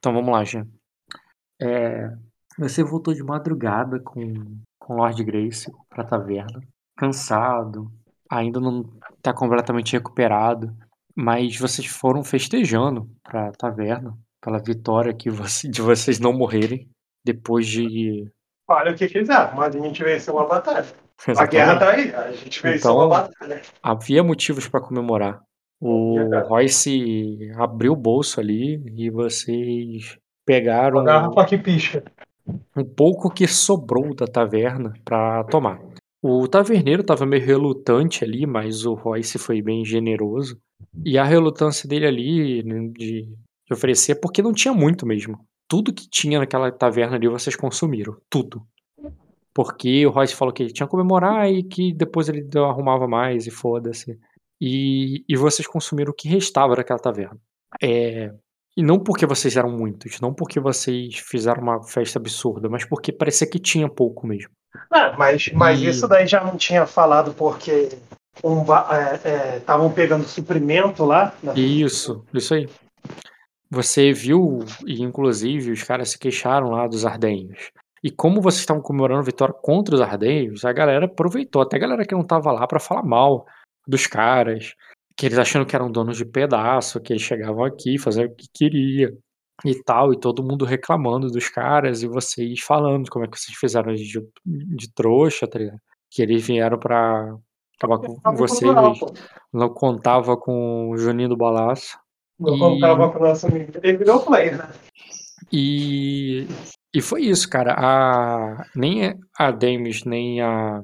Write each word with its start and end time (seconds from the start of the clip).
Então 0.00 0.12
vamos 0.14 0.30
lá, 0.32 0.42
Jean. 0.44 0.66
É, 1.60 2.10
você 2.58 2.82
voltou 2.82 3.12
de 3.14 3.22
madrugada 3.22 4.00
com, 4.00 4.58
com 4.78 4.94
Lord 4.96 5.22
Grace 5.22 5.70
pra 5.88 6.02
taverna, 6.04 6.60
cansado, 6.96 7.90
ainda 8.30 8.58
não 8.58 8.82
tá 9.22 9.32
completamente 9.34 9.92
recuperado, 9.92 10.74
mas 11.14 11.56
vocês 11.58 11.86
foram 11.86 12.24
festejando 12.24 13.10
pra 13.22 13.52
taverna 13.52 14.16
pela 14.42 14.58
vitória 14.58 15.12
que 15.12 15.28
você, 15.28 15.68
de 15.68 15.82
vocês 15.82 16.18
não 16.18 16.32
morrerem 16.32 16.88
depois 17.24 17.66
de. 17.66 18.26
Olha 18.68 18.92
o 18.92 18.94
que 18.96 19.06
quiser, 19.08 19.54
mas 19.54 19.74
a 19.76 19.78
gente 19.78 20.02
venceu 20.02 20.34
uma 20.34 20.46
batalha. 20.46 20.86
A 21.26 21.30
Exatamente. 21.32 21.50
guerra 21.50 21.78
tá 21.78 21.90
aí, 21.90 22.14
a 22.14 22.32
gente 22.32 22.62
venceu 22.62 22.78
Então- 22.92 22.96
uma 22.96 23.08
batalha. 23.08 23.60
Havia 23.82 24.22
motivos 24.24 24.66
pra 24.66 24.80
comemorar. 24.80 25.42
O. 25.80 26.16
Royce 26.46 27.50
abriu 27.56 27.92
o 27.92 27.96
bolso 27.96 28.38
ali 28.38 28.82
e 28.94 29.08
vocês 29.10 30.18
pegaram 30.44 30.98
Uma 30.98 31.04
garrafa 31.04 31.44
que 31.46 31.56
pisca. 31.56 32.04
um 32.76 32.84
pouco 32.84 33.30
que 33.30 33.46
sobrou 33.46 34.14
da 34.14 34.26
taverna 34.26 34.92
pra 35.04 35.44
tomar. 35.44 35.80
O 36.22 36.46
taverneiro 36.46 37.00
estava 37.00 37.24
meio 37.24 37.44
relutante 37.44 38.24
ali, 38.24 38.44
mas 38.46 38.84
o 38.84 38.92
Royce 38.92 39.38
foi 39.38 39.62
bem 39.62 39.84
generoso. 39.84 40.60
E 41.02 41.16
a 41.16 41.24
relutância 41.24 41.88
dele 41.88 42.06
ali 42.06 42.62
né, 42.62 42.90
de, 42.92 43.22
de 43.22 43.72
oferecer, 43.72 44.16
porque 44.16 44.42
não 44.42 44.52
tinha 44.52 44.74
muito 44.74 45.06
mesmo. 45.06 45.38
Tudo 45.66 45.94
que 45.94 46.08
tinha 46.10 46.38
naquela 46.38 46.70
taverna 46.70 47.16
ali 47.16 47.26
vocês 47.26 47.56
consumiram. 47.56 48.16
Tudo. 48.28 48.62
Porque 49.54 50.06
o 50.06 50.10
Royce 50.10 50.34
falou 50.34 50.52
que 50.52 50.62
ele 50.62 50.72
tinha 50.72 50.86
que 50.86 50.90
comemorar 50.90 51.50
e 51.50 51.62
que 51.62 51.92
depois 51.94 52.28
ele 52.28 52.46
arrumava 52.58 53.08
mais 53.08 53.46
e 53.46 53.50
foda-se. 53.50 54.18
E, 54.60 55.24
e 55.28 55.36
vocês 55.36 55.66
consumiram 55.66 56.10
o 56.10 56.14
que 56.14 56.28
restava 56.28 56.76
daquela 56.76 56.98
taverna. 56.98 57.38
É, 57.82 58.30
e 58.76 58.82
não 58.82 58.98
porque 58.98 59.24
vocês 59.26 59.56
eram 59.56 59.70
muitos, 59.70 60.20
não 60.20 60.34
porque 60.34 60.60
vocês 60.60 61.16
fizeram 61.16 61.62
uma 61.62 61.82
festa 61.82 62.18
absurda, 62.18 62.68
mas 62.68 62.84
porque 62.84 63.10
parecia 63.12 63.46
que 63.48 63.58
tinha 63.58 63.88
pouco 63.88 64.26
mesmo. 64.26 64.50
Ah, 64.92 65.14
mas 65.18 65.50
mas 65.54 65.80
E- 65.80 65.88
isso 65.88 66.06
daí 66.06 66.26
já 66.26 66.44
não 66.44 66.56
tinha 66.56 66.86
falado 66.86 67.32
porque 67.34 67.88
estavam 69.56 69.90
pegando 69.92 70.24
suprimento 70.24 71.04
lá. 71.04 71.34
na- 71.42 71.54
Isso, 71.54 72.24
isso 72.34 72.54
aí. 72.54 72.68
Você 73.70 74.12
viu, 74.12 74.60
e 74.86 75.00
inclusive 75.02 75.70
os 75.70 75.82
caras 75.82 76.10
se 76.10 76.18
queixaram 76.18 76.70
lá 76.70 76.86
dos 76.86 77.06
ardenhos. 77.06 77.70
E 78.02 78.10
como 78.10 78.40
vocês 78.40 78.60
estavam 78.60 78.82
comemorando 78.82 79.20
a 79.20 79.24
vitória 79.24 79.54
contra 79.54 79.94
os 79.94 80.00
ardenhos, 80.00 80.64
a 80.64 80.72
galera 80.72 81.04
aproveitou, 81.06 81.62
até 81.62 81.76
a 81.76 81.80
galera 81.80 82.04
que 82.04 82.14
não 82.14 82.24
tava 82.24 82.50
lá 82.50 82.66
pra 82.66 82.80
falar 82.80 83.02
mal 83.02 83.46
dos 83.90 84.06
caras, 84.06 84.74
que 85.16 85.26
eles 85.26 85.38
achando 85.38 85.66
que 85.66 85.76
eram 85.76 85.90
donos 85.90 86.16
de 86.16 86.24
pedaço, 86.24 87.00
que 87.00 87.12
eles 87.12 87.22
chegavam 87.22 87.64
aqui, 87.64 87.98
faziam 87.98 88.26
o 88.26 88.34
que 88.34 88.46
queria 88.54 89.12
e 89.64 89.82
tal, 89.84 90.12
e 90.12 90.18
todo 90.18 90.42
mundo 90.42 90.64
reclamando 90.64 91.30
dos 91.30 91.48
caras, 91.50 92.02
e 92.02 92.08
vocês 92.08 92.60
falando 92.60 93.10
como 93.10 93.26
é 93.26 93.28
que 93.28 93.38
vocês 93.38 93.56
fizeram 93.58 93.92
de, 93.94 94.26
de 94.46 94.92
trouxa, 94.94 95.46
tá 95.46 95.58
ligado? 95.58 95.78
Que 96.10 96.22
eles 96.22 96.46
vieram 96.46 96.78
pra 96.78 97.36
acabar 97.76 97.98
com 97.98 98.16
vocês, 98.34 98.72
não 99.52 99.68
contava 99.68 100.36
com 100.36 100.90
o 100.90 100.96
Juninho 100.96 101.28
do 101.28 101.36
Balaço. 101.36 101.98
Não 102.38 102.56
E- 102.56 102.58
contava 102.58 103.10
com 103.10 103.18
o 103.18 103.22
nosso 103.28 103.46
amigo. 103.46 103.72
Ele 103.82 103.98
virou 103.98 104.20
player, 104.20 104.56
né? 104.56 104.70
E, 105.52 106.46
e 106.94 107.00
foi 107.02 107.22
isso, 107.22 107.48
cara. 107.48 107.74
A, 107.76 108.64
nem 108.74 109.18
a 109.38 109.50
Demis, 109.50 110.04
nem 110.04 110.40
a, 110.40 110.82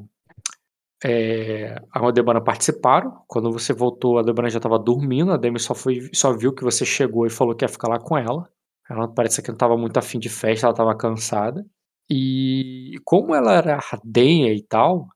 é, 1.08 1.76
a 1.92 2.00
Aldebana 2.00 2.40
participaram. 2.40 3.22
Quando 3.28 3.52
você 3.52 3.72
voltou, 3.72 4.16
a 4.16 4.20
Aldebana 4.20 4.50
já 4.50 4.58
estava 4.58 4.76
dormindo. 4.78 5.32
A 5.32 5.36
Demis 5.36 5.62
só, 5.62 5.74
foi, 5.74 6.10
só 6.12 6.36
viu 6.36 6.52
que 6.52 6.64
você 6.64 6.84
chegou 6.84 7.24
e 7.26 7.30
falou 7.30 7.54
que 7.54 7.64
ia 7.64 7.68
ficar 7.68 7.88
lá 7.88 8.00
com 8.00 8.18
ela. 8.18 8.48
Ela 8.90 9.06
parece 9.06 9.40
que 9.40 9.48
não 9.48 9.54
estava 9.54 9.76
muito 9.76 9.96
afim 9.98 10.18
de 10.18 10.28
festa, 10.28 10.66
ela 10.66 10.72
estava 10.72 10.96
cansada. 10.96 11.64
E 12.10 12.94
como 13.04 13.34
ela 13.34 13.52
era 13.54 13.76
ardenha 13.92 14.52
e 14.52 14.62
tal, 14.62 15.06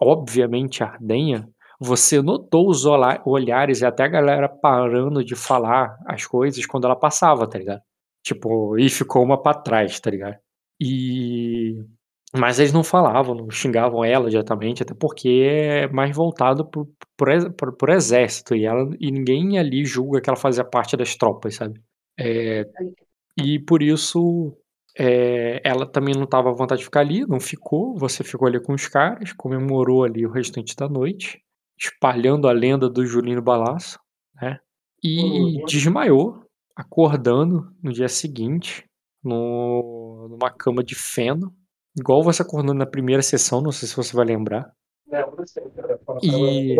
obviamente 0.00 0.82
ardenha, 0.82 1.48
você 1.80 2.20
notou 2.20 2.68
os 2.68 2.84
olhares 2.84 3.80
e 3.80 3.86
até 3.86 4.04
a 4.04 4.08
galera 4.08 4.48
parando 4.48 5.24
de 5.24 5.36
falar 5.36 5.96
as 6.06 6.26
coisas 6.26 6.66
quando 6.66 6.84
ela 6.86 6.96
passava, 6.96 7.48
tá 7.48 7.58
ligado? 7.58 7.80
Tipo, 8.24 8.76
e 8.78 8.88
ficou 8.90 9.22
uma 9.22 9.40
pra 9.40 9.54
trás, 9.54 10.00
tá 10.00 10.10
ligado? 10.10 10.36
E. 10.80 11.84
Mas 12.36 12.58
eles 12.58 12.72
não 12.72 12.84
falavam, 12.84 13.34
não 13.34 13.50
xingavam 13.50 14.04
ela 14.04 14.28
diretamente, 14.28 14.82
até 14.82 14.92
porque 14.94 15.28
é 15.28 15.88
mais 15.88 16.14
voltado 16.14 16.66
pro, 16.66 16.86
ex- 17.32 17.48
pro- 17.56 17.72
pro 17.74 17.92
exército, 17.92 18.54
e, 18.54 18.66
ela, 18.66 18.90
e 19.00 19.10
ninguém 19.10 19.58
ali 19.58 19.84
julga 19.84 20.20
que 20.20 20.28
ela 20.28 20.36
fazia 20.36 20.62
parte 20.64 20.96
das 20.96 21.16
tropas, 21.16 21.54
sabe? 21.56 21.80
É, 22.18 22.66
e 23.38 23.58
por 23.58 23.82
isso 23.82 24.56
é, 24.98 25.60
ela 25.64 25.86
também 25.86 26.14
não 26.14 26.26
tava 26.26 26.50
à 26.50 26.52
vontade 26.52 26.80
de 26.80 26.84
ficar 26.84 27.00
ali, 27.00 27.26
não 27.26 27.40
ficou, 27.40 27.96
você 27.96 28.24
ficou 28.24 28.48
ali 28.48 28.60
com 28.60 28.74
os 28.74 28.88
caras, 28.88 29.32
comemorou 29.32 30.04
ali 30.04 30.26
o 30.26 30.30
restante 30.30 30.74
da 30.76 30.88
noite, 30.88 31.40
espalhando 31.78 32.48
a 32.48 32.52
lenda 32.52 32.88
do 32.90 33.06
Julinho 33.06 33.40
Balaço, 33.42 33.98
né? 34.40 34.58
E 35.02 35.62
desmaiou, 35.66 36.42
acordando 36.74 37.72
no 37.82 37.92
dia 37.92 38.08
seguinte, 38.08 38.84
no, 39.22 40.28
numa 40.30 40.50
cama 40.50 40.82
de 40.82 40.94
feno, 40.94 41.54
igual 41.98 42.22
você 42.22 42.42
acordou 42.42 42.74
na 42.74 42.86
primeira 42.86 43.22
sessão, 43.22 43.60
não 43.60 43.72
sei 43.72 43.88
se 43.88 43.96
você 43.96 44.14
vai 44.16 44.26
lembrar. 44.26 44.72
Né? 45.06 45.24
Fala, 46.04 46.20
E- 46.22 46.76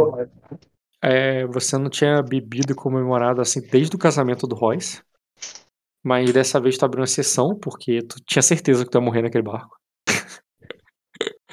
É, 1.03 1.47
você 1.47 1.79
não 1.79 1.89
tinha 1.91 2.23
bebido 2.23 2.73
e 2.73 2.75
comemorado 2.77 3.41
assim 3.41 3.61
desde 3.61 3.95
o 3.97 3.99
casamento 3.99 4.47
do 4.47 4.55
Royce. 4.55 5.01
Mas 6.05 6.33
dessa 6.33 6.61
vez 6.61 6.77
tu 6.77 6.85
abriu 6.85 7.01
uma 7.01 7.05
exceção, 7.05 7.57
porque 7.57 8.03
tu 8.03 8.17
tinha 8.27 8.43
certeza 8.43 8.85
que 8.85 8.91
tu 8.91 8.99
ia 8.99 9.05
morrer 9.05 9.23
naquele 9.23 9.45
barco. 9.45 9.77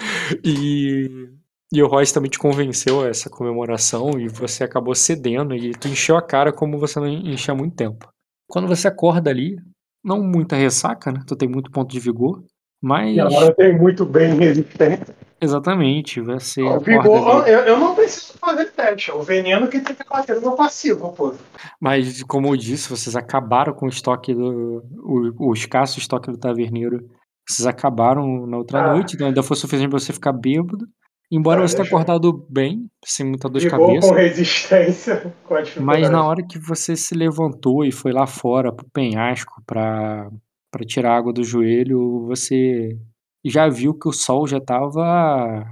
e, 0.43 1.29
e 1.71 1.83
o 1.83 1.87
Royce 1.87 2.13
também 2.13 2.29
te 2.29 2.39
convenceu 2.39 3.01
a 3.01 3.07
essa 3.07 3.29
comemoração 3.29 4.19
e 4.19 4.27
você 4.27 4.63
acabou 4.63 4.95
cedendo 4.95 5.55
e 5.55 5.71
tu 5.71 5.87
encheu 5.87 6.17
a 6.17 6.21
cara 6.21 6.53
como 6.53 6.77
você 6.77 6.99
não 6.99 7.07
enchia 7.07 7.53
há 7.53 7.57
muito 7.57 7.75
tempo. 7.75 8.07
Quando 8.47 8.67
você 8.67 8.87
acorda 8.87 9.29
ali, 9.29 9.57
não 10.03 10.21
muita 10.21 10.55
ressaca, 10.55 11.11
né? 11.11 11.21
Tu 11.27 11.35
tem 11.35 11.49
muito 11.49 11.71
ponto 11.71 11.89
de 11.91 11.99
vigor, 11.99 12.43
mas 12.81 13.15
E 13.15 13.19
agora 13.19 13.53
tem 13.55 13.77
muito 13.77 14.05
bem 14.05 14.35
resistente. 14.37 15.11
exatamente, 15.41 16.21
você 16.21 16.61
O 16.61 16.67
acorda 16.69 16.85
vigor, 17.01 17.47
eu, 17.47 17.59
eu 17.59 17.79
não 17.79 17.95
preciso 17.95 18.33
fazer 18.39 18.65
teste. 18.71 19.11
é 19.11 19.13
O 19.13 19.21
veneno 19.21 19.67
que 19.67 19.79
tem 19.79 19.95
que 19.95 20.03
bater 20.09 20.35
no 20.35 20.41
meu 20.41 20.51
passivo, 20.53 21.11
pô. 21.13 21.33
Mas, 21.79 22.21
como 22.23 22.47
eu 22.47 22.57
disse, 22.57 22.89
vocês 22.89 23.15
acabaram 23.15 23.73
com 23.73 23.85
o 23.85 23.89
estoque 23.89 24.33
do. 24.33 24.83
O, 25.03 25.49
o 25.49 25.53
escasso 25.53 25.99
estoque 25.99 26.31
do 26.31 26.37
taverneiro. 26.37 26.99
Vocês 27.47 27.67
acabaram 27.67 28.47
na 28.47 28.57
outra 28.57 28.83
Ah. 28.83 28.93
noite, 28.93 29.15
então 29.15 29.27
ainda 29.27 29.43
foi 29.43 29.55
suficiente 29.55 29.89
pra 29.89 29.99
você 29.99 30.11
ficar 30.11 30.33
bêbado. 30.33 30.85
Embora 31.31 31.63
Ah, 31.63 31.67
você 31.67 31.75
tenha 31.75 31.87
acordado 31.87 32.45
bem, 32.49 32.87
sem 33.03 33.25
muita 33.25 33.49
dor 33.49 33.59
de 33.59 33.67
cabeça. 33.69 34.07
com 34.07 34.13
resistência. 34.13 35.33
Com. 35.43 35.55
Mas 35.81 36.09
na 36.09 36.23
hora 36.23 36.43
que 36.47 36.59
você 36.59 36.95
se 36.95 37.15
levantou 37.15 37.83
e 37.83 37.91
foi 37.91 38.11
lá 38.11 38.27
fora 38.27 38.71
pro 38.71 38.85
penhasco 38.93 39.61
pra, 39.65 40.29
pra 40.75 40.85
tirar 40.85 41.15
água 41.15 41.31
do 41.31 41.41
joelho, 41.41 42.25
você 42.27 42.99
já 43.45 43.69
viu 43.69 43.97
que 43.97 44.09
o 44.09 44.11
sol 44.11 44.45
já 44.45 44.59
tava 44.59 45.63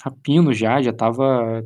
rapino 0.00 0.54
já, 0.54 0.80
já 0.80 0.92
tava. 0.92 1.64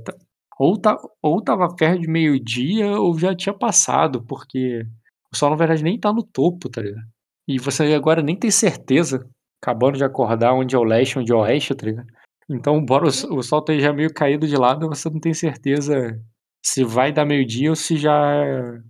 Ou, 0.59 0.81
tá, 0.81 0.97
ou 1.23 1.43
tava 1.43 1.69
perto 1.77 2.01
de 2.01 2.09
meio-dia 2.09 2.99
ou 2.99 3.19
já 3.19 3.35
tinha 3.37 3.53
passado, 3.53 4.25
porque 4.25 4.83
o 5.31 5.37
sol 5.37 5.51
na 5.51 5.57
verdade 5.57 5.85
nem 5.85 6.01
tá 6.01 6.11
no 6.11 6.23
topo, 6.23 6.71
tá 6.71 6.81
ligado? 6.81 7.05
E 7.47 7.59
você 7.59 7.93
agora 7.93 8.23
nem 8.23 8.35
tem 8.35 8.51
certeza, 8.51 9.29
acabando 9.63 9.99
de 9.99 10.05
acordar 10.05 10.55
onde 10.55 10.75
é 10.75 10.79
o 10.79 10.83
leste, 10.83 11.19
onde 11.19 11.31
é 11.31 11.35
o 11.35 11.41
oeste, 11.41 11.75
tá 11.75 11.85
ligado? 11.85 12.07
Então, 12.49 12.79
embora 12.79 13.05
o, 13.05 13.09
o 13.09 13.43
sol 13.43 13.59
esteja 13.59 13.93
meio 13.93 14.13
caído 14.15 14.47
de 14.47 14.57
lado, 14.57 14.89
você 14.89 15.11
não 15.11 15.21
tem 15.21 15.35
certeza 15.35 16.19
se 16.65 16.83
vai 16.83 17.13
dar 17.13 17.27
meio-dia 17.27 17.69
ou 17.69 17.77
se 17.77 17.99
já 17.99 18.35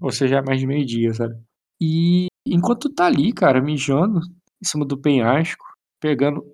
ou 0.01 0.13
se 0.13 0.29
já 0.29 0.39
é 0.39 0.43
mais 0.43 0.61
de 0.61 0.67
meio-dia, 0.69 1.13
sabe? 1.13 1.35
E 1.83 2.29
enquanto 2.47 2.89
tu 2.89 2.95
tá 2.95 3.07
ali, 3.07 3.33
cara, 3.33 3.61
mijando 3.61 4.21
em 4.63 4.67
cima 4.67 4.85
do 4.85 4.99
penhasco, 4.99 5.65
pegando, 6.01 6.45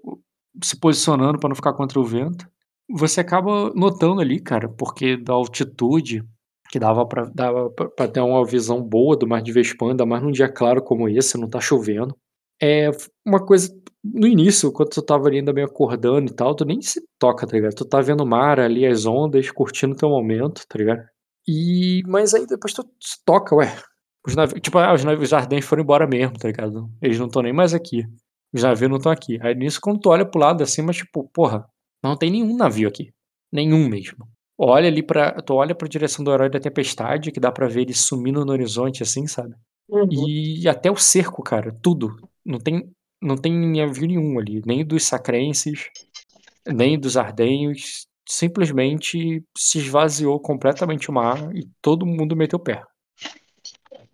se 0.63 0.79
posicionando 0.79 1.39
pra 1.39 1.49
não 1.49 1.57
ficar 1.57 1.73
contra 1.75 2.01
o 2.01 2.05
vento, 2.05 2.47
você 2.91 3.21
acaba 3.21 3.73
notando 3.75 4.21
ali, 4.21 4.41
cara, 4.41 4.69
porque 4.69 5.17
da 5.17 5.33
altitude 5.33 6.25
que 6.71 6.79
dava 6.79 7.07
pra 7.07 7.25
dava 7.35 7.71
pra 7.71 8.09
ter 8.09 8.21
uma 8.21 8.45
visão 8.47 8.83
boa 8.83 9.17
do 9.17 9.27
Mar 9.27 9.43
de 9.43 9.53
Vespan, 9.53 9.91
ainda 9.91 10.07
mais 10.07 10.23
num 10.23 10.33
dia 10.33 10.49
claro 10.49 10.83
como 10.83 11.09
esse, 11.09 11.39
não 11.39 11.49
tá 11.49 11.61
chovendo. 11.61 12.17
É 12.61 12.91
uma 13.27 13.45
coisa 13.45 13.69
no 14.05 14.27
início, 14.27 14.73
quando 14.73 14.91
tu 14.91 15.03
tava 15.03 15.29
ali 15.29 15.39
ainda 15.39 15.53
meio 15.53 15.67
acordando 15.67 16.31
e 16.31 16.35
tal, 16.35 16.55
tu 16.55 16.65
nem 16.65 16.81
se 16.83 17.03
toca, 17.19 17.47
tá 17.47 17.55
ligado? 17.57 17.75
Tu 17.75 17.85
tá 17.85 18.01
vendo 18.01 18.23
o 18.23 18.27
mar 18.27 18.59
ali, 18.59 18.87
as 18.87 19.07
ondas, 19.07 19.51
curtindo 19.51 19.95
o 19.95 19.97
teu 19.97 20.09
momento, 20.09 20.63
tá 20.69 20.79
ligado? 20.79 21.03
E, 21.47 22.03
mas 22.07 22.35
aí 22.35 22.47
depois 22.47 22.73
tu 22.73 22.83
se 23.01 23.19
toca, 23.25 23.55
ué. 23.57 23.77
Os 24.27 24.37
navios, 24.37 24.61
tipo, 24.61 24.79
ah, 24.79 24.93
os 24.95 25.05
navios 25.05 25.33
ardentes 25.33 25.69
foram 25.69 25.83
embora 25.83 26.07
mesmo, 26.07 26.39
tá 26.39 26.49
ligado? 26.49 26.89
Eles 27.01 27.19
não 27.19 27.27
estão 27.27 27.43
nem 27.43 27.53
mais 27.53 27.75
aqui. 27.75 28.07
Os 28.53 28.63
navios 28.63 28.91
não 28.91 28.99
estão 28.99 29.11
aqui. 29.11 29.39
Aí 29.43 29.55
nisso, 29.55 29.81
quando 29.81 30.01
tu 30.01 30.11
olha 30.11 30.25
pro 30.25 30.41
lado 30.41 30.63
assim, 30.63 30.83
mas 30.83 30.97
tipo, 30.97 31.29
porra, 31.33 31.67
não 32.03 32.17
tem 32.17 32.31
nenhum 32.31 32.57
navio 32.57 32.89
aqui. 32.89 33.13
Nenhum 33.51 33.89
mesmo. 33.89 34.29
Olha 34.57 34.89
ali 34.89 35.03
pra. 35.03 35.33
Tu 35.43 35.55
olha 35.55 35.75
pra 35.75 35.89
direção 35.89 36.25
do 36.25 36.33
herói 36.33 36.49
da 36.51 36.61
tempestade, 36.61 37.33
que 37.33 37.41
dá 37.41 37.51
pra 37.51 37.67
ver 37.69 37.83
ele 37.83 37.95
sumindo 37.95 38.45
no 38.45 38.53
horizonte, 38.53 39.03
assim, 39.03 39.27
sabe? 39.27 39.55
Uhum. 39.89 40.09
E 40.29 40.69
até 40.69 40.91
o 40.91 40.97
cerco, 40.97 41.43
cara, 41.43 41.77
tudo. 41.83 42.17
Não 42.45 42.59
tem, 42.59 42.89
não 43.21 43.37
tem 43.37 43.53
navio 43.53 44.07
nenhum 44.07 44.39
ali, 44.39 44.63
nem 44.65 44.85
dos 44.85 45.05
sacrenses, 45.05 45.89
nem 46.67 46.99
dos 46.99 47.17
ardenhos. 47.17 48.07
Simplesmente 48.29 49.45
se 49.57 49.79
esvaziou 49.79 50.41
completamente 50.41 51.11
o 51.11 51.13
mar 51.13 51.55
e 51.55 51.69
todo 51.83 52.07
mundo 52.07 52.37
meteu 52.37 52.59
o 52.59 52.63
pé. 52.63 52.83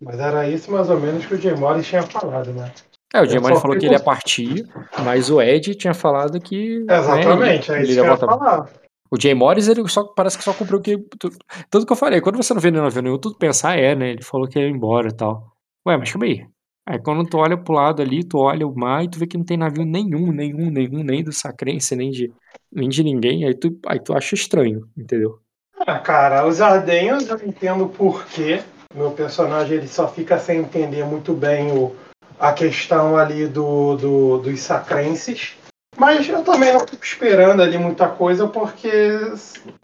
Mas 0.01 0.19
era 0.19 0.47
isso 0.49 0.71
mais 0.71 0.89
ou 0.89 0.99
menos 0.99 1.25
que 1.25 1.33
o 1.33 1.41
Jay 1.41 1.55
Morris 1.55 1.87
tinha 1.87 2.03
falado, 2.03 2.53
né? 2.53 2.71
É, 3.13 3.21
o 3.21 3.25
Jay 3.25 3.39
Morris 3.39 3.59
falou 3.59 3.77
que 3.77 3.85
ele 3.85 3.95
ia 3.95 3.99
partir, 3.99 4.65
mas 5.03 5.29
o 5.29 5.41
Ed 5.41 5.75
tinha 5.75 5.93
falado 5.93 6.39
que. 6.39 6.79
né, 6.85 6.97
Exatamente, 6.99 7.71
ele, 7.71 7.79
é 7.79 7.81
ele 7.83 7.91
isso 7.91 7.99
eu 7.99 8.03
ia 8.05 8.15
voltar. 8.15 8.25
falar. 8.27 8.69
O 9.11 9.19
Jay 9.19 9.33
Morris, 9.33 9.67
ele 9.67 9.85
só, 9.87 10.03
parece 10.03 10.37
que 10.37 10.43
só 10.43 10.53
cumpriu 10.53 10.77
o 10.77 10.81
que. 10.81 10.97
tu- 11.19 11.31
Tudo 11.71 11.85
que 11.85 11.91
eu 11.91 11.97
falei. 11.97 12.21
Quando 12.21 12.37
você 12.37 12.53
não 12.53 12.61
vê 12.61 12.69
nenhum 12.69 12.83
navio 12.83 13.01
nenhum, 13.01 13.17
tudo 13.17 13.35
pensar 13.37 13.77
é, 13.77 13.95
né? 13.95 14.11
Ele 14.11 14.21
falou 14.23 14.47
que 14.47 14.59
ia 14.59 14.69
embora 14.69 15.09
e 15.09 15.13
tal. 15.13 15.51
Ué, 15.87 15.97
mas 15.97 16.11
calma 16.11 16.25
aí. 16.27 16.45
Aí 16.87 16.99
quando 16.99 17.27
tu 17.27 17.37
olha 17.37 17.57
pro 17.57 17.73
lado 17.73 18.01
ali, 18.01 18.23
tu 18.23 18.37
olha 18.37 18.67
o 18.67 18.75
mar 18.75 19.03
e 19.03 19.09
tu 19.09 19.17
vê 19.19 19.25
que 19.27 19.37
não 19.37 19.43
tem 19.45 19.57
navio 19.57 19.83
nenhum, 19.85 20.31
nenhum, 20.31 20.69
nenhum, 20.69 21.03
nem 21.03 21.23
do 21.23 21.31
Sacrense, 21.33 21.95
nem 21.95 22.11
de, 22.11 22.31
nem 22.71 22.87
de 22.87 23.03
ninguém. 23.03 23.45
Aí 23.45 23.53
tu, 23.55 23.77
aí 23.87 23.99
tu 23.99 24.13
acha 24.15 24.35
estranho, 24.35 24.87
entendeu? 24.95 25.39
Ah, 25.87 25.97
cara, 25.99 26.45
os 26.47 26.61
Ardenhos 26.61 27.27
eu 27.27 27.37
entendo 27.43 27.87
por 27.87 28.25
quê. 28.27 28.61
Meu 28.93 29.11
personagem 29.11 29.77
ele 29.77 29.87
só 29.87 30.07
fica 30.07 30.39
sem 30.39 30.59
entender 30.59 31.05
muito 31.05 31.33
bem 31.33 31.71
o, 31.71 31.95
a 32.39 32.51
questão 32.53 33.17
ali 33.17 33.45
do, 33.45 33.95
do, 33.95 34.37
dos 34.39 34.59
sacrenses. 34.61 35.55
Mas 35.97 36.27
eu 36.27 36.43
também 36.43 36.73
não 36.73 36.79
fico 36.79 37.03
esperando 37.03 37.61
ali 37.61 37.77
muita 37.77 38.07
coisa, 38.07 38.47
porque 38.47 38.89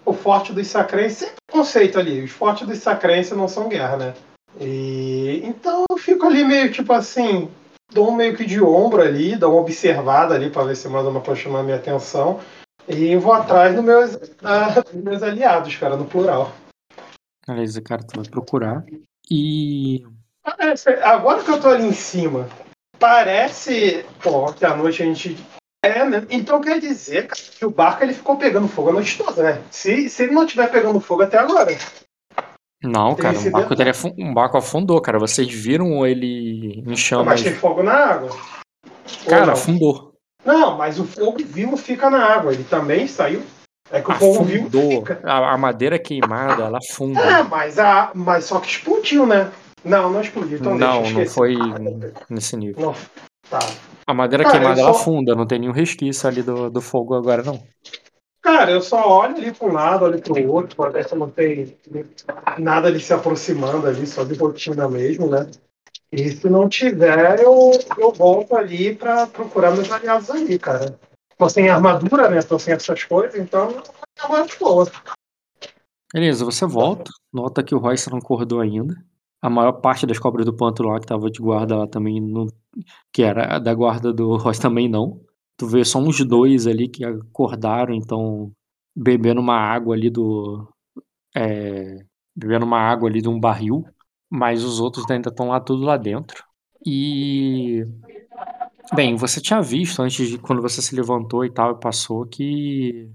o 0.06 0.13
forte 0.13 0.54
dos 0.54 0.68
sacrenses 0.68 1.24
é 1.24 1.34
conceito 1.52 2.00
ali. 2.00 2.24
Os 2.24 2.31
fortes 2.31 2.68
dos 2.68 2.80
sacrenses 2.80 3.38
não 3.38 3.48
são 3.48 3.68
guerra, 3.68 3.98
né? 3.98 4.13
E 4.60 5.42
então 5.44 5.84
eu 5.90 5.98
fico 5.98 6.25
ali 6.25 6.44
meio 6.44 6.72
tipo 6.72 6.94
assim, 6.94 7.50
dou 7.92 8.10
um 8.10 8.16
meio 8.16 8.36
que 8.36 8.46
de 8.46 8.62
ombro 8.62 9.01
ali, 9.01 9.36
dou 9.36 9.51
uma 9.51 9.62
observada 9.62 10.34
ali 10.34 10.50
para 10.50 10.63
ver 10.63 10.78
se 10.78 10.88
mais 10.88 11.06
uma 11.06 11.19
pode 11.19 11.42
chamar 11.42 11.63
minha 11.63 11.75
atenção. 11.75 12.40
E 12.88 13.16
vou 13.18 13.34
atrás 13.34 13.75
meus, 13.81 14.18
ah, 14.44 14.69
dos 14.69 15.04
meus 15.04 15.22
aliados, 15.22 15.75
cara, 15.75 15.98
no 15.98 16.06
plural. 16.06 16.51
Beleza, 17.47 17.81
cara, 17.81 18.03
tu 18.03 18.19
vai 18.21 18.30
procurar. 18.30 18.83
E. 19.30 20.03
Parece- 20.44 20.89
Agora 21.03 21.44
que 21.44 21.50
eu 21.51 21.59
tô 21.59 21.69
ali 21.69 21.86
em 21.86 21.94
cima, 21.94 22.47
parece 23.00 24.06
pô, 24.21 24.51
que 24.53 24.65
à 24.65 24.75
noite 24.75 25.01
a 25.01 25.06
gente. 25.06 25.38
É, 25.83 26.03
né? 26.03 26.25
Então 26.31 26.59
quer 26.62 26.80
dizer 26.80 27.27
cara, 27.27 27.39
que 27.59 27.65
o 27.65 27.69
barco 27.69 28.03
ele 28.03 28.13
ficou 28.13 28.38
pegando 28.38 28.68
fogo 28.68 28.89
a 28.89 28.94
noite 28.94 29.18
toda, 29.18 29.44
né? 29.44 29.62
Se, 29.69 30.09
se 30.09 30.24
ele 30.24 30.33
não 30.33 30.44
estiver 30.45 30.69
pegando 30.71 31.00
fogo 31.00 31.21
até 31.21 31.38
agora. 31.38 31.77
Não, 32.83 33.15
cara, 33.15 33.38
um 33.39 33.51
barco, 33.51 33.75
dele 33.75 33.89
afu- 33.91 34.13
um 34.18 34.33
barco 34.33 34.57
afundou, 34.57 35.00
cara. 35.01 35.19
Vocês 35.19 35.48
viram 35.51 36.06
ele 36.06 36.80
em 36.80 36.83
Mas 36.86 37.00
chamas. 37.00 37.41
tem 37.44 37.53
fogo 37.53 37.83
na 37.83 37.94
água. 37.94 38.30
Cara, 39.27 39.53
afundou. 39.53 40.13
Não, 40.44 40.77
mas 40.77 41.00
o 41.00 41.06
fogo 41.06 41.38
vivo 41.44 41.77
fica 41.77 42.09
na 42.09 42.24
água. 42.24 42.53
Ele 42.53 42.63
também 42.63 43.07
saiu. 43.07 43.44
É 43.95 44.01
que 44.01 44.12
o 44.12 44.15
fogo 44.15 44.44
vivo 44.44 44.68
Afundou. 44.68 45.06
fica. 45.06 45.21
A, 45.24 45.53
a 45.53 45.57
madeira 45.57 45.97
queimada, 45.97 46.63
ela 46.63 46.80
afunda. 46.80 47.21
É, 47.21 47.44
mas, 47.44 47.80
a, 47.80 48.12
mas 48.13 48.44
só 48.44 48.59
que 48.59 48.68
explodiu, 48.68 49.25
né? 49.25 49.50
Não, 49.86 50.12
não 50.12 50.19
explodiu. 50.19 50.57
Então 50.57 50.77
não, 50.77 51.01
deixa, 51.03 51.18
não 51.18 51.25
foi 51.25 51.56
nesse 52.30 52.57
nível. 52.57 52.88
Não, 52.88 52.95
tá. 53.50 53.59
A 54.06 54.13
madeira 54.13 54.44
Cara, 54.44 54.57
queimada, 54.57 54.81
eu 54.81 54.83
ela 54.83 54.94
só- 54.94 55.00
afunda, 55.00 55.33
não 55.33 55.47
tem 55.47 55.59
nenhum 55.59 55.71
resquício 55.71 56.27
ali 56.27 56.44
do, 56.44 56.69
do 56.69 56.81
fogo 56.81 57.15
agora, 57.15 57.42
não. 57.42 57.63
Cara, 58.42 58.69
eu 58.69 58.81
só 58.81 59.07
olho 59.21 59.38
ali 59.38 59.53
para 59.53 59.68
um 59.68 59.71
lado, 59.71 60.03
olho 60.03 60.21
para 60.21 60.33
o 60.33 60.51
outro, 60.51 60.75
para 60.75 60.89
ver 60.89 61.07
se 61.07 61.15
não 61.15 61.30
tem 61.30 61.74
nada 62.59 62.89
ali 62.89 63.00
se 63.00 63.13
aproximando 63.13 63.88
ali, 63.88 64.06
só 64.06 64.25
de 64.25 64.33
rotina 64.36 64.89
mesmo, 64.89 65.27
né? 65.27 65.48
E 66.12 66.30
se 66.31 66.50
não 66.50 66.68
tiver, 66.68 67.39
eu, 67.39 67.71
eu 67.98 68.12
volto 68.12 68.57
ali 68.57 68.94
para 68.94 69.25
procurar 69.25 69.71
meus 69.71 69.89
aliados 69.89 70.30
ali, 70.30 70.59
cara. 70.59 71.00
Tô 71.38 71.50
sem 71.50 71.70
armadura, 71.70 72.30
né? 72.30 72.42
Tô 72.42 72.58
sem 72.58 72.74
essas 72.74 73.04
coisas, 73.04 73.40
então 73.40 73.82
agora 74.20 74.46
de 74.46 74.58
boa. 74.58 74.90
Beleza, 76.14 76.46
você 76.46 76.66
volta, 76.66 77.12
nota 77.34 77.64
que 77.64 77.76
o 77.76 77.78
Royce 77.78 78.10
não 78.10 78.20
acordou 78.20 78.62
ainda. 78.62 78.96
A 79.42 79.50
maior 79.50 79.74
parte 79.74 80.06
das 80.06 80.18
cobras 80.18 80.46
do 80.46 80.56
pântano 80.56 80.90
lá 80.90 81.00
que 81.00 81.06
tava 81.06 81.30
de 81.30 81.40
guarda 81.40 81.76
lá 81.76 81.88
também 81.88 82.22
não. 82.22 82.48
Que 83.12 83.22
era 83.22 83.56
a 83.56 83.60
da 83.60 83.74
guarda 83.74 84.14
do 84.14 84.38
Royce 84.38 84.62
também 84.62 84.88
não. 84.88 85.22
Tu 85.58 85.68
vê 85.68 85.84
só 85.84 86.00
uns 86.00 86.26
dois 86.26 86.68
ali 86.68 86.88
que 86.88 87.04
acordaram, 87.04 87.94
então 87.94 88.52
bebendo 88.96 89.42
uma 89.42 89.58
água 89.58 89.96
ali 89.96 90.10
do. 90.10 90.68
é, 91.36 92.06
bebendo 92.36 92.66
uma 92.66 92.80
água 92.80 93.10
ali 93.10 93.22
de 93.22 93.30
um 93.30 93.40
barril. 93.40 93.86
Mas 94.30 94.64
os 94.64 94.80
outros 94.80 95.06
ainda 95.10 95.30
estão 95.30 95.50
lá 95.50 95.60
tudo 95.60 95.84
lá 95.84 95.98
dentro. 95.98 96.44
E. 96.86 97.86
Bem, 98.94 99.16
você 99.16 99.42
tinha 99.42 99.62
visto 99.62 100.02
antes 100.02 100.28
de 100.28 100.38
quando 100.38 100.62
você 100.62 100.82
se 100.82 100.96
levantou 100.96 101.44
e 101.46 101.52
tal 101.52 101.72
e 101.72 101.80
passou 101.80 102.26
que 102.26 103.10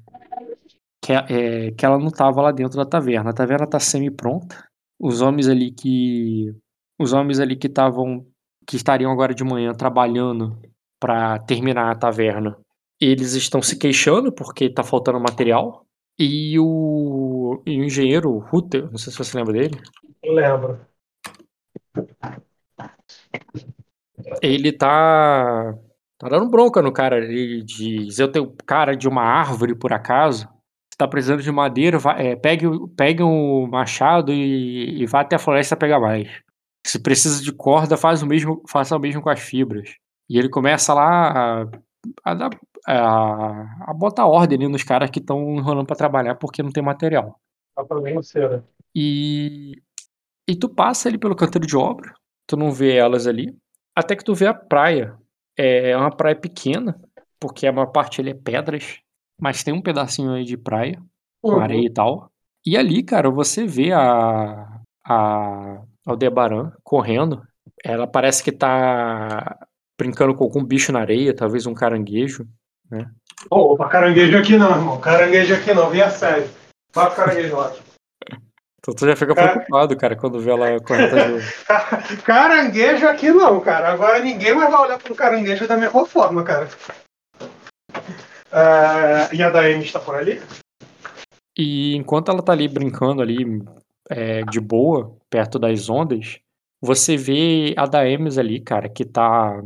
que, 1.03 1.13
é, 1.13 1.71
que 1.73 1.85
ela 1.85 1.99
não 1.99 2.09
estava 2.09 2.43
lá 2.43 2.53
dentro 2.53 2.77
da 2.77 2.85
taverna. 2.85 3.31
A 3.31 3.35
taverna 3.35 3.65
está 3.65 3.81
semi-pronta. 3.81 4.69
Os 4.99 5.21
homens 5.21 5.49
ali 5.49 5.71
que 5.71 6.55
os 6.99 7.13
homens 7.13 7.41
ali 7.41 7.57
que 7.57 7.67
estavam 7.67 8.27
que 8.67 8.77
estariam 8.77 9.11
agora 9.11 9.35
de 9.35 9.43
manhã 9.43 9.73
trabalhando 9.73 10.59
para 11.01 11.39
terminar 11.41 11.91
a 11.91 11.95
taverna, 11.97 12.57
eles 13.01 13.33
estão 13.33 13.63
se 13.63 13.77
queixando 13.79 14.31
porque 14.31 14.67
está 14.67 14.85
faltando 14.85 15.19
material. 15.19 15.87
E 16.19 16.59
o, 16.59 17.63
e 17.65 17.81
o 17.81 17.85
engenheiro 17.85 18.37
Rutter, 18.39 18.91
não 18.91 18.99
sei 18.99 19.11
se 19.11 19.19
você 19.19 19.39
lembra 19.39 19.55
dele, 19.55 19.81
Eu 20.23 20.35
lembro. 20.35 20.79
Ele 24.43 24.73
tá 24.73 25.75
tá 26.19 26.29
dando 26.29 26.49
bronca 26.51 26.83
no 26.83 26.93
cara. 26.93 27.19
Ele 27.19 27.63
diz: 27.63 28.19
Eu 28.19 28.31
tenho 28.31 28.55
cara 28.67 28.97
de 28.97 29.09
uma 29.09 29.23
árvore 29.23 29.75
por 29.75 29.93
acaso. 29.93 30.47
Se 30.93 30.99
tá 30.99 31.09
precisando 31.09 31.43
de 31.43 31.51
madeira, 31.53 31.99
vai, 31.99 32.29
é, 32.33 32.37
pegue, 32.37 32.67
o- 32.67 32.89
pegue 32.89 33.23
o 33.23 33.67
machado 33.67 34.33
e, 34.33 35.03
e 35.03 35.07
vá 35.07 35.21
até 35.21 35.37
a 35.37 35.39
floresta 35.39 35.77
pegar 35.77 35.99
mais. 36.01 36.29
Se 36.87 36.99
precisa 36.99 37.43
de 37.43 37.53
corda, 37.53 37.97
faz 37.97 38.23
o 38.23 38.27
mesmo, 38.27 38.63
faça 38.69 38.97
o 38.97 39.01
mesmo 39.01 39.23
com 39.23 39.31
as 39.31 39.41
fibras. 39.41 39.95
E 40.29 40.39
ele 40.39 40.49
começa 40.49 40.93
lá 40.95 41.63
a, 41.63 41.67
a, 42.25 42.35
dar- 42.35 42.59
a, 42.87 43.91
a 43.91 43.95
botar 43.95 44.27
ordem 44.27 44.59
nos 44.69 44.83
caras 44.83 45.11
que 45.11 45.19
estão 45.21 45.41
enrolando 45.57 45.87
pra 45.87 45.97
trabalhar 45.97 46.35
porque 46.37 46.63
não 46.63 46.71
tem 46.71 46.83
material. 46.83 47.39
Pra 47.89 48.01
mim, 48.01 48.23
cera. 48.23 48.65
E, 48.95 49.81
e 50.49 50.55
tu 50.55 50.69
passa 50.69 51.09
ali 51.09 51.17
pelo 51.19 51.37
canteiro 51.37 51.67
de 51.67 51.77
obra, 51.77 52.13
tu 52.47 52.57
não 52.57 52.71
vê 52.73 52.95
elas 52.97 53.27
ali, 53.27 53.57
até 53.95 54.17
que 54.17 54.25
tu 54.25 54.35
vê 54.35 54.47
a 54.47 54.55
praia. 54.55 55.15
É 55.57 55.97
uma 55.97 56.11
praia 56.11 56.35
pequena, 56.37 56.99
porque 57.39 57.67
a 57.67 57.73
maior 57.73 57.87
parte 57.89 58.21
ali 58.21 58.31
é 58.31 58.35
pedras, 58.35 58.99
mas 59.41 59.63
tem 59.63 59.75
um 59.75 59.83
pedacinho 59.83 60.33
aí 60.33 60.45
de 60.45 60.57
praia, 60.57 61.01
com 61.43 61.53
Uhum. 61.53 61.61
areia 61.61 61.87
e 61.87 61.91
tal. 61.93 62.31
E 62.65 62.77
ali, 62.77 63.03
cara, 63.03 63.31
você 63.31 63.67
vê 63.67 63.93
a, 63.93 64.81
a 65.05 65.83
Aldebaran 66.07 66.73
correndo. 66.83 67.43
Ela 67.85 68.07
parece 68.07 68.43
que 68.43 68.53
tá 68.53 69.67
brincando 69.99 70.35
com 70.35 70.45
algum 70.45 70.65
bicho 70.65 70.93
na 70.93 71.01
areia, 71.01 71.35
talvez 71.35 71.67
um 71.67 71.75
caranguejo. 71.75 72.47
Opa, 73.51 73.89
caranguejo 73.89 74.37
aqui 74.37 74.57
não, 74.57 74.71
irmão. 74.71 75.01
Caranguejo 75.01 75.55
aqui 75.55 75.73
não, 75.73 75.91
via 75.91 76.11
sério. 76.11 76.49
O 76.95 77.11
caranguejo 77.11 77.57
lá. 77.57 77.73
Então 78.81 78.95
tu 78.95 79.07
já 79.07 79.15
fica 79.15 79.35
Cara- 79.35 79.53
preocupado, 79.53 79.97
cara, 79.97 80.17
quando 80.17 80.41
vê 80.41 80.51
ela 80.51 80.79
do- 80.81 82.23
Caranguejo 82.25 83.07
aqui 83.07 83.31
não, 83.31 83.61
cara. 83.61 83.93
Agora 83.93 84.19
ninguém 84.21 84.55
mais 84.55 84.71
vai 84.71 84.81
olhar 84.81 84.99
pro 84.99 85.15
caranguejo 85.15 85.69
da 85.69 85.77
mesma 85.77 86.07
forma, 86.07 86.43
cara. 86.43 86.67
Ah, 88.51 89.29
e 89.33 89.43
a 89.43 89.51
Daemi 89.51 89.85
está 89.85 90.01
por 90.01 90.15
ali? 90.17 90.41
E 91.57 91.95
enquanto 91.95 92.31
ela 92.31 92.43
tá 92.43 92.53
ali 92.53 92.67
brincando 92.69 93.21
ali, 93.21 93.63
é, 94.09 94.43
de 94.45 94.59
boa, 94.61 95.15
perto 95.29 95.59
das 95.59 95.89
ondas, 95.91 96.39
você 96.81 97.17
vê 97.17 97.75
a 97.77 97.85
Daemis 97.87 98.39
ali, 98.39 98.61
cara, 98.61 98.89
que 98.89 99.05
tá 99.05 99.63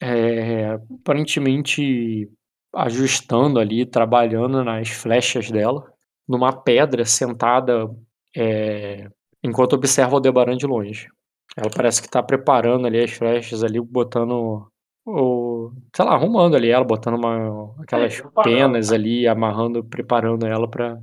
é, 0.00 0.78
aparentemente 1.00 2.30
ajustando 2.74 3.58
ali, 3.58 3.86
trabalhando 3.86 4.62
nas 4.62 4.88
flechas 4.90 5.50
dela, 5.50 5.90
numa 6.28 6.52
pedra 6.52 7.04
sentada, 7.06 7.88
é, 8.36 9.08
enquanto 9.42 9.74
observa 9.74 10.12
o 10.12 10.14
Aldebaran 10.16 10.56
de 10.56 10.66
longe. 10.66 11.08
Ela 11.56 11.70
parece 11.74 12.00
que 12.02 12.08
tá 12.08 12.22
preparando 12.22 12.86
ali 12.86 13.02
as 13.02 13.10
flechas 13.12 13.62
ali, 13.64 13.80
botando 13.80 14.68
o, 15.06 15.72
sei 15.94 16.04
lá, 16.04 16.12
arrumando 16.14 16.56
ali 16.56 16.70
ela, 16.70 16.84
botando 16.84 17.14
uma, 17.16 17.74
aquelas 17.82 18.20
É, 18.20 18.42
penas 18.42 18.92
ali, 18.92 19.26
amarrando, 19.26 19.82
preparando 19.82 20.46
ela 20.46 20.68
pra 20.70 20.98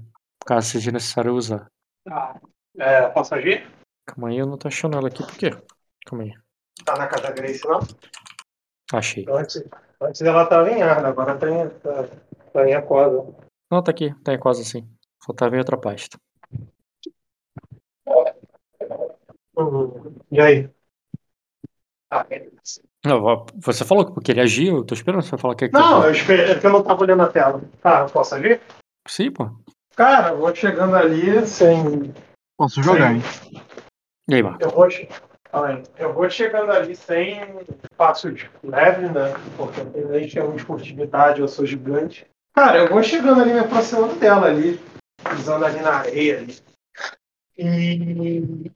caso 0.45 0.69
seja 0.69 0.91
necessário 0.91 1.33
usar. 1.33 1.67
Tá. 2.05 2.39
É, 2.77 3.07
posso 3.09 3.33
agir? 3.33 3.67
Calma 4.05 4.29
aí, 4.29 4.37
eu 4.37 4.45
não 4.45 4.57
tô 4.57 4.67
achando 4.67 4.95
ela 4.97 5.07
aqui, 5.07 5.23
por 5.23 5.35
quê? 5.37 5.49
Calma 6.05 6.23
aí, 6.25 6.33
Tá 6.85 6.95
na 6.97 7.07
casa 7.07 7.23
da 7.23 7.31
Grace, 7.31 7.65
não? 7.67 7.79
achei. 8.93 9.25
Antes, 9.27 9.63
antes 10.01 10.21
ela 10.21 10.45
tava 10.45 10.69
em 10.69 10.81
Arda, 10.81 11.07
agora 11.07 11.35
tá 11.37 11.49
em, 11.49 11.69
tá, 11.69 12.07
tá 12.53 12.69
em 12.69 12.73
Aquosa. 12.75 13.33
Não, 13.71 13.81
tá 13.81 13.91
aqui, 13.91 14.13
tá 14.23 14.33
em 14.33 14.39
quase 14.39 14.61
assim. 14.61 14.87
Faltava 15.25 15.55
em 15.55 15.59
outra 15.59 15.77
pasta. 15.77 16.17
E 20.31 20.39
aí? 20.39 20.69
Ah, 22.09 22.23
beleza. 22.23 22.81
Não, 23.05 23.45
você 23.55 23.85
falou 23.85 24.13
que 24.13 24.21
queria 24.21 24.43
agir, 24.43 24.67
eu 24.67 24.83
tô 24.83 24.93
esperando 24.95 25.21
você 25.23 25.37
falar 25.37 25.55
que 25.55 25.65
é 25.65 25.67
que 25.67 25.73
Não, 25.73 26.03
eu 26.03 26.11
espero, 26.11 26.51
é 26.51 26.59
que 26.59 26.65
eu 26.65 26.71
não 26.71 26.83
tava 26.83 27.03
olhando 27.03 27.21
a 27.23 27.27
tela. 27.27 27.61
Tá, 27.81 28.01
eu 28.01 28.09
posso 28.09 28.33
agir? 28.35 28.59
Sim, 29.07 29.31
pô. 29.31 29.49
Cara, 29.95 30.29
eu 30.29 30.37
vou 30.39 30.53
chegando 30.55 30.95
ali 30.95 31.45
sem. 31.45 32.13
Posso 32.57 32.81
jogar, 32.81 33.13
hein? 33.15 33.21
E 34.27 34.35
aí, 34.35 34.43
Marco? 34.43 34.63
Eu 34.63 34.71
vou, 34.71 34.89
che- 34.89 35.07
eu 35.97 36.13
vou 36.13 36.29
chegando 36.29 36.71
ali 36.71 36.95
sem 36.95 37.39
passos 37.95 38.45
leves, 38.63 39.11
né? 39.11 39.33
Porque 39.55 39.81
a 39.81 40.19
gente 40.19 40.39
é 40.39 40.43
uma 40.43 40.55
esportividade, 40.55 41.41
eu 41.41 41.47
sou 41.47 41.65
gigante. 41.65 42.25
Cara, 42.55 42.79
eu 42.79 42.89
vou 42.89 43.03
chegando 43.03 43.41
ali, 43.41 43.53
me 43.53 43.59
aproximando 43.59 44.15
dela 44.15 44.47
ali, 44.47 44.79
pisando 45.29 45.65
ali 45.65 45.79
na 45.81 45.91
areia 45.97 46.39
ali. 46.39 46.57
E 47.57 48.71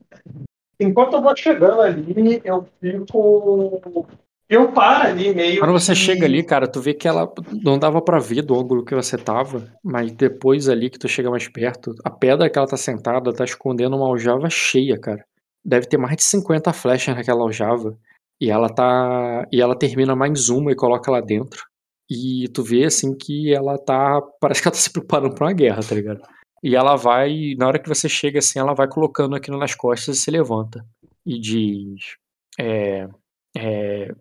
enquanto 0.80 1.14
eu 1.14 1.22
vou 1.22 1.36
chegando 1.36 1.80
ali, 1.80 2.40
eu 2.44 2.66
fico. 2.80 4.06
Eu 4.48 4.72
paro 4.72 5.08
ali 5.08 5.32
meio. 5.32 5.60
Quando 5.60 5.72
você 5.72 5.92
que- 5.92 5.98
chega 5.98 6.26
ali, 6.26 6.42
cara, 6.42 6.66
tu 6.66 6.80
vê 6.80 6.92
que 6.92 7.06
ela 7.06 7.32
não 7.62 7.78
dava 7.78 8.02
pra 8.02 8.18
ver 8.18 8.42
do 8.42 8.58
ângulo 8.58 8.84
que 8.84 8.94
você 8.94 9.16
tava, 9.16 9.62
mas 9.84 10.10
depois 10.10 10.68
ali 10.68 10.90
que 10.90 10.98
tu 10.98 11.06
chega 11.08 11.30
mais 11.30 11.46
perto, 11.46 11.94
a 12.04 12.10
pedra 12.10 12.50
que 12.50 12.58
ela 12.58 12.66
tá 12.66 12.76
sentada 12.76 13.32
tá 13.32 13.44
escondendo 13.44 13.94
uma 13.96 14.06
aljava 14.08 14.50
cheia, 14.50 14.98
cara. 14.98 15.24
Deve 15.64 15.86
ter 15.86 15.98
mais 15.98 16.16
de 16.16 16.24
50 16.24 16.72
flechas 16.72 17.14
naquela 17.14 17.42
aljava. 17.42 17.96
E 18.40 18.50
ela 18.50 18.68
tá. 18.68 19.46
E 19.52 19.60
ela 19.60 19.76
termina 19.78 20.16
mais 20.16 20.48
uma 20.48 20.72
e 20.72 20.74
coloca 20.74 21.10
lá 21.12 21.20
dentro. 21.20 21.62
E 22.10 22.48
tu 22.52 22.64
vê 22.64 22.84
assim 22.86 23.14
que 23.14 23.54
ela 23.54 23.78
tá. 23.78 24.20
Parece 24.40 24.62
que 24.62 24.66
ela 24.68 24.74
tá 24.74 24.80
se 24.80 24.90
preparando 24.92 25.34
pra 25.34 25.46
uma 25.46 25.52
guerra, 25.52 25.80
tá 25.86 25.94
ligado? 25.94 26.22
E 26.62 26.76
ela 26.76 26.96
vai. 26.96 27.54
Na 27.58 27.66
hora 27.66 27.78
que 27.78 27.88
você 27.88 28.08
chega 28.08 28.38
assim, 28.38 28.58
ela 28.58 28.74
vai 28.74 28.86
colocando 28.86 29.34
aquilo 29.34 29.58
nas 29.58 29.74
costas 29.74 30.16
e 30.16 30.20
se 30.20 30.30
levanta. 30.30 30.84
E 31.24 31.38
diz. 31.38 32.16
É. 32.58 33.08
É. 33.56 34.14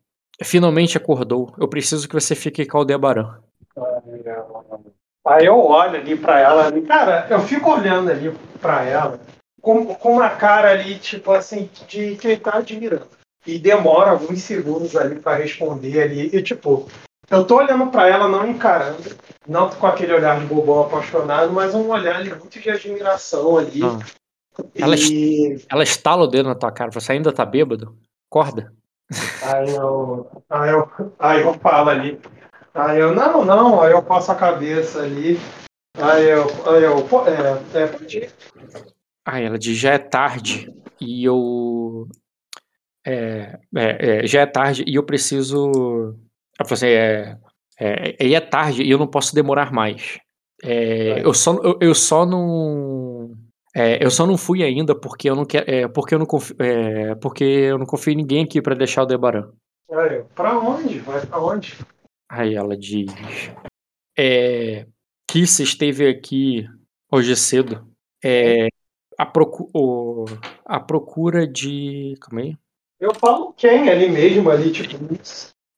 Finalmente 0.43 0.97
acordou. 0.97 1.53
Eu 1.57 1.67
preciso 1.67 2.07
que 2.07 2.13
você 2.13 2.35
fique 2.35 2.65
com 2.65 2.77
Aldebaran. 2.77 3.39
Aí 5.25 5.45
eu 5.45 5.57
olho 5.59 5.99
ali 5.99 6.17
pra 6.17 6.39
ela, 6.39 6.71
cara, 6.81 7.27
eu 7.29 7.39
fico 7.41 7.69
olhando 7.69 8.09
ali 8.09 8.33
pra 8.59 8.83
ela 8.83 9.19
com, 9.61 9.85
com 9.95 10.13
uma 10.13 10.29
cara 10.29 10.71
ali, 10.71 10.97
tipo 10.97 11.31
assim, 11.31 11.69
de 11.87 12.15
quem 12.15 12.37
tá 12.37 12.57
admirando. 12.57 13.07
E 13.45 13.59
demora 13.59 14.11
alguns 14.11 14.41
segundos 14.41 14.95
ali 14.95 15.19
pra 15.19 15.35
responder 15.35 16.01
ali. 16.01 16.35
E 16.35 16.41
tipo, 16.41 16.87
eu 17.29 17.45
tô 17.45 17.57
olhando 17.57 17.87
pra 17.87 18.07
ela, 18.07 18.27
não 18.27 18.47
encarando, 18.47 19.15
não 19.47 19.69
com 19.69 19.87
aquele 19.87 20.13
olhar 20.13 20.39
de 20.39 20.45
bobão 20.45 20.81
apaixonado, 20.81 21.51
mas 21.51 21.75
um 21.75 21.89
olhar 21.89 22.17
ali 22.17 22.33
muito 22.33 22.59
de 22.59 22.69
admiração 22.69 23.57
ali. 23.57 23.81
Ah. 23.83 23.99
Ela 24.75 24.95
E 24.95 25.63
Ela 25.69 25.83
estala 25.83 26.23
o 26.23 26.27
dedo 26.27 26.49
na 26.49 26.55
tua 26.55 26.71
cara. 26.71 26.91
Você 26.91 27.11
ainda 27.11 27.31
tá 27.31 27.45
bêbado? 27.45 27.97
Acorda. 28.29 28.73
aí 29.43 29.69
eu, 29.69 30.43
aí 30.49 30.69
eu, 30.69 31.13
aí 31.17 31.41
eu 31.41 31.53
falo 31.55 31.89
ali. 31.89 32.19
Aí 32.73 32.99
eu, 32.99 33.15
não, 33.15 33.43
não, 33.43 33.81
aí 33.81 33.91
eu 33.91 34.03
passo 34.03 34.31
a 34.31 34.35
cabeça 34.35 35.01
ali. 35.01 35.39
Aí 35.97 36.29
eu, 36.29 36.45
aí 36.67 36.83
eu, 36.83 36.99
é, 37.25 37.81
é, 37.83 37.87
pode 37.87 38.17
ir. 38.17 38.31
Aí 39.25 39.43
ela 39.43 39.57
diz: 39.57 39.77
já 39.77 39.93
é 39.93 39.97
tarde. 39.97 40.73
E 40.99 41.23
eu. 41.23 42.07
É, 43.05 43.59
é, 43.75 44.23
é, 44.23 44.27
já 44.27 44.41
é 44.41 44.45
tarde 44.45 44.83
e 44.85 44.95
eu 44.95 45.03
preciso. 45.03 46.15
Ela 46.59 46.67
falou 46.67 46.73
assim: 46.73 46.87
é, 46.87 47.37
é, 47.79 48.27
e 48.27 48.35
é 48.35 48.39
tarde 48.41 48.83
e 48.83 48.91
eu 48.91 48.97
não 48.97 49.07
posso 49.07 49.33
demorar 49.33 49.71
mais. 49.71 50.19
É, 50.63 51.21
eu, 51.23 51.33
só, 51.33 51.53
eu, 51.63 51.77
eu 51.79 51.95
só 51.95 52.25
não. 52.25 53.31
é, 53.73 54.03
eu 54.03 54.11
só 54.11 54.27
não 54.27 54.37
fui 54.37 54.61
ainda 54.61 54.93
porque 54.93 55.29
eu 55.29 55.35
não 55.35 55.45
quero. 55.45 55.69
É, 55.71 55.87
porque 55.87 56.13
eu 56.15 56.19
não 56.19 56.25
confio, 56.25 56.55
é, 56.59 57.15
porque 57.15 57.43
eu 57.43 57.77
não 57.77 57.85
confio 57.85 58.11
em 58.13 58.17
ninguém 58.17 58.43
aqui 58.43 58.61
pra 58.61 58.75
deixar 58.75 59.03
o 59.03 59.05
Debaran. 59.05 59.49
Eu, 59.89 60.25
pra 60.35 60.59
onde? 60.59 60.99
Vai 60.99 61.25
pra 61.25 61.41
onde? 61.41 61.77
Aí 62.29 62.55
ela 62.55 62.75
diz: 62.77 63.09
é, 64.17 64.85
Kiss 65.29 65.63
esteve 65.63 66.07
aqui 66.07 66.67
hoje 67.11 67.35
cedo. 67.35 67.87
É, 68.23 68.67
a, 69.17 69.25
procu 69.25 69.69
o- 69.73 70.25
a 70.65 70.79
procura 70.79 71.47
de. 71.47 72.15
Calma 72.21 72.41
aí. 72.41 72.57
Eu 72.99 73.13
falo 73.15 73.53
quem 73.53 73.89
ali 73.89 74.09
mesmo, 74.09 74.49
ali, 74.49 74.71
tipo. 74.71 74.97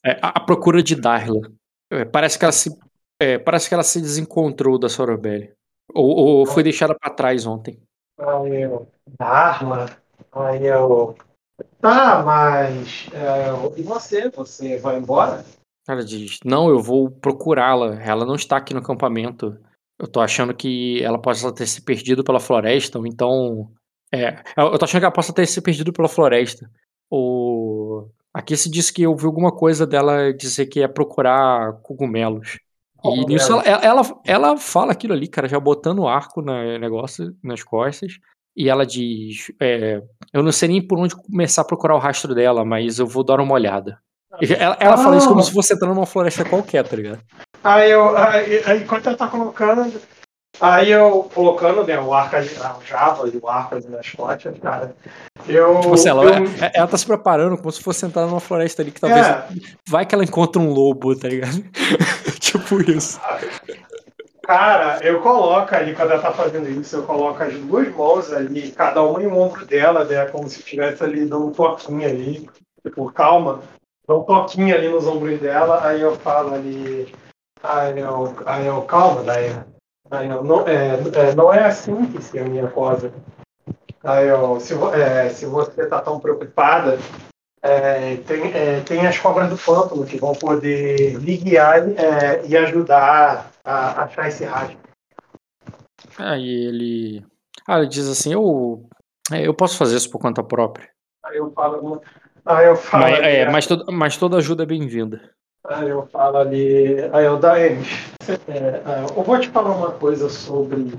É, 0.06 0.20
a, 0.22 0.30
a 0.30 0.40
procura 0.40 0.82
de 0.82 0.96
Darla. 0.96 1.52
É, 1.92 2.06
parece 2.06 2.38
que 2.38 2.46
ela 2.46 2.52
se. 2.52 2.76
é, 3.20 3.38
parece 3.38 3.68
que 3.68 3.74
ela 3.74 3.84
se 3.84 4.02
desencontrou 4.02 4.80
da 4.80 4.90
Sorobelli. 4.90 5.54
Ou, 5.94 6.10
ou 6.16 6.46
foi 6.46 6.64
deixada 6.64 6.96
pra 6.98 7.12
trás 7.12 7.46
ontem. 7.46 7.82
Aí 8.18 8.64
eu. 8.64 8.88
Darla. 9.20 9.98
Aí 10.32 10.66
eu. 10.66 11.16
Tá, 11.80 12.24
mas. 12.24 13.08
é, 13.14 13.80
e 13.80 13.84
você? 13.84 14.30
Você 14.30 14.78
vai 14.78 14.98
embora? 14.98 15.44
Ela 15.88 16.04
diz: 16.04 16.40
Não, 16.46 16.70
eu 16.70 16.80
vou 16.80 17.12
procurá-la. 17.12 18.02
Ela 18.02 18.26
não 18.26 18.36
está 18.36 18.58
aqui 18.58 18.74
no 18.74 18.80
acampamento. 18.80 19.58
Eu 20.00 20.08
tô 20.08 20.20
achando 20.20 20.54
que 20.54 21.04
ela 21.04 21.22
possa 21.22 21.54
ter 21.54 21.68
se 21.68 21.82
perdido 21.82 22.24
pela 22.24 22.40
floresta, 22.40 22.98
ou 22.98 23.06
então. 23.06 23.72
É, 24.14 24.42
eu 24.58 24.78
tô 24.78 24.86
achando 24.86 25.02
que 25.02 25.06
ela 25.06 25.14
possa 25.14 25.34
ter 25.34 25.46
se 25.46 25.62
perdido 25.62 25.94
pela 25.94 26.08
floresta. 26.08 26.70
O... 27.10 27.71
Aqui 28.34 28.56
se 28.56 28.70
diz 28.70 28.90
que 28.90 29.04
eu 29.04 29.16
vi 29.16 29.26
alguma 29.26 29.52
coisa 29.52 29.86
dela 29.86 30.34
dizer 30.34 30.68
que 30.68 30.82
é 30.82 30.88
procurar 30.88 31.74
cogumelos. 31.84 32.60
E 33.04 33.26
nisso 33.26 33.52
ela, 33.52 33.64
ela, 33.84 34.02
ela 34.26 34.58
fala 34.58 34.92
aquilo 34.92 35.14
ali, 35.14 35.28
cara, 35.28 35.48
já 35.48 35.60
botando 35.60 36.00
o 36.00 36.08
arco 36.08 36.42
no 36.42 36.54
negócio, 36.78 37.36
nas 37.44 37.64
costas. 37.64 38.14
E 38.56 38.70
ela 38.70 38.86
diz: 38.86 39.52
é, 39.60 40.02
Eu 40.32 40.44
não 40.44 40.52
sei 40.52 40.70
nem 40.70 40.86
por 40.86 41.00
onde 41.00 41.16
começar 41.16 41.62
a 41.64 41.66
procurar 41.66 41.96
o 41.96 42.00
rastro 42.00 42.36
dela, 42.36 42.64
mas 42.64 43.00
eu 43.00 43.08
vou 43.08 43.24
dar 43.24 43.40
uma 43.40 43.54
olhada. 43.54 43.98
Ela, 44.58 44.78
ela 44.80 44.98
fala 44.98 45.18
isso 45.18 45.28
como 45.28 45.40
Ah. 45.40 45.44
se 45.44 45.54
fosse 45.54 45.74
entrando 45.74 45.94
numa 45.94 46.06
floresta 46.06 46.46
qualquer, 46.46 46.88
tá 46.88 46.96
ligado? 46.96 47.22
Aí 47.64 47.92
eu. 47.92 48.16
Aí, 48.18 48.64
aí 48.66 48.84
enquanto 48.84 49.08
ela 49.08 49.18
tá 49.18 49.28
colocando. 49.28 50.00
Aí 50.60 50.92
eu 50.92 51.30
colocando 51.34 51.84
né, 51.84 52.00
o 52.00 52.14
arco 52.14 52.36
ali, 52.36 52.50
ah, 52.62 52.78
o 52.78 52.86
Java 52.86 53.28
e 53.28 53.38
o 53.38 53.48
arco 53.48 53.76
ali 53.76 53.88
nas 53.88 54.10
costas, 54.12 54.58
cara. 54.60 54.96
Eu. 55.48 55.80
Tipo 55.82 55.94
assim, 55.94 56.10
ela, 56.10 56.24
eu- 56.26 56.46
é- 56.62 56.72
ela 56.74 56.88
tá 56.88 56.98
se 56.98 57.06
preparando 57.06 57.58
como 57.58 57.72
se 57.72 57.82
fosse 57.82 58.06
entrar 58.06 58.26
numa 58.26 58.40
floresta 58.40 58.82
ali 58.82 58.92
que 58.92 59.02
talvez. 59.02 59.26
É. 59.28 59.46
Vai 59.88 60.06
que 60.06 60.14
ela 60.16 60.24
encontra 60.24 60.62
um 60.62 60.72
lobo, 60.72 61.16
tá 61.16 61.28
ligado? 61.28 61.64
tipo 62.40 62.82
isso. 62.90 63.20
Cara, 64.44 65.00
eu 65.04 65.22
coloco 65.22 65.74
ali, 65.76 65.96
quando 65.96 66.12
ela 66.12 66.22
tá 66.22 66.32
fazendo 66.32 66.68
isso, 66.68 66.98
eu 66.98 67.04
coloco 67.04 67.42
as 67.42 67.54
duas 67.54 67.88
mãos 67.96 68.34
ali, 68.34 68.72
cada 68.72 69.02
uma 69.04 69.22
em 69.22 69.28
um 69.28 69.40
ombro 69.40 69.66
dela, 69.66 70.04
né? 70.04 70.26
Como 70.26 70.50
se 70.50 70.60
estivesse 70.60 71.04
ali 71.04 71.26
dando 71.26 71.48
um 71.48 71.52
toquinho 71.52 72.06
ali, 72.08 72.50
tipo, 72.84 73.10
calma, 73.14 73.60
dá 74.08 74.16
um 74.16 74.24
toquinho 74.24 74.76
ali 74.76 74.90
nos 74.90 75.06
ombros 75.08 75.40
dela, 75.40 75.86
aí 75.88 76.02
eu 76.02 76.16
falo 76.18 76.56
ali, 76.56 77.14
aí 77.64 78.00
eu, 78.00 78.36
aí 78.46 78.66
eu 78.66 78.82
calma, 78.82 79.22
daí, 79.24 79.56
aí 80.10 80.28
eu, 80.28 80.44
não, 80.44 80.68
é, 80.68 80.96
é, 81.30 81.36
não 81.36 81.54
é 81.54 81.64
assim 81.66 82.06
que 82.08 82.22
se 82.22 82.40
a 82.40 82.44
minha 82.44 82.68
cosa. 82.68 83.14
Aí 84.04 84.28
eu, 84.28 84.60
se, 84.60 84.74
é, 84.96 85.30
se 85.30 85.46
você 85.46 85.86
tá 85.86 86.02
tão 86.02 86.20
preocupada, 86.20 86.98
é, 87.62 88.16
tem, 88.18 88.52
é, 88.54 88.80
tem 88.82 89.06
as 89.06 89.20
cobras 89.20 89.50
do 89.50 89.58
pântano 89.58 90.06
que 90.06 90.18
vão 90.18 90.34
poder 90.34 91.16
lhe 91.20 91.38
guiar 91.38 91.88
é, 91.90 92.46
e 92.48 92.58
ajudar 92.58 93.52
a 93.64 94.04
achar 94.04 94.28
esse 94.28 94.44
rastro. 94.44 94.78
Aí 96.18 96.50
ele. 96.66 97.26
Ah, 97.68 97.78
ele 97.78 97.88
diz 97.88 98.08
assim: 98.10 98.34
Eu. 98.34 98.88
é, 99.32 99.46
eu 99.46 99.54
posso 99.54 99.78
fazer 99.78 99.96
isso 99.98 100.10
por 100.10 100.20
conta 100.20 100.44
própria. 100.44 100.90
Aí 101.24 101.38
eu 101.38 101.52
falo, 101.52 102.02
aí 102.46 102.66
eu 102.68 102.76
falo, 102.76 103.04
Mas, 103.04 103.20
ali, 103.20 103.28
é, 103.28 103.50
mas, 103.52 103.68
todo- 103.68 103.92
mas 103.92 104.18
toda 104.18 104.38
ajuda 104.38 104.64
é 104.64 104.66
bem-vinda. 104.66 105.30
aí 105.68 105.88
eu 105.88 106.08
falo 106.08 106.38
ali, 106.38 106.96
aí 107.14 107.26
eu 107.26 107.38
Daemis, 107.38 107.88
é, 108.28 108.58
é, 108.58 109.04
eu 109.16 109.24
vou 109.24 109.40
te 109.40 109.48
falar 109.50 109.76
uma 109.76 109.92
coisa 109.92 110.28
sobre 110.30 110.92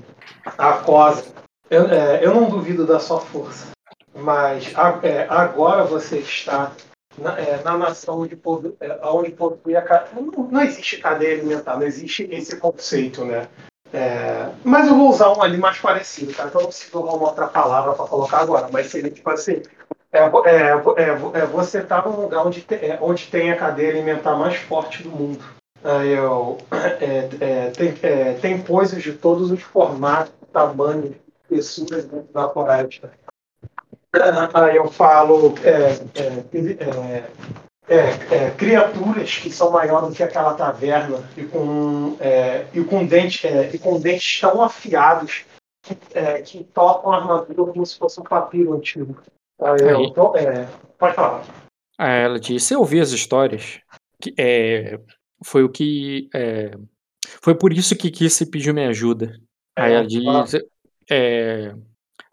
a 0.57 0.75
cosa. 0.75 1.25
Eu, 1.73 1.87
é, 1.89 2.23
eu 2.23 2.35
não 2.35 2.51
duvido 2.51 2.87
da 2.87 3.01
sua 3.01 3.19
força, 3.19 3.69
mas 4.15 4.71
a- 4.77 5.01
é, 5.03 5.27
agora 5.27 5.85
você 5.85 6.19
está 6.19 6.71
na, 7.17 7.39
é, 7.41 7.63
na 7.63 7.79
nação 7.79 8.21
onde, 8.21 8.39
é, 8.79 8.99
onde 9.09 9.31
possui 9.31 9.75
a 9.75 9.81
ca- 9.81 10.07
não, 10.13 10.25
não 10.51 10.61
existe 10.63 10.99
cadeia 10.99 11.33
alimentar, 11.39 11.77
não 11.79 11.87
existe 11.87 12.29
esse 12.31 12.57
conceito, 12.59 13.25
né? 13.25 13.49
É, 13.91 14.51
mas 14.63 14.87
eu 14.87 14.95
vou 14.95 15.09
usar 15.09 15.33
um 15.33 15.43
ali 15.43 15.57
mais 15.57 15.79
parecido, 15.79 16.35
que 16.35 16.41
eu 16.41 16.45
não 16.45 16.53
consigo 16.67 16.99
arrumar 16.99 17.15
uma 17.15 17.29
outra 17.29 17.47
palavra 17.47 17.95
para 17.95 18.07
colocar 18.07 18.41
agora, 18.41 18.69
mas 18.71 18.89
seria 18.91 19.11
tipo 19.11 19.31
assim, 19.31 19.63
é, 20.13 20.19
é, 20.19 20.23
é, 20.25 21.41
é, 21.43 21.47
você 21.47 21.79
está 21.79 22.03
num 22.03 22.21
lugar 22.21 22.47
onde, 22.47 22.61
te- 22.61 22.99
onde 23.01 23.29
tem 23.29 23.51
a 23.51 23.57
cadeia 23.57 23.93
alimentar 23.93 24.37
mais 24.37 24.57
forte 24.57 25.03
do 25.03 25.09
mundo. 25.11 25.43
Aí 25.83 26.11
eu, 26.11 26.59
tem, 27.77 27.95
tem 28.41 28.63
coisas 28.63 29.03
de 29.03 29.13
todos 29.15 29.51
os 29.51 29.61
formatos, 29.63 30.33
tamanhos, 30.53 31.17
pessoas 31.53 32.05
dentro 32.07 32.33
da 32.33 32.49
floresta. 32.49 33.13
Aí 34.55 34.77
eu 34.77 34.91
falo 34.91 35.55
é, 35.65 35.93
é, 36.21 36.45
é, 36.53 37.25
é, 37.89 38.35
é, 38.35 38.51
criaturas 38.51 39.39
que 39.39 39.51
são 39.51 39.71
maiores 39.71 40.09
do 40.09 40.15
que 40.15 40.23
aquela 40.23 40.55
taverna 40.55 41.23
e 41.37 41.45
com, 41.45 42.17
é, 42.21 42.67
e 42.73 42.85
com, 42.85 43.07
dentes, 43.07 43.45
é, 43.45 43.71
e 43.75 43.79
com 43.79 43.99
dentes 44.01 44.41
tão 44.41 44.63
afiados 44.63 45.45
que, 45.83 45.97
é, 46.15 46.43
que 46.43 46.65
tocam 46.65 47.13
a 47.13 47.17
armadura 47.17 47.73
como 47.73 47.85
se 47.85 47.99
fosse 47.99 48.21
um 48.21 48.25
papiro 48.25 48.75
antigo. 48.75 49.21
Aí 49.61 49.81
eu, 49.81 50.35
Aí. 50.35 50.47
é, 50.47 50.69
pode 50.99 51.15
falar. 51.15 51.45
Aí 51.99 52.23
ela 52.23 52.41
disse: 52.41 52.75
Eu 52.75 52.81
ouvi 52.81 53.01
as 53.01 53.11
histórias. 53.11 53.81
Que, 54.21 54.35
é, 54.39 55.01
foi 55.45 55.65
o 55.65 55.69
que. 55.69 56.29
É, 56.35 56.73
foi 57.41 57.55
por 57.55 57.73
isso 57.73 57.97
que 57.97 58.11
Kissy 58.11 58.47
pediu 58.47 58.75
minha 58.75 58.89
ajuda. 58.89 59.39
Aí 59.77 59.93
ela 59.93 60.07
diz. 60.07 60.23
É, 61.15 61.75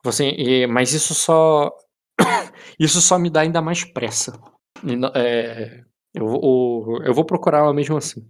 você, 0.01 0.65
mas 0.67 0.93
isso 0.93 1.13
só. 1.13 1.69
isso 2.79 3.01
só 3.01 3.19
me 3.19 3.29
dá 3.29 3.41
ainda 3.41 3.61
mais 3.61 3.83
pressa. 3.83 4.39
É, 5.13 5.83
eu, 6.13 6.25
eu, 6.25 7.03
eu 7.03 7.13
vou 7.13 7.25
procurar 7.25 7.59
ela 7.59 7.73
mesmo 7.73 7.97
assim. 7.97 8.25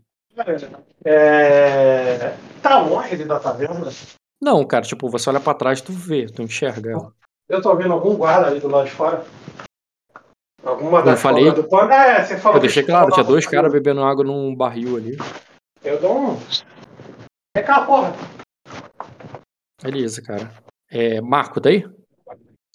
É... 1.05 2.33
Tá 2.63 2.79
longe 2.79 3.23
da 3.25 3.39
taverna? 3.39 3.91
Não, 4.41 4.65
cara, 4.65 4.85
tipo, 4.85 5.09
você 5.09 5.29
olha 5.29 5.39
pra 5.39 5.53
trás, 5.53 5.81
tu 5.81 5.91
vê, 5.91 6.25
tu 6.25 6.41
enxerga 6.41 6.91
ela. 6.91 7.13
Eu 7.47 7.61
tô 7.61 7.75
vendo 7.75 7.93
algum 7.93 8.15
guarda 8.15 8.47
ali 8.47 8.59
do 8.59 8.69
lado 8.69 8.85
de 8.85 8.91
fora. 8.91 9.23
Alguma 10.63 11.01
eu 11.01 11.17
falei, 11.17 11.51
do 11.51 11.67
pano. 11.67 11.91
É, 11.91 12.23
você 12.23 12.37
falou 12.37 12.57
Eu 12.57 12.61
deixei 12.61 12.83
claro, 12.83 13.11
tinha 13.11 13.23
dois 13.23 13.45
caras 13.45 13.71
bebendo 13.71 14.03
água 14.03 14.23
num 14.23 14.55
barril 14.55 14.97
ali. 14.97 15.17
Eu 15.83 15.99
dou 15.99 16.17
um. 16.17 16.39
É 17.55 17.61
cá, 17.61 17.81
porra. 17.85 18.13
Beleza, 19.81 20.21
cara. 20.21 20.51
É, 20.89 21.21
Marco, 21.21 21.61
tá 21.61 21.69
aí? 21.69 21.85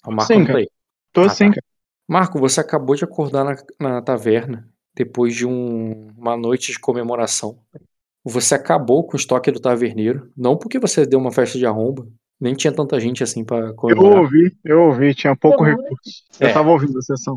O 0.05 0.11
Marco 0.11 0.33
sim, 0.33 0.45
tá 0.45 0.57
aí. 0.57 0.67
Tô 1.11 1.21
Ah, 1.21 1.29
sim, 1.29 1.49
tá. 1.49 1.55
cara. 1.55 1.65
Marco, 2.07 2.39
você 2.39 2.59
acabou 2.59 2.95
de 2.95 3.03
acordar 3.03 3.43
na, 3.43 3.55
na 3.79 4.01
taverna 4.01 4.67
depois 4.95 5.35
de 5.35 5.45
um- 5.45 6.07
uma 6.17 6.37
noite 6.37 6.71
de 6.71 6.79
comemoração. 6.79 7.59
Você 8.23 8.55
acabou 8.55 9.03
com 9.05 9.13
o 9.13 9.19
estoque 9.19 9.51
do 9.51 9.59
taverneiro, 9.59 10.31
não 10.35 10.57
porque 10.57 10.79
você 10.79 11.05
deu 11.05 11.19
uma 11.19 11.31
festa 11.31 11.57
de 11.57 11.65
arromba, 11.65 12.07
nem 12.39 12.53
tinha 12.53 12.73
tanta 12.73 12.99
gente 12.99 13.23
assim 13.23 13.43
pra 13.43 13.59
Eu 13.67 13.75
comemorar. 13.75 14.21
ouvi, 14.21 14.55
eu 14.63 14.83
ouvi, 14.83 15.13
tinha 15.13 15.35
pouco 15.35 15.63
recurso. 15.63 16.23
Eu 16.39 16.47
É. 16.47 16.53
tava 16.53 16.69
ouvindo 16.69 16.97
a 16.97 17.01
sessão. 17.01 17.35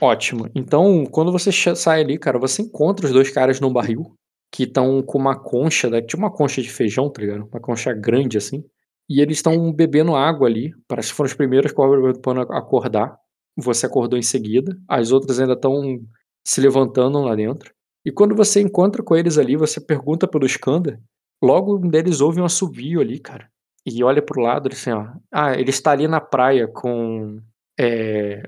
Ótimo. 0.00 0.48
Então, 0.54 1.04
quando 1.06 1.30
você 1.30 1.50
sai 1.52 2.00
ali, 2.00 2.18
cara, 2.18 2.38
você 2.38 2.62
encontra 2.62 3.06
os 3.06 3.12
dois 3.12 3.30
caras 3.30 3.60
num 3.60 3.72
barril 3.72 4.14
que 4.50 4.64
estão 4.64 5.02
com 5.02 5.18
uma 5.18 5.38
concha, 5.38 5.90
né, 5.90 6.00
tipo 6.00 6.16
uma 6.18 6.30
concha 6.32 6.62
de 6.62 6.70
feijão, 6.70 7.10
tá 7.10 7.20
ligado? 7.20 7.46
Uma 7.52 7.60
concha 7.60 7.92
grande 7.92 8.38
assim. 8.38 8.64
E 9.10 9.20
eles 9.20 9.38
estão 9.38 9.72
bebendo 9.72 10.14
água 10.14 10.46
ali. 10.46 10.72
Parece 10.86 11.08
que 11.10 11.16
foram 11.16 11.26
os 11.26 11.34
primeiros 11.34 11.72
cobras 11.72 12.14
do 12.14 12.20
pano 12.20 12.42
a 12.42 12.58
acordar. 12.58 13.18
Você 13.56 13.84
acordou 13.84 14.16
em 14.16 14.22
seguida. 14.22 14.78
As 14.88 15.10
outras 15.10 15.40
ainda 15.40 15.54
estão 15.54 15.98
se 16.46 16.60
levantando 16.60 17.18
lá 17.20 17.34
dentro. 17.34 17.74
E 18.06 18.12
quando 18.12 18.36
você 18.36 18.60
encontra 18.60 19.02
com 19.02 19.16
eles 19.16 19.36
ali, 19.36 19.56
você 19.56 19.80
pergunta 19.80 20.28
pelo 20.28 20.46
Skanda. 20.46 21.00
Logo 21.42 21.76
um 21.76 21.88
deles 21.88 22.20
ouve 22.20 22.40
um 22.40 22.44
assovio 22.44 23.00
ali, 23.00 23.18
cara. 23.18 23.50
E 23.84 24.04
olha 24.04 24.22
pro 24.22 24.40
lado, 24.40 24.68
assim, 24.72 24.92
ó. 24.92 25.08
Ah, 25.32 25.54
ele 25.58 25.70
está 25.70 25.90
ali 25.90 26.06
na 26.06 26.20
praia 26.20 26.68
com. 26.68 27.40
é, 27.78 28.42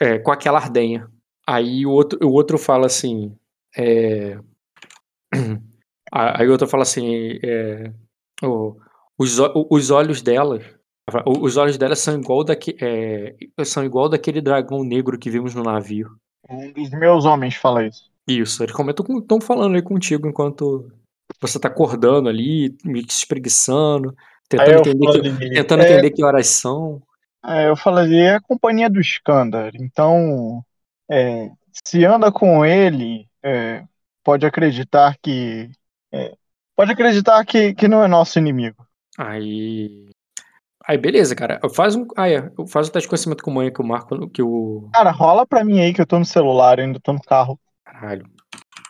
é, 0.00 0.18
com 0.18 0.30
aquela 0.32 0.58
ardenha. 0.58 1.08
Aí 1.46 1.84
o 1.84 1.90
outro, 1.90 2.18
o 2.26 2.32
outro 2.32 2.56
fala 2.58 2.86
assim. 2.86 3.36
É... 3.76 4.38
Aí 6.12 6.48
o 6.48 6.52
outro 6.52 6.66
fala 6.66 6.82
assim. 6.84 7.38
É... 7.44 7.92
o- 8.42 8.76
os, 9.18 9.38
os 9.70 9.90
olhos 9.90 10.22
dela. 10.22 10.60
Os 11.24 11.56
olhos 11.56 11.78
dela 11.78 11.94
são 11.94 12.18
igual, 12.18 12.42
daque, 12.42 12.76
é, 12.80 13.36
são 13.64 13.84
igual 13.84 14.08
daquele 14.08 14.40
dragão 14.40 14.82
negro 14.82 15.18
que 15.18 15.30
vimos 15.30 15.54
no 15.54 15.62
navio. 15.62 16.10
Um 16.50 16.72
dos 16.72 16.90
meus 16.90 17.24
homens 17.24 17.54
fala 17.54 17.86
isso. 17.86 18.10
Isso, 18.26 18.62
eles 18.62 18.74
comentam 18.74 19.06
com, 19.06 19.18
estão 19.18 19.40
falando 19.40 19.76
aí 19.76 19.82
contigo 19.82 20.26
enquanto 20.26 20.90
você 21.40 21.60
tá 21.60 21.68
acordando 21.68 22.28
ali, 22.28 22.76
se 23.08 23.18
espreguiçando, 23.18 24.16
tentando, 24.48 24.88
entender, 24.88 25.38
que, 25.38 25.50
tentando 25.50 25.82
é, 25.82 25.92
entender 25.92 26.10
que 26.10 26.24
horas 26.24 26.48
são. 26.48 27.00
é, 27.44 27.68
eu 27.68 27.76
falei, 27.76 28.18
é 28.18 28.34
a 28.34 28.40
companhia 28.40 28.90
do 28.90 29.00
Skandar. 29.00 29.72
Então, 29.76 30.64
é, 31.08 31.50
se 31.84 32.04
anda 32.04 32.32
com 32.32 32.64
ele, 32.64 33.28
é, 33.42 33.84
pode 34.24 34.44
acreditar 34.44 35.16
que. 35.22 35.70
é, 36.12 36.34
pode 36.74 36.92
acreditar 36.92 37.44
que, 37.44 37.74
que 37.74 37.86
não 37.86 38.02
é 38.02 38.08
nosso 38.08 38.38
inimigo. 38.38 38.85
Aí. 39.18 40.06
Aí, 40.86 40.98
beleza, 40.98 41.34
cara. 41.34 41.60
Faz 41.74 41.96
um. 41.96 42.06
Ah, 42.16 42.28
é. 42.30 42.50
Faz 42.68 42.88
o 42.88 42.92
teste 42.92 43.06
de 43.06 43.08
conhecimento 43.08 43.42
com 43.42 43.50
manha 43.50 43.70
que 43.72 43.80
o 43.80 43.84
Marco. 43.84 44.28
Que 44.30 44.42
o. 44.42 44.88
Cara, 44.92 45.10
rola 45.10 45.46
pra 45.46 45.64
mim 45.64 45.80
aí 45.80 45.92
que 45.92 46.00
eu 46.00 46.06
tô 46.06 46.18
no 46.18 46.24
celular, 46.24 46.78
eu 46.78 46.84
ainda 46.84 47.00
tô 47.00 47.12
no 47.12 47.20
carro. 47.20 47.58
Caralho. 47.84 48.26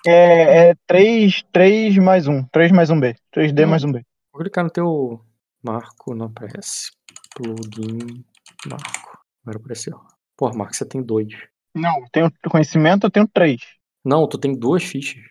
É, 0.07 0.69
é 0.71 0.75
3, 0.87 1.43
3 1.53 1.97
mais 1.99 2.27
1. 2.29 2.45
3 2.45 2.71
mais 2.73 2.91
1B. 2.91 3.17
3D 3.35 3.65
Hum. 3.65 3.71
mais 3.71 3.85
1B. 3.85 4.03
Vou 4.33 4.43
clicar 4.43 4.65
no 4.65 4.71
teu. 4.71 5.21
Marco, 5.63 6.15
não 6.15 6.27
aparece. 6.27 6.91
Plugin. 7.35 8.25
Marco. 8.69 9.19
Agora 9.43 9.59
apareceu. 9.59 10.01
Porra, 10.37 10.55
Marco, 10.57 10.77
você 10.77 10.85
tem 10.85 11.03
dois. 11.03 11.29
Não, 11.75 11.99
eu 11.99 12.07
tenho 12.13 12.33
conhecimento, 12.49 13.07
eu 13.07 13.11
tenho 13.11 13.27
3. 13.27 13.61
Não, 14.05 14.29
tu 14.29 14.39
tem 14.39 14.55
duas 14.57 14.85
fichas. 14.85 15.23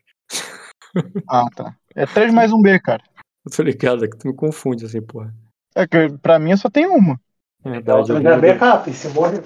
Ah, 1.30 1.46
tá. 1.56 1.76
É 1.96 2.06
3 2.06 2.34
mais 2.34 2.52
1B, 2.52 2.80
cara. 2.82 3.04
Eu 3.46 3.52
tô 3.56 3.64
ligado, 3.64 4.04
é 4.04 4.08
que 4.08 4.18
tu 4.18 4.28
me 4.28 4.36
confunde 4.36 4.86
assim, 4.86 5.02
porra. 5.02 5.34
É 5.76 5.86
que 5.86 6.10
pra 6.20 6.40
mim 6.40 6.52
eu 6.52 6.58
só 6.58 6.70
tenho 6.70 6.94
uma. 6.94 7.20
É 7.64 7.78
Então, 7.78 8.04
verdade, 8.04 8.12
eu 8.12 8.22
já 8.22 8.36
é 8.36 8.42
backup, 8.42 8.94
se 8.94 9.10
morre. 9.10 9.42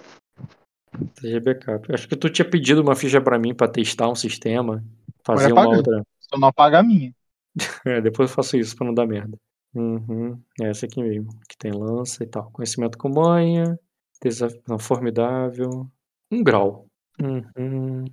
TG 1.15 1.39
Backup. 1.39 1.89
Eu 1.89 1.95
Acho 1.95 2.07
que 2.07 2.15
tu 2.15 2.29
tinha 2.29 2.49
pedido 2.49 2.81
uma 2.81 2.95
ficha 2.95 3.21
pra 3.21 3.39
mim 3.39 3.53
pra 3.53 3.67
testar 3.67 4.09
um 4.09 4.15
sistema, 4.15 4.83
fazer 5.23 5.51
uma 5.51 5.67
outra. 5.67 6.03
Só 6.19 6.37
não 6.37 6.47
apaga 6.47 6.79
a 6.79 6.83
minha. 6.83 7.13
É, 7.85 7.99
depois 7.99 8.29
eu 8.29 8.35
faço 8.35 8.55
isso 8.57 8.75
pra 8.75 8.85
não 8.85 8.93
dar 8.93 9.05
merda. 9.05 9.37
Uhum. 9.73 10.39
É 10.61 10.69
essa 10.69 10.85
aqui 10.85 11.01
mesmo, 11.01 11.29
que 11.49 11.57
tem 11.57 11.71
lança 11.71 12.23
e 12.23 12.27
tal. 12.27 12.49
Conhecimento 12.51 12.97
com 12.97 13.09
manha, 13.09 13.77
desafio 14.21 14.61
não, 14.67 14.79
formidável, 14.79 15.89
um 16.31 16.43
grau. 16.43 16.85
Uhum. 17.21 18.05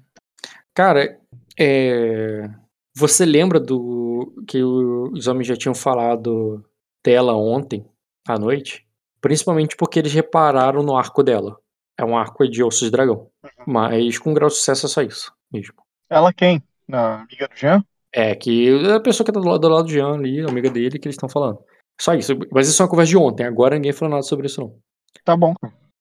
Cara, 0.75 1.21
é... 1.59 2.51
você 2.97 3.27
lembra 3.27 3.61
do 3.61 4.43
que 4.49 4.63
os 4.63 5.27
homens 5.27 5.47
já 5.47 5.55
tinham 5.55 5.75
falado 5.75 6.65
dela 7.05 7.37
ontem 7.37 7.85
à 8.27 8.39
noite? 8.39 8.87
Principalmente 9.21 9.77
porque 9.77 9.99
eles 9.99 10.15
repararam 10.15 10.83
no 10.83 10.97
arco 10.97 11.23
dela. 11.23 11.59
É 11.99 12.05
um 12.05 12.17
arco 12.17 12.49
de 12.49 12.65
ossos 12.65 12.87
de 12.87 12.91
dragão. 12.91 13.31
Mas 13.67 14.19
com 14.19 14.33
grau 14.33 14.49
de 14.49 14.55
sucesso 14.55 14.87
é 14.87 14.89
só 14.89 15.03
isso 15.03 15.31
mesmo. 15.53 15.75
Ela 16.09 16.33
quem? 16.33 16.63
Na 16.89 17.23
amiga 17.23 17.49
do 17.49 17.55
Jean? 17.55 17.85
É, 18.11 18.35
que 18.35 18.69
é 18.69 18.95
a 18.95 19.01
pessoa 19.01 19.27
que 19.27 19.33
tá 19.33 19.41
do 19.41 19.47
lado, 19.47 19.61
do 19.61 19.69
lado 19.69 19.85
do 19.85 19.91
Jean 19.91 20.15
ali, 20.15 20.41
a 20.41 20.49
amiga 20.49 20.71
dele, 20.71 20.99
que 20.99 21.07
eles 21.07 21.17
estão 21.17 21.29
falando. 21.29 21.59
Só 22.01 22.15
isso. 22.15 22.33
Mas 22.51 22.67
isso 22.67 22.81
é 22.81 22.85
uma 22.85 22.91
conversa 22.91 23.11
de 23.11 23.17
ontem. 23.19 23.45
Agora 23.45 23.75
ninguém 23.75 23.93
falou 23.93 24.11
nada 24.11 24.23
sobre 24.23 24.47
isso, 24.47 24.61
não. 24.61 24.79
Tá 25.23 25.37
bom, 25.37 25.55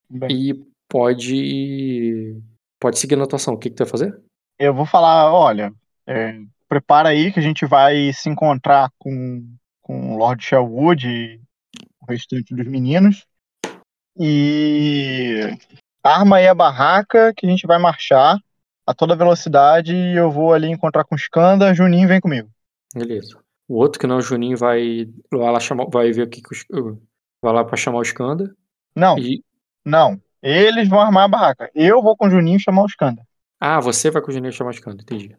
bem. 0.09 0.29
E 0.31 0.65
pode. 0.89 2.41
Pode 2.79 2.99
seguir 2.99 3.15
a 3.15 3.17
anotação. 3.17 3.53
O 3.53 3.57
que, 3.57 3.69
que 3.69 3.75
tu 3.75 3.83
vai 3.83 3.89
fazer? 3.89 4.17
Eu 4.57 4.73
vou 4.73 4.85
falar, 4.85 5.33
olha, 5.33 5.73
é, 6.07 6.39
prepara 6.67 7.09
aí 7.09 7.31
que 7.31 7.39
a 7.39 7.43
gente 7.43 7.65
vai 7.65 8.11
se 8.13 8.29
encontrar 8.29 8.89
com, 8.97 9.45
com 9.81 10.13
o 10.13 10.17
Lord 10.17 10.43
Sherwood 10.43 11.07
e 11.07 11.41
o 12.01 12.05
restante 12.11 12.53
dos 12.53 12.67
meninos. 12.67 13.25
E 14.17 15.57
arma 16.03 16.37
aí 16.37 16.47
a 16.47 16.55
barraca 16.55 17.33
que 17.35 17.45
a 17.45 17.49
gente 17.49 17.67
vai 17.67 17.77
marchar 17.77 18.39
a 18.87 18.93
toda 18.93 19.15
velocidade 19.15 19.95
e 19.95 20.15
eu 20.15 20.31
vou 20.31 20.53
ali 20.53 20.67
encontrar 20.67 21.03
com 21.03 21.15
o 21.15 21.17
Skanda, 21.17 21.73
Juninho 21.73 22.07
vem 22.07 22.21
comigo. 22.21 22.49
Beleza. 22.93 23.37
O 23.67 23.77
outro, 23.77 23.99
que 23.99 24.05
não 24.05 24.15
é 24.15 24.19
o 24.19 24.21
Juninho, 24.21 24.57
vai, 24.57 25.07
vai 25.31 25.51
lá 25.51 25.59
chamar. 25.59 25.87
Vai 25.89 26.11
ver 26.11 26.23
o 26.23 26.29
que. 26.29 26.41
vai 27.41 27.53
lá 27.53 27.65
pra 27.65 27.75
chamar 27.75 27.97
o 27.97 28.03
Skanda. 28.03 28.55
Não, 28.95 29.17
E. 29.17 29.43
não. 29.83 30.21
Eles 30.41 30.87
vão 30.87 31.01
armar 31.01 31.23
a 31.23 31.27
barraca. 31.27 31.71
Eu 31.73 32.01
vou 32.01 32.15
com 32.15 32.27
o 32.27 32.29
Juninho 32.29 32.59
chamar 32.59 32.83
o 32.83 32.87
Skanda. 32.87 33.23
Ah, 33.59 33.79
você 33.79 34.11
vai 34.11 34.21
com 34.21 34.29
o 34.29 34.33
Juninho 34.33 34.53
chamar 34.53 34.69
o 34.69 34.73
Skanda, 34.73 35.01
entendi. 35.01 35.35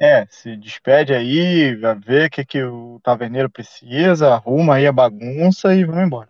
É, 0.00 0.26
se 0.28 0.56
despede 0.56 1.14
aí, 1.14 1.74
ver 2.04 2.26
o 2.26 2.30
que, 2.30 2.44
que 2.44 2.62
o 2.62 3.00
taverneiro 3.02 3.48
precisa, 3.48 4.34
arruma 4.34 4.74
aí 4.74 4.86
a 4.86 4.92
bagunça 4.92 5.74
e 5.74 5.84
vamos 5.84 6.04
embora. 6.04 6.28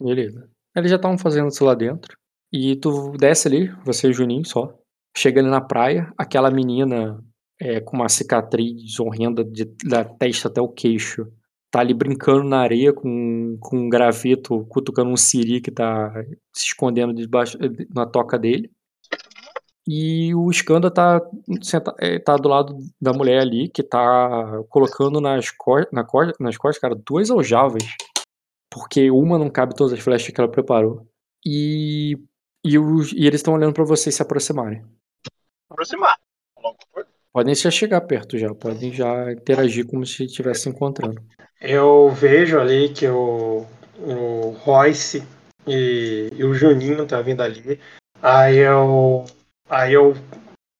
Beleza. 0.00 0.48
Eles 0.74 0.90
já 0.90 0.96
estavam 0.96 1.18
fazendo 1.18 1.48
isso 1.48 1.64
lá 1.64 1.74
dentro. 1.74 2.16
E 2.52 2.76
tu 2.76 3.12
desce 3.12 3.48
ali, 3.48 3.68
você 3.84 4.06
e 4.06 4.10
o 4.10 4.12
Juninho 4.14 4.44
só. 4.44 4.72
Chega 5.16 5.40
ali 5.40 5.50
na 5.50 5.60
praia, 5.60 6.12
aquela 6.16 6.50
menina 6.50 7.22
é, 7.60 7.80
com 7.80 7.96
uma 7.96 8.08
cicatriz 8.08 8.98
horrenda 9.00 9.42
de- 9.44 9.74
da 9.84 10.04
testa 10.04 10.48
até 10.48 10.60
o 10.60 10.68
queixo. 10.68 11.26
Tá 11.70 11.80
ali 11.80 11.92
brincando 11.92 12.44
na 12.44 12.60
areia 12.60 12.92
com, 12.92 13.56
com 13.60 13.76
um 13.78 13.88
graveto, 13.88 14.64
cutucando 14.66 15.10
um 15.10 15.16
siri 15.16 15.60
que 15.60 15.70
tá 15.70 16.12
se 16.54 16.66
escondendo 16.66 17.12
debaixo, 17.12 17.58
na 17.94 18.06
toca 18.06 18.38
dele. 18.38 18.70
E 19.88 20.34
o 20.34 20.50
Skanda 20.50 20.90
tá, 20.90 21.20
senta, 21.62 21.94
é, 21.98 22.18
tá 22.18 22.36
do 22.36 22.48
lado 22.48 22.76
da 23.00 23.12
mulher 23.12 23.40
ali, 23.40 23.68
que 23.68 23.82
tá 23.82 24.62
colocando 24.68 25.20
nas, 25.20 25.50
co 25.50 25.76
na 25.92 26.02
co 26.04 26.20
nas 26.40 26.56
costas, 26.56 26.80
cara, 26.80 26.94
duas 26.94 27.30
aljavas 27.30 27.82
porque 28.68 29.10
uma 29.10 29.38
não 29.38 29.48
cabe 29.48 29.74
todas 29.74 29.92
as 29.92 30.00
flechas 30.00 30.28
que 30.34 30.38
ela 30.40 30.50
preparou. 30.50 31.06
E, 31.44 32.18
e, 32.64 32.78
os- 32.78 33.12
e 33.12 33.26
eles 33.26 33.36
estão 33.40 33.54
olhando 33.54 33.72
pra 33.72 33.84
vocês 33.84 34.14
se 34.14 34.20
aproximarem. 34.20 34.84
Aproximar. 35.70 36.18
Podem 37.32 37.54
já 37.54 37.70
chegar 37.70 38.00
perto 38.02 38.36
já, 38.36 38.54
podem 38.54 38.92
já 38.92 39.32
interagir 39.32 39.86
como 39.86 40.04
se 40.04 40.24
estivesse 40.24 40.62
se 40.62 40.68
encontrando. 40.68 41.22
Eu 41.60 42.10
vejo 42.10 42.58
ali 42.58 42.90
que 42.90 43.06
o, 43.08 43.64
o 43.98 44.50
Royce 44.60 45.22
e, 45.66 46.30
e 46.34 46.44
o 46.44 46.52
Juninho 46.52 47.06
tá 47.06 47.20
vindo 47.22 47.42
ali. 47.42 47.78
Aí 48.22 48.56
eu. 48.56 49.24
Aí 49.68 49.92
eu 49.92 50.14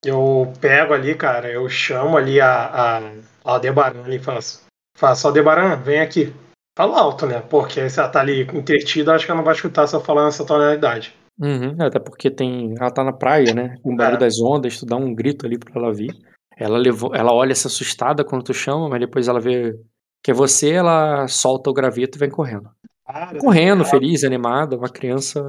eu 0.05 0.53
pego 0.61 0.93
ali, 0.93 1.15
cara, 1.15 1.49
eu 1.51 1.67
chamo 1.67 2.17
ali 2.17 2.39
a, 2.39 2.97
a, 2.97 3.11
Aldebaran 3.43 4.07
e 4.13 4.19
faço, 4.19 4.63
faço, 4.97 5.27
Aldebaran, 5.27 5.75
vem 5.77 5.99
aqui. 5.99 6.33
Falo 6.77 6.93
alto, 6.93 7.25
né? 7.25 7.41
Porque 7.41 7.89
se 7.89 7.99
ela 7.99 8.07
tá 8.09 8.19
ali 8.19 8.41
entretida, 8.43 9.13
acho 9.15 9.25
que 9.25 9.31
ela 9.31 9.39
não 9.39 9.45
vai 9.45 9.55
escutar 9.55 9.87
se 9.87 9.95
eu 9.95 10.01
falar 10.01 10.25
nessa 10.25 10.45
tonalidade. 10.45 11.13
Uhum, 11.39 11.75
até 11.79 11.99
porque 11.99 12.29
tem. 12.29 12.75
Ela 12.79 12.91
tá 12.91 13.03
na 13.03 13.11
praia, 13.13 13.53
né? 13.53 13.75
Com 13.81 13.93
o 13.93 13.95
barulho 13.95 14.17
É. 14.17 14.19
das 14.19 14.39
ondas, 14.39 14.79
tu 14.79 14.85
dá 14.85 14.95
um 14.95 15.13
grito 15.13 15.45
ali 15.45 15.57
pra 15.57 15.71
ela 15.75 15.91
vir. 15.93 16.15
Ela 16.55 16.77
levou, 16.77 17.13
ela 17.15 17.33
olha 17.33 17.53
se 17.55 17.67
assustada 17.67 18.23
quando 18.23 18.43
tu 18.43 18.53
chama, 18.53 18.87
mas 18.89 18.99
depois 18.99 19.27
ela 19.27 19.39
vê 19.39 19.75
que 20.23 20.31
é 20.31 20.33
você, 20.33 20.71
ela 20.71 21.27
solta 21.27 21.69
o 21.69 21.73
graveto 21.73 22.17
e 22.17 22.19
vem 22.19 22.29
correndo. 22.29 22.69
Cara, 23.05 23.37
Correndo, 23.39 23.81
ela- 23.81 23.89
feliz, 23.89 24.23
animada, 24.23 24.75
uma 24.77 24.89
criança 24.89 25.39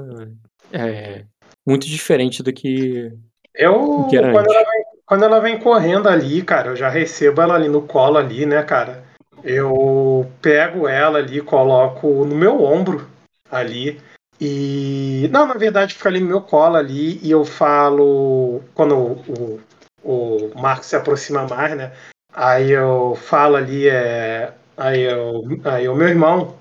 é, 0.72 1.24
muito 1.66 1.86
diferente 1.86 2.42
do 2.42 2.52
que. 2.52 3.10
Eu, 3.58 4.06
quando 4.08 4.54
ela, 4.54 4.70
vem, 4.70 4.84
quando 5.04 5.24
ela 5.24 5.40
vem 5.40 5.58
correndo 5.58 6.08
ali, 6.08 6.42
cara, 6.42 6.68
eu 6.68 6.76
já 6.76 6.88
recebo 6.88 7.42
ela 7.42 7.56
ali 7.56 7.68
no 7.68 7.82
colo 7.82 8.16
ali, 8.16 8.46
né, 8.46 8.62
cara? 8.62 9.02
Eu 9.42 10.30
pego 10.40 10.86
ela 10.86 11.18
ali, 11.18 11.40
coloco 11.40 12.24
no 12.24 12.36
meu 12.36 12.62
ombro 12.62 13.10
ali 13.50 14.00
e... 14.40 15.28
Não, 15.32 15.44
na 15.44 15.54
verdade 15.54 15.94
fica 15.94 16.08
ali 16.08 16.20
no 16.20 16.28
meu 16.28 16.40
colo 16.40 16.76
ali 16.76 17.18
e 17.20 17.32
eu 17.32 17.44
falo... 17.44 18.62
Quando 18.74 18.96
o, 18.96 19.60
o, 20.04 20.50
o 20.54 20.60
Marcos 20.60 20.86
se 20.86 20.94
aproxima 20.94 21.44
mais, 21.48 21.76
né? 21.76 21.92
Aí 22.32 22.70
eu 22.70 23.18
falo 23.20 23.56
ali, 23.56 23.88
é... 23.88 24.52
Aí 24.76 25.02
eu... 25.02 25.42
Aí 25.64 25.88
o 25.88 25.96
meu 25.96 26.08
irmão... 26.08 26.54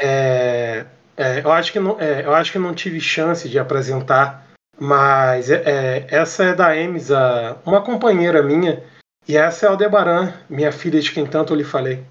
É, 0.00 0.84
é, 1.16 1.40
eu, 1.44 1.52
acho 1.52 1.72
que 1.72 1.78
não, 1.78 2.00
é, 2.00 2.24
eu 2.24 2.34
acho 2.34 2.50
que 2.50 2.58
não 2.58 2.74
tive 2.74 3.00
chance 3.00 3.48
de 3.48 3.58
apresentar 3.58 4.47
mas 4.80 5.50
é, 5.50 6.06
essa 6.10 6.44
é 6.44 6.54
da 6.54 6.76
Emes, 6.76 7.10
a- 7.10 7.56
uma 7.66 7.82
companheira 7.82 8.42
minha, 8.42 8.82
e 9.26 9.36
essa 9.36 9.66
é 9.66 9.68
a 9.68 9.72
Aldebaran, 9.72 10.32
minha 10.48 10.72
filha 10.72 11.00
de 11.00 11.12
quem 11.12 11.26
tanto 11.26 11.52
eu 11.52 11.56
lhe 11.56 11.64
falei. 11.64 12.02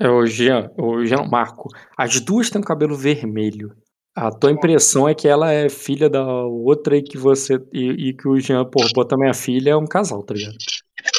É 0.00 0.08
o 0.08 0.24
Jean, 0.26 0.70
o 0.78 1.04
Jean 1.04 1.24
Marco. 1.26 1.68
As 1.96 2.20
duas 2.20 2.50
têm 2.50 2.60
o 2.60 2.64
cabelo 2.64 2.96
vermelho. 2.96 3.74
A 4.16 4.30
tua 4.30 4.50
impressão 4.50 5.08
é 5.08 5.14
que 5.14 5.26
ela 5.28 5.52
é 5.52 5.68
filha 5.68 6.08
da 6.10 6.24
outra 6.44 6.96
e 6.96 7.02
que 7.02 7.16
você. 7.18 7.54
E, 7.72 8.08
e 8.08 8.12
que 8.14 8.28
o 8.28 8.38
Jean, 8.38 8.64
pô, 8.64 8.80
pô, 8.92 9.04
também 9.04 9.28
é 9.30 9.34
filha, 9.34 9.70
é 9.70 9.76
um 9.76 9.86
casal, 9.86 10.22
tá 10.22 10.34
ligado? 10.34 10.56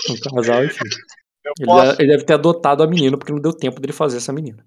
Um 0.10 0.36
casal 0.36 0.64
e 0.64 0.70
filho. 0.70 0.98
Eu 1.46 1.54
Ele, 1.60 1.66
posso, 1.66 2.02
ele 2.02 2.12
deve 2.12 2.24
ter 2.26 2.34
adotado 2.34 2.84
a 2.84 2.88
menina, 2.88 3.18
porque 3.18 3.32
não 3.32 3.40
deu 3.42 3.54
tempo 3.54 3.80
dele 3.80 3.94
fazer 3.94 4.18
essa 4.18 4.34
menina. 4.34 4.66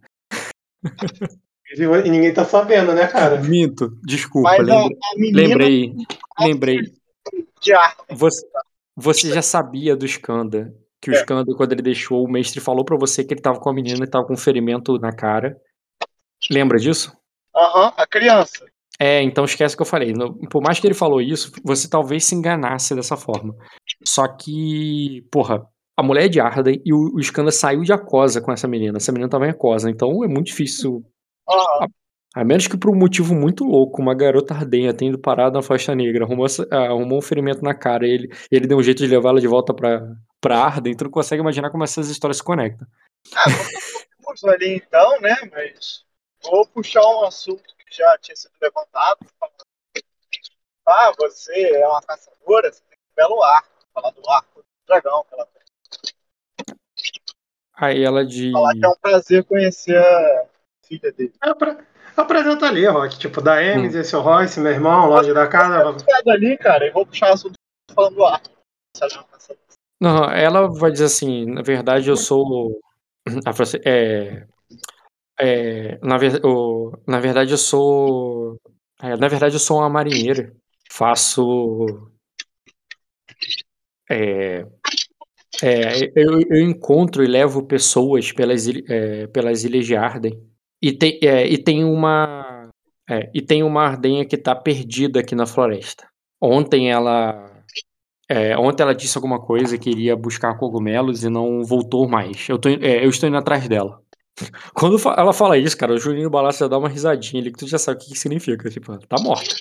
E 1.75 2.11
ninguém 2.11 2.33
tá 2.33 2.45
sabendo, 2.45 2.93
né, 2.95 3.07
cara? 3.07 3.41
Minto, 3.41 3.91
desculpa, 4.05 4.51
mas 4.59 4.69
a, 4.69 4.85
lembrei. 4.85 4.99
a 5.03 5.19
menina 5.19 5.41
Lembrei, 5.49 5.95
lembrei. 6.41 6.79
de 7.61 7.73
ar. 7.73 7.97
Você, 8.11 8.47
você 8.97 9.33
já 9.33 9.43
sabia 9.43 9.97
do 9.97 10.05
Skanda, 10.05 10.73
que 11.01 11.11
o 11.11 11.15
É. 11.15 11.19
Skanda, 11.19 11.55
quando 11.57 11.73
ele 11.73 11.83
deixou, 11.83 12.25
o 12.25 12.31
mestre 12.31 12.61
falou 12.61 12.85
pra 12.85 12.97
você 12.97 13.25
que 13.25 13.33
ele 13.35 13.41
tava 13.41 13.59
com 13.59 13.71
a 13.71 13.75
menina 13.75 14.05
e 14.05 14.09
tava 14.11 14.27
com 14.27 14.35
um 14.35 14.37
ferimento 14.37 14.99
na 14.99 15.13
cara. 15.13 15.57
Lembra 16.51 16.79
disso? 16.79 17.13
Aham, 17.55 17.93
a 17.97 18.07
criança. 18.07 18.65
É, 18.99 19.23
então 19.23 19.45
esquece 19.45 19.75
o 19.75 19.79
que 19.79 19.83
eu 19.83 19.87
falei. 19.87 20.13
Por 20.51 20.63
mais 20.63 20.79
que 20.79 20.87
ele 20.87 20.95
falou 20.95 21.21
isso, 21.21 21.51
você 21.65 21.89
talvez 21.89 22.25
se 22.25 22.35
enganasse 22.35 22.95
dessa 22.95 23.17
forma. 23.17 23.55
Só 24.05 24.29
que, 24.29 25.27
porra, 25.31 25.65
a 25.97 26.03
mulher 26.03 26.27
é 26.27 26.29
de 26.29 26.41
Arden 26.41 26.81
e 26.85 26.93
o, 26.93 27.15
o 27.15 27.21
Skanda 27.21 27.51
saiu 27.51 27.83
de 27.83 27.93
Acosa 27.93 28.41
com 28.41 28.53
essa 28.53 28.69
menina. 28.69 28.99
Essa 28.99 29.11
menina 29.13 29.29
tava 29.31 29.47
em 29.47 29.51
Acosa, 29.51 29.91
então 29.91 30.23
é 30.25 30.29
muito 30.29 30.47
difícil. 30.47 31.03
Aham. 31.49 31.89
A 32.35 32.45
menos 32.45 32.67
que 32.67 32.79
por 32.79 32.91
um 32.91 32.99
motivo 32.99 33.35
muito 33.35 33.63
louco, 33.63 34.01
uma 34.01 34.15
garota 34.15 34.55
ardenha 34.55 34.95
tendo 34.95 35.19
parado 35.19 35.55
na 35.55 35.63
faixa 35.63 35.95
negra, 35.95 36.25
arrumou, 36.25 36.47
ah, 36.71 36.77
arrumou 36.87 37.19
um 37.19 37.23
ferimento 37.23 37.63
na 37.63 37.75
cara 37.75 38.07
e 38.07 38.11
ele, 38.11 38.33
ele 38.51 38.67
deu 38.67 38.79
um 38.79 38.83
jeito 38.83 38.99
de 38.99 39.07
levá-la 39.07 39.39
de 39.39 39.47
volta 39.47 39.75
pra, 39.75 40.01
pra 40.41 40.65
Arden, 40.65 40.97
tu 40.97 41.05
não 41.05 41.11
consegue 41.11 41.43
imaginar 41.43 41.71
como 41.71 41.85
essas 41.85 42.09
histórias 42.09 42.39
se 42.39 42.43
conectam. 42.43 42.87
Vamos 44.25 44.45
ali 44.45 44.77
então, 44.77 45.21
né? 45.21 45.37
Mas 45.53 46.07
vou 46.43 46.67
puxar 46.67 47.03
um 47.03 47.25
assunto 47.25 47.63
que 47.63 47.95
já 47.95 48.17
tinha 48.19 48.35
sido 48.35 48.53
levantado. 48.63 49.27
Ah, 50.87 51.13
você 51.19 51.77
é 51.77 51.87
uma 51.87 52.01
caçadora, 52.01 52.73
você 52.73 52.81
tem 52.89 52.99
um 52.99 53.15
belo 53.15 53.43
arco. 53.43 53.69
Falar 53.93 54.11
do 54.11 54.31
arco 54.31 54.61
do 54.61 54.65
dragão 54.87 55.23
que 55.29 55.35
ela 55.35 55.47
tem. 55.47 55.63
Aí 57.75 58.03
ela 58.03 58.25
de. 58.25 58.53
Falar 58.53 58.73
que 58.73 58.85
é 58.85 58.89
um 58.89 58.97
prazer 59.01 59.45
conhecer 59.45 59.99
a 59.99 60.47
filha 60.99 61.13
dele. 61.13 61.33
Apre- 61.41 61.79
Apresenta 62.15 62.67
ali, 62.67 62.87
Rock, 62.87 63.19
tipo, 63.19 63.41
da 63.41 63.63
Emes, 63.63 63.95
esse 63.95 64.15
é 64.15 64.19
o 64.19 64.21
Royce, 64.21 64.61
meu 64.61 64.71
irmão, 64.73 65.09
longe 65.09 65.33
da 65.33 65.47
casa. 65.49 65.99
Sai 65.99 66.23
dali, 66.25 66.59
cara, 66.59 66.87
e 66.87 66.91
vou 66.91 67.07
puxar 67.07 67.33
assunto 67.33 67.55
falando 67.95 68.17
do 68.17 68.23
caçadora. 69.01 69.27
Não, 69.99 70.25
ela 70.31 70.69
vai 70.69 70.91
dizer 70.93 71.07
assim, 71.07 71.47
na 71.47 71.63
verdade 71.63 72.11
eu 72.11 72.17
sou. 72.17 72.79
É, 73.87 74.47
é, 75.41 75.99
na, 76.03 76.19
ver, 76.19 76.45
o- 76.45 76.93
na 77.07 77.19
verdade 77.19 77.53
eu 77.53 77.57
sou. 77.59 78.61
é, 79.03 79.17
na 79.17 79.29
verdade 79.29 79.55
eu 79.55 79.61
sou 79.61 79.79
uma 79.79 79.89
marinheira. 79.89 80.53
Faço. 80.91 82.11
É, 84.11 84.67
é, 85.63 86.05
eu, 86.15 86.41
eu 86.43 86.61
encontro 86.61 87.25
e 87.25 87.27
levo 87.27 87.63
pessoas 87.63 88.33
pelas, 88.33 88.67
é, 88.69 89.27
pelas 89.29 89.65
ilhas 89.65 89.87
de 89.87 89.97
Arden. 89.97 90.52
E 90.83 90.93
tem, 90.93 91.19
é, 91.23 91.47
e 91.47 91.57
tem 91.57 91.85
uma. 91.85 92.69
é, 93.09 93.31
e 93.33 93.41
tem 93.41 93.63
uma 93.63 93.83
ardenha 93.83 94.25
que 94.27 94.37
tá 94.37 94.55
perdida 94.55 95.21
aqui 95.21 95.35
na 95.35 95.47
floresta. 95.47 96.09
Ontem 96.41 96.91
ela. 96.91 97.51
É, 98.29 98.57
ontem 98.57 98.83
ela 98.83 98.95
disse 98.95 99.17
alguma 99.17 99.41
coisa 99.41 99.79
que 99.79 99.91
iria 99.91 100.17
buscar 100.17 100.59
cogumelos 100.59 101.23
e 101.23 101.29
não 101.29 101.63
voltou 101.63 102.09
mais. 102.09 102.49
Eu, 102.49 102.59
tô, 102.59 102.69
é, 102.69 103.05
eu 103.05 103.11
estou 103.11 103.29
indo 103.29 103.39
atrás 103.39 103.69
dela. 103.69 104.03
Quando 104.75 104.97
ela 105.17 105.33
fala 105.33 105.57
isso, 105.57 105.77
cara, 105.77 105.93
o 105.93 105.99
Juninho 105.99 106.31
Balaço 106.31 106.61
já 106.61 106.69
dá 106.69 106.79
uma 106.79 106.89
risadinha 106.89 107.41
ali 107.41 107.53
que 107.53 107.59
tu 107.59 107.69
já 107.69 107.79
sabe 107.79 107.99
o 107.99 108.01
que, 108.01 108.11
que 108.11 108.19
significa. 108.19 108.69
Tipo, 108.69 108.99
tá 109.07 109.17
morta. 109.23 109.55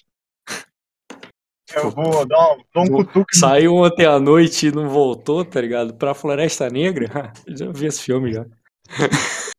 Eu 1.75 1.89
vou 1.91 2.25
dar 2.25 2.53
um, 2.53 2.57
dar 2.73 2.81
um 2.81 2.88
cutuque. 2.88 3.38
Saiu 3.38 3.75
ontem 3.75 4.05
à 4.05 4.19
noite 4.19 4.67
e 4.67 4.71
não 4.71 4.89
voltou, 4.89 5.45
tá 5.45 5.62
ligado? 5.62 5.93
Pra 5.93 6.13
Floresta 6.13 6.67
Negra. 6.69 7.31
Já 7.47 7.71
vi 7.71 7.86
esse 7.86 8.01
filme 8.01 8.34
já. 8.34 8.45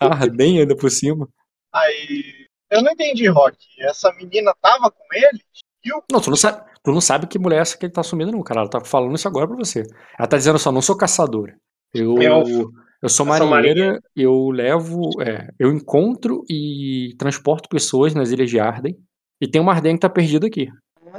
Ardenha 0.00 0.62
ainda 0.62 0.76
por 0.76 0.90
cima. 0.90 1.28
Aí. 1.72 2.46
Eu 2.70 2.82
não 2.82 2.92
entendi, 2.92 3.28
Rock. 3.28 3.56
Essa 3.78 4.12
menina 4.14 4.52
tava 4.60 4.90
com 4.90 5.04
ele? 5.12 5.40
Viu? 5.84 6.02
Não, 6.10 6.20
tu 6.20 6.30
não 6.30 6.36
sabe, 6.36 6.68
tu 6.82 6.90
não 6.90 7.00
sabe 7.00 7.26
que 7.28 7.38
mulher 7.38 7.58
é 7.58 7.60
essa 7.60 7.78
que 7.78 7.86
ele 7.86 7.92
tá 7.92 8.00
assumindo, 8.00 8.32
não, 8.32 8.42
cara. 8.42 8.60
Ela 8.62 8.70
tá 8.70 8.80
falando 8.80 9.14
isso 9.14 9.28
agora 9.28 9.46
pra 9.46 9.56
você. 9.56 9.84
Ela 10.18 10.26
tá 10.28 10.36
dizendo 10.36 10.58
só, 10.58 10.72
não 10.72 10.82
sou 10.82 10.96
caçadora. 10.96 11.56
Eu, 11.94 12.20
Eu- 12.20 12.70
eu 13.02 13.08
sou 13.08 13.24
marinheira, 13.24 14.02
eu 14.16 14.50
levo, 14.50 15.10
é, 15.22 15.48
eu 15.60 15.70
encontro 15.70 16.42
e 16.50 17.14
transporto 17.18 17.68
pessoas 17.68 18.14
nas 18.14 18.30
ilhas 18.30 18.50
de 18.50 18.58
Arden. 18.58 18.96
E 19.40 19.46
tem 19.46 19.60
uma 19.60 19.72
Arden 19.72 19.94
que 19.94 20.00
tá 20.00 20.08
perdida 20.08 20.46
aqui. 20.48 20.68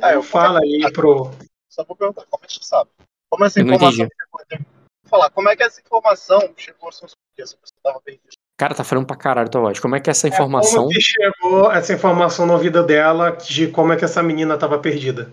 Ah, 0.02 0.12
eu 0.14 0.22
falo 0.24 0.58
aí 0.58 0.92
pro. 0.92 1.32
Só 1.70 1.84
vou 1.86 1.96
perguntar, 1.96 2.26
como 2.30 2.44
é 2.44 2.48
que 2.48 2.54
você 2.56 2.64
sabe? 2.64 2.90
Como 3.30 3.46
essa 3.46 3.60
Eu 3.60 3.66
não 3.66 3.76
informação 3.76 4.06
entendi. 4.50 4.66
Falar, 5.08 5.30
como 5.32 5.50
é 5.50 5.56
que 5.56 5.64
essa 5.64 5.82
informação 5.82 6.40
chegou 6.56 6.92
sua 6.92 7.08
surpresa? 7.08 7.58
Você 7.64 7.74
estava 7.76 8.00
perdido. 8.02 8.30
Cara, 8.58 8.74
tá 8.74 8.84
falando 8.84 9.06
pra 9.06 9.16
caralho 9.16 9.50
tua 9.50 9.62
voz. 9.62 9.80
Como 9.80 9.96
é 9.96 10.00
que 10.00 10.10
é 10.10 10.12
essa 10.12 10.28
informação? 10.28 10.84
Como 10.84 10.90
que 10.90 11.02
chegou 11.02 11.72
essa 11.72 11.94
informação 11.94 12.46
no 12.46 12.54
ouvido 12.54 12.84
dela 12.84 13.32
de 13.32 13.68
como 13.68 13.94
é 13.94 13.96
que 13.96 14.06
essa 14.06 14.24
menina 14.24 14.58
tava 14.58 14.80
perdida? 14.80 15.32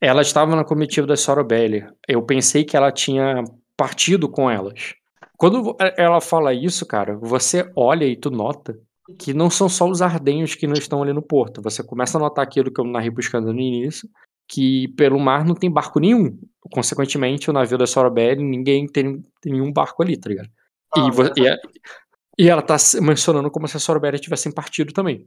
Ela 0.00 0.22
estava 0.22 0.56
na 0.56 0.64
comitiva 0.64 1.06
da 1.06 1.16
Sorobelli. 1.16 1.86
Eu 2.08 2.22
pensei 2.22 2.64
que 2.64 2.76
ela 2.76 2.90
tinha 2.90 3.44
partido 3.76 4.28
com 4.28 4.50
elas. 4.50 4.94
Quando 5.36 5.76
ela 5.96 6.20
fala 6.20 6.52
isso, 6.52 6.84
cara, 6.84 7.16
você 7.16 7.70
olha 7.76 8.04
e 8.04 8.16
tu 8.16 8.28
nota 8.30 8.76
que 9.16 9.32
não 9.32 9.48
são 9.48 9.68
só 9.68 9.88
os 9.88 10.02
ardenhos 10.02 10.56
que 10.56 10.66
não 10.66 10.74
estão 10.74 11.02
ali 11.02 11.12
no 11.12 11.22
porto. 11.22 11.62
Você 11.62 11.82
começa 11.82 12.18
a 12.18 12.20
notar 12.20 12.44
aquilo 12.44 12.72
que 12.72 12.80
eu 12.80 12.84
narrei 12.84 13.10
buscando 13.10 13.52
no 13.52 13.60
início, 13.60 14.08
que 14.48 14.88
pelo 14.96 15.18
mar 15.18 15.44
não 15.44 15.54
tem 15.54 15.70
barco 15.70 16.00
nenhum. 16.00 16.38
Consequentemente, 16.72 17.50
o 17.50 17.52
navio 17.52 17.76
da 17.78 17.86
Sorobelli, 17.86 18.42
ninguém 18.42 18.86
tem, 18.86 19.22
tem 19.42 19.52
nenhum 19.52 19.72
barco 19.72 20.02
ali, 20.02 20.16
tá 20.16 20.28
ligado? 20.30 20.48
Ah, 20.96 21.06
E, 21.06 21.10
vo- 21.10 21.32
e, 21.36 22.44
e 22.44 22.48
ela 22.48 22.62
tá 22.62 22.78
se- 22.78 23.00
mencionando 23.00 23.50
como 23.50 23.68
se 23.68 23.76
a 23.76 23.80
Sorobelli 23.80 24.18
tivessem 24.18 24.50
partido 24.52 24.92
também. 24.92 25.26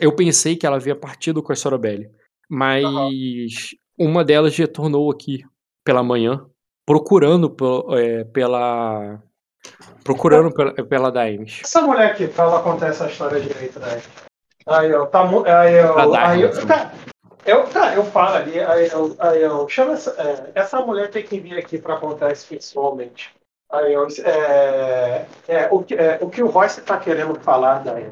Eu 0.00 0.14
pensei 0.14 0.56
que 0.56 0.66
ela 0.66 0.76
havia 0.76 0.94
partido 0.96 1.42
com 1.42 1.52
a 1.52 1.56
Sorobelli, 1.56 2.08
mas 2.48 2.84
uma 3.98 4.24
delas 4.24 4.56
retornou 4.56 5.10
aqui 5.10 5.42
pela 5.84 6.02
manhã, 6.02 6.46
procurando 6.86 7.54
é, 7.98 8.24
pela. 8.24 9.20
Procurando 10.04 10.52
pela, 10.54 10.72
pela 10.74 11.10
Daemis. 11.10 11.60
Essa 11.64 11.80
mulher 11.82 12.12
aqui, 12.12 12.28
pra 12.28 12.44
ela 12.44 12.62
contar 12.62 12.88
essa 12.88 13.06
história 13.08 13.40
direito, 13.40 13.80
né? 13.80 14.00
Aí 14.66 14.90
eu, 14.90 15.06
tá 15.06 15.22
aí 15.46 15.76
dar, 16.10 16.28
aí 16.28 16.42
né? 16.42 16.48
tá, 16.66 16.92
eu, 17.46 17.64
tá, 17.68 17.94
eu 17.94 18.04
falo 18.04 18.36
ali, 18.36 18.60
aí 18.60 18.88
eu, 18.88 19.16
aí 19.18 19.42
eu 19.42 19.68
chama 19.68 19.92
essa, 19.92 20.10
é, 20.18 20.60
essa 20.60 20.80
mulher 20.80 21.10
tem 21.10 21.22
que 21.22 21.38
vir 21.38 21.58
aqui 21.58 21.78
pra 21.78 21.96
contar 21.96 22.32
isso 22.32 22.46
pessoalmente. 22.48 23.34
Aí 23.70 23.92
eu, 23.92 24.06
é, 24.24 25.26
é, 25.48 25.68
o, 25.70 25.84
é, 25.90 26.18
o 26.20 26.30
que 26.30 26.42
o 26.42 26.48
Royce 26.48 26.80
tá 26.82 26.98
querendo 26.98 27.38
falar, 27.40 27.82
Daí, 27.82 28.10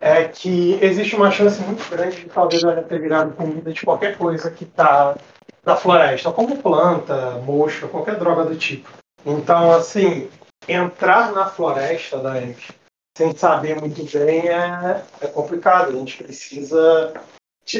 é 0.00 0.24
que 0.24 0.78
existe 0.82 1.14
uma 1.14 1.30
chance 1.30 1.60
muito 1.62 1.88
grande 1.88 2.22
de 2.22 2.28
talvez 2.28 2.64
ela 2.64 2.82
ter 2.82 3.00
virado 3.00 3.36
comida 3.36 3.72
de 3.72 3.84
qualquer 3.84 4.18
coisa 4.18 4.50
que 4.50 4.64
tá 4.64 5.16
da 5.62 5.76
floresta, 5.76 6.32
como 6.32 6.60
planta, 6.60 7.38
mosca, 7.44 7.86
qualquer 7.86 8.16
droga 8.16 8.44
do 8.44 8.56
tipo. 8.56 8.90
Então, 9.24 9.70
assim, 9.70 10.28
entrar 10.68 11.32
na 11.32 11.46
floresta 11.46 12.18
da 12.18 12.42
Ems 12.42 12.72
sem 13.16 13.36
saber 13.36 13.78
muito 13.78 14.02
bem 14.18 14.48
é, 14.48 15.02
é 15.20 15.26
complicado. 15.28 15.90
A 15.90 15.92
gente 15.92 16.22
precisa. 16.22 17.14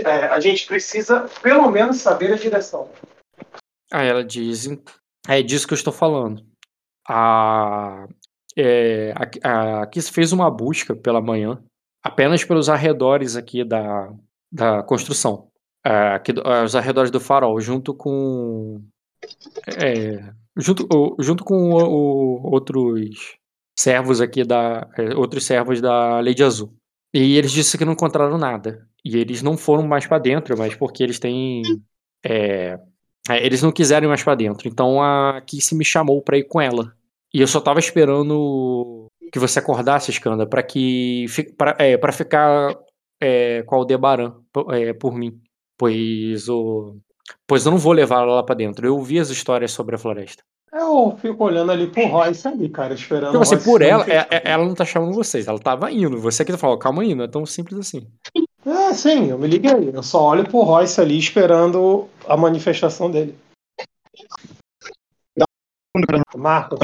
É, 0.04 0.26
a 0.26 0.40
gente 0.40 0.66
precisa, 0.66 1.28
pelo 1.42 1.70
menos, 1.70 1.98
saber 1.98 2.32
a 2.32 2.36
direção. 2.36 2.88
Aí 3.92 4.08
ela 4.08 4.24
diz. 4.24 4.68
É 5.28 5.42
disso 5.42 5.66
que 5.66 5.74
eu 5.74 5.76
estou 5.76 5.92
falando. 5.92 6.44
A, 7.08 8.06
é, 8.56 9.12
a, 9.42 9.82
a 9.82 10.02
fez 10.12 10.32
uma 10.32 10.50
busca 10.50 10.94
pela 10.94 11.20
manhã, 11.20 11.62
apenas 12.02 12.44
pelos 12.44 12.68
arredores 12.68 13.36
aqui 13.36 13.64
da, 13.64 14.12
da 14.50 14.82
construção. 14.82 15.48
É, 15.84 16.14
aqui, 16.14 16.32
os 16.64 16.76
arredores 16.76 17.10
do 17.10 17.20
farol, 17.20 17.60
junto 17.60 17.94
com. 17.94 18.82
É, 19.66 20.32
junto, 20.56 20.86
junto 21.20 21.44
com 21.44 21.70
o, 21.70 21.76
o, 21.76 22.52
outros 22.52 23.36
servos 23.78 24.20
aqui 24.20 24.44
da. 24.44 24.88
É, 24.96 25.14
outros 25.14 25.44
servos 25.44 25.80
da 25.80 26.20
Lady 26.20 26.42
Azul. 26.42 26.72
E 27.12 27.36
eles 27.36 27.52
disseram 27.52 27.78
que 27.78 27.84
não 27.84 27.92
encontraram 27.92 28.38
nada. 28.38 28.88
E 29.04 29.16
eles 29.16 29.42
não 29.42 29.56
foram 29.56 29.86
mais 29.86 30.06
para 30.06 30.18
dentro, 30.18 30.56
mas 30.56 30.74
porque 30.74 31.02
eles 31.02 31.18
têm. 31.18 31.62
É, 32.24 32.78
é, 33.28 33.44
eles 33.44 33.62
não 33.62 33.72
quiseram 33.72 34.06
ir 34.06 34.08
mais 34.08 34.22
para 34.22 34.34
dentro. 34.34 34.68
Então 34.68 35.02
a 35.02 35.40
Kiss 35.46 35.74
me 35.74 35.84
chamou 35.84 36.22
para 36.22 36.38
ir 36.38 36.44
com 36.44 36.60
ela. 36.60 36.94
E 37.34 37.40
eu 37.40 37.46
só 37.46 37.60
tava 37.60 37.80
esperando 37.80 39.06
que 39.32 39.38
você 39.38 39.58
acordasse, 39.58 40.10
Skanda, 40.10 40.46
para 40.46 40.62
que. 40.62 41.26
para 41.56 41.76
é, 41.78 41.96
pra 41.96 42.12
ficar 42.12 42.76
é, 43.20 43.62
com 43.62 43.74
a 43.74 43.78
Aldebaran 43.78 44.34
é, 44.70 44.92
por 44.92 45.14
mim. 45.14 45.40
Pois 45.76 46.48
o. 46.48 46.96
Pois 47.46 47.64
eu 47.64 47.72
não 47.72 47.78
vou 47.78 47.92
levar 47.92 48.22
ela 48.22 48.36
lá 48.36 48.42
pra 48.42 48.54
dentro. 48.54 48.86
Eu 48.86 48.96
ouvi 48.96 49.18
as 49.18 49.30
histórias 49.30 49.72
sobre 49.72 49.94
a 49.94 49.98
floresta. 49.98 50.42
Eu 50.72 51.16
fico 51.20 51.44
olhando 51.44 51.70
ali 51.70 51.86
pro 51.86 52.06
Royce 52.06 52.48
ali, 52.48 52.68
cara, 52.68 52.94
esperando. 52.94 53.28
Então, 53.28 53.42
assim, 53.42 53.58
por 53.58 53.82
ela, 53.82 54.06
é, 54.08 54.26
é, 54.30 54.42
ela 54.44 54.64
não 54.64 54.74
tá 54.74 54.86
chamando 54.86 55.12
vocês, 55.12 55.46
ela 55.46 55.58
tava 55.58 55.92
indo. 55.92 56.18
Você 56.18 56.44
que 56.44 56.52
tá 56.52 56.56
falando, 56.56 56.78
calma 56.78 57.02
aí, 57.02 57.14
não 57.14 57.24
é 57.24 57.28
tão 57.28 57.44
simples 57.44 57.78
assim. 57.78 58.06
É, 58.64 58.94
sim, 58.94 59.30
eu 59.30 59.38
me 59.38 59.48
liguei. 59.48 59.90
Eu 59.92 60.02
só 60.02 60.22
olho 60.22 60.48
pro 60.48 60.62
Royce 60.62 61.00
ali 61.00 61.18
esperando 61.18 62.08
a 62.26 62.36
manifestação 62.36 63.10
dele. 63.10 63.36
Marcos. 66.36 66.78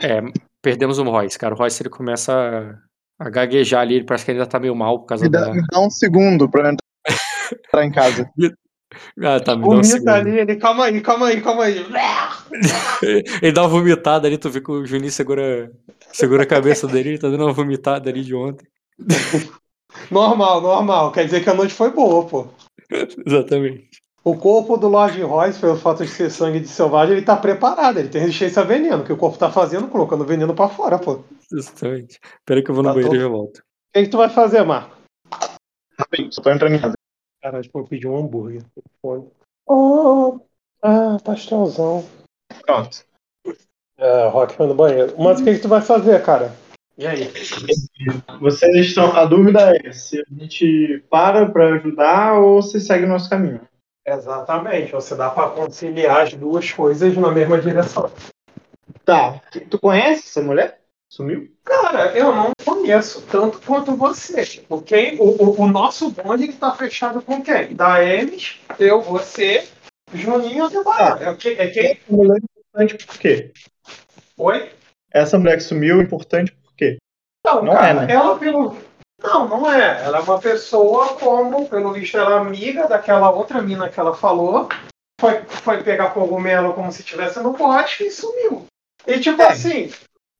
É, 0.00 0.20
perdemos 0.62 0.98
o 0.98 1.04
Royce, 1.04 1.38
cara. 1.38 1.54
O 1.54 1.58
Royce 1.58 1.82
ele 1.82 1.90
começa 1.90 2.78
a, 3.18 3.30
gaguejar 3.30 3.82
ali, 3.82 3.96
ele 3.96 4.04
parece 4.04 4.24
que 4.24 4.30
ele 4.32 4.38
ainda 4.38 4.50
tá 4.50 4.58
meio 4.58 4.74
mal 4.74 5.00
por 5.00 5.06
causa 5.06 5.24
me 5.24 5.30
dá, 5.30 5.46
da. 5.46 5.54
Me 5.54 5.62
dá 5.70 5.80
um 5.80 5.90
segundo 5.90 6.48
pra 6.48 6.72
entrar 6.72 7.84
em 7.84 7.90
casa. 7.90 8.30
Ah, 9.22 9.40
tá, 9.40 9.56
me 9.56 9.62
dá 9.62 9.76
um 9.76 9.82
segundo. 9.82 10.08
ali, 10.08 10.38
ele, 10.38 10.56
calma 10.56 10.86
aí, 10.86 11.00
calma 11.00 11.28
aí, 11.28 11.40
calma 11.40 11.64
aí. 11.64 11.78
ele 13.42 13.52
dá 13.52 13.62
uma 13.62 13.68
vomitada 13.68 14.26
ali, 14.26 14.36
tu 14.36 14.50
vê 14.50 14.60
que 14.60 14.70
o 14.70 14.84
Juninho 14.84 15.12
segura, 15.12 15.70
segura 16.12 16.42
a 16.42 16.46
cabeça 16.46 16.86
dele, 16.86 17.10
ele 17.10 17.18
tá 17.18 17.28
dando 17.28 17.44
uma 17.44 17.52
vomitada 17.52 18.10
ali 18.10 18.22
de 18.22 18.34
ontem. 18.34 18.66
Normal, 20.10 20.60
normal. 20.60 21.12
Quer 21.12 21.24
dizer 21.24 21.42
que 21.42 21.50
a 21.50 21.54
noite 21.54 21.74
foi 21.74 21.90
boa, 21.90 22.26
pô. 22.26 22.46
Exatamente. 23.26 23.88
O 24.24 24.36
corpo 24.36 24.76
do 24.76 24.88
Lord 24.88 25.20
Royce, 25.22 25.60
pelo 25.60 25.76
fato 25.76 26.04
de 26.04 26.10
ser 26.10 26.30
sangue 26.30 26.60
de 26.60 26.68
selvagem, 26.68 27.16
ele 27.16 27.24
tá 27.24 27.36
preparado, 27.36 27.98
ele 27.98 28.08
tem 28.08 28.20
resistência 28.20 28.62
a 28.62 28.64
veneno. 28.64 29.02
O 29.02 29.06
que 29.06 29.12
o 29.12 29.16
corpo 29.16 29.38
tá 29.38 29.50
fazendo? 29.50 29.88
Colocando 29.88 30.24
veneno 30.24 30.54
pra 30.54 30.68
fora, 30.68 30.98
pô. 30.98 31.20
Exatamente. 31.50 32.18
Espera 32.40 32.62
que 32.62 32.70
eu 32.70 32.74
vou 32.74 32.84
no 32.84 32.90
tá 32.90 32.94
banheiro 32.94 33.10
todo... 33.10 33.18
e 33.18 33.22
já 33.22 33.28
volto. 33.28 33.58
O 33.58 33.62
que, 33.94 34.02
que 34.02 34.08
tu 34.10 34.18
vai 34.18 34.28
fazer, 34.28 34.62
Marco? 34.64 34.96
Só 36.30 36.42
tô 36.42 36.50
entrando 36.50 36.74
em 36.74 36.80
casa. 36.80 36.94
Caralho, 37.42 37.62
tipo, 37.62 37.78
eu 37.78 37.84
pedi 37.84 38.06
um 38.06 38.16
hambúrguer. 38.16 38.62
Oh, 39.66 40.40
ah, 40.82 41.16
pastelzão. 41.24 42.04
Pronto. 42.66 43.04
É, 43.96 44.28
Rock 44.28 44.54
foi 44.54 44.66
no 44.66 44.74
banheiro. 44.74 45.14
Mas 45.18 45.40
o 45.40 45.44
que, 45.44 45.54
que 45.54 45.62
tu 45.62 45.68
vai 45.68 45.80
fazer, 45.80 46.22
cara? 46.22 46.54
E 46.98 47.06
aí? 47.06 47.30
Vocês 48.40 48.74
estão. 48.74 49.16
A 49.16 49.24
dúvida 49.24 49.72
é 49.84 49.92
se 49.92 50.20
a 50.20 50.24
gente 50.34 51.04
para 51.08 51.48
para 51.48 51.76
ajudar 51.76 52.40
ou 52.40 52.60
se 52.60 52.80
segue 52.80 53.04
o 53.04 53.08
nosso 53.08 53.30
caminho. 53.30 53.60
Exatamente. 54.04 54.90
Você 54.90 55.14
dá 55.14 55.30
para 55.30 55.50
conciliar 55.50 56.22
as 56.22 56.34
duas 56.34 56.72
coisas 56.72 57.16
na 57.16 57.30
mesma 57.30 57.60
direção. 57.60 58.10
Tá. 59.04 59.40
Tu 59.70 59.78
conhece 59.78 60.26
essa 60.26 60.42
mulher? 60.42 60.80
Sumiu? 61.08 61.48
Cara, 61.64 62.18
eu 62.18 62.34
não 62.34 62.50
conheço 62.64 63.22
tanto 63.30 63.60
quanto 63.60 63.94
você. 63.94 64.60
Porque 64.68 65.16
o, 65.20 65.44
o, 65.44 65.62
o 65.62 65.68
nosso 65.68 66.10
bonde 66.10 66.46
está 66.46 66.74
fechado 66.74 67.22
com 67.22 67.40
quem? 67.40 67.76
Da 67.76 68.04
Emes, 68.04 68.58
eu, 68.76 69.00
você, 69.00 69.68
Juninho 70.12 70.68
e 70.70 70.76
o 70.76 70.90
Ah, 70.90 71.16
é, 71.20 71.62
é 71.62 71.68
quem? 71.68 71.92
Essa 71.92 72.00
mulher 72.10 72.38
é 72.38 72.44
importante 72.44 73.06
por 73.06 73.18
quê? 73.18 73.52
Oi? 74.36 74.70
Essa 75.12 75.38
mulher 75.38 75.56
que 75.56 75.62
sumiu 75.62 76.00
é 76.00 76.02
importante 76.02 76.57
quê? 77.50 77.56
Não, 77.56 77.62
não 77.62 77.72
cara, 77.72 78.02
é, 78.02 78.06
né? 78.06 78.12
ela 78.12 78.38
pelo. 78.38 78.76
Não, 79.22 79.48
não 79.48 79.72
é. 79.72 80.04
Ela 80.04 80.18
é 80.18 80.20
uma 80.20 80.38
pessoa 80.38 81.14
como, 81.14 81.68
pelo 81.68 81.92
visto, 81.92 82.16
ela 82.16 82.36
é 82.36 82.38
amiga 82.38 82.86
daquela 82.86 83.30
outra 83.30 83.60
mina 83.60 83.88
que 83.88 83.98
ela 83.98 84.14
falou. 84.14 84.68
Foi, 85.20 85.42
foi 85.42 85.82
pegar 85.82 86.10
cogumelo 86.10 86.74
como 86.74 86.92
se 86.92 87.00
estivesse 87.00 87.40
no 87.40 87.54
pote 87.54 88.04
e 88.04 88.10
sumiu. 88.10 88.66
E 89.06 89.18
tipo 89.18 89.42
é. 89.42 89.48
assim, 89.48 89.90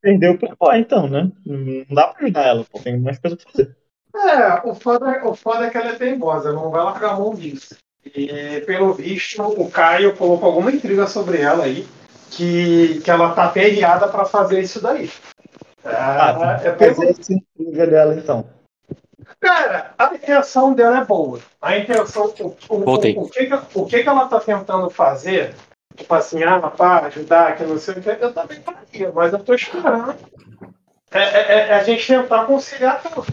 perdeu 0.00 0.38
pro 0.38 0.56
pó, 0.56 0.72
então, 0.74 1.08
né? 1.08 1.30
Não 1.44 1.84
dá 1.90 2.08
pra 2.08 2.22
ajudar 2.22 2.46
ela, 2.46 2.64
pô. 2.70 2.78
Tem 2.78 2.98
mais 2.98 3.18
coisa 3.18 3.36
pra 3.36 3.50
fazer. 3.50 3.76
É, 4.14 4.68
o 4.68 4.74
foda, 4.74 5.28
o 5.28 5.34
foda 5.34 5.66
é 5.66 5.70
que 5.70 5.76
ela 5.76 5.90
é 5.90 5.94
teimosa, 5.94 6.52
não 6.52 6.70
vai 6.70 6.82
largar 6.82 7.10
a 7.10 7.16
mão 7.16 7.34
disso. 7.34 7.76
E 8.04 8.60
pelo 8.66 8.92
visto, 8.94 9.42
o 9.42 9.70
Caio 9.70 10.16
colocou 10.16 10.48
alguma 10.48 10.72
intriga 10.72 11.06
sobre 11.06 11.38
ela 11.38 11.64
aí, 11.64 11.86
que, 12.30 13.00
que 13.00 13.10
ela 13.10 13.32
tá 13.34 13.44
aperreada 13.44 14.08
pra 14.08 14.24
fazer 14.24 14.60
isso 14.60 14.80
daí. 14.80 15.10
É, 15.84 15.90
ah, 15.90 16.60
é 16.64 16.70
pelo... 16.72 17.04
intriga 17.04 17.86
dela, 17.86 18.14
então. 18.14 18.48
Cara, 19.40 19.94
a 19.98 20.14
intenção 20.14 20.74
dela 20.74 20.98
é 20.98 21.04
boa. 21.04 21.40
A 21.60 21.76
intenção. 21.76 22.32
O, 22.40 22.46
o, 22.46 22.76
o, 22.76 22.94
o, 22.94 23.00
que, 23.30 23.46
que, 23.46 23.54
o 23.74 23.86
que, 23.86 24.02
que 24.02 24.08
ela 24.08 24.26
tá 24.26 24.40
tentando 24.40 24.90
fazer 24.90 25.54
tipo 25.98 26.14
assim, 26.14 26.42
ah, 26.44 26.60
para 26.70 27.06
ajudar, 27.06 27.56
que 27.56 27.64
não 27.64 27.76
sei 27.76 27.94
o 27.94 28.02
que, 28.02 28.08
eu 28.08 28.32
também 28.32 28.60
faria, 28.62 29.12
mas 29.12 29.32
eu 29.32 29.42
tô 29.42 29.54
esperando. 29.54 30.16
É, 31.10 31.18
é, 31.18 31.52
é, 31.52 31.68
é 31.68 31.74
a 31.74 31.82
gente 31.82 32.06
tentar 32.06 32.46
conciliar 32.46 33.02
tudo. 33.02 33.26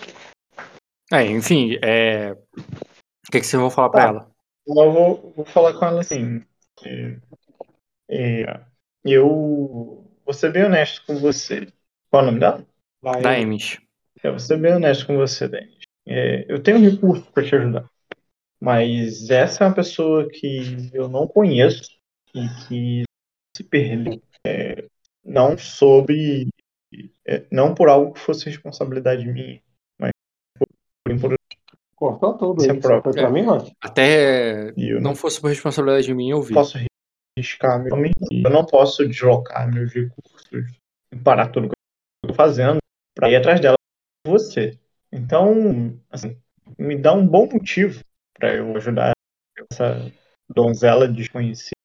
É, 1.12 1.24
enfim, 1.24 1.78
é... 1.84 2.32
o 2.32 3.32
que, 3.32 3.40
que 3.40 3.46
vocês 3.46 3.62
vão 3.62 3.70
falar 3.70 3.90
pra 3.90 4.02
tá. 4.02 4.08
ela? 4.08 4.32
Eu 4.68 4.92
vou, 4.92 5.34
vou 5.36 5.46
falar 5.46 5.74
com 5.74 5.86
ela 5.86 6.02
assim. 6.02 6.44
É, 6.84 7.18
é, 8.10 8.62
eu 9.04 10.04
vou 10.26 10.34
ser 10.34 10.52
bem 10.52 10.66
honesto 10.66 11.06
com 11.06 11.16
você. 11.18 11.68
Qual 12.15 12.23
é 12.23 12.30
o 12.30 12.32
nome 12.32 12.39
dela? 12.39 12.65
Daemis. 13.21 13.78
Eu 14.23 14.32
vou 14.32 14.39
ser 14.39 14.58
bem 14.58 14.73
honesto 14.73 15.06
com 15.06 15.17
você, 15.17 15.49
Daemis. 15.49 15.84
É, 16.08 16.45
eu 16.47 16.63
tenho 16.63 16.78
um 16.78 16.82
recurso 16.82 17.30
para 17.34 17.43
te 17.43 17.54
ajudar. 17.54 17.89
Mas 18.58 19.30
essa 19.30 19.65
é 19.65 19.67
uma 19.67 19.75
pessoa 19.75 20.25
que 20.30 20.91
eu 20.93 21.10
não 21.10 21.28
conheço 21.28 21.84
e 22.34 22.47
que 22.67 23.04
se 23.58 23.63
perdeu 23.65 24.21
é, 24.47 24.86
não 25.25 25.58
sobre 25.58 26.47
é, 27.28 27.45
não 27.51 27.75
por 27.75 27.89
algo 27.89 28.13
que 28.13 28.21
fosse 28.21 28.45
responsabilidade 28.45 29.28
minha, 29.28 29.62
mas 29.99 30.12
por, 30.58 31.19
por 31.19 31.36
Cortou 31.97 32.38
tudo 32.38 32.62
isso 32.62 32.80
própria. 32.80 33.12
Foi 33.12 33.21
pra 33.21 33.30
mim, 33.30 33.43
mano? 33.43 33.69
Até 33.82 34.71
não, 34.71 35.01
não 35.01 35.15
fosse 35.15 35.41
por 35.41 35.49
responsabilidade 35.49 36.13
minha, 36.13 36.34
eu 36.34 36.41
vi. 36.41 36.54
Posso 36.54 36.78
arriscar 37.38 37.84
meu 37.84 37.93
eu 38.32 38.49
não 38.49 38.65
posso 38.65 39.06
deslocar 39.06 39.69
meus 39.69 39.93
recursos 39.93 40.80
e 41.12 41.17
parar 41.17 41.49
tudo 41.49 41.67
eu 41.67 41.75
fazendo 42.36 42.78
para 43.15 43.30
ir 43.30 43.38
atrás 43.38 43.60
dela 43.60 43.76
você. 44.26 44.78
Então, 45.12 46.00
assim, 46.10 46.38
me 46.78 46.98
dá 46.98 47.13
um 47.13 47.26
bom 47.26 47.48
motivo 47.52 48.04
para 48.34 48.56
eu 48.56 48.76
ajudar 48.76 49.13
essa 49.71 50.12
donzela 50.50 51.08
desconhecida 51.08 51.76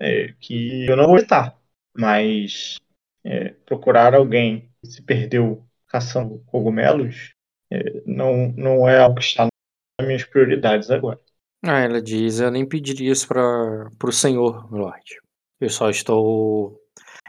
é, 0.00 0.34
que 0.40 0.86
eu 0.86 0.96
não 0.96 1.06
vou 1.06 1.16
estar, 1.16 1.58
mas 1.96 2.76
é, 3.24 3.50
procurar 3.64 4.14
alguém 4.14 4.70
que 4.80 4.88
se 4.88 5.02
perdeu 5.02 5.66
caçando 5.86 6.42
cogumelos 6.46 7.32
é, 7.70 8.02
não, 8.04 8.52
não 8.52 8.88
é 8.88 8.98
algo 8.98 9.16
que 9.16 9.24
está 9.24 9.48
nas 9.98 10.06
minhas 10.06 10.24
prioridades 10.24 10.90
agora. 10.90 11.20
Ah, 11.64 11.80
ela 11.80 12.00
diz, 12.00 12.38
eu 12.38 12.50
nem 12.50 12.68
pediria 12.68 13.10
isso 13.10 13.26
para 13.26 13.88
o 14.04 14.12
senhor, 14.12 14.72
Lord. 14.72 15.18
Eu 15.60 15.70
só 15.70 15.90
estou. 15.90 16.80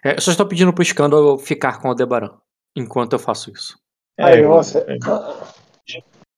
É, 0.08 0.16
eu 0.16 0.22
só 0.22 0.32
estou 0.32 0.48
pedindo 0.48 0.72
para 0.72 0.80
o 0.80 0.84
escândalo 0.84 1.38
ficar 1.38 1.82
com 1.82 1.88
o 1.88 1.92
Aldebaran 1.92 2.38
enquanto 2.76 3.14
eu 3.14 3.20
faço 3.20 3.52
isso. 3.52 3.78
É, 4.18 4.24
Aí 4.24 4.42
você. 4.44 4.80
É, 4.80 4.98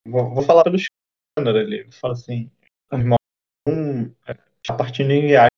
vou, 0.08 0.34
vou, 0.34 0.44
falar 0.44 0.64
pelo 0.64 0.76
escândalo 0.76 1.60
ali. 1.60 1.88
Fala 1.92 2.14
assim, 2.14 2.50
irmão, 2.92 3.18
um, 3.68 4.12
a 4.68 4.74
partir 4.74 5.08
de 5.08 5.22
viagem 5.22 5.50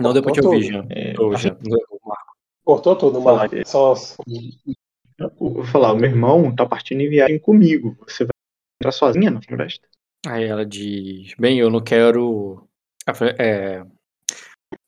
não 0.00 0.12
deu 0.12 0.22
pra 0.22 0.32
te 0.32 0.40
ouvir, 0.40 0.62
Jean. 0.62 0.86
É, 0.90 1.14
Jean. 1.36 1.58
Cortou 2.64 2.96
tudo, 2.96 3.20
Marco. 3.20 3.54
Só... 3.66 3.94
Vou 5.38 5.64
falar, 5.64 5.92
o 5.92 5.96
meu 5.96 6.10
irmão 6.10 6.54
tá 6.54 6.66
partindo 6.66 7.02
em 7.02 7.08
viagem 7.08 7.38
comigo. 7.38 7.96
Você 8.06 8.24
vai 8.24 8.30
entrar 8.80 8.92
sozinha 8.92 9.30
na 9.30 9.42
floresta? 9.42 9.86
Aí 10.26 10.44
ela 10.44 10.64
diz: 10.64 11.34
Bem, 11.38 11.58
eu 11.58 11.70
não 11.70 11.82
quero. 11.82 12.66
É, 13.38 13.84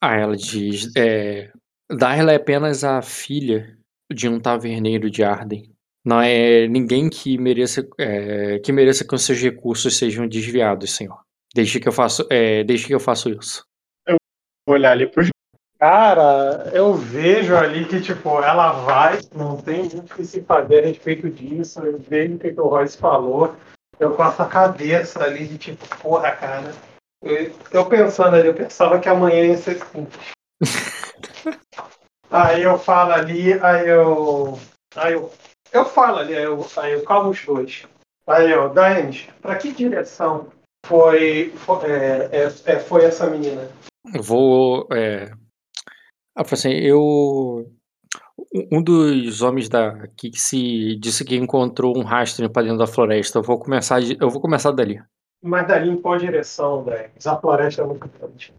ah, 0.00 0.16
ela 0.16 0.36
diz. 0.36 0.90
É, 0.96 1.52
Darla 1.90 2.32
é 2.32 2.36
apenas 2.36 2.84
a 2.84 3.02
filha 3.02 3.78
de 4.12 4.28
um 4.28 4.40
taverneiro 4.40 5.10
de 5.10 5.22
Arden. 5.22 5.70
Não 6.04 6.20
é 6.20 6.66
ninguém 6.66 7.08
que 7.08 7.38
mereça, 7.38 7.86
é, 7.98 8.58
que 8.58 8.72
mereça 8.72 9.06
que 9.06 9.14
os 9.14 9.22
seus 9.22 9.40
recursos 9.40 9.96
sejam 9.96 10.26
desviados, 10.26 10.94
senhor. 10.94 11.20
Desde 11.54 11.78
que 11.78 11.88
eu 11.88 11.92
faço, 11.92 12.26
é, 12.30 12.64
desde 12.64 12.86
que 12.86 12.94
eu 12.94 13.00
faço 13.00 13.28
isso. 13.30 13.64
Eu 14.06 14.16
vou 14.66 14.74
olhar 14.74 14.92
ali 14.92 15.06
pro 15.06 15.22
Cara, 15.82 16.70
eu 16.72 16.94
vejo 16.94 17.56
ali 17.56 17.84
que, 17.84 18.00
tipo, 18.00 18.40
ela 18.40 18.70
vai, 18.70 19.18
não 19.34 19.56
tem 19.56 19.80
muito 19.80 20.12
o 20.12 20.14
que 20.14 20.24
se 20.24 20.40
fazer 20.42 20.78
a 20.78 20.86
respeito 20.86 21.28
disso. 21.28 21.80
Eu 21.80 21.98
vejo 21.98 22.36
o 22.36 22.38
que, 22.38 22.52
que 22.52 22.60
o 22.60 22.68
Royce 22.68 22.96
falou. 22.96 23.56
Eu 23.98 24.14
passo 24.14 24.42
a 24.42 24.46
cabeça 24.46 25.24
ali 25.24 25.44
de 25.44 25.58
tipo, 25.58 25.84
porra, 25.98 26.30
cara. 26.30 26.72
Eu, 27.20 27.52
eu 27.72 27.86
pensando 27.86 28.36
ali, 28.36 28.46
eu 28.46 28.54
pensava 28.54 29.00
que 29.00 29.08
amanhã 29.08 29.44
ia 29.44 29.56
ser 29.56 29.80
simples. 29.84 30.20
aí 32.32 32.62
eu 32.62 32.78
falo 32.78 33.12
ali, 33.12 33.52
aí 33.60 33.88
eu. 33.88 34.58
Aí 34.96 35.12
eu, 35.12 35.30
eu 35.72 35.84
falo 35.84 36.18
ali, 36.18 36.34
aí 36.34 36.44
eu, 36.44 36.66
aí 36.76 36.92
eu 36.92 37.04
calmo 37.04 37.30
os 37.30 37.44
dois. 37.44 37.86
Aí 38.26 38.50
eu, 38.50 38.68
Daemis, 38.68 39.28
pra 39.40 39.56
que 39.56 39.72
direção 39.72 40.48
foi, 40.86 41.50
foi, 41.56 41.90
é, 41.90 42.30
é, 42.32 42.44
é 42.66 42.78
foi 42.78 43.04
essa 43.04 43.28
menina? 43.28 43.70
Eu 44.14 44.22
vou. 44.22 44.88
É, 44.92 45.32
ah, 46.34 46.42
assim, 46.50 46.70
eu. 46.70 47.70
Um 48.70 48.82
dos 48.82 49.42
homens 49.42 49.68
da 49.68 50.08
que 50.16 50.32
se 50.36 50.96
disse 50.96 51.24
que 51.24 51.36
encontrou 51.36 51.96
um 51.96 52.02
rastro 52.02 52.48
para 52.50 52.62
dentro 52.62 52.78
da 52.78 52.86
floresta. 52.86 53.38
Eu 53.38 53.42
vou 53.42 53.58
começar, 53.58 54.00
eu 54.02 54.30
vou 54.30 54.40
começar 54.40 54.72
dali. 54.72 55.02
Mas 55.42 55.66
dali 55.66 55.90
em 55.90 56.00
qual 56.00 56.18
direção, 56.18 56.82
velho? 56.82 57.10
A 57.24 57.36
floresta 57.36 57.82
é 57.82 57.86
muito 57.86 58.08
grande. 58.08 58.54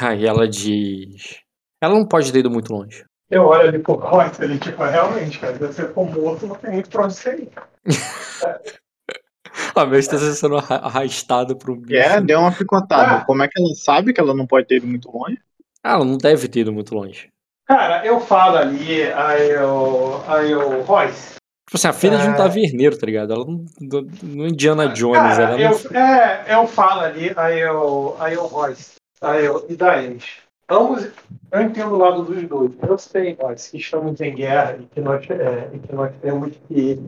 Aí 0.00 0.26
ela 0.26 0.48
diz. 0.48 1.42
Ela 1.80 1.94
não 1.94 2.04
pode 2.04 2.32
ter 2.32 2.40
ido 2.40 2.50
muito 2.50 2.72
longe. 2.72 3.04
Eu 3.30 3.44
olho 3.44 3.68
ali 3.68 3.78
pro 3.78 3.96
corte, 3.96 4.42
ele, 4.42 4.58
tipo, 4.58 4.82
realmente, 4.82 5.38
cara, 5.38 5.54
se 5.54 5.60
você 5.60 5.88
for 5.88 6.04
morto, 6.04 6.46
não 6.46 6.56
tem 6.56 6.72
muito 6.72 6.90
pra 6.90 7.04
onde 7.04 7.14
você 7.14 7.36
ir. 7.36 7.48
A 9.74 9.84
vez 9.84 10.04
está 10.06 10.18
sendo 10.18 10.56
arrastada 10.58 11.54
pro 11.54 11.76
bicho. 11.76 11.94
É, 11.94 12.20
deu 12.20 12.40
uma 12.40 12.52
picotada. 12.52 13.18
Ah. 13.18 13.24
Como 13.24 13.42
é 13.42 13.48
que 13.48 13.60
ela 13.60 13.74
sabe 13.74 14.12
que 14.12 14.20
ela 14.20 14.34
não 14.34 14.46
pode 14.46 14.66
ter 14.66 14.76
ido 14.76 14.86
muito 14.86 15.10
longe? 15.10 15.38
Ah, 15.82 15.94
ela 15.94 16.04
não 16.04 16.18
deve 16.18 16.48
ter 16.48 16.60
ido 16.60 16.72
muito 16.72 16.94
longe. 16.94 17.28
Cara, 17.66 18.04
eu 18.04 18.20
falo 18.20 18.56
ali, 18.56 19.04
aí 19.12 19.50
eu. 19.50 20.22
Aí 20.26 20.50
eu. 20.50 20.82
Royce. 20.82 21.36
Tipo 21.68 21.76
assim, 21.76 21.88
a 21.88 21.92
filha 21.92 22.16
é... 22.16 22.18
de 22.18 22.28
um 22.28 22.32
é. 22.32 22.36
taverneiro, 22.36 22.98
tá 22.98 23.06
ligado? 23.06 23.32
Ela 23.32 23.44
não, 23.44 23.64
não 24.22 24.46
Indiana 24.48 24.88
Jones. 24.88 25.36
Cara, 25.36 25.42
ela 25.42 25.60
eu, 25.60 25.70
não... 25.70 26.00
É, 26.00 26.44
eu 26.48 26.66
falo 26.66 27.00
ali, 27.02 27.32
aí 27.36 27.60
eu. 27.60 28.16
Aí 28.18 28.34
eu, 28.34 28.46
Royce. 28.46 28.94
Aí 29.20 29.44
eu. 29.44 29.64
E 29.68 29.76
daí? 29.76 30.18
Ambos. 30.70 31.10
Eu 31.50 31.62
entendo 31.62 31.94
o 31.94 31.98
lado 31.98 32.22
dos 32.22 32.48
dois. 32.48 32.70
Eu 32.80 32.96
sei, 32.96 33.36
Royce, 33.40 33.72
que 33.72 33.78
estamos 33.78 34.20
em 34.20 34.34
guerra 34.34 34.78
e 34.80 34.86
que 34.86 35.00
nós, 35.00 35.28
é, 35.28 35.70
e 35.74 35.78
que 35.80 35.92
nós 35.92 36.12
temos 36.22 36.56
que, 36.68 37.02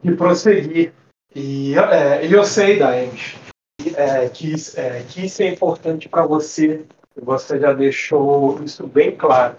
que 0.00 0.12
prosseguir. 0.12 0.92
E 1.34 1.74
é, 1.78 2.26
eu 2.26 2.42
sei, 2.44 2.78
Daemis, 2.78 3.36
é, 3.94 4.28
que, 4.30 4.54
é, 4.76 5.02
que 5.02 5.26
isso 5.26 5.42
é 5.42 5.48
importante 5.48 6.08
para 6.08 6.24
você 6.24 6.86
você 7.22 7.58
já 7.58 7.72
deixou 7.72 8.62
isso 8.62 8.86
bem 8.86 9.16
claro. 9.16 9.56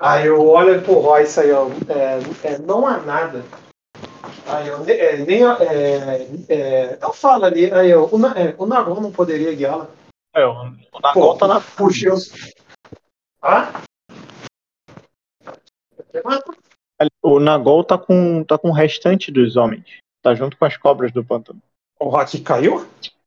Aí 0.00 0.26
eu 0.26 0.46
olho 0.46 0.82
pro 0.82 0.94
Royce 0.94 1.40
aí, 1.40 1.52
ó, 1.52 1.68
é, 1.88 2.52
é, 2.54 2.58
não 2.58 2.86
há 2.86 2.98
nada. 2.98 3.44
Aí 4.46 4.68
eu 4.68 4.84
é, 4.86 5.16
nem 5.18 5.44
é, 5.44 6.28
é, 6.48 6.98
eu 7.00 7.12
falo 7.12 7.44
ali, 7.44 7.72
aí 7.72 7.90
eu, 7.90 8.08
o, 8.10 8.26
é, 8.26 8.54
o 8.58 8.66
Nagon 8.66 9.00
não 9.00 9.12
poderia 9.12 9.54
guiá-la. 9.54 9.88
É, 10.34 10.44
o, 10.46 10.72
Nagon 11.02 11.36
tá 11.36 11.46
na 11.46 11.60
puxa 11.60 12.12
os... 12.12 12.30
O 17.22 17.38
Nagol 17.38 17.84
tá 17.84 17.96
com, 17.96 18.42
tá 18.44 18.58
com 18.58 18.70
o 18.70 18.72
restante 18.72 19.30
dos 19.30 19.56
homens. 19.56 19.84
Tá 20.22 20.34
junto 20.34 20.56
com 20.56 20.64
as 20.64 20.76
cobras 20.76 21.12
do 21.12 21.24
pântano. 21.24 21.60
O 22.00 22.08
Rock 22.08 22.40
caiu? 22.40 22.86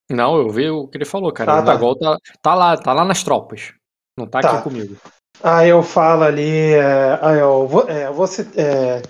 Não, 0.10 0.38
eu 0.38 0.50
vi 0.50 0.70
o 0.70 0.88
que 0.88 0.98
ele 0.98 1.06
falou, 1.06 1.32
cara. 1.32 1.54
Ah, 1.54 1.62
o 1.62 1.66
tá. 1.66 1.74
Nagol 1.74 1.96
tá, 1.96 2.18
tá 2.42 2.54
lá, 2.54 2.78
tá 2.78 2.94
lá 2.94 3.06
nas 3.06 3.24
tropas. 3.24 3.74
Não 4.18 4.28
tá, 4.28 4.42
tá. 4.42 4.52
aqui 4.52 4.64
comigo. 4.64 4.98
Aí 5.44 5.70
eu 5.70 5.82
falo 5.82 6.24
ali, 6.24 6.74
é, 6.74 7.18
aí 7.22 7.40
eu, 7.40 7.68
é, 7.88 8.12
você, 8.12 8.48
é, 8.56 9.02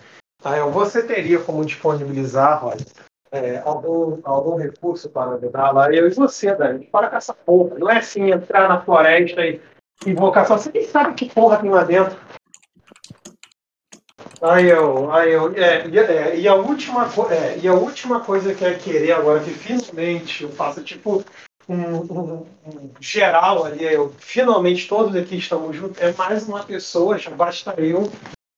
aí 0.44 0.60
eu, 0.60 0.72
você 0.72 1.04
teria 1.06 1.40
como 1.40 1.66
disponibilizar, 1.66 2.66
olha, 2.66 2.86
é, 3.32 3.62
algum, 3.66 4.20
algum 4.24 4.56
recurso 4.56 5.10
para 5.10 5.32
ajudar 5.32 5.72
lá? 5.72 5.92
Eu 5.92 6.08
e 6.08 6.14
você, 6.14 6.56
Dani, 6.56 6.86
para 6.86 7.10
com 7.10 7.16
essa 7.16 7.34
porra. 7.34 7.80
Não 7.80 7.90
é 7.90 7.98
assim 7.98 8.32
entrar 8.32 8.70
na 8.70 8.82
floresta 8.82 9.46
e 9.46 9.60
invocar 10.06 10.46
só. 10.46 10.58
Você 10.58 10.72
nem 10.74 10.88
sabe 10.88 11.16
que 11.16 11.30
porra 11.30 11.58
tem 11.58 11.70
lá 11.70 11.84
dentro. 11.84 12.18
Aí 14.42 14.70
eu, 14.70 15.12
aí 15.12 15.32
eu, 15.34 15.54
é, 15.56 15.88
é, 15.88 16.36
e, 16.36 16.48
a 16.48 16.56
última, 16.56 17.08
é, 17.30 17.60
e 17.60 17.68
a 17.68 17.74
última 17.74 18.22
coisa 18.22 18.56
que 18.56 18.66
é 18.66 18.74
querer 18.74 19.12
agora 19.12 19.44
que 19.44 19.52
finalmente 19.52 20.44
eu 20.44 20.50
faço 20.50 20.84
tipo 20.84 21.24
um, 21.70 21.76
um, 21.76 22.48
um, 22.66 22.92
geral 23.00 23.64
ali, 23.66 23.84
eu, 23.84 24.12
finalmente 24.18 24.88
todos 24.88 25.16
aqui 25.16 25.38
estamos 25.38 25.76
juntos, 25.76 26.02
é 26.02 26.12
mais 26.14 26.48
uma 26.48 26.64
pessoa, 26.64 27.20
já 27.20 27.30
basta 27.30 27.76
eu 27.80 28.12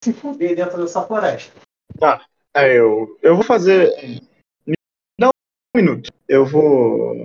se 0.03 0.13
fuder 0.13 0.55
dentro 0.55 0.81
dessa 0.81 1.01
floresta. 1.01 1.51
Tá, 1.99 2.25
é, 2.55 2.77
eu, 2.77 3.17
eu 3.21 3.35
vou 3.35 3.43
fazer. 3.43 3.89
Me 4.65 4.73
dá 5.19 5.29
um 5.29 5.77
minuto. 5.77 6.11
Eu 6.27 6.45
vou. 6.45 7.23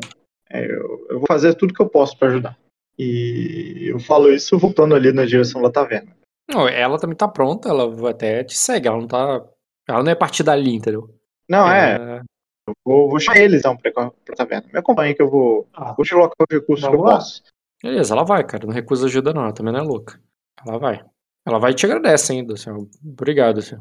É, 0.51 0.65
eu, 0.65 1.07
eu, 1.11 1.19
vou 1.19 1.27
fazer 1.27 1.55
tudo 1.55 1.75
que 1.75 1.83
eu 1.83 1.89
posso 1.89 2.17
para 2.17 2.29
ajudar. 2.29 2.59
E 2.99 3.91
eu 3.91 4.01
falo 4.01 4.33
isso 4.33 4.59
voltando 4.59 4.95
ali 4.95 5.13
na 5.13 5.25
direção 5.25 5.63
da 5.63 5.71
taverna. 5.71 6.17
Não, 6.51 6.67
ela 6.67 6.99
também 6.99 7.17
tá 7.17 7.29
pronta, 7.29 7.69
ela 7.69 8.11
até 8.11 8.43
te 8.43 8.57
segue, 8.57 8.89
ela 8.89 8.99
não 8.99 9.07
tá. 9.07 9.45
Ela 9.87 10.03
não 10.03 10.11
é 10.11 10.15
partir 10.15 10.43
dali, 10.43 10.75
entendeu? 10.75 11.15
Não, 11.49 11.71
é. 11.71 11.97
é... 11.97 12.21
Eu 12.69 12.75
vou, 12.85 13.09
vou 13.09 13.21
chamar 13.21 13.39
eles 13.39 13.61
então 13.61 13.77
pra, 13.77 13.91
pra 13.93 14.37
taverna. 14.37 14.69
Me 14.73 14.79
acompanha 14.79 15.15
que 15.15 15.23
eu 15.23 15.31
vou. 15.31 15.67
Ah, 15.73 15.93
vou 15.93 16.05
deslocar 16.05 16.35
os 16.39 16.55
recursos 16.55 16.87
que 16.87 16.95
eu 16.95 17.01
posso. 17.01 17.43
Beleza, 17.83 18.13
ela 18.13 18.25
vai, 18.25 18.45
cara. 18.45 18.67
Não 18.67 18.75
recusa 18.75 19.07
ajuda, 19.07 19.33
não. 19.33 19.43
Ela 19.43 19.53
também 19.53 19.73
não 19.73 19.81
é 19.81 19.83
louca. 19.83 20.21
Ela 20.67 20.79
vai. 20.79 21.05
Ela 21.47 21.59
vai 21.59 21.71
e 21.71 21.75
te 21.75 21.87
agradece 21.87 22.33
ainda, 22.33 22.55
assim. 22.55 22.71
Obrigado, 23.03 23.61
assim. 23.61 23.77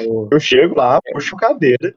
Eu, 0.00 0.28
eu 0.30 0.40
chego 0.40 0.74
lá, 0.76 1.00
puxo 1.12 1.36
cadeira. 1.36 1.96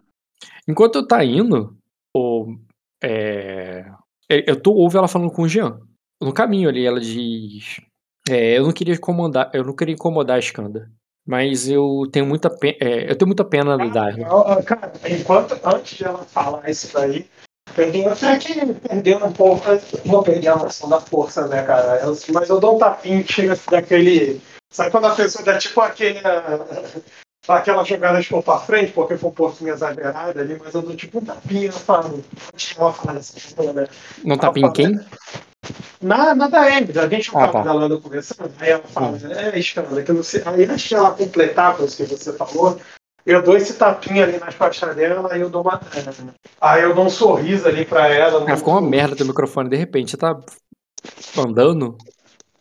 Enquanto 0.68 0.96
eu 0.96 1.08
tá 1.08 1.24
indo, 1.26 1.76
o, 2.16 2.56
é, 3.04 3.86
eu 4.30 4.62
tô 4.62 4.74
ouve 4.74 4.98
ela 4.98 5.08
falando 5.08 5.32
com 5.32 5.42
o 5.42 5.48
Jean. 5.48 5.82
No 6.23 6.33
caminho 6.33 6.69
ali, 6.69 6.86
ela 6.86 6.99
diz. 6.99 7.81
É, 8.29 8.57
eu 8.57 8.63
não 8.63 8.71
queria 8.71 8.95
incomodar, 8.95 9.51
eu 9.53 9.63
não 9.63 9.75
queria 9.75 9.93
incomodar 9.93 10.38
a 10.38 10.39
Skanda. 10.39 10.89
Mas 11.25 11.69
eu 11.69 12.03
tenho 12.12 12.25
muita 12.25 12.49
pena, 12.49 12.77
é, 12.81 13.09
eu 13.09 13.15
tenho 13.15 13.27
muita 13.27 13.45
pena 13.45 13.77
do 13.77 13.89
Darwin. 13.89 14.23
Cara, 14.65 14.91
enquanto 15.09 15.57
antes 15.63 15.97
de 15.97 16.03
ela 16.03 16.23
falar 16.23 16.69
isso 16.69 16.93
daí, 16.93 17.25
perdeu 17.73 18.12
até 18.12 18.38
que 18.38 18.73
perdendo 18.73 19.25
um 19.25 19.31
pouco, 19.31 19.63
vou 20.05 20.21
perder 20.21 20.49
a 20.49 20.57
noção 20.57 20.89
da 20.89 20.99
força, 20.99 21.47
né, 21.47 21.63
cara? 21.63 22.01
Eu, 22.01 22.17
mas 22.33 22.49
eu 22.49 22.59
dou 22.59 22.75
um 22.75 22.79
tapinho 22.79 23.25
chega 23.25 23.57
daquele. 23.71 24.41
Sabe 24.69 24.91
quando 24.91 25.07
a 25.07 25.15
pessoa 25.15 25.45
dá 25.45 25.57
tipo 25.57 25.79
aquele. 25.79 26.19
aquela 27.47 27.83
jogada 27.83 28.21
de 28.21 28.29
pra 28.41 28.59
frente, 28.59 28.91
porque 28.91 29.17
foi 29.17 29.29
um 29.29 29.33
pouquinho 29.33 29.73
exagerada 29.73 30.41
ali, 30.41 30.57
mas 30.62 30.73
eu 30.73 30.81
dou 30.81 30.95
tipo 30.95 31.19
um 31.19 31.25
tapinha, 31.25 31.67
eu 31.67 31.71
falo. 31.71 32.23
Falando 32.57 33.17
assim, 33.17 33.73
né? 33.73 33.88
Não 34.23 34.38
tapinha 34.38 34.71
quem? 34.71 34.99
Na, 36.02 36.36
na 36.36 36.47
da 36.47 36.69
Emily, 36.69 36.97
a 36.99 37.08
gente 37.08 37.34
não 37.34 37.41
ah, 37.41 37.47
tava 37.47 37.60
tá. 37.60 37.63
falando 37.63 38.02
conversando, 38.02 38.52
aí 38.60 38.71
ela 38.71 38.84
fala, 38.84 39.17
é, 39.32 39.58
Escanda, 39.58 40.04
que 40.04 40.12
eu 40.12 40.15
não 40.15 40.23
sei. 40.23 40.43
Aí 40.45 40.65
antes 40.65 40.82
de 40.82 40.95
ela 40.95 41.12
completar 41.12 41.78
com 41.78 41.84
o 41.84 41.88
que 41.88 42.04
você 42.04 42.34
falou, 42.34 42.80
eu 43.26 43.41
dou 43.41 43.56
esse 43.56 43.73
tapinha 43.76 44.23
ali 44.23 44.38
nas 44.38 44.54
costas 44.56 44.95
dela, 44.95 45.32
aí 45.32 45.39
eu 45.39 45.49
dou 45.49 45.61
uma. 45.61 45.80
É, 45.95 46.34
aí 46.59 46.84
eu 46.84 46.93
dou 46.93 47.05
um 47.05 47.09
sorriso 47.09 47.68
ali 47.68 47.86
pra 47.86 48.07
ela. 48.07 48.43
Ah, 48.51 48.57
ficou 48.57 48.74
uma 48.74 48.82
merda 48.82 49.16
teu 49.16 49.26
microfone, 49.26 49.70
de 49.70 49.78
repente, 49.78 50.11
você 50.11 50.18
tá 50.18 50.38
andando. 51.38 51.97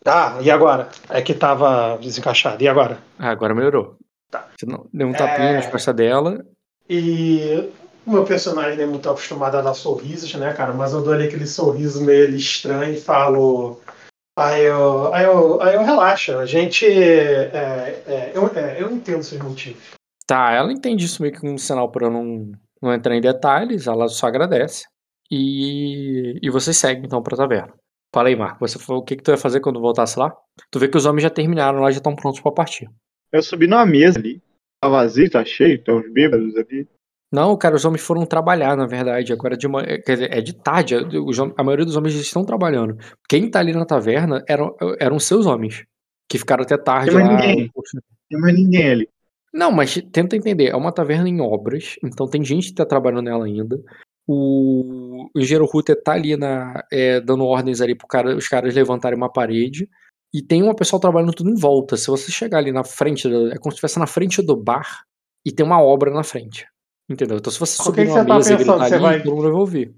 Tá, 0.01 0.37
e 0.41 0.49
agora? 0.49 0.89
É 1.09 1.21
que 1.21 1.33
tava 1.33 1.97
desencaixado, 1.97 2.63
e 2.63 2.67
agora? 2.67 2.99
Ah, 3.19 3.29
agora 3.29 3.53
melhorou. 3.53 3.97
Tá. 4.31 4.47
Você 4.57 4.65
deu 4.93 5.07
um 5.07 5.13
tapinha 5.13 5.49
é... 5.49 5.53
nas 5.55 5.67
costas 5.67 5.95
dela. 5.95 6.45
E 6.89 7.69
o 8.05 8.11
meu 8.11 8.25
personagem 8.25 8.77
não 8.77 8.83
é 8.83 8.87
muito 8.87 9.09
acostumado 9.09 9.57
a 9.57 9.61
dar 9.61 9.73
sorrisos, 9.73 10.33
né, 10.35 10.53
cara? 10.53 10.73
Mas 10.73 10.93
eu 10.93 11.01
dou 11.01 11.13
ali 11.13 11.27
aquele 11.27 11.47
sorriso 11.47 12.03
meio 12.03 12.29
estranho 12.35 12.93
e 12.93 12.99
falo. 12.99 13.79
Aí 14.37 14.63
eu, 14.63 15.13
aí 15.13 15.25
eu, 15.25 15.61
aí 15.61 15.75
eu 15.75 15.83
relaxo. 15.83 16.37
A 16.37 16.45
gente. 16.45 16.85
É, 16.85 18.03
é, 18.07 18.31
eu, 18.33 18.47
é, 18.47 18.81
eu 18.81 18.91
entendo 18.91 19.23
seus 19.23 19.41
motivos. 19.41 19.81
Tá, 20.25 20.51
ela 20.51 20.71
entende 20.71 21.05
isso 21.05 21.21
meio 21.21 21.33
que 21.33 21.45
um 21.45 21.57
sinal 21.57 21.91
para 21.91 22.07
eu 22.07 22.11
não, 22.11 22.51
não 22.81 22.93
entrar 22.93 23.15
em 23.15 23.21
detalhes, 23.21 23.87
ela 23.87 24.07
só 24.07 24.27
agradece. 24.27 24.85
E, 25.29 26.39
e 26.41 26.49
você 26.49 26.73
segue 26.73 27.05
então 27.05 27.21
pra 27.21 27.37
taverna. 27.37 27.73
Fala 28.13 28.29
aí, 28.29 28.35
Marco, 28.35 28.59
você 28.59 28.77
falou 28.77 29.01
o 29.01 29.05
que, 29.05 29.15
que 29.15 29.23
tu 29.23 29.31
ia 29.31 29.37
fazer 29.37 29.59
quando 29.59 29.81
voltasse 29.81 30.19
lá? 30.19 30.31
Tu 30.69 30.79
vê 30.79 30.87
que 30.87 30.97
os 30.97 31.05
homens 31.05 31.23
já 31.23 31.29
terminaram 31.29 31.79
lá, 31.79 31.89
já 31.89 31.97
estão 31.97 32.15
prontos 32.15 32.39
para 32.39 32.51
partir. 32.51 32.87
Eu 33.31 33.41
subi 33.41 33.65
numa 33.65 33.85
mesa 33.85 34.19
ali. 34.19 34.41
Tá 34.79 34.87
vazio, 34.87 35.29
tá 35.29 35.43
cheio, 35.43 35.83
tem 35.83 35.95
uns 35.95 36.11
bêbados 36.11 36.55
ali. 36.55 36.87
Não, 37.33 37.57
cara, 37.57 37.75
os 37.75 37.83
homens 37.83 38.03
foram 38.03 38.25
trabalhar, 38.27 38.77
na 38.77 38.85
verdade. 38.85 39.33
Agora 39.33 39.57
de 39.57 39.67
manhã, 39.67 39.87
quer 40.05 40.13
dizer, 40.13 40.31
é 40.31 40.39
de 40.39 40.53
tarde. 40.53 40.95
os 40.95 41.39
hom- 41.39 41.51
a 41.57 41.63
maioria 41.63 41.83
dos 41.85 41.95
homens 41.95 42.13
estão 42.13 42.45
trabalhando. 42.45 42.95
Quem 43.27 43.49
tá 43.49 43.59
ali 43.59 43.73
na 43.73 43.85
taverna 43.85 44.43
eram, 44.47 44.75
eram 44.99 45.17
seus 45.19 45.47
homens. 45.47 45.83
Que 46.29 46.37
ficaram 46.37 46.63
até 46.63 46.77
tarde 46.77 47.09
Tem 47.09 47.19
mais 47.19 47.27
lá. 47.29 47.39
ninguém. 47.47 47.71
Não 47.75 48.01
tem 48.29 48.39
mais 48.39 48.55
ninguém 48.55 48.91
ali. 48.91 49.09
Não, 49.51 49.71
mas 49.71 49.95
tenta 50.11 50.35
entender. 50.35 50.67
É 50.67 50.75
uma 50.75 50.91
taverna 50.91 51.27
em 51.27 51.41
obras, 51.41 51.95
então 52.03 52.27
tem 52.27 52.43
gente 52.43 52.67
que 52.69 52.75
tá 52.75 52.85
trabalhando 52.85 53.23
nela 53.25 53.45
ainda. 53.45 53.79
O, 54.27 55.27
o 55.35 55.39
engenheiro 55.39 55.65
Ruter 55.65 56.01
tá 56.01 56.13
ali 56.13 56.37
na, 56.37 56.83
é, 56.91 57.19
dando 57.19 57.43
ordens 57.45 57.81
ali 57.81 57.95
pro 57.95 58.07
cara, 58.07 58.35
os 58.35 58.47
caras 58.47 58.73
levantarem 58.75 59.17
uma 59.17 59.31
parede. 59.31 59.89
E 60.33 60.41
tem 60.41 60.63
uma 60.63 60.75
pessoa 60.75 60.99
trabalhando 60.99 61.33
tudo 61.33 61.49
em 61.49 61.55
volta. 61.59 61.97
Se 61.97 62.07
você 62.07 62.31
chegar 62.31 62.59
ali 62.59 62.71
na 62.71 62.83
frente, 62.83 63.27
é 63.27 63.55
como 63.57 63.71
se 63.71 63.75
estivesse 63.75 63.99
na 63.99 64.07
frente 64.07 64.41
do 64.41 64.55
bar 64.55 65.01
e 65.45 65.51
tem 65.51 65.65
uma 65.65 65.81
obra 65.81 66.09
na 66.11 66.23
frente. 66.23 66.65
Entendeu? 67.09 67.37
Então 67.37 67.51
se 67.51 67.59
você 67.59 67.75
O 67.75 67.77
que 67.77 67.83
subir 67.83 68.01
que 68.03 68.07
numa 68.09 68.19
você 68.23 68.27
tá 68.27 68.35
mesa 68.35 68.53
e 68.53 68.57
pensando? 68.57 68.79
gritar 68.79 68.99
vai- 68.99 69.23
todo 69.23 69.35
mundo 69.35 69.43
vai 69.43 69.51
ouvir. 69.51 69.95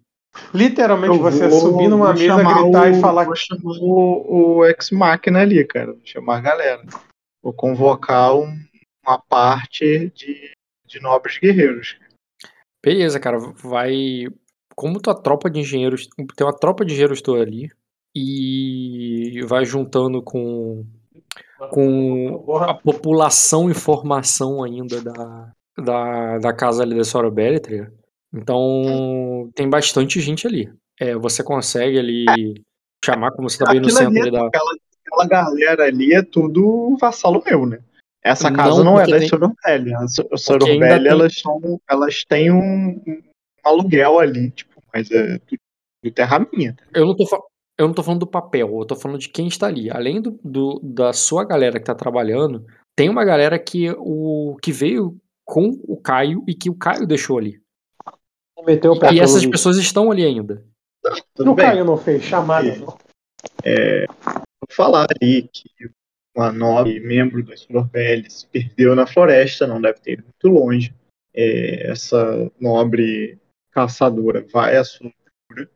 Literalmente 0.54 1.16
Eu 1.16 1.22
você 1.22 1.48
vou- 1.48 1.60
subir 1.62 1.88
numa 1.88 2.14
mesa, 2.14 2.36
gritar 2.36 2.86
o- 2.86 2.88
e 2.90 3.00
falar. 3.00 3.24
Vou 3.26 3.36
chamar 3.36 3.62
o, 3.80 4.58
o 4.58 4.66
ex-máquina 4.66 5.40
ali, 5.42 5.64
cara. 5.66 5.94
Vou 5.94 6.02
chamar 6.04 6.38
a 6.38 6.42
galera. 6.42 6.84
Vou 7.42 7.54
convocar 7.54 8.36
um- 8.36 8.60
uma 9.06 9.18
parte 9.20 10.12
de, 10.16 10.52
de 10.86 11.00
nobres 11.00 11.38
guerreiros. 11.38 11.98
Beleza, 12.84 13.20
cara, 13.20 13.38
vai. 13.40 14.28
Como 14.76 15.00
tua 15.00 15.16
tropa 15.16 15.50
de 15.50 15.60
engenheiros. 15.62 16.08
Tem 16.36 16.46
uma 16.46 16.58
tropa 16.58 16.84
de 16.84 16.92
engenheiros 16.94 17.22
tua 17.22 17.42
ali. 17.42 17.70
E 18.14 19.42
vai 19.48 19.64
juntando 19.66 20.22
com. 20.22 20.86
Com 21.72 22.58
a 22.58 22.74
população 22.74 23.70
e 23.70 23.74
formação 23.74 24.62
ainda 24.62 25.02
da, 25.02 25.52
da, 25.78 26.38
da 26.40 26.54
casa 26.54 26.84
ali 26.84 26.96
da 26.96 27.04
Sora 27.04 27.30
Bellatrix. 27.30 27.88
Então 28.34 29.50
tem 29.56 29.70
bastante 29.70 30.20
gente 30.20 30.46
ali. 30.48 30.72
É, 31.00 31.16
você 31.16 31.44
consegue 31.44 31.98
ali 32.00 32.62
chamar, 33.04 33.32
como 33.32 33.50
você 33.50 33.64
tá 33.64 33.72
bem 33.72 33.80
no 33.80 33.90
centro 33.90 34.12
ali, 34.12 34.22
ali 34.22 34.32
da. 34.32 34.48
aquela, 34.48 34.72
aquela 35.06 35.28
galera 35.28 35.84
ali 35.86 36.14
é 36.14 36.22
tudo 36.22 36.98
vassalo 37.00 37.44
meu, 37.46 37.66
né? 37.66 37.80
Essa 38.24 38.50
Não, 38.50 38.58
casa 38.58 38.84
não, 38.84 39.00
é 39.00 39.04
porque 39.06 39.12
da 39.12 39.20
tem- 39.20 39.30
ainda 39.68 40.38
Sororbelli, 40.38 41.04
tem- 41.04 41.08
elas, 41.12 41.34
são, 41.36 41.80
elas 41.90 42.24
têm 42.28 42.52
um, 42.52 43.02
um 43.08 43.22
aluguel 43.64 44.20
ali, 44.20 44.50
tipo, 44.52 44.82
mas 44.94 45.12
é 45.12 45.38
tudo, 45.40 45.60
tudo 46.04 46.14
terra 46.14 46.46
minha. 46.52 46.74
tá? 46.74 46.84
Eu 46.94 47.06
não 47.06 47.16
tô 47.16 47.26
fa- 47.28 47.40
Eu 47.78 47.88
não 47.88 47.94
tô 47.94 48.02
falando 48.02 48.22
do 48.22 48.28
papel, 48.28 48.68
eu 48.80 48.86
tô 48.86 48.96
falando 48.96 49.20
de 49.20 49.30
quem 49.30 49.48
está 49.48 49.68
ali. 49.68 49.92
Além 49.92 50.22
do, 50.22 50.40
do- 50.44 50.80
da 50.82 51.14
sua 51.14 51.46
galera 51.46 51.78
que 51.80 51.86
tá 51.86 51.94
trabalhando, 51.94 52.66
tem 52.96 53.10
uma 53.10 53.24
galera 53.24 53.60
que, 53.60 53.92
o, 54.00 54.58
que 54.62 54.72
veio 54.72 55.16
com 55.46 55.80
o 55.88 55.96
Caio 55.98 56.44
e 56.48 56.54
que 56.56 56.70
o 56.70 56.76
Caio 56.76 57.06
deixou 57.08 57.38
ali. 57.38 57.62
meteu 58.66 58.94
o 58.94 59.00
pé 59.00 59.14
E 59.14 59.20
essas 59.20 59.46
pessoas 59.46 59.78
estão 59.78 60.12
ali 60.12 60.26
ainda. 60.26 60.66
Tudo 61.36 61.52
O 61.52 61.56
bem. 61.56 61.66
Caio 61.66 61.86
não 61.86 61.98
fez 61.98 62.24
chamada, 62.24 62.68
É. 62.68 62.78
não. 62.78 62.88
Vou 62.88 64.72
falar 64.72 65.06
ali 65.22 65.48
que 65.54 65.70
uma 66.36 66.52
nobre 66.52 67.00
membro 67.00 67.44
da 67.44 67.56
Sororbelli 67.56 68.30
se 68.30 68.48
perdeu 68.48 68.96
na 68.96 69.06
floresta, 69.06 69.68
não 69.68 69.80
deve 69.80 70.00
ter 70.00 70.14
ido 70.14 70.24
muito 70.24 70.48
longe. 70.48 70.94
É, 71.34 71.92
essa 71.92 72.52
nobre 72.60 73.38
caçadora 73.72 74.46
vai 74.52 74.78
à 74.78 74.84
sua 74.84 75.12
procura 75.48 75.70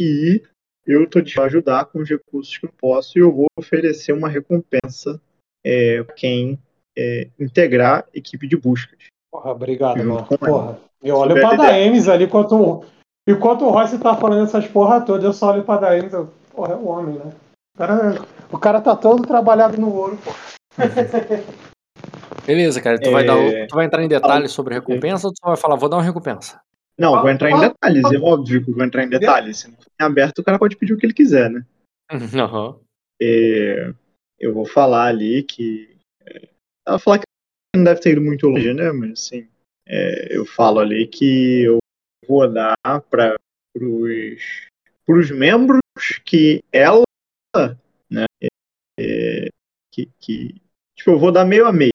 e 0.00 0.42
eu 0.86 1.04
estou 1.04 1.22
de 1.22 1.38
ajudar 1.40 1.84
com 1.86 2.00
os 2.00 2.08
recursos 2.08 2.56
que 2.56 2.66
eu 2.66 2.72
posso 2.72 3.16
e 3.16 3.20
eu 3.20 3.30
vou 3.32 3.46
oferecer 3.56 4.12
uma 4.12 4.28
recompensa 4.28 5.20
é, 5.64 6.02
para 6.02 6.14
quem 6.14 6.58
é, 6.96 7.28
integrar 7.38 8.04
equipe 8.14 8.46
de 8.46 8.56
buscas. 8.56 8.98
Porra, 9.30 9.50
obrigado, 9.52 9.98
mano. 10.04 10.26
Porra. 10.26 10.78
Eu 11.02 11.16
olho 11.16 11.36
ideia. 11.36 11.56
Daemis 11.56 12.08
ali 12.08 12.24
enquanto. 12.24 12.84
Enquanto 13.26 13.64
o 13.64 13.70
Royce 13.70 13.98
tá 13.98 14.16
falando 14.16 14.44
essas 14.44 14.66
porra 14.66 15.00
todas, 15.00 15.24
eu 15.24 15.32
só 15.32 15.52
olho 15.52 15.64
pra 15.64 15.78
Daemis. 15.78 16.12
Eu, 16.12 16.30
porra, 16.52 16.74
é 16.74 16.76
o 16.76 16.86
homem, 16.86 17.18
né? 17.18 17.32
O 17.74 17.78
cara, 17.78 18.14
o 18.52 18.58
cara 18.58 18.80
tá 18.80 18.94
todo 18.94 19.26
trabalhado 19.26 19.80
no 19.80 19.94
ouro, 19.94 20.18
pô. 20.24 20.30
Beleza, 22.46 22.80
cara. 22.80 23.00
Tu, 23.00 23.08
É. 23.08 23.12
vai, 23.12 23.24
dar, 23.24 23.36
tu 23.68 23.74
vai 23.74 23.86
entrar 23.86 24.02
em 24.02 24.08
detalhes 24.08 24.52
sobre 24.52 24.74
recompensa 24.74 25.26
ou 25.28 25.32
tu 25.32 25.38
só 25.40 25.48
vai 25.48 25.56
falar, 25.56 25.76
vou 25.76 25.88
dar 25.88 25.96
uma 25.96 26.02
recompensa? 26.02 26.60
Não, 26.98 27.20
vou 27.20 27.30
entrar 27.30 27.50
em 27.50 27.58
detalhes, 27.58 28.12
é 28.12 28.18
óbvio 28.18 28.62
que 28.62 28.70
eu 28.70 28.74
vou 28.74 28.84
entrar 28.84 29.04
em 29.04 29.08
detalhes. 29.08 29.60
Se 29.60 29.68
não 29.68 29.76
for 29.76 29.86
em 30.00 30.04
aberto, 30.04 30.40
o 30.40 30.44
cara 30.44 30.58
pode 30.58 30.76
pedir 30.76 30.92
o 30.92 30.98
que 30.98 31.06
ele 31.06 31.14
quiser, 31.14 31.48
né? 31.50 31.64
Aham. 32.38 32.76
É, 33.20 33.92
eu 34.38 34.52
vou 34.52 34.66
falar 34.66 35.06
ali 35.06 35.42
que. 35.42 35.91
É, 36.86 36.90
ela 36.90 36.98
falar 36.98 37.18
que 37.18 37.24
não 37.76 37.84
deve 37.84 38.00
ter 38.00 38.12
ido 38.12 38.20
muito 38.20 38.48
longe, 38.48 38.72
né? 38.74 38.92
Mas 38.92 39.12
assim, 39.12 39.48
é, 39.86 40.36
eu 40.36 40.44
falo 40.44 40.80
ali 40.80 41.06
que 41.06 41.62
eu 41.62 41.78
vou 42.26 42.50
dar 42.50 42.76
para 43.10 43.36
os 45.08 45.30
membros 45.30 45.80
que 46.24 46.62
ela, 46.72 47.02
né? 48.10 48.26
é, 48.98 49.48
que, 49.90 50.06
que. 50.20 50.62
Tipo, 50.96 51.12
eu 51.12 51.18
vou 51.18 51.32
dar 51.32 51.44
meio 51.44 51.66
a 51.66 51.72
meio, 51.72 51.92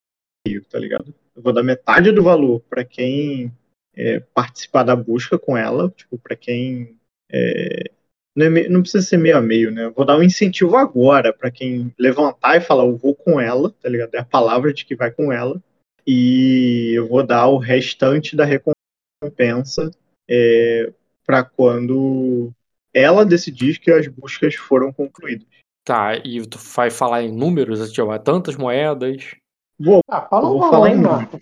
tá 0.69 0.79
ligado? 0.79 1.13
Eu 1.35 1.41
vou 1.41 1.53
dar 1.53 1.63
metade 1.63 2.11
do 2.11 2.23
valor 2.23 2.59
para 2.61 2.83
quem 2.83 3.51
é, 3.93 4.19
participar 4.19 4.83
da 4.83 4.95
busca 4.95 5.37
com 5.37 5.55
ela, 5.55 5.89
tipo, 5.91 6.17
para 6.17 6.35
quem. 6.35 6.97
é, 7.31 7.91
não, 8.37 8.45
é 8.45 8.49
me- 8.49 8.69
não 8.69 8.81
precisa 8.81 9.03
ser 9.05 9.17
meio 9.17 9.35
a 9.35 9.41
meio, 9.41 9.71
né? 9.71 9.85
Eu 9.85 9.91
vou 9.91 10.05
dar 10.05 10.15
um 10.17 10.21
incentivo 10.23 10.77
agora 10.77 11.33
para 11.33 11.49
quem 11.49 11.91
levantar 11.97 12.55
e 12.55 12.61
falar, 12.61 12.83
eu 12.85 12.95
vou 12.95 13.15
com 13.15 13.41
ela, 13.41 13.71
tá 13.81 13.89
ligado? 13.89 14.13
É 14.13 14.19
a 14.19 14.25
palavra 14.25 14.71
de 14.71 14.85
que 14.85 14.95
vai 14.95 15.09
com 15.11 15.33
ela. 15.33 15.61
E 16.05 16.91
eu 16.95 17.07
vou 17.07 17.25
dar 17.25 17.47
o 17.47 17.57
restante 17.57 18.35
da 18.35 18.45
recompensa 18.45 19.89
é, 20.29 20.93
para 21.25 21.43
quando 21.43 22.51
ela 22.93 23.25
decidir 23.25 23.79
que 23.79 23.91
as 23.91 24.07
buscas 24.07 24.55
foram 24.55 24.93
concluídas. 24.93 25.47
Tá, 25.83 26.15
e 26.17 26.45
tu 26.45 26.57
vai 26.59 26.91
falar 26.91 27.23
em 27.23 27.31
números, 27.31 27.91
tipo, 27.91 28.19
tantas 28.19 28.55
moedas. 28.55 29.35
Vou 29.79 29.99
Ah, 30.09 30.21
fala 30.21 30.49
um 30.49 30.59
vou 30.59 30.69
falar 30.69 30.91
em 30.91 30.97
Marco. 31.01 31.39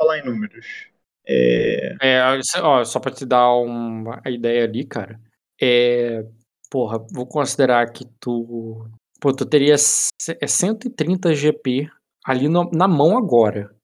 falar 0.00 0.18
em 0.18 0.24
números. 0.24 0.86
É, 1.26 1.96
É, 2.00 2.22
ó, 2.62 2.84
só 2.84 3.00
pra 3.00 3.12
te 3.12 3.26
dar 3.26 3.52
uma 3.54 4.22
ideia 4.26 4.64
ali, 4.64 4.84
cara. 4.84 5.20
É. 5.60 6.24
Porra, 6.70 6.98
vou 7.12 7.26
considerar 7.26 7.90
que 7.90 8.04
tu. 8.20 8.86
Pô, 9.20 9.32
tu 9.32 9.44
teria 9.46 9.76
c- 9.78 10.10
é 10.40 10.46
130 10.46 11.34
GP 11.34 11.88
ali 12.24 12.48
no- 12.48 12.70
na 12.72 12.86
mão 12.86 13.16
agora. 13.16 13.74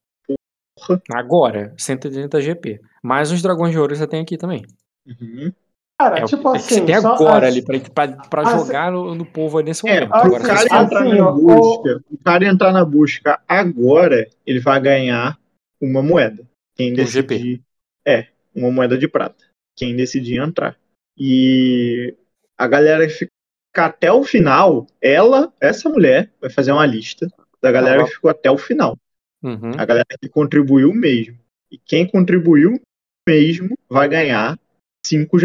Porra. 0.76 1.02
Agora, 1.12 1.74
130 1.78 2.40
GP. 2.40 2.80
Mais 3.02 3.30
os 3.32 3.40
dragões 3.42 3.72
de 3.72 3.78
ouro 3.78 3.92
que 3.92 3.98
você 3.98 4.06
tem 4.06 4.20
aqui 4.20 4.36
também. 4.36 4.64
uhum. 5.06 5.52
Cara, 6.00 6.18
É, 6.18 6.24
o 6.24 6.26
tipo 6.26 6.42
que 6.50 6.56
assim. 6.58 6.74
você 6.74 6.84
tem 6.86 6.94
agora 6.96 7.46
assim, 7.48 7.58
ali 7.58 7.64
pra, 7.64 8.08
pra, 8.08 8.26
pra 8.28 8.42
assim- 8.42 8.58
jogar 8.66 8.90
no, 8.90 9.14
no 9.14 9.24
povo 9.24 9.58
aí 9.58 9.64
nesse 9.64 9.88
É, 9.88 9.94
momento. 9.94 10.10
pro 10.10 10.18
agora 10.18 10.36
assim, 10.38 10.46
cara 10.46 10.58
você 10.60 10.74
assim, 10.74 10.84
entrar 10.84 11.06
ó, 11.06 11.14
na 11.14 11.30
o- 11.30 11.40
busca, 11.40 12.04
o 12.10 12.18
cara 12.18 12.44
entrar 12.46 12.72
na 12.72 12.84
busca 12.84 13.40
agora, 13.46 14.28
ele 14.44 14.58
vai 14.60 14.80
ganhar 14.80 15.38
uma 15.80 16.02
moeda. 16.02 16.44
Quem 16.76 16.92
Um 16.92 16.96
decidir. 16.96 17.62
É, 18.06 18.26
uma 18.54 18.70
moeda 18.72 18.98
de 18.98 19.06
prata. 19.08 19.44
Quem 19.76 19.94
decidir 19.94 20.40
entrar. 20.42 20.76
E 21.16 22.16
a 22.56 22.66
galera 22.66 23.06
que 23.06 23.12
fica 23.12 23.30
até 23.76 24.12
o 24.12 24.24
final, 24.24 24.86
ela, 25.00 25.52
essa 25.60 25.88
mulher, 25.88 26.30
vai 26.40 26.50
fazer 26.50 26.72
uma 26.72 26.86
lista 26.86 27.28
da 27.60 27.72
galera 27.72 28.02
Ah, 28.02 28.04
que 28.04 28.12
ficou 28.12 28.30
até 28.30 28.50
o 28.50 28.58
final. 28.58 28.96
Uhum. 29.42 29.72
A 29.76 29.84
galera 29.84 30.06
que 30.20 30.28
contribuiu 30.28 30.92
mesmo. 30.92 31.38
E 31.70 31.78
quem 31.78 32.06
contribuiu 32.06 32.80
mesmo 33.28 33.76
vai 33.88 34.08
ganhar 34.08 34.58
5 35.04 35.38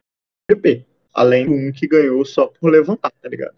GP. 0.50 0.86
Além 1.14 1.46
do 1.46 1.54
um 1.54 1.72
que 1.72 1.88
ganhou 1.88 2.24
só 2.24 2.48
por 2.48 2.70
levantar, 2.70 3.12
tá 3.12 3.30
ligado? 3.30 3.56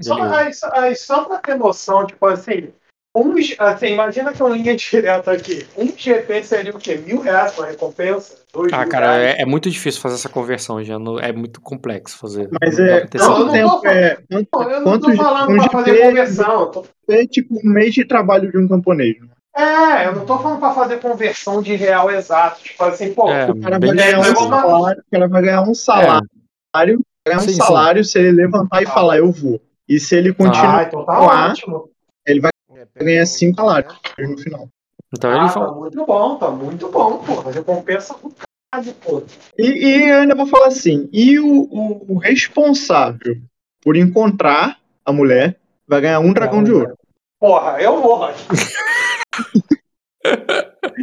Só, 0.00 0.22
aí, 0.22 0.52
só, 0.52 0.70
aí, 0.72 0.96
só 0.96 1.24
pra 1.24 1.38
ter 1.38 1.56
noção, 1.56 2.06
tipo 2.06 2.24
assim, 2.26 2.72
um, 3.14 3.34
assim, 3.58 3.86
imagina 3.88 4.32
que 4.32 4.42
uma 4.42 4.54
linha 4.56 4.74
direta 4.76 5.32
aqui. 5.32 5.66
Um 5.76 5.86
GP 5.96 6.42
seria 6.44 6.72
o 6.74 6.78
quê? 6.78 6.96
Mil 6.96 7.20
reais 7.20 7.56
uma 7.58 7.66
recompensa? 7.66 8.36
Dois 8.52 8.72
Ah, 8.72 8.86
cara, 8.86 9.16
é, 9.18 9.42
é 9.42 9.46
muito 9.46 9.68
difícil 9.70 10.00
fazer 10.00 10.14
essa 10.16 10.28
conversão, 10.28 10.82
já. 10.82 10.98
não- 10.98 11.18
É 11.18 11.32
muito 11.32 11.60
complexo 11.60 12.16
fazer. 12.18 12.48
Mas 12.60 12.78
não 12.78 12.84
é. 12.84 12.88
Não, 12.88 12.96
não 12.96 13.00
certeza. 13.00 13.24
tô 13.26 13.50
tempo 13.50 13.86
é. 13.88 14.18
Quanto, 14.50 14.70
eu 14.70 14.80
não 14.80 15.00
tô 15.00 15.12
falando 15.16 15.50
um 15.52 15.56
pra 15.56 15.70
fazer 15.70 15.92
GP 15.94 16.02
conversão. 16.06 16.70
tô- 16.70 16.84
é 17.08 17.26
tipo 17.26 17.54
um 17.54 17.68
mês 17.68 17.92
de 17.94 18.04
trabalho 18.04 18.50
de 18.50 18.58
um 18.58 18.68
camponês. 18.68 19.16
né? 19.20 19.28
É, 19.56 20.06
eu 20.06 20.14
não 20.14 20.24
tô 20.24 20.38
falando 20.38 20.60
pra 20.60 20.72
fazer 20.72 20.98
conversão 21.00 21.60
de 21.60 21.74
real 21.74 22.08
exato. 22.10 22.62
Tipo 22.62 22.84
assim, 22.84 23.12
pô, 23.12 23.28
É, 23.28 23.50
O 23.50 23.60
cara 23.60 23.78
vai 23.80 23.94
ganhar 23.94 24.20
um 24.20 24.22
salário, 24.34 25.02
o 25.06 25.10
cara 25.10 25.28
vai 25.28 25.42
ganhar 25.42 25.62
um 25.62 25.74
salário, 25.74 26.26
ganhar 27.26 27.38
um 27.38 27.40
Sim, 27.40 27.48
sim. 27.48 27.54
salário 27.56 28.04
se 28.04 28.18
ele 28.18 28.30
levantar 28.30 28.80
e 28.82 28.86
falar, 28.86 29.18
eu 29.18 29.32
vou. 29.32 29.60
E 29.88 29.98
se 29.98 30.14
ele 30.14 30.32
continuar, 30.32 30.78
ah, 30.78 30.82
então 30.84 31.04
tá 31.04 31.20
ótimo. 31.20 31.90
ele 32.24 32.40
vai 32.40 32.50
É, 32.96 33.04
ganhar 33.04 33.26
cinco 33.26 33.56
salários 33.56 33.94
no 34.18 34.38
final. 34.38 34.68
Então 35.12 35.30
Ah, 35.30 35.36
ele 35.36 35.46
tá 35.46 35.52
fala. 35.52 35.74
muito 35.74 36.06
bom, 36.06 36.36
tá 36.36 36.50
muito 36.50 36.88
bom, 36.88 37.18
pô. 37.18 37.40
Recompensa 37.50 38.14
pô. 38.14 39.22
E, 39.58 39.64
e 39.66 40.12
ainda 40.12 40.34
vou 40.34 40.46
falar 40.46 40.68
assim, 40.68 41.08
e 41.12 41.38
o, 41.40 41.62
o- 41.64 42.14
o 42.14 42.18
responsável 42.18 43.36
por 43.82 43.96
encontrar 43.96 44.78
a 45.04 45.12
mulher 45.12 45.58
vai 45.88 46.00
ganhar 46.00 46.20
um 46.20 46.32
dragão 46.32 46.62
de 46.62 46.72
ouro. 46.72 46.96
Porra, 47.40 47.80
eu 47.82 48.00
vou. 48.00 48.28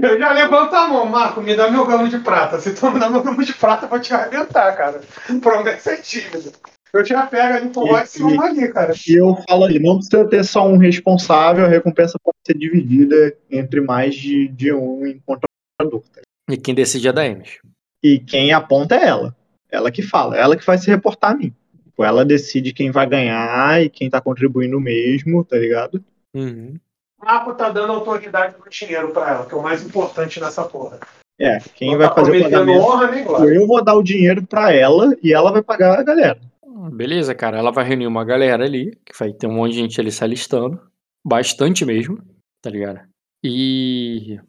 Eu 0.01 0.19
já 0.19 0.31
levanto 0.31 0.73
a 0.75 0.87
mão, 0.87 1.05
Marco, 1.07 1.41
me 1.41 1.55
dá 1.55 1.69
meu 1.71 1.85
galo 1.85 2.07
de 2.07 2.19
prata. 2.19 2.59
Se 2.59 2.73
tu 2.73 2.89
me 2.91 2.99
dá 2.99 3.09
meu 3.09 3.21
galo 3.23 3.43
de 3.43 3.53
prata, 3.53 3.85
eu 3.85 3.89
vou 3.89 3.99
te 3.99 4.13
arrebentar, 4.13 4.75
cara. 4.77 5.01
Promessa 5.41 5.91
é 5.91 5.97
tímido. 5.97 6.51
Eu 6.93 7.05
já 7.05 7.25
pego 7.25 7.57
ali 7.57 7.69
pro 7.69 7.85
Royce 7.85 8.19
e 8.19 8.23
uma 8.23 8.45
ali, 8.45 8.71
cara. 8.71 8.93
E 9.07 9.13
eu 9.13 9.37
falo 9.47 9.65
ali, 9.65 9.79
não 9.79 9.95
precisa 9.95 10.25
ter 10.25 10.43
só 10.43 10.67
um 10.67 10.77
responsável, 10.77 11.65
a 11.65 11.69
recompensa 11.69 12.17
pode 12.23 12.37
ser 12.45 12.57
dividida 12.57 13.35
entre 13.51 13.81
mais 13.81 14.15
de, 14.15 14.47
de 14.47 14.73
um 14.73 15.05
encontrador. 15.05 16.01
Tá? 16.13 16.21
E 16.49 16.57
quem 16.57 16.73
decide 16.73 17.07
é 17.07 17.13
da 17.13 17.25
Emes. 17.25 17.59
E 18.01 18.19
quem 18.19 18.53
aponta 18.53 18.95
é 18.95 19.07
ela. 19.07 19.35
Ela 19.69 19.91
que 19.91 20.01
fala, 20.01 20.37
ela 20.37 20.55
que 20.55 20.65
vai 20.65 20.77
se 20.77 20.89
reportar 20.89 21.31
a 21.31 21.35
mim. 21.35 21.53
Tipo, 21.83 22.03
ela 22.03 22.23
decide 22.23 22.71
quem 22.71 22.91
vai 22.91 23.07
ganhar 23.07 23.83
e 23.83 23.89
quem 23.89 24.09
tá 24.09 24.21
contribuindo 24.21 24.79
mesmo, 24.79 25.43
tá 25.43 25.57
ligado? 25.57 26.03
Uhum. 26.33 26.75
O 27.19 27.25
Marco 27.25 27.53
tá 27.55 27.69
dando 27.69 27.91
autoridade 27.93 28.53
pro 28.53 28.69
dinheiro 28.69 29.09
pra 29.09 29.31
ela, 29.31 29.45
que 29.45 29.53
é 29.53 29.57
o 29.57 29.63
mais 29.63 29.83
importante 29.83 30.39
nessa 30.39 30.63
porra. 30.63 30.99
É, 31.39 31.59
quem 31.75 31.91
Não 31.91 31.97
vai 31.97 32.07
tá 32.07 32.15
fazer 32.15 32.37
o 32.37 32.43
pagamento. 32.43 32.79
honra. 32.79 33.45
Eu 33.45 33.67
vou 33.67 33.83
dar 33.83 33.95
o 33.95 34.03
dinheiro 34.03 34.45
pra 34.45 34.71
ela 34.71 35.15
e 35.21 35.33
ela 35.33 35.51
vai 35.51 35.61
pagar 35.61 35.99
a 35.99 36.03
galera. 36.03 36.39
Beleza, 36.89 37.33
cara. 37.35 37.57
Ela 37.57 37.71
vai 37.71 37.85
reunir 37.85 38.07
uma 38.07 38.23
galera 38.25 38.63
ali, 38.65 38.91
que 39.05 39.17
vai 39.17 39.33
ter 39.33 39.47
um 39.47 39.53
monte 39.53 39.73
de 39.73 39.79
gente 39.79 39.99
ali 40.01 40.11
se 40.11 40.23
alistando. 40.23 40.79
Bastante 41.25 41.85
mesmo, 41.85 42.17
tá 42.61 42.69
ligado? 42.69 43.01
E. 43.43 44.39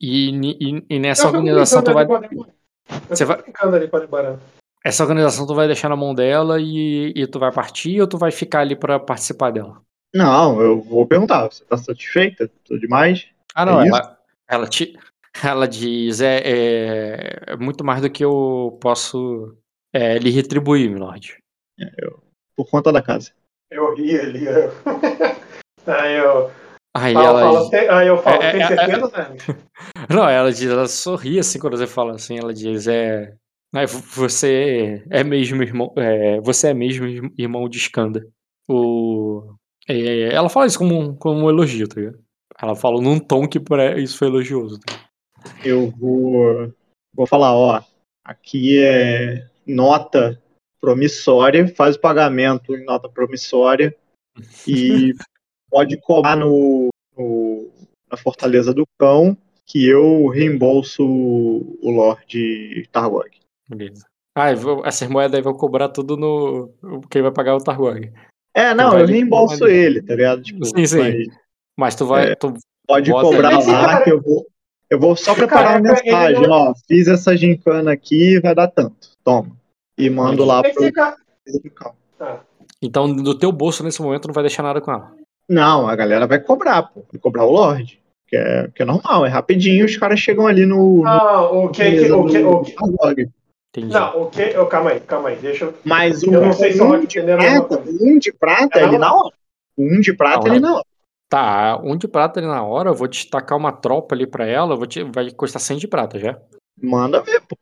E, 0.00 0.30
e- 0.30 0.86
e 0.90 0.98
nessa 0.98 1.28
organização 1.28 1.82
tu 1.82 1.92
vai. 1.92 2.06
Você 3.08 3.24
vai- 3.24 3.38
ali 3.40 3.88
com 3.88 3.96
a 3.96 4.00
Aldebaran. 4.00 4.38
Essa 4.84 5.02
organização 5.02 5.46
tu 5.46 5.54
vai 5.54 5.66
deixar 5.66 5.88
na 5.88 5.96
mão 5.96 6.14
dela 6.14 6.60
e, 6.60 7.12
e 7.16 7.26
tu 7.26 7.38
vai 7.38 7.50
partir 7.50 8.00
ou 8.00 8.06
tu 8.06 8.18
vai 8.18 8.30
ficar 8.30 8.60
ali 8.60 8.76
pra 8.76 9.00
participar 9.00 9.50
dela? 9.50 9.80
Não, 10.14 10.60
eu 10.60 10.80
vou 10.82 11.06
perguntar, 11.06 11.48
você 11.50 11.64
tá 11.64 11.76
satisfeita? 11.76 12.50
Tudo 12.64 12.80
demais? 12.80 13.26
Ah, 13.54 13.64
não, 13.64 13.80
É 13.80 13.86
isso? 13.86 13.96
ela, 13.96 14.18
ela, 14.46 14.66
te, 14.68 14.98
ela 15.42 15.66
diz: 15.66 16.20
é, 16.20 16.36
é, 16.44 17.42
é 17.46 17.56
muito 17.56 17.82
mais 17.82 18.02
do 18.02 18.10
que 18.10 18.22
eu 18.24 18.76
posso 18.80 19.56
é, 19.92 20.18
lhe 20.18 20.30
retribuir, 20.30 20.90
milord. 20.90 21.38
Por 22.56 22.68
conta 22.70 22.92
da 22.92 23.02
casa. 23.02 23.32
Eu 23.70 23.94
ri 23.94 24.18
ali. 24.18 24.44
eu- 24.46 24.82
Aí 25.86 26.14
eu 26.16 26.50
Aí 26.96 27.12
falo, 27.14 27.26
ela. 27.26 27.40
falo, 27.40 27.70
tem- 27.70 27.88
aí 27.88 28.06
eu 28.08 28.18
falo, 28.18 28.42
É, 28.42 28.52
tem 28.52 28.60
é, 28.60 28.64
é, 28.64 28.66
certeza, 28.68 29.08
né? 29.08 29.36
Não, 30.08 30.28
ela 30.28 30.52
diz, 30.52 30.70
ela 30.70 30.86
sorri 30.86 31.38
assim 31.38 31.58
quando 31.58 31.76
você 31.76 31.86
fala 31.86 32.14
assim, 32.14 32.38
ela 32.38 32.54
diz, 32.54 32.86
é. 32.86 33.34
"Ah, 33.74 33.84
vo- 33.86 33.98
Você 34.22 35.04
é 35.10 35.24
mesmo 35.24 35.62
irmão. 35.62 35.92
é, 35.96 36.40
você 36.40 36.68
é 36.68 36.74
mesmo 36.74 37.06
ir- 37.06 37.32
irmão 37.36 37.68
de 37.68 37.78
Skanda. 37.78 38.24
O. 38.68 39.54
é, 39.88 40.32
ela 40.32 40.48
fala 40.48 40.66
isso 40.66 40.78
como 40.78 40.96
um, 40.98 41.14
como 41.16 41.40
um 41.44 41.50
elogio, 41.50 41.88
tá 41.88 42.00
ligado? 42.00 42.18
Ela 42.62 42.76
fala 42.76 43.00
num 43.02 43.18
tom 43.18 43.48
que 43.48 43.58
pra 43.58 43.98
isso 43.98 44.16
foi 44.16 44.28
elogioso. 44.28 44.78
tá? 44.78 44.94
Eu 45.64 45.90
vou, 45.90 46.72
vou 47.12 47.26
falar, 47.26 47.52
ó, 47.54 47.82
aqui 48.24 48.80
é 48.82 49.48
nota 49.66 50.40
promissória, 50.84 51.66
faz 51.74 51.96
o 51.96 52.00
pagamento 52.00 52.74
em 52.76 52.84
nota 52.84 53.08
promissória 53.08 53.94
e 54.68 55.12
pode 55.70 55.96
cobrar 55.98 56.36
no, 56.36 56.88
no- 57.16 57.70
na 58.10 58.16
Fortaleza 58.16 58.72
do 58.74 58.84
Cão 58.98 59.36
que 59.66 59.86
eu 59.88 60.28
reembolso 60.28 61.02
o 61.04 61.90
Lorde 61.90 62.86
Targog. 62.92 63.30
Beleza. 63.68 64.04
Ah, 64.36 64.50
eu 64.52 64.56
vou- 64.58 64.82
essas 64.86 65.08
moedas 65.08 65.36
aí 65.36 65.42
vão 65.42 65.54
cobrar 65.54 65.88
tudo 65.88 66.16
no. 66.16 66.70
Quem 67.10 67.22
vai 67.22 67.32
pagar 67.32 67.52
é 67.52 67.54
o 67.54 67.58
Targog. 67.58 68.12
É, 68.54 68.74
não, 68.74 68.98
eu 68.98 69.06
reembolso 69.06 69.66
ele, 69.66 70.02
tá 70.02 70.14
ligado? 70.14 70.42
Tipo, 70.42 70.64
Sim, 70.66 70.86
sim. 70.86 70.98
mas 70.98 71.26
Mas 71.76 71.94
tu 71.96 72.06
vai. 72.06 72.32
É. 72.32 72.34
tu- 72.34 72.54
pode 72.86 73.10
cobrar 73.10 73.58
lá 73.66 74.02
que 74.02 74.10
eu 74.12 74.20
vou. 74.20 74.46
Eu 74.90 75.00
vou 75.00 75.16
só 75.16 75.34
preparar 75.34 75.82
Caraca, 75.82 76.00
ele 76.04 76.10
mensagem, 76.16 76.42
não- 76.42 76.50
ó. 76.70 76.74
Fiz 76.86 77.08
essa 77.08 77.34
gincana 77.36 77.90
aqui, 77.92 78.38
vai 78.40 78.54
dar 78.54 78.68
tanto. 78.68 79.08
Toma. 79.24 79.56
E 79.96 80.10
mando 80.10 80.44
lá 80.44 80.62
pro 80.62 80.92
Cão. 80.92 81.94
então, 82.82 83.12
do 83.14 83.38
teu 83.38 83.52
bolso 83.52 83.82
nesse 83.84 84.02
momento 84.02 84.26
não 84.26 84.34
vai 84.34 84.42
deixar 84.44 84.62
nada 84.62 84.80
com 84.80 84.90
ela. 84.90 85.12
Não, 85.48 85.86
a 85.86 85.94
galera 85.94 86.26
vai 86.26 86.40
cobrar, 86.40 86.82
pô. 86.84 87.04
Vai 87.12 87.20
cobrar 87.20 87.44
o 87.44 87.50
Lorde. 87.52 88.00
Que 88.26 88.36
é, 88.36 88.68
que 88.74 88.82
é 88.82 88.86
normal, 88.86 89.26
é 89.26 89.28
rapidinho, 89.28 89.84
os 89.84 89.96
caras 89.96 90.18
chegam 90.18 90.46
ali 90.46 90.64
no. 90.64 90.96
no 90.98 91.02
não, 91.02 91.64
o 91.64 91.68
que, 91.68 91.84
que- 91.90 92.10
o 92.12 92.24
que, 92.26 92.38
o 92.42 92.62
que. 92.62 92.74
Entendi. 93.76 93.92
não, 93.92 94.22
o 94.22 94.30
que, 94.30 94.56
oh, 94.56 94.66
calma 94.66 94.90
aí, 94.90 95.00
calma 95.00 95.28
aí, 95.30 95.36
deixa 95.36 95.64
eu, 95.64 95.74
Mas 95.84 96.22
eu 96.22 96.40
não 96.40 96.52
sei 96.52 96.72
se 96.72 96.80
um 96.82 97.04
de 97.04 97.20
prata, 97.22 97.82
um 98.00 98.18
de 98.18 98.32
prata 98.32 98.78
É 98.78 98.84
ali 98.84 98.98
na 98.98 99.12
hora. 99.14 99.34
Um 99.76 100.00
de 100.00 100.12
prata 100.14 100.48
ali 100.48 100.60
na 100.60 100.74
hora. 100.76 100.84
Tá, 101.28 101.80
um 101.82 101.96
de 101.96 102.06
prata 102.06 102.38
ali 102.38 102.46
na 102.46 102.62
hora, 102.62 102.90
eu 102.90 102.94
vou 102.94 103.08
destacar 103.08 103.58
uma 103.58 103.72
tropa 103.72 104.14
ali 104.14 104.26
pra 104.26 104.46
ela, 104.46 104.74
eu 104.74 104.78
vou 104.78 104.86
te, 104.86 105.02
vai 105.02 105.30
custar 105.32 105.60
100 105.60 105.78
de 105.78 105.88
prata 105.88 106.18
já. 106.18 106.38
Manda 106.80 107.20
ver, 107.20 107.40
pô. 107.40 107.56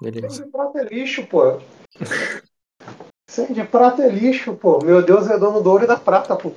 Beleza. 0.00 0.44
De 0.44 0.50
prata 0.50 0.78
é 0.78 0.84
lixo, 0.84 1.26
pô. 1.26 1.60
100 3.28 3.52
de 3.52 3.64
prata 3.64 4.02
é 4.02 4.08
lixo, 4.08 4.54
pô. 4.54 4.78
Meu 4.84 5.02
Deus 5.02 5.28
é 5.28 5.38
dono 5.38 5.60
do 5.60 5.70
ouro 5.70 5.84
e 5.84 5.86
da 5.86 5.96
prata, 5.96 6.36
pô. 6.36 6.52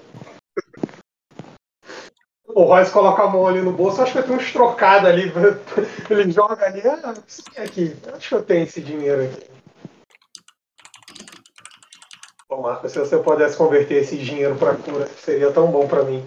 O 2.48 2.64
Royce 2.64 2.92
coloca 2.92 3.24
a 3.24 3.28
mão 3.28 3.48
ali 3.48 3.62
no 3.62 3.72
bolso, 3.72 4.02
acho 4.02 4.14
que 4.14 4.24
tem 4.24 4.36
uns 4.36 4.52
trocados 4.52 5.10
ali. 5.10 5.32
Ele 6.10 6.32
joga 6.32 6.66
ali, 6.66 6.82
ah, 6.86 7.14
aqui. 7.58 7.96
Acho 8.14 8.30
que 8.30 8.36
eu 8.36 8.44
tenho 8.44 8.64
esse 8.64 8.82
dinheiro 8.82 9.24
aqui. 9.24 9.50
Bom, 12.50 12.62
Marco, 12.62 12.90
se 12.90 13.00
você 13.00 13.18
pudesse 13.18 13.56
converter 13.56 14.02
esse 14.02 14.18
dinheiro 14.18 14.56
para 14.58 14.76
cura, 14.76 15.08
seria 15.08 15.52
tão 15.52 15.72
bom 15.72 15.88
para 15.88 16.04
mim. 16.04 16.24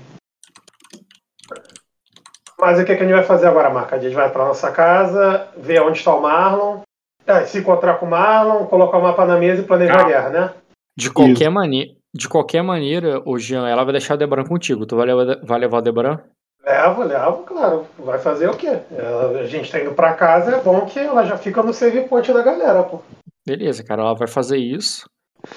Mas 2.58 2.80
o 2.80 2.84
que, 2.84 2.96
que 2.96 3.02
a 3.02 3.04
gente 3.04 3.14
vai 3.14 3.24
fazer 3.24 3.46
agora, 3.46 3.68
Marco? 3.68 3.94
A 3.94 3.98
gente 3.98 4.14
vai 4.14 4.30
para 4.30 4.46
nossa 4.46 4.72
casa, 4.72 5.52
ver 5.54 5.82
onde 5.82 5.98
está 5.98 6.14
o 6.14 6.22
Marlon, 6.22 6.80
é, 7.26 7.44
se 7.46 7.58
encontrar 7.58 7.94
com 7.94 8.06
o 8.06 8.10
Marlon, 8.10 8.66
colocar 8.66 8.98
o 8.98 9.02
mapa 9.02 9.24
na 9.26 9.36
mesa 9.38 9.62
e 9.62 9.64
planejar 9.66 9.94
a 9.94 9.96
Calma. 9.96 10.10
guerra, 10.12 10.30
né? 10.30 10.52
De 10.96 11.10
qualquer 11.10 11.50
maneira, 11.50 11.92
de 12.14 12.28
qualquer 12.28 12.62
maneira, 12.62 13.20
o 13.26 13.38
Jean, 13.38 13.68
ela 13.68 13.82
vai 13.84 13.92
deixar 13.92 14.14
o 14.14 14.16
Debran 14.16 14.44
contigo. 14.44 14.86
Tu 14.86 14.96
vai 14.96 15.06
levar, 15.06 15.40
vai 15.42 15.58
levar 15.58 15.78
o 15.78 15.82
Debran? 15.82 16.18
Levo, 16.64 17.02
levo, 17.02 17.42
claro. 17.42 17.86
Vai 17.98 18.18
fazer 18.18 18.48
o 18.48 18.56
quê? 18.56 18.78
Ela- 18.96 19.40
a 19.40 19.46
gente 19.46 19.70
tá 19.70 19.80
indo 19.80 19.92
pra 19.92 20.14
casa, 20.14 20.56
é 20.56 20.60
bom 20.62 20.86
que 20.86 20.98
ela 20.98 21.24
já 21.24 21.36
fica 21.36 21.62
no 21.62 21.74
save 21.74 22.02
point 22.08 22.32
da 22.32 22.42
galera, 22.42 22.82
pô. 22.84 23.00
Beleza, 23.46 23.84
cara, 23.84 24.02
ela 24.02 24.14
vai 24.14 24.28
fazer 24.28 24.56
isso. 24.56 25.06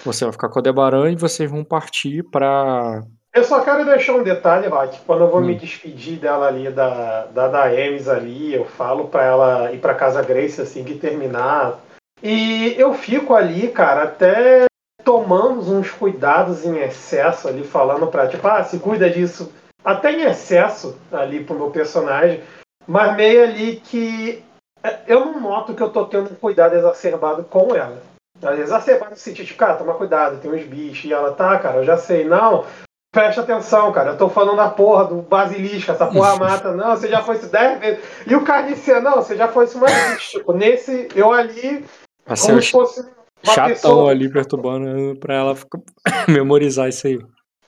Você 0.03 0.25
vai 0.25 0.33
ficar 0.33 0.49
com 0.49 0.59
o 0.59 0.61
Debaran 0.61 1.09
e 1.11 1.15
vocês 1.15 1.49
vão 1.49 1.63
partir 1.63 2.23
pra. 2.29 3.01
Eu 3.33 3.43
só 3.43 3.61
quero 3.61 3.85
deixar 3.85 4.13
um 4.13 4.23
detalhe, 4.23 4.67
Rock. 4.67 4.99
Quando 5.05 5.25
eu 5.25 5.29
vou 5.29 5.39
Hum. 5.41 5.45
me 5.45 5.55
despedir 5.55 6.17
dela 6.19 6.47
ali, 6.47 6.69
da, 6.71 7.25
da 7.25 7.47
Daemis 7.47 8.07
ali, 8.07 8.53
eu 8.53 8.65
falo 8.65 9.07
pra 9.09 9.23
ela 9.23 9.71
ir 9.71 9.79
pra 9.79 9.93
casa 9.93 10.23
Grace 10.23 10.61
assim 10.61 10.83
que 10.83 10.95
terminar. 10.95 11.79
E 12.23 12.73
eu 12.79 12.93
fico 12.93 13.35
ali, 13.35 13.67
cara, 13.67 14.03
até 14.03 14.65
tomamos 15.03 15.69
uns 15.69 15.91
cuidados 15.91 16.65
em 16.65 16.77
excesso 16.79 17.47
ali, 17.47 17.63
falando 17.63 18.07
pra, 18.07 18.27
tipo, 18.27 18.47
ah, 18.47 18.63
se 18.63 18.79
cuida 18.79 19.09
disso. 19.09 19.53
Até 19.85 20.11
em 20.11 20.23
excesso 20.23 20.97
ali 21.11 21.43
pro 21.43 21.55
meu 21.55 21.69
personagem. 21.69 22.41
Mas 22.87 23.15
meio 23.15 23.43
ali 23.43 23.75
que 23.77 24.43
é, 24.83 24.99
eu 25.07 25.25
não 25.25 25.39
noto 25.39 25.73
que 25.73 25.81
eu 25.83 25.89
tô 25.89 26.05
tendo 26.05 26.31
um 26.31 26.35
cuidado 26.35 26.75
exacerbado 26.75 27.43
com 27.43 27.75
ela. 27.75 28.01
Exacerbado 28.59 29.11
no 29.11 29.17
sentido 29.17 29.45
de, 29.45 29.53
cara, 29.53 29.75
toma 29.75 29.93
cuidado, 29.93 30.39
tem 30.39 30.51
uns 30.51 30.63
bichos. 30.63 31.05
E 31.05 31.13
ela, 31.13 31.31
tá, 31.33 31.57
cara, 31.59 31.77
eu 31.77 31.85
já 31.85 31.97
sei. 31.97 32.23
Não, 32.23 32.65
presta 33.11 33.41
atenção, 33.41 33.91
cara. 33.91 34.11
Eu 34.11 34.17
tô 34.17 34.29
falando 34.29 34.57
da 34.57 34.69
porra 34.69 35.05
do 35.05 35.21
basilisco, 35.21 35.91
essa 35.91 36.07
porra 36.07 36.35
mata. 36.37 36.71
Não, 36.73 36.95
você 36.95 37.07
já 37.07 37.21
foi 37.21 37.35
isso 37.35 37.51
10 37.51 37.79
vezes. 37.79 38.03
E 38.25 38.35
o 38.35 38.43
carniceiro, 38.43 39.01
não, 39.01 39.15
você 39.15 39.35
já 39.35 39.47
foi 39.47 39.65
isso 39.65 39.77
mais 39.79 39.93
vezes. 39.93 40.23
Tipo, 40.29 40.53
nesse, 40.53 41.07
eu 41.15 41.31
ali, 41.33 41.85
ser 42.35 42.47
como 42.47 42.57
o 42.59 42.61
se 42.61 42.71
fosse 42.71 43.01
uma 43.43 43.53
chatão 43.53 43.67
pessoa. 43.73 44.11
ali 44.11 44.31
perturbando 44.31 45.19
pra 45.19 45.35
ela 45.35 45.55
ficar- 45.55 45.79
memorizar 46.27 46.87
isso 46.89 47.07
aí. 47.07 47.19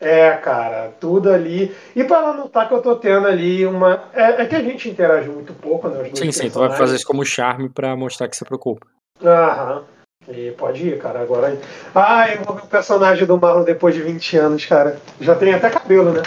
É, 0.02 0.32
cara, 0.38 0.94
tudo 0.98 1.30
ali. 1.30 1.76
E 1.94 2.04
pra 2.06 2.18
ela 2.20 2.34
notar 2.34 2.70
que 2.70 2.74
eu 2.74 2.82
tô 2.82 2.96
tendo 2.96 3.28
ali 3.28 3.66
uma. 3.66 4.06
É, 4.14 4.44
é 4.44 4.46
que 4.46 4.56
a 4.56 4.62
gente 4.64 4.88
interage 4.90 5.28
muito 5.28 5.54
pouco, 5.54 5.90
né? 5.90 6.10
Sim, 6.14 6.32
sim, 6.32 6.50
tu 6.50 6.60
vai 6.60 6.72
fazer 6.72 6.96
isso 6.96 7.06
como 7.06 7.26
charme 7.26 7.68
pra 7.68 7.98
mostrar 7.98 8.30
que 8.30 8.36
você 8.38 8.46
preocupa. 8.46 8.88
Aham. 9.22 9.84
E 10.30 10.52
pode 10.52 10.88
ir, 10.88 11.02
cara. 11.02 11.22
Agora. 11.22 11.58
Ah, 11.94 12.30
eu 12.30 12.44
vou 12.44 12.56
ver 12.56 12.64
o 12.64 12.68
personagem 12.68 13.26
do 13.26 13.40
Marlon 13.40 13.64
depois 13.64 13.96
de 13.96 14.04
20 14.04 14.38
anos, 14.38 14.66
cara. 14.66 15.00
Já 15.20 15.36
tem 15.36 15.54
até 15.54 15.70
cabelo, 15.70 16.14
né? 16.14 16.22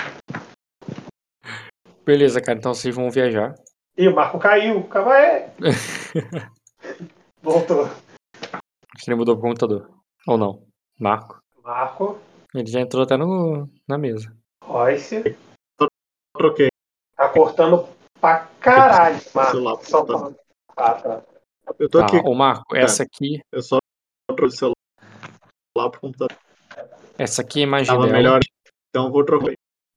Beleza, 2.05 2.41
cara, 2.41 2.59
então 2.59 2.75
vocês 2.75 2.95
vão 2.95 3.11
viajar. 3.11 3.55
Ih, 3.97 4.09
o 4.09 4.15
Marco 4.15 4.39
caiu. 4.39 4.83
Calma 4.85 5.15
aí. 5.15 5.47
Voltou. 7.41 7.85
Acho 7.85 9.05
que 9.05 9.11
ele 9.11 9.17
mudou 9.17 9.37
pro 9.37 9.49
computador. 9.49 9.89
Ou 10.27 10.37
não. 10.37 10.67
Marco. 10.99 11.41
Marco, 11.63 12.19
Ele 12.55 12.67
já 12.67 12.81
entrou 12.81 13.05
até 13.05 13.17
no, 13.17 13.69
na 13.89 13.97
mesa. 13.97 14.35
Royce. 14.65 15.37
Troquei. 16.37 16.69
Tá 17.17 17.29
cortando 17.29 17.87
pra 18.21 18.49
caralho, 18.59 19.21
Celular, 19.21 19.63
Marco. 19.63 19.87
Só 19.87 20.05
tá. 20.05 20.19
pra... 20.19 20.33
Ah, 20.77 20.95
tá. 20.95 21.23
Eu 21.79 21.89
tô 21.89 22.01
Tá, 22.01 22.07
aqui, 22.07 22.17
ô 22.25 22.35
Marco, 22.35 22.75
essa 22.75 23.05
aqui, 23.05 23.41
eu 23.53 23.63
só 23.63 23.79
o 24.47 24.51
celular 24.51 25.91
pro 25.91 26.01
computador. 26.01 26.37
essa 27.19 27.43
aqui 27.43 27.61
é 27.61 27.63
imagina. 27.65 27.97
Tava 27.99 28.13
melhor, 28.13 28.41
então 28.91 29.07
eu 29.07 29.13
vou 29.13 29.25
trocar. 29.25 29.53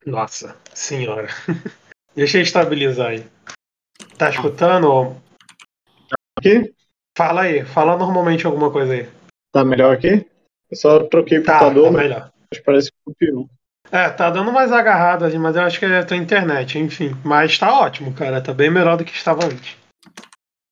Nossa 0.05 0.55
senhora. 0.73 1.27
Deixa 2.15 2.37
eu 2.37 2.41
estabilizar 2.43 3.07
aí. 3.11 3.25
Tá 4.17 4.29
escutando? 4.29 5.15
Aqui? 6.37 6.73
Fala 7.17 7.41
aí, 7.41 7.65
fala 7.65 7.97
normalmente 7.97 8.45
alguma 8.45 8.71
coisa 8.71 8.93
aí. 8.93 9.09
Tá 9.51 9.63
melhor 9.65 9.93
aqui? 9.93 10.25
Eu 10.69 10.77
só 10.77 11.03
troquei 11.05 11.39
o 11.39 11.43
Tá, 11.43 11.59
computador, 11.59 11.85
tá 11.85 11.91
mas 11.91 12.01
melhor. 12.03 12.31
parece 12.65 12.91
que 12.91 12.97
copiou. 13.05 13.49
É, 13.91 14.09
tá 14.09 14.29
dando 14.29 14.51
mais 14.51 14.71
agarrado 14.71 15.25
ali, 15.25 15.37
mas 15.37 15.55
eu 15.55 15.61
acho 15.61 15.79
que 15.79 15.85
é 15.85 15.99
a 15.99 16.05
tua 16.05 16.17
internet, 16.17 16.77
enfim. 16.79 17.11
Mas 17.23 17.57
tá 17.57 17.73
ótimo, 17.79 18.13
cara. 18.13 18.41
Tá 18.41 18.53
bem 18.53 18.69
melhor 18.69 18.97
do 18.97 19.05
que 19.05 19.13
estava 19.13 19.45
antes. 19.45 19.77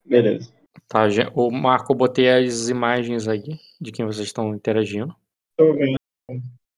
Beleza. 0.05 0.51
Tá, 0.93 1.07
o 1.33 1.49
Marco, 1.49 1.91
eu 1.91 1.97
botei 1.97 2.29
as 2.29 2.69
imagens 2.69 3.27
aí 3.27 3.59
de 3.81 3.91
quem 3.91 4.05
vocês 4.05 4.27
estão 4.27 4.53
interagindo. 4.53 5.15
Tô 5.57 5.73
vendo. 5.73 5.97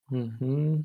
Uhum. 0.09 0.81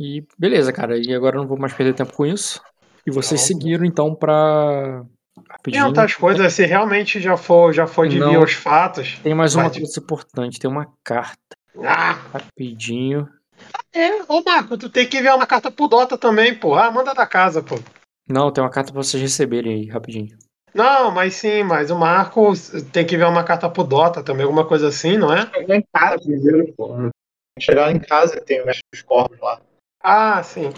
E 0.00 0.26
beleza, 0.36 0.72
cara. 0.72 0.98
E 0.98 1.14
agora 1.14 1.36
eu 1.36 1.42
não 1.42 1.48
vou 1.48 1.56
mais 1.56 1.72
perder 1.72 1.94
tempo 1.94 2.12
com 2.12 2.26
isso. 2.26 2.60
E 3.06 3.10
vocês 3.12 3.40
Não. 3.40 3.46
seguiram 3.46 3.84
então 3.84 4.14
pra. 4.16 5.04
Tem 5.34 5.44
Rapidinho. 5.48 5.86
outras 5.86 6.14
coisas, 6.16 6.52
se 6.52 6.64
realmente 6.64 7.20
já 7.20 7.36
for, 7.36 7.72
já 7.72 7.86
foi 7.86 8.08
de 8.08 8.18
Não. 8.18 8.34
aos 8.40 8.52
fatos. 8.52 9.18
Tem 9.22 9.34
mais 9.34 9.54
uma 9.54 9.70
coisa 9.70 10.00
importante. 10.00 10.58
Tem 10.58 10.68
uma 10.68 10.92
carta. 11.04 11.38
Ah, 11.84 12.12
Rapidinho. 12.32 13.28
é, 13.92 14.22
ô 14.28 14.42
Marco, 14.42 14.76
tu 14.76 14.88
tem 14.90 15.06
que 15.08 15.18
enviar 15.18 15.36
uma 15.36 15.46
carta 15.46 15.70
pro 15.70 15.86
Dota 15.86 16.18
também, 16.18 16.52
pô. 16.52 16.74
Ah, 16.74 16.90
manda 16.90 17.14
da 17.14 17.26
casa, 17.26 17.62
pô. 17.62 17.76
Não, 18.28 18.50
tem 18.52 18.62
uma 18.64 18.70
carta 18.70 18.92
pra 18.92 19.02
vocês 19.02 19.22
receberem 19.22 19.74
aí, 19.74 19.86
rapidinho. 19.88 20.36
Não, 20.74 21.10
mas 21.12 21.34
sim, 21.34 21.62
mas 21.62 21.90
o 21.90 21.96
Marco 21.96 22.52
tem 22.92 23.06
que 23.06 23.14
enviar 23.14 23.30
uma 23.30 23.44
carta 23.44 23.70
pro 23.70 23.84
Dota 23.84 24.24
também, 24.24 24.42
alguma 24.44 24.66
coisa 24.66 24.88
assim, 24.88 25.16
não 25.16 25.32
é? 25.32 25.46
Chegar 25.52 25.76
em 25.76 25.84
casa 25.94 26.18
primeiro, 26.18 26.72
pô. 26.76 26.96
Chegar 27.60 27.92
em 27.92 28.00
casa 28.00 28.40
tem 28.40 28.60
o 28.60 28.66
mestre 28.66 28.82
dos 28.92 29.02
corpos 29.02 29.38
lá. 29.40 29.60
Ah, 30.02 30.42
sim. 30.42 30.72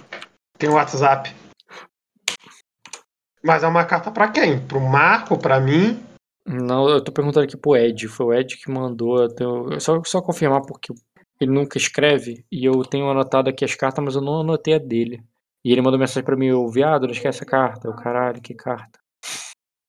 Tem 0.58 0.68
o 0.68 0.74
WhatsApp. 0.74 1.34
Mas 3.42 3.62
é 3.62 3.66
uma 3.68 3.84
carta 3.84 4.10
pra 4.10 4.28
quem? 4.28 4.58
Pro 4.66 4.80
Marco, 4.80 5.38
pra 5.38 5.58
mim? 5.60 5.98
Não, 6.46 6.88
eu 6.88 7.02
tô 7.02 7.10
perguntando 7.10 7.44
aqui 7.44 7.56
pro 7.56 7.76
Ed. 7.76 8.06
Foi 8.08 8.26
o 8.26 8.34
Ed 8.34 8.56
que 8.56 8.70
mandou. 8.70 9.22
eu 9.22 9.34
tenho- 9.34 9.80
Só, 9.80 10.02
só 10.04 10.20
confirmar 10.20 10.60
porque 10.62 10.92
ele 11.40 11.50
nunca 11.52 11.78
escreve. 11.78 12.44
E 12.52 12.64
eu 12.66 12.84
tenho 12.84 13.08
anotado 13.10 13.48
aqui 13.48 13.64
as 13.64 13.74
cartas, 13.74 14.04
mas 14.04 14.14
eu 14.14 14.20
não 14.20 14.40
anotei 14.40 14.74
a 14.74 14.78
dele. 14.78 15.22
E 15.64 15.72
ele 15.72 15.80
mandou 15.82 15.98
mensagem 15.98 16.24
pra 16.24 16.36
mim, 16.36 16.52
ô 16.52 16.68
viado, 16.68 17.04
não 17.06 17.12
esquece 17.12 17.42
a 17.42 17.46
carta. 17.46 17.88
Eu, 17.88 17.94
caralho, 17.94 18.40
que 18.42 18.54
carta? 18.54 18.98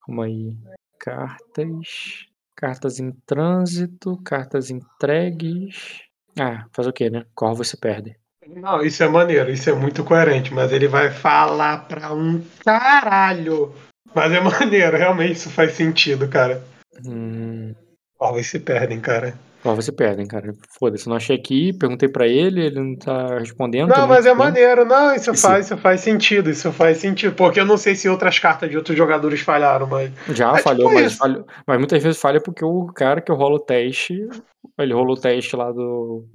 Calma 0.07 0.25
aí. 0.25 0.55
Cartas. 0.99 2.25
Cartas 2.55 2.99
em 2.99 3.11
trânsito, 3.25 4.17
cartas 4.23 4.71
entregues. 4.71 6.01
Ah, 6.39 6.65
faz 6.73 6.87
o 6.87 6.93
quê, 6.93 7.09
né? 7.09 7.25
Corvo 7.35 7.63
se 7.63 7.77
perde. 7.77 8.15
Não, 8.47 8.81
isso 8.81 9.03
é 9.03 9.07
maneiro, 9.09 9.51
isso 9.51 9.69
é 9.69 9.73
muito 9.73 10.03
coerente, 10.05 10.53
mas 10.53 10.71
ele 10.71 10.87
vai 10.87 11.11
falar 11.11 11.85
pra 11.87 12.13
um 12.13 12.41
caralho. 12.63 13.75
Mas 14.15 14.31
é 14.31 14.39
maneiro, 14.39 14.97
realmente 14.97 15.33
isso 15.33 15.49
faz 15.49 15.73
sentido, 15.73 16.27
cara. 16.29 16.63
Hum, 17.05 17.75
Corvos 18.17 18.47
se 18.47 18.59
perdem, 18.59 19.01
cara. 19.01 19.37
Corvo 19.68 19.82
se 19.82 19.91
perdem, 19.91 20.26
cara. 20.26 20.53
Foda-se, 20.80 21.09
não 21.09 21.18
achei 21.18 21.36
aqui, 21.36 21.74
perguntei 21.74 22.07
pra 22.07 22.26
ele, 22.26 22.68
ele 22.68 22.80
não 22.80 22.95
tá 22.95 23.38
respondendo. 23.38 23.89
Não, 23.89 24.07
mas 24.07 24.26
é 24.26 24.30
tempo. 24.30 24.41
maneiro, 24.41 24.86
não, 24.86 25.13
isso 25.13 25.34
faz, 25.36 25.65
isso 25.65 25.78
faz 25.78 25.99
sentido, 25.99 26.49
isso 26.49 26.72
faz 26.72 26.99
sentido. 26.99 27.36
Porque 27.36 27.59
eu 27.59 27.65
não 27.65 27.76
sei 27.76 27.93
se 27.93 28.07
outras 28.07 28.39
cartas 28.39 28.70
de 28.70 28.78
outros 28.78 28.97
jogadores 28.97 29.41
falharam, 29.41 29.86
mas. 29.86 30.09
Já 30.30 30.57
É 30.57 30.61
falhou, 30.61 30.88
tipo 30.88 31.01
mas, 31.01 31.13
falhou, 31.15 31.45
mas 31.68 31.78
muitas 31.78 32.01
vezes 32.01 32.22
falha 32.22 32.39
porque 32.39 32.63
o 32.63 32.86
cara 32.88 33.20
que 33.20 33.32
rola 33.32 33.55
o 33.55 33.59
teste, 33.59 34.26
ele 34.80 34.93
rolou 34.93 35.18
o 35.18 35.20
teste 35.20 35.53
lá 35.57 35.70
do 35.70 36.26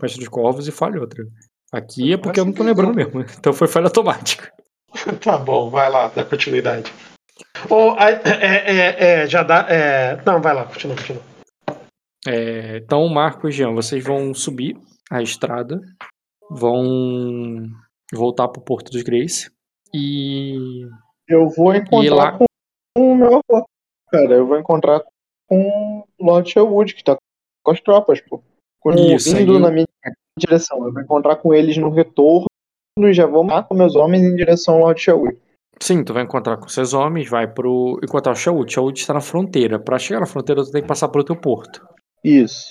Mestre 0.00 0.20
dos 0.20 0.28
Corvos 0.28 0.68
e 0.68 0.72
falhou, 0.72 1.08
tá? 1.08 1.16
ligado? 1.18 1.32
Aqui 1.72 2.12
é 2.12 2.16
porque 2.16 2.38
eu 2.38 2.44
não 2.44 2.52
tô 2.52 2.62
lembrando 2.62 2.94
mesmo. 2.94 3.24
Então 3.36 3.52
foi 3.52 3.66
falha 3.66 3.86
automática. 3.86 4.52
Tá 5.20 5.36
bom, 5.36 5.68
vai 5.68 5.90
lá, 5.90 6.10
dá 6.14 6.24
continuidade. 6.24 6.90
Ou, 7.68 7.98
é, 7.98 8.20
é, 8.24 9.22
é, 9.22 9.26
já 9.26 9.42
dá. 9.42 9.66
É... 9.68 10.18
Não, 10.24 10.40
vai 10.40 10.54
lá, 10.54 10.64
continua, 10.64 10.96
continua. 10.96 11.35
É, 12.26 12.78
então, 12.78 13.08
Marco 13.08 13.48
e 13.48 13.52
Jean, 13.52 13.72
vocês 13.74 14.02
vão 14.04 14.34
subir 14.34 14.76
a 15.10 15.22
estrada, 15.22 15.80
vão 16.50 17.66
voltar 18.12 18.48
pro 18.48 18.60
Porto 18.62 18.90
dos 18.90 19.02
Grace 19.02 19.50
e 19.94 20.86
Eu 21.28 21.48
vou 21.50 21.74
encontrar 21.74 22.14
lá- 22.14 22.38
com 22.38 22.44
o 22.96 23.14
meu 23.14 23.28
avô. 23.28 23.66
Cara, 24.10 24.34
eu 24.34 24.46
vou 24.46 24.58
encontrar 24.58 25.02
com 25.48 25.68
o 25.68 26.04
Lord 26.24 26.50
Sherwood, 26.50 26.94
que 26.94 27.04
tá 27.04 27.16
com 27.64 27.70
as 27.70 27.80
tropas, 27.80 28.20
pô. 28.20 28.42
Isso, 28.94 29.36
indo 29.36 29.54
aí- 29.54 29.60
na 29.60 29.70
minha 29.70 29.86
direção. 30.38 30.84
Eu 30.84 30.92
vou 30.92 31.02
encontrar 31.02 31.36
com 31.36 31.52
eles 31.52 31.76
no 31.76 31.90
retorno 31.90 32.46
e 33.00 33.12
já 33.12 33.26
vou 33.26 33.42
matar 33.42 33.74
meus 33.74 33.96
homens 33.96 34.22
em 34.22 34.36
direção 34.36 34.74
ao 34.76 34.80
Lord 34.82 35.00
Sherwood. 35.00 35.36
Sim, 35.80 36.04
tu 36.04 36.14
vai 36.14 36.22
encontrar 36.22 36.56
com 36.56 36.68
seus 36.68 36.94
homens, 36.94 37.28
vai 37.28 37.46
pro. 37.52 37.98
encontrar 38.02 38.32
o 38.32 38.36
Shawood. 38.36 38.72
Shawood 38.72 38.98
está 38.98 39.12
na 39.12 39.20
fronteira. 39.20 39.78
Pra 39.78 39.98
chegar 39.98 40.20
na 40.20 40.26
fronteira, 40.26 40.64
tu 40.64 40.70
tem 40.70 40.80
que 40.82 40.88
passar 40.88 41.08
pelo 41.08 41.24
teu 41.24 41.36
porto. 41.36 41.86
Isso. 42.28 42.68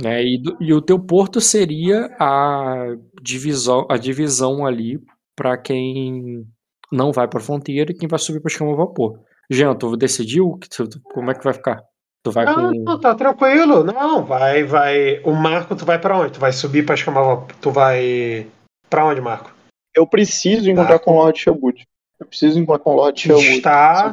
né? 0.00 0.22
E, 0.22 0.38
do- 0.38 0.56
e 0.60 0.72
o 0.72 0.80
teu 0.82 0.98
porto 0.98 1.40
seria 1.40 2.14
a 2.20 2.94
divisão, 3.22 3.86
a 3.90 3.96
divisão 3.96 4.64
ali 4.66 5.00
para 5.36 5.56
quem 5.58 6.46
não 6.92 7.10
vai 7.12 7.26
pra 7.28 7.40
fronteira 7.40 7.90
e 7.90 7.94
quem 7.94 8.08
vai 8.08 8.18
subir 8.18 8.40
para 8.40 8.50
escama 8.50 8.76
vapor. 8.76 9.20
Jean, 9.50 9.74
tu 9.74 9.96
decidiu 9.96 10.56
que 10.58 10.68
tu- 10.68 10.88
tu- 10.88 11.00
como 11.02 11.30
é 11.30 11.34
que 11.34 11.42
vai 11.44 11.52
ficar? 11.54 11.82
Tu 12.22 12.30
vai 12.30 12.44
Não, 12.44 12.54
com 12.54 12.80
não, 12.84 13.00
tá 13.00 13.14
tranquilo. 13.14 13.82
Não, 13.84 14.24
vai, 14.24 14.62
vai. 14.64 15.20
O 15.24 15.32
Marco, 15.32 15.74
tu 15.74 15.84
vai 15.84 15.98
pra 15.98 16.18
onde? 16.18 16.32
Tu 16.34 16.40
vai 16.40 16.52
subir 16.52 16.84
pra 16.84 16.94
escamar. 16.94 17.46
Tu 17.60 17.70
vai. 17.70 18.46
Pra 18.90 19.04
onde, 19.06 19.20
Marco? 19.20 19.50
Eu 19.94 20.06
preciso 20.06 20.70
encontrar 20.70 20.98
Tá. 20.98 21.04
com 21.04 21.12
o 21.12 21.16
Lord 21.16 21.38
Sherwood. 21.38 21.84
Eu 22.20 22.26
preciso 22.26 22.58
encontrar 22.58 22.84
com 22.84 22.92
o 22.92 22.96
Lord 22.96 23.18
Sherwood. 23.20 23.46
Está. 23.48 24.12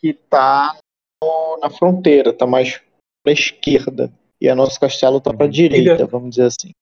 Que 0.00 0.14
tá 0.14 0.76
na 1.60 1.70
fronteira, 1.70 2.32
tá 2.32 2.46
mais 2.46 2.80
pra 3.22 3.32
esquerda. 3.32 4.12
E 4.40 4.50
o 4.50 4.56
nosso 4.56 4.78
castelo 4.78 5.20
tá 5.20 5.32
pra 5.32 5.46
direita, 5.46 6.04
vamos 6.06 6.30
dizer 6.30 6.46
assim. 6.46 6.72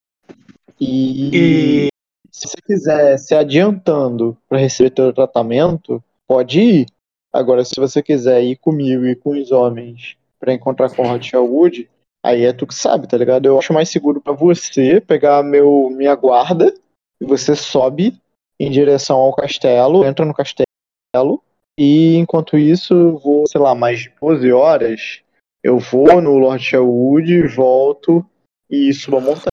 E, 0.81 1.31
E. 1.37 1.89
se 2.31 2.49
você 2.49 2.57
quiser 2.65 3.19
se 3.19 3.35
adiantando 3.35 4.37
pra 4.49 4.59
receber 4.59 4.91
teu 4.91 5.13
tratamento, 5.13 6.03
pode 6.27 6.61
ir. 6.61 6.87
Agora, 7.33 7.65
se 7.65 7.75
você 7.77 8.03
quiser 8.03 8.43
ir 8.43 8.57
comigo 8.57 9.07
e 9.07 9.15
com 9.15 9.31
os 9.39 9.53
homens 9.53 10.17
pra 10.39 10.55
encontrar 10.55 10.91
com 10.91 11.03
o 11.03 11.23
Sherwood, 11.23 11.89
aí 12.25 12.45
é 12.45 12.53
tu 12.53 12.67
que 12.67 12.75
sabe, 12.75 13.07
tá 13.07 13.17
ligado? 13.17 13.47
Eu 13.47 13.59
acho 13.59 13.75
mais 13.75 13.91
seguro 13.91 14.21
pra 14.21 14.33
você 14.33 15.01
pegar 15.01 15.43
meu, 15.43 15.91
minha 15.91 16.15
guarda 16.15 16.75
e 17.21 17.27
você 17.27 17.55
sobe 17.55 18.19
em 18.59 18.71
direção 18.71 19.19
ao 19.19 19.35
castelo, 19.35 20.05
entra 20.05 20.25
no 20.25 20.35
castelo 20.35 21.43
e 21.79 22.17
enquanto 22.17 22.59
isso, 22.59 23.19
vou, 23.19 23.47
sei 23.47 23.61
lá, 23.61 23.75
mais 23.75 24.11
12 24.21 24.53
horas, 24.53 25.21
eu 25.63 25.79
vou 25.79 26.21
no 26.21 26.39
Lord 26.39 26.63
Sherwood, 26.63 27.47
volto 27.49 28.25
e 28.69 28.93
subo 28.93 29.19
a 29.19 29.21
montanha. 29.21 29.47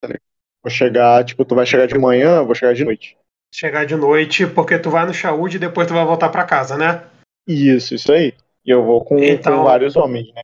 tá 0.00 0.08
ligado? 0.08 0.22
Vou 0.62 0.70
chegar, 0.70 1.24
tipo, 1.24 1.44
tu 1.44 1.54
vai 1.54 1.66
chegar 1.66 1.86
de 1.86 1.98
manhã, 1.98 2.42
vou 2.42 2.54
chegar 2.54 2.74
de 2.74 2.84
noite. 2.84 3.16
Chegar 3.52 3.84
de 3.86 3.94
noite, 3.96 4.46
porque 4.46 4.78
tu 4.78 4.90
vai 4.90 5.06
no 5.06 5.14
Shaud 5.14 5.54
e 5.56 5.60
depois 5.60 5.86
tu 5.86 5.94
vai 5.94 6.04
voltar 6.04 6.28
pra 6.28 6.44
casa, 6.44 6.76
né? 6.76 7.04
Isso, 7.46 7.94
isso 7.94 8.12
aí. 8.12 8.34
E 8.64 8.70
eu 8.70 8.82
vou 8.84 9.04
com, 9.04 9.18
Então- 9.18 9.58
com 9.58 9.64
vários 9.64 9.94
homens, 9.96 10.32
né? 10.34 10.42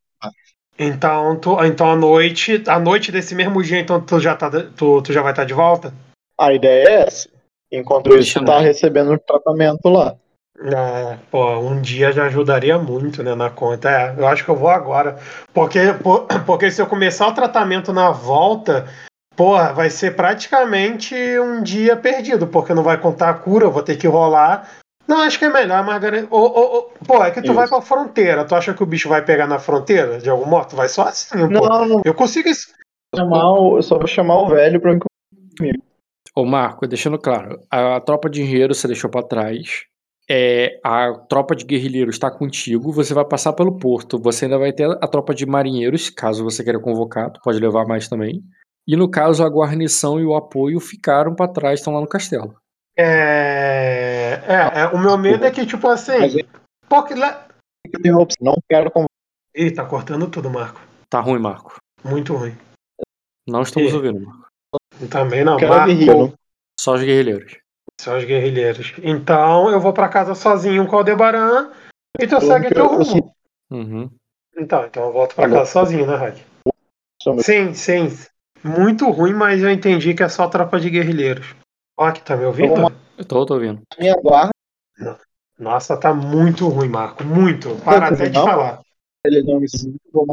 Então, 0.78 1.38
tu, 1.38 1.62
então 1.64 1.90
a 1.90 1.96
noite, 1.96 2.62
a 2.66 2.78
noite 2.78 3.12
desse 3.12 3.34
mesmo 3.34 3.62
dia, 3.62 3.78
então 3.78 4.00
tu 4.00 4.18
já, 4.18 4.34
tá, 4.34 4.50
tu, 4.50 5.02
tu 5.02 5.12
já 5.12 5.20
vai 5.20 5.32
estar 5.32 5.44
de 5.44 5.52
volta? 5.52 5.92
A 6.38 6.54
ideia 6.54 6.88
é 6.88 6.92
essa. 7.02 7.28
Enquanto 7.70 8.16
isso, 8.16 8.42
tá 8.44 8.60
recebendo 8.60 9.12
o 9.12 9.18
tratamento 9.18 9.88
lá. 9.90 10.16
É, 10.62 11.16
pô, 11.30 11.56
um 11.58 11.80
dia 11.80 12.12
já 12.12 12.26
ajudaria 12.26 12.78
muito, 12.78 13.22
né, 13.22 13.34
na 13.34 13.48
conta. 13.48 13.90
É, 13.90 14.14
eu 14.16 14.26
acho 14.26 14.44
que 14.44 14.50
eu 14.50 14.56
vou 14.56 14.68
agora. 14.68 15.18
Porque, 15.54 15.78
por- 16.02 16.26
porque 16.44 16.70
se 16.70 16.82
eu 16.82 16.86
começar 16.86 17.26
o 17.28 17.34
tratamento 17.34 17.92
na 17.92 18.10
volta, 18.10 18.86
porra, 19.34 19.72
vai 19.72 19.88
ser 19.88 20.14
praticamente 20.14 21.14
um 21.40 21.62
dia 21.62 21.96
perdido, 21.96 22.46
porque 22.46 22.74
não 22.74 22.82
vai 22.82 22.98
contar 22.98 23.30
a 23.30 23.34
cura, 23.34 23.64
eu 23.64 23.70
vou 23.72 23.82
ter 23.82 23.96
que 23.96 24.06
rolar. 24.06 24.68
Não, 25.08 25.22
acho 25.22 25.38
que 25.38 25.46
é 25.46 25.50
melhor, 25.52 25.82
Margarida. 25.82 26.28
Ô, 26.30 26.38
ô, 26.38 26.78
ô, 26.78 26.82
pô, 27.06 27.24
é 27.24 27.30
que 27.30 27.40
tu 27.40 27.46
Isso. 27.46 27.54
vai 27.54 27.66
pra 27.66 27.80
fronteira. 27.80 28.44
Tu 28.44 28.54
acha 28.54 28.74
que 28.74 28.82
o 28.82 28.86
bicho 28.86 29.08
vai 29.08 29.24
pegar 29.24 29.46
na 29.46 29.58
fronteira 29.58 30.18
de 30.20 30.30
algum 30.30 30.46
modo? 30.46 30.68
Tu 30.68 30.76
vai 30.76 30.88
só 30.88 31.02
assim, 31.08 31.36
pô. 31.48 31.68
Não, 31.68 31.86
não 31.86 32.02
Eu 32.04 32.14
consigo 32.14 32.48
isso. 32.48 32.68
eu 33.12 33.82
só 33.82 33.98
vou 33.98 34.06
chamar 34.06 34.36
o 34.42 34.48
velho 34.50 34.80
pra 34.80 34.92
mim. 34.92 35.72
Ô 36.36 36.44
Marco, 36.44 36.86
deixando 36.86 37.18
claro, 37.18 37.60
a 37.68 37.98
tropa 38.00 38.30
de 38.30 38.42
engenheiros 38.42 38.78
você 38.78 38.86
deixou 38.86 39.10
pra 39.10 39.22
trás. 39.22 39.84
É, 40.32 40.78
a 40.84 41.12
tropa 41.28 41.56
de 41.56 41.64
guerrilheiros 41.64 42.14
está 42.14 42.30
contigo, 42.30 42.92
você 42.92 43.12
vai 43.12 43.24
passar 43.24 43.52
pelo 43.52 43.76
porto. 43.78 44.16
Você 44.20 44.44
ainda 44.44 44.58
vai 44.58 44.72
ter 44.72 44.88
a 44.88 45.08
tropa 45.08 45.34
de 45.34 45.44
marinheiros, 45.44 46.08
caso 46.08 46.44
você 46.44 46.62
queira 46.62 46.78
convocar, 46.78 47.32
tu 47.32 47.40
pode 47.42 47.58
levar 47.58 47.84
mais 47.84 48.06
também. 48.08 48.40
E 48.86 48.96
no 48.96 49.10
caso, 49.10 49.44
a 49.44 49.48
guarnição 49.48 50.20
e 50.20 50.24
o 50.24 50.36
apoio 50.36 50.78
ficaram 50.78 51.34
pra 51.34 51.48
trás, 51.48 51.80
estão 51.80 51.92
lá 51.94 52.00
no 52.00 52.06
castelo. 52.06 52.54
É, 52.96 54.40
é, 54.46 54.80
é, 54.82 54.86
o 54.88 54.98
meu 54.98 55.18
medo 55.18 55.44
é 55.44 55.50
que, 55.50 55.66
tipo 55.66 55.88
assim. 55.88 56.18
Mas 56.18 56.36
é- 56.36 56.44
Porque. 56.88 57.14
lá- 57.14 57.46
Eu 57.92 58.00
tenho 58.00 58.16
a 58.18 58.22
opção, 58.22 58.38
não 58.44 58.56
quero 58.68 58.90
conversar. 58.90 59.08
Ih, 59.56 59.70
tá 59.72 59.84
cortando 59.84 60.28
tudo, 60.30 60.48
Marco. 60.48 60.80
Tá 61.08 61.20
ruim, 61.20 61.40
Marco. 61.40 61.76
Muito 62.04 62.34
ruim. 62.34 62.56
Não 63.48 63.62
estamos 63.62 63.90
Ih. 63.90 63.96
ouvindo, 63.96 64.20
Marco. 64.20 64.46
Também 65.10 65.44
não. 65.44 65.58
Marco. 65.58 66.34
Só 66.78 66.94
os 66.94 67.02
guerrilheiros. 67.02 67.58
São 68.00 68.16
os 68.16 68.24
guerrilheiros. 68.24 68.94
Então 69.02 69.68
eu 69.70 69.78
vou 69.78 69.92
pra 69.92 70.08
casa 70.08 70.34
sozinho 70.34 70.86
com 70.86 70.94
o 70.96 70.98
Aldebaran 71.00 71.70
e 72.18 72.26
tu 72.26 72.40
segue 72.40 72.70
teu 72.70 72.86
eu- 72.86 72.92
eu 72.92 73.02
rumo. 73.02 73.34
Uhum. 73.70 74.10
Então, 74.56 74.86
então 74.86 75.04
eu 75.04 75.12
volto 75.12 75.34
pra 75.34 75.44
Alô? 75.44 75.56
casa 75.56 75.70
sozinho, 75.70 76.06
né, 76.06 76.16
meu- 77.26 77.42
Sim, 77.42 77.74
sim. 77.74 78.08
Muito 78.64 79.10
ruim, 79.10 79.34
mas 79.34 79.62
eu 79.62 79.70
entendi 79.70 80.14
que 80.14 80.22
é 80.22 80.30
só 80.30 80.48
tropa 80.48 80.80
de 80.80 80.88
guerrilheiros. 80.88 81.54
Ó, 81.98 82.10
que 82.10 82.22
tá 82.22 82.36
me 82.38 82.46
ouvindo? 82.46 82.90
Eu 83.18 83.24
tô, 83.26 83.44
tô 83.44 83.54
ouvindo. 83.54 83.82
Minha 83.98 84.14
guarda, 84.14 84.50
Nossa, 85.58 85.94
tá 85.94 86.14
muito 86.14 86.66
ruim, 86.68 86.88
Marco. 86.88 87.22
Muito. 87.22 87.76
Para 87.84 88.08
até 88.08 88.30
de 88.30 88.38
falar. 88.38 88.80
ele 89.26 89.42
não 89.42 89.60
me. 89.60 89.66
Vou 90.10 90.26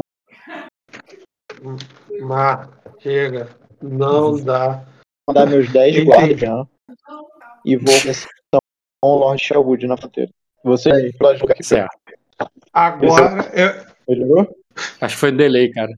Marco, 2.22 2.72
chega. 3.02 3.50
Não 3.82 4.42
dá. 4.42 4.82
mandar 5.28 5.46
meus 5.46 5.70
10 5.70 5.94
Entendi. 5.96 6.10
guardiãs 6.10 6.66
e 7.68 7.76
vou 7.76 7.94
missão 8.04 8.30
Lord 9.04 9.42
Sherwood 9.42 9.86
na 9.86 9.96
fronteira. 9.96 10.30
Você 10.64 10.90
aí, 10.90 11.12
pode 11.12 11.38
jogar 11.38 11.52
aqui 11.52 11.62
Certo. 11.62 11.90
Agora 12.72 13.50
eu, 13.52 13.74
ele, 14.08 14.26
jogou? 14.26 14.48
Acho 15.00 15.14
que 15.14 15.20
foi 15.20 15.32
delay, 15.32 15.70
cara. 15.70 15.92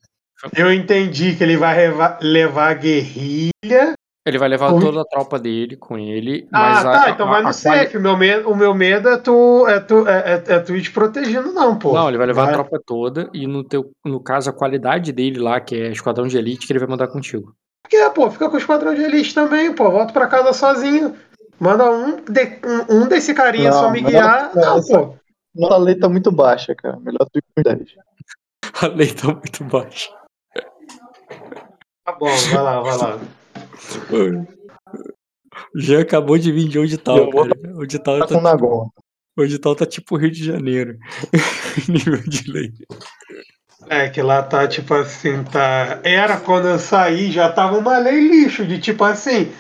eu 0.57 0.73
entendi 0.73 1.37
que 1.37 1.45
ele 1.45 1.57
vai 1.57 1.77
levar 2.21 2.71
a 2.71 2.75
guerrilha. 2.75 3.95
Ele 4.27 4.39
vai 4.39 4.49
levar 4.49 4.71
toda 4.79 5.01
a 5.01 5.05
tropa 5.05 5.39
dele 5.39 5.77
com 5.77 5.97
ele. 5.99 6.47
Ah, 6.53 6.61
mas 6.61 6.85
a- 6.87 6.93
tá. 6.93 7.11
Então 7.11 7.27
a- 7.27 7.31
vai 7.31 7.43
no 7.43 7.49
a 7.49 7.53
safe. 7.53 7.97
O 7.97 8.01
meu 8.01 8.17
medo, 8.17 8.51
o 8.51 8.57
meu 8.57 8.75
medo 8.75 9.09
é 9.09 9.17
tu, 9.17 9.67
é 9.67 9.81
tu, 9.81 10.07
é, 10.07 10.35
é, 10.35 10.55
é 10.55 10.59
tu 10.61 10.77
ir 10.77 10.83
te 10.83 10.91
protegendo, 10.91 11.53
não, 11.53 11.79
pô. 11.79 11.93
Não, 11.95 12.09
ele 12.09 12.19
vai 12.19 12.27
levar 12.27 12.45
Vai. 12.45 12.53
a 12.55 12.57
tropa 12.57 12.81
toda 12.85 13.31
e 13.33 13.47
no, 13.47 13.65
teu, 13.65 13.91
no 14.05 14.21
caso 14.21 14.51
a 14.51 14.53
qualidade 14.53 15.11
dele 15.13 15.39
lá, 15.39 15.59
que 15.61 15.75
é 15.75 15.91
esquadrão 15.91 16.27
de 16.27 16.37
elite, 16.37 16.67
que 16.67 16.73
ele 16.73 16.81
vai 16.81 16.89
mandar 16.89 17.09
contigo. 17.09 17.55
Por 17.83 17.89
quê, 17.91 18.11
pô? 18.15 18.31
Fica 18.31 18.49
com 18.49 18.57
o 18.57 18.59
esquadrão 18.59 18.95
de 18.95 19.03
elite 19.03 19.35
também, 19.35 19.73
pô. 19.75 19.91
Volto 19.91 20.13
pra 20.13 20.27
casa 20.27 20.53
sozinho. 20.53 21.17
Manda 21.61 21.91
um, 21.91 22.17
de- 22.25 22.59
um, 22.65 23.03
um 23.03 23.09
desse 23.09 23.35
carinha 23.35 23.71
Não, 23.71 23.79
só 23.81 23.91
me 23.91 24.01
guiar. 24.01 24.51
não, 24.55 24.63
Não, 24.63 24.79
essa- 24.79 24.99
pô. 24.99 25.15
Nossa 25.55 25.77
lei 25.79 25.95
tá 25.97 26.09
muito 26.09 26.31
baixa, 26.33 26.75
cara. 26.75 26.99
Melhor 27.01 27.27
ir 27.35 27.43
com 27.55 27.63
10. 27.63 27.89
A 28.83 28.87
lei 28.87 29.13
tá 29.13 29.27
muito 29.29 29.65
baixa. 29.65 30.09
Tá 32.05 32.13
bom, 32.19 32.27
vai 32.53 32.63
lá, 32.63 32.81
vai 32.81 32.97
lá. 32.97 33.19
Já 35.77 36.01
acabou 36.01 36.39
de 36.39 36.53
vir 36.53 36.69
de 36.69 36.79
onde 36.79 36.97
tal, 36.97 37.17
Eu 37.19 37.31
vou- 37.31 37.45
cara. 37.49 37.77
Onde 37.77 37.99
tal 37.99 38.19
Tá 38.21 38.27
tá, 38.27 38.57
onde 39.39 39.59
tal 39.59 39.75
tá 39.77 39.87
tipo 39.87 40.17
Rio 40.17 40.31
de 40.31 40.45
Janeiro. 40.45 40.97
Nível 41.89 42.21
de 42.29 42.51
lei. 42.51 42.73
É, 43.89 44.09
que 44.09 44.23
lá 44.23 44.43
tá 44.43 44.69
tipo 44.69 44.95
assim, 44.95 45.43
tá. 45.45 46.01
Era 46.05 46.39
quando 46.39 46.69
eu 46.69 46.79
saí, 46.79 47.31
já 47.33 47.51
tava 47.51 47.79
uma 47.79 47.99
lei 47.99 48.21
lixo, 48.29 48.65
de 48.67 48.79
tipo 48.81 49.03
assim, 49.05 49.51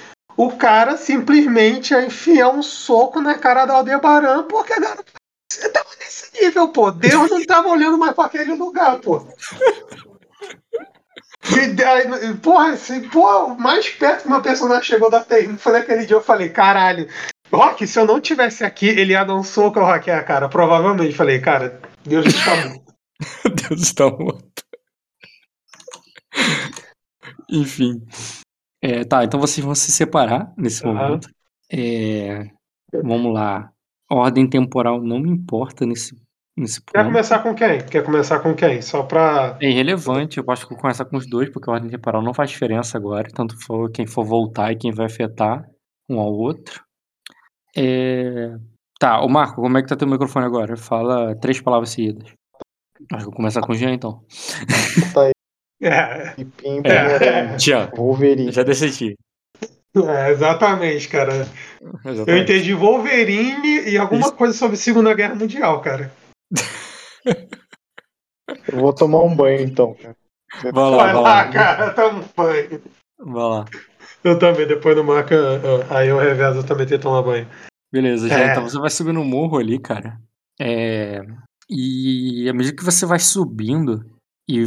o 0.43 0.57
cara 0.57 0.97
simplesmente 0.97 1.93
ia 1.93 2.05
enfiar 2.05 2.49
um 2.49 2.63
soco 2.63 3.21
na 3.21 3.35
cara 3.35 3.67
da 3.67 3.75
Aldebaran, 3.75 4.45
porque 4.45 4.73
a 4.73 4.81
garota 4.81 5.13
você 5.53 5.69
tava 5.69 5.89
nesse 5.99 6.31
nível, 6.41 6.69
pô. 6.69 6.91
Deus 6.91 7.31
não 7.31 7.45
tava 7.45 7.69
olhando 7.69 7.99
mais 7.99 8.15
pra 8.15 8.25
aquele 8.25 8.55
lugar, 8.55 8.99
pô. 9.01 9.27
E, 11.45 11.85
aí, 11.85 12.35
porra, 12.37 12.71
assim, 12.71 13.09
pô, 13.09 13.49
mais 13.49 13.89
perto 13.89 14.23
que 14.23 14.29
meu 14.29 14.41
personagem 14.41 14.85
chegou 14.85 15.11
da 15.11 15.23
TI, 15.23 15.57
foi 15.59 15.73
naquele 15.73 16.07
dia, 16.07 16.17
eu 16.17 16.23
falei, 16.23 16.49
caralho, 16.49 17.09
Rock, 17.53 17.87
se 17.87 17.99
eu 17.99 18.07
não 18.07 18.21
tivesse 18.21 18.65
aqui, 18.65 18.87
ele 18.87 19.13
ia 19.13 19.25
dar 19.25 19.35
um 19.35 19.43
soco 19.43 19.81
ao 19.81 19.87
hackear 19.87 20.21
a 20.21 20.25
cara. 20.25 20.49
Provavelmente. 20.49 21.15
Falei, 21.15 21.41
cara, 21.41 21.81
Deus 22.05 22.27
está 22.27 22.57
muito. 22.69 22.95
Deus 23.69 23.83
está 23.83 24.09
morto. 24.09 24.63
Enfim. 27.51 28.07
É, 28.83 29.05
tá, 29.05 29.25
então 29.25 29.39
vocês 29.39 29.65
vão 29.65 29.75
se 29.75 29.93
separar 29.93 30.53
nesse 30.57 30.85
Aham. 30.87 30.95
momento. 30.95 31.29
É, 31.71 32.51
vamos 33.03 33.33
lá. 33.33 33.71
Ordem 34.11 34.49
temporal 34.49 35.01
não 35.01 35.21
me 35.21 35.31
importa 35.31 35.87
nesse, 35.87 36.17
nesse 36.57 36.81
Quer 36.83 36.99
ponto. 37.03 37.13
começar 37.13 37.39
com 37.41 37.55
quem? 37.55 37.85
Quer 37.87 38.03
começar 38.05 38.41
com 38.41 38.55
quem? 38.55 38.83
Só 38.83 39.03
pra. 39.03 39.57
É 39.61 39.69
irrelevante, 39.71 40.39
eu 40.39 40.45
acho 40.49 40.65
que 40.67 40.73
vou 40.75 40.81
começar 40.81 41.05
com 41.05 41.17
os 41.17 41.29
dois, 41.29 41.49
porque 41.51 41.71
a 41.71 41.75
ordem 41.75 41.91
temporal 41.91 42.23
não 42.23 42.35
faz 42.35 42.51
diferença 42.51 42.97
agora, 42.99 43.29
tanto 43.33 43.57
for 43.65 43.91
quem 43.91 44.07
for 44.07 44.25
voltar 44.25 44.73
e 44.73 44.77
quem 44.77 44.91
vai 44.91 45.07
afetar 45.07 45.65
um 46.09 46.19
ao 46.19 46.33
outro. 46.33 46.83
É... 47.77 48.57
Tá, 48.99 49.21
o 49.23 49.29
Marco, 49.29 49.63
como 49.63 49.79
é 49.79 49.83
que 49.83 49.89
tá 49.89 49.97
teu 49.97 50.09
microfone 50.09 50.45
agora? 50.45 50.77
Fala 50.77 51.35
três 51.37 51.61
palavras 51.61 51.91
seguidas. 51.91 52.33
Acho 53.13 53.21
que 53.21 53.25
vou 53.25 53.33
começar 53.35 53.61
com 53.63 53.73
o 53.73 53.75
Jean, 53.75 53.93
então. 53.93 54.23
Tá 55.15 55.23
aí, 55.23 55.33
É, 55.83 56.35
Pim, 56.35 56.83
É. 56.85 57.59
Jean, 57.59 57.91
Wolverine. 57.97 58.53
já 58.53 58.63
decidi. 58.63 59.17
é, 59.97 60.31
exatamente, 60.31 61.09
cara. 61.09 61.49
Eu 61.81 62.13
Exatamente. 62.13 62.43
entendi 62.53 62.75
Wolverine 62.75 63.89
e 63.89 63.97
alguma 63.99 64.27
Isso. 64.29 64.33
coisa 64.37 64.53
sobre 64.57 64.77
Segunda 64.77 65.15
Guerra 65.15 65.35
Mundial, 65.35 65.81
cara. 65.81 66.13
Eu 68.69 68.79
vou 68.81 68.93
tomar 68.93 69.23
um 69.23 69.35
banho 69.35 69.61
então, 69.61 69.95
cara. 69.95 70.17
Vai 70.63 70.73
lá, 70.73 70.97
Vai 70.97 71.15
lá, 71.15 71.21
lá. 71.21 71.49
cara, 71.51 71.91
tamo 71.95 72.25
banho. 72.37 72.83
Vai 73.19 73.43
lá. 73.49 73.65
Eu 74.25 74.39
também, 74.39 74.67
depois 74.67 74.95
do 74.97 75.05
Marca, 75.05 75.35
eu- 75.35 75.87
aí 75.97 76.09
eu 76.09 76.19
revezo 76.19 76.59
eu 76.59 76.67
também 76.67 76.87
ter 76.87 76.97
que 76.99 77.03
tomar 77.03 77.23
banho. 77.23 77.49
Beleza, 77.93 78.29
já 78.29 78.39
É. 78.39 78.51
então 78.51 78.69
você 78.69 78.79
vai 78.79 78.91
subir 78.91 79.13
no 79.13 79.25
morro 79.25 79.59
ali, 79.59 79.79
cara. 79.79 80.19
É, 80.61 81.23
E 81.73 82.49
à 82.49 82.53
medida 82.53 82.77
que 82.77 82.85
você 82.85 83.07
vai 83.07 83.19
subindo 83.21 84.05
e 84.59 84.65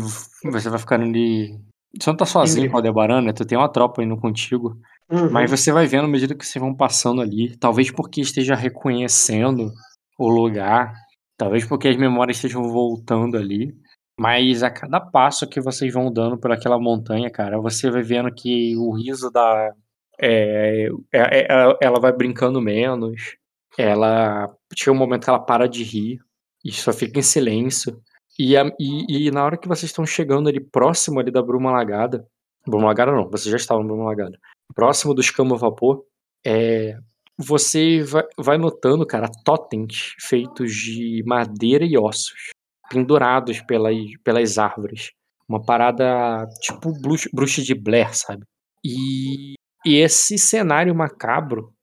você 0.50 0.70
vai 0.70 0.80
ficando 0.80 1.04
ali. 1.04 1.60
Você 2.00 2.10
não 2.10 2.18
tá 2.18 2.26
sozinho 2.26 2.68
com 2.70 2.74
o 2.74 2.78
Aldebaran, 2.78 3.22
né? 3.22 3.34
Tu 3.34 3.46
tem 3.46 3.58
uma 3.58 3.70
tropa 3.70 4.04
indo 4.04 4.18
contigo. 4.18 4.78
Uhum. 5.12 5.30
Mas 5.30 5.50
você 5.52 5.72
vai 5.72 5.86
vendo 5.86 6.06
à 6.06 6.08
medida 6.08 6.34
que 6.34 6.46
vocês 6.46 6.62
vão 6.62 6.74
passando 6.76 7.22
ali. 7.22 7.56
Talvez 7.58 7.92
porque 7.92 8.22
esteja 8.22 8.56
reconhecendo 8.56 9.72
o 10.18 10.30
lugar. 10.30 10.94
Talvez 11.38 11.66
porque 11.66 11.88
as 11.88 11.98
memórias 11.98 12.38
estejam 12.38 12.64
voltando 12.64 13.38
ali. 13.38 13.76
Mas 14.20 14.64
a 14.64 14.72
cada 14.72 15.00
passo 15.00 15.48
que 15.48 15.60
vocês 15.62 15.94
vão 15.94 16.12
dando 16.12 16.38
por 16.38 16.52
aquela 16.52 16.80
montanha, 16.80 17.30
cara, 17.30 17.60
você 17.60 17.90
vai 17.92 18.02
vendo 18.02 18.34
que 18.34 18.76
o 18.78 18.92
riso 18.92 19.30
da. 19.32 19.74
é, 20.20 20.88
é- 21.12 21.40
é- 21.42 21.48
ela, 21.50 21.78
ela 21.82 22.00
vai 22.00 22.12
brincando 22.12 22.62
menos. 22.62 23.36
Ela. 23.78 24.50
Chega 24.76 24.92
um 24.92 25.00
momento 25.00 25.24
que 25.24 25.30
ela 25.30 25.40
para 25.40 25.68
de 25.68 25.84
rir. 25.84 26.20
E 26.66 26.72
só 26.72 26.94
fica 26.94 27.20
em 27.20 27.24
silêncio. 27.24 28.00
E, 28.40 28.58
a- 28.58 28.72
e- 28.80 29.28
e 29.28 29.32
na 29.32 29.44
hora 29.46 29.58
que 29.58 29.68
vocês 29.68 29.90
estão 29.92 30.06
chegando 30.06 30.50
ali 30.50 30.60
próximo 30.60 31.20
ali 31.20 31.32
da 31.32 31.42
Bruma 31.42 31.72
Lagada. 31.72 32.26
Bruma 32.68 32.88
Lagada 32.88 33.12
não, 33.12 33.30
vocês 33.30 33.52
já 33.52 33.58
estavam 33.58 33.84
na 33.84 33.90
Bruma 33.90 34.06
Lagada. 34.06 34.38
Próximo 34.74 35.14
do 35.14 35.22
escama 35.22 35.56
vapor. 35.58 36.04
É, 36.46 36.98
você 37.38 38.02
vai, 38.04 38.24
vai 38.38 38.58
notando, 38.58 39.06
cara, 39.06 39.30
totens 39.46 40.14
feitos 40.20 40.74
de 40.74 41.24
madeira 41.26 41.86
e 41.86 41.98
ossos, 41.98 42.50
pendurados 42.90 43.62
pelas, 43.62 43.96
pelas 44.24 44.58
árvores. 44.58 45.12
Uma 45.48 45.62
parada 45.64 46.48
tipo 46.62 46.92
bruxa, 47.34 47.62
de 47.62 47.76
Blair, 47.76 48.16
sabe? 48.16 48.44
E, 48.84 49.54
e 49.86 49.96
esse 49.98 50.38
cenário 50.38 50.96
macabro 50.96 51.74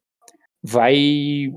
vai 0.62 1.48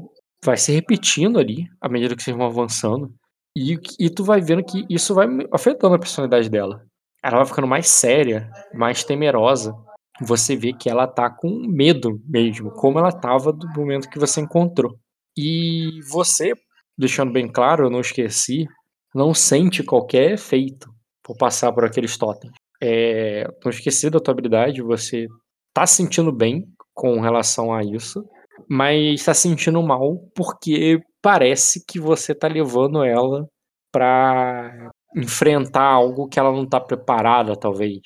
vai 0.44 0.58
se 0.58 0.72
repetindo 0.74 1.40
ali 1.40 1.68
à 1.80 1.88
medida 1.88 2.16
que 2.16 2.22
vocês 2.24 2.36
vão 2.36 2.46
avançando. 2.46 3.14
E, 3.56 3.80
e 4.00 4.10
tu 4.10 4.24
vai 4.24 4.42
vendo 4.42 4.64
que 4.64 4.86
isso 4.90 5.14
vai 5.14 5.28
afetando 5.52 5.96
a 5.96 6.00
personalidade 6.00 6.50
dela. 6.50 6.84
Ela 7.24 7.38
vai 7.38 7.46
ficando 7.46 7.68
mais 7.68 7.88
séria, 7.88 8.50
mais 8.74 9.04
temerosa. 9.04 9.74
Você 10.22 10.56
vê 10.56 10.74
que 10.74 10.90
ela 10.90 11.08
tá 11.08 11.30
com 11.30 11.50
medo 11.68 12.20
mesmo, 12.26 12.72
como 12.72 13.00
ela 13.00 13.12
tava 13.12 13.52
do 13.54 13.68
momento 13.70 14.10
que 14.10 14.20
você 14.20 14.42
encontrou. 14.42 14.98
E 15.38 16.00
você, 16.12 16.54
deixando 16.98 17.32
bem 17.32 17.48
claro, 17.48 17.86
eu 17.86 17.90
não 17.90 18.02
esqueci, 18.02 18.68
não 19.14 19.34
sente 19.34 19.84
qualquer 19.84 20.32
efeito 20.32 20.90
por 21.24 21.38
passar 21.38 21.72
por 21.72 21.86
aqueles 21.86 22.18
totens. 22.18 22.52
É, 22.82 23.48
não 23.64 23.70
esqueci 23.70 24.10
da 24.10 24.20
tua 24.20 24.34
habilidade, 24.34 24.82
você 24.82 25.28
tá 25.74 25.88
se 25.88 25.96
sentindo 25.96 26.32
bem 26.32 26.66
com 26.94 27.20
relação 27.22 27.74
a 27.74 27.82
isso, 27.82 28.24
mas 28.70 29.24
tá 29.24 29.34
se 29.34 29.44
sentindo 29.44 29.82
mal 29.82 30.18
porque 30.36 31.02
parece 31.24 31.82
que 31.88 32.00
você 32.00 32.36
tá 32.36 32.50
levando 32.50 33.02
ela 33.02 33.48
pra 33.92 34.92
enfrentar 35.16 35.84
algo 35.84 36.28
que 36.28 36.38
ela 36.38 36.52
não 36.52 36.68
tá 36.68 36.82
preparada, 36.82 37.56
talvez. 37.56 38.02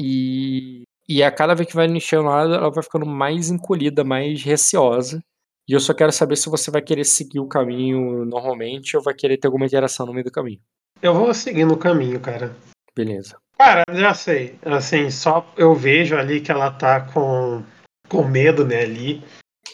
E, 0.00 0.82
e 1.08 1.22
a 1.22 1.30
cada 1.30 1.54
vez 1.54 1.68
que 1.68 1.76
vai 1.76 1.86
enchendo 1.86 2.28
ela, 2.28 2.56
ela 2.56 2.70
vai 2.70 2.82
ficando 2.82 3.06
mais 3.06 3.48
encolhida, 3.48 4.02
mais 4.02 4.42
receosa. 4.42 5.22
E 5.68 5.72
eu 5.72 5.80
só 5.80 5.94
quero 5.94 6.10
saber 6.10 6.34
se 6.36 6.50
você 6.50 6.70
vai 6.70 6.82
querer 6.82 7.04
seguir 7.04 7.38
o 7.38 7.46
caminho 7.48 8.24
normalmente 8.24 8.96
ou 8.96 9.02
vai 9.02 9.14
querer 9.14 9.36
ter 9.36 9.46
alguma 9.46 9.66
interação 9.66 10.04
no 10.04 10.12
meio 10.12 10.24
do 10.24 10.32
caminho. 10.32 10.60
Eu 11.00 11.14
vou 11.14 11.32
seguir 11.32 11.64
no 11.64 11.76
caminho, 11.76 12.18
cara. 12.18 12.56
Beleza. 12.96 13.36
Cara, 13.56 13.84
já 13.92 14.14
sei. 14.14 14.58
Assim, 14.64 15.10
só 15.10 15.46
eu 15.56 15.74
vejo 15.74 16.16
ali 16.16 16.40
que 16.40 16.50
ela 16.50 16.70
tá 16.70 17.02
com, 17.02 17.62
com 18.08 18.24
medo, 18.24 18.66
né, 18.66 18.82
ali 18.82 19.22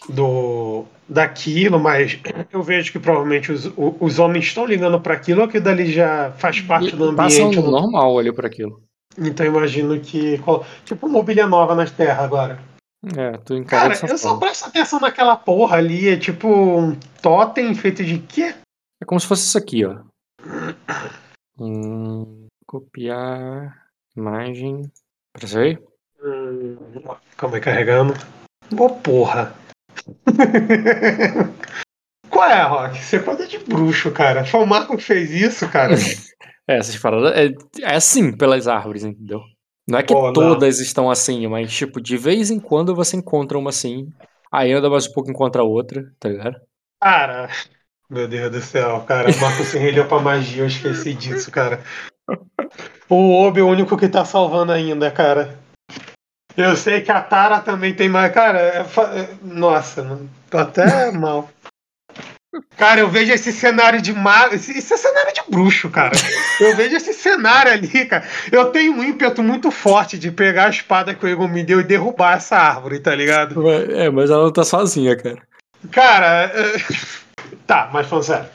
do 0.09 0.85
daquilo, 1.09 1.79
mas 1.79 2.19
eu 2.53 2.63
vejo 2.63 2.91
que 2.93 2.99
provavelmente 2.99 3.53
os, 3.53 3.71
os 3.77 4.19
homens 4.19 4.47
estão 4.47 4.65
ligando 4.67 4.99
para 5.01 5.15
aquilo, 5.15 5.43
ou 5.43 5.49
que 5.49 5.61
dali 5.61 5.93
já 5.93 6.33
faz 6.39 6.61
parte 6.61 6.97
do 6.97 7.15
Passam 7.15 7.47
ambiente. 7.49 7.63
não- 7.63 7.71
normal 7.83 8.19
ali 8.19 8.33
por 8.33 8.47
aquilo. 8.47 8.83
Então 9.19 9.47
eu 9.47 9.53
imagino 9.53 9.99
que. 10.01 10.41
Tipo 10.85 11.09
mobília 11.09 11.47
nova 11.47 11.75
nas 11.75 11.91
terras 11.91 12.25
agora. 12.25 12.59
É, 13.17 13.37
tu 13.39 13.55
encara 13.55 13.95
Cara, 13.95 14.13
eu 14.13 14.19
só 14.19 14.37
presto 14.37 14.67
atenção 14.67 14.99
naquela 14.99 15.37
porra 15.37 15.77
ali. 15.77 16.09
É 16.09 16.17
tipo 16.17 16.49
um 16.49 16.97
totem 17.23 17.75
feito 17.75 18.03
de 18.03 18.19
quê? 18.19 18.55
É 19.01 19.05
como 19.05 19.21
se 19.21 19.27
fosse 19.27 19.43
isso 19.47 19.59
aqui, 19.59 19.85
ó. 19.85 19.99
Hum, 21.61 22.47
copiar 22.67 23.77
imagem. 24.17 24.91
Pra 25.33 25.61
aí? 25.61 25.79
Hum, 26.25 26.77
calma 27.37 27.57
aí, 27.57 27.61
carregando. 27.61 28.15
Boa 28.73 28.91
porra. 28.91 29.55
Qual 32.31 32.51
é, 32.51 32.63
Rock? 32.63 32.99
Você 32.99 33.19
pode 33.19 33.47
de 33.47 33.59
bruxo, 33.59 34.11
cara. 34.11 34.45
Foi 34.45 34.61
o 34.61 34.67
Marco 34.67 34.97
que 34.97 35.03
fez 35.03 35.31
isso, 35.31 35.69
cara. 35.69 35.95
É, 36.67 36.79
essas 36.79 36.97
paradas. 36.97 37.37
É, 37.37 37.51
é 37.83 37.95
assim 37.95 38.35
pelas 38.35 38.67
árvores, 38.67 39.05
entendeu? 39.05 39.43
Não 39.87 39.99
é 39.99 40.03
que 40.03 40.15
não. 40.15 40.33
todas 40.33 40.81
estão 40.81 41.11
assim, 41.11 41.47
mas, 41.47 41.71
tipo, 41.71 42.01
de 42.01 42.17
vez 42.17 42.51
em 42.51 42.59
quando 42.59 42.95
você 42.95 43.19
encontra 43.19 43.59
uma 43.59 43.69
assim. 43.69 44.09
Aí 44.51 44.73
anda 44.73 44.89
mais 44.89 45.07
um 45.07 45.13
pouco 45.13 45.31
encontra 45.31 45.63
outra, 45.63 46.11
tá 46.19 46.31
ligado? 46.31 46.57
Cara, 47.03 47.51
meu 48.09 48.27
Deus 48.27 48.51
do 48.51 48.61
céu, 48.63 49.01
cara. 49.07 49.31
O 49.31 49.41
Marco 49.41 49.63
se 49.63 49.77
rendeu 49.77 50.09
pra 50.09 50.21
magia, 50.21 50.63
eu 50.63 50.67
esqueci 50.67 51.13
disso, 51.13 51.51
cara. 51.51 51.83
O 53.11 53.45
Obi 53.45 53.61
é 53.61 53.63
o 53.63 53.69
único 53.69 53.97
que 53.99 54.09
tá 54.09 54.25
salvando 54.25 54.73
ainda, 54.73 55.11
cara. 55.11 55.59
Eu 56.57 56.77
sei 56.77 57.01
que 57.01 57.11
a 57.11 57.21
Tara 57.21 57.59
também 57.61 57.93
tem 57.95 58.09
mais. 58.09 58.33
Cara, 58.33 58.59
é 58.61 58.85
fa- 58.85 59.11
é- 59.15 59.29
nossa, 59.43 60.03
mano. 60.03 60.31
Tô 60.51 60.59
até 60.59 61.11
mal. 61.13 61.51
Cara, 62.77 63.01
eu 63.01 63.09
vejo 63.09 63.33
esse 63.33 63.53
cenário 63.53 64.01
de 64.01 64.13
mago. 64.13 64.55
Esse 64.55 64.79
é 64.79 64.97
cenário 64.97 65.33
de 65.35 65.43
bruxo, 65.51 65.91
cara. 65.91 66.13
Eu 66.61 66.77
vejo 66.77 66.95
esse 66.97 67.13
cenário 67.13 67.73
ali, 67.73 68.05
cara. 68.07 68.25
Eu 68.53 68.67
tenho 68.67 68.93
um 68.93 69.03
ímpeto 69.03 69.43
muito 69.43 69.73
forte 69.73 70.17
de 70.17 70.31
pegar 70.31 70.67
a 70.67 70.71
espada 70.71 71.15
que 71.15 71.27
o 71.27 71.29
Egon 71.29 71.49
me 71.49 71.65
deu 71.65 71.81
e 71.81 71.85
derrubar 71.85 72.37
essa 72.37 72.57
árvore, 72.57 73.01
tá 73.01 73.13
ligado? 73.15 73.69
É, 73.69 74.09
mas 74.09 74.31
ela 74.31 74.45
não 74.45 74.53
tá 74.53 74.63
sozinha, 74.65 75.17
cara. 75.17 75.39
Cara, 75.91 76.45
é, 76.55 76.77
tá, 77.67 77.91
mas 77.93 78.07
falando 78.07 78.25
sério. 78.25 78.49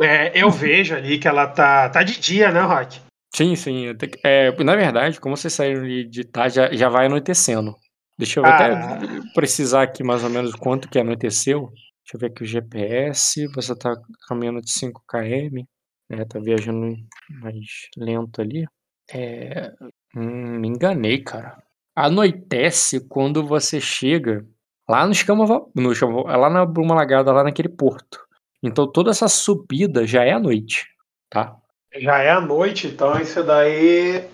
É, 0.00 0.30
eu 0.34 0.48
vejo 0.50 0.94
ali 0.94 1.18
que 1.18 1.26
ela 1.28 1.46
tá, 1.48 1.88
tá 1.88 2.02
de 2.04 2.18
dia, 2.20 2.50
né, 2.52 2.60
Rock? 2.60 3.00
Sim, 3.34 3.56
sim. 3.56 3.88
até 3.88 4.06
que- 4.08 4.20
É, 4.26 4.52
na 4.62 4.76
verdade, 4.76 5.20
como 5.20 5.36
vocês 5.36 5.52
saíram 5.54 5.84
de 6.08 6.24
tarde, 6.24 6.56
já, 6.56 6.72
já 6.74 6.88
vai 6.88 7.06
anoitecendo. 7.06 7.74
Deixa 8.18 8.40
eu 8.40 8.44
Ah. 8.44 8.54
até 8.96 9.20
precisar 9.34 9.82
aqui 9.82 10.02
mais 10.04 10.22
ou 10.22 10.30
menos 10.30 10.54
quanto 10.54 10.88
que 10.88 10.98
anoiteceu. 10.98 11.68
Deixa 12.04 12.14
eu 12.16 12.20
ver 12.20 12.26
aqui 12.26 12.42
o 12.42 12.46
GPS. 12.46 13.46
Você 13.54 13.74
tá 13.76 13.94
caminhando 14.28 14.60
de 14.60 14.70
5 14.70 15.02
km. 15.08 15.66
Né, 16.10 16.24
tá 16.26 16.38
viajando 16.38 16.94
mais 17.40 17.88
lento 17.96 18.42
ali. 18.42 18.66
É, 19.10 19.72
hum, 20.14 20.58
me 20.60 20.68
enganei, 20.68 21.18
cara. 21.22 21.56
Anoitece 21.96 23.00
quando 23.08 23.42
você 23.46 23.80
chega 23.80 24.46
lá 24.88 25.06
no 25.06 25.12
Escama, 25.12 25.46
no 25.74 25.92
Escama, 25.92 26.22
lá 26.36 26.50
na 26.50 26.66
Bruma 26.66 26.94
Lagada, 26.94 27.32
lá 27.32 27.42
naquele 27.44 27.68
porto. 27.70 28.18
Então 28.62 28.90
toda 28.90 29.10
essa 29.10 29.26
subida 29.28 30.06
já 30.06 30.22
é 30.24 30.32
à 30.32 30.38
noite, 30.40 30.86
tá? 31.30 31.56
Já 31.96 32.18
é 32.22 32.30
a 32.30 32.40
noite, 32.40 32.86
então 32.86 33.20
isso 33.20 33.42
daí. 33.42 34.24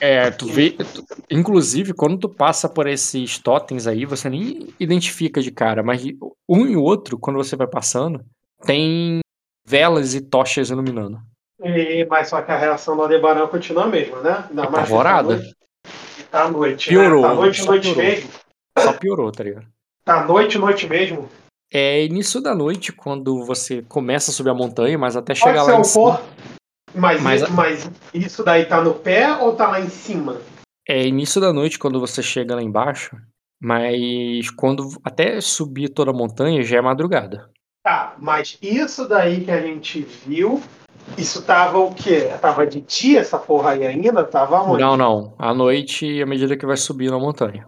É, 0.00 0.30
tu 0.30 0.46
vê. 0.46 0.70
tu- 0.72 1.04
inclusive, 1.30 1.92
quando 1.92 2.18
tu 2.18 2.28
passa 2.28 2.68
por 2.68 2.86
esses 2.86 3.38
totens 3.38 3.86
aí, 3.86 4.04
você 4.04 4.28
nem 4.30 4.68
identifica 4.80 5.40
de 5.40 5.50
cara, 5.50 5.82
mas 5.82 6.02
um 6.48 6.66
e 6.66 6.76
outro, 6.76 7.18
quando 7.18 7.36
você 7.36 7.56
vai 7.56 7.66
passando, 7.66 8.24
tem 8.64 9.20
velas 9.66 10.14
e 10.14 10.20
tochas 10.20 10.70
iluminando. 10.70 11.20
E, 11.62 12.06
mas 12.08 12.28
só 12.28 12.40
que 12.42 12.52
a 12.52 12.58
reação 12.58 12.96
do 12.96 13.02
Aldebaran 13.02 13.46
continua 13.46 13.84
a 13.84 13.88
mesma, 13.88 14.20
né? 14.20 14.44
Ainda 14.48 14.62
mais 14.62 14.68
que 14.70 14.78
Apavorada. 14.80 15.36
Tá 15.38 15.40
noite, 15.40 16.26
tá 16.30 16.50
noite, 16.50 16.88
Piorou, 16.88 17.22
né? 17.22 17.28
Tá 17.28 17.34
noite, 17.34 17.60
só 17.62 17.66
noite 17.66 17.82
piorou. 17.82 18.02
mesmo. 18.04 18.30
Só 18.78 18.92
piorou, 18.92 19.32
tá 19.32 19.44
ligado? 19.44 19.66
Tá 20.04 20.24
noite, 20.24 20.58
noite 20.58 20.86
mesmo. 20.86 21.28
É 21.72 22.04
início 22.04 22.40
da 22.40 22.54
noite, 22.54 22.92
quando 22.92 23.42
você 23.44 23.82
começa 23.82 24.30
a 24.30 24.34
subir 24.34 24.50
a 24.50 24.54
montanha, 24.54 24.96
mas 24.98 25.16
até 25.16 25.34
Pode 25.34 25.40
chegar 25.40 25.64
ser 25.64 25.70
lá 25.72 25.76
em 25.78 25.80
um 25.80 25.84
cima. 25.84 26.22
Mas, 26.96 27.22
Mas- 27.22 27.42
isso, 27.42 27.52
mas 27.52 27.90
isso 28.14 28.42
daí 28.42 28.64
tá 28.64 28.80
no 28.80 28.94
pé 28.94 29.36
ou 29.36 29.54
tá 29.54 29.68
lá 29.68 29.80
em 29.80 29.88
cima? 29.90 30.40
É 30.88 31.06
início 31.06 31.40
da 31.40 31.52
noite 31.52 31.78
quando 31.78 32.00
você 32.00 32.22
chega 32.22 32.54
lá 32.54 32.62
embaixo, 32.62 33.14
mas 33.60 34.48
quando 34.50 34.88
até 35.04 35.40
subir 35.40 35.90
toda 35.90 36.10
a 36.10 36.14
montanha 36.14 36.62
já 36.62 36.78
é 36.78 36.80
madrugada. 36.80 37.50
Tá, 37.84 38.14
mas 38.18 38.58
isso 38.62 39.06
daí 39.06 39.44
que 39.44 39.50
a 39.50 39.60
gente 39.60 40.00
viu, 40.26 40.62
isso 41.18 41.42
tava 41.42 41.78
o 41.78 41.94
quê? 41.94 42.30
Tava 42.40 42.66
de 42.66 42.80
dia 42.80 43.20
essa 43.20 43.38
porra 43.38 43.72
aí 43.72 43.86
ainda? 43.86 44.24
Tava 44.24 44.62
onde? 44.62 44.82
Não, 44.82 44.96
não. 44.96 45.34
À 45.38 45.52
noite, 45.52 46.22
à 46.22 46.26
medida 46.26 46.56
que 46.56 46.66
vai 46.66 46.76
subindo 46.76 47.14
a 47.14 47.20
montanha. 47.20 47.66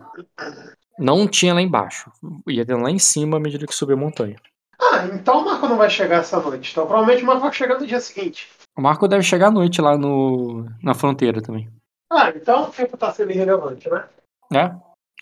Não 0.99 1.29
tinha 1.29 1.55
lá 1.55 1.61
embaixo. 1.61 2.11
Ia 2.49 2.65
ter 2.65 2.75
lá 2.75 2.91
em 2.91 2.99
cima 2.99 3.37
à 3.37 3.41
medida 3.41 3.67
que 3.67 3.75
subia 3.75 3.95
a 3.95 3.99
montanha. 3.99 4.37
Ah, 4.81 5.07
então 5.13 5.41
o 5.41 5.45
Marco 5.45 5.69
não 5.69 5.77
vai 5.77 5.91
chegar 5.91 6.19
essa 6.19 6.41
noite. 6.41 6.71
Então 6.73 6.87
provavelmente 6.87 7.23
o 7.23 7.27
Marco 7.27 7.43
vai 7.43 7.53
chegar 7.53 7.79
no 7.79 7.87
dia 7.87 8.01
seguinte. 8.01 8.49
O 8.79 8.81
Marco 8.81 9.09
deve 9.09 9.23
chegar 9.25 9.49
à 9.49 9.51
noite 9.51 9.81
lá 9.81 9.97
no, 9.99 10.67
na 10.81 10.95
fronteira 10.95 11.43
também. 11.43 11.69
Ah, 12.13 12.31
então 12.31 12.65
o 12.69 12.71
tempo 12.71 12.97
tá 12.97 13.13
sendo 13.13 13.33
irrelevante, 13.33 13.91
né? 13.91 14.05
É? 14.55 14.73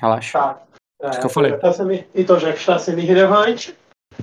Relaxa. 0.01 0.39
Tá. 0.39 0.63
É, 1.03 1.11
Isso 1.11 1.21
que 1.21 1.27
eu 1.27 1.31
falei. 1.31 1.51
já 1.53 1.59
tá 1.59 1.73
sendo- 1.73 2.05
Então, 2.15 2.39
já 2.39 2.53
que 2.53 2.59
está 2.59 2.79
sendo 2.79 3.01
irrelevante. 3.01 3.77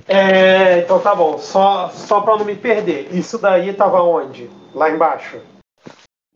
É, 0.08 0.78
então 0.78 1.00
tá 1.00 1.14
bom. 1.14 1.36
Só, 1.38 1.88
só 1.90 2.20
pra 2.20 2.36
não 2.36 2.44
me 2.44 2.56
perder. 2.56 3.12
Isso 3.14 3.38
daí 3.38 3.72
tava 3.74 4.02
onde? 4.02 4.50
Lá 4.72 4.90
embaixo. 4.90 5.40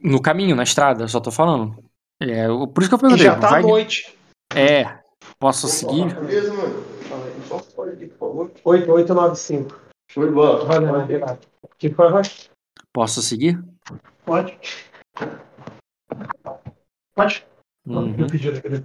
No 0.00 0.20
caminho, 0.20 0.54
na 0.54 0.62
estrada, 0.64 1.04
eu 1.04 1.08
só 1.08 1.20
tô 1.20 1.30
falando. 1.30 1.76
É, 2.20 2.48
o- 2.50 2.66
por 2.66 2.82
isso 2.82 2.90
que 2.90 2.94
eu 2.94 2.98
E 2.98 3.00
perguntei. 3.00 3.24
já 3.26 3.38
tá 3.38 3.46
à 3.46 3.50
vai- 3.52 3.62
noite. 3.62 4.16
É. 4.54 4.98
Posso 5.38 5.66
seguir? 5.68 6.14
Beleza, 6.14 6.52
mano? 6.52 6.82
Fala 7.08 7.24
aí. 7.24 7.32
Só 7.48 7.58
pode 7.74 7.92
aqui, 7.92 8.06
por 8.08 8.18
favor. 8.28 8.50
8895. 8.64 9.80
Show 10.10 10.26
de 10.26 10.32
bola. 10.32 10.64
Valeu. 10.64 11.38
Que 11.78 11.90
foi? 11.90 12.06
Posso 12.98 13.22
seguir? 13.22 13.62
Pode. 14.24 14.58
Pode. 17.14 17.46
Uhum. 17.86 18.12
Eu 18.18 18.26
pedi 18.26 18.50
daquele. 18.50 18.84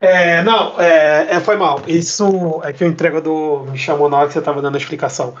É, 0.00 0.42
não, 0.42 0.80
é, 0.80 1.36
é, 1.36 1.40
foi 1.40 1.54
mal. 1.54 1.80
Isso 1.86 2.60
é 2.64 2.72
que 2.72 2.82
o 2.82 2.88
entregador 2.88 3.70
me 3.70 3.78
chamou 3.78 4.08
na 4.08 4.16
hora 4.16 4.26
que 4.26 4.32
você 4.32 4.40
estava 4.40 4.60
dando 4.60 4.74
a 4.74 4.78
explicação. 4.78 5.36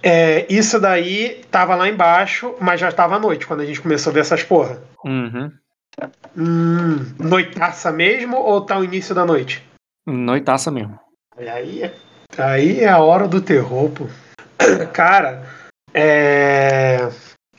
É, 0.00 0.46
isso 0.48 0.78
daí 0.78 1.44
tava 1.50 1.74
lá 1.74 1.88
embaixo, 1.88 2.54
mas 2.60 2.78
já 2.78 2.90
estava 2.90 3.16
à 3.16 3.18
noite 3.18 3.44
quando 3.44 3.62
a 3.62 3.66
gente 3.66 3.80
começou 3.80 4.12
a 4.12 4.14
ver 4.14 4.20
essas 4.20 4.44
porra. 4.44 4.80
Uhum. 5.04 5.50
Hum, 6.36 7.12
noitaça 7.18 7.90
mesmo 7.90 8.36
ou 8.36 8.60
tá 8.60 8.78
o 8.78 8.84
início 8.84 9.16
da 9.16 9.26
noite? 9.26 9.68
Noitaça 10.06 10.70
mesmo. 10.70 10.96
E 11.36 11.48
Aí, 11.48 11.92
aí 12.38 12.80
é 12.84 12.88
a 12.88 13.00
hora 13.00 13.26
do 13.26 13.40
terror, 13.40 13.90
pô. 13.90 14.06
Cara, 14.92 15.44
é, 15.92 17.08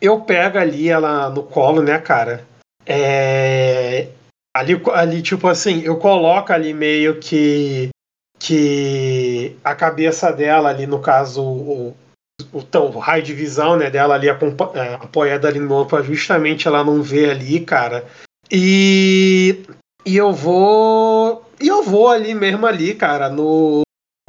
eu 0.01 0.21
pego 0.21 0.57
ali 0.57 0.89
ela 0.89 1.29
no 1.29 1.43
colo, 1.43 1.81
né, 1.81 1.99
cara? 1.99 2.45
É, 2.85 4.07
ali, 4.55 4.81
ali, 4.93 5.21
tipo 5.21 5.47
assim, 5.47 5.81
eu 5.81 5.97
coloco 5.97 6.51
ali 6.51 6.73
meio 6.73 7.19
que 7.19 7.89
que 8.39 9.57
a 9.63 9.75
cabeça 9.75 10.31
dela 10.31 10.69
ali, 10.69 10.87
no 10.87 10.99
caso, 10.99 11.43
o, 11.43 11.95
o, 12.53 12.63
tão- 12.63 12.89
o 12.89 12.97
raio 12.97 13.21
de 13.21 13.33
visão 13.33 13.75
né, 13.75 13.89
dela 13.89 14.15
ali 14.15 14.29
é, 14.29 14.33
apoiada 14.95 15.47
ali 15.47 15.59
no 15.59 15.73
ombro, 15.75 16.01
justamente 16.03 16.65
ela 16.67 16.83
não 16.83 17.03
ver 17.03 17.31
ali, 17.31 17.59
cara. 17.59 18.05
E, 18.49 19.61
e 20.05 20.15
eu 20.15 20.31
vou. 20.31 21.45
E 21.59 21.67
eu 21.67 21.83
vou 21.83 22.07
ali 22.09 22.33
mesmo 22.33 22.65
ali, 22.65 22.95
cara, 22.95 23.29
no. 23.29 23.81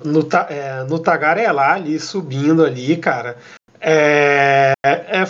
No, 0.02 0.26
é, 0.48 0.82
no 0.84 0.98
Tagarelá 0.98 1.74
ali, 1.74 2.00
subindo 2.00 2.64
ali, 2.64 2.96
cara. 2.96 3.36
É, 3.80 4.72
é, 4.84 5.26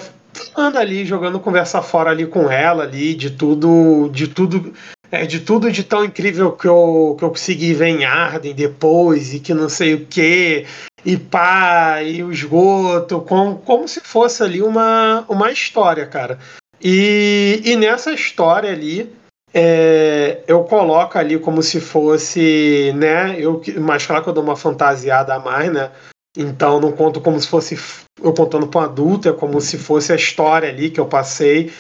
falando 0.53 0.77
ali, 0.77 1.05
jogando 1.05 1.41
conversa 1.41 1.83
fora 1.83 2.11
ali 2.11 2.27
com 2.27 2.51
ela 2.51 2.85
ali, 2.85 3.15
de 3.15 3.31
tudo. 3.31 4.09
De 4.13 4.29
tudo. 4.29 4.73
É, 5.13 5.27
de 5.27 5.41
tudo 5.41 5.73
de 5.73 5.83
tão 5.83 6.05
incrível 6.05 6.53
que 6.53 6.69
eu, 6.69 7.17
que 7.19 7.25
eu 7.25 7.31
consegui 7.31 7.75
ver 7.75 7.89
em 7.89 8.05
Arden 8.05 8.55
depois, 8.55 9.35
e 9.35 9.41
que 9.41 9.53
não 9.53 9.69
sei 9.69 9.95
o 9.95 10.07
que, 10.07 10.67
e 11.05 11.17
pá, 11.17 12.01
e 12.01 12.23
o 12.23 12.31
esgoto, 12.31 13.21
como, 13.23 13.59
como 13.59 13.89
se 13.89 14.01
fosse 14.01 14.41
ali 14.45 14.63
uma, 14.63 15.25
uma 15.29 15.51
história, 15.51 16.07
cara. 16.07 16.39
E, 16.81 17.61
e 17.65 17.75
nessa 17.75 18.13
história 18.13 18.71
ali, 18.71 19.13
é, 19.53 20.43
eu 20.47 20.63
coloco 20.65 21.19
ali 21.19 21.39
como 21.39 21.63
se 21.63 21.81
fosse, 21.81 22.93
né? 22.95 23.37
Eu, 23.39 23.61
mas 23.81 24.07
claro 24.07 24.23
que 24.23 24.29
eu 24.29 24.35
dou 24.35 24.45
uma 24.45 24.57
fantasiada 24.57 25.35
a 25.35 25.41
mais, 25.41 25.73
né? 25.73 25.91
Então 26.37 26.81
não 26.81 26.93
conto 26.93 27.21
como 27.21 27.41
se 27.41 27.49
fosse 27.49 27.77
eu 28.23 28.33
contando 28.33 28.67
para 28.67 28.81
um 28.81 28.85
adulto, 28.85 29.29
é 29.29 29.33
como 29.33 29.61
se 29.61 29.79
fosse 29.79 30.13
a 30.13 30.17
história 30.17 30.69
ali 30.69 30.91
que 30.91 31.01
eu 31.01 31.07
passei. 31.07 31.73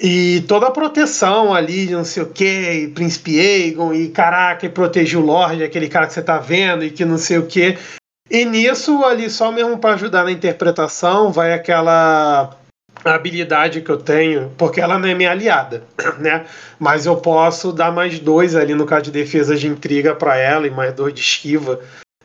E 0.00 0.44
toda 0.46 0.68
a 0.68 0.70
proteção 0.70 1.52
ali, 1.52 1.90
não 1.90 2.04
sei 2.04 2.22
o 2.22 2.28
que, 2.28 2.90
Príncipe 2.94 3.40
Aegon, 3.40 3.92
e 3.92 4.08
caraca, 4.08 4.64
e 4.64 4.68
proteger 4.68 5.18
o 5.18 5.24
Lorde, 5.24 5.64
aquele 5.64 5.88
cara 5.88 6.06
que 6.06 6.12
você 6.12 6.22
tá 6.22 6.38
vendo, 6.38 6.84
e 6.84 6.90
que 6.90 7.04
não 7.04 7.18
sei 7.18 7.38
o 7.38 7.46
que. 7.46 7.76
E 8.30 8.44
nisso, 8.44 9.04
ali, 9.04 9.28
só 9.28 9.50
mesmo 9.50 9.78
para 9.78 9.94
ajudar 9.94 10.24
na 10.24 10.30
interpretação, 10.30 11.32
vai 11.32 11.52
aquela 11.52 12.56
habilidade 13.04 13.80
que 13.80 13.90
eu 13.90 13.96
tenho, 13.96 14.52
porque 14.56 14.80
ela 14.80 14.98
não 14.98 15.08
é 15.08 15.14
minha 15.14 15.30
aliada, 15.30 15.84
né? 16.18 16.46
Mas 16.78 17.06
eu 17.06 17.16
posso 17.16 17.72
dar 17.72 17.92
mais 17.92 18.18
dois 18.18 18.54
ali 18.54 18.74
no 18.74 18.86
caso 18.86 19.04
de 19.04 19.10
defesa 19.10 19.56
de 19.56 19.66
intriga 19.66 20.14
para 20.14 20.36
ela 20.36 20.66
e 20.66 20.70
mais 20.70 20.92
dois 20.92 21.14
de 21.14 21.20
esquiva. 21.20 21.80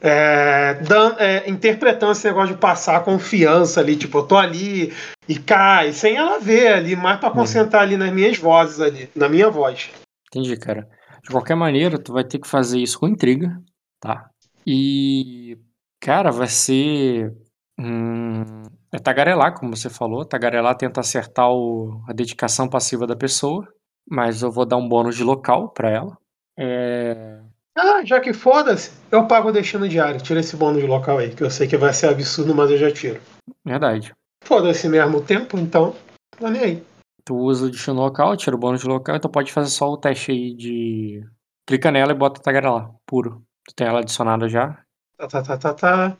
É, 0.06 0.74
dan, 0.82 1.16
é, 1.18 1.50
interpretando 1.50 2.12
esse 2.12 2.28
negócio 2.28 2.54
de 2.54 2.60
passar 2.60 3.06
confiança 3.06 3.80
ali, 3.80 3.96
tipo, 3.96 4.18
eu 4.18 4.28
tô 4.28 4.36
ali 4.36 4.92
e 5.30 5.40
cai, 5.40 5.94
sem 5.94 6.18
ela 6.18 6.40
ver 6.40 6.74
ali, 6.74 6.94
mais 6.94 7.22
pra 7.22 7.32
concentrar 7.32 7.84
ali 7.84 7.96
nas 7.96 8.12
minhas 8.12 8.38
vozes 8.38 8.82
ali, 8.82 9.10
na 9.16 9.30
minha 9.30 9.50
voz. 9.50 9.90
Entendi, 10.28 10.58
cara. 10.58 10.90
De 11.24 11.30
qualquer 11.30 11.56
maneira, 11.56 11.98
tu 11.98 12.12
vai 12.12 12.26
ter 12.26 12.38
que 12.38 12.48
fazer 12.50 12.80
isso 12.80 13.00
com 13.00 13.08
intriga, 13.08 13.58
tá? 14.02 14.30
E, 14.68 15.58
cara, 16.02 16.32
vai 16.32 16.48
ser. 16.48 17.34
Hum, 17.80 18.64
é 18.92 19.00
tagarelar, 19.00 19.58
como 19.58 19.76
você 19.76 19.90
falou. 19.90 20.26
Tagarelar 20.26 20.76
tenta 20.76 21.00
acertar 21.00 21.50
o, 21.50 22.04
a 22.10 22.14
dedicação 22.14 22.68
passiva 22.68 23.08
da 23.08 23.16
pessoa, 23.16 23.66
mas 24.10 24.42
eu 24.42 24.52
vou 24.52 24.66
dar 24.66 24.76
um 24.76 24.88
bônus 24.88 25.16
de 25.16 25.24
local 25.24 25.70
pra 25.70 25.90
ela. 25.90 26.18
É, 26.60 27.40
Ah, 27.76 28.06
já 28.06 28.20
que 28.20 28.34
foda-se, 28.34 28.92
eu 29.12 29.28
pago 29.28 29.50
o 29.50 29.52
destino 29.52 29.90
diário. 29.90 30.22
Tira 30.22 30.40
esse 30.40 30.56
bônus 30.56 30.82
de 30.82 30.88
local 30.88 31.18
aí, 31.18 31.34
que 31.34 31.44
eu 31.44 31.50
sei 31.50 31.68
que 31.68 31.76
vai 31.76 31.92
ser 31.94 32.08
absurdo, 32.08 32.54
mas 32.54 32.70
eu 32.70 32.78
já 32.78 32.92
tiro. 32.92 33.20
verdade. 33.66 34.14
Foda-se 34.44 34.88
mesmo 34.88 35.18
o 35.18 35.24
tempo, 35.24 35.58
então. 35.58 35.96
Tô 36.38 36.50
nem 36.50 36.62
aí. 36.62 36.84
Tu 37.26 37.36
usa 37.36 37.66
o 37.66 37.72
destino 37.72 38.02
local, 38.02 38.36
tira 38.38 38.56
o 38.56 38.60
bônus 38.60 38.82
de 38.82 38.88
local, 38.88 39.16
então 39.16 39.32
pode 39.32 39.52
fazer 39.52 39.70
só 39.70 39.90
o 39.90 39.98
teste 39.98 40.32
aí 40.32 40.54
de. 40.54 41.26
Clica 41.66 41.90
nela 41.90 42.12
e 42.12 42.16
bota 42.16 42.42
tagarelar, 42.42 42.94
puro. 43.08 43.42
Tu 43.68 43.74
tem 43.76 43.88
ela 43.88 44.02
adicionada 44.02 44.50
já. 44.50 44.84
Tá, 45.18 45.28
tá, 45.28 45.42
tá, 45.42 45.58
tá, 45.58 45.74
tá. 45.74 46.18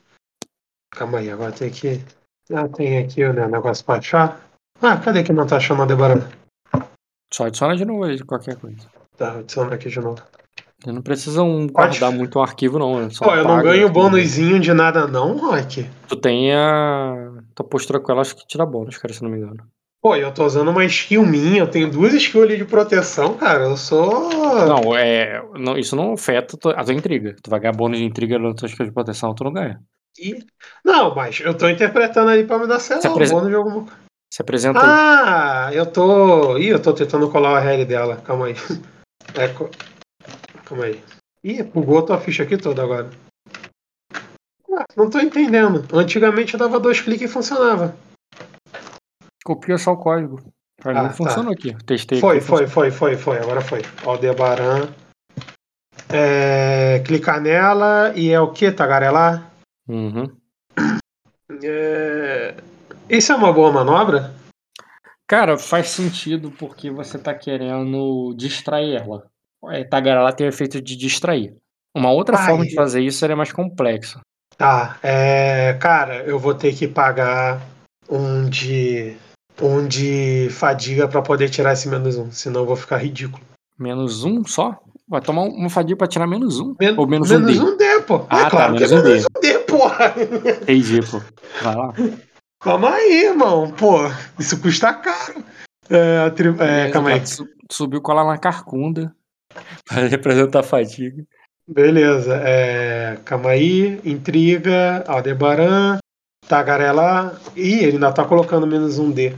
Calma 0.90 1.18
aí, 1.18 1.30
agora 1.30 1.52
tem 1.52 1.70
que. 1.70 2.02
Ah, 2.52 2.68
tem 2.68 2.98
aqui 2.98 3.22
o 3.24 3.32
né, 3.32 3.46
negócio 3.46 3.84
pra 3.84 3.96
achar. 3.96 4.40
Ah, 4.80 4.96
cadê 4.96 5.22
que 5.22 5.32
não 5.32 5.46
tá 5.46 5.58
achando 5.58 5.82
a 5.82 5.86
Debarana? 5.86 6.30
Só 7.32 7.46
adiciona 7.46 7.76
de 7.76 7.84
novo 7.84 8.04
aí 8.04 8.18
qualquer 8.24 8.56
coisa. 8.56 8.88
Tá, 9.16 9.32
adiciona 9.32 9.74
aqui 9.74 9.88
de 9.88 10.00
novo. 10.00 10.22
Não 10.92 11.02
precisa 11.02 11.42
um 11.42 11.66
Pode. 11.68 11.98
guardar 11.98 12.12
muito 12.12 12.38
o 12.38 12.42
arquivo, 12.42 12.78
não. 12.78 13.10
Só 13.10 13.24
Pô, 13.24 13.34
eu 13.34 13.44
não 13.44 13.62
ganho 13.62 13.88
bônusinho 13.88 14.58
de 14.60 14.72
nada 14.72 15.06
não, 15.06 15.36
Rock. 15.36 15.88
Tu 16.08 16.16
tem 16.16 16.54
a. 16.54 17.30
Tua 17.54 17.66
postura 17.66 18.00
com 18.00 18.10
ela, 18.12 18.20
acho 18.20 18.34
que 18.36 18.46
tira 18.46 18.66
bônus, 18.66 18.98
cara, 18.98 19.12
se 19.14 19.22
não 19.22 19.30
me 19.30 19.38
engano. 19.38 19.64
Pô, 20.02 20.14
eu 20.16 20.32
tô 20.32 20.44
usando 20.44 20.68
uma 20.68 20.84
skill 20.84 21.24
minha, 21.24 21.60
eu 21.60 21.66
tenho 21.66 21.90
duas 21.90 22.12
skills 22.12 22.44
ali 22.44 22.56
de 22.58 22.64
proteção, 22.66 23.34
cara. 23.38 23.64
Eu 23.64 23.76
sou. 23.76 24.28
Não, 24.66 24.94
é. 24.94 25.42
Não, 25.58 25.78
isso 25.78 25.96
não 25.96 26.12
afeta 26.12 26.56
a 26.76 26.84
tua 26.84 26.92
intriga. 26.94 27.34
Tu 27.42 27.48
vai 27.48 27.58
ganhar 27.58 27.72
bônus 27.72 27.98
de 27.98 28.04
intriga 28.04 28.38
na 28.38 28.52
tua 28.52 28.66
skill 28.68 28.84
de 28.86 28.92
proteção, 28.92 29.34
tu 29.34 29.44
não 29.44 29.52
ganha. 29.52 29.80
Ih, 30.18 30.44
Não, 30.84 31.14
mas 31.14 31.40
eu 31.40 31.54
tô 31.56 31.68
interpretando 31.68 32.28
ali 32.30 32.44
pra 32.44 32.58
me 32.58 32.66
dar, 32.66 32.78
um 32.78 33.12
apresen- 33.12 33.34
bônus 33.34 33.48
de 33.48 33.54
alguma 33.56 33.86
Se 34.32 34.42
apresenta 34.42 34.78
aí. 34.78 34.84
Ah, 34.86 35.70
eu 35.72 35.86
tô. 35.86 36.58
Ih, 36.58 36.68
eu 36.68 36.80
tô 36.82 36.92
tentando 36.92 37.30
colar 37.30 37.52
o 37.54 37.56
RL 37.58 37.84
dela. 37.86 38.16
Calma 38.16 38.46
aí. 38.46 38.54
É, 39.36 39.48
Calma 40.64 40.84
aí. 40.84 41.02
Ih, 41.42 41.62
bugou 41.62 41.98
a 41.98 42.02
tua 42.06 42.18
ficha 42.20 42.42
aqui 42.42 42.56
toda 42.56 42.82
agora. 42.82 43.10
Ah, 44.76 44.84
não 44.96 45.08
tô 45.10 45.18
entendendo. 45.20 45.86
Antigamente 45.92 46.54
eu 46.54 46.58
dava 46.60 46.80
dois 46.80 47.00
cliques 47.00 47.30
e 47.30 47.32
funcionava. 47.32 47.96
Copia 49.44 49.76
só 49.78 49.92
o 49.92 49.96
código. 49.98 50.40
Pra 50.80 50.98
Ah, 50.98 51.02
mim 51.02 51.08
tá. 51.08 51.14
funcionou 51.14 51.52
aqui. 51.52 51.74
Testei 51.84 52.18
Foi, 52.20 52.38
aqui. 52.38 52.46
foi, 52.46 52.66
foi, 52.66 52.90
foi, 52.90 53.16
foi. 53.16 53.38
Agora 53.38 53.60
foi. 53.60 53.82
Aldebaran. 54.04 54.88
É, 56.12 57.00
clicar 57.06 57.40
nela 57.40 58.12
e 58.16 58.30
é 58.30 58.40
o 58.40 58.52
que, 58.52 58.70
tagarelar? 58.70 59.50
Uhum. 59.88 60.30
É... 61.62 62.54
Isso 63.08 63.32
é 63.32 63.34
uma 63.36 63.52
boa 63.52 63.70
manobra? 63.72 64.34
Cara, 65.26 65.56
faz 65.58 65.88
sentido 65.90 66.50
porque 66.50 66.90
você 66.90 67.18
tá 67.18 67.34
querendo 67.34 68.34
distrair 68.36 68.96
ela. 68.96 69.26
É, 69.70 69.84
tagarelar 69.84 70.34
tem 70.34 70.46
o 70.46 70.48
efeito 70.48 70.80
de 70.80 70.96
distrair. 70.96 71.54
Uma 71.96 72.10
outra 72.10 72.36
Ai. 72.38 72.46
forma 72.46 72.64
de 72.66 72.74
fazer 72.74 73.00
isso 73.02 73.18
seria 73.18 73.36
mais 73.36 73.52
complexo. 73.52 74.20
Tá, 74.56 74.98
é, 75.02 75.74
cara, 75.80 76.22
eu 76.24 76.38
vou 76.38 76.54
ter 76.54 76.74
que 76.74 76.86
pagar 76.86 77.60
um 78.08 78.48
de 78.48 79.16
um 79.60 79.86
de 79.86 80.48
fadiga 80.50 81.06
pra 81.08 81.22
poder 81.22 81.48
tirar 81.48 81.72
esse 81.72 81.88
menos 81.88 82.16
um, 82.16 82.30
senão 82.30 82.60
eu 82.62 82.66
vou 82.66 82.76
ficar 82.76 82.98
ridículo. 82.98 83.42
Menos 83.78 84.24
um 84.24 84.44
só? 84.44 84.78
Vai 85.08 85.20
tomar 85.20 85.42
um- 85.42 85.54
uma 85.54 85.70
fadiga 85.70 85.98
pra 85.98 86.06
tirar 86.06 86.26
menos 86.26 86.58
um. 86.60 86.74
Men- 86.80 86.96
Ou 86.96 87.06
menos, 87.06 87.30
um 87.30 87.44
D. 87.44 87.52
D, 87.76 88.00
pô. 88.02 88.26
Ah, 88.30 88.40
é 88.40 88.42
tá, 88.44 88.50
claro 88.50 88.74
que 88.74 88.80
menos 88.80 88.92
é 88.92 88.96
um 88.98 89.02
D. 89.02 89.08
menos 89.08 89.24
um 89.36 89.40
D, 89.40 89.58
porra. 89.60 90.14
Entendi, 90.62 91.00
pô. 91.10 91.20
Vai 91.62 91.74
lá. 91.76 91.92
Calma 92.60 92.90
aí, 92.94 93.24
irmão. 93.26 93.70
Pô, 93.72 93.98
isso 94.38 94.60
custa 94.60 94.92
caro. 94.94 95.44
É, 95.90 96.30
tri- 96.30 96.54
é, 96.60 96.90
calma 96.90 97.10
aí. 97.10 97.22
Subiu 97.70 98.00
com 98.00 98.12
ela 98.12 98.24
na 98.24 98.38
carcunda. 98.38 99.14
Pra 99.88 100.06
representar 100.06 100.60
a 100.60 100.62
fadiga. 100.62 101.22
Beleza. 101.66 102.36
É, 102.44 103.18
calma 103.24 103.50
aí. 103.50 104.00
Intriga, 104.04 105.04
Aldebaran, 105.06 105.98
Tagarela. 106.48 107.38
Ih, 107.56 107.82
ele 107.84 107.92
ainda 107.92 108.12
tá 108.12 108.24
colocando 108.24 108.66
menos 108.66 108.98
um 108.98 109.10
D. 109.10 109.34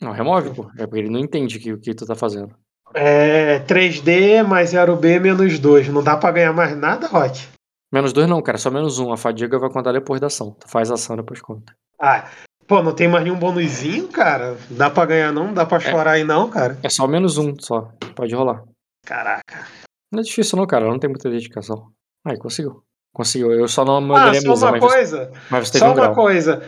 Não, 0.00 0.12
remove, 0.12 0.50
pô. 0.50 0.70
É 0.78 0.86
porque 0.86 0.98
ele 1.00 1.10
não 1.10 1.18
entende 1.20 1.58
que- 1.58 1.72
o 1.72 1.78
que 1.80 1.94
tu 1.94 2.04
tá 2.06 2.14
fazendo. 2.14 2.54
É 2.92 3.58
3D 3.60 4.42
mais 4.42 4.70
0B 4.70 5.18
menos 5.18 5.58
2. 5.58 5.88
Não 5.88 6.02
dá 6.02 6.16
pra 6.16 6.30
ganhar 6.30 6.52
mais 6.52 6.76
nada, 6.76 7.06
Rock? 7.08 7.48
Menos 7.92 8.12
dois 8.12 8.28
não, 8.28 8.42
cara. 8.42 8.58
Só 8.58 8.70
menos 8.70 8.98
um. 8.98 9.12
A 9.12 9.16
fadiga 9.16 9.58
vai 9.58 9.70
contar 9.70 9.92
depois 9.92 10.20
da 10.20 10.26
ação. 10.26 10.50
Tu 10.60 10.68
faz 10.68 10.90
a 10.90 10.94
ação 10.94 11.16
depois 11.16 11.40
conta. 11.40 11.72
Ah, 12.00 12.28
pô, 12.66 12.82
não 12.82 12.92
tem 12.94 13.08
mais 13.08 13.24
nenhum 13.24 13.38
bonuzinho, 13.38 14.08
cara? 14.08 14.56
Dá 14.68 14.90
pra 14.90 15.06
ganhar 15.06 15.32
não? 15.32 15.52
Dá 15.54 15.64
pra 15.64 15.80
chorar 15.80 16.12
aí 16.12 16.24
não, 16.24 16.50
cara? 16.50 16.78
É 16.82 16.88
só 16.88 17.06
menos 17.06 17.38
um, 17.38 17.54
só. 17.58 17.90
Pode 18.14 18.34
rolar. 18.34 18.62
Caraca. 19.04 19.66
Não 20.12 20.20
é 20.20 20.22
difícil 20.22 20.56
não, 20.58 20.66
cara. 20.66 20.86
Não 20.88 20.98
tem 20.98 21.10
muita 21.10 21.28
dedicação. 21.30 21.90
Aí, 22.26 22.38
conseguiu. 22.38 22.82
Conseguiu. 23.14 23.52
Eu 23.52 23.68
só 23.68 23.84
não 23.84 23.96
Ah, 23.98 24.00
mandaria 24.00 24.40
só 24.40 24.54
uma 24.54 24.70
mas, 24.72 24.80
coisa. 24.80 25.32
mas 25.50 25.68
Só 25.68 25.84
um 25.86 25.88
uma 25.88 25.94
grau. 25.94 26.14
coisa. 26.14 26.62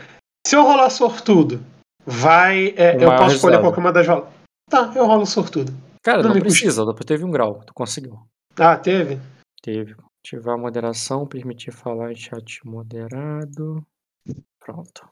Se 0.46 0.54
eu 0.54 0.62
rolar 0.62 0.90
sortudo, 0.90 1.60
vai. 2.04 2.68
é, 2.76 2.94
eu 2.96 3.08
posso 3.16 3.34
escolher 3.34 3.56
resultado. 3.56 3.60
qualquer 3.62 3.80
uma 3.80 3.92
das 3.92 4.06
rolas. 4.06 4.28
Tá, 4.70 4.92
eu 4.94 5.06
rolo 5.06 5.26
sortudo. 5.26 5.72
Cara, 6.02 6.22
Não 6.22 6.28
não, 6.28 6.34
me 6.36 6.40
precisa. 6.40 6.84
Depois 6.84 7.04
teve 7.04 7.24
um 7.24 7.30
grau. 7.30 7.62
Tu 7.66 7.72
conseguiu. 7.74 8.18
Ah, 8.58 8.76
teve? 8.76 9.18
Teve. 9.62 9.96
Ativar 10.24 10.54
a 10.54 10.58
moderação, 10.58 11.26
permitir 11.26 11.72
falar 11.72 12.12
em 12.12 12.16
chat 12.16 12.60
moderado. 12.64 13.84
Pronto. 14.60 15.08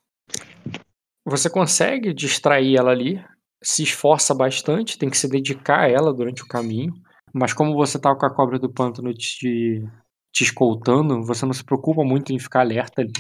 Você 1.27 1.49
consegue 1.49 2.13
distrair 2.13 2.77
ela 2.77 2.91
ali, 2.91 3.25
se 3.63 3.83
esforça 3.83 4.35
bastante, 4.35 4.99
tem 4.99 5.09
que 5.09 5.17
se 5.17 5.29
dedicar 5.29 5.81
a 5.81 5.89
ela 5.89 6.13
durante 6.13 6.43
o 6.43 6.47
caminho. 6.49 6.93
Mas 7.35 7.53
como 7.53 7.75
você 7.75 7.99
tá 7.99 8.15
com 8.15 8.27
a 8.27 8.35
cobra 8.35 8.59
do 8.59 8.73
pântano 8.73 9.13
te, 9.13 9.83
te 10.33 10.45
escoltando, 10.45 11.25
você 11.25 11.45
não 11.45 11.53
se 11.53 11.65
preocupa 11.65 12.05
muito 12.05 12.33
em 12.33 12.39
ficar 12.39 12.61
alerta 12.61 13.03
ali. 13.03 13.13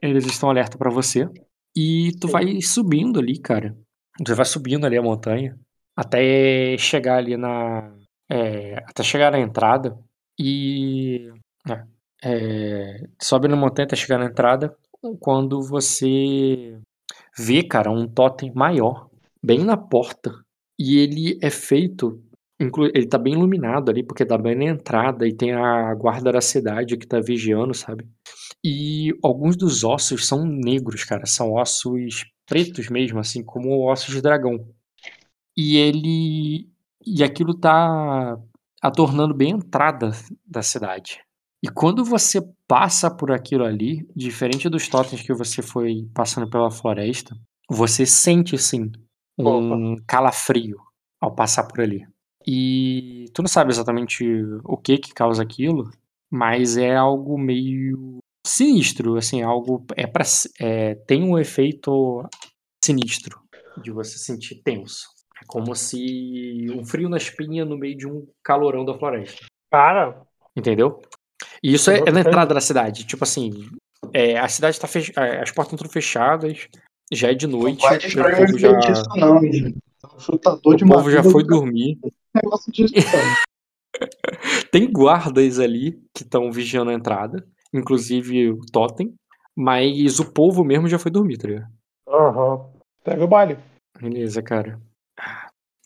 Eles 0.00 0.24
estão 0.26 0.48
alerta 0.48 0.78
pra 0.78 0.90
você. 0.90 1.28
E 1.76 2.12
tu 2.20 2.28
vai 2.28 2.60
subindo 2.62 3.20
ali, 3.20 3.38
cara. 3.38 3.76
Você 4.18 4.34
vai 4.34 4.46
subindo 4.46 4.86
ali 4.86 4.96
a 4.96 5.02
montanha 5.02 5.58
até 5.96 6.76
chegar 6.78 7.18
ali 7.18 7.36
na. 7.36 7.94
é, 8.30 8.76
até 8.86 9.02
chegar 9.02 9.30
na 9.32 9.38
entrada. 9.38 9.98
E. 10.38 11.30
é, 11.68 11.84
é, 12.24 13.08
sobe 13.20 13.48
na 13.48 13.56
montanha 13.56 13.86
até 13.86 13.96
chegar 13.96 14.18
na 14.18 14.26
entrada. 14.26 14.76
Quando 15.20 15.60
você 15.60 16.78
vê, 17.36 17.62
cara, 17.62 17.90
um 17.90 18.08
totem 18.08 18.52
maior, 18.54 19.08
bem 19.42 19.64
na 19.64 19.76
porta. 19.76 20.32
E 20.78 20.98
ele 20.98 21.38
é 21.42 21.50
feito. 21.50 22.22
Ele 22.94 23.06
tá 23.06 23.18
bem 23.18 23.34
iluminado 23.34 23.90
ali, 23.90 24.02
porque 24.02 24.24
tá 24.24 24.36
bem 24.38 24.54
na 24.54 24.64
entrada 24.64 25.26
e 25.26 25.34
tem 25.34 25.52
a 25.52 25.94
guarda 25.94 26.32
da 26.32 26.40
cidade 26.40 26.96
que 26.96 27.06
tá 27.06 27.20
vigiando, 27.20 27.74
sabe? 27.74 28.06
E 28.64 29.12
alguns 29.22 29.56
dos 29.56 29.84
ossos 29.84 30.26
são 30.26 30.44
negros, 30.44 31.04
cara. 31.04 31.26
São 31.26 31.52
ossos 31.52 32.24
pretos 32.46 32.88
mesmo, 32.88 33.18
assim, 33.18 33.42
como 33.42 33.90
ossos 33.90 34.14
de 34.14 34.22
dragão. 34.22 34.66
E 35.56 35.76
ele. 35.76 36.68
E 37.06 37.22
aquilo 37.22 37.54
tá 37.54 38.38
adornando 38.82 39.34
bem 39.34 39.52
a 39.52 39.56
entrada 39.56 40.12
da 40.46 40.62
cidade. 40.62 41.20
E 41.62 41.68
quando 41.68 42.04
você 42.04 42.42
passa 42.68 43.10
por 43.10 43.32
aquilo 43.32 43.64
ali, 43.64 44.06
diferente 44.14 44.68
dos 44.68 44.88
totens 44.88 45.22
que 45.22 45.32
você 45.32 45.62
foi 45.62 46.06
passando 46.12 46.48
pela 46.48 46.70
floresta, 46.70 47.34
você 47.70 48.04
sente 48.04 48.58
sim 48.58 48.92
um 49.38 49.96
calafrio 50.06 50.76
ao 51.20 51.34
passar 51.34 51.64
por 51.64 51.80
ali. 51.80 52.06
E 52.46 53.26
tu 53.32 53.42
não 53.42 53.48
sabe 53.48 53.70
exatamente 53.70 54.24
o 54.64 54.76
que 54.76 54.98
que 54.98 55.14
causa 55.14 55.42
aquilo, 55.42 55.90
mas 56.30 56.76
é 56.76 56.94
algo 56.94 57.38
meio 57.38 58.18
sinistro, 58.46 59.16
assim, 59.16 59.42
algo 59.42 59.84
é 59.96 60.06
para 60.06 60.24
é, 60.60 60.94
tem 60.94 61.22
um 61.22 61.38
efeito 61.38 62.22
sinistro 62.84 63.40
de 63.82 63.90
você 63.90 64.18
sentir 64.18 64.62
tenso. 64.62 65.08
É 65.40 65.44
como 65.46 65.74
se 65.74 66.66
um 66.70 66.84
frio 66.84 67.08
na 67.08 67.16
espinha 67.16 67.64
no 67.64 67.78
meio 67.78 67.96
de 67.96 68.06
um 68.06 68.26
calorão 68.42 68.84
da 68.84 68.94
floresta. 68.94 69.46
Cara, 69.70 70.24
Entendeu? 70.56 71.02
E 71.62 71.74
isso 71.74 71.90
é, 71.90 71.98
é 72.06 72.12
na 72.12 72.20
entrada 72.20 72.54
da 72.54 72.60
cidade. 72.60 73.04
Tipo 73.04 73.24
assim, 73.24 73.68
é, 74.12 74.38
a 74.38 74.48
cidade 74.48 74.78
tá 74.78 74.86
fechada, 74.86 75.42
as 75.42 75.50
portas 75.50 75.74
estão 75.74 75.90
fechadas, 75.90 76.68
Já 77.12 77.30
é 77.30 77.34
de 77.34 77.46
noite. 77.46 77.82
Não 77.82 77.90
o 77.90 78.58
já, 78.58 78.80
feitiço, 78.80 79.04
não, 79.16 79.40
menino. 79.40 79.74
O 80.16 80.20
chutador 80.20 80.74
o 80.74 80.76
de 80.76 80.84
povo 80.86 81.10
já 81.10 81.22
foi 81.22 81.44
dormir. 81.44 81.98
negócio 82.34 82.72
não. 82.76 83.34
Tem 84.70 84.90
guardas 84.90 85.58
ali 85.58 85.92
que 86.14 86.22
estão 86.24 86.50
vigiando 86.50 86.90
a 86.90 86.94
entrada, 86.94 87.46
inclusive 87.72 88.50
o 88.50 88.60
Totem, 88.72 89.14
mas 89.56 90.18
o 90.18 90.32
povo 90.32 90.64
mesmo 90.64 90.88
já 90.88 90.98
foi 90.98 91.10
dormir, 91.10 91.38
tá 91.38 91.48
ligado? 91.48 91.72
Aham. 92.08 92.66
Pega 93.04 93.24
o 93.24 93.28
baile. 93.28 93.58
Beleza, 94.00 94.42
cara. 94.42 94.80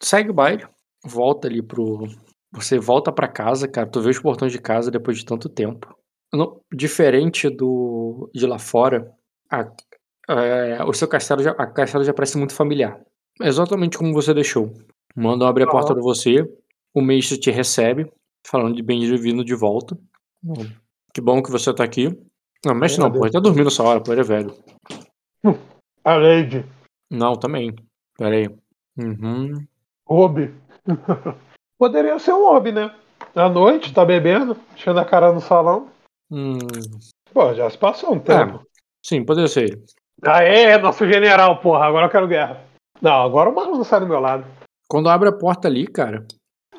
Segue 0.03 0.31
o 0.31 0.35
baile, 0.35 0.67
volta 1.05 1.49
ali 1.49 1.63
pro. 1.63 2.07
Você 2.53 2.79
volta 2.79 3.13
pra 3.13 3.29
casa, 3.29 3.69
cara. 3.69 3.87
Tu 3.89 4.01
vê 4.01 4.09
os 4.11 4.19
portões 4.21 4.53
de 4.53 4.59
casa 4.61 4.91
depois 4.91 5.19
de 5.19 5.25
tanto 5.27 5.49
tempo. 5.49 5.95
Não- 6.33 6.61
diferente 6.73 7.51
do 7.51 8.31
de 8.35 8.47
lá 8.47 8.59
fora, 8.59 9.11
a- 9.51 9.71
é, 10.31 10.83
o 10.85 10.93
seu 10.93 11.09
castelo 11.09 11.43
já, 11.43 11.51
a 11.53 11.67
castelo 11.67 12.05
já 12.05 12.15
parece 12.15 12.39
muito 12.39 12.55
familiar. 12.55 13.01
Exatamente 13.41 13.97
como 13.97 14.13
você 14.13 14.35
deixou. 14.35 14.73
Mandam 15.15 15.49
abrir 15.49 15.65
a 15.65 15.71
porta 15.71 15.93
pra 15.93 16.03
você, 16.03 16.49
o 16.95 17.01
mestre 17.01 17.39
te 17.39 17.51
recebe, 17.51 18.11
falando 18.47 18.77
de 18.77 18.83
bem-vindo 18.83 19.45
de 19.45 19.55
volta. 19.55 19.97
Que 21.13 21.21
bom 21.21 21.43
que 21.43 21.51
você 21.51 21.73
tá 21.73 21.85
aqui. 21.85 22.09
Não, 22.65 22.75
mestre 22.75 23.01
não, 23.01 23.11
pô, 23.11 23.25
ele 23.25 23.33
tá 23.33 23.41
dormindo 23.41 23.69
essa 23.69 23.83
hora, 23.83 24.01
pô, 24.01 24.13
ele 24.13 24.21
é 24.21 24.25
velho. 24.25 24.55
A 26.05 26.15
Lady. 26.17 26.65
Não, 27.11 27.35
também. 27.35 27.75
Pera 28.17 28.35
aí. 28.35 28.49
Uhum. 28.99 29.67
Obi. 30.07 30.55
Poderia 31.79 32.19
ser 32.19 32.33
um 32.33 32.45
hobby, 32.45 32.73
né? 32.73 32.93
À 33.35 33.49
noite, 33.49 33.95
tá 33.95 34.05
bebendo, 34.05 34.57
enchendo 34.75 34.99
a 34.99 35.05
cara 35.05 35.33
no 35.33 35.41
salão. 35.41 35.89
Hum, 36.31 36.59
Pô, 37.33 37.55
já 37.55 37.71
se 37.71 37.79
passou 37.79 38.15
um 38.15 38.19
tempo. 38.19 38.63
sim, 39.05 39.25
poderia 39.25 39.49
ser 39.49 39.65
ele. 39.65 39.85
Aê, 40.25 40.77
nosso 40.79 41.07
general, 41.07 41.61
porra, 41.61 41.85
agora 41.87 42.07
eu 42.07 42.11
quero 42.11 42.27
guerra. 42.27 42.68
Não, 43.01 43.23
agora 43.23 43.51
o 43.51 43.55
Marlon 43.55 43.85
sai 43.85 44.01
do 44.01 44.09
meu 44.09 44.21
lado. 44.21 44.45
Quando 44.89 45.09
abre 45.09 45.29
a 45.29 45.33
porta 45.33 45.69
ali, 45.69 45.87
cara, 45.87 46.27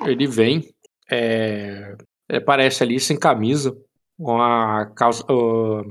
ele 0.05 0.28
vem, 0.28 0.67
é, 1.09 1.95
aparece 2.30 2.84
ali 2.84 2.99
sem 2.99 3.17
camisa, 3.17 3.76
com 4.17 4.41
a 4.41 4.86
calça, 4.95 5.24
ó, 5.30 5.84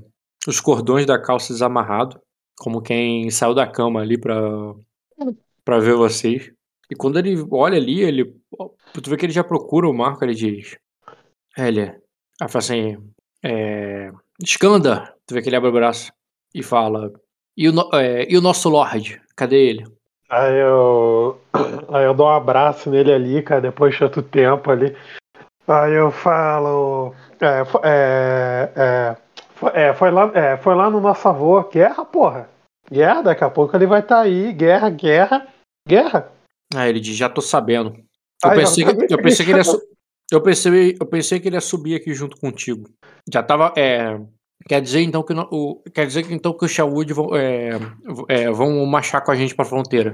os 0.47 0.61
cordões 0.61 1.07
da 1.07 1.21
calça 1.21 1.53
desamarrado, 1.53 2.21
como 2.59 2.83
quem 2.83 3.31
saiu 3.31 3.55
da 3.55 3.67
cama 3.67 4.01
ali 4.01 4.19
pra, 4.19 4.41
pra 5.65 5.79
ver 5.79 5.95
vocês. 5.95 6.53
E 6.91 6.95
quando 6.95 7.19
ele 7.19 7.37
olha 7.51 7.77
ali, 7.77 8.01
ele, 8.01 8.35
tu 8.93 9.11
vê 9.11 9.17
que 9.17 9.27
ele 9.27 9.33
já 9.33 9.45
procura 9.45 9.89
o 9.89 9.95
Marco, 9.95 10.25
ele 10.25 10.35
diz, 10.35 10.77
ele, 11.57 11.83
aí 11.83 12.49
fala 12.49 12.59
assim, 12.59 12.97
é, 13.43 14.11
Skanda, 14.43 15.15
tu 15.27 15.35
vê 15.35 15.43
que 15.43 15.49
ele 15.49 15.57
abre 15.57 15.69
o 15.69 15.73
braço 15.73 16.13
e 16.55 16.63
fala, 16.63 17.13
e 17.57 17.69
o, 17.69 17.95
é, 17.95 18.31
e 18.31 18.37
o 18.37 18.41
nosso 18.41 18.69
Lorde, 18.69 19.21
cadê 19.37 19.69
ele? 19.69 19.98
Aí 20.29 20.57
eu. 20.59 21.41
Aí 21.89 22.05
eu 22.05 22.15
dou 22.15 22.27
um 22.27 22.31
abraço 22.31 22.91
nele 22.91 23.13
ali, 23.13 23.43
cara, 23.43 23.61
depois 23.61 23.95
de 23.95 24.01
tanto 24.01 24.23
tempo 24.23 24.71
ali. 24.71 24.95
Aí 25.67 25.95
eu 25.95 26.11
falo. 26.11 27.15
É, 27.41 27.63
é, 27.83 28.73
é, 28.77 29.17
foi, 29.55 29.71
é, 29.75 29.95
foi 29.95 30.11
lá, 30.11 30.31
é, 30.35 30.57
foi 30.57 30.75
lá 30.75 30.91
no 30.91 31.01
nosso 31.01 31.27
avô. 31.29 31.63
Guerra, 31.65 32.05
porra. 32.05 32.49
Guerra, 32.91 33.23
daqui 33.23 33.45
a 33.45 33.51
pouco 33.51 33.77
ele 33.77 33.87
vai 33.87 34.01
estar 34.01 34.21
aí. 34.21 34.53
Guerra, 34.53 34.91
guerra, 34.91 35.47
guerra. 35.87 36.33
Ah, 36.75 36.89
ele 36.89 37.01
diz, 37.01 37.17
já 37.17 37.29
tô 37.29 37.41
sabendo. 37.41 37.91
Eu 38.45 38.51
Ah, 38.51 38.55
eu 38.55 38.61
pensei, 38.61 38.85
que, 38.85 39.15
eu 39.15 39.23
pensei 39.23 39.47
que 39.47 39.53
ele 39.53 39.61
ia 39.61 39.65
eu 40.31 40.43
pensei, 40.43 40.97
eu 41.01 41.07
pensei 41.07 41.41
que 41.41 41.49
ele 41.49 41.57
ia 41.57 41.61
subir 41.61 41.95
aqui 41.97 42.13
junto 42.15 42.39
contigo. 42.39 42.89
Já 43.33 43.43
tava, 43.43 43.73
é, 43.77 44.19
quer 44.67 44.81
dizer 44.81 45.03
então 45.03 45.23
que 45.23 45.33
o, 45.33 45.83
quer 45.95 46.07
dizer 46.07 46.23
que 46.25 46.33
então 46.33 46.53
que 46.53 46.65
os 46.65 46.71
Shawood 46.71 47.13
vão, 47.13 47.37
é, 47.37 47.71
é, 48.29 48.51
vão 48.51 48.85
marchar 48.87 49.23
com 49.23 49.31
a 49.31 49.35
gente 49.35 49.55
pra 49.55 49.65
fronteira. 49.65 50.13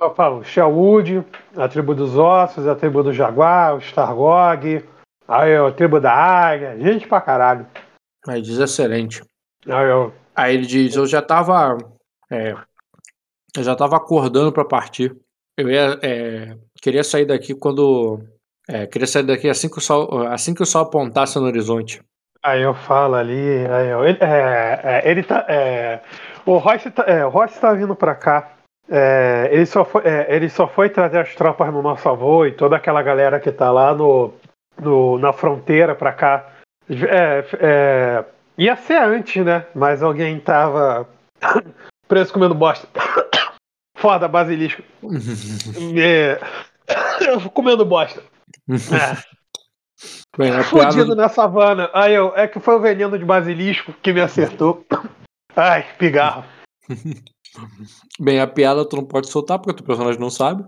Eu 0.00 0.14
falo, 0.14 0.44
Sherwood, 0.44 1.24
a 1.56 1.68
tribo 1.68 1.94
dos 1.94 2.16
ossos, 2.16 2.66
a 2.66 2.74
tribo 2.74 3.02
do 3.02 3.12
jaguar, 3.12 3.74
o 3.74 3.78
Stargog, 3.78 4.84
aí 5.26 5.56
a 5.56 5.72
tribo 5.72 6.00
da 6.00 6.12
águia, 6.12 6.78
gente 6.78 7.08
pra 7.08 7.20
caralho. 7.20 7.66
Aí 8.26 8.40
diz 8.40 8.58
excelente. 8.58 9.22
Aí 9.66 9.88
eu, 9.88 10.12
Aí 10.38 10.54
ele 10.54 10.66
diz, 10.66 10.94
eu 10.94 11.04
já 11.04 11.20
tava, 11.20 11.76
é, 12.30 12.52
eu 13.56 13.64
já 13.64 13.74
tava 13.74 13.96
acordando 13.96 14.52
pra 14.52 14.64
partir. 14.64 15.16
Eu 15.56 15.68
ia, 15.68 15.98
é, 16.00 16.56
queria 16.80 17.02
sair 17.02 17.26
daqui 17.26 17.56
quando, 17.56 18.20
é, 18.68 18.86
queria 18.86 19.08
sair 19.08 19.24
daqui 19.24 19.48
assim 19.48 19.68
que 19.68 19.78
o 19.78 19.80
sol, 19.80 20.28
assim 20.28 20.54
que 20.54 20.62
o 20.62 20.66
sol 20.66 20.82
apontasse 20.82 21.36
no 21.40 21.46
horizonte. 21.46 22.00
Aí 22.48 22.62
eu 22.62 22.74
falo 22.74 23.14
ali, 23.14 23.66
aí 23.66 23.88
eu, 23.88 24.04
ele, 24.04 24.18
é, 24.20 24.80
é, 24.82 25.10
ele 25.10 25.22
tá, 25.22 25.44
é, 25.48 26.00
o 26.46 26.56
Royce 26.58 26.90
tá, 26.90 27.04
é, 27.06 27.24
o 27.24 27.28
Royce 27.28 27.60
tá 27.60 27.72
vindo 27.72 27.94
pra 27.94 28.14
cá. 28.14 28.52
É, 28.90 29.48
ele, 29.52 29.66
só 29.66 29.84
foi, 29.84 30.02
é, 30.04 30.26
ele 30.34 30.48
só 30.48 30.66
foi 30.66 30.88
trazer 30.88 31.18
as 31.18 31.34
tropas 31.34 31.70
no 31.72 31.82
nosso 31.82 32.08
avô 32.08 32.46
e 32.46 32.52
toda 32.52 32.76
aquela 32.76 33.02
galera 33.02 33.38
que 33.38 33.52
tá 33.52 33.70
lá 33.70 33.94
no, 33.94 34.32
no- 34.80 35.18
na 35.18 35.32
fronteira 35.32 35.94
pra 35.94 36.12
cá. 36.12 36.46
É, 36.88 37.44
é, 37.60 38.24
ia 38.56 38.74
ser 38.76 38.96
antes, 38.96 39.44
né? 39.44 39.66
Mas 39.74 40.02
alguém 40.02 40.40
tava 40.40 41.06
preso 42.08 42.32
comendo 42.32 42.54
bosta. 42.54 42.88
Foda, 43.98 44.26
basilisco. 44.28 44.82
É, 46.00 46.38
comendo 47.52 47.84
bosta. 47.84 48.22
Bem, 50.38 50.52
Fudido 50.62 51.16
na 51.16 51.28
savana. 51.28 51.90
Aí 51.92 52.14
eu, 52.14 52.32
é 52.36 52.46
que 52.46 52.60
foi 52.60 52.76
o 52.76 52.80
veneno 52.80 53.18
de 53.18 53.24
basilisco 53.24 53.92
que 54.00 54.12
me 54.12 54.20
acertou. 54.20 54.84
Ai, 55.56 55.84
pigarro. 55.98 56.44
Bem, 58.20 58.40
a 58.40 58.46
piada 58.46 58.88
tu 58.88 58.94
não 58.94 59.04
pode 59.04 59.28
soltar 59.28 59.58
porque 59.58 59.72
o 59.72 59.74
teu 59.74 59.84
personagem 59.84 60.20
não 60.20 60.30
sabe. 60.30 60.64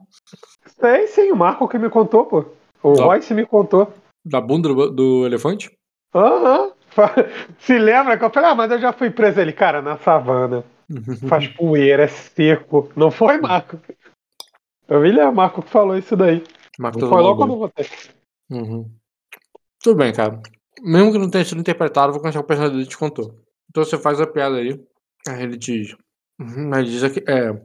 Sei 0.81 1.07
sim, 1.07 1.31
o 1.31 1.37
Marco 1.37 1.69
que 1.69 1.79
me 1.79 1.89
contou, 1.89 2.27
pô. 2.27 2.45
O 2.83 2.95
Tá. 2.95 3.05
Royce 3.05 3.33
me 3.33 3.47
contou. 3.47 3.93
Da 4.25 4.41
bunda 4.41 4.69
do, 4.69 4.91
do 4.91 5.27
elefante? 5.27 5.71
Aham. 6.13 6.73
Se 7.61 7.79
lembra 7.79 8.19
que 8.19 8.25
eu 8.25 8.31
falei, 8.31 8.51
ah, 8.51 8.55
mas 8.57 8.73
eu 8.73 8.81
já 8.81 8.93
fui 8.93 9.11
preso 9.11 9.41
ali, 9.41 9.53
cara, 9.53 9.81
na 9.81 9.97
savana. 9.99 10.65
Faz 11.29 11.47
poeira, 11.47 12.03
é 12.03 12.09
seco. 12.09 12.91
Não 12.97 13.13
foi, 13.13 13.39
Marco? 13.39 13.79
Eu 14.89 15.01
me 15.01 15.13
lembro, 15.13 15.33
Marco 15.37 15.63
que 15.63 15.71
falou 15.71 15.97
isso 15.97 16.17
daí. 16.17 16.43
Marco 16.77 16.99
foi 16.99 17.23
logo 17.23 17.37
quando 17.37 17.57
voltei. 17.57 17.87
Uhum. 18.51 18.91
Tudo 19.83 19.97
bem, 19.97 20.13
cara. 20.13 20.41
Mesmo 20.83 21.13
que 21.13 21.19
não 21.19 21.31
tenha 21.31 21.45
sido 21.45 21.61
interpretado, 21.61 22.13
vou 22.13 22.21
contar 22.23 22.41
o 22.41 22.45
personagem 22.45 22.77
dele 22.77 22.89
te 22.89 22.97
contou. 22.97 23.35
Então 23.69 23.85
você 23.85 23.99
faz 23.99 24.21
a 24.21 24.27
piada 24.27 24.57
ali. 24.57 24.83
Aí 25.29 25.43
ele 25.43 25.57
diz. 25.57 25.97
Uhum, 26.41 26.73
aí 26.73 26.83
ele 26.83 26.91
diz 26.91 27.03
aqui, 27.03 27.23
é. 27.29 27.61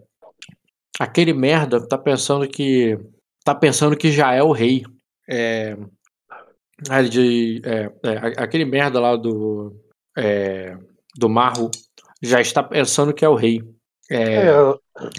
Aquele 1.00 1.34
merda 1.34 1.86
tá 1.86 1.98
pensando 1.98 2.48
que. 2.48 2.98
Tá 3.44 3.54
pensando 3.54 3.96
que 3.96 4.12
já 4.12 4.34
é 4.34 4.42
o 4.42 4.52
rei. 4.52 4.84
É. 5.30 5.78
Aí 6.90 7.00
ele 7.00 7.10
diz. 7.10 7.62
É, 7.64 7.92
é, 8.04 8.18
aquele 8.38 8.66
merda 8.66 9.00
lá 9.00 9.16
do. 9.16 9.76
É, 10.18 10.78
do 11.18 11.30
Marro 11.30 11.72
já 12.22 12.42
está 12.42 12.64
pensando 12.64 13.14
que 13.14 13.24
é 13.24 13.30
o 13.30 13.36
rei. 13.36 13.62
É, 14.10 14.50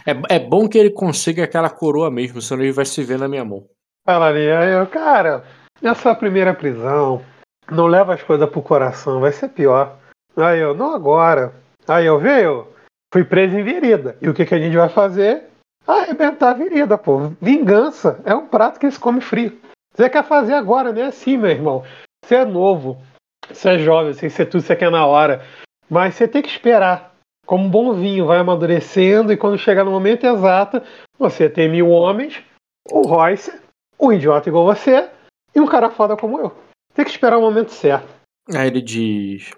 É, 0.06 0.12
é, 0.12 0.36
é 0.36 0.38
bom 0.38 0.68
que 0.68 0.78
ele 0.78 0.90
consiga 0.90 1.44
aquela 1.44 1.68
coroa 1.68 2.10
mesmo, 2.10 2.40
senão 2.40 2.62
ele 2.62 2.72
vai 2.72 2.84
se 2.84 3.02
ver 3.02 3.18
na 3.18 3.28
minha 3.28 3.44
mão. 3.44 3.66
Fala 4.04 4.28
ali, 4.28 4.48
aí 4.48 4.72
eu, 4.72 4.86
cara, 4.86 5.44
essa 5.82 6.14
primeira 6.14 6.54
prisão, 6.54 7.22
não 7.70 7.86
leva 7.86 8.14
as 8.14 8.22
coisas 8.22 8.48
pro 8.48 8.62
coração, 8.62 9.20
vai 9.20 9.32
ser 9.32 9.48
pior. 9.48 9.96
Aí 10.36 10.60
eu, 10.60 10.74
não 10.74 10.94
agora. 10.94 11.54
Aí 11.86 12.06
eu, 12.06 12.18
veio, 12.18 12.68
fui 13.12 13.24
preso 13.24 13.58
em 13.58 13.62
vereda. 13.62 14.16
E 14.20 14.28
o 14.28 14.34
que, 14.34 14.46
que 14.46 14.54
a 14.54 14.58
gente 14.58 14.76
vai 14.76 14.88
fazer? 14.88 15.44
Arrebentar 15.86 16.50
a 16.50 16.54
vereda, 16.54 16.98
pô. 16.98 17.32
Vingança 17.40 18.20
é 18.24 18.34
um 18.34 18.46
prato 18.46 18.80
que 18.80 18.90
se 18.90 18.98
come 18.98 19.20
frio. 19.20 19.58
Você 19.94 20.10
quer 20.10 20.24
fazer 20.24 20.54
agora, 20.54 20.92
não 20.92 21.02
é 21.02 21.06
assim, 21.06 21.36
meu 21.36 21.50
irmão. 21.50 21.84
Você 22.24 22.36
é 22.36 22.44
novo, 22.44 23.00
você 23.48 23.70
é 23.70 23.78
jovem, 23.78 24.12
você 24.12 24.28
quer 24.28 24.46
tudo, 24.46 24.62
você 24.62 24.76
quer 24.76 24.90
na 24.90 25.06
hora. 25.06 25.42
Mas 25.88 26.14
você 26.14 26.26
tem 26.26 26.42
que 26.42 26.48
esperar. 26.48 27.14
Como 27.46 27.64
um 27.64 27.70
bom 27.70 27.92
vinho, 27.94 28.26
vai 28.26 28.38
amadurecendo 28.38 29.32
e 29.32 29.36
quando 29.36 29.56
chegar 29.56 29.84
no 29.84 29.90
momento 29.92 30.26
exato, 30.26 30.82
você 31.16 31.48
tem 31.48 31.70
mil 31.70 31.88
homens, 31.88 32.42
o 32.90 33.02
Royce, 33.02 33.52
um 33.98 34.12
idiota 34.12 34.48
igual 34.48 34.64
você 34.64 35.08
e 35.56 35.60
um 35.60 35.66
cara 35.66 35.90
foda 35.90 36.16
como 36.16 36.38
eu. 36.38 36.52
Tem 36.94 37.04
que 37.04 37.10
esperar 37.10 37.38
o 37.38 37.40
momento 37.40 37.72
certo. 37.72 38.06
Aí 38.54 38.68
ele 38.68 38.80
diz: 38.82 39.50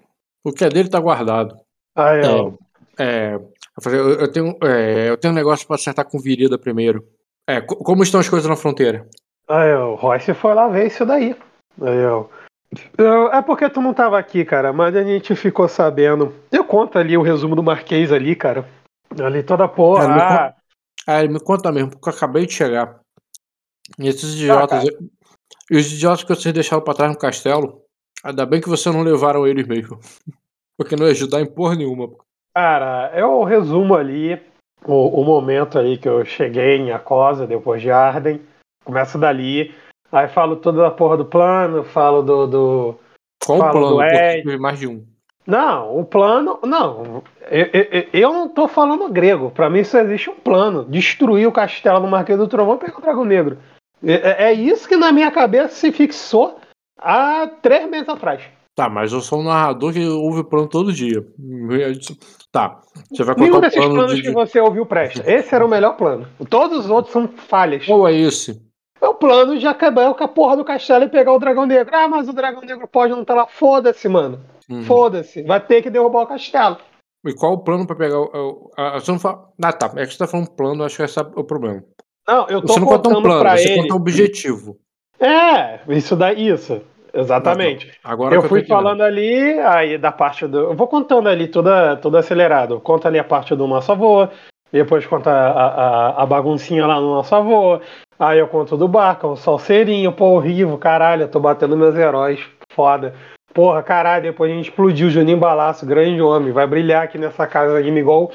O 0.43 0.51
que 0.51 0.63
é 0.63 0.69
dele 0.69 0.89
tá 0.89 0.99
guardado. 0.99 1.59
Eu, 1.97 2.57
É, 2.97 3.35
eu, 3.35 3.51
falei, 3.83 3.99
eu, 3.99 4.09
eu 4.21 4.31
tenho, 4.31 4.57
é, 4.63 5.09
eu 5.09 5.17
tenho 5.17 5.33
um 5.33 5.35
negócio 5.35 5.67
pra 5.67 5.75
acertar 5.75 6.05
com 6.05 6.17
virida 6.19 6.57
primeiro. 6.57 7.05
É, 7.47 7.61
co- 7.61 7.77
como 7.77 8.03
estão 8.03 8.19
as 8.19 8.29
coisas 8.29 8.49
na 8.49 8.55
fronteira? 8.55 9.05
aí 9.47 9.73
o 9.73 9.95
Royce 9.95 10.33
foi 10.33 10.53
lá 10.53 10.67
ver 10.67 10.87
isso 10.87 11.05
daí. 11.05 11.35
Aí 11.81 11.97
eu, 11.97 12.29
eu, 12.97 13.31
É 13.31 13.41
porque 13.41 13.69
tu 13.69 13.81
não 13.81 13.93
tava 13.93 14.17
aqui, 14.19 14.45
cara, 14.45 14.71
mas 14.71 14.95
a 14.95 15.03
gente 15.03 15.35
ficou 15.35 15.67
sabendo. 15.67 16.33
Eu 16.51 16.63
conto 16.63 16.97
ali 16.97 17.17
o 17.17 17.21
resumo 17.21 17.55
do 17.55 17.63
Marquês 17.63 18.11
ali, 18.11 18.35
cara. 18.35 18.67
Ali 19.19 19.41
toda 19.43 19.67
porra. 19.67 20.03
É, 20.03 20.07
me 20.07 20.19
ah, 20.21 20.53
Ah, 21.07 21.19
ele 21.23 21.33
me 21.33 21.39
conta 21.39 21.71
mesmo, 21.71 21.91
porque 21.91 22.09
eu 22.09 22.13
acabei 22.13 22.45
de 22.45 22.53
chegar. 22.53 22.99
E 23.97 24.07
esses 24.07 24.35
idiotas. 24.35 24.83
E 25.69 25.77
os 25.77 25.91
idiotas 25.93 26.23
que 26.23 26.33
vocês 26.35 26.53
deixaram 26.53 26.83
pra 26.83 26.93
trás 26.93 27.11
no 27.11 27.17
castelo, 27.17 27.81
ainda 28.23 28.45
bem 28.45 28.59
que 28.61 28.69
vocês 28.69 28.93
não 28.93 29.03
levaram 29.03 29.45
eles 29.47 29.67
mesmo. 29.67 29.99
Porque 30.77 30.95
não 30.95 31.05
ia 31.05 31.11
ajudar 31.11 31.41
em 31.41 31.45
porra 31.45 31.75
nenhuma. 31.75 32.09
Cara, 32.55 33.11
eu 33.13 33.43
resumo 33.43 33.95
ali. 33.95 34.41
o, 34.85 35.21
o 35.21 35.23
momento 35.25 35.77
aí 35.77 35.97
que 35.97 36.07
eu 36.07 36.23
cheguei 36.25 36.77
em 36.77 36.91
Acosa, 36.91 37.45
depois 37.45 37.81
de 37.81 37.91
Arden. 37.91 38.41
Começo 38.85 39.17
dali. 39.17 39.73
Aí 40.11 40.27
falo 40.29 40.55
toda 40.55 40.87
a 40.87 40.91
porra 40.91 41.17
do 41.17 41.25
plano, 41.25 41.83
falo 41.83 42.21
do. 42.23 42.47
do 42.47 42.95
Qual 43.45 43.57
o 43.57 43.61
falo 43.61 43.71
plano? 43.71 43.95
do 43.97 44.03
Ed. 44.03 44.57
mais 44.57 44.79
de 44.79 44.87
um. 44.87 45.05
Não, 45.45 45.99
o 45.99 46.05
plano. 46.05 46.59
Não. 46.63 47.23
Eu, 47.49 47.65
eu, 47.73 48.07
eu 48.13 48.33
não 48.33 48.47
tô 48.49 48.67
falando 48.67 49.11
grego. 49.11 49.51
Pra 49.51 49.69
mim 49.69 49.83
só 49.83 49.99
existe 49.99 50.29
um 50.29 50.35
plano: 50.35 50.85
destruir 50.85 51.47
o 51.47 51.51
castelo 51.51 51.99
do 51.99 52.07
Marquês 52.07 52.37
do 52.37 52.47
Trovão 52.47 52.75
e 52.75 52.79
pegar 52.79 52.97
o 52.97 53.01
Dragão 53.01 53.25
Negro. 53.25 53.57
É, 54.03 54.45
é 54.45 54.53
isso 54.53 54.87
que 54.87 54.95
na 54.95 55.11
minha 55.11 55.29
cabeça 55.31 55.75
se 55.75 55.91
fixou 55.91 56.59
há 56.97 57.47
três 57.61 57.89
meses 57.89 58.07
atrás. 58.09 58.41
Tá, 58.75 58.87
mas 58.89 59.11
eu 59.11 59.19
sou 59.19 59.39
um 59.39 59.43
narrador 59.43 59.91
que 59.91 60.07
ouve 60.07 60.39
o 60.39 60.43
plano 60.45 60.69
todo 60.69 60.93
dia. 60.93 61.25
Tá. 62.51 62.79
Você 63.11 63.23
vai 63.23 63.35
Nenhum 63.37 63.59
desses 63.59 63.77
plano 63.77 63.93
planos 63.95 64.15
de. 64.15 64.21
que 64.21 64.31
você 64.31 64.59
ouviu 64.59 64.85
presta. 64.85 65.29
Esse 65.29 65.53
era 65.53 65.65
o 65.65 65.69
melhor 65.69 65.97
plano. 65.97 66.27
Todos 66.49 66.85
os 66.85 66.89
outros 66.89 67.11
são 67.11 67.27
falhas. 67.27 67.85
Qual 67.85 68.07
é 68.07 68.13
esse? 68.13 68.61
É 69.01 69.07
o 69.07 69.13
plano 69.15 69.57
de 69.57 69.67
acabar 69.67 70.13
com 70.13 70.23
a 70.23 70.27
porra 70.27 70.57
do 70.57 70.65
castelo 70.65 71.05
e 71.05 71.09
pegar 71.09 71.33
o 71.33 71.39
dragão 71.39 71.65
negro. 71.65 71.93
Ah, 71.95 72.07
mas 72.07 72.27
o 72.27 72.33
dragão 72.33 72.61
negro 72.61 72.87
pode 72.87 73.13
não 73.13 73.21
estar 73.21 73.35
lá. 73.35 73.47
Foda-se, 73.47 74.07
mano. 74.09 74.39
Uhum. 74.69 74.83
Foda-se. 74.83 75.43
Vai 75.43 75.59
ter 75.65 75.81
que 75.81 75.89
derrubar 75.89 76.23
o 76.23 76.27
castelo. 76.27 76.77
E 77.25 77.33
qual 77.33 77.53
o 77.53 77.63
plano 77.63 77.85
pra 77.85 77.95
pegar 77.95 78.19
o. 78.19 78.25
o- 78.33 78.71
a, 78.77 78.97
a- 78.97 79.19
fala. 79.19 79.49
Ah, 79.61 79.73
tá. 79.73 79.91
É 79.95 80.05
que 80.05 80.13
você 80.13 80.17
tá 80.17 80.27
falando 80.27 80.51
plano, 80.51 80.83
acho 80.83 80.97
que 80.97 81.03
esse 81.03 81.19
é 81.19 81.21
o 81.35 81.43
problema. 81.43 81.83
Não, 82.29 82.47
eu 82.47 82.61
tô 82.61 82.73
Você 82.73 82.79
não 82.79 82.85
conta 82.87 83.09
um 83.09 83.13
contando 83.13 83.23
plano, 83.23 83.41
pra 83.41 83.57
você 83.57 83.71
ele. 83.71 83.81
conta 83.81 83.93
um 83.93 83.97
objetivo. 83.97 84.77
É, 85.19 85.79
isso 85.89 86.15
daí, 86.15 86.47
isso. 86.47 86.79
Exatamente. 87.11 87.91
Agora 88.03 88.35
Eu 88.35 88.43
fui 88.43 88.63
falando 88.63 89.01
ali, 89.01 89.59
aí 89.61 89.97
da 89.97 90.11
parte 90.11 90.45
do. 90.45 90.59
Eu 90.59 90.75
vou 90.75 90.87
contando 90.87 91.27
ali 91.27 91.47
toda, 91.47 91.97
tudo 91.97 92.17
acelerado. 92.17 92.75
Eu 92.75 92.79
conto 92.79 93.07
ali 93.07 93.17
a 93.17 93.23
parte 93.23 93.55
do 93.55 93.65
nosso 93.65 93.91
avô, 93.91 94.27
depois 94.71 95.07
conta 95.07 95.31
a, 95.31 95.65
a, 96.19 96.23
a 96.23 96.25
baguncinha 96.27 96.85
lá 96.85 97.01
no 97.01 97.15
nosso 97.15 97.33
avô. 97.33 97.81
Aí 98.19 98.37
eu 98.37 98.47
conto 98.47 98.77
do 98.77 98.87
barco, 98.87 99.29
o 99.29 99.35
salseirinho, 99.35 100.11
pô, 100.11 100.25
horrível, 100.35 100.77
caralho, 100.77 101.23
eu 101.23 101.27
tô 101.27 101.39
batendo 101.39 101.75
meus 101.75 101.95
heróis, 101.95 102.39
foda. 102.71 103.15
Porra, 103.55 103.81
caralho, 103.81 104.21
depois 104.23 104.51
a 104.51 104.55
gente 104.55 104.69
explodiu 104.69 105.07
o 105.07 105.09
Juninho 105.09 105.37
Balaço, 105.39 105.85
grande 105.85 106.21
homem, 106.21 106.51
vai 106.51 106.67
brilhar 106.67 107.03
aqui 107.03 107.17
nessa 107.17 107.47
casa 107.47 107.77
aí, 107.77 107.89
igual. 107.89 108.29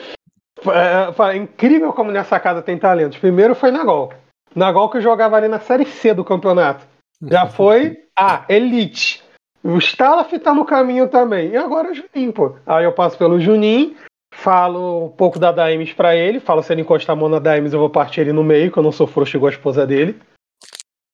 É, 0.73 1.36
incrível 1.36 1.93
como 1.93 2.11
nessa 2.11 2.39
casa 2.41 2.62
tem 2.62 2.78
talentos. 2.78 3.19
Primeiro 3.19 3.55
foi 3.55 3.70
Nagol. 3.70 4.12
Nagol 4.55 4.89
que 4.89 5.01
jogava 5.01 5.36
ali 5.36 5.49
na 5.49 5.61
série 5.61 5.85
C 5.85 6.15
do 6.15 6.24
campeonato. 6.24 6.86
Já 7.23 7.47
foi 7.49 7.99
a 8.16 8.45
Elite. 8.49 9.23
O 9.62 9.78
Stalaf 9.78 10.32
tá 10.39 10.55
no 10.55 10.65
caminho 10.65 11.09
também. 11.09 11.51
E 11.51 11.57
agora 11.57 11.91
o 11.91 11.95
Juninho, 11.95 12.32
pô. 12.32 12.57
Aí 12.66 12.85
eu 12.85 12.93
passo 12.93 13.16
pelo 13.16 13.41
Juninho, 13.41 13.97
falo 14.35 15.07
um 15.07 15.09
pouco 15.09 15.39
da 15.39 15.51
Daimes 15.51 15.93
pra 15.93 16.15
ele, 16.15 16.39
falo 16.39 16.62
se 16.62 16.73
ele 16.73 16.82
encostar 16.82 17.16
a 17.16 17.19
mão 17.19 17.28
na 17.28 17.39
Daimes, 17.39 17.73
eu 17.73 17.78
vou 17.78 17.89
partir 17.89 18.20
ele 18.20 18.32
no 18.32 18.45
meio, 18.45 18.70
que 18.70 18.78
eu 18.78 18.82
não 18.82 18.93
sou 18.93 19.07
frouxo 19.07 19.36
igual 19.36 19.49
a 19.49 19.53
esposa 19.55 19.86
dele. 19.86 20.20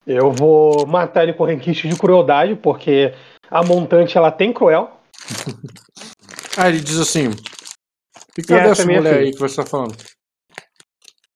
Eu 0.07 0.33
vou 0.33 0.87
matar 0.87 1.23
ele 1.23 1.33
com 1.33 1.45
requinte 1.45 1.87
de 1.87 1.97
crueldade, 1.97 2.57
porque 2.57 3.15
a 3.49 3.63
montante 3.63 4.19
ela 4.19 4.31
tem 4.31 4.53
cruel. 4.53 4.91
Ah, 6.59 6.69
ele 6.69 6.81
diz 6.81 6.99
assim. 6.99 7.31
E 8.41 8.43
E 8.43 8.47
cadê 8.47 8.61
essa 8.69 8.83
essa 8.83 8.85
mulher 8.85 9.15
filha? 9.15 9.27
aí 9.27 9.33
que 9.33 9.39
você 9.39 9.57
tá 9.57 9.67
falando? 9.67 9.95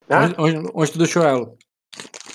Ah? 0.09 0.25
Onde, 0.25 0.35
onde, 0.39 0.71
onde 0.75 0.93
tu 0.93 0.99
deixou 0.99 1.23
ela? 1.23 1.47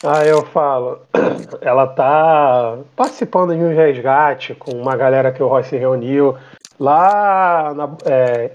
Aí 0.04 0.30
eu 0.30 0.46
falo, 0.46 1.02
ela 1.62 1.88
tá 1.88 2.78
participando 2.96 3.54
de 3.54 3.62
um 3.62 3.76
resgate 3.76 4.56
com 4.56 4.72
uma 4.72 4.96
galera 4.96 5.32
que 5.32 5.44
o 5.44 5.48
Roy 5.48 5.64
se 5.64 5.76
reuniu 5.76 6.38
lá 6.80 7.74
na, 7.74 7.98
é, 8.06 8.52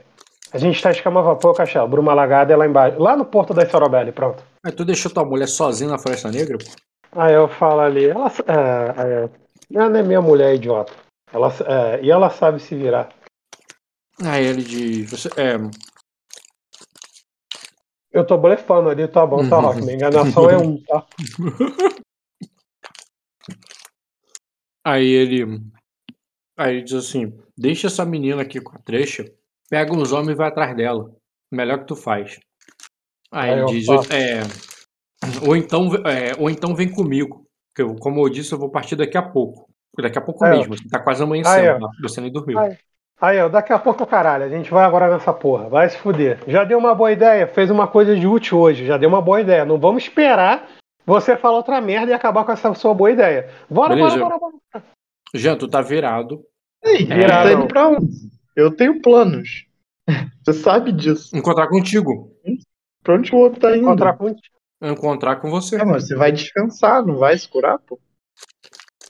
a 0.53 0.59
gente 0.59 0.81
tá 0.81 0.91
escama 0.91 1.21
vapor, 1.21 1.55
Castelo, 1.55 1.89
Bruma 1.89 2.15
Lagada 2.15 2.53
é 2.53 2.57
lá 2.57 2.67
embaixo, 2.67 2.99
lá 2.99 3.17
no 3.17 3.25
Porto 3.25 3.53
da 3.53 3.69
Sorobelli, 3.69 4.13
pronto. 4.13 4.43
Aí 4.65 4.73
tu 4.73 4.85
deixou 4.85 5.11
tua 5.11 5.25
mulher 5.25 5.49
sozinha 5.49 5.91
na 5.91 5.99
Floresta 5.99 6.31
Negra? 6.31 6.57
Aí 7.13 7.35
eu 7.35 7.49
falo 7.49 7.81
ali, 7.81 8.07
ela, 8.07 8.29
é, 8.47 9.03
é, 9.03 9.29
ela 9.75 9.91
não 9.91 10.01
é 10.01 10.03
minha 10.03 10.23
mulher 10.23 10.55
idiota, 10.55 10.93
ela, 11.33 11.53
é, 11.67 12.01
e 12.03 12.11
ela 12.11 12.31
sabe 12.31 12.61
se 12.61 12.75
virar. 12.75 13.09
Aí 14.25 14.47
ele 14.47 14.63
diz. 14.63 15.11
Você, 15.11 15.29
é, 15.37 15.59
Eu 18.15 18.25
tô 18.25 18.39
blefando 18.39 18.89
ali, 18.89 19.09
tá 19.09 19.27
bom, 19.27 19.49
tá 19.49 19.59
Uhum. 19.59 19.65
ótimo, 19.65 19.85
minha 19.87 19.97
enganação 19.97 20.49
é 20.49 20.57
um, 20.57 20.81
tá? 20.85 21.05
aí 24.87 25.05
ele. 25.05 25.61
Aí 26.57 26.77
ele 26.77 26.85
diz 26.85 26.95
assim: 26.95 27.37
deixa 27.59 27.89
essa 27.89 28.05
menina 28.05 28.41
aqui 28.43 28.61
com 28.61 28.77
a 28.77 28.79
trecha, 28.79 29.25
pega 29.69 29.93
uns 29.93 30.13
homens 30.13 30.31
e 30.31 30.35
vai 30.37 30.47
atrás 30.49 30.77
dela. 30.77 31.13
Melhor 31.51 31.81
que 31.81 31.87
tu 31.87 31.97
faz. 31.97 32.39
Aí, 33.33 33.51
Aí 33.51 33.59
ele 33.59 33.67
diz: 33.67 33.87
faço. 33.87 34.13
é, 34.13 34.43
ou, 35.45 35.57
então, 35.57 35.91
é, 36.07 36.37
ou 36.39 36.49
então 36.49 36.73
vem 36.73 36.89
comigo. 36.89 37.45
Que 37.75 37.83
eu, 37.83 37.97
como 37.97 38.25
eu 38.25 38.29
disse, 38.29 38.53
eu 38.53 38.59
vou 38.59 38.71
partir 38.71 38.95
daqui 38.95 39.19
a 39.19 39.23
pouco. 39.23 39.69
Daqui 39.99 40.17
a 40.19 40.21
pouco 40.23 40.45
Aí, 40.45 40.57
mesmo. 40.59 40.75
assim, 40.75 40.89
Tá 40.89 41.01
quase 41.01 41.25
amanhecendo. 41.25 41.73
Aí, 41.73 41.81
tá? 41.81 41.89
Você 42.03 42.21
nem 42.21 42.31
dormiu. 42.31 42.61
Aí. 42.61 42.77
Aí, 43.21 43.41
ó, 43.41 43.49
daqui 43.49 43.73
a 43.73 43.79
pouco, 43.79 44.05
caralho, 44.07 44.45
a 44.45 44.49
gente 44.49 44.71
vai 44.71 44.85
agora 44.85 45.11
nessa 45.11 45.33
porra. 45.33 45.69
Vai 45.69 45.89
se 45.89 45.97
fuder. 45.99 46.41
Já 46.47 46.65
deu 46.65 46.79
uma 46.79 46.95
boa 46.95 47.13
ideia, 47.13 47.47
fez 47.47 47.71
uma 47.71 47.87
coisa 47.87 48.15
de 48.17 48.27
útil 48.27 48.59
hoje, 48.59 48.85
já 48.87 48.97
deu 48.97 49.09
uma 49.09 49.23
boa 49.23 49.41
ideia. 49.41 49.65
Não 49.65 49.79
vamos 49.79 50.03
esperar 50.03 50.69
você 51.07 51.37
falar 51.37 51.57
outra 51.59 51.81
merda 51.81 52.11
e 52.11 52.15
acabar 52.15 52.45
com 52.45 52.53
essa 52.53 52.75
sua 52.75 52.93
boa 52.93 53.11
ideia. 53.11 53.49
Bora, 53.71 53.95
Beleza. 53.95 54.19
bora, 54.19 54.39
bora, 54.39 54.53
bora. 54.73 54.85
Jean, 55.35 55.57
tu 55.57 55.69
tá 55.69 55.81
virado. 55.81 56.43
Ei, 56.83 57.07
É, 57.11 57.27
tá 57.27 57.45
não. 57.45 57.53
indo 57.53 57.67
pra 57.67 57.89
onde? 57.89 58.07
Eu 58.55 58.71
tenho 58.75 59.01
planos. 59.01 59.67
Você 60.45 60.53
sabe 60.53 60.93
disso. 60.93 61.35
Encontrar 61.37 61.69
contigo. 61.69 62.31
Pra 63.03 63.15
onde 63.15 63.35
o 63.35 63.39
outro 63.39 63.61
tá 63.61 63.71
indo? 63.71 63.85
Encontrar 63.87 64.17
com 64.17 64.35
Encontrar 64.83 65.37
com 65.37 65.51
você. 65.51 65.81
É, 65.81 65.85
mas 65.85 66.07
você 66.07 66.15
vai 66.15 66.31
descansar, 66.31 67.05
não 67.05 67.17
vai 67.17 67.39
se 67.39 67.49
curar, 67.49 67.79
pô. 67.79 67.99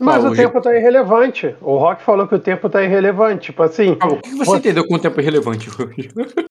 Mas 0.00 0.24
Ah, 0.24 0.28
o 0.28 0.30
hoje- 0.32 0.42
tempo 0.42 0.60
tá 0.60 0.76
irrelevante. 0.76 1.56
O 1.60 1.76
Rock 1.78 2.02
falou 2.02 2.26
que 2.26 2.34
o 2.34 2.38
tempo 2.40 2.68
tá 2.68 2.82
irrelevante. 2.82 3.46
Tipo 3.46 3.62
assim. 3.62 3.96
Ah, 4.00 4.08
o 4.08 4.20
que 4.20 4.30
você 4.30 4.44
Você- 4.44 4.58
entendeu 4.58 4.86
com 4.86 4.94
o 4.94 4.98
tempo 4.98 5.20
irrelevante 5.20 5.68
hoje? 5.70 6.08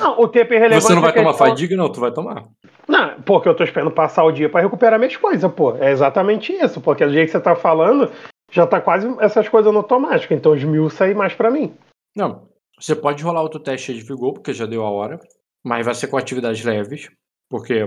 Não, 0.00 0.18
o 0.18 0.26
tempo 0.28 0.54
irrelevante. 0.54 0.82
Você 0.86 0.94
não 0.94 1.02
vai 1.02 1.10
é 1.10 1.14
tomar 1.14 1.30
questão- 1.30 1.46
fadiga? 1.48 1.76
Não, 1.76 1.92
tu 1.92 2.00
vai 2.00 2.10
tomar. 2.10 2.48
Não, 2.88 3.20
porque 3.22 3.48
eu 3.48 3.54
tô 3.54 3.62
esperando 3.64 3.90
passar 3.90 4.24
o 4.24 4.32
dia 4.32 4.48
pra 4.48 4.62
recuperar 4.62 4.98
minhas 4.98 5.16
coisas, 5.16 5.50
pô. 5.52 5.76
É 5.76 5.90
exatamente 5.92 6.52
isso. 6.54 6.80
Porque 6.80 7.04
do 7.04 7.12
jeito 7.12 7.26
que 7.26 7.32
você 7.32 7.40
tá 7.40 7.54
falando, 7.54 8.10
já 8.50 8.66
tá 8.66 8.80
quase 8.80 9.06
essas 9.20 9.46
coisas 9.48 9.70
no 9.70 9.78
automático. 9.80 10.32
Então 10.32 10.52
os 10.52 10.64
mil 10.64 10.88
saem 10.88 11.14
mais 11.14 11.34
pra 11.34 11.50
mim. 11.50 11.74
Não, 12.16 12.48
você 12.80 12.96
pode 12.96 13.22
rolar 13.22 13.42
outro 13.42 13.60
teste 13.60 13.92
de 13.92 14.00
vigor, 14.00 14.32
porque 14.32 14.54
já 14.54 14.64
deu 14.64 14.84
a 14.84 14.90
hora. 14.90 15.20
Mas 15.62 15.84
vai 15.84 15.94
ser 15.94 16.06
com 16.06 16.16
atividades 16.16 16.64
leves. 16.64 17.10
Porque, 17.50 17.86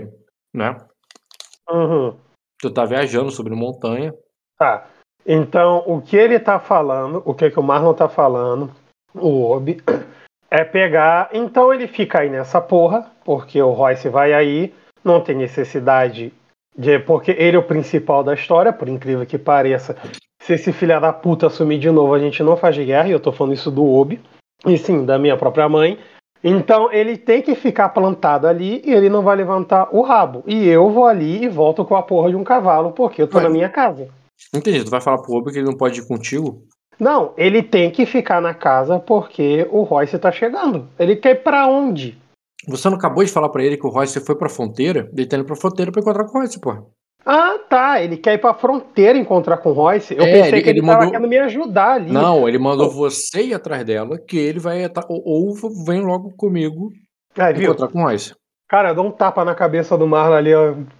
né? 0.53 0.77
Uhum. 1.69 2.15
Tu 2.59 2.69
tá 2.71 2.85
viajando 2.85 3.31
sobre 3.31 3.55
montanha. 3.55 4.13
Tá. 4.57 4.87
Então, 5.25 5.83
o 5.85 6.01
que 6.01 6.15
ele 6.15 6.39
tá 6.39 6.59
falando, 6.59 7.21
o 7.25 7.33
que, 7.33 7.51
que 7.51 7.59
o 7.59 7.63
Marlon 7.63 7.93
tá 7.93 8.07
falando, 8.07 8.71
o 9.13 9.51
Obi, 9.51 9.81
é 10.49 10.63
pegar. 10.63 11.29
Então 11.33 11.73
ele 11.73 11.87
fica 11.87 12.19
aí 12.19 12.29
nessa 12.29 12.61
porra, 12.61 13.11
porque 13.25 13.61
o 13.61 13.71
Royce 13.71 14.09
vai 14.09 14.33
aí, 14.33 14.73
não 15.03 15.21
tem 15.21 15.35
necessidade 15.35 16.33
de. 16.77 16.99
Porque 16.99 17.31
ele 17.31 17.57
é 17.57 17.59
o 17.59 17.63
principal 17.63 18.23
da 18.23 18.33
história, 18.33 18.71
por 18.71 18.87
incrível 18.87 19.25
que 19.25 19.37
pareça. 19.37 19.95
Se 20.41 20.53
esse 20.53 20.71
filho 20.71 20.99
da 21.01 21.11
puta 21.11 21.47
assumir 21.47 21.77
de 21.79 21.91
novo, 21.91 22.13
a 22.13 22.19
gente 22.19 22.41
não 22.41 22.55
faz 22.55 22.77
guerra, 22.77 23.09
e 23.09 23.11
eu 23.11 23.19
tô 23.19 23.31
falando 23.31 23.53
isso 23.53 23.69
do 23.69 23.85
Obi, 23.85 24.21
e 24.65 24.77
sim, 24.77 25.05
da 25.05 25.19
minha 25.19 25.35
própria 25.35 25.67
mãe. 25.67 25.99
Então 26.43 26.91
ele 26.93 27.17
tem 27.17 27.41
que 27.41 27.55
ficar 27.55 27.89
plantado 27.89 28.47
ali 28.47 28.81
e 28.85 28.93
ele 28.93 29.09
não 29.09 29.23
vai 29.23 29.35
levantar 29.35 29.89
o 29.91 30.01
rabo. 30.01 30.43
E 30.45 30.67
eu 30.67 30.89
vou 30.89 31.05
ali 31.05 31.43
e 31.43 31.49
volto 31.49 31.83
com 31.83 31.95
a 31.95 32.03
porra 32.03 32.29
de 32.29 32.35
um 32.35 32.43
cavalo, 32.43 32.91
porque 32.91 33.21
eu 33.21 33.27
tô 33.27 33.37
Ué. 33.37 33.43
na 33.43 33.49
minha 33.49 33.69
casa. 33.69 34.07
Entendi, 34.53 34.83
tu 34.83 34.91
vai 34.91 35.01
falar 35.01 35.21
pro 35.21 35.33
Obi 35.35 35.51
que 35.51 35.57
ele 35.59 35.65
não 35.67 35.77
pode 35.77 35.99
ir 35.99 36.07
contigo? 36.07 36.63
Não, 36.99 37.33
ele 37.37 37.61
tem 37.61 37.91
que 37.91 38.05
ficar 38.05 38.41
na 38.41 38.53
casa 38.53 38.99
porque 38.99 39.67
o 39.71 39.83
Royce 39.83 40.17
tá 40.17 40.31
chegando. 40.31 40.87
Ele 40.97 41.15
quer 41.15 41.31
ir 41.31 41.43
pra 41.43 41.67
onde? 41.67 42.17
Você 42.67 42.89
não 42.89 42.97
acabou 42.97 43.23
de 43.23 43.31
falar 43.31 43.49
pra 43.49 43.63
ele 43.63 43.77
que 43.77 43.85
o 43.85 43.89
Royce 43.89 44.19
foi 44.19 44.35
pra 44.35 44.49
fronteira? 44.49 45.09
Ele 45.15 45.27
tá 45.27 45.37
indo 45.37 45.45
pra 45.45 45.55
fronteira 45.55 45.91
pra 45.91 46.01
encontrar 46.01 46.23
com 46.25 46.37
o 46.37 46.41
Royce, 46.41 46.59
porra. 46.59 46.83
Ah, 47.25 47.59
tá. 47.69 48.01
Ele 48.01 48.17
quer 48.17 48.33
ir 48.33 48.37
pra 48.39 48.53
fronteira 48.53 49.17
encontrar 49.17 49.57
com 49.57 49.69
o 49.69 49.73
Royce. 49.73 50.15
Eu 50.15 50.23
É, 50.23 50.31
pensei 50.31 50.53
ele- 50.53 50.61
que 50.63 50.69
ele, 50.69 50.79
ele 50.79 50.87
tava 50.87 50.97
mandou- 50.99 51.11
querendo 51.11 51.29
me 51.29 51.37
ajudar 51.39 51.91
ali. 51.93 52.11
Não, 52.11 52.47
ele 52.47 52.57
mandou 52.57 52.89
você 52.89 53.43
ir 53.43 53.53
atrás 53.53 53.83
dela, 53.85 54.17
que 54.17 54.37
ele 54.37 54.59
vai. 54.59 54.83
Ou, 55.07 55.21
ou 55.25 55.53
vem 55.85 56.01
logo 56.01 56.33
comigo 56.35 56.89
viu? 57.53 57.63
encontrar 57.65 57.89
com 57.89 57.99
o 57.99 58.03
Royce. 58.03 58.33
Cara, 58.67 58.89
eu 58.89 58.95
dou 58.95 59.05
um 59.05 59.11
tapa 59.11 59.45
na 59.45 59.53
cabeça 59.53 59.97
do 59.97 60.07
Marlon 60.07 60.35
ali. 60.35 60.51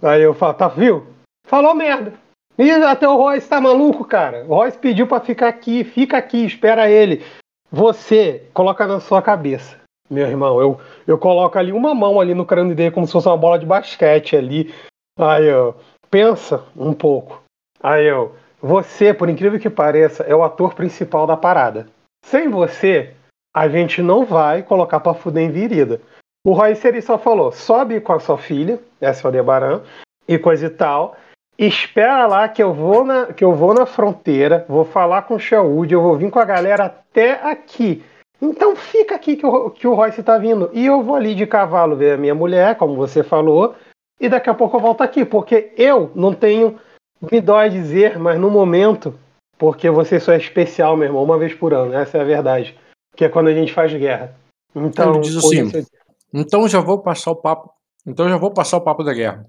Aí 0.02 0.22
eu 0.22 0.32
falo, 0.34 0.54
tá, 0.54 0.68
viu? 0.68 1.06
Falou 1.46 1.74
merda. 1.74 2.12
E 2.58 2.70
até 2.70 3.08
o 3.08 3.16
Royce 3.16 3.48
tá 3.48 3.60
maluco, 3.60 4.04
cara. 4.04 4.44
O 4.48 4.54
Royce 4.54 4.76
pediu 4.76 5.06
pra 5.06 5.20
ficar 5.20 5.48
aqui. 5.48 5.84
Fica 5.84 6.18
aqui, 6.18 6.44
espera 6.44 6.90
ele. 6.90 7.24
Você 7.70 8.48
coloca 8.52 8.86
na 8.86 8.98
sua 8.98 9.22
cabeça, 9.22 9.78
meu 10.10 10.26
irmão. 10.26 10.60
Eu, 10.60 10.80
eu 11.06 11.16
coloco 11.16 11.56
ali 11.56 11.72
uma 11.72 11.94
mão 11.94 12.20
ali 12.20 12.34
no 12.34 12.44
crânio 12.44 12.74
dele 12.74 12.90
como 12.90 13.06
se 13.06 13.12
fosse 13.12 13.28
uma 13.28 13.36
bola 13.36 13.58
de 13.58 13.66
basquete 13.66 14.34
ali. 14.34 14.74
Aí 15.16 15.46
eu, 15.46 15.76
pensa 16.10 16.64
um 16.76 16.92
pouco. 16.92 17.42
Aí 17.80 18.06
eu, 18.06 18.34
você, 18.60 19.14
por 19.14 19.28
incrível 19.28 19.60
que 19.60 19.70
pareça, 19.70 20.24
é 20.24 20.34
o 20.34 20.42
ator 20.42 20.74
principal 20.74 21.26
da 21.26 21.36
parada. 21.36 21.86
Sem 22.24 22.48
você, 22.48 23.14
a 23.54 23.68
gente 23.68 24.02
não 24.02 24.24
vai 24.24 24.62
colocar 24.62 25.00
pra 25.00 25.14
fuder 25.14 25.44
em 25.44 25.50
virida. 25.50 26.00
O 26.44 26.52
Royce 26.52 26.86
ele 26.86 27.02
só 27.02 27.18
falou: 27.18 27.52
sobe 27.52 28.00
com 28.00 28.12
a 28.12 28.20
sua 28.20 28.38
filha, 28.38 28.80
essa 29.00 29.20
é 29.20 29.24
o 29.24 29.26
Aldebaran, 29.28 29.82
e 30.26 30.38
coisa 30.38 30.66
e 30.66 30.70
tal. 30.70 31.16
Espera 31.58 32.26
lá 32.26 32.48
que 32.48 32.62
eu 32.62 32.72
vou 32.72 33.04
na, 33.04 33.32
que 33.32 33.44
eu 33.44 33.52
vou 33.52 33.74
na 33.74 33.84
fronteira, 33.84 34.64
vou 34.68 34.84
falar 34.84 35.22
com 35.22 35.34
o 35.34 35.40
Sherwood, 35.40 35.92
eu 35.92 36.00
vou 36.00 36.16
vir 36.16 36.30
com 36.30 36.38
a 36.38 36.44
galera 36.44 36.84
até 36.84 37.32
aqui. 37.32 38.04
Então 38.40 38.76
fica 38.76 39.16
aqui 39.16 39.34
que 39.34 39.44
o, 39.44 39.70
que 39.70 39.86
o 39.86 39.94
Royce 39.94 40.22
tá 40.22 40.38
vindo. 40.38 40.70
E 40.72 40.86
eu 40.86 41.02
vou 41.02 41.16
ali 41.16 41.34
de 41.34 41.46
cavalo 41.46 41.96
ver 41.96 42.12
a 42.12 42.16
minha 42.16 42.34
mulher, 42.34 42.76
como 42.76 42.94
você 42.94 43.24
falou, 43.24 43.74
e 44.20 44.28
daqui 44.28 44.48
a 44.48 44.54
pouco 44.54 44.76
eu 44.76 44.80
volto 44.80 45.02
aqui, 45.02 45.24
porque 45.24 45.72
eu 45.76 46.12
não 46.14 46.32
tenho. 46.32 46.78
Me 47.20 47.40
dói 47.40 47.68
dizer, 47.68 48.16
mas 48.16 48.38
no 48.38 48.48
momento, 48.48 49.18
porque 49.58 49.90
você 49.90 50.20
só 50.20 50.32
é 50.32 50.36
especial, 50.36 50.96
meu 50.96 51.06
irmão, 51.06 51.24
uma 51.24 51.36
vez 51.36 51.52
por 51.52 51.74
ano, 51.74 51.92
essa 51.92 52.18
é 52.18 52.20
a 52.20 52.24
verdade. 52.24 52.78
Que 53.16 53.24
é 53.24 53.28
quando 53.28 53.48
a 53.48 53.54
gente 53.54 53.72
faz 53.72 53.92
guerra. 53.92 54.36
Então, 54.76 55.14
Ele 55.14 55.22
diz 55.22 55.36
assim, 55.36 55.84
então 56.32 56.68
já 56.68 56.80
vou 56.80 56.98
passar 56.98 57.32
o 57.32 57.36
papo. 57.36 57.72
Então 58.06 58.28
já 58.28 58.36
vou 58.36 58.52
passar 58.52 58.76
o 58.76 58.80
papo 58.80 59.02
da 59.02 59.12
guerra. 59.12 59.44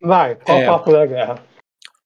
Vai, 0.00 0.36
qual 0.36 0.58
É. 0.58 0.64
o 0.64 0.72
papo 0.72 0.92
da 0.92 1.06
guerra? 1.06 1.34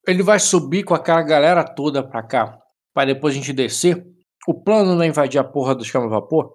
Ele 0.07 0.23
vai 0.23 0.39
subir 0.39 0.83
com 0.83 0.95
aquela 0.95 1.23
galera 1.23 1.65
toda 1.65 2.03
pra 2.03 2.23
cá, 2.23 2.59
pra 2.93 3.05
depois 3.05 3.35
a 3.35 3.37
gente 3.39 3.53
descer. 3.53 4.05
O 4.47 4.53
plano 4.55 4.95
não 4.95 5.03
é 5.03 5.07
invadir 5.07 5.39
a 5.41 5.45
porra 5.45 5.75
dos 5.75 5.91
cama 5.91 6.09
vapor, 6.09 6.55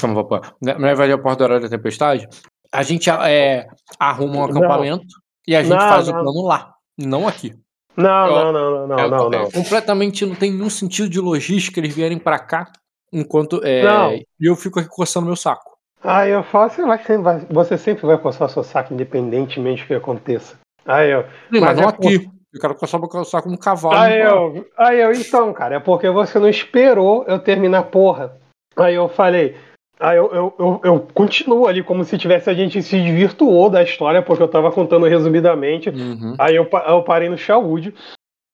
cama 0.00 0.14
vapor, 0.14 0.54
não 0.60 0.88
é 0.88 0.92
invadir 0.92 1.14
a 1.14 1.18
porra 1.18 1.36
da 1.36 1.44
hora 1.44 1.60
da 1.60 1.68
tempestade. 1.68 2.28
A 2.72 2.82
gente 2.82 3.08
é, 3.10 3.66
arruma 3.98 4.32
um 4.34 4.36
Não. 4.36 4.44
acampamento 4.44 5.06
e 5.46 5.56
a 5.56 5.62
gente 5.62 5.72
Não, 5.72 5.78
faz 5.88 6.08
o 6.08 6.12
não. 6.12 6.22
plano 6.22 6.42
lá, 6.42 6.74
não 6.98 7.26
aqui. 7.26 7.54
Não, 7.96 8.08
Ó, 8.32 8.52
não, 8.52 8.52
não, 8.52 8.86
não, 8.86 8.98
É- 8.98 9.08
não, 9.08 9.30
não, 9.30 9.38
é 9.38 9.42
não. 9.42 9.50
completamente 9.50 10.24
não 10.24 10.34
tem 10.34 10.52
nenhum 10.52 10.70
sentido 10.70 11.08
de 11.08 11.18
logística 11.20 11.80
eles 11.80 11.94
vierem 11.94 12.18
pra 12.18 12.38
cá 12.38 12.70
enquanto 13.12 13.60
é, 13.64 13.82
Não. 13.82 14.12
e 14.12 14.24
eu 14.42 14.54
fico 14.54 14.78
aqui 14.78 14.88
coçando 14.88 15.26
meu 15.26 15.34
saco. 15.36 15.70
Aí 16.02 16.30
eu 16.30 16.42
falo, 16.44 16.70
você, 16.70 17.18
vai- 17.18 17.46
você 17.50 17.76
sempre 17.76 18.06
vai 18.06 18.16
coçar 18.16 18.48
seu 18.48 18.62
saco, 18.62 18.94
independentemente 18.94 19.82
do 19.82 19.86
que 19.88 19.94
aconteça. 19.94 20.56
Aí 20.90 21.10
eu, 21.10 21.24
mas, 21.50 21.60
Mas 21.60 21.76
não 21.78 21.88
é 21.88 21.92
por- 21.92 22.06
aqui. 22.06 22.30
Eu 22.52 22.60
quero 22.60 22.76
meu 23.14 23.24
saco 23.24 23.44
como 23.44 23.54
um 23.54 23.58
cavalo. 23.58 23.96
Aí 23.96 24.24
não. 24.24 24.56
eu, 24.56 24.66
aí 24.76 25.00
eu, 25.00 25.12
então, 25.12 25.52
cara, 25.52 25.76
é 25.76 25.78
porque 25.78 26.10
você 26.10 26.36
não 26.38 26.48
esperou 26.48 27.24
eu 27.28 27.38
terminar 27.38 27.78
a 27.78 27.82
porra. 27.84 28.36
Aí 28.76 28.96
eu 28.96 29.08
falei, 29.08 29.54
aí 30.00 30.16
eu, 30.16 30.32
eu, 30.32 30.54
eu, 30.58 30.80
eu 30.82 31.06
continuo 31.14 31.68
ali 31.68 31.80
como 31.84 32.02
se 32.04 32.18
tivesse 32.18 32.50
a 32.50 32.54
gente 32.54 32.82
se 32.82 33.00
desvirtuou 33.00 33.70
da 33.70 33.84
história, 33.84 34.20
porque 34.20 34.42
eu 34.42 34.48
tava 34.48 34.72
contando 34.72 35.06
resumidamente. 35.06 35.90
Uhum. 35.90 36.34
Aí 36.40 36.56
eu, 36.56 36.68
eu 36.88 37.02
parei 37.04 37.28
no 37.28 37.38
Shawood. 37.38 37.94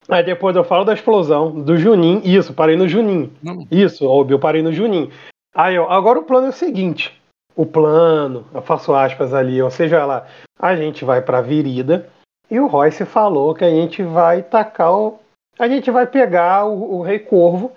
Aí 0.09 0.23
depois 0.23 0.55
eu 0.55 0.63
falo 0.63 0.85
da 0.85 0.93
explosão, 0.93 1.51
do 1.63 1.79
Juninho. 1.79 2.21
Isso, 2.23 2.53
parei 2.53 2.77
no 2.77 2.87
Juninho. 2.87 3.33
Não. 3.43 3.67
Isso, 3.71 4.07
óbvio, 4.07 4.35
eu 4.35 4.39
parei 4.39 4.63
no 4.63 4.73
Juninho. 4.75 5.11
Aí 5.55 5.75
eu, 5.75 5.91
agora 5.91 6.19
o 6.19 6.25
plano 6.25 6.49
é 6.49 6.51
o 6.51 6.53
seguinte: 6.53 7.19
o 7.57 7.65
plano, 7.65 8.45
eu 8.53 8.61
faço 8.61 8.95
aspas 8.95 9.33
ali, 9.33 9.61
ou 9.63 9.71
seja 9.71 10.05
lá, 10.05 10.27
a 10.61 10.77
gente 10.77 11.03
vai 11.03 11.23
pra 11.23 11.41
Virida 11.41 12.09
e 12.51 12.61
o 12.61 12.67
Royce 12.67 13.05
falou 13.05 13.55
que 13.55 13.65
a 13.65 13.71
gente 13.71 14.03
vai 14.03 14.43
tacar 14.43 14.93
o. 14.93 15.19
A 15.59 15.69
gente 15.69 15.91
vai 15.91 16.07
pegar 16.07 16.67
o, 16.67 16.97
o 16.97 17.03
Rei 17.03 17.19
Corvo, 17.19 17.73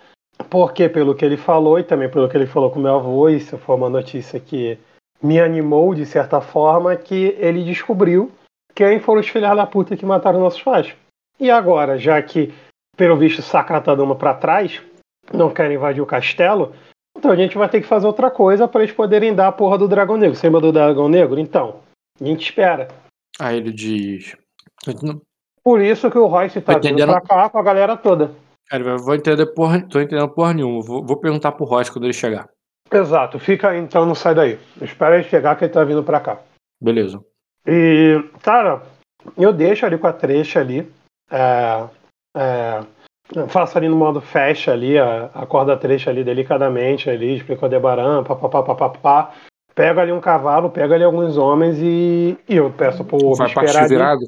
porque 0.50 0.88
pelo 0.90 1.16
que 1.16 1.26
ele 1.26 1.38
falou 1.38 1.80
e 1.80 1.84
também 1.84 2.10
pelo 2.10 2.30
que 2.30 2.38
ele 2.38 2.46
falou 2.46 2.70
com 2.70 2.80
meu 2.80 2.96
avô, 2.96 3.30
isso 3.30 3.58
foi 3.58 3.76
uma 3.76 3.90
notícia 3.90 4.40
que 4.40 4.78
me 5.22 5.40
animou 5.40 5.94
de 5.96 6.06
certa 6.06 6.42
forma, 6.42 6.96
que 6.96 7.36
ele 7.40 7.64
descobriu 7.64 8.32
quem 8.76 9.00
foram 9.00 9.22
os 9.22 9.28
filhos 9.28 9.56
da 9.56 9.66
puta 9.66 9.98
que 9.98 10.06
mataram 10.06 10.40
nossos 10.40 10.62
pais. 10.62 10.94
E 11.40 11.50
agora, 11.50 11.98
já 11.98 12.22
que, 12.22 12.54
pelo 12.96 13.18
visto, 13.18 13.42
Sacra 13.42 13.82
tá 13.82 13.96
dando 13.96 14.16
pra 14.16 14.34
trás, 14.34 14.82
não 15.34 15.50
querem 15.50 15.76
invadir 15.76 16.02
o 16.02 16.06
castelo, 16.06 16.74
então 17.18 17.32
a 17.32 17.36
gente 17.36 17.58
vai 17.58 17.68
ter 17.68 17.82
que 17.82 17.88
fazer 17.88 18.08
outra 18.08 18.30
coisa 18.32 18.68
para 18.68 18.82
eles 18.82 18.96
poderem 18.96 19.34
dar 19.34 19.48
a 19.48 19.52
porra 19.52 19.78
do 19.78 19.88
Dragão 19.88 20.18
Negro. 20.18 20.36
Você 20.36 20.48
lembra 20.48 20.62
do 20.62 20.72
Dragão 20.72 21.10
Negro? 21.10 21.40
Então, 21.40 21.82
a 22.20 22.26
gente 22.26 22.44
espera. 22.44 22.88
Aí 23.40 23.58
ele 23.58 23.72
diz. 23.72 24.36
Por 25.64 25.82
isso 25.82 26.10
que 26.10 26.18
o 26.18 26.28
Royce 26.28 26.62
tá 26.62 26.78
vindo 26.78 27.06
pra 27.06 27.22
cá 27.22 27.50
com 27.50 27.60
a 27.60 27.64
galera 27.64 27.98
toda. 27.98 28.32
Cara, 28.70 28.84
eu 28.84 28.98
vou 28.98 29.16
entender 29.16 29.46
porra. 29.48 29.82
Tô 29.82 30.00
entendendo 30.00 30.30
porra 30.30 30.54
nenhuma. 30.54 30.82
Vou, 30.82 31.04
vou 31.04 31.18
perguntar 31.18 31.52
pro 31.52 31.66
Royce 31.66 31.92
quando 31.92 32.06
ele 32.06 32.14
chegar. 32.14 32.48
Exato, 32.92 33.38
fica 33.38 33.70
aí, 33.70 33.80
então 33.80 34.06
não 34.06 34.16
sai 34.16 34.34
daí. 34.34 34.60
Espera 34.82 35.16
ele 35.16 35.28
chegar 35.28 35.56
que 35.56 35.66
ele 35.66 35.74
tá 35.74 35.84
vindo 35.84 36.04
pra 36.04 36.20
cá. 36.20 36.40
Beleza. 36.82 37.24
E, 37.68 38.24
cara, 38.42 38.82
eu 39.38 39.54
deixo 39.54 39.86
ali 39.86 39.98
com 39.98 40.08
a 40.08 40.14
trecha 40.14 40.60
ali. 40.60 40.92
É, 41.32 41.88
é, 42.36 42.84
faço 43.48 43.78
ali 43.78 43.88
no 43.88 43.96
modo 43.96 44.22
fecha 44.22 44.72
ali, 44.72 44.98
a, 44.98 45.30
a 45.34 45.78
trecha 45.78 46.10
ali 46.10 46.24
delicadamente 46.24 47.10
ali, 47.10 47.38
explico 47.38 47.66
a 47.66 47.70
Debaran, 47.70 48.24
papapá, 48.24 48.64
papapá. 48.64 49.34
Pego 49.76 50.00
ali 50.00 50.12
um 50.12 50.20
cavalo, 50.20 50.72
pego 50.72 50.94
ali 50.94 51.04
alguns 51.04 51.38
homens 51.38 51.78
e, 51.80 52.38
e 52.48 52.56
eu 52.56 52.72
peço 52.72 53.04
pro 53.06 53.36
Vai 53.36 53.48
esperar 53.48 53.74
partir 53.74 54.02
ali. 54.02 54.28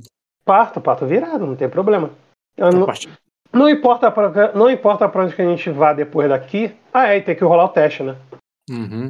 Parto, 0.52 0.82
parto 0.82 1.06
virado, 1.06 1.48
não 1.48 1.56
tem 1.56 1.70
problema. 1.70 2.12
Eu 2.58 2.70
não, 2.74 2.86
não 3.54 3.70
importa 3.70 4.12
pra, 4.12 4.52
não 4.54 4.70
importa 4.70 5.08
pra 5.08 5.24
onde 5.24 5.34
que 5.34 5.42
a 5.42 5.46
gente 5.46 5.70
vá 5.70 5.94
depois 5.94 6.28
daqui. 6.28 6.76
Ah, 6.94 7.08
é, 7.08 7.20
e 7.20 7.22
tem 7.22 7.38
que 7.38 7.44
rolar 7.46 7.64
o 7.64 7.70
teste, 7.70 8.04
né? 8.04 8.18
Uhum. 8.70 9.10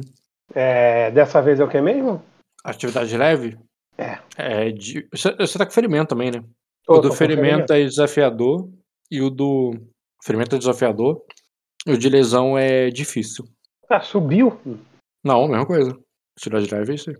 É, 0.54 1.10
dessa 1.10 1.42
vez 1.42 1.58
é 1.58 1.64
o 1.64 1.68
que 1.68 1.80
mesmo? 1.80 2.22
Atividade 2.62 3.16
leve? 3.16 3.58
É. 3.98 4.18
É 4.36 4.70
de... 4.70 5.04
você, 5.12 5.34
você 5.34 5.58
tá 5.58 5.66
com 5.66 5.72
ferimento 5.72 6.10
também, 6.10 6.30
né? 6.30 6.44
Tô- 6.86 6.98
o 6.98 7.00
do 7.00 7.08
com 7.08 7.16
ferimento 7.16 7.72
é 7.72 7.82
desafiador 7.82 8.70
e 9.10 9.20
o 9.20 9.28
do 9.28 9.72
ferimento 10.24 10.54
é 10.54 10.58
desafiador. 10.60 11.24
E 11.84 11.90
o 11.90 11.98
de 11.98 12.08
lesão 12.08 12.56
é 12.56 12.88
difícil. 12.88 13.44
Ah, 13.88 14.00
subiu? 14.00 14.56
Não, 15.24 15.48
mesma 15.48 15.66
coisa. 15.66 15.98
Atividade 16.38 16.72
leve 16.72 16.92
é 16.92 16.94
isso 16.94 17.10
aí. 17.10 17.16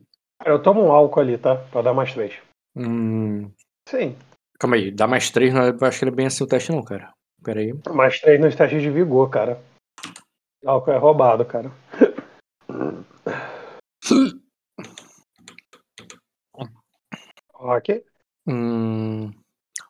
Eu 0.47 0.63
tomo 0.63 0.81
um 0.81 0.93
álcool 0.93 1.19
ali, 1.19 1.37
tá? 1.37 1.57
Pra 1.57 1.83
dar 1.83 1.93
mais 1.93 2.15
três. 2.15 2.35
Hum, 2.75 3.51
Sim. 3.93 4.17
calma 4.59 4.77
aí, 4.77 4.91
dá 4.91 5.07
mais 5.07 5.31
três, 5.31 5.53
não 5.53 5.65
é- 5.65 5.69
eu 5.69 5.87
acho 5.87 5.99
que 5.99 6.07
não 6.07 6.13
é 6.13 6.17
bem 6.17 6.27
assim 6.27 6.43
o 6.43 6.47
teste 6.47 6.73
não, 6.73 6.83
cara. 6.83 7.13
Pera 7.45 7.61
aí. 7.61 7.75
Mais 7.91 8.19
três 8.21 8.41
nos 8.41 8.57
testes 8.57 8.81
de 8.81 8.89
vigor, 8.89 9.29
cara. 9.29 9.61
Álcool 10.65 10.93
é 10.93 10.97
roubado, 10.97 11.45
cara. 11.45 11.71
Ok. 17.55 18.03
Hum, 18.47 19.31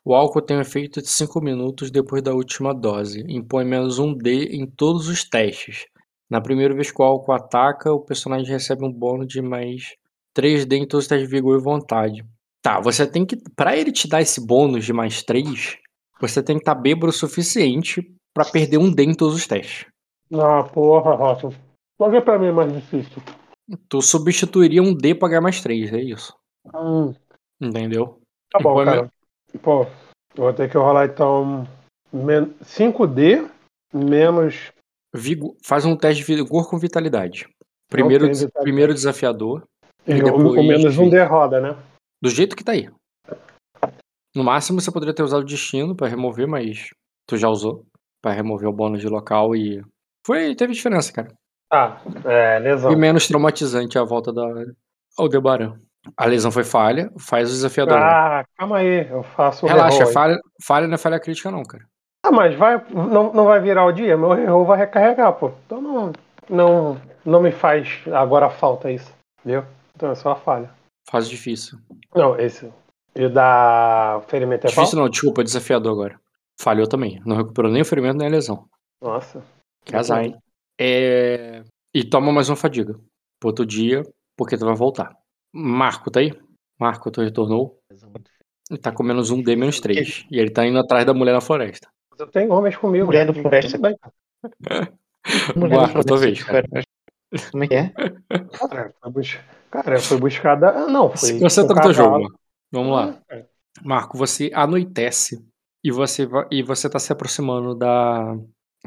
o 0.03 0.13
álcool 0.13 0.41
tem 0.41 0.57
um 0.57 0.61
efeito 0.61 1.01
de 1.01 1.07
5 1.07 1.39
minutos 1.39 1.89
depois 1.89 2.21
da 2.21 2.33
última 2.33 2.73
dose. 2.73 3.23
Impõe 3.29 3.63
menos 3.63 3.99
um 3.99 4.13
D 4.13 4.47
em 4.47 4.65
todos 4.69 5.07
os 5.07 5.23
testes. 5.23 5.85
Na 6.29 6.41
primeira 6.41 6.73
vez 6.73 6.91
que 6.91 7.01
o 7.01 7.05
álcool 7.05 7.31
ataca, 7.31 7.93
o 7.93 8.03
personagem 8.03 8.51
recebe 8.51 8.83
um 8.83 8.91
bônus 8.91 9.27
de 9.27 9.41
mais 9.41 9.95
3D 10.33 10.75
em 10.75 10.87
todos 10.87 11.05
os 11.05 11.07
testes 11.07 11.29
de 11.29 11.33
vigor 11.33 11.57
e 11.57 11.63
vontade. 11.63 12.25
Tá, 12.63 12.79
você 12.79 13.05
tem 13.05 13.25
que. 13.25 13.35
Pra 13.55 13.75
ele 13.77 13.91
te 13.91 14.07
dar 14.07 14.21
esse 14.21 14.39
bônus 14.45 14.85
de 14.85 14.93
mais 14.93 15.21
3, 15.21 15.77
você 16.19 16.41
tem 16.41 16.55
que 16.55 16.61
estar 16.61 16.73
bêbado 16.75 17.07
o 17.07 17.11
suficiente 17.11 18.01
pra 18.33 18.45
perder 18.45 18.77
um 18.77 18.89
D 18.91 19.03
em 19.03 19.13
todos 19.13 19.35
os 19.35 19.45
testes. 19.45 19.85
Ah, 20.33 20.63
porra, 20.63 21.13
Rocha. 21.13 21.49
Logo 21.99 22.15
é 22.15 22.21
pra 22.21 22.39
mim 22.39 22.51
mais 22.51 22.73
difícil. 22.73 23.21
Tu 23.89 24.01
substituiria 24.01 24.81
um 24.81 24.95
D 24.95 25.13
pra 25.13 25.27
ganhar 25.27 25.41
mais 25.41 25.61
3, 25.61 25.91
é 25.93 26.01
isso. 26.01 26.33
Hum, 26.73 27.13
Entendeu? 27.61 28.19
tá 28.49 28.59
bom, 28.59 28.75
Põe 28.75 28.85
cara. 28.85 29.11
Pô, 29.61 29.83
eu 30.35 30.43
vou 30.43 30.53
ter 30.53 30.69
que 30.69 30.77
rolar 30.77 31.05
então 31.05 31.67
men- 32.11 32.53
5D 32.63 33.45
menos. 33.93 34.71
Vigor, 35.13 35.55
faz 35.63 35.85
um 35.85 35.95
teste 35.95 36.23
de 36.25 36.35
vigor 36.35 36.69
com 36.69 36.77
vitalidade. 36.79 37.47
Primeiro, 37.89 38.27
des- 38.27 38.39
vitalidade. 38.39 38.63
primeiro 38.63 38.93
desafiador. 38.93 39.63
E 40.07 40.13
E 40.13 40.23
depois 40.23 40.43
o 40.57 40.63
menos 40.63 40.97
um 40.97 41.09
D 41.09 41.21
roda, 41.23 41.59
né? 41.61 41.77
Do 42.23 42.29
jeito 42.29 42.55
que 42.55 42.63
tá 42.63 42.71
aí. 42.71 42.89
No 44.33 44.45
máximo 44.45 44.79
você 44.79 44.89
poderia 44.89 45.13
ter 45.13 45.23
usado 45.23 45.41
o 45.41 45.45
destino 45.45 45.93
pra 45.93 46.07
remover, 46.07 46.47
mas 46.47 46.87
tu 47.27 47.35
já 47.35 47.49
usou. 47.49 47.85
Pra 48.21 48.31
remover 48.31 48.69
o 48.69 48.73
bônus 48.73 49.01
de 49.01 49.09
local 49.09 49.53
e. 49.53 49.83
Foi. 50.25 50.55
Teve 50.55 50.71
diferença, 50.71 51.11
cara. 51.11 51.33
Tá, 51.69 52.01
é, 52.23 52.59
lesão. 52.59 52.89
Foi 52.89 52.97
menos 52.97 53.27
traumatizante 53.27 53.99
a 53.99 54.05
volta 54.05 54.31
da 54.31 54.47
Aldebaran. 55.17 55.77
A 56.15 56.25
lesão 56.25 56.49
foi 56.49 56.63
falha, 56.63 57.11
faz 57.19 57.49
o 57.49 57.53
desafiador. 57.53 57.97
Ah, 57.97 58.45
calma 58.57 58.77
aí, 58.77 59.09
eu 59.09 59.23
faço 59.23 59.65
o 59.65 59.69
Relaxa, 59.69 60.05
falha, 60.05 60.39
falha 60.65 60.87
não 60.87 60.95
é 60.95 60.97
falha 60.97 61.19
crítica, 61.19 61.51
não, 61.51 61.63
cara. 61.63 61.83
Ah, 62.25 62.31
mas 62.31 62.55
vai, 62.55 62.81
não, 62.89 63.33
não 63.33 63.45
vai 63.45 63.59
virar 63.59 63.85
o 63.85 63.91
dia? 63.91 64.15
Meu 64.15 64.31
reroll 64.31 64.65
vai 64.65 64.77
recarregar, 64.77 65.33
pô. 65.33 65.51
Então 65.65 65.81
não, 65.81 66.13
não, 66.49 67.01
não 67.25 67.41
me 67.41 67.51
faz 67.51 68.01
agora 68.13 68.49
falta 68.49 68.89
isso, 68.89 69.13
viu? 69.43 69.63
Então 69.93 70.11
é 70.11 70.15
só 70.15 70.31
a 70.31 70.35
falha. 70.37 70.69
Fase 71.09 71.29
difícil. 71.29 71.77
Não, 72.15 72.37
esse. 72.39 72.71
E 73.15 73.29
da 73.29 74.21
ferimento 74.27 74.65
é 74.65 74.69
Difícil 74.69 74.91
qual? 74.97 75.03
não, 75.03 75.09
desculpa, 75.09 75.43
desafiador 75.43 75.91
agora. 75.91 76.19
Falhou 76.59 76.87
também. 76.87 77.21
Não 77.25 77.35
recuperou 77.35 77.71
nem 77.71 77.81
o 77.81 77.85
ferimento 77.85 78.17
nem 78.17 78.27
a 78.27 78.31
lesão. 78.31 78.67
Nossa. 79.01 79.43
Que 79.85 79.95
azar, 79.95 80.23
hein? 80.23 80.35
É... 80.79 81.63
E 81.93 82.03
toma 82.03 82.31
mais 82.31 82.49
uma 82.49 82.55
fadiga. 82.55 82.93
Pro 83.39 83.49
outro 83.49 83.65
dia, 83.65 84.01
porque 84.35 84.57
tu 84.57 84.65
vai 84.65 84.75
voltar. 84.75 85.15
Marco, 85.53 86.09
tá 86.09 86.19
aí? 86.19 86.33
Marco, 86.79 87.11
tu 87.11 87.21
retornou. 87.21 87.79
Ele 88.69 88.79
tá 88.79 88.91
com 88.91 89.03
menos 89.03 89.29
um 89.29 89.41
D, 89.43 89.55
menos 89.55 89.79
3. 89.79 90.25
E 90.31 90.39
ele 90.39 90.49
tá 90.49 90.65
indo 90.65 90.79
atrás 90.79 91.05
da 91.05 91.13
mulher 91.13 91.33
na 91.33 91.41
floresta. 91.41 91.89
Eu 92.17 92.27
tenho 92.27 92.51
homens 92.51 92.75
comigo. 92.77 93.05
Mulher 93.07 93.27
do 93.27 93.33
floresta. 93.33 93.77
Tudo 93.77 93.81
bem. 93.81 93.97
Mulher 95.55 95.75
Marco, 95.77 96.03
tua 96.05 96.17
floresta 96.17 96.17
vez, 96.17 96.43
cara. 96.43 96.67
Como 97.51 97.63
é 97.63 97.67
que 97.67 97.75
é? 97.75 97.93
Cara, 98.57 98.93
foi, 99.01 99.11
bus... 99.11 99.39
Cara, 99.71 99.99
foi 99.99 100.17
buscada. 100.17 100.69
Ah, 100.69 100.87
não, 100.87 101.09
foi. 101.09 101.29
Se 101.29 101.39
você 101.39 101.65
tá 101.65 101.73
no 101.73 101.81
teu 101.81 101.93
jogo. 101.93 102.33
Vamos 102.71 102.91
lá. 102.91 103.21
É. 103.29 103.45
Marco, 103.83 104.17
você 104.17 104.51
anoitece 104.53 105.43
e 105.83 105.91
você 105.91 106.27
e 106.51 106.63
você 106.63 106.89
tá 106.89 106.99
se 106.99 107.11
aproximando 107.11 107.75
da, 107.75 108.35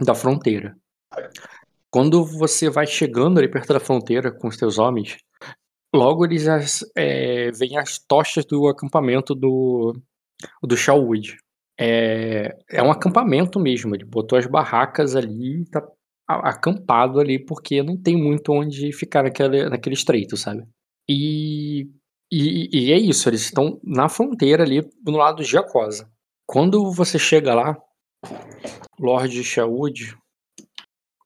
da 0.00 0.14
fronteira. 0.14 0.76
Quando 1.90 2.24
você 2.24 2.70
vai 2.70 2.86
chegando 2.86 3.38
ali 3.38 3.48
perto 3.48 3.72
da 3.72 3.80
fronteira 3.80 4.30
com 4.30 4.48
os 4.48 4.56
teus 4.56 4.78
homens, 4.78 5.16
logo 5.94 6.24
eles 6.24 6.46
as, 6.46 6.84
é, 6.96 7.50
veem 7.52 7.78
as 7.78 7.98
tochas 7.98 8.44
do 8.44 8.68
acampamento 8.68 9.34
do, 9.34 9.96
do 10.62 10.76
Shawwood. 10.76 11.36
É, 11.78 12.56
é 12.70 12.82
um 12.82 12.90
acampamento 12.90 13.60
mesmo, 13.60 13.94
ele 13.94 14.04
botou 14.04 14.38
as 14.38 14.46
barracas 14.46 15.14
ali, 15.14 15.64
tá 15.66 15.86
acampado 16.26 17.20
ali, 17.20 17.38
porque 17.38 17.82
não 17.82 17.96
tem 17.96 18.16
muito 18.16 18.52
onde 18.52 18.92
ficar 18.92 19.22
naquele, 19.22 19.68
naquele 19.68 19.94
estreito, 19.94 20.36
sabe? 20.36 20.66
E, 21.08 21.88
e, 22.32 22.68
e 22.72 22.92
é 22.92 22.98
isso, 22.98 23.28
eles 23.28 23.42
estão 23.42 23.80
na 23.84 24.08
fronteira 24.08 24.64
ali, 24.64 24.82
do 25.02 25.12
lado 25.12 25.42
de 25.42 25.48
Jacosa. 25.48 26.10
Quando 26.46 26.90
você 26.90 27.18
chega 27.18 27.54
lá, 27.54 27.76
Lord 28.98 29.44
Shawood, 29.44 30.16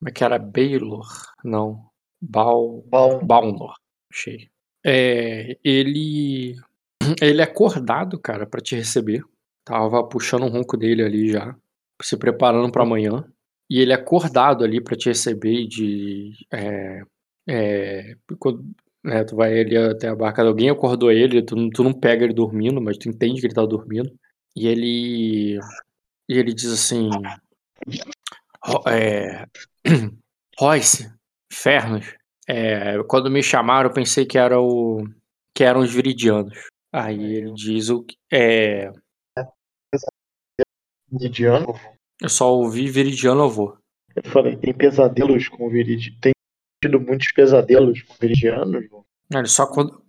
como 0.00 0.08
é 0.08 0.12
que 0.12 0.24
era? 0.24 0.38
Baylor? 0.38 1.06
Não. 1.44 1.90
Bal... 2.20 2.82
Bom, 2.86 3.24
Balnor. 3.24 3.74
Achei. 4.10 4.50
É, 4.84 5.58
ele. 5.62 6.56
Ele 7.20 7.40
é 7.40 7.44
acordado, 7.44 8.20
cara, 8.20 8.46
pra 8.46 8.60
te 8.60 8.76
receber. 8.76 9.22
Tava 9.64 10.06
puxando 10.06 10.44
um 10.44 10.48
ronco 10.50 10.76
dele 10.76 11.02
ali 11.02 11.32
já, 11.32 11.56
se 12.02 12.16
preparando 12.16 12.70
pra 12.70 12.82
amanhã. 12.82 13.24
E 13.70 13.80
ele 13.80 13.92
é 13.92 13.94
acordado 13.96 14.64
ali 14.64 14.80
pra 14.82 14.96
te 14.96 15.08
receber 15.08 15.66
de. 15.68 16.32
É, 16.52 17.02
é, 17.48 18.16
quando, 18.38 18.64
né, 19.04 19.24
tu 19.24 19.36
vai 19.36 19.60
ali 19.60 19.76
até 19.76 20.08
a 20.08 20.16
barca 20.16 20.42
de 20.42 20.48
alguém, 20.48 20.70
acordou 20.70 21.10
ele, 21.12 21.42
tu, 21.42 21.56
não- 21.56 21.70
tu 21.70 21.84
não 21.84 21.92
pega 21.92 22.24
ele 22.24 22.34
dormindo, 22.34 22.80
mas 22.82 22.98
tu 22.98 23.08
entende 23.08 23.40
que 23.40 23.46
ele 23.46 23.54
tá 23.54 23.64
dormindo. 23.66 24.12
E 24.56 24.66
ele. 24.68 25.58
E 26.28 26.38
ele 26.38 26.54
diz 26.54 26.72
assim. 26.72 27.10
"Ro- 28.62 28.82
É, 28.88 29.46
Royce, 30.58 31.10
Fernos, 31.52 32.06
é, 32.48 33.02
quando 33.08 33.30
me 33.30 33.42
chamaram 33.42 33.88
eu 33.90 33.94
pensei 33.94 34.26
que 34.26 34.38
era 34.38 34.60
o 34.60 35.04
que 35.54 35.64
eram 35.64 35.80
os 35.80 35.92
viridianos. 35.92 36.58
Aí 36.92 37.22
ele 37.36 37.52
diz 37.54 37.88
o 37.90 38.02
que- 38.02 38.16
é, 38.32 38.90
Viridiano. 41.10 41.74
Eu 42.20 42.28
só 42.28 42.52
ouvi 42.52 42.88
viridiano 42.88 43.42
eu 43.42 43.50
vou. 43.50 43.78
Eu 44.14 44.30
falei, 44.30 44.56
tem 44.56 44.74
pesadelos 44.74 45.48
com 45.48 45.68
Viridiano. 45.68 46.18
Tem 46.20 46.32
tido 46.82 47.00
muitos 47.00 47.32
pesadelos 47.32 48.02
com 48.02 48.14
Viridianos. 48.20 48.84
Ele 49.32 49.46
só 49.46 49.66
quando 49.66 50.02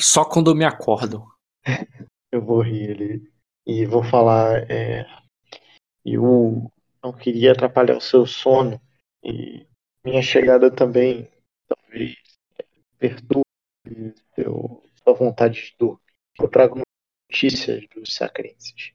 só 0.00 0.24
quando 0.24 0.50
eu 0.50 0.54
me 0.54 0.64
acordo. 0.64 1.26
Eu 2.32 2.40
vou 2.44 2.60
rir 2.60 2.90
ele 2.90 3.32
e 3.66 3.84
vou 3.84 4.04
falar. 4.04 4.70
É, 4.70 5.04
eu 6.04 6.70
não 7.02 7.12
queria 7.12 7.50
atrapalhar 7.50 7.96
o 7.96 8.00
seu 8.00 8.24
sono 8.24 8.80
e 9.24 9.66
minha 10.04 10.22
chegada 10.22 10.70
também 10.70 11.28
talvez 11.68 12.14
perturbe 13.00 14.14
seu, 14.36 14.80
sua 15.02 15.12
vontade 15.12 15.60
de 15.60 15.76
dormir. 15.76 16.00
Eu 16.38 16.48
trago 16.48 16.80
notícias 17.28 17.84
dos 17.92 18.14
sacrenses. 18.14 18.92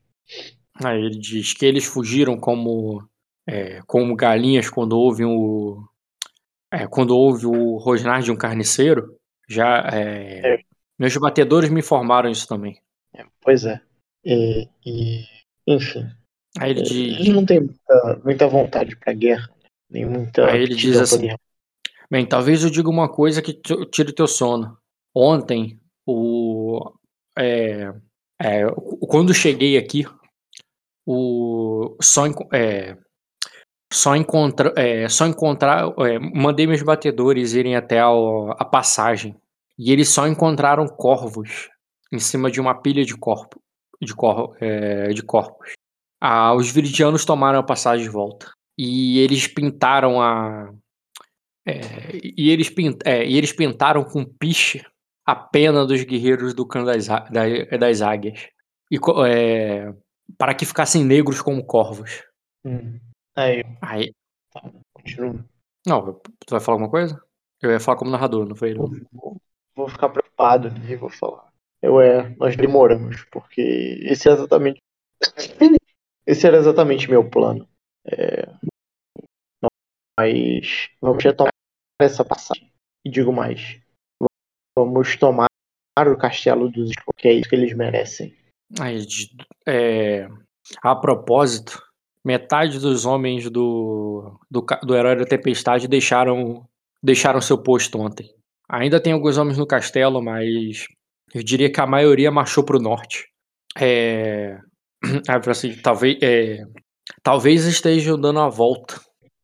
Aí 0.83 0.99
ele 0.99 1.17
diz 1.17 1.53
que 1.53 1.65
eles 1.65 1.85
fugiram 1.85 2.37
como 2.37 3.07
é, 3.47 3.81
como 3.85 4.15
galinhas 4.15 4.69
quando 4.69 4.97
ouvem 4.97 5.25
o 5.25 5.83
é, 6.71 6.87
quando 6.87 7.15
houve 7.15 7.45
o 7.45 7.77
rosnar 7.77 8.21
de 8.21 8.31
um 8.31 8.35
carniceiro. 8.35 9.15
Já 9.47 9.87
é, 9.93 10.55
É. 10.55 10.59
meus 10.97 11.15
batedores 11.17 11.69
me 11.69 11.79
informaram 11.79 12.29
isso 12.29 12.47
também. 12.47 12.81
É, 13.13 13.23
pois 13.41 13.63
é. 13.65 13.79
E, 14.23 14.67
e, 14.85 15.23
enfim, 15.67 16.09
Aí 16.59 16.71
ele 16.71 16.79
eles 16.79 16.89
diz 16.89 17.27
não 17.27 17.45
têm 17.45 17.59
muita, 17.59 18.21
muita 18.23 18.47
vontade 18.47 18.95
para 18.95 19.13
guerra, 19.13 19.49
nem 19.89 20.05
muita. 20.05 20.45
Aí 20.47 20.61
ele 20.61 20.75
diz 20.75 20.97
assim. 20.97 21.29
Bem, 22.09 22.25
talvez 22.25 22.63
eu 22.63 22.69
diga 22.69 22.89
uma 22.89 23.09
coisa 23.09 23.41
que 23.41 23.53
tire 23.91 24.13
teu 24.13 24.27
sono. 24.27 24.77
Ontem, 25.13 25.79
o, 26.05 26.93
é, 27.37 27.93
é, 28.41 28.65
quando 29.07 29.33
cheguei 29.33 29.77
aqui, 29.77 30.05
o, 31.05 31.95
só, 32.01 32.23
é, 32.53 32.97
só, 33.91 34.15
encontra, 34.15 34.73
é, 34.75 35.07
só 35.09 35.25
encontrar. 35.25 35.93
é, 35.99 36.19
mandei 36.19 36.65
meus 36.67 36.81
batedores 36.81 37.53
irem 37.53 37.75
até 37.75 37.99
ao- 37.99 38.51
a 38.51 38.65
passagem. 38.65 39.35
E 39.77 39.91
eles 39.91 40.09
só 40.09 40.27
encontraram 40.27 40.87
corvos 40.87 41.69
em 42.11 42.19
cima 42.19 42.49
de 42.49 42.59
uma 42.61 42.73
pilha 42.81 43.03
de, 43.05 43.15
corpo, 43.17 43.61
de, 44.01 44.15
cor, 44.15 44.55
é, 44.61 45.09
de 45.09 45.21
corpos. 45.21 45.73
Ah, 46.21 46.53
os 46.53 46.71
viridianos 46.71 47.25
tomaram 47.25 47.59
a 47.59 47.63
passagem 47.63 48.05
de 48.05 48.09
volta. 48.11 48.51
E 48.77 49.19
eles 49.19 49.47
pintaram 49.47 50.21
a, 50.21 50.71
é, 51.65 52.19
e, 52.23 52.49
eles 52.49 52.69
pin- 52.69 52.97
é, 53.05 53.25
e 53.25 53.37
eles 53.37 53.51
pintaram 53.51 54.03
com 54.03 54.23
piche 54.25 54.83
a 55.25 55.35
pena 55.35 55.85
dos 55.85 56.03
guerreiros 56.03 56.53
do 56.53 56.65
clã 56.65 56.83
das, 56.83 57.09
á- 57.09 57.27
da- 57.31 57.77
das 57.77 58.01
águias. 58.01 58.47
E, 58.91 58.97
é, 59.27 59.93
para 60.37 60.53
que 60.53 60.65
ficassem 60.65 61.03
negros 61.03 61.41
como 61.41 61.65
corvos. 61.65 62.23
Hum. 62.65 62.99
Aí, 63.35 63.63
Aí, 63.81 64.13
continuo. 64.93 65.43
não, 65.85 66.13
tu 66.13 66.51
vai 66.51 66.59
falar 66.59 66.75
alguma 66.75 66.89
coisa? 66.89 67.21
Eu 67.61 67.71
ia 67.71 67.79
falar 67.79 67.97
como 67.97 68.11
narrador, 68.11 68.45
não 68.47 68.55
foi 68.55 68.69
ele? 68.69 68.79
Vou, 69.11 69.37
vou 69.75 69.89
ficar 69.89 70.09
preocupado 70.09 70.69
e 70.89 70.95
vou 70.95 71.09
falar. 71.09 71.51
Eu 71.81 71.99
é, 72.01 72.29
nós 72.37 72.55
demoramos, 72.55 73.23
porque 73.31 73.61
esse 74.03 74.29
é 74.29 74.31
exatamente. 74.31 74.81
Esse 76.25 76.47
era 76.47 76.57
exatamente 76.57 77.09
meu 77.09 77.29
plano. 77.29 77.67
É, 78.05 78.47
nós 80.17 80.89
vamos 81.01 81.23
retomar 81.23 81.53
essa 82.01 82.25
passagem. 82.25 82.71
E 83.05 83.09
digo 83.09 83.31
mais. 83.31 83.79
Vamos 84.77 85.15
tomar 85.17 85.47
o 85.97 86.17
castelo 86.17 86.69
dos 86.69 86.91
que 87.17 87.27
é 87.27 87.33
isso 87.33 87.49
que 87.49 87.55
eles 87.55 87.75
merecem. 87.75 88.35
Aí, 88.79 89.05
de- 89.05 89.29
é, 89.67 90.27
a 90.83 90.95
propósito, 90.95 91.81
metade 92.23 92.79
dos 92.79 93.05
homens 93.05 93.49
do, 93.49 94.37
do, 94.49 94.65
do 94.83 94.95
Herói 94.95 95.15
da 95.15 95.25
Tempestade 95.25 95.87
deixaram, 95.87 96.65
deixaram 97.01 97.39
seu 97.41 97.57
posto 97.57 97.99
ontem. 97.99 98.29
Ainda 98.69 98.99
tem 98.99 99.13
alguns 99.13 99.37
homens 99.37 99.57
no 99.57 99.67
castelo, 99.67 100.21
mas 100.21 100.87
eu 101.33 101.43
diria 101.43 101.71
que 101.71 101.79
a 101.79 101.87
maioria 101.87 102.31
marchou 102.31 102.63
para 102.63 102.77
o 102.77 102.81
norte. 102.81 103.27
É, 103.77 104.57
pra 105.41 105.51
assim, 105.51 105.75
talvez, 105.81 106.17
é, 106.21 106.63
talvez 107.21 107.65
estejam 107.65 108.19
dando 108.19 108.39
a 108.39 108.49
volta. 108.49 108.99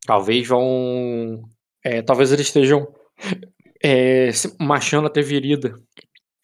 Talvez 0.05 0.47
vão. 0.47 1.43
é, 1.85 2.01
talvez 2.01 2.31
eles 2.31 2.47
estejam 2.47 2.87
é, 3.83 4.29
marchando 4.59 5.05
até 5.05 5.21
Virida. 5.21 5.75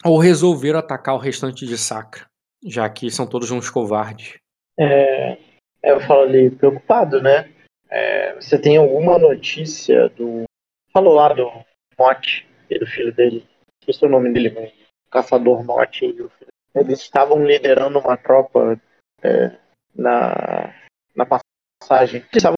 Ou 0.05 0.19
resolveram 0.19 0.77
atacar 0.77 1.15
o 1.15 1.19
restante 1.19 1.65
de 1.65 1.75
Sacra 1.75 2.27
já 2.65 2.89
que 2.89 3.09
são 3.11 3.27
todos 3.27 3.51
uns 3.51 3.69
covardes. 3.69 4.35
É, 4.79 5.37
eu 5.83 5.99
falo 6.01 6.21
ali, 6.21 6.49
preocupado, 6.51 7.21
né? 7.21 7.49
É, 7.89 8.35
você 8.35 8.59
tem 8.59 8.77
alguma 8.77 9.17
notícia 9.17 10.09
do. 10.09 10.43
Falou 10.91 11.13
lá 11.13 11.29
do 11.33 11.49
Mote 11.97 12.47
e 12.69 12.77
do 12.77 12.85
filho 12.85 13.13
dele. 13.13 13.45
Esqueci 13.81 14.05
o 14.05 14.09
nome 14.09 14.31
dele, 14.33 14.49
mas 14.51 14.71
Caçador 15.09 15.63
Mote 15.63 16.05
e 16.05 16.21
o 16.21 16.29
filho. 16.29 16.51
Eles 16.75 16.99
estavam 17.01 17.43
liderando 17.45 17.97
uma 17.99 18.17
tropa 18.17 18.79
é, 19.23 19.55
na, 19.95 20.73
na 21.15 21.25
passagem. 21.25 22.23
Estavam- 22.33 22.55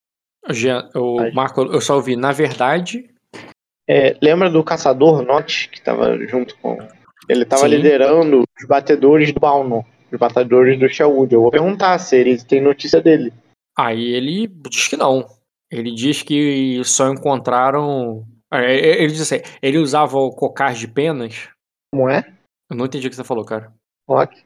O. 0.95 1.31
Marco, 1.33 1.61
eu 1.61 1.79
só 1.81 1.95
ouvi, 1.95 2.15
na 2.15 2.31
verdade, 2.31 3.09
é, 3.87 4.17
lembra 4.21 4.49
do 4.49 4.63
Caçador 4.63 5.21
Note 5.21 5.69
que 5.69 5.77
estava 5.77 6.17
junto 6.27 6.57
com. 6.57 6.77
Ele 7.29 7.43
estava 7.43 7.67
liderando 7.67 8.43
os 8.59 8.67
batedores 8.67 9.31
do 9.31 9.39
Balno, 9.39 9.85
os 10.11 10.17
batedores 10.17 10.79
do 10.79 10.89
Sherwood. 10.89 11.33
Eu 11.33 11.41
vou 11.41 11.51
perguntar 11.51 11.97
se 11.99 12.17
eles 12.17 12.43
têm 12.43 12.59
notícia 12.59 12.99
dele. 12.99 13.31
aí 13.77 14.09
ele 14.15 14.47
diz 14.47 14.87
que 14.87 14.97
não. 14.97 15.27
Ele 15.71 15.93
diz 15.93 16.23
que 16.23 16.81
só 16.83 17.07
encontraram. 17.11 18.25
é, 18.51 18.75
Ele 19.03 19.11
diz 19.13 19.21
assim, 19.21 19.41
ele 19.61 19.77
usava 19.77 20.17
o 20.17 20.31
cocar 20.35 20.73
de 20.73 20.87
penas. 20.87 21.49
Como 21.93 22.09
é? 22.09 22.23
Eu 22.69 22.75
não 22.75 22.85
entendi 22.85 23.05
o 23.05 23.09
que 23.09 23.15
você 23.15 23.23
falou, 23.23 23.45
cara. 23.45 23.71
Ok. 24.07 24.41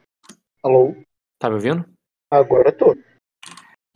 Alô? 0.61 0.93
Tá 1.39 1.49
me 1.49 1.55
ouvindo? 1.55 1.85
Agora 2.30 2.69
eu 2.69 2.77
tô. 2.77 2.97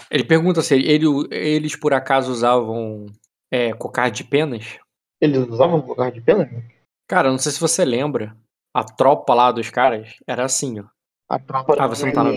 Ele 0.09 0.23
pergunta 0.23 0.61
se 0.61 0.76
ele, 0.76 1.05
eles 1.31 1.76
por 1.76 1.93
acaso 1.93 2.31
usavam 2.31 3.05
é, 3.51 3.73
cocar 3.73 4.09
de 4.09 4.23
penas. 4.23 4.80
Eles 5.19 5.39
usavam 5.49 5.81
cocar 5.81 6.11
de 6.11 6.22
pena? 6.22 6.49
Cara, 7.09 7.30
não 7.30 7.38
sei 7.38 7.51
se 7.51 7.59
você 7.59 7.84
lembra. 7.84 8.35
A 8.78 8.84
tropa 8.84 9.34
lá 9.34 9.52
dos 9.52 9.72
caras 9.72 10.18
era 10.28 10.45
assim, 10.45 10.80
ó. 10.80 10.84
A 11.28 11.40
tropa 11.40 11.76
Ah, 11.80 11.88
você 11.88 12.06
não 12.06 12.14
tá 12.14 12.24
na, 12.24 12.32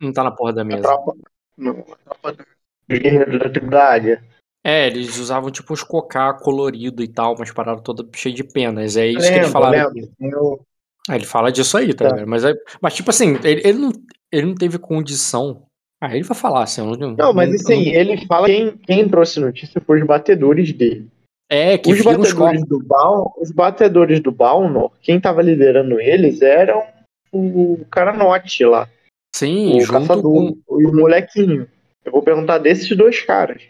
não 0.00 0.10
tá 0.12 0.24
na 0.24 0.30
porra 0.30 0.54
da 0.54 0.62
A 0.62 0.64
mesa. 0.64 0.82
tropa. 0.82 1.14
Não, 1.58 1.80
a 1.80 1.96
tropa 1.96 2.32
da 2.32 3.50
tribo 3.50 3.70
da 3.70 3.92
águia. 3.92 4.24
É, 4.64 4.86
eles 4.86 5.18
usavam 5.18 5.50
tipo 5.50 5.72
uns 5.74 5.82
cocá 5.82 6.32
colorido 6.32 7.02
e 7.02 7.08
tal, 7.08 7.34
umas 7.34 7.50
paradas 7.52 7.82
todas 7.84 8.06
cheias 8.14 8.36
de 8.36 8.42
penas. 8.44 8.96
É 8.96 9.06
isso 9.06 9.30
que 9.30 9.38
eles 9.38 9.50
falaram. 9.50 9.92
Eu- 10.18 10.64
Ah, 11.10 11.16
ele 11.16 11.26
fala 11.26 11.52
disso 11.52 11.76
aí, 11.76 11.92
tá 11.92 12.08
ligado? 12.08 12.26
Mas, 12.26 12.42
é- 12.44 12.54
mas 12.80 12.94
tipo 12.94 13.10
assim, 13.10 13.34
ele, 13.44 13.60
ele 13.62 13.78
não, 13.78 13.92
ele 14.30 14.46
não 14.46 14.54
teve 14.54 14.78
condição. 14.78 15.66
Ah, 16.00 16.14
ele 16.14 16.24
vai 16.24 16.36
falar 16.36 16.62
assim. 16.62 16.80
eu 16.80 16.96
Não, 16.96 17.10
Não, 17.14 17.34
mas 17.34 17.48
não- 17.50 17.56
assim, 17.56 17.88
ele 17.90 18.24
fala 18.26 18.46
que 18.46 18.54
quem, 18.54 18.76
quem 18.78 19.08
trouxe 19.08 19.40
notícia 19.40 19.78
foi 19.84 20.00
os 20.00 20.06
batedores 20.06 20.72
dele. 20.72 21.10
É, 21.54 21.76
que 21.76 21.92
Os 21.92 22.00
batedores 22.00 22.64
do 22.64 22.82
Baum, 22.82 23.30
os 23.36 23.50
batedores 23.50 24.20
do 24.20 24.32
Balnor, 24.32 24.90
quem 25.02 25.20
tava 25.20 25.42
liderando 25.42 26.00
eles 26.00 26.40
eram 26.40 26.82
o 27.30 27.84
Caranote 27.90 28.64
lá, 28.64 28.88
Sim, 29.36 29.82
o 29.82 29.86
caçador 29.86 30.54
com. 30.66 30.80
e 30.80 30.86
o 30.86 30.94
molequinho. 30.94 31.68
Eu 32.02 32.10
vou 32.10 32.22
perguntar 32.22 32.56
desses 32.56 32.96
dois 32.96 33.20
caras. 33.20 33.62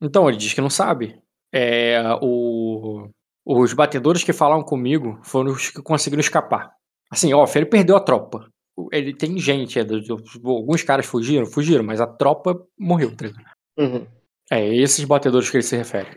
Então, 0.00 0.26
ele 0.30 0.38
diz 0.38 0.54
que 0.54 0.62
não 0.62 0.70
sabe. 0.70 1.18
É, 1.52 2.00
o... 2.22 3.10
Os 3.44 3.74
batedores 3.74 4.24
que 4.24 4.32
falaram 4.32 4.62
comigo 4.62 5.18
foram 5.22 5.52
os 5.52 5.68
que 5.68 5.82
conseguiram 5.82 6.20
escapar. 6.20 6.72
Assim, 7.10 7.34
ó, 7.34 7.46
ele 7.54 7.66
perdeu 7.66 7.96
a 7.96 8.00
tropa. 8.00 8.48
Ele 8.90 9.14
tem 9.14 9.36
gente, 9.38 9.78
é, 9.78 9.82
alguns 10.42 10.82
caras 10.82 11.04
fugiram, 11.04 11.44
fugiram, 11.44 11.84
mas 11.84 12.00
a 12.00 12.06
tropa 12.06 12.66
morreu, 12.78 13.14
tá? 13.14 13.28
Uhum. 13.78 14.06
É 14.50 14.74
esses 14.74 15.04
batedores 15.04 15.50
que 15.50 15.58
ele 15.58 15.62
se 15.62 15.76
refere. 15.76 16.08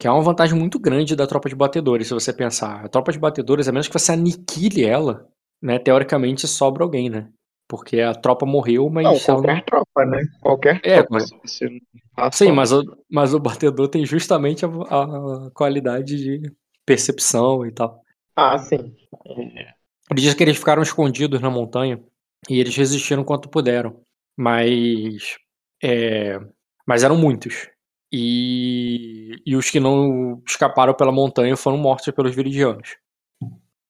Que 0.00 0.06
é 0.06 0.10
uma 0.10 0.22
vantagem 0.22 0.58
muito 0.58 0.78
grande 0.78 1.14
da 1.14 1.26
tropa 1.26 1.46
de 1.50 1.54
batedores, 1.54 2.08
se 2.08 2.14
você 2.14 2.32
pensar. 2.32 2.86
A 2.86 2.88
tropa 2.88 3.12
de 3.12 3.18
batedores, 3.18 3.68
a 3.68 3.72
menos 3.72 3.86
que 3.86 3.92
você 3.92 4.12
aniquile 4.12 4.82
ela, 4.82 5.28
né, 5.62 5.78
teoricamente 5.78 6.48
sobra 6.48 6.82
alguém, 6.82 7.10
né? 7.10 7.28
Porque 7.68 8.00
a 8.00 8.14
tropa 8.14 8.46
morreu, 8.46 8.88
mas. 8.88 9.04
Não, 9.04 9.12
ela 9.12 9.20
não- 9.28 9.42
qualquer 9.44 9.64
tropa, 9.64 10.04
né? 10.06 10.22
Qualquer 10.40 10.80
É, 10.82 11.02
tropa. 11.02 11.08
mas- 12.16 12.34
Sim, 12.34 12.50
mas 12.52 12.72
o, 12.72 12.82
mas 13.10 13.34
o 13.34 13.38
batedor 13.38 13.88
tem 13.88 14.04
justamente 14.06 14.64
a, 14.64 14.68
a 14.68 15.50
qualidade 15.52 16.16
de 16.16 16.50
percepção 16.84 17.64
e 17.66 17.70
tal. 17.70 18.00
Ah, 18.34 18.58
sim. 18.58 18.94
Ele 20.10 20.20
diz 20.20 20.34
que 20.34 20.42
eles 20.42 20.56
ficaram 20.56 20.82
escondidos 20.82 21.40
na 21.40 21.50
montanha 21.50 22.00
e 22.48 22.58
eles 22.58 22.74
resistiram 22.74 23.22
quanto 23.22 23.48
puderam. 23.50 24.00
Mas. 24.36 25.36
é, 25.82 26.40
mas 26.86 27.04
eram 27.04 27.16
muitos. 27.16 27.68
E, 28.12 29.40
e 29.46 29.54
os 29.54 29.70
que 29.70 29.78
não 29.78 30.42
escaparam 30.46 30.94
pela 30.94 31.12
montanha 31.12 31.56
foram 31.56 31.78
mortos 31.78 32.12
pelos 32.12 32.34
viridianos. 32.34 32.96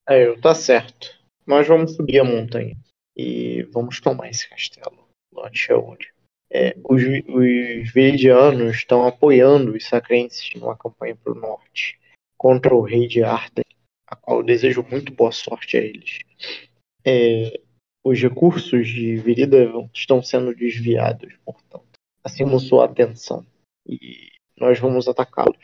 É, 0.07 0.33
tá 0.37 0.55
certo. 0.55 1.19
Nós 1.47 1.67
vamos 1.67 1.95
subir 1.95 2.21
a 2.21 2.25
montanha 2.25 2.77
e 3.17 3.63
vamos 3.73 4.01
tomar 4.01 4.29
esse 4.29 4.49
castelo. 4.49 5.09
Lote 5.33 5.73
onde? 5.73 6.13
É, 6.53 6.77
os, 6.85 7.03
vi- 7.03 7.25
os 7.29 7.93
veridianos 7.93 8.77
estão 8.77 9.07
apoiando 9.07 9.73
os 9.73 9.87
sacrenses 9.87 10.51
numa 10.55 10.77
campanha 10.77 11.17
para 11.17 11.33
o 11.33 11.37
norte 11.37 11.99
contra 12.37 12.75
o 12.75 12.83
rei 12.83 13.07
de 13.07 13.23
Arden, 13.23 13.65
a 14.07 14.17
qual 14.17 14.39
eu 14.39 14.43
desejo 14.43 14.85
muito 14.91 15.13
boa 15.13 15.31
sorte 15.31 15.77
a 15.77 15.81
eles. 15.81 16.19
É, 17.05 17.61
os 18.05 18.21
recursos 18.21 18.89
de 18.89 19.17
Viridavan 19.17 19.89
estão 19.95 20.23
sendo 20.23 20.55
desviados, 20.55 21.33
portanto, 21.45 21.87
acima 22.25 22.59
sua 22.59 22.87
atenção 22.87 23.47
e 23.91 24.29
nós 24.59 24.79
vamos 24.79 25.09
atacá-los. 25.09 25.57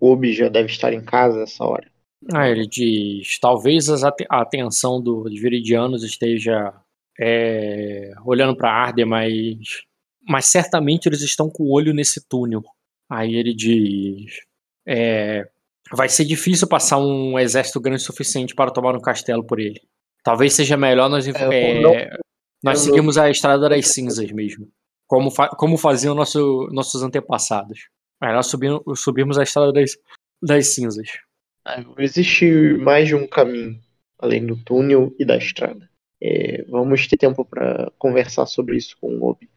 O 0.00 0.12
Obi 0.12 0.32
já 0.32 0.48
deve 0.48 0.70
estar 0.70 0.92
em 0.92 1.04
casa 1.04 1.42
essa 1.42 1.64
hora. 1.64 1.90
Ah, 2.32 2.48
ele 2.48 2.66
diz: 2.66 3.38
talvez 3.40 3.88
a 4.02 4.12
atenção 4.30 5.00
do- 5.02 5.24
dos 5.24 5.40
viridianos 5.40 6.02
esteja 6.04 6.72
é, 7.20 8.12
olhando 8.24 8.56
para 8.56 8.70
Arden, 8.72 9.04
mas, 9.04 9.56
mas 10.28 10.46
certamente 10.46 11.06
eles 11.08 11.20
estão 11.22 11.48
com 11.50 11.64
o 11.64 11.72
olho 11.72 11.92
nesse 11.92 12.26
túnel. 12.28 12.62
Aí 13.10 13.34
ele 13.34 13.54
diz: 13.54 14.32
é, 14.86 15.48
vai 15.92 16.08
ser 16.08 16.24
difícil 16.24 16.68
passar 16.68 16.98
um 16.98 17.38
exército 17.38 17.80
grande 17.80 18.02
o 18.02 18.04
suficiente 18.04 18.54
para 18.54 18.70
tomar 18.70 18.94
um 18.96 19.00
castelo 19.00 19.44
por 19.44 19.60
ele. 19.60 19.80
Talvez 20.24 20.52
seja 20.54 20.76
melhor 20.76 21.08
nós, 21.10 21.26
é, 21.26 21.80
não- 21.80 21.92
nós 22.62 22.78
seguirmos 22.84 23.18
a 23.18 23.28
estrada 23.30 23.68
das 23.68 23.88
cinzas 23.88 24.30
mesmo, 24.30 24.68
como, 25.06 25.30
fa- 25.30 25.48
como 25.50 25.76
faziam 25.76 26.14
nosso, 26.14 26.68
nossos 26.72 27.02
antepassados. 27.02 27.88
Aí 28.20 28.32
nós 28.32 28.46
subimos, 28.46 28.82
subimos 29.00 29.38
a 29.38 29.42
estrada 29.42 29.72
das, 29.72 29.96
das 30.42 30.68
cinzas. 30.74 31.08
Ah, 31.64 31.82
Existe 31.98 32.46
mais 32.78 33.08
de 33.08 33.14
um 33.14 33.26
caminho 33.26 33.78
além 34.18 34.44
do 34.46 34.56
túnel 34.56 35.14
e 35.18 35.24
da 35.24 35.36
estrada. 35.36 35.88
É, 36.22 36.64
vamos 36.68 37.06
ter 37.08 37.16
tempo 37.16 37.44
para 37.44 37.90
conversar 37.98 38.46
sobre 38.46 38.76
isso 38.76 38.96
com 39.00 39.08
o 39.16 39.28
Obi. 39.30 39.50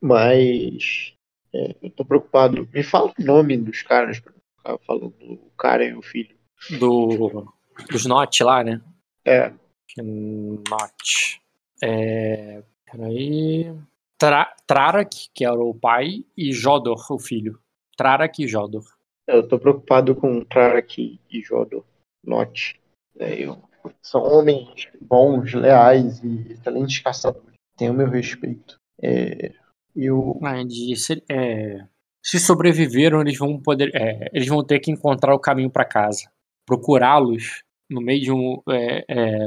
Mas 0.00 1.12
é, 1.52 1.74
eu 1.82 1.90
tô 1.90 2.04
preocupado. 2.04 2.68
Me 2.72 2.82
fala 2.82 3.12
o 3.18 3.22
nome 3.24 3.56
dos 3.56 3.82
caras 3.82 4.20
pra 4.20 4.32
ficar 4.56 4.78
falando 4.86 5.12
o 5.20 5.50
cara 5.58 5.84
e 5.84 5.94
o 5.94 6.02
filho. 6.02 6.36
do 6.78 7.52
dos 7.90 8.06
Not 8.06 8.42
lá, 8.44 8.62
né? 8.62 8.80
É, 9.24 9.52
Not. 9.96 11.40
É, 11.82 12.62
peraí. 12.90 13.72
Tra, 14.18 14.52
Trarak, 14.66 15.28
que 15.34 15.44
era 15.44 15.54
o 15.62 15.74
pai, 15.74 16.24
e 16.36 16.52
Jodor, 16.52 17.00
o 17.10 17.18
filho. 17.18 17.58
Trarak 17.96 18.42
e 18.42 18.48
Jodor. 18.48 18.84
eu 19.26 19.46
tô 19.46 19.58
preocupado 19.58 20.14
com 20.16 20.42
Trarak 20.44 21.20
e 21.30 21.40
Jodor. 21.42 21.84
Note. 22.24 22.80
É, 23.18 23.34
eu- 23.44 23.62
são 24.02 24.22
homens 24.22 24.88
bons, 25.00 25.52
leais 25.54 26.22
e 26.24 26.52
excelentes 26.52 26.98
caçadores. 27.00 27.54
Tenho 27.76 27.94
meu 27.94 28.08
respeito. 28.08 28.76
É, 29.00 29.52
eu 29.94 30.38
Ah, 30.42 30.62
disse, 30.64 31.22
é, 31.30 31.84
se 32.24 32.38
sobreviveram, 32.40 33.20
eles 33.20 33.38
vão 33.38 33.60
poder, 33.60 33.90
é, 33.94 34.28
eles 34.32 34.48
vão 34.48 34.64
ter 34.64 34.80
que 34.80 34.90
encontrar 34.90 35.34
o 35.34 35.38
caminho 35.38 35.70
para 35.70 35.84
casa. 35.84 36.30
Procurá-los 36.66 37.62
no 37.88 38.00
meio 38.00 38.20
de 38.20 38.32
um, 38.32 38.60
é, 38.68 39.04
é, 39.08 39.46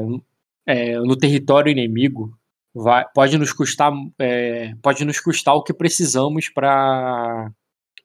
é, 0.67 0.97
no 0.99 1.15
território 1.17 1.71
inimigo 1.71 2.37
vai, 2.73 3.05
pode 3.13 3.37
nos 3.37 3.53
custar, 3.53 3.91
é, 4.19 4.73
pode 4.81 5.03
nos 5.05 5.19
custar 5.19 5.55
o 5.55 5.63
que 5.63 5.73
precisamos 5.73 6.49
para 6.49 7.51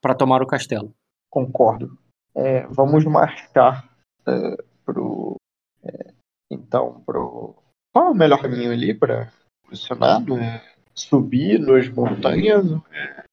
para 0.01 0.15
tomar 0.15 0.43
o 0.43 0.47
castelo. 0.47 0.95
Concordo. 1.31 1.99
É, 2.35 2.67
vamos 2.69 3.05
marchar 3.05 3.89
é, 4.27 4.57
pro. 4.85 5.37
é, 5.83 6.13
então, 6.51 7.03
pro. 7.05 7.55
Qual 7.93 8.09
é 8.09 8.11
o 8.11 8.15
melhor 8.15 8.41
caminho 8.41 8.73
ali 8.73 8.95
para 8.95 9.33
o 9.71 9.77
Senado? 9.77 10.39
É 10.39 10.63
subir 10.97 11.59
nas 11.61 11.89
montanhas 11.89 12.65
é 12.93 13.25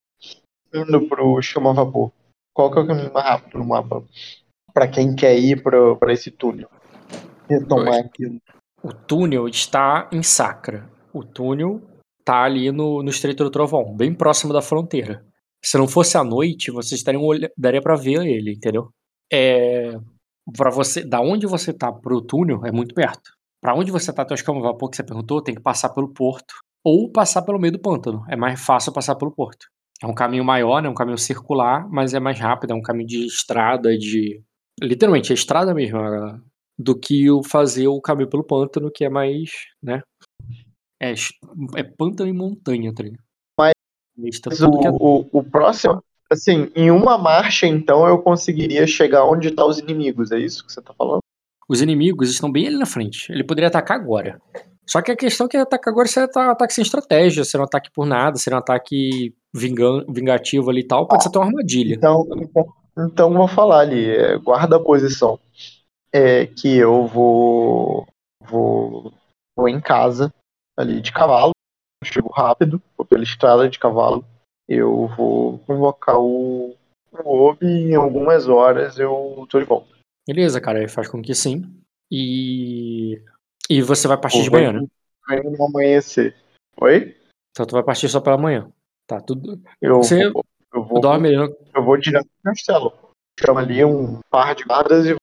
indo 0.74 1.08
pro 1.08 1.42
chama 1.42 1.74
vapor? 1.74 2.12
Qual 2.54 2.72
que 2.72 2.80
é 2.80 2.82
o 2.82 2.88
caminho 2.88 3.14
mais 3.14 3.26
rápido 3.26 3.60
no 3.60 3.66
mapa? 3.66 4.04
Para 4.74 4.88
quem 4.88 5.16
quer 5.16 5.38
ir 5.38 5.64
para 5.64 6.14
esse 6.14 6.30
túnel? 6.30 6.70
Retomar 7.50 8.00
aquilo. 8.00 8.40
O 8.84 8.94
túnel 8.94 9.48
está 9.48 10.10
em 10.12 10.22
Sacra. 10.22 10.90
O 11.14 11.24
túnel 11.24 11.82
tá 12.26 12.44
ali 12.44 12.72
no, 12.72 13.04
no 13.04 13.10
Estreito 13.10 13.44
do 13.44 13.52
Trovão, 13.52 13.96
bem 13.96 14.14
próximo 14.14 14.52
da 14.52 14.62
fronteira. 14.62 15.26
Se 15.64 15.78
não 15.78 15.88
fosse 15.88 16.18
à 16.18 16.24
noite, 16.24 16.72
vocês 16.72 17.04
olha- 17.20 17.52
daria 17.58 17.82
para 17.82 17.96
ver 17.96 18.26
ele, 18.26 18.54
entendeu? 18.54 18.90
É, 19.32 19.96
para 20.58 20.70
você, 20.70 21.04
da 21.04 21.22
onde 21.22 21.46
você 21.46 21.72
tá 21.72 21.92
pro 21.92 22.22
túnel 22.22 22.66
é 22.66 22.72
muito 22.72 22.94
perto. 22.94 23.32
Para 23.62 23.76
onde 23.76 23.92
você 23.92 24.12
tá 24.12 24.26
o 24.30 24.34
escama 24.34 24.62
vapor 24.62 24.90
que 24.90 24.98
você 24.98 25.04
perguntou, 25.04 25.42
tem 25.42 25.56
que 25.56 25.62
passar 25.62 25.90
pelo 25.90 26.14
porto 26.14 26.54
ou 26.84 27.10
passar 27.12 27.44
pelo 27.44 27.60
meio 27.60 27.72
do 27.72 27.80
pântano. 27.80 28.26
É 28.30 28.36
mais 28.36 28.60
fácil 28.60 28.92
passar 28.92 29.16
pelo 29.16 29.32
porto. 29.32 29.68
É 30.02 30.08
um 30.08 30.14
caminho 30.14 30.44
maior, 30.44 30.82
né? 30.82 30.90
Um 30.90 30.94
caminho 30.94 31.18
circular, 31.18 31.88
mas 31.90 32.14
é 32.14 32.20
mais 32.20 32.38
rápido, 32.38 32.72
é 32.72 32.76
um 32.76 32.82
caminho 32.82 33.08
de 33.08 33.26
estrada, 33.26 33.98
de 33.98 34.42
literalmente 34.82 35.32
é 35.32 35.36
estrada 35.36 35.74
mesmo, 35.74 35.98
é, 36.00 36.38
do 36.78 37.00
que 37.00 37.32
o 37.32 37.42
fazer 37.42 37.88
o 37.88 38.02
caminho 38.02 38.30
pelo 38.30 38.44
pântano, 38.44 38.92
que 38.92 39.06
é 39.06 39.10
mais, 39.10 39.50
né? 39.82 40.02
É, 41.04 41.14
é 41.80 41.84
pântano 41.84 42.30
e 42.30 42.34
montanha, 42.34 42.94
tá 42.94 43.04
ligado? 43.04 43.22
Mas- 43.60 43.74
Mas 44.18 44.40
tá 44.40 44.50
que 44.50 44.64
é- 44.64 44.90
o, 44.90 44.96
o, 44.96 45.40
o 45.40 45.44
próximo. 45.44 46.02
Assim, 46.32 46.72
em 46.76 46.90
uma 46.90 47.18
marcha, 47.18 47.68
então, 47.68 48.08
eu 48.08 48.18
conseguiria 48.20 48.88
chegar 48.88 49.26
onde 49.26 49.50
estão 49.50 49.68
os 49.68 49.78
inimigos, 49.78 50.32
é 50.32 50.40
isso 50.40 50.66
que 50.66 50.72
você 50.72 50.82
tá 50.82 50.94
falando? 50.98 51.20
Os 51.70 51.82
inimigos 51.82 52.30
estão 52.30 52.52
bem 52.52 52.68
ali 52.68 52.78
na 52.78 52.86
frente. 52.86 53.32
Ele 53.32 53.44
poderia 53.44 53.68
atacar 53.68 54.00
agora. 54.00 54.42
Só 54.86 55.02
que 55.02 55.12
a 55.12 55.16
questão 55.16 55.46
é 55.46 55.50
que 55.50 55.58
atacar 55.58 55.92
agora 55.92 56.08
seria 56.08 56.30
um 56.36 56.50
ataque 56.50 56.74
sem 56.74 56.82
estratégia, 56.82 57.44
seria 57.46 57.64
um 57.64 57.68
ataque 57.68 57.90
por 57.92 58.06
nada, 58.06 58.38
seria 58.38 58.58
um 58.58 58.60
ataque 58.60 59.34
vingan- 59.54 60.06
vingativo 60.10 60.70
ali 60.70 60.82
e 60.82 60.88
tal, 60.88 61.08
pode 61.08 61.24
ser 61.24 61.30
até 61.30 61.40
uma 61.40 61.48
armadilha. 61.48 61.96
Então, 61.96 62.28
então, 62.38 62.66
então 62.98 63.34
vou 63.34 63.48
falar 63.48 63.80
ali, 63.80 64.10
é, 64.10 64.38
guarda 64.38 64.76
a 64.78 64.80
posição. 64.80 65.40
É 66.12 66.46
que 66.48 66.76
eu 66.78 67.08
vou, 67.08 68.06
vou 68.42 69.14
vou 69.56 69.70
em 69.70 69.80
casa 69.80 70.34
ali 70.78 71.02
de 71.02 71.12
cavalo, 71.12 71.52
eu 72.04 72.08
chego 72.08 72.30
rápido, 72.32 72.82
vou 72.98 73.06
pela 73.06 73.24
estrada 73.24 73.70
de 73.70 73.80
cavalo, 73.80 74.26
eu 74.68 75.08
vou 75.08 75.60
convocar 75.60 76.20
o, 76.20 76.76
o 77.12 77.30
Obi 77.50 77.66
e 77.68 77.92
em 77.92 77.96
algumas 77.96 78.48
horas 78.48 78.98
eu 79.00 79.46
tô 79.50 79.60
de 79.60 79.66
volta. 79.66 79.88
Beleza, 80.28 80.62
cara, 80.62 80.80
ele 80.80 80.88
faz 80.88 81.08
com 81.08 81.22
que 81.22 81.36
sim. 81.36 81.64
E. 82.12 83.22
E 83.70 83.82
você 83.82 84.08
vai 84.08 84.18
partir 84.20 84.44
de 84.44 84.50
manhã, 84.52 84.72
né? 84.74 84.88
Vai 85.28 85.42
no 85.42 85.66
amanhecer. 85.66 86.36
Oi? 86.80 87.16
Então 87.52 87.66
tu 87.66 87.74
vai 87.74 87.84
partir 87.84 88.10
só 88.10 88.20
pela 88.20 88.38
manhã. 88.38 88.72
Tá, 89.08 89.22
tudo. 89.22 89.62
Eu, 89.82 89.98
Você- 89.98 90.30
vou, 90.30 90.44
eu 90.74 90.84
vou, 90.84 91.02
Dorme 91.02 91.30
aí. 91.30 91.36
eu 91.36 91.84
vou 91.84 91.98
direto 91.98 92.28
pro 92.42 92.52
castelo. 92.52 92.94
Chama 93.40 93.62
ali 93.62 93.84
um 93.84 94.20
par 94.30 94.56
de 94.56 94.64
guardas 94.64 95.06
e 95.06 95.16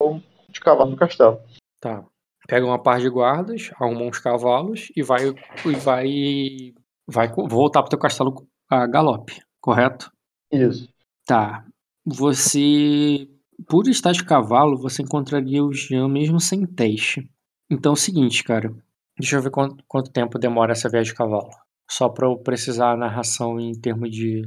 vou 0.00 0.22
de 0.48 0.60
cavalo 0.60 0.90
no 0.90 0.96
castelo. 0.96 1.40
Tá. 1.80 2.04
Pega 2.46 2.66
uma 2.66 2.82
par 2.82 3.00
de 3.00 3.08
guardas, 3.08 3.70
arruma 3.80 4.02
uns 4.02 4.18
cavalos 4.18 4.88
e 4.96 5.02
vai 5.02 5.34
e 5.64 5.74
vai 5.76 6.74
vai 7.06 7.28
voltar 7.28 7.82
pro 7.82 7.90
teu 7.90 7.98
castelo 7.98 8.46
a 8.68 8.86
galope, 8.86 9.40
correto? 9.60 10.10
Isso. 10.52 10.88
Tá. 11.26 11.64
Você 12.04 13.28
por 13.68 13.88
estar 13.88 14.12
de 14.12 14.24
cavalo, 14.24 14.76
você 14.76 15.02
encontraria 15.02 15.64
o 15.64 15.72
Jean 15.72 16.08
mesmo 16.08 16.38
sem 16.38 16.66
teste. 16.66 17.28
Então 17.70 17.92
é 17.92 17.94
o 17.94 17.96
seguinte, 17.96 18.44
cara. 18.44 18.72
Deixa 19.18 19.36
eu 19.36 19.42
ver 19.42 19.50
quanto, 19.50 19.82
quanto 19.88 20.12
tempo 20.12 20.38
demora 20.38 20.72
essa 20.72 20.90
viagem 20.90 21.12
de 21.12 21.16
cavalo. 21.16 21.50
Só 21.90 22.08
pra 22.08 22.26
eu 22.26 22.36
precisar 22.36 22.92
a 22.92 22.96
narração 22.96 23.58
em 23.58 23.72
termos 23.72 24.10
de 24.10 24.42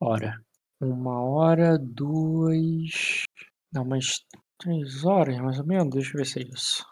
hora. 0.00 0.40
Uma 0.80 1.22
hora, 1.22 1.78
duas. 1.78 3.24
Não, 3.72 3.82
umas 3.82 4.20
três 4.58 5.04
horas, 5.04 5.38
mais 5.38 5.58
ou 5.58 5.66
menos. 5.66 5.90
Deixa 5.90 6.14
eu 6.14 6.18
ver 6.18 6.24
se 6.24 6.40
é 6.40 6.42
isso. 6.42 6.84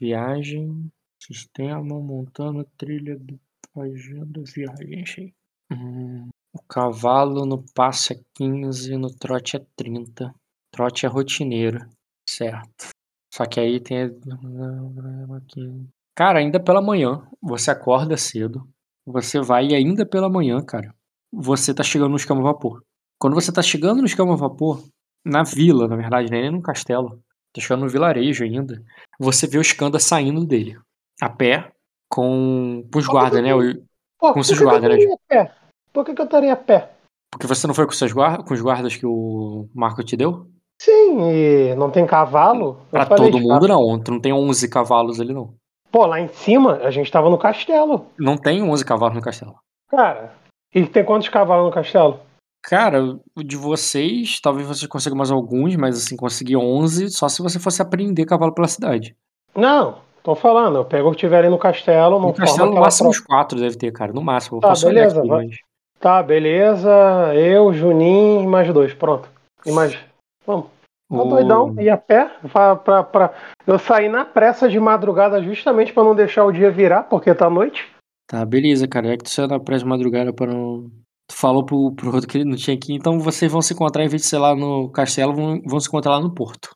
Viagem, 0.00 0.90
sistema, 1.20 2.00
montando 2.00 2.64
trilha 2.76 3.18
do 3.18 3.38
agenda, 3.76 4.42
viagem, 4.44 5.02
achei. 5.02 5.34
Hum, 5.70 6.28
o 6.52 6.62
cavalo 6.68 7.44
no 7.44 7.64
passe 7.74 8.14
é 8.14 8.20
15, 8.34 8.96
no 8.96 9.14
trote 9.14 9.56
é 9.56 9.66
30. 9.76 10.34
Trote 10.72 11.06
é 11.06 11.08
rotineiro, 11.08 11.88
certo. 12.28 12.88
Só 13.32 13.44
que 13.46 13.60
aí 13.60 13.80
tem. 13.80 14.10
Cara, 16.16 16.40
ainda 16.40 16.58
pela 16.58 16.82
manhã, 16.82 17.24
você 17.40 17.70
acorda 17.70 18.16
cedo, 18.16 18.68
você 19.06 19.40
vai 19.40 19.68
e 19.68 19.74
ainda 19.74 20.04
pela 20.04 20.28
manhã, 20.28 20.60
cara, 20.64 20.92
você 21.32 21.72
tá 21.72 21.84
chegando 21.84 22.10
no 22.10 22.16
escama 22.16 22.42
vapor. 22.42 22.82
Quando 23.20 23.34
você 23.34 23.52
tá 23.52 23.62
chegando 23.62 24.00
no 24.00 24.06
escama 24.06 24.36
vapor, 24.36 24.84
na 25.24 25.44
vila, 25.44 25.86
na 25.86 25.94
verdade, 25.94 26.28
nem 26.28 26.50
no 26.50 26.60
castelo, 26.60 27.22
tá 27.60 27.66
chegando 27.66 27.82
no 27.84 27.88
vilarejo 27.90 28.44
ainda, 28.44 28.82
você 29.18 29.46
vê 29.46 29.58
o 29.58 29.62
Skanda 29.62 29.98
saindo 29.98 30.44
dele, 30.46 30.78
a 31.20 31.28
pé, 31.28 31.70
com, 32.10 32.84
com 32.92 32.98
os 32.98 33.06
guardas, 33.06 33.42
né? 33.42 33.54
o- 33.54 33.86
Pô, 34.18 34.32
Com 34.32 34.42
seus 34.42 34.60
guardas, 34.60 34.90
né? 35.30 35.52
Por 35.92 36.04
que, 36.04 36.12
que 36.14 36.20
eu 36.20 36.24
estaria 36.24 36.52
a 36.52 36.56
pé? 36.56 36.90
Porque 37.30 37.46
você 37.46 37.66
não 37.66 37.74
foi 37.74 37.86
com, 37.86 37.92
seus 37.92 38.12
guardas, 38.12 38.44
com 38.46 38.54
os 38.54 38.60
guardas 38.60 38.96
que 38.96 39.06
o 39.06 39.68
Marco 39.74 40.02
te 40.02 40.16
deu? 40.16 40.46
Sim, 40.80 41.18
e 41.30 41.74
não 41.76 41.90
tem 41.90 42.06
cavalo? 42.06 42.80
Pra 42.90 43.04
todo 43.06 43.38
mundo, 43.38 43.68
não. 43.68 43.98
Tu 44.00 44.10
não 44.10 44.20
tem 44.20 44.32
11 44.32 44.68
cavalos 44.68 45.20
ali, 45.20 45.32
não. 45.32 45.54
Pô, 45.90 46.06
lá 46.06 46.20
em 46.20 46.28
cima 46.28 46.76
a 46.82 46.90
gente 46.90 47.10
tava 47.10 47.28
no 47.30 47.38
castelo. 47.38 48.06
Não 48.18 48.36
tem 48.36 48.62
11 48.62 48.84
cavalos 48.84 49.16
no 49.16 49.22
castelo. 49.22 49.56
Cara, 49.88 50.34
e 50.74 50.86
tem 50.86 51.04
quantos 51.04 51.28
cavalos 51.28 51.66
no 51.66 51.72
castelo? 51.72 52.20
Cara, 52.62 53.02
o 53.36 53.42
de 53.42 53.56
vocês, 53.56 54.40
talvez 54.40 54.66
vocês 54.66 54.86
consigam 54.86 55.16
mais 55.16 55.30
alguns, 55.30 55.76
mas 55.76 55.96
assim, 55.96 56.16
conseguir 56.16 56.56
11 56.56 57.08
só 57.10 57.28
se 57.28 57.40
você 57.40 57.58
fosse 57.58 57.80
apreender 57.80 58.26
cavalo 58.26 58.52
pela 58.52 58.68
cidade. 58.68 59.16
Não, 59.54 59.98
tô 60.22 60.34
falando, 60.34 60.76
eu 60.76 60.84
pego 60.84 61.08
o 61.08 61.12
que 61.12 61.18
tiver 61.18 61.38
ali 61.38 61.48
no 61.48 61.58
castelo, 61.58 62.18
não 62.20 62.28
No 62.28 62.34
castelo, 62.34 62.74
no 62.74 62.80
máximo, 62.80 63.08
uns 63.10 63.20
4 63.20 63.58
deve 63.58 63.76
ter, 63.76 63.92
cara. 63.92 64.12
No 64.12 64.22
máximo. 64.22 64.60
Tá, 64.60 64.72
beleza, 64.74 65.20
aqui, 65.20 65.28
mas... 65.28 65.56
Tá, 66.00 66.22
beleza. 66.22 66.90
Eu, 67.34 67.72
Juninho 67.72 68.42
e 68.42 68.46
mais 68.46 68.72
dois, 68.72 68.94
pronto. 68.94 69.28
E 69.66 69.72
mais. 69.72 69.98
Vamos. 70.46 70.66
Tá 71.10 71.16
O- 71.16 71.24
doidão, 71.24 71.74
ir 71.80 71.90
a 71.90 71.96
pé. 71.96 72.30
Pra, 72.52 72.76
pra, 72.76 73.02
pra... 73.02 73.34
Eu 73.66 73.78
saí 73.78 74.08
na 74.08 74.24
pressa 74.24 74.68
de 74.68 74.78
madrugada 74.78 75.42
justamente 75.42 75.92
pra 75.92 76.04
não 76.04 76.14
deixar 76.14 76.44
o 76.44 76.52
dia 76.52 76.70
virar, 76.70 77.04
porque 77.04 77.34
tá 77.34 77.48
noite. 77.50 77.88
Tá, 78.28 78.44
beleza, 78.44 78.86
cara. 78.86 79.08
É 79.12 79.16
que 79.16 79.24
tu 79.24 79.30
saiu 79.30 79.48
na 79.48 79.58
pressa 79.58 79.82
de 79.84 79.90
madrugada 79.90 80.32
para 80.32 80.52
não. 80.52 80.88
Tu 81.28 81.36
falou 81.36 81.64
pro, 81.64 81.92
pro 81.92 82.14
outro 82.14 82.28
que 82.28 82.38
ele 82.38 82.48
não 82.48 82.56
tinha 82.56 82.74
aqui, 82.74 82.94
então 82.94 83.20
vocês 83.20 83.52
vão 83.52 83.60
se 83.60 83.74
encontrar, 83.74 84.04
em 84.04 84.08
vez 84.08 84.22
de 84.22 84.28
ser 84.28 84.38
lá 84.38 84.56
no 84.56 84.90
castelo, 84.90 85.34
vão, 85.34 85.60
vão 85.62 85.78
se 85.78 85.88
encontrar 85.88 86.12
lá 86.12 86.20
no 86.20 86.34
porto. 86.34 86.70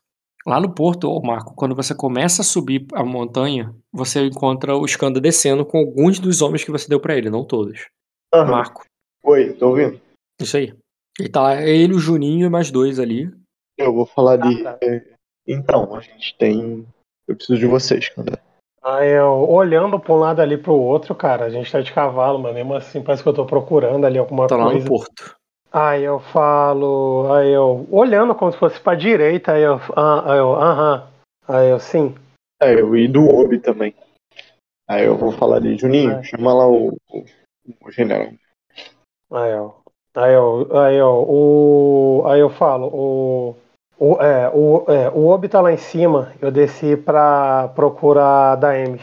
Lá 0.45 0.59
no 0.59 0.73
porto, 0.73 1.09
ô 1.09 1.21
Marco, 1.21 1.55
quando 1.55 1.73
você 1.73 1.95
começa 1.95 2.41
a 2.41 2.45
subir 2.45 2.85
a 2.93 3.03
montanha, 3.03 3.73
você 3.91 4.25
encontra 4.25 4.75
o 4.75 4.85
Skanda 4.85 5.19
descendo 5.19 5.65
com 5.65 5.79
alguns 5.79 6.19
dos 6.19 6.41
homens 6.41 6.63
que 6.63 6.71
você 6.71 6.87
deu 6.87 6.99
pra 6.99 7.15
ele, 7.15 7.29
não 7.29 7.45
todos. 7.45 7.87
Aham. 8.33 8.51
Marco, 8.51 8.85
Oi, 9.23 9.53
tô 9.53 9.69
ouvindo? 9.69 9.99
isso 10.41 10.57
aí. 10.57 10.73
Ele 11.17 11.29
tá 11.29 11.41
lá, 11.41 11.55
é 11.55 11.69
ele, 11.69 11.93
o 11.93 11.99
Juninho 11.99 12.45
e 12.45 12.49
mais 12.49 12.69
dois 12.71 12.99
ali. 12.99 13.31
Eu 13.77 13.93
vou 13.93 14.05
falar 14.05 14.37
de. 14.37 14.67
Ah, 14.67 14.73
tá. 14.73 14.79
Então, 15.47 15.95
a 15.95 16.01
gente 16.01 16.35
tem. 16.37 16.85
Eu 17.27 17.35
preciso 17.35 17.59
de 17.59 17.65
vocês, 17.65 18.09
cara. 18.09 18.41
Aí 18.83 19.09
eu 19.11 19.49
olhando 19.49 19.97
pra 19.97 20.13
um 20.13 20.17
lado 20.17 20.41
ali 20.41 20.57
pro 20.57 20.73
outro, 20.73 21.15
cara, 21.15 21.45
a 21.45 21.49
gente 21.49 21.71
tá 21.71 21.79
de 21.79 21.93
cavalo, 21.93 22.37
mas 22.37 22.53
mesmo 22.53 22.75
assim 22.75 23.01
parece 23.01 23.23
que 23.23 23.29
eu 23.29 23.33
tô 23.33 23.45
procurando 23.45 24.05
ali 24.05 24.17
alguma 24.17 24.47
Tá 24.47 24.57
lá 24.57 24.65
no 24.65 24.71
coisa. 24.71 24.87
porto. 24.87 25.35
Aí 25.71 26.03
eu 26.03 26.19
falo, 26.19 27.31
aí 27.33 27.51
eu 27.51 27.87
olhando 27.89 28.35
como 28.35 28.51
se 28.51 28.57
fosse 28.57 28.79
pra 28.79 28.93
direita, 28.93 29.53
aí 29.53 29.63
eu, 29.63 29.79
ah, 29.95 30.33
aí 30.33 30.37
eu, 30.37 30.53
aham, 30.53 31.07
aí 31.47 31.69
eu 31.69 31.79
sim. 31.79 32.13
É, 32.61 32.73
eu 32.73 32.95
e 32.95 33.07
do 33.07 33.25
Obi 33.25 33.57
também. 33.57 33.95
Aí 34.87 35.05
eu 35.05 35.17
vou 35.17 35.31
falar 35.31 35.59
de 35.59 35.77
Juninho, 35.77 36.11
É. 36.11 36.23
chama 36.23 36.53
lá 36.53 36.67
o, 36.67 36.89
o, 37.09 37.25
o 37.85 37.91
general. 37.91 38.33
Aí 39.31 39.51
eu, 39.51 39.75
aí 40.13 40.33
eu, 40.33 40.77
aí 40.77 40.95
eu, 40.97 41.25
o, 41.27 42.23
aí 42.27 42.39
eu 42.41 42.49
falo, 42.49 42.87
o, 42.93 43.55
o, 44.03 44.21
é, 44.21 44.49
o, 44.49 44.85
é, 44.91 45.09
o 45.11 45.27
Obi 45.27 45.47
tá 45.47 45.61
lá 45.61 45.71
em 45.71 45.77
cima, 45.77 46.33
eu 46.41 46.51
desci 46.51 46.97
pra 46.97 47.69
procurar 47.69 48.57
da 48.57 48.77
Emes. 48.77 49.01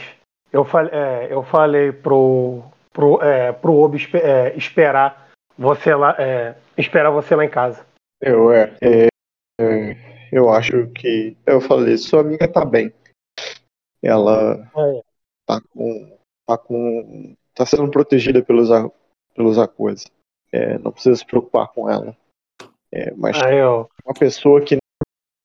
Eu 0.53 0.63
falei, 0.63 0.91
é, 0.93 1.33
eu 1.33 1.41
falei 1.41 1.91
pro, 1.91 2.61
pro, 2.93 3.19
é, 3.19 3.51
pro 3.51 3.73
Obi 3.73 3.97
espe- 3.97 4.19
é, 4.19 4.55
esperar 4.55 5.31
você 5.57 5.95
lá, 5.95 6.15
é, 6.19 6.55
esperar 6.77 7.09
você 7.09 7.35
lá 7.35 7.43
em 7.43 7.49
casa. 7.49 7.83
Eu, 8.21 8.51
é, 8.51 8.75
é, 8.79 9.07
eu 10.31 10.51
acho 10.51 10.85
que. 10.89 11.35
Eu 11.47 11.59
falei, 11.59 11.97
sua 11.97 12.21
amiga 12.21 12.47
tá 12.47 12.63
bem. 12.63 12.93
Ela 14.03 14.69
tá 15.47 15.59
com. 15.73 16.17
tá 16.45 16.57
com. 16.59 17.33
tá 17.55 17.65
sendo 17.65 17.89
protegida 17.89 18.43
pelos, 18.43 18.69
pelos. 19.35 19.57
É, 20.53 20.77
não 20.77 20.91
precisa 20.91 21.15
se 21.15 21.25
preocupar 21.25 21.69
com 21.69 21.89
ela. 21.89 22.15
É, 22.93 23.11
mas 23.15 23.41
eu, 23.41 23.89
uma 24.05 24.13
pessoa 24.13 24.61
que 24.61 24.80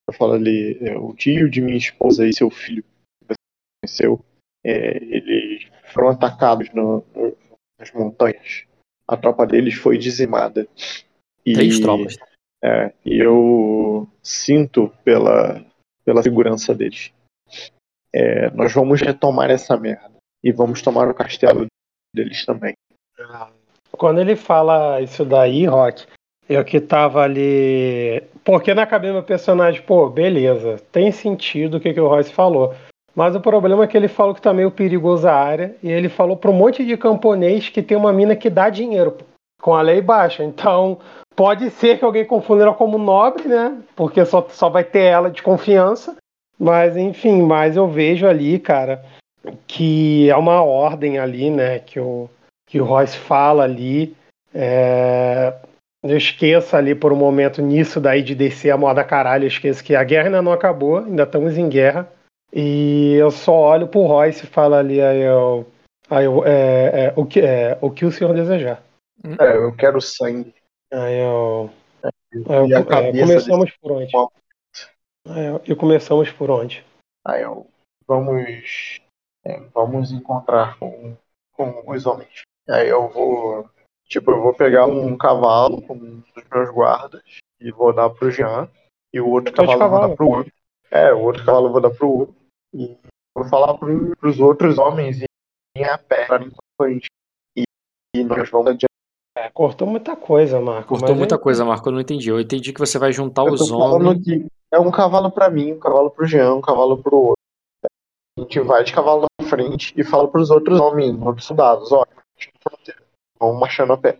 eu 0.08 0.14
falo 0.14 0.32
ali, 0.34 0.78
é, 0.80 0.96
o 0.96 1.14
tio 1.14 1.50
de 1.50 1.60
minha 1.60 1.76
esposa 1.76 2.26
e 2.26 2.32
seu 2.34 2.50
filho 2.50 2.82
que 2.82 3.26
você 3.28 3.34
conheceu, 3.84 4.24
é, 4.64 4.96
eles 4.96 5.68
foram 5.92 6.10
atacados 6.10 6.70
no- 6.72 7.04
no- 7.14 7.36
nas 7.78 7.92
montanhas. 7.92 8.64
A 9.08 9.16
tropa 9.16 9.46
deles 9.46 9.74
foi 9.74 9.98
dizimada. 9.98 10.68
E, 11.44 11.52
Três 11.52 11.78
tropas. 11.80 12.16
é, 12.62 12.92
e 13.04 13.18
eu 13.18 14.08
sinto 14.22 14.88
pela, 15.04 15.64
pela 16.04 16.22
segurança 16.22 16.74
deles. 16.74 17.12
É, 18.12 18.50
nós 18.50 18.72
vamos 18.72 19.00
retomar 19.00 19.50
essa 19.50 19.76
merda. 19.76 20.16
E 20.42 20.52
vamos 20.52 20.80
tomar 20.82 21.08
o 21.08 21.14
castelo 21.14 21.66
deles 22.14 22.44
também. 22.44 22.74
Quando 23.92 24.20
ele 24.20 24.36
fala 24.36 25.00
isso 25.00 25.24
daí, 25.24 25.66
Rock, 25.66 26.06
eu 26.48 26.64
que 26.64 26.80
tava 26.80 27.22
ali. 27.22 28.22
Porque 28.44 28.74
na 28.74 28.86
cabeça 28.86 29.14
do 29.14 29.22
personagem, 29.22 29.82
pô, 29.82 30.08
beleza, 30.08 30.76
tem 30.92 31.10
sentido 31.10 31.76
o 31.76 31.80
que, 31.80 31.92
que 31.92 32.00
o 32.00 32.08
Royce 32.08 32.32
falou. 32.32 32.74
Mas 33.14 33.34
o 33.34 33.40
problema 33.40 33.84
é 33.84 33.86
que 33.86 33.96
ele 33.96 34.08
falou 34.08 34.34
que 34.34 34.42
tá 34.42 34.52
meio 34.52 34.70
perigosa 34.70 35.32
a 35.32 35.34
área, 35.34 35.74
e 35.82 35.90
ele 35.90 36.08
falou 36.08 36.36
pra 36.36 36.50
um 36.50 36.54
monte 36.54 36.84
de 36.84 36.96
camponês 36.98 37.70
que 37.70 37.82
tem 37.82 37.96
uma 37.96 38.12
mina 38.12 38.36
que 38.36 38.50
dá 38.50 38.68
dinheiro, 38.68 39.16
com 39.60 39.74
a 39.74 39.80
lei 39.80 40.02
baixa. 40.02 40.44
Então, 40.44 40.98
pode 41.34 41.70
ser 41.70 41.98
que 41.98 42.04
alguém 42.04 42.26
confunda 42.26 42.64
ela 42.64 42.74
como 42.74 42.98
nobre, 42.98 43.48
né? 43.48 43.78
Porque 43.96 44.22
só, 44.26 44.46
só 44.50 44.68
vai 44.68 44.84
ter 44.84 45.04
ela 45.04 45.30
de 45.30 45.42
confiança. 45.42 46.14
Mas, 46.58 46.96
enfim, 46.96 47.42
mas 47.42 47.76
eu 47.76 47.88
vejo 47.88 48.26
ali, 48.26 48.58
cara, 48.58 49.02
que 49.66 50.28
é 50.28 50.36
uma 50.36 50.62
ordem 50.62 51.18
ali, 51.18 51.50
né? 51.50 51.78
Que 51.78 51.98
o, 51.98 52.28
que 52.66 52.80
o 52.80 52.84
Royce 52.84 53.16
fala 53.16 53.64
ali. 53.64 54.14
É, 54.54 55.54
eu 56.12 56.16
esqueço 56.18 56.76
ali 56.76 56.94
por 56.94 57.12
um 57.12 57.16
momento 57.16 57.60
nisso 57.62 58.00
daí 58.00 58.22
de 58.22 58.34
descer 58.34 58.70
a 58.70 58.76
moda 58.76 59.04
caralho. 59.04 59.44
Eu 59.44 59.48
esqueço 59.48 59.82
que 59.82 59.94
a 59.94 60.04
guerra 60.04 60.26
ainda 60.26 60.42
não 60.42 60.52
acabou, 60.52 60.98
ainda 60.98 61.22
estamos 61.22 61.56
em 61.56 61.68
guerra. 61.68 62.10
E 62.52 63.14
eu 63.14 63.30
só 63.30 63.52
olho 63.52 63.88
pro 63.88 64.06
Royce 64.06 64.44
e 64.44 64.48
falo 64.48 64.74
ali, 64.74 65.00
aí 65.00 65.20
eu. 65.20 65.66
Aí 66.08 66.24
eu 66.24 66.44
é, 66.46 67.06
é, 67.06 67.12
o, 67.16 67.26
que, 67.26 67.40
é, 67.40 67.76
o 67.80 67.90
que 67.90 68.04
o 68.04 68.12
senhor 68.12 68.32
desejar. 68.34 68.82
É, 69.40 69.56
eu 69.56 69.74
quero 69.74 70.00
sangue. 70.00 70.54
Aí 70.92 71.18
eu. 71.18 71.70
aí 72.48 72.70
eu- 72.70 72.92
é, 72.92 73.20
começamos 73.20 73.70
por 73.72 73.92
onde? 73.92 74.12
eu- 75.26 75.62
e 75.66 75.74
começamos 75.74 76.30
por 76.30 76.50
onde? 76.50 76.84
Aí 77.24 77.42
eu, 77.42 77.66
vamos, 78.06 79.00
é, 79.44 79.60
vamos 79.74 80.12
encontrar 80.12 80.78
com, 80.78 81.16
com 81.52 81.90
os 81.90 82.06
homens. 82.06 82.42
Aí 82.68 82.88
eu 82.88 83.08
vou, 83.08 83.68
tipo, 84.08 84.30
eu 84.30 84.42
vou 84.42 84.54
pegar 84.54 84.86
um 84.86 85.16
cavalo 85.16 85.82
com 85.82 85.94
um 85.94 86.22
dos 86.34 86.44
meus 86.52 86.70
guardas 86.70 87.22
e 87.60 87.70
vou 87.70 87.92
dar 87.92 88.10
pro 88.10 88.30
Jean. 88.30 88.68
E 89.12 89.20
o 89.20 89.28
outro 89.28 89.52
cavalo 89.52 89.82
eu 89.82 89.90
vou 89.90 90.00
dar 90.08 90.16
pro 90.16 90.28
outro. 90.28 90.52
É, 90.90 91.12
o 91.12 91.20
outro 91.20 91.44
cavalo 91.44 91.66
eu 91.68 91.72
vou 91.72 91.80
dar 91.80 91.90
pro 91.90 92.08
outro. 92.08 92.34
E 92.74 92.96
vou 93.34 93.44
falar 93.48 93.74
pro, 93.78 94.16
pros 94.16 94.38
outros 94.40 94.78
homens 94.78 95.16
irem 95.76 95.88
a 95.90 95.98
pé 95.98 96.26
pra 96.26 96.38
gente. 96.38 97.06
E, 97.56 97.62
e 98.14 98.24
nós 98.24 98.48
vamos 98.50 98.68
adiante 98.68 98.86
É, 99.36 99.48
cortou 99.50 99.86
muita 99.88 100.14
coisa, 100.16 100.60
Marco. 100.60 100.88
Cortou 100.90 101.08
mas 101.10 101.18
muita 101.18 101.34
é- 101.34 101.38
coisa, 101.38 101.64
Marco. 101.64 101.88
Eu 101.88 101.92
não 101.92 102.00
entendi. 102.00 102.28
Eu 102.30 102.40
entendi 102.40 102.72
que 102.72 102.80
você 102.80 102.98
vai 102.98 103.12
juntar 103.12 103.44
Eu 103.46 103.52
os 103.54 103.60
tô 103.68 103.78
falando 103.78 104.06
homens. 104.08 104.24
que 104.24 104.46
é 104.72 104.78
um 104.78 104.90
cavalo 104.90 105.30
pra 105.30 105.48
mim, 105.50 105.72
um 105.72 105.78
cavalo 105.78 106.10
pro 106.10 106.26
Jean, 106.26 106.54
um 106.54 106.60
cavalo 106.60 107.02
pro 107.02 107.16
outro. 107.16 107.36
A 108.38 108.42
gente 108.42 108.60
vai 108.60 108.84
de 108.84 108.92
cavalo 108.92 109.24
na 109.40 109.48
frente 109.48 109.94
e 109.96 110.04
fala 110.04 110.28
pros 110.28 110.50
outros 110.50 110.78
homens, 110.78 111.18
outros 111.22 111.46
soldados, 111.46 111.90
ó, 111.90 112.04
fronteira. 112.04 112.25
Vamos 113.38 113.60
marchando 113.60 113.92
a 113.92 113.96
pé. 113.96 114.18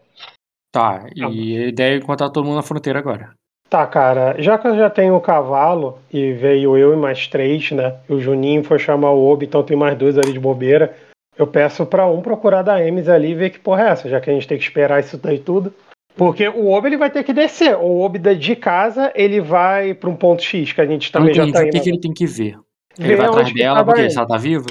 Tá, 0.73 1.07
e 1.15 1.25
a 1.25 1.67
ideia 1.69 1.95
é 1.95 1.97
encontrar 1.97 2.29
todo 2.31 2.45
mundo 2.45 2.57
na 2.57 2.63
fronteira 2.63 2.99
agora. 2.99 3.33
Tá, 3.69 3.87
cara, 3.87 4.41
já 4.41 4.57
que 4.59 4.69
eu 4.69 4.77
já 4.77 4.89
tenho 4.89 5.17
o 5.17 5.21
cavalo 5.21 5.99
e 6.13 6.33
veio 6.33 6.77
eu 6.77 6.93
e 6.93 6.97
mais 6.97 7.27
três, 7.27 7.71
né? 7.73 7.99
E 8.09 8.13
o 8.13 8.21
Juninho 8.21 8.63
foi 8.63 8.79
chamar 8.79 9.11
o 9.11 9.25
Obi, 9.27 9.47
então 9.47 9.63
tem 9.63 9.77
mais 9.77 9.97
dois 9.99 10.17
ali 10.17 10.33
de 10.33 10.39
bobeira. 10.39 10.97
Eu 11.37 11.47
peço 11.47 11.85
pra 11.85 12.07
um 12.07 12.23
procurar 12.23 12.63
da 12.63 12.83
Emes 12.83 13.09
ali 13.09 13.31
e 13.31 13.35
ver 13.35 13.51
que 13.51 13.59
porra 13.59 13.83
é 13.83 13.89
essa, 13.91 14.09
já 14.09 14.21
que 14.21 14.31
a 14.31 14.33
gente 14.33 14.47
tem 14.47 14.57
que 14.57 14.65
esperar 14.65 15.01
isso 15.01 15.19
daí 15.19 15.39
tudo. 15.39 15.75
Porque 16.15 16.49
o 16.49 16.71
Obi 16.71 16.89
ele 16.89 16.97
vai 16.97 17.11
ter 17.11 17.25
que 17.25 17.33
descer. 17.33 17.77
O 17.77 18.01
Obi 18.01 18.19
da- 18.19 18.33
de 18.33 18.57
casa 18.57 19.13
ele 19.15 19.41
vai 19.41 19.93
pra 19.93 20.09
um 20.09 20.17
ponto 20.17 20.43
X, 20.43 20.73
que 20.73 20.81
a 20.81 20.87
gente 20.87 21.11
também 21.13 21.35
já 21.35 21.43
tá 21.43 21.59
o 21.59 21.63
que, 21.63 21.69
indo. 21.77 21.83
que 21.83 21.91
ele 21.91 22.01
tem 22.01 22.13
que 22.15 22.27
ver. 22.27 22.59
Ele 22.99 23.09
Ver 23.09 23.17
vai 23.17 23.27
atrás 23.27 23.53
dela 23.53 23.79
tava 23.81 23.93
porque 23.93 24.11
se 24.11 24.17
ela 24.17 24.27
tá 24.27 24.37
viva? 24.39 24.67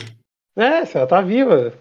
É, 0.55 0.85
se 0.85 0.97
ela 0.97 1.05
tá 1.05 1.21
viva. 1.21 1.73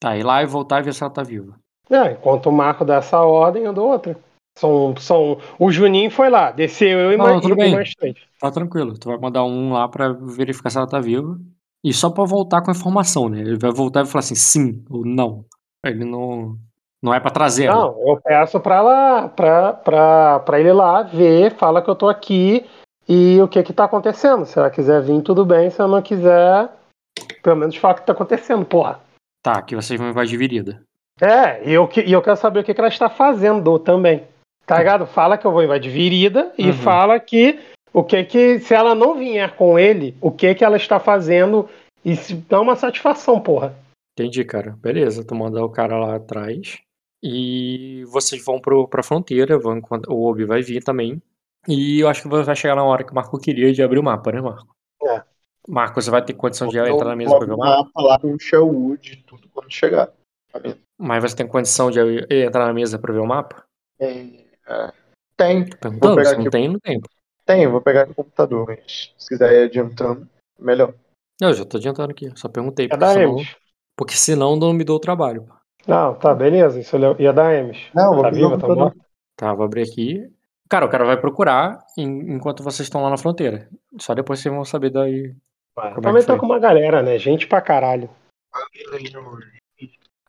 Tá, 0.00 0.16
ir 0.16 0.24
lá 0.24 0.42
e 0.42 0.46
voltar 0.46 0.80
e 0.80 0.82
ver 0.84 0.94
se 0.94 1.02
ela 1.02 1.12
tá 1.12 1.22
viva. 1.22 1.54
É, 1.90 2.12
enquanto 2.12 2.46
o 2.46 2.52
Marco 2.52 2.84
dá 2.84 2.96
essa 2.96 3.20
ordem, 3.20 3.64
eu 3.64 3.72
dou 3.72 3.90
outra. 3.90 4.16
São, 4.56 4.94
são... 4.96 5.38
O 5.58 5.70
Juninho 5.70 6.10
foi 6.10 6.30
lá, 6.30 6.50
desceu 6.50 6.98
eu 6.98 7.12
e, 7.12 7.16
Não, 7.16 7.24
mais, 7.24 7.40
tudo 7.40 7.56
bem. 7.56 7.74
mais 7.74 7.94
três. 7.94 8.16
Tá 8.40 8.50
tranquilo. 8.50 8.96
Tu 8.98 9.08
vai 9.08 9.18
mandar 9.18 9.44
um 9.44 9.72
lá 9.72 9.88
pra 9.88 10.12
verificar 10.12 10.70
se 10.70 10.78
ela 10.78 10.86
tá 10.86 11.00
viva. 11.00 11.38
E 11.82 11.92
só 11.92 12.08
pra 12.08 12.24
voltar 12.24 12.62
com 12.62 12.70
a 12.70 12.74
informação, 12.74 13.28
né? 13.28 13.40
Ele 13.40 13.58
vai 13.58 13.70
voltar 13.70 14.02
e 14.04 14.06
falar 14.06 14.20
assim, 14.20 14.34
sim 14.34 14.84
ou 14.88 15.04
não. 15.04 15.44
Ele 15.84 16.04
não. 16.04 16.56
Não 17.02 17.12
é 17.12 17.20
pra 17.20 17.30
trazer 17.30 17.64
ela. 17.64 17.86
Não, 17.86 18.08
eu 18.08 18.18
peço 18.22 18.58
pra, 18.58 18.80
lá, 18.80 19.28
pra, 19.28 19.74
pra, 19.74 20.40
pra 20.40 20.58
ele 20.58 20.72
lá 20.72 21.02
ver, 21.02 21.54
fala 21.54 21.82
que 21.82 21.90
eu 21.90 21.94
tô 21.94 22.08
aqui 22.08 22.64
e 23.06 23.38
o 23.42 23.48
que 23.48 23.62
que 23.62 23.74
tá 23.74 23.84
acontecendo. 23.84 24.46
Se 24.46 24.58
ela 24.58 24.70
quiser 24.70 25.02
vir, 25.02 25.20
tudo 25.20 25.44
bem. 25.44 25.68
Se 25.68 25.80
ela 25.80 25.96
não 25.96 26.00
quiser, 26.00 26.70
pelo 27.42 27.56
menos 27.56 27.76
fala 27.76 27.94
o 27.94 27.96
que 27.98 28.06
tá 28.06 28.12
acontecendo, 28.14 28.64
porra. 28.64 28.98
Tá, 29.42 29.60
que 29.60 29.76
vocês 29.76 30.00
vão 30.00 30.08
invadir 30.08 30.38
Virida. 30.38 30.80
É, 31.20 31.68
e 31.68 31.72
eu, 31.72 31.88
e 32.04 32.12
eu 32.12 32.22
quero 32.22 32.36
saber 32.36 32.60
o 32.60 32.64
que, 32.64 32.74
que 32.74 32.80
ela 32.80 32.88
está 32.88 33.08
fazendo 33.08 33.78
também. 33.78 34.24
Tá 34.66 34.78
ligado? 34.78 35.06
Fala 35.06 35.36
que 35.36 35.46
eu 35.46 35.52
vou 35.52 35.62
invadir 35.62 35.92
Virida 35.92 36.52
e 36.56 36.68
Uhum. 36.68 36.72
fala 36.72 37.20
que 37.20 37.60
o 37.92 38.02
que 38.02 38.24
que, 38.24 38.58
se 38.60 38.74
ela 38.74 38.94
não 38.94 39.16
vier 39.16 39.54
com 39.56 39.78
ele, 39.78 40.16
o 40.20 40.30
que 40.30 40.54
que 40.54 40.64
ela 40.64 40.76
está 40.76 40.98
fazendo 40.98 41.68
e 42.04 42.16
se 42.16 42.34
dá 42.34 42.60
uma 42.60 42.74
satisfação, 42.74 43.40
porra. 43.40 43.74
Entendi, 44.18 44.44
cara. 44.44 44.76
Beleza, 44.80 45.24
tu 45.24 45.34
manda 45.34 45.64
o 45.64 45.68
cara 45.68 45.98
lá 45.98 46.16
atrás. 46.16 46.78
E 47.22 48.04
vocês 48.08 48.44
vão 48.44 48.60
pro, 48.60 48.86
pra 48.86 49.02
fronteira. 49.02 49.58
Vão, 49.58 49.80
o 50.08 50.28
Obi 50.28 50.44
vai 50.44 50.62
vir 50.62 50.82
também. 50.82 51.22
E 51.66 52.00
eu 52.00 52.08
acho 52.08 52.22
que 52.22 52.28
vai 52.28 52.56
chegar 52.56 52.76
na 52.76 52.84
hora 52.84 53.02
que 53.02 53.12
o 53.12 53.14
Marco 53.14 53.38
queria 53.38 53.72
de 53.72 53.82
abrir 53.82 53.98
o 53.98 54.02
mapa, 54.02 54.30
né, 54.30 54.40
Marco? 54.40 54.74
É. 55.02 55.22
Marco, 55.66 56.00
você 56.00 56.10
vai 56.10 56.22
ter 56.22 56.34
condição 56.34 56.68
de 56.68 56.78
entrar 56.78 57.08
na 57.08 57.16
mesa 57.16 57.36
pra 57.36 57.46
ver 57.46 57.54
o 57.54 57.58
mapa? 57.58 57.90
falar 57.94 58.18
com 58.20 58.34
o 58.34 58.38
Sherwood 58.38 59.24
tudo 59.26 59.48
quando 59.48 59.72
chegar. 59.72 60.08
Tá 60.52 60.58
vendo? 60.58 60.78
Mas 60.98 61.22
você 61.22 61.36
tem 61.36 61.46
condição 61.46 61.90
de 61.90 61.98
entrar 62.30 62.66
na 62.66 62.72
mesa 62.72 62.98
pra 62.98 63.12
ver 63.12 63.20
o 63.20 63.26
mapa? 63.26 63.64
É, 63.98 64.10
é, 64.68 64.92
tem, 65.36 65.68
Perguntando, 65.68 66.16
pegar 66.16 66.30
se 66.30 66.34
não 66.36 66.40
aqui. 66.42 66.50
tem, 66.50 66.68
não 66.68 66.78
tem. 66.78 67.00
tem, 67.44 67.62
eu 67.64 67.70
vou 67.70 67.80
pegar 67.80 68.06
no 68.06 68.14
computador, 68.14 68.66
mas 68.66 69.12
se 69.18 69.28
quiser 69.28 69.52
ir 69.52 69.64
adiantando, 69.64 70.28
melhor. 70.58 70.94
Não, 71.40 71.48
eu 71.48 71.54
já 71.54 71.64
tô 71.64 71.76
adiantando 71.76 72.12
aqui. 72.12 72.30
Só 72.36 72.48
perguntei. 72.48 72.86
É 72.86 72.88
Porque 72.88 73.06
senão, 73.12 73.36
porque 73.96 74.14
senão 74.14 74.56
não 74.56 74.72
me 74.72 74.84
dou 74.84 74.96
o 74.96 75.00
trabalho. 75.00 75.48
Não, 75.86 76.14
tá, 76.14 76.32
beleza. 76.34 76.80
Isso 76.80 76.96
é 76.96 77.32
da 77.32 77.52
Emes. 77.54 77.78
Não, 77.94 78.14
vou 78.14 78.22
Tá 78.22 78.30
viva, 78.30 78.56
tá 78.56 78.68
morta? 78.68 78.96
Tá, 79.36 79.52
vou 79.52 79.64
abrir 79.64 79.82
aqui. 79.82 80.30
Cara, 80.68 80.86
o 80.86 80.88
cara 80.88 81.04
vai 81.04 81.20
procurar 81.20 81.84
em- 81.98 82.32
enquanto 82.34 82.62
vocês 82.62 82.86
estão 82.86 83.02
lá 83.02 83.10
na 83.10 83.18
fronteira. 83.18 83.68
Só 84.00 84.14
depois 84.14 84.40
vocês 84.40 84.54
vão 84.54 84.64
saber 84.64 84.90
daí. 84.90 85.34
É 85.76 85.94
Também 86.00 86.22
que 86.22 86.26
tá 86.26 86.38
com 86.38 86.46
uma 86.46 86.58
galera, 86.58 87.02
né? 87.02 87.18
Gente 87.18 87.46
pra 87.46 87.60
caralho. 87.60 88.08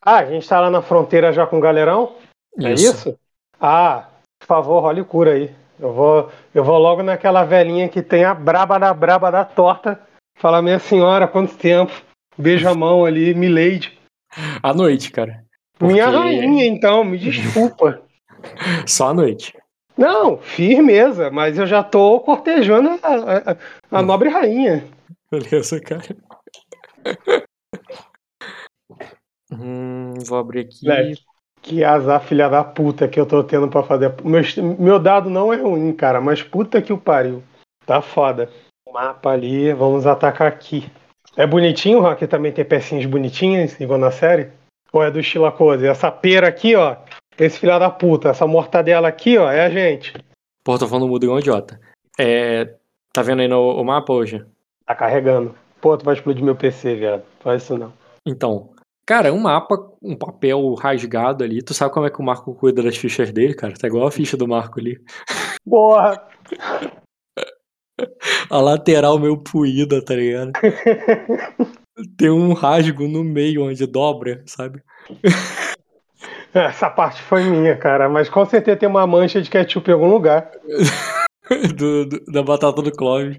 Ah, 0.06 0.18
a 0.18 0.24
gente 0.24 0.48
tá 0.48 0.60
lá 0.60 0.70
na 0.70 0.80
fronteira 0.80 1.32
já 1.32 1.44
com 1.46 1.58
o 1.58 1.60
galerão? 1.60 2.14
É 2.62 2.72
isso? 2.72 3.18
Ah, 3.60 4.06
por 4.38 4.46
favor, 4.46 4.80
role 4.80 5.02
cura 5.04 5.32
aí. 5.32 5.52
Eu 5.80 5.92
vou, 5.92 6.30
eu 6.54 6.62
vou 6.62 6.78
logo 6.78 7.02
naquela 7.02 7.42
velhinha 7.44 7.88
que 7.88 8.00
tem 8.02 8.24
a 8.24 8.32
braba 8.32 8.78
da 8.78 8.94
braba 8.94 9.32
da 9.32 9.44
torta. 9.44 10.00
Falar, 10.38 10.62
minha 10.62 10.78
senhora, 10.78 11.26
quanto 11.26 11.56
tempo? 11.56 11.92
Beijo 12.38 12.68
a 12.68 12.74
mão 12.74 13.04
ali, 13.04 13.34
Milady. 13.34 13.98
À 14.62 14.72
noite, 14.72 15.10
cara. 15.10 15.42
Minha 15.80 16.04
Porque- 16.04 16.18
rainha, 16.18 16.66
então, 16.66 17.02
me 17.02 17.18
desculpa. 17.18 18.00
Só 18.86 19.08
à 19.08 19.14
noite. 19.14 19.52
Não, 19.98 20.36
firmeza, 20.38 21.30
mas 21.30 21.58
eu 21.58 21.66
já 21.66 21.82
tô 21.82 22.20
cortejando 22.20 22.90
a, 23.02 23.50
a- 23.52 23.56
a 23.98 24.02
nobre 24.02 24.28
rainha. 24.28 24.84
Beleza, 25.30 25.80
cara. 25.80 26.04
Hum, 29.60 30.14
vou 30.26 30.38
abrir 30.38 30.60
aqui. 30.60 31.14
Que 31.62 31.82
azar, 31.82 32.22
filha 32.22 32.48
da 32.48 32.62
puta, 32.62 33.08
que 33.08 33.18
eu 33.18 33.26
tô 33.26 33.42
tendo 33.42 33.68
pra 33.68 33.82
fazer. 33.82 34.14
Meu, 34.22 34.42
meu 34.78 34.98
dado 34.98 35.28
não 35.28 35.52
é 35.52 35.56
ruim, 35.56 35.92
cara, 35.92 36.20
mas 36.20 36.42
puta 36.42 36.80
que 36.80 36.92
o 36.92 36.98
pariu. 36.98 37.42
Tá 37.84 38.00
foda. 38.00 38.50
Mapa 38.92 39.30
ali, 39.30 39.72
vamos 39.72 40.06
atacar 40.06 40.48
aqui. 40.48 40.90
É 41.36 41.46
bonitinho, 41.46 42.00
Rock 42.00 42.26
também 42.26 42.52
tem 42.52 42.64
pecinhas 42.64 43.04
bonitinhas, 43.04 43.78
igual 43.80 43.98
na 43.98 44.10
série? 44.10 44.50
Ou 44.92 45.02
é 45.02 45.10
do 45.10 45.20
estilo 45.20 45.50
Cose? 45.52 45.86
Essa 45.86 46.10
pera 46.10 46.48
aqui, 46.48 46.74
ó. 46.74 46.96
Esse 47.38 47.58
filha 47.58 47.78
da 47.78 47.90
puta, 47.90 48.30
essa 48.30 48.46
mortadela 48.46 49.08
aqui, 49.08 49.36
ó, 49.36 49.50
é 49.50 49.66
a 49.66 49.68
gente. 49.68 50.14
Pô, 50.64 50.78
tô 50.78 50.88
falando 50.88 51.08
mudo 51.08 51.24
igual 51.24 51.36
um 51.36 51.40
idiota. 51.40 51.78
É, 52.18 52.74
tá 53.12 53.22
vendo 53.22 53.42
aí 53.42 53.48
no 53.48 53.78
o 53.78 53.84
mapa 53.84 54.12
hoje? 54.12 54.44
Tá 54.86 54.94
carregando. 54.94 55.54
Pô, 55.80 55.96
tu 55.98 56.04
vai 56.04 56.14
explodir 56.14 56.42
meu 56.42 56.56
PC, 56.56 56.94
viado. 56.96 57.22
Faz 57.40 57.62
isso 57.62 57.76
não. 57.76 57.92
Então, 58.24 58.70
cara, 59.06 59.32
um 59.32 59.38
mapa, 59.38 59.76
um 60.02 60.16
papel 60.16 60.74
rasgado 60.74 61.44
ali. 61.44 61.62
Tu 61.62 61.72
sabe 61.72 61.92
como 61.94 62.06
é 62.06 62.10
que 62.10 62.20
o 62.20 62.24
Marco 62.24 62.54
cuida 62.54 62.82
das 62.82 62.96
fichas 62.96 63.32
dele, 63.32 63.54
cara? 63.54 63.72
Tá 63.74 63.86
igual 63.86 64.06
a 64.06 64.10
ficha 64.10 64.36
do 64.36 64.46
Marco 64.48 64.80
ali. 64.80 64.98
Porra! 65.64 66.20
A 68.50 68.60
lateral 68.60 69.18
meio 69.18 69.38
puída, 69.38 70.04
tá 70.04 70.14
ligado? 70.14 70.52
Tem 72.18 72.28
um 72.28 72.52
rasgo 72.52 73.08
no 73.08 73.24
meio 73.24 73.64
onde 73.64 73.86
dobra, 73.86 74.42
sabe? 74.44 74.82
Essa 76.52 76.90
parte 76.90 77.22
foi 77.22 77.44
minha, 77.44 77.74
cara, 77.76 78.06
mas 78.08 78.28
com 78.28 78.44
certeza 78.44 78.76
tem 78.78 78.88
uma 78.88 79.06
mancha 79.06 79.40
de 79.40 79.48
ketchup 79.48 79.88
em 79.90 79.94
algum 79.94 80.08
lugar. 80.10 80.50
Do- 81.76 82.06
do- 82.06 82.24
da 82.26 82.42
batata 82.42 82.82
do 82.82 82.90
Clóvis. 82.90 83.38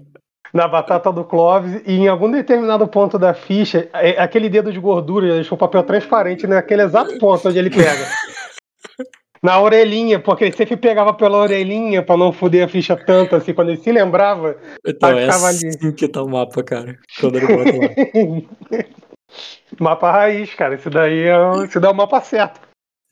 Na 0.52 0.66
batata 0.66 1.12
do 1.12 1.24
Clóvis 1.24 1.82
e 1.86 1.92
em 1.94 2.08
algum 2.08 2.30
determinado 2.30 2.86
ponto 2.86 3.18
da 3.18 3.34
ficha, 3.34 3.88
é- 3.94 4.20
aquele 4.20 4.48
dedo 4.48 4.72
de 4.72 4.80
gordura 4.80 5.34
deixou 5.34 5.56
o 5.56 5.58
papel 5.58 5.82
transparente 5.82 6.46
naquele 6.46 6.82
exato 6.82 7.18
ponto 7.18 7.48
onde 7.48 7.58
ele 7.58 7.70
pega. 7.70 8.06
Na 9.40 9.60
orelhinha, 9.60 10.18
porque 10.18 10.42
ele 10.44 10.56
sempre 10.56 10.76
pegava 10.76 11.14
pela 11.14 11.38
orelhinha 11.38 12.02
pra 12.02 12.16
não 12.16 12.32
foder 12.32 12.64
a 12.64 12.68
ficha 12.68 12.96
tanto 12.96 13.36
assim, 13.36 13.54
quando 13.54 13.68
ele 13.68 13.80
se 13.80 13.92
lembrava. 13.92 14.56
Então, 14.84 15.10
é 15.10 15.26
ficava 15.26 15.46
ali. 15.46 15.68
assim 15.68 15.92
que 15.92 16.08
tá 16.08 16.24
o 16.24 16.28
mapa, 16.28 16.60
cara. 16.64 16.98
Quando 17.20 17.36
ele 17.36 17.46
bota 17.46 17.70
lá. 17.78 18.82
mapa 19.78 20.10
raiz, 20.10 20.52
cara. 20.54 20.74
Isso 20.74 20.90
daí 20.90 21.20
é, 21.20 21.64
isso 21.64 21.78
daí 21.78 21.88
é 21.88 21.92
o 21.92 21.96
mapa 21.96 22.20
certo. 22.20 22.60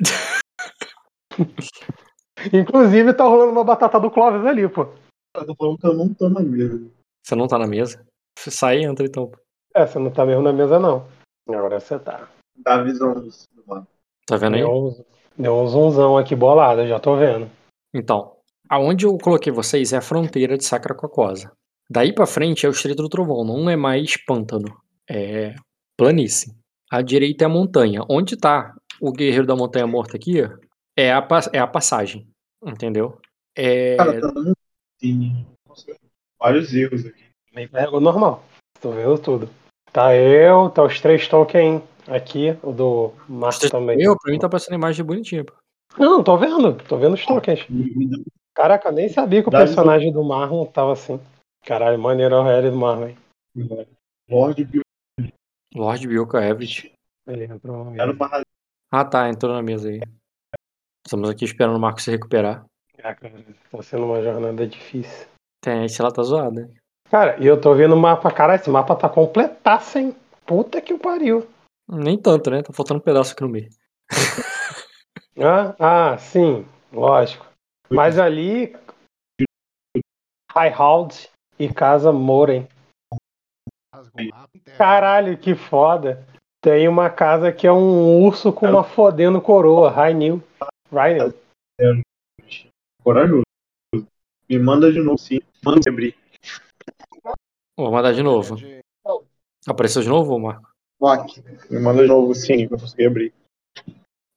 Inclusive 2.53 3.15
tá 3.15 3.25
rolando 3.25 3.53
uma 3.53 3.65
batata 3.65 4.01
do 4.01 4.11
Clóvis 4.11 4.45
ali, 4.47 4.69
pô. 4.69 4.89
Eu 5.37 5.47
tô 5.47 5.55
falando 5.55 5.79
que 5.79 5.87
eu 5.87 5.95
não 5.95 6.13
tô 6.13 6.29
na 6.29 6.41
mesa. 6.41 6.91
Você 7.27 7.35
não 7.35 7.49
tá 7.49 7.59
na 7.59 7.67
mesa? 7.67 8.07
Você 8.39 8.53
sai 8.53 8.79
e 8.79 8.85
entra 8.85 9.05
então. 9.05 9.33
É, 9.75 9.85
você 9.85 9.99
não 9.99 10.13
tá 10.13 10.25
mesmo 10.25 10.43
na 10.43 10.53
mesa, 10.53 10.79
não. 10.79 11.09
Agora 11.49 11.81
você 11.81 11.99
tá. 11.99 12.29
Dá 12.57 12.77
a 12.77 12.83
visão 12.85 13.15
do 13.15 13.31
mapa. 13.67 13.89
Tá 14.25 14.37
vendo 14.37 14.55
aí? 14.55 14.61
Deu 14.61 14.71
um, 14.71 15.05
deu 15.37 15.55
um 15.57 15.67
zonzão 15.67 16.17
aqui 16.17 16.37
bolado, 16.37 16.87
já 16.87 17.01
tô 17.01 17.17
vendo. 17.17 17.51
Então, 17.93 18.37
aonde 18.69 19.07
eu 19.07 19.19
coloquei 19.19 19.53
vocês 19.53 19.93
é 19.93 19.97
a 19.97 20.03
fronteira 20.03 20.57
de 20.57 20.65
Sacra 20.65 20.95
Cocosa. 20.95 21.51
Daí 21.91 22.13
pra 22.13 22.27
frente 22.27 22.65
é 22.65 22.69
o 22.69 22.73
Estreito 22.73 23.03
do 23.03 23.09
Trovão, 23.09 23.45
não 23.45 23.69
é 23.69 23.77
mais 23.77 24.17
pântano, 24.25 24.77
é 25.09 25.55
planície. 25.97 26.55
À 26.91 27.03
direita 27.03 27.45
é 27.45 27.47
a 27.47 27.49
montanha. 27.49 28.03
Onde 28.09 28.37
tá 28.37 28.73
o 29.01 29.13
Guerreiro 29.13 29.47
da 29.47 29.57
Montanha 29.57 29.87
Morta 29.87 30.17
aqui, 30.17 30.43
ó, 30.43 30.49
é 30.97 31.13
a, 31.13 31.27
é 31.53 31.59
a 31.59 31.67
passagem, 31.67 32.29
entendeu? 32.65 33.19
É, 33.57 33.97
Cara, 33.97 34.21
tá 34.21 34.33
sim. 35.01 35.47
Vários 36.39 36.75
erros 36.75 37.07
aqui. 37.07 37.25
Bem 37.55 37.69
pego 37.69 38.01
normal. 38.01 38.45
Tô 38.81 38.91
vendo 38.91 39.19
tudo. 39.19 39.49
Tá 39.93 40.15
eu, 40.15 40.69
tá 40.69 40.83
os 40.83 41.01
três 41.01 41.27
tokens 41.27 41.83
aqui, 42.07 42.57
o 42.63 42.73
do 42.73 43.13
Marco 43.29 43.71
também. 43.71 44.01
eu, 44.01 44.17
pra 44.19 44.31
mim 44.31 44.39
tá 44.39 44.49
passando 44.49 44.75
imagem 44.75 45.05
bonitinha. 45.05 45.45
pô. 45.45 45.55
Não, 45.99 46.23
tô 46.23 46.37
vendo, 46.37 46.75
tô 46.85 46.99
vendo 46.99 47.15
os 47.15 47.25
tokens. 47.25 47.67
Caraca, 48.55 48.93
nem 48.93 49.09
sabia 49.09 49.43
que 49.43 49.49
o 49.49 49.51
Dá 49.51 49.59
personagem 49.59 50.13
do 50.13 50.23
Marlon 50.23 50.67
tava 50.67 50.93
assim. 50.93 51.21
Caralho, 51.65 51.99
maneiro 51.99 52.37
o 52.43 52.47
L 52.47 52.71
do 52.71 52.77
Marlon, 52.77 53.09
hein? 53.09 53.19
Lorde 54.29 54.65
Bill 54.65 54.83
Lord 55.75 56.07
Everett. 56.07 56.93
Ele 57.27 57.45
entrou. 57.45 57.93
era 57.95 58.13
uma 58.13 58.43
Ah 58.91 59.05
tá, 59.05 59.29
entrou 59.29 59.53
na 59.53 59.63
mesa 59.63 59.89
aí. 59.89 60.01
Estamos 61.07 61.29
aqui 61.29 61.45
esperando 61.45 61.77
o 61.77 61.81
Marco 61.81 62.01
se 62.01 62.11
recuperar. 62.11 62.65
Ah, 63.03 63.15
cara, 63.15 63.45
tá 63.71 63.83
sendo 63.83 64.07
uma 64.07 64.23
jornada 64.23 64.67
difícil. 64.67 65.27
Esse 65.85 66.03
lá 66.03 66.11
tá 66.11 66.23
zoado, 66.23 66.55
né? 66.55 66.69
Cara, 67.11 67.37
e 67.43 67.47
eu 67.47 67.61
tô 67.61 67.75
vendo 67.75 67.95
o 67.95 67.99
mapa, 67.99 68.31
cara, 68.31 68.57
esse 68.57 68.69
mapa 68.69 68.97
tá 68.97 69.09
completaço, 69.09 69.99
hein? 69.99 70.15
Puta 70.45 70.81
que 70.81 70.93
o 70.93 70.99
pariu. 70.99 71.47
Nem 71.89 72.19
tanto, 72.19 72.51
né? 72.51 72.63
Tá 72.63 72.73
faltando 72.73 72.99
um 72.99 73.03
pedaço 73.03 73.33
aqui 73.33 73.43
no 73.43 73.49
meio. 73.49 73.69
Ah, 75.39 75.75
ah, 75.79 76.17
sim, 76.17 76.65
lógico. 76.91 77.45
Mas 77.91 78.19
ali. 78.19 78.75
Highhold 80.51 81.29
e 81.59 81.69
Casa 81.71 82.11
Moren. 82.11 82.67
Caralho, 84.79 85.37
que 85.37 85.55
foda. 85.55 86.27
Tem 86.63 86.89
uma 86.89 87.11
casa 87.11 87.53
que 87.53 87.67
é 87.67 87.73
um 87.73 88.25
urso 88.25 88.51
com 88.51 88.67
uma 88.67 88.83
fodendo 88.83 89.41
coroa. 89.43 89.91
Rainil. 89.91 90.43
Rainil. 90.91 91.35
Corajoso. 93.05 93.46
Me 94.49 94.59
manda 94.59 94.93
de 94.93 95.01
novo, 95.01 95.19
sim. 95.19 95.41
Manda 95.65 95.91
abrir. 95.91 96.15
Vou 97.77 97.91
mandar 97.91 98.13
de 98.13 98.23
novo. 98.23 98.57
Apareceu 99.67 100.03
de 100.03 100.09
novo, 100.09 100.39
Marco? 100.39 100.69
Lock. 101.01 101.43
Me 101.71 101.79
manda 101.81 102.03
de 102.03 102.09
novo, 102.09 102.35
sim, 102.35 102.67
pra 102.69 102.77
eu 102.77 102.81
conseguir 102.81 103.07
abrir. 103.07 103.35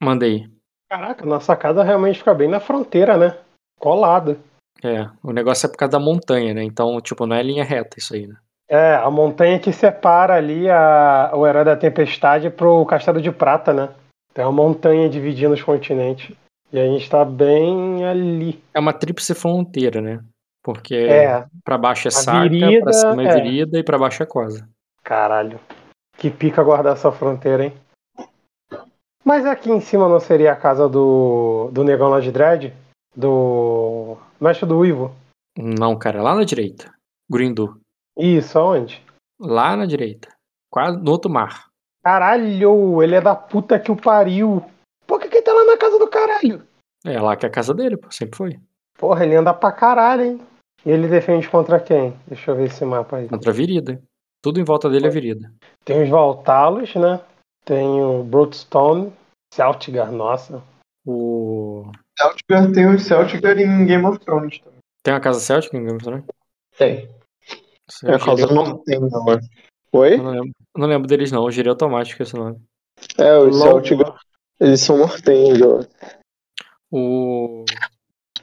Mandei. 0.02 0.49
Caraca, 0.90 1.26
nossa 1.26 1.56
casa 1.56 1.84
realmente 1.84 2.19
fica 2.19 2.34
bem 2.34 2.48
na 2.48 2.60
fronteira, 2.60 3.18
né? 3.18 3.38
Colada. 3.80 4.38
É, 4.84 5.10
o 5.22 5.31
negócio 5.31 5.68
é 5.68 5.69
por 5.69 5.77
causa 5.77 5.91
da 5.91 5.99
montanha, 5.99 6.53
né? 6.53 6.64
Então, 6.64 6.99
tipo, 7.02 7.26
não 7.26 7.36
é 7.36 7.44
linha 7.44 7.64
reta 7.64 7.99
isso 7.99 8.15
aí, 8.15 8.26
né? 8.26 8.36
É, 8.68 8.95
a 8.95 9.10
montanha 9.10 9.60
que 9.60 9.72
separa 9.72 10.36
ali 10.36 10.69
a, 10.69 11.31
o 11.34 11.45
Herói 11.45 11.65
da 11.65 11.76
Tempestade 11.76 12.49
pro 12.49 12.86
Castelo 12.86 13.22
de 13.22 13.31
Prata, 13.31 13.73
né? 13.73 13.90
Tem 14.34 14.45
uma 14.45 14.52
montanha 14.52 15.10
dividindo 15.10 15.53
os 15.53 15.61
continentes. 15.61 16.36
E 16.72 16.80
a 16.80 16.86
gente 16.86 17.10
tá 17.10 17.26
bem 17.26 18.06
ali. 18.06 18.64
É 18.74 18.80
uma 18.80 18.94
tríplice 18.94 19.34
fronteira, 19.34 20.02
né? 20.02 20.24
Porque 20.64 20.96
É, 20.96 21.46
pra 21.64 21.78
baixo 21.78 22.08
é 22.08 22.12
saca, 22.12 22.41
virida, 22.48 22.84
pra 22.84 22.94
cima 22.94 23.24
é 23.24 23.26
é. 23.28 23.34
virida 23.36 23.80
e 23.80 23.84
pra 23.84 23.98
baixo 23.98 24.22
é 24.22 24.26
cosa. 24.26 24.68
caralho. 25.04 25.60
Que 26.18 26.30
pica 26.30 26.62
guardar 26.62 26.94
essa 26.94 27.12
fronteira, 27.14 27.64
hein? 27.66 27.74
Mas 29.24 29.46
aqui 29.46 29.72
em 29.72 29.80
cima 29.80 30.08
não 30.10 30.20
seria 30.20 30.52
a 30.52 30.56
casa 30.56 30.88
do, 30.90 31.70
do 31.72 31.84
Negão 31.84 32.10
lá 32.10 32.20
de 32.20 32.30
Dread? 32.32 32.74
Do 33.16 34.18
Mestre 34.40 34.66
do 34.68 34.86
Ivo? 34.86 35.16
Não, 35.58 35.98
cara, 35.98 36.22
lá 36.22 36.36
na 36.36 36.44
direita. 36.44 36.91
Grindu. 37.32 37.80
Isso, 38.18 38.60
aonde? 38.60 39.02
Lá 39.40 39.76
na 39.78 39.86
direita. 39.86 40.28
Quase 40.70 40.98
no 41.02 41.12
outro 41.12 41.32
mar. 41.32 41.68
Caralho, 42.04 43.02
ele 43.02 43.16
é 43.16 43.22
da 43.22 43.36
puta 43.36 43.80
que 43.80 43.91
o 43.91 43.96
pariu. 43.96 44.64
Por 45.08 45.20
que 45.20 45.28
que 45.30 45.38
ele 45.38 45.44
tá 45.46 45.48
lá 45.60 45.65
na 45.73 45.77
casa 45.77 45.98
do 45.99 46.07
caralho? 46.07 46.64
É 47.06 47.19
lá 47.22 47.36
que 47.36 47.45
é 47.45 47.49
a 47.49 47.52
casa 47.52 47.73
dele, 47.73 47.98
pô, 47.98 48.11
sempre 48.11 48.38
foi. 48.38 48.60
Porra, 48.98 49.23
ele 49.26 49.36
anda 49.36 49.53
pra 49.53 49.72
caralho, 49.72 50.23
hein? 50.23 50.41
E 50.86 50.90
ele 50.91 51.07
defende 51.07 51.49
contra 51.49 51.80
quem? 51.80 52.18
Deixa 52.27 52.52
eu 52.52 52.56
ver 52.56 52.65
esse 52.65 52.84
mapa 52.86 53.18
aí. 53.18 53.27
Contra 53.27 53.52
a 53.52 53.53
virida. 53.53 54.02
Tudo 54.41 54.60
em 54.60 54.64
volta 54.64 54.90
dele 54.90 55.07
é 55.07 55.10
virida. 55.10 55.52
Tem 55.84 56.02
os 56.03 56.10
Valtalos, 56.10 56.94
né? 56.95 57.22
Tem 57.65 57.86
o 58.02 58.23
Broadstone, 58.23 59.14
Celtigar, 59.53 60.11
nossa. 60.11 60.64
O... 61.06 61.91
Celtigar 62.18 62.72
tem 62.72 62.88
o 62.88 62.99
Celtigar 62.99 63.57
em 63.57 63.86
Game 63.86 64.06
of 64.06 64.19
Thrones 64.19 64.60
também. 64.60 64.80
Tem 65.03 65.14
uma 65.14 65.19
casa 65.19 65.40
Celtic 65.40 65.73
em 65.73 65.84
Game 65.84 65.95
of 65.98 66.03
Thrones? 66.03 66.26
Tem. 66.77 67.10
Isso 67.90 68.07
É 68.07 68.15
a 68.15 68.19
casa 68.19 68.48
girei- 68.48 68.56
nortenha 68.56 69.06
agora. 69.14 69.40
Oi? 69.91 70.14
eu 70.14 70.23
não, 70.23 70.31
lembro, 70.31 70.52
não 70.77 70.88
lembro 70.88 71.07
deles 71.07 71.31
não, 71.31 71.44
eu 71.45 71.52
girei 71.52 71.69
automático 71.69 72.22
esse 72.22 72.36
nome. 72.36 72.61
É, 73.18 73.34
Logo- 73.34 73.53
Celtigar. 73.53 74.19
Eles 74.60 74.81
são 74.81 74.98
nortenhos, 74.98 75.61
ó. 75.61 75.81
O... 76.91 77.65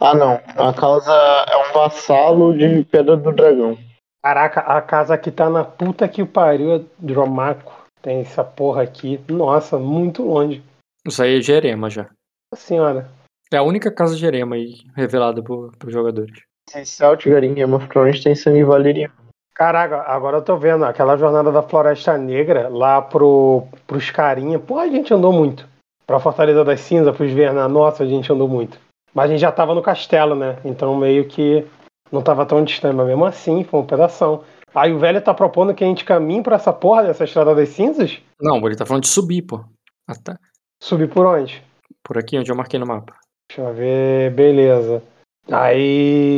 Ah, 0.01 0.15
não. 0.15 0.41
A 0.47 0.73
causa 0.73 1.13
é 1.13 1.57
um 1.57 1.73
vassalo 1.73 2.57
de 2.57 2.85
Pedra 2.85 3.17
do 3.17 3.33
Dragão. 3.33 3.77
Caraca, 4.23 4.61
a 4.61 4.81
casa 4.81 5.17
que 5.19 5.31
tá 5.31 5.49
na 5.51 5.65
puta 5.65 6.09
que 6.09 6.23
o 6.23 6.27
pariu 6.27 6.77
é 6.77 6.81
Dromaco. 6.99 7.87
Tem 8.01 8.21
essa 8.21 8.43
porra 8.43 8.83
aqui. 8.83 9.21
Nossa, 9.29 9.79
muito 9.79 10.23
longe. 10.23 10.63
Isso 11.07 11.23
aí 11.23 11.39
é 11.39 11.43
Jerema 11.43 11.91
já. 11.91 12.09
Nossa 12.53 12.67
senhora. 12.67 13.11
É 13.53 13.57
a 13.57 13.63
única 13.63 13.91
casa 13.91 14.17
Jerema 14.17 14.57
aí 14.57 14.75
revelada 14.97 15.43
pro, 15.43 15.71
pros 15.79 15.93
jogadores. 15.93 16.41
Tem 16.73 16.85
Celtigar 16.85 17.45
em 17.45 17.55
Game 17.55 17.73
of 17.73 17.87
Thrones 17.89 18.23
tem 18.23 18.35
sangue 18.35 18.65
valeriano. 18.65 19.15
Caraca, 19.55 20.03
agora 20.03 20.39
eu 20.39 20.43
tô 20.43 20.57
vendo 20.57 20.85
aquela 20.85 21.17
jornada 21.17 21.51
da 21.51 21.63
Floresta 21.63 22.19
Negra 22.19 22.69
lá 22.69 23.01
pro, 23.01 23.67
pros 23.87 24.11
carinha. 24.11 24.59
Pô, 24.59 24.79
a 24.79 24.89
gente 24.89 25.15
andou 25.15 25.33
muito. 25.33 25.67
Pra 26.07 26.21
Fortaleza 26.21 26.65
das 26.65 26.81
Cinzas, 26.81 27.17
pros 27.17 27.33
Verna, 27.33 27.67
nossa, 27.69 28.05
a 28.05 28.07
gente 28.07 28.33
andou 28.33 28.49
muito. 28.49 28.79
Mas 29.13 29.27
a 29.27 29.29
gente 29.33 29.41
já 29.41 29.51
tava 29.51 29.75
no 29.75 29.83
castelo, 29.83 30.35
né? 30.35 30.59
Então 30.65 30.97
meio 30.97 31.27
que 31.27 31.67
não 32.13 32.23
tava 32.23 32.47
tão 32.47 32.63
distante, 32.63 32.95
mas 32.95 33.07
mesmo 33.07 33.25
assim 33.25 33.65
foi 33.65 33.81
um 33.81 33.87
pedação. 33.87 34.45
Aí 34.75 34.93
o 34.93 34.99
velho 34.99 35.21
tá 35.23 35.33
propondo 35.35 35.75
que 35.75 35.83
a 35.83 35.87
gente 35.87 36.05
caminhe 36.05 36.43
pra 36.43 36.57
essa 36.57 36.73
porra 36.73 37.03
dessa 37.05 37.25
Estrada 37.25 37.55
das 37.55 37.71
Cinzas? 37.71 38.19
Não, 38.41 38.59
ele 38.67 38.77
tá 38.77 38.85
falando 38.87 39.03
de 39.05 39.09
subir, 39.09 39.43
pô. 39.43 39.65
Ah, 40.07 40.15
tá. 40.15 40.39
Subir 40.83 41.09
por 41.09 41.25
onde? 41.27 41.63
Por 42.05 42.19
aqui 42.19 42.39
onde 42.39 42.53
eu 42.53 42.57
marquei 42.57 42.79
no 42.79 42.87
mapa. 42.87 43.17
Deixa 43.49 43.63
eu 43.63 43.75
ver, 43.75 44.31
beleza. 44.33 45.03
Aí. 45.51 46.37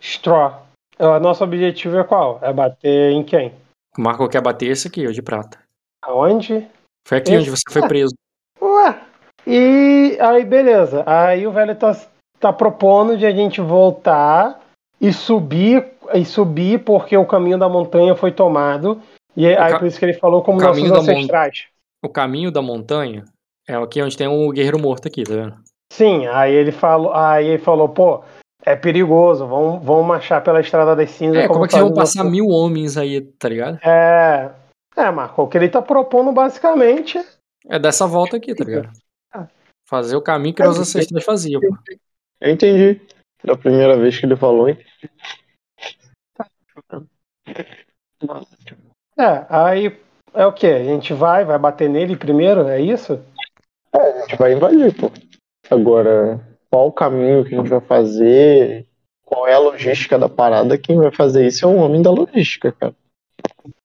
Straw. 0.00 0.66
O 0.98 1.18
nosso 1.18 1.42
objetivo 1.42 1.96
é 1.96 2.04
qual? 2.04 2.38
É 2.42 2.52
bater 2.52 3.12
em 3.12 3.24
quem? 3.24 3.54
O 3.96 4.02
Marco 4.02 4.28
quer 4.28 4.42
bater 4.42 4.66
esse 4.70 4.86
aqui, 4.88 5.06
o 5.06 5.12
de 5.12 5.22
prata. 5.22 5.58
Aonde? 6.02 6.68
Foi 7.08 7.18
aqui 7.18 7.30
Esse- 7.32 7.40
onde 7.40 7.50
você 7.50 7.62
foi 7.72 7.88
preso. 7.88 8.14
E 9.50 10.16
aí, 10.20 10.44
beleza. 10.44 11.02
Aí 11.06 11.46
o 11.46 11.52
velho 11.52 11.74
tá, 11.74 11.96
tá 12.38 12.52
propondo 12.52 13.16
de 13.16 13.26
a 13.26 13.32
gente 13.32 13.60
voltar 13.60 14.60
e 15.00 15.12
subir, 15.12 15.84
e 16.14 16.24
subir 16.24 16.84
porque 16.84 17.16
o 17.16 17.26
caminho 17.26 17.58
da 17.58 17.68
montanha 17.68 18.14
foi 18.14 18.30
tomado. 18.30 19.00
E 19.36 19.46
aí 19.46 19.76
por 19.78 19.86
isso 19.86 19.98
que 19.98 20.04
ele 20.04 20.14
falou 20.14 20.42
como 20.42 20.58
o 20.58 20.62
nossos 20.62 20.76
caminho 20.82 20.94
da 20.94 21.02
mon- 21.02 21.18
ancestrais. 21.18 21.64
O 22.04 22.08
caminho 22.08 22.50
da 22.50 22.62
montanha 22.62 23.24
é 23.68 23.74
aqui 23.74 24.00
onde 24.02 24.16
tem 24.16 24.28
um 24.28 24.50
guerreiro 24.50 24.78
morto 24.78 25.08
aqui, 25.08 25.24
tá 25.24 25.34
vendo? 25.34 25.54
Sim, 25.92 26.26
aí 26.28 26.54
ele 26.54 26.70
falou, 26.72 27.12
aí 27.12 27.46
ele 27.48 27.58
falou, 27.58 27.88
pô, 27.88 28.22
é 28.64 28.76
perigoso, 28.76 29.46
vamos, 29.46 29.84
vamos 29.84 30.06
marchar 30.06 30.42
pela 30.42 30.60
estrada 30.60 30.94
das 30.94 31.10
cinzas. 31.10 31.44
É, 31.44 31.48
como 31.48 31.64
é 31.64 31.68
que 31.68 31.72
vocês 31.74 31.84
vão 31.84 31.94
passar 31.94 32.24
mil 32.24 32.46
homens 32.48 32.96
aí, 32.96 33.20
tá 33.20 33.48
ligado? 33.48 33.78
É. 33.82 34.50
É, 34.96 35.10
Marco, 35.10 35.42
o 35.42 35.48
que 35.48 35.56
ele 35.56 35.68
tá 35.68 35.80
propondo 35.80 36.32
basicamente 36.32 37.24
É 37.68 37.78
dessa 37.78 38.06
volta 38.06 38.36
aqui, 38.36 38.54
tá 38.54 38.64
ligado? 38.64 38.90
Ah. 39.90 39.96
Fazer 39.96 40.16
o 40.16 40.22
caminho 40.22 40.54
que 40.54 40.62
os 40.62 40.78
ancestrais 40.78 41.24
faziam, 41.24 41.60
pô. 41.60 41.76
Eu 42.40 42.52
entendi. 42.52 43.00
Da 43.44 43.56
primeira 43.56 43.96
vez 43.96 44.18
que 44.18 44.24
ele 44.24 44.36
falou, 44.36 44.68
hein? 44.68 44.78
É, 49.18 49.46
aí 49.48 49.98
é 50.32 50.46
o 50.46 50.52
que? 50.52 50.66
A 50.66 50.84
gente 50.84 51.12
vai, 51.12 51.44
vai 51.44 51.58
bater 51.58 51.88
nele 51.88 52.16
primeiro, 52.16 52.68
é 52.68 52.80
isso? 52.80 53.20
A 53.92 54.20
gente 54.20 54.36
vai 54.36 54.52
invadir, 54.52 54.94
pô. 54.94 55.10
Agora, 55.68 56.40
qual 56.70 56.86
o 56.86 56.92
caminho 56.92 57.44
que 57.44 57.54
a 57.54 57.58
gente 57.58 57.70
vai 57.70 57.80
fazer? 57.80 58.86
Qual 59.24 59.46
é 59.46 59.54
a 59.54 59.58
logística 59.58 60.18
da 60.18 60.28
parada? 60.28 60.78
Quem 60.78 60.98
vai 60.98 61.10
fazer 61.10 61.46
isso 61.46 61.64
é 61.64 61.68
um 61.68 61.78
homem 61.78 62.02
da 62.02 62.10
logística, 62.10 62.72
cara. 62.72 62.94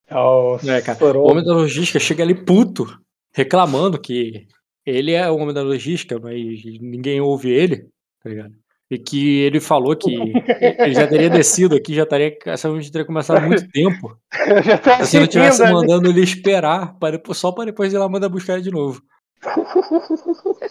É 0.07 0.15
o 0.15 0.57
É, 0.57 0.82
cara. 0.82 1.18
O 1.18 1.30
homem 1.30 1.44
da 1.44 1.53
logística 1.53 1.99
chega 1.99 2.23
ali 2.23 2.36
puto, 2.36 2.86
reclamando 3.34 3.99
que 3.99 4.48
ele 4.86 5.12
é 5.14 5.30
o 5.30 5.38
homem 5.38 5.53
da 5.53 5.64
logística, 5.64 6.20
mas 6.20 6.36
ninguém 6.80 7.20
ouve 7.22 7.49
ele, 7.52 7.88
tá 8.24 8.30
ligado? 8.30 8.53
E 8.90 8.99
que 8.99 9.40
ele 9.40 9.60
falou 9.60 9.95
que 9.95 10.12
ele 10.14 10.94
já 10.94 11.07
teria 11.07 11.30
descido 11.32 11.76
aqui, 11.76 11.95
já 11.95 12.03
estaria, 12.03 12.38
essa 12.45 12.70
gente 12.72 12.91
teria 12.91 13.06
começado 13.06 13.38
há 13.38 13.41
muito 13.41 13.68
tempo. 13.72 14.16
Eu 14.48 14.62
já 14.62 14.78
tô 14.78 15.06
Se 15.06 15.20
não 15.20 15.26
tivesse 15.28 15.64
assistindo 15.64 15.80
ali. 15.80 15.88
mandando 15.88 16.10
ele 16.10 16.22
esperar, 16.22 16.95
para 16.99 17.20
só 17.34 17.52
para 17.52 17.66
depois 17.66 17.91
ir 17.91 17.98
lá 17.98 18.07
mandar 18.07 18.30
buscar 18.30 18.53
ele 18.53 18.62
de 18.62 18.72
novo. 18.72 19.02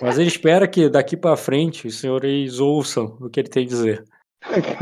Mas 0.00 0.18
ele 0.18 0.28
espera 0.28 0.66
que 0.68 0.88
daqui 0.88 1.16
pra 1.16 1.36
frente 1.36 1.86
os 1.86 1.98
senhores 1.98 2.58
ouçam 2.60 3.16
o 3.20 3.28
que 3.28 3.40
ele 3.40 3.48
tem 3.48 3.64
a 3.64 3.68
dizer. 3.68 4.04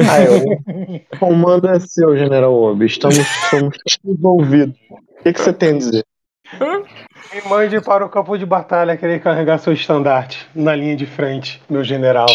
Ah, 0.09 0.19
é, 0.19 0.29
o 0.31 1.19
comando 1.19 1.69
é 1.69 1.79
seu, 1.81 2.17
General 2.17 2.53
Obi. 2.53 2.87
Estamos, 2.87 3.19
todos 3.51 3.79
envolvidos. 4.05 4.75
O 4.91 5.23
que, 5.23 5.33
que 5.33 5.41
você 5.41 5.53
tem 5.53 5.71
a 5.71 5.79
dizer? 5.79 6.05
Me 7.33 7.41
mande 7.49 7.81
para 7.81 8.05
o 8.05 8.09
campo 8.09 8.37
de 8.37 8.45
batalha 8.45 8.97
querer 8.97 9.23
carregar 9.23 9.59
seu 9.59 9.73
estandarte 9.73 10.47
na 10.55 10.75
linha 10.75 10.97
de 10.97 11.07
frente, 11.07 11.63
meu 11.69 11.83
general. 11.83 12.27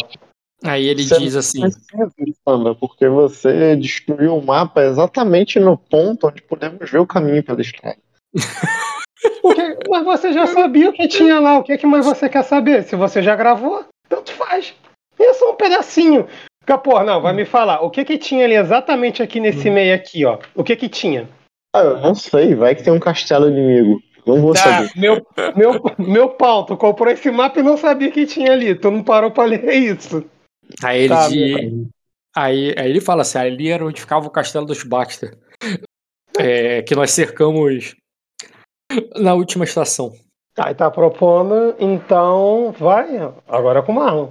Aí 0.63 0.87
ele 0.87 1.03
Você 1.03 1.19
diz 1.19 1.35
assim: 1.35 1.61
Precisa, 1.61 2.11
Sandra, 2.47 2.73
porque 2.73 3.07
você 3.07 3.75
destruiu 3.75 4.35
o 4.35 4.43
mapa 4.43 4.81
exatamente 4.81 5.59
no 5.59 5.77
ponto 5.77 6.27
onde 6.27 6.41
podemos 6.41 6.89
ver 6.89 6.97
o 6.97 7.05
caminho 7.05 7.43
pela 7.43 7.61
estrada. 7.61 7.97
Porque, 9.41 9.77
mas 9.89 10.03
você 10.03 10.31
já 10.31 10.45
sabia 10.45 10.89
o 10.89 10.93
que 10.93 11.07
tinha 11.07 11.39
lá, 11.39 11.57
o 11.57 11.63
que, 11.63 11.77
que 11.77 11.87
mais 11.87 12.05
você 12.05 12.29
quer 12.29 12.43
saber? 12.43 12.83
Se 12.83 12.95
você 12.95 13.23
já 13.23 13.35
gravou, 13.35 13.83
tanto 14.07 14.31
faz. 14.33 14.75
É 15.17 15.33
só 15.33 15.51
um 15.51 15.55
pedacinho. 15.55 16.27
Fica, 16.59 16.77
Porra, 16.77 17.03
não, 17.03 17.21
vai 17.21 17.33
me 17.33 17.45
falar. 17.45 17.81
O 17.81 17.89
que 17.89 18.05
que 18.05 18.17
tinha 18.17 18.45
ali 18.45 18.55
exatamente 18.55 19.23
aqui 19.23 19.39
nesse 19.39 19.69
meio 19.69 19.95
aqui, 19.95 20.25
ó? 20.25 20.37
O 20.53 20.63
que 20.63 20.75
que 20.75 20.89
tinha? 20.89 21.27
Ah, 21.73 21.79
eu 21.79 21.99
não 21.99 22.13
sei, 22.13 22.55
vai 22.55 22.75
que 22.75 22.83
tem 22.83 22.93
um 22.93 22.99
castelo 22.99 23.49
inimigo. 23.49 24.01
Não 24.27 24.41
vou 24.41 24.53
Tá, 24.53 24.59
saber. 24.59 24.91
meu, 24.95 25.25
meu, 25.55 25.81
meu 25.97 26.29
pau, 26.29 26.65
tu 26.65 26.75
comprou 26.75 27.09
esse 27.11 27.31
mapa 27.31 27.59
e 27.59 27.63
não 27.63 27.77
sabia 27.77 28.11
que 28.11 28.25
tinha 28.25 28.51
ali. 28.51 28.75
Tu 28.75 28.91
não 28.91 29.03
parou 29.03 29.31
pra 29.31 29.45
ler 29.45 29.63
isso. 29.73 30.23
Aí 30.83 31.03
ele, 31.03 31.13
Tá, 31.13 31.29
de- 31.29 31.87
aí, 32.35 32.75
aí 32.77 32.89
ele 32.89 32.99
fala 33.01 33.21
assim: 33.21 33.37
ali 33.37 33.69
era 33.69 33.85
onde 33.85 34.01
ficava 34.01 34.27
o 34.27 34.31
castelo 34.31 34.65
dos 34.65 34.83
Baxter. 34.83 35.37
É, 36.37 36.81
que 36.83 36.93
nós 36.93 37.11
cercamos 37.11 37.95
na 39.15 39.33
última 39.33 39.63
estação. 39.63 40.13
Aí 40.59 40.73
tá 40.73 40.89
propondo, 40.89 41.75
então 41.79 42.71
vai. 42.77 43.17
Agora 43.47 43.79
é 43.79 43.81
com 43.81 43.91
o 43.91 43.95
Marlon. 43.95 44.29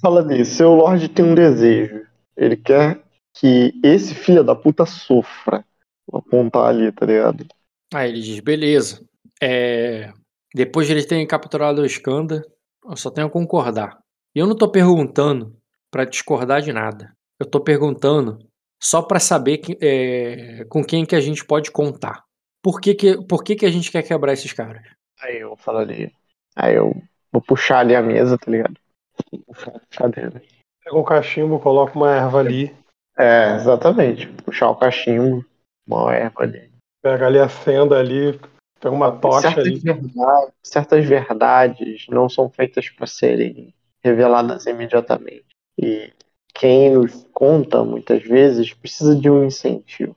Fala 0.00 0.20
ali, 0.20 0.44
seu 0.44 0.74
Lorde 0.74 1.08
tem 1.08 1.24
um 1.24 1.34
desejo. 1.34 2.06
Ele 2.36 2.56
quer 2.56 3.00
que 3.34 3.72
esse 3.82 4.14
filho 4.14 4.44
da 4.44 4.54
puta 4.54 4.84
sofra. 4.86 5.64
Vou 6.06 6.20
apontar 6.20 6.66
ali, 6.66 6.92
tá 6.92 7.06
ligado? 7.06 7.46
Aí 7.92 8.10
ele 8.10 8.20
diz: 8.20 8.40
beleza. 8.40 9.02
É, 9.46 10.10
depois 10.54 10.86
de 10.86 10.94
eles 10.94 11.04
terem 11.04 11.26
capturado 11.26 11.82
o 11.82 11.86
Skanda, 11.86 12.42
eu 12.88 12.96
só 12.96 13.10
tenho 13.10 13.26
a 13.26 13.30
concordar. 13.30 13.98
E 14.34 14.38
eu 14.38 14.46
não 14.46 14.56
tô 14.56 14.70
perguntando 14.70 15.54
pra 15.90 16.04
discordar 16.06 16.62
de 16.62 16.72
nada. 16.72 17.12
Eu 17.38 17.44
tô 17.46 17.60
perguntando 17.60 18.38
só 18.82 19.02
pra 19.02 19.20
saber 19.20 19.58
que- 19.58 19.76
é, 19.82 20.64
com 20.70 20.82
quem 20.82 21.04
que 21.04 21.14
a 21.14 21.20
gente 21.20 21.44
pode 21.44 21.70
contar. 21.70 22.24
Por 22.62 22.80
que, 22.80 22.94
que, 22.94 23.26
por 23.26 23.44
que, 23.44 23.54
que 23.56 23.66
a 23.66 23.70
gente 23.70 23.90
quer 23.92 24.02
quebrar 24.02 24.32
esses 24.32 24.52
caras? 24.52 24.82
Aí 25.20 25.38
eu 25.40 25.54
falo 25.56 25.78
ali. 25.78 26.10
Aí 26.56 26.74
eu 26.76 26.94
vou 27.30 27.42
puxar 27.42 27.80
ali 27.80 27.94
a 27.94 28.02
mesa, 28.02 28.38
tá 28.38 28.50
ligado? 28.50 28.74
Vou 29.30 29.40
puxar 29.42 29.72
a 29.76 29.80
cadeira. 29.94 30.42
Pega 30.82 30.96
um 30.96 31.04
cachimbo, 31.04 31.60
coloca 31.60 31.94
uma 31.94 32.14
erva 32.14 32.38
ali. 32.40 32.74
É, 33.18 33.56
exatamente. 33.56 34.26
Puxar 34.44 34.70
o 34.70 34.76
cachimbo, 34.76 35.44
uma 35.86 36.14
erva 36.14 36.42
ali. 36.42 36.70
Pega 37.02 37.26
ali, 37.26 37.38
acenda 37.38 37.98
ali. 37.98 38.38
Pega 38.84 38.94
uma 38.94 39.10
tocha 39.10 39.48
certas, 39.48 39.66
ali. 39.66 39.78
verdades, 39.78 40.54
certas 40.62 41.06
verdades 41.06 42.06
não 42.10 42.28
são 42.28 42.50
feitas 42.50 42.90
para 42.90 43.06
serem 43.06 43.72
reveladas 44.02 44.66
imediatamente. 44.66 45.46
E 45.78 46.12
quem 46.54 46.92
nos 46.92 47.26
conta, 47.32 47.82
muitas 47.82 48.22
vezes, 48.22 48.74
precisa 48.74 49.16
de 49.16 49.30
um 49.30 49.42
incentivo. 49.42 50.14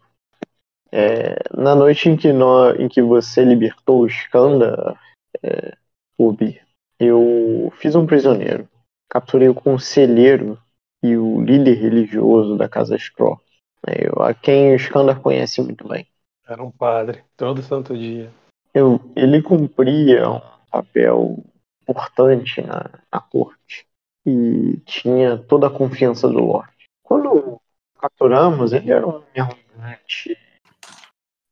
É, 0.91 1.38
na 1.56 1.76
noite 1.76 2.10
em 2.10 2.18
que, 2.18 2.27
em 2.27 2.89
que 2.89 3.02
você 3.02 3.41
libertou 3.45 4.02
o 4.02 4.07
Skanda, 4.07 4.99
é, 5.41 5.73
Ubi, 6.19 6.60
eu 6.99 7.72
fiz 7.77 7.95
um 7.95 8.06
prisioneiro. 8.06 8.68
Capturei 9.10 9.48
o 9.48 9.56
conselheiro 9.56 10.60
e 11.02 11.15
o 11.15 11.41
líder 11.41 11.76
religioso 11.76 12.57
da 12.57 12.68
Casa 12.68 12.98
Straw. 12.98 13.39
É, 13.88 14.10
eu- 14.10 14.22
a 14.22 14.34
quem 14.34 14.73
o 14.73 14.76
Skandar 14.76 15.22
conhece 15.22 15.61
muito 15.61 15.88
bem. 15.88 16.06
Era 16.45 16.61
um 16.61 16.69
padre, 16.69 17.23
todo 17.38 17.61
santo 17.61 17.98
dia. 17.98 18.30
Eu, 18.73 18.99
ele 19.15 19.41
cumpria 19.41 20.30
um 20.30 20.41
papel 20.72 21.44
importante 21.88 22.61
na, 22.61 22.89
na 23.11 23.19
corte 23.22 23.88
e 24.26 24.77
tinha 24.85 25.38
toda 25.38 25.68
a 25.68 25.72
confiança 25.72 26.27
do 26.27 26.39
Lorde. 26.39 26.89
Quando 27.02 27.61
capturamos, 27.99 28.73
ele 28.73 28.91
era 28.91 29.07
um 29.07 29.23
arrogante 29.35 30.38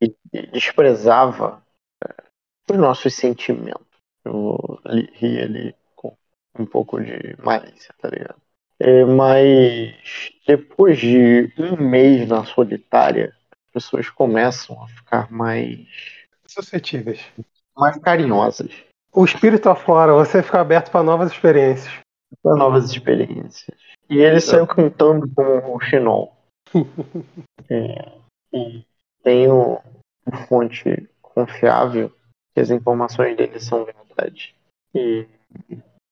e, 0.01 0.13
desprezava 0.51 1.63
eh, 2.03 2.23
os 2.69 2.77
nossos 2.77 3.13
sentimentos. 3.13 3.85
Eu 4.23 4.79
ri 5.13 5.39
ali 5.39 5.75
com 5.95 6.15
um 6.59 6.65
pouco 6.65 6.99
de 6.99 7.35
malícia, 7.41 7.93
tá 7.99 8.09
ligado? 8.09 8.41
É, 8.79 9.05
mas 9.05 10.31
depois 10.45 10.99
de 10.99 11.53
um 11.57 11.77
mês 11.77 12.27
na 12.27 12.43
solitária, 12.43 13.33
as 13.51 13.71
pessoas 13.71 14.09
começam 14.09 14.81
a 14.83 14.87
ficar 14.87 15.31
mais 15.31 15.87
Suscetíveis. 16.47 17.21
mais 17.75 17.97
carinhosas 17.97 18.71
O 19.11 19.25
espírito 19.25 19.69
aflora, 19.69 20.13
você 20.13 20.41
fica 20.41 20.61
aberto 20.61 20.91
para 20.91 21.03
novas 21.03 21.31
experiências. 21.31 21.93
para 22.41 22.55
novas 22.55 22.89
experiências. 22.91 23.77
E 24.09 24.17
ele 24.17 24.39
saiu 24.39 24.67
cantando 24.67 25.27
como 25.33 25.75
o 25.75 25.79
Xinol. 25.79 26.35
É, 27.67 28.11
e 28.53 28.85
tenho 29.23 29.81
uma 30.23 30.37
fonte 30.45 31.09
confiável 31.19 32.11
que 32.53 32.61
as 32.61 32.69
informações 32.69 33.35
dele 33.35 33.59
são 33.59 33.85
verdade. 33.85 34.53
E 34.93 35.27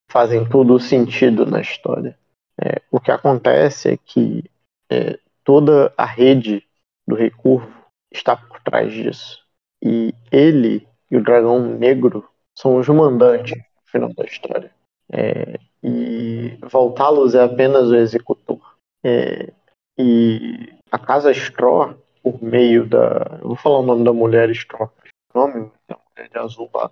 fazem 0.09 0.47
todo 0.49 0.73
o 0.73 0.79
sentido 0.79 1.45
na 1.45 1.61
história. 1.61 2.17
É, 2.59 2.81
o 2.91 2.99
que 2.99 3.11
acontece 3.11 3.89
é 3.93 3.97
que 3.97 4.43
é, 4.89 5.19
toda 5.43 5.93
a 5.97 6.05
rede 6.05 6.67
do 7.07 7.15
Recurvo 7.15 7.71
está 8.11 8.35
por 8.35 8.59
trás 8.61 8.91
disso. 8.91 9.42
E 9.83 10.13
ele 10.31 10.87
e 11.11 11.17
o 11.17 11.23
Dragão 11.23 11.59
Negro 11.77 12.27
são 12.57 12.77
os 12.77 12.87
mandantes 12.87 13.57
no 13.57 13.91
final 13.91 14.13
da 14.13 14.23
história. 14.23 14.71
É, 15.11 15.59
e 15.83 16.57
Voltalos 16.71 17.35
é 17.35 17.43
apenas 17.43 17.89
o 17.89 17.95
executor. 17.95 18.59
É, 19.03 19.51
e 19.97 20.73
a 20.91 20.97
Casa 20.97 21.31
Straw, 21.31 21.95
por 22.23 22.41
meio 22.41 22.87
da. 22.87 23.39
Eu 23.41 23.49
vou 23.49 23.55
falar 23.55 23.79
o 23.79 23.83
nome 23.85 24.03
da 24.05 24.13
mulher 24.13 24.49
Straw. 24.51 24.89
O 25.33 25.39
nome 25.39 25.71
da 25.87 25.97
mulher 26.15 26.29
de 26.29 26.37
azul 26.39 26.69
lá. 26.73 26.89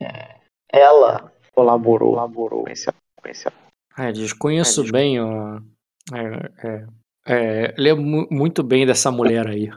É, 0.00 0.36
ela 0.70 1.32
colaborou, 1.52 2.10
colaborou 2.12 2.64
com 2.64 2.70
esse, 2.70 2.86
com 3.22 3.28
esse 3.28 3.48
Ah, 3.96 4.08
É, 4.08 4.12
diz- 4.82 4.90
bem, 4.92 5.20
ó. 5.20 5.58
É, 6.12 6.66
é, 6.68 6.86
é, 7.26 7.74
lembro 7.76 8.04
mu- 8.04 8.28
muito 8.30 8.62
bem 8.62 8.86
dessa 8.86 9.10
mulher 9.10 9.46
aí. 9.48 9.70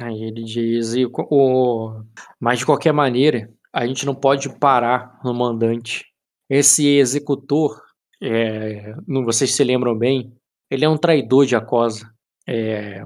Aí 0.00 0.22
ele 0.22 0.44
diz, 0.44 0.94
e 0.94 1.04
o, 1.06 2.02
mas 2.38 2.60
de 2.60 2.66
qualquer 2.66 2.92
maneira, 2.92 3.52
a 3.72 3.84
gente 3.86 4.06
não 4.06 4.14
pode 4.14 4.48
parar 4.58 5.18
no 5.24 5.34
mandante. 5.34 6.06
Esse 6.48 6.86
executor, 6.86 7.82
é, 8.22 8.94
não, 9.06 9.24
vocês 9.24 9.52
se 9.52 9.64
lembram 9.64 9.98
bem, 9.98 10.32
ele 10.70 10.84
é 10.84 10.88
um 10.88 10.96
traidor 10.96 11.46
de 11.46 11.56
Acosa. 11.56 12.12
É, 12.46 13.04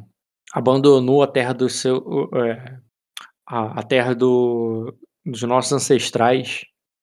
abandonou 0.53 1.23
a 1.23 1.27
terra 1.27 1.55
do 1.55 1.69
seu, 1.69 2.29
é, 2.35 2.79
a, 3.47 3.83
terra 3.83 4.15
do, 4.15 4.95
dos 5.25 5.43
nossos 5.43 5.73
ancestrais 5.73 6.61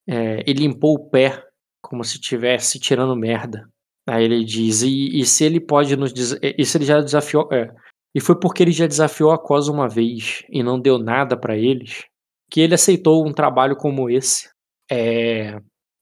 é, 0.08 0.44
e 0.48 0.54
limpou 0.54 0.96
o 0.96 1.10
pé 1.10 1.44
como 1.82 2.04
se 2.04 2.16
estivesse 2.16 2.80
tirando 2.80 3.16
merda. 3.16 3.68
Aí 4.08 4.24
ele 4.24 4.44
diz, 4.46 4.84
e, 4.84 5.20
e 5.20 5.26
se 5.26 5.44
ele 5.44 5.60
pode 5.60 5.96
nos 5.96 6.14
des- 6.14 6.40
e 6.42 6.64
se 6.64 6.78
ele 6.78 6.86
já 6.86 7.02
desafiou, 7.02 7.50
é, 7.52 7.74
e 8.14 8.20
foi 8.20 8.40
porque 8.40 8.64
ele 8.64 8.72
já 8.72 8.88
desafiou 8.88 9.32
a 9.32 9.38
Cosa 9.38 9.72
uma 9.72 9.88
vez 9.88 10.44
e 10.50 10.64
não 10.64 10.80
deu 10.80 10.98
nada 10.98 11.38
pra 11.38 11.58
eles, 11.58 12.06
que 12.50 12.62
ele 12.62 12.74
aceitou 12.74 13.28
um 13.28 13.34
trabalho 13.34 13.76
como 13.76 14.10
esse, 14.10 14.50
é, 14.92 15.60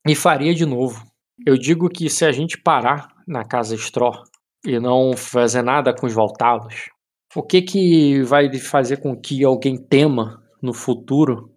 e 0.07 0.15
faria 0.15 0.53
de 0.53 0.65
novo. 0.65 1.05
Eu 1.45 1.57
digo 1.57 1.89
que 1.89 2.09
se 2.09 2.25
a 2.25 2.31
gente 2.31 2.57
parar 2.57 3.09
na 3.27 3.43
casa 3.43 3.75
Straw 3.75 4.23
e 4.65 4.79
não 4.79 5.15
fazer 5.15 5.61
nada 5.61 5.93
com 5.93 6.07
os 6.07 6.13
voltados, 6.13 6.89
o 7.35 7.43
que 7.43 7.61
que 7.61 8.23
vai 8.23 8.51
fazer 8.57 8.97
com 8.97 9.15
que 9.15 9.43
alguém 9.43 9.77
tema 9.77 10.41
no 10.61 10.73
futuro 10.73 11.51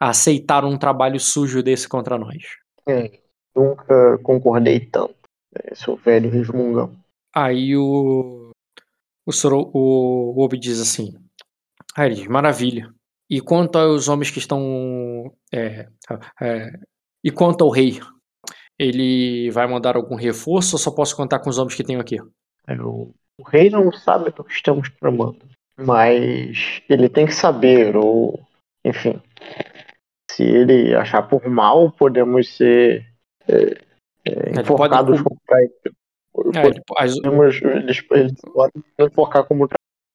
aceitar 0.00 0.64
um 0.64 0.78
trabalho 0.78 1.20
sujo 1.20 1.62
desse 1.62 1.88
contra 1.88 2.18
nós? 2.18 2.42
É, 2.88 3.10
nunca 3.54 4.18
concordei 4.22 4.80
tanto. 4.80 5.14
É, 5.54 5.74
seu 5.74 5.96
velho 5.96 6.30
resmungão. 6.30 6.96
Aí 7.32 7.76
o 7.76 8.43
o, 9.26 9.32
Soro, 9.32 9.70
o 9.72 10.42
Obi 10.42 10.58
diz 10.58 10.80
assim, 10.80 11.14
aí 11.96 12.08
ele 12.08 12.14
diz, 12.16 12.26
maravilha. 12.26 12.92
E 13.28 13.40
quanto 13.40 13.78
aos 13.78 14.08
homens 14.08 14.30
que 14.30 14.38
estão 14.38 15.34
é, 15.52 15.88
é, 16.40 16.70
e 17.22 17.30
quanto 17.30 17.64
ao 17.64 17.70
rei, 17.70 17.98
ele 18.78 19.50
vai 19.50 19.66
mandar 19.66 19.96
algum 19.96 20.14
reforço 20.14 20.76
ou 20.76 20.78
só 20.78 20.90
posso 20.90 21.16
contar 21.16 21.38
com 21.38 21.48
os 21.48 21.58
homens 21.58 21.74
que 21.74 21.84
tenho 21.84 22.00
aqui? 22.00 22.18
É, 22.66 22.74
o, 22.74 23.14
o 23.38 23.42
rei 23.42 23.70
não 23.70 23.90
sabe 23.92 24.30
do 24.30 24.44
que 24.44 24.52
estamos 24.52 24.90
tramando. 25.00 25.48
Mas 25.76 26.82
ele 26.88 27.08
tem 27.08 27.26
que 27.26 27.34
saber, 27.34 27.96
ou 27.96 28.40
enfim. 28.84 29.20
Se 30.30 30.42
ele 30.42 30.94
achar 30.94 31.22
por 31.22 31.48
mal, 31.48 31.90
podemos 31.92 32.56
ser 32.56 33.06
é, 33.48 33.80
é, 34.24 34.60
enforcados. 34.60 35.20
É, 36.54 36.66
ele- 36.66 36.82
as- 36.96 37.14
Podemos, 37.20 37.62
eles, 37.62 38.02
eles 38.12 38.40
podem 38.52 38.82
enforcar 39.00 39.44
como 39.44 39.68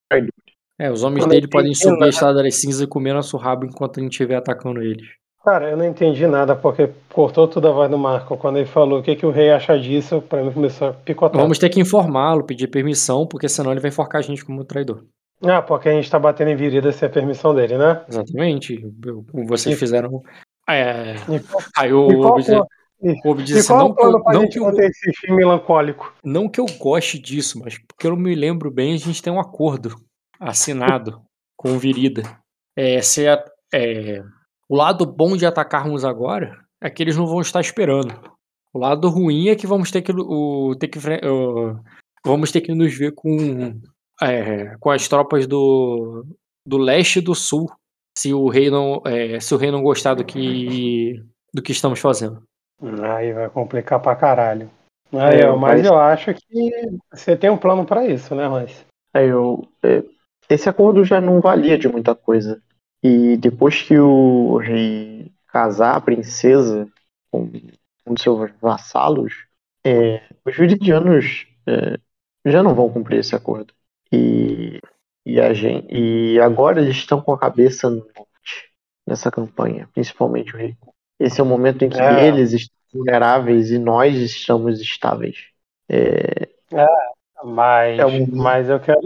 traidores. 0.09 0.33
é, 0.77 0.91
os 0.91 1.03
homens 1.03 1.25
dele 1.25 1.47
podem 1.47 1.73
subir 1.73 2.03
a 2.03 2.09
estrada 2.09 2.43
das 2.43 2.55
cinzas 2.55 2.81
e 2.81 2.87
comer 2.87 3.13
nosso 3.13 3.37
rabo 3.37 3.65
enquanto 3.65 3.99
a 3.99 4.03
gente 4.03 4.11
estiver 4.13 4.35
atacando 4.35 4.81
eles. 4.81 5.07
Cara, 5.43 5.69
eu 5.69 5.77
não 5.77 5.85
entendi 5.85 6.27
nada, 6.27 6.53
porque 6.53 6.89
cortou 7.13 7.47
tudo 7.47 7.69
a 7.69 7.71
voz 7.71 7.89
do 7.89 7.97
Marco. 7.97 8.35
Quando 8.37 8.57
ele 8.57 8.65
falou 8.65 8.99
o 8.99 9.03
que, 9.03 9.15
que 9.15 9.25
o 9.25 9.31
rei 9.31 9.49
acha 9.51 9.79
disso, 9.79 10.21
pra 10.21 10.43
mim 10.43 10.51
começou 10.51 10.89
a 10.89 10.93
picotar. 10.93 11.39
Vamos 11.41 11.57
ter 11.57 11.69
que 11.69 11.79
informá-lo, 11.79 12.43
pedir 12.43 12.67
permissão, 12.67 13.25
porque 13.25 13.47
senão 13.47 13.71
ele 13.71 13.79
vai 13.79 13.89
enforcar 13.89 14.19
a 14.19 14.21
gente 14.21 14.43
como 14.43 14.65
traidor. 14.65 15.05
Ah, 15.41 15.61
porque 15.61 15.87
a 15.87 15.93
gente 15.93 16.11
tá 16.11 16.19
batendo 16.19 16.49
em 16.49 16.55
virida 16.57 16.91
sem 16.91 17.07
a 17.07 17.11
permissão 17.11 17.55
dele, 17.55 17.77
né? 17.77 18.01
Exatamente. 18.09 18.85
Vocês 19.47 19.75
E- 19.75 19.79
fizeram. 19.79 20.21
É, 20.69 21.15
E 21.29 21.41
aí 21.77 21.93
o 21.93 22.11
e 22.11 22.17
qual, 22.17 22.67
Obi 23.25 23.43
diz- 23.43 23.63
e- 23.63 23.67
qual 23.67 23.79
não 23.79 23.95
que 23.95 24.01
eu- 24.03 24.23
plano 24.23 24.41
não 24.41 24.49
que 24.49 24.59
eu- 24.59 24.63
manter 24.65 24.89
esse 24.89 25.31
melancólico? 25.31 26.13
Não 26.23 26.49
que 26.49 26.59
eu 26.59 26.65
goste 26.77 27.17
disso, 27.19 27.59
mas 27.63 27.77
porque 27.77 28.07
eu 28.07 28.15
me 28.17 28.35
lembro 28.35 28.69
bem, 28.69 28.93
a 28.93 28.97
gente 28.97 29.21
tem 29.21 29.31
um 29.31 29.39
acordo 29.39 29.95
assinado 30.39 31.21
com 31.57 31.71
o 31.73 31.79
Virida. 31.79 32.23
É, 32.75 33.01
se 33.01 33.27
a- 33.27 33.43
é, 33.73 34.23
O 34.71 34.75
lado 34.75 35.03
bom 35.05 35.35
de 35.35 35.47
atacarmos 35.47 36.05
agora 36.05 36.55
é 36.79 36.89
que 36.91 37.01
eles 37.01 37.17
não 37.17 37.25
vão 37.25 37.41
estar 37.41 37.59
esperando. 37.59 38.13
O 38.71 38.77
lado 38.77 39.09
ruim 39.09 39.47
é 39.49 39.55
que 39.55 39.65
vamos 39.65 39.89
ter 39.89 40.03
que, 40.03 40.11
o, 40.11 40.75
ter 40.79 40.87
que 40.89 40.99
o, 41.27 41.75
vamos 42.23 42.51
ter 42.51 42.61
que 42.61 42.71
nos 42.75 42.93
ver 42.95 43.13
com, 43.15 43.79
é, 44.21 44.75
com 44.79 44.91
as 44.91 45.07
tropas 45.07 45.47
do, 45.47 46.23
do 46.63 46.77
leste 46.77 47.17
e 47.17 47.21
do 47.21 47.33
sul 47.33 47.65
se 48.15 48.31
o 48.31 48.47
rei 48.47 48.69
não 48.69 49.01
é, 49.07 49.39
se 49.39 49.55
o 49.55 49.57
rei 49.57 49.71
não 49.71 49.81
gostar 49.81 50.13
do 50.13 50.23
que 50.23 51.15
do 51.51 51.63
que 51.63 51.71
estamos 51.71 51.99
fazendo. 51.99 52.43
Aí 52.81 53.33
vai 53.33 53.49
complicar 53.49 53.99
pra 53.99 54.15
caralho. 54.15 54.69
Aí, 55.11 55.41
é, 55.41 55.47
mas, 55.47 55.59
mas 55.59 55.85
eu 55.85 55.97
acho 55.97 56.33
que 56.33 56.71
você 57.11 57.35
tem 57.35 57.49
um 57.49 57.57
plano 57.57 57.85
para 57.85 58.05
isso, 58.05 58.35
né, 58.35 58.47
Rance? 58.47 58.85
Aí 59.13 59.27
eu, 59.27 59.67
é, 59.83 60.03
esse 60.49 60.69
acordo 60.69 61.03
já 61.03 61.19
não 61.19 61.41
valia 61.41 61.77
de 61.77 61.87
muita 61.87 62.15
coisa. 62.15 62.61
E 63.03 63.37
depois 63.37 63.81
que 63.81 63.97
o 63.97 64.57
rei 64.57 65.31
casar 65.47 65.95
a 65.95 66.01
princesa 66.01 66.87
com 67.31 67.49
um 68.05 68.13
dos 68.13 68.21
seus 68.21 68.51
vassalos, 68.61 69.45
é, 69.85 70.21
os 70.45 70.55
viridianos 70.55 71.47
é, 71.67 71.99
já 72.45 72.61
não 72.61 72.75
vão 72.75 72.91
cumprir 72.91 73.19
esse 73.19 73.35
acordo. 73.35 73.73
E, 74.11 74.79
e, 75.25 75.39
a 75.39 75.53
gente, 75.53 75.87
e 75.91 76.39
agora 76.39 76.81
eles 76.81 76.97
estão 76.97 77.21
com 77.21 77.31
a 77.33 77.39
cabeça 77.39 77.89
no 77.89 77.97
norte 77.97 78.73
nessa 79.07 79.31
campanha, 79.31 79.89
principalmente 79.93 80.53
o 80.53 80.57
rei. 80.57 80.77
Esse 81.19 81.41
é 81.41 81.43
o 81.43 81.47
momento 81.47 81.83
em 81.83 81.89
que 81.89 81.99
é. 81.99 82.27
eles 82.27 82.53
estão 82.53 82.75
vulneráveis 82.93 83.71
e 83.71 83.77
nós 83.77 84.15
estamos 84.15 84.79
estáveis. 84.79 85.47
É, 85.89 86.47
é 86.71 86.87
mas, 87.43 87.99
é 87.99 88.05
um, 88.05 88.27
mas 88.31 88.69
eu 88.69 88.79
quero. 88.79 88.99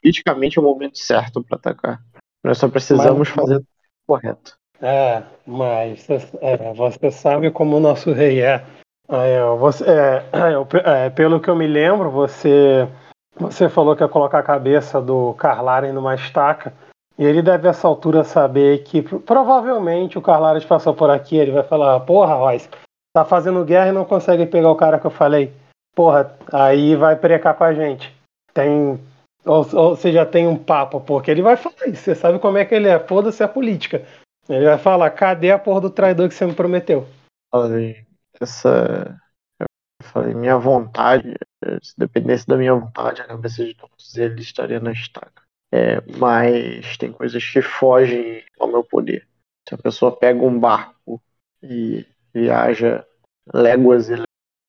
Politicamente 0.00 0.58
é 0.58 0.60
o 0.60 0.64
momento 0.64 0.98
certo 0.98 1.42
para 1.44 1.56
atacar. 1.56 2.00
Nós 2.42 2.58
só 2.58 2.68
precisamos 2.68 3.28
mas, 3.28 3.36
fazer 3.36 3.56
o 3.58 3.64
correto. 4.06 4.56
É, 4.80 5.22
mas 5.46 6.04
é, 6.40 6.72
você 6.74 7.10
sabe 7.12 7.52
como 7.52 7.76
o 7.76 7.80
nosso 7.80 8.12
rei 8.12 8.42
é. 8.42 8.64
é 9.08 9.44
você, 9.56 9.84
é, 9.84 11.06
é, 11.06 11.10
pelo 11.10 11.40
que 11.40 11.48
eu 11.48 11.54
me 11.54 11.68
lembro, 11.68 12.10
você, 12.10 12.88
você 13.36 13.68
falou 13.68 13.94
que 13.94 14.02
ia 14.02 14.08
colocar 14.08 14.40
a 14.40 14.44
cabeça 14.44 15.00
do 15.00 15.34
Carlaren 15.34 15.92
numa 15.92 16.16
estaca. 16.16 16.74
E 17.18 17.24
ele 17.24 17.42
deve, 17.42 17.68
essa 17.68 17.86
altura, 17.86 18.24
saber 18.24 18.82
que 18.84 19.02
provavelmente 19.02 20.18
o 20.18 20.22
Carlares 20.22 20.64
passou 20.64 20.94
por 20.94 21.10
aqui. 21.10 21.36
Ele 21.36 21.52
vai 21.52 21.62
falar: 21.62 22.00
Porra, 22.00 22.34
Royce, 22.34 22.68
tá 23.14 23.24
fazendo 23.24 23.64
guerra 23.64 23.88
e 23.88 23.92
não 23.92 24.04
consegue 24.04 24.46
pegar 24.46 24.70
o 24.70 24.76
cara 24.76 24.98
que 24.98 25.06
eu 25.06 25.10
falei. 25.10 25.52
Porra, 25.94 26.34
aí 26.52 26.96
vai 26.96 27.16
precar 27.16 27.54
com 27.54 27.64
a 27.64 27.74
gente. 27.74 28.14
Tem. 28.54 28.98
Ou, 29.44 29.66
ou 29.74 29.96
já 29.96 30.24
tem 30.24 30.46
um 30.46 30.56
papo, 30.56 31.00
porque 31.00 31.30
ele 31.30 31.42
vai 31.42 31.56
falar 31.56 31.88
isso. 31.88 32.02
Você 32.02 32.14
sabe 32.14 32.38
como 32.38 32.58
é 32.58 32.64
que 32.64 32.74
ele 32.74 32.88
é. 32.88 32.98
Foda-se 32.98 33.42
a 33.42 33.48
política. 33.48 34.06
Ele 34.48 34.64
vai 34.64 34.78
falar: 34.78 35.10
cadê 35.10 35.50
a 35.50 35.58
porra 35.58 35.82
do 35.82 35.90
traidor 35.90 36.28
que 36.28 36.34
você 36.34 36.46
me 36.46 36.54
prometeu? 36.54 37.06
Falei, 37.50 38.06
essa. 38.40 39.18
Eu 39.60 39.66
falei, 40.08 40.34
minha 40.34 40.58
vontade, 40.58 41.36
se 41.82 41.94
dependesse 41.96 42.46
da 42.46 42.56
minha 42.56 42.74
vontade, 42.74 43.20
a 43.20 43.26
cabeça 43.26 43.64
de 43.64 43.74
todos 43.74 44.16
eles 44.16 44.44
estaria 44.44 44.80
na 44.80 44.92
estaca. 44.92 45.42
É, 45.72 46.00
mas 46.18 46.96
tem 46.98 47.10
coisas 47.12 47.44
que 47.44 47.62
fogem 47.62 48.44
ao 48.60 48.68
meu 48.68 48.84
poder. 48.84 49.26
Se 49.66 49.74
a 49.74 49.78
pessoa 49.78 50.14
pega 50.14 50.38
um 50.38 50.58
barco 50.58 51.22
e 51.62 52.04
viaja 52.34 53.06
léguas 53.52 54.10
e 54.10 54.22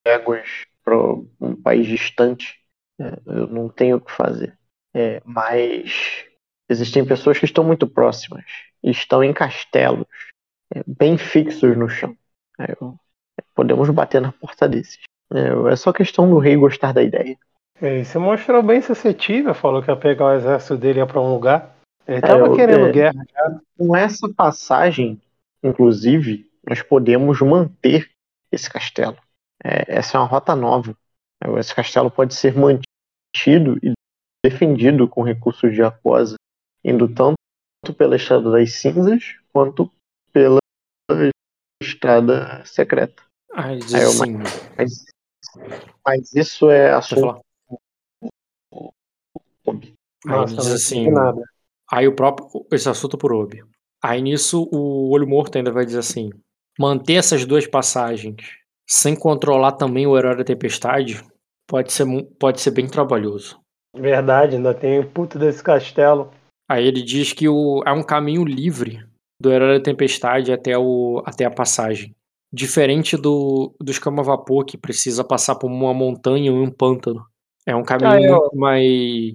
léguas 0.08 0.48
para 0.84 0.96
um 0.96 1.56
país 1.62 1.88
distante, 1.88 2.58
é, 3.00 3.20
eu 3.26 3.48
não 3.48 3.68
tenho 3.70 3.98
o 3.98 4.02
que 4.02 4.12
fazer. 4.12 4.58
É, 4.96 5.22
mas 5.26 6.26
existem 6.70 7.06
pessoas 7.06 7.38
que 7.38 7.46
estão 7.46 7.64
muito 7.64 7.88
próximas, 7.88 8.46
estão 8.84 9.24
em 9.24 9.34
castelos, 9.34 10.08
é, 10.74 10.84
bem 10.86 11.18
fixos 11.18 11.76
no 11.76 11.90
chão. 11.90 12.18
É, 12.60 12.76
podemos 13.56 13.90
bater 13.90 14.22
na 14.22 14.32
porta 14.32 14.68
desses. 14.68 15.00
É, 15.32 15.72
é, 15.72 15.76
só 15.76 15.92
questão 15.92 16.30
do 16.30 16.38
rei 16.38 16.56
gostar 16.56 16.94
da 16.94 17.02
ideia. 17.04 17.38
Ele 17.82 18.06
se 18.06 18.18
mostrou 18.18 18.62
bem 18.64 18.82
suscetível, 18.82 19.54
falou 19.54 19.82
que 19.82 19.90
ia 19.90 19.98
pegar 19.98 20.26
o 20.26 20.34
exército 20.34 20.78
dele 20.78 21.00
ia 21.00 21.08
para 21.08 21.20
um 21.20 21.34
lugar. 21.34 21.76
Ele 22.08 22.18
estava 22.18 22.56
querendo 22.56 22.92
guerra. 22.92 23.26
Já. 23.32 23.62
Com 23.78 23.96
essa 23.96 24.30
passagem, 24.34 25.22
inclusive, 25.62 26.50
nós 26.68 26.82
podemos 26.82 27.40
manter 27.42 28.10
esse 28.52 28.70
castelo. 28.70 29.18
É, 29.64 29.98
essa 29.98 30.18
é 30.18 30.20
uma 30.20 30.28
rota 30.28 30.56
nova. 30.56 30.96
Esse 31.58 31.74
castelo 31.74 32.10
pode 32.10 32.34
ser 32.34 32.56
mantido 32.56 33.78
e 33.82 33.94
defendido 34.46 35.08
com 35.08 35.24
recursos 35.24 35.74
de 35.74 35.82
aquosa, 35.82 36.36
indo 36.84 37.08
tanto 37.08 37.36
pela 37.98 38.16
Estrada 38.16 38.52
das 38.52 38.74
Cinzas 38.74 39.38
quanto 39.52 39.92
pela 40.32 40.60
Estrada 41.82 42.64
Secreta. 42.66 43.24
Ah, 43.54 43.72
assim... 43.72 44.38
mas, 44.78 45.06
mas, 46.06 46.34
isso 46.34 46.70
é 46.70 46.92
assunto. 46.92 47.42
Nossa, 50.26 50.56
diz 50.56 50.72
assim. 50.72 51.10
Nada. 51.10 51.42
Aí 51.92 52.08
o 52.08 52.16
próprio. 52.16 52.48
Esse 52.72 52.90
assunto 52.90 53.18
por 53.18 53.34
Obi. 53.34 53.64
Aí 54.02 54.22
nisso 54.22 54.68
o 54.72 55.10
Olho 55.12 55.28
Morto 55.28 55.58
ainda 55.58 55.72
vai 55.72 55.86
dizer 55.86 56.00
assim: 56.00 56.30
manter 56.78 57.14
essas 57.14 57.46
duas 57.46 57.68
passagens 57.68 58.36
sem 58.88 59.16
controlar 59.16 59.74
também 59.74 60.06
o 60.06 60.18
Herói 60.18 60.38
da 60.38 60.44
Tempestade 60.44 61.24
pode 61.68 61.92
ser, 61.92 62.06
pode 62.40 62.62
ser 62.62 62.72
bem 62.72 62.88
trabalhoso. 62.88 63.60
Verdade, 63.96 64.56
ainda 64.56 64.74
tem 64.74 65.00
o 65.00 65.10
puto 65.10 65.40
desse 65.40 65.64
castelo. 65.64 66.32
Aí 66.70 66.88
ele 66.88 67.02
diz 67.02 67.34
que 67.34 67.48
o, 67.48 67.84
é 67.86 67.92
um 67.92 68.04
caminho 68.04 68.44
livre 68.44 69.06
do 69.40 69.52
Herói 69.52 69.78
da 69.78 69.84
Tempestade 69.84 70.52
até, 70.52 70.78
o, 70.78 71.22
até 71.26 71.46
a 71.46 71.52
passagem. 71.52 72.16
Diferente 72.52 73.18
do, 73.18 73.76
do 73.80 73.92
escama 73.92 74.24
vapor, 74.24 74.66
que 74.66 74.78
precisa 74.78 75.24
passar 75.24 75.56
por 75.56 75.68
uma 75.68 75.94
montanha 75.94 76.52
ou 76.52 76.58
um 76.60 76.70
pântano. 76.70 77.26
É 77.66 77.76
um 77.76 77.84
caminho 77.84 78.12
ah, 78.12 78.22
eu... 78.22 78.40
muito 78.40 78.58
mais. 78.58 79.34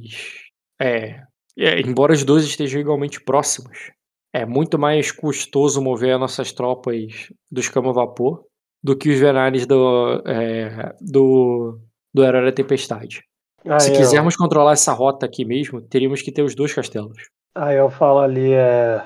É, 0.81 1.23
é, 1.59 1.81
embora 1.81 2.13
os 2.13 2.25
dois 2.25 2.45
estejam 2.45 2.81
igualmente 2.81 3.21
próximos, 3.21 3.91
é 4.33 4.45
muito 4.45 4.79
mais 4.79 5.11
custoso 5.11 5.83
mover 5.83 6.15
as 6.15 6.21
nossas 6.21 6.53
tropas 6.53 7.31
do 7.51 7.61
escama 7.61 7.93
vapor 7.93 8.45
do 8.83 8.97
que 8.97 9.11
os 9.11 9.19
Venares 9.19 9.67
do, 9.67 10.23
é, 10.27 10.95
do, 11.01 11.81
do 12.15 12.25
Herói 12.25 12.45
da 12.45 12.53
Tempestade. 12.53 13.25
Ah, 13.67 13.81
Se 13.81 13.91
eu... 13.91 13.97
quisermos 13.97 14.37
controlar 14.37 14.73
essa 14.73 14.93
rota 14.93 15.27
aqui 15.27 15.45
mesmo, 15.45 15.81
teríamos 15.81 16.23
que 16.23 16.31
ter 16.31 16.43
os 16.43 16.55
dois 16.55 16.73
castelos. 16.73 17.29
Aí 17.55 17.77
eu 17.77 17.91
falo 17.91 18.21
ali, 18.21 18.53
é. 18.53 19.03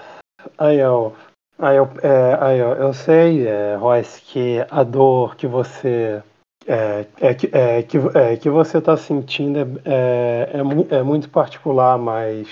Aí 0.58 0.78
eu. 0.78 1.14
Aí 1.58 1.76
eu, 1.76 1.88
é, 2.02 2.36
aí 2.40 2.58
eu, 2.58 2.70
eu 2.72 2.92
sei, 2.92 3.46
é, 3.46 3.76
Royce, 3.76 4.20
que 4.20 4.66
a 4.68 4.82
dor 4.82 5.36
que 5.36 5.46
você 5.46 6.22
é, 6.66 7.06
é, 7.20 7.34
que, 7.34 7.50
é, 7.52 7.82
que, 7.82 7.98
é, 8.14 8.36
que 8.36 8.50
você 8.50 8.78
está 8.78 8.96
sentindo 8.96 9.58
é, 9.58 9.64
é, 9.84 10.50
é, 10.54 10.98
é, 10.98 11.02
muito 11.02 11.28
particular, 11.28 11.98
mas 11.98 12.48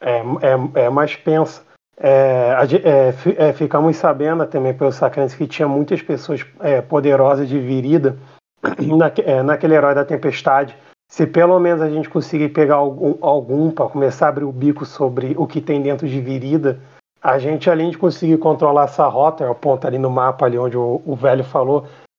é, 0.00 0.18
é, 0.18 0.84
é 0.86 0.90
mais 0.90 1.16
pensa. 1.16 1.62
É, 2.02 2.54
é, 2.82 3.48
é, 3.48 3.52
ficamos 3.52 3.96
sabendo 3.96 4.46
também 4.46 4.72
pelos 4.72 4.94
sacramentos 4.94 5.34
que 5.34 5.46
tinha 5.46 5.68
muitas 5.68 6.00
pessoas 6.00 6.46
é, 6.60 6.80
poderosas 6.80 7.46
de 7.48 7.58
virida 7.58 8.16
na, 8.80 9.12
é, 9.24 9.42
naquele 9.42 9.74
herói 9.74 9.94
da 9.94 10.04
tempestade. 10.04 10.74
Se 11.10 11.26
pelo 11.26 11.58
menos 11.58 11.82
a 11.82 11.90
gente 11.90 12.08
conseguir 12.08 12.50
pegar 12.50 12.76
algum, 12.76 13.16
algum 13.20 13.70
para 13.70 13.88
começar 13.88 14.26
a 14.26 14.28
abrir 14.30 14.44
o 14.44 14.52
bico 14.52 14.86
sobre 14.86 15.34
o 15.36 15.46
que 15.46 15.60
tem 15.60 15.82
dentro 15.82 16.08
de 16.08 16.20
virida, 16.20 16.80
a 17.22 17.38
gente, 17.38 17.68
além 17.68 17.90
de 17.90 17.98
conseguir 17.98 18.38
controlar 18.38 18.84
essa 18.84 19.06
rota, 19.06 19.44
eu 19.44 19.52
aponto 19.52 19.86
ali 19.86 19.98
no 19.98 20.08
mapa 20.08 20.46
ali 20.46 20.56
onde 20.56 20.78
o, 20.78 21.02
o 21.04 21.14
velho 21.14 21.44
falou, 21.44 21.84
é, 21.84 21.90
é, 21.90 22.09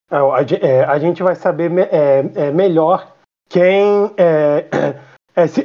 a 0.88 0.99
gente 0.99 1.23
vai 1.23 1.35
saber 1.35 1.71
é, 1.91 2.51
melhor 2.51 3.15
quem 3.49 4.11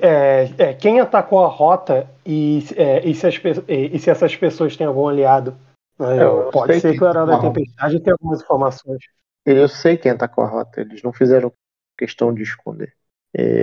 é, 0.00 0.74
quem 0.74 1.00
atacou 1.00 1.44
a 1.44 1.48
rota 1.48 2.08
e, 2.24 2.58
e, 3.04 3.14
se 3.14 3.26
as, 3.26 3.40
e, 3.68 3.98
se 3.98 4.10
essas 4.10 4.36
pessoas 4.36 4.76
têm 4.76 4.86
algum 4.86 5.08
aliado. 5.08 5.56
É, 5.98 6.50
pode 6.50 6.80
ser 6.80 6.92
que 6.92 7.02
o 7.02 7.08
Herói 7.08 7.26
da 7.26 7.40
Tempestade 7.40 8.00
tenha 8.00 8.14
algumas 8.14 8.42
informações. 8.42 9.02
Eu 9.44 9.68
sei 9.68 9.96
quem 9.96 10.12
atacou 10.12 10.44
a 10.44 10.48
rota, 10.48 10.80
eles 10.80 11.02
não 11.02 11.12
fizeram 11.12 11.52
questão 11.96 12.34
de 12.34 12.42
esconder. 12.42 12.92
É, 13.36 13.62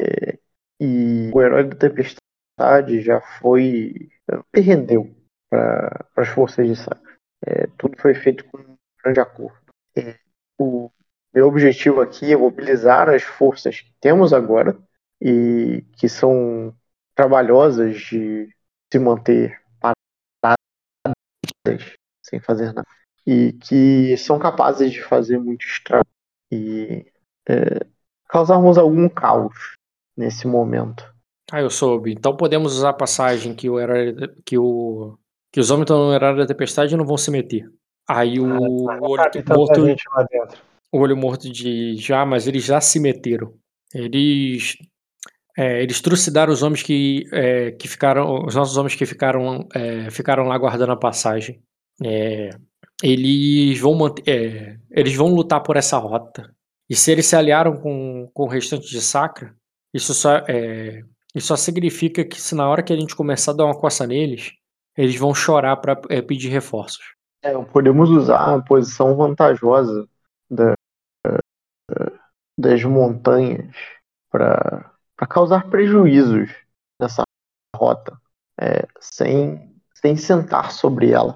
é, 0.00 0.38
e 0.80 1.30
o 1.32 1.40
Herói 1.40 1.64
da 1.64 1.76
Tempestade 1.76 3.00
já 3.00 3.20
foi. 3.20 4.10
rendeu 4.54 5.10
para 5.50 6.06
as 6.16 6.28
forças 6.28 6.66
de 6.66 6.76
saco. 6.76 7.02
É, 7.44 7.66
tudo 7.76 8.00
foi 8.00 8.14
feito 8.14 8.44
com 8.44 8.58
grande 9.02 9.20
acordo. 9.20 9.61
O 10.58 10.90
meu 11.34 11.48
objetivo 11.48 12.00
aqui 12.00 12.32
é 12.32 12.36
mobilizar 12.36 13.08
as 13.08 13.22
forças 13.22 13.80
que 13.80 13.92
temos 14.00 14.32
agora 14.32 14.78
e 15.20 15.84
que 15.96 16.08
são 16.08 16.74
trabalhosas 17.14 17.96
de 17.96 18.48
se 18.92 18.98
manter 18.98 19.60
paradas 19.80 20.56
sem 22.22 22.40
fazer 22.40 22.72
nada 22.72 22.86
e 23.26 23.52
que 23.52 24.16
são 24.16 24.38
capazes 24.38 24.92
de 24.92 25.02
fazer 25.02 25.38
muito 25.38 25.64
estrago 25.64 26.06
e 26.50 27.06
é, 27.48 27.86
causarmos 28.28 28.76
algum 28.76 29.08
caos 29.08 29.74
nesse 30.16 30.46
momento. 30.46 31.04
Ah, 31.50 31.60
eu 31.60 31.70
soube. 31.70 32.12
Então 32.12 32.36
podemos 32.36 32.74
usar 32.74 32.90
a 32.90 32.94
passagem 32.94 33.54
que 33.54 33.68
o 33.68 33.78
herói, 33.78 34.14
que 34.44 34.58
o 34.58 35.16
que 35.52 35.60
os 35.60 35.70
homens 35.70 35.84
estão 35.84 35.98
no 35.98 36.12
horário 36.12 36.38
da 36.38 36.46
tempestade 36.46 36.94
e 36.94 36.96
não 36.96 37.04
vão 37.04 37.18
se 37.18 37.30
meter. 37.30 37.70
Aí 38.08 38.38
o, 38.40 38.90
Ah, 38.90 38.98
o 39.00 39.10
olho 39.10 39.30
tanta 39.30 39.54
morto, 39.54 39.86
gente 39.86 40.02
lá 40.14 40.26
dentro. 40.30 40.58
o 40.92 40.98
olho 40.98 41.16
morto 41.16 41.50
diz, 41.50 42.00
já, 42.00 42.24
mas 42.26 42.46
eles 42.46 42.64
já 42.64 42.80
se 42.80 42.98
meteram. 42.98 43.54
Eles 43.94 44.76
é, 45.56 45.82
eles 45.82 46.00
trucidaram 46.00 46.52
os 46.52 46.62
homens 46.62 46.82
que, 46.82 47.24
é, 47.32 47.72
que 47.72 47.86
ficaram, 47.86 48.46
os 48.46 48.54
nossos 48.54 48.76
homens 48.76 48.94
que 48.94 49.04
ficaram, 49.04 49.68
é, 49.74 50.10
ficaram 50.10 50.44
lá 50.44 50.56
guardando 50.56 50.92
a 50.92 50.96
passagem. 50.96 51.62
É, 52.02 52.50
eles 53.02 53.78
vão 53.78 53.94
manter, 53.94 54.22
é, 54.28 54.78
eles 54.90 55.14
vão 55.14 55.28
lutar 55.28 55.62
por 55.62 55.76
essa 55.76 55.98
rota. 55.98 56.54
E 56.88 56.96
se 56.96 57.10
eles 57.12 57.26
se 57.26 57.36
aliaram 57.36 57.76
com, 57.76 58.30
com 58.32 58.44
o 58.44 58.48
restante 58.48 58.88
de 58.88 59.00
Sacra, 59.00 59.54
isso 59.92 60.14
só, 60.14 60.36
é, 60.48 61.02
isso 61.34 61.48
só 61.48 61.56
significa 61.56 62.24
que 62.24 62.40
se 62.40 62.54
na 62.54 62.68
hora 62.68 62.82
que 62.82 62.92
a 62.92 62.96
gente 62.96 63.14
começar 63.14 63.52
a 63.52 63.54
dar 63.54 63.66
uma 63.66 63.78
coça 63.78 64.06
neles, 64.06 64.52
eles 64.96 65.16
vão 65.16 65.34
chorar 65.34 65.76
para 65.76 65.96
pedir 66.22 66.48
reforços. 66.48 67.04
É, 67.42 67.52
podemos 67.64 68.08
usar 68.08 68.54
a 68.54 68.62
posição 68.62 69.16
vantajosa 69.16 70.08
da- 70.50 70.74
da- 71.26 72.12
das 72.58 72.84
montanhas 72.84 73.74
para 74.30 74.94
causar 75.28 75.68
prejuízos 75.68 76.50
nessa 77.00 77.22
rota, 77.76 78.16
é, 78.60 78.86
sem, 79.00 79.74
sem 79.94 80.16
sentar 80.16 80.70
sobre 80.70 81.10
ela, 81.10 81.34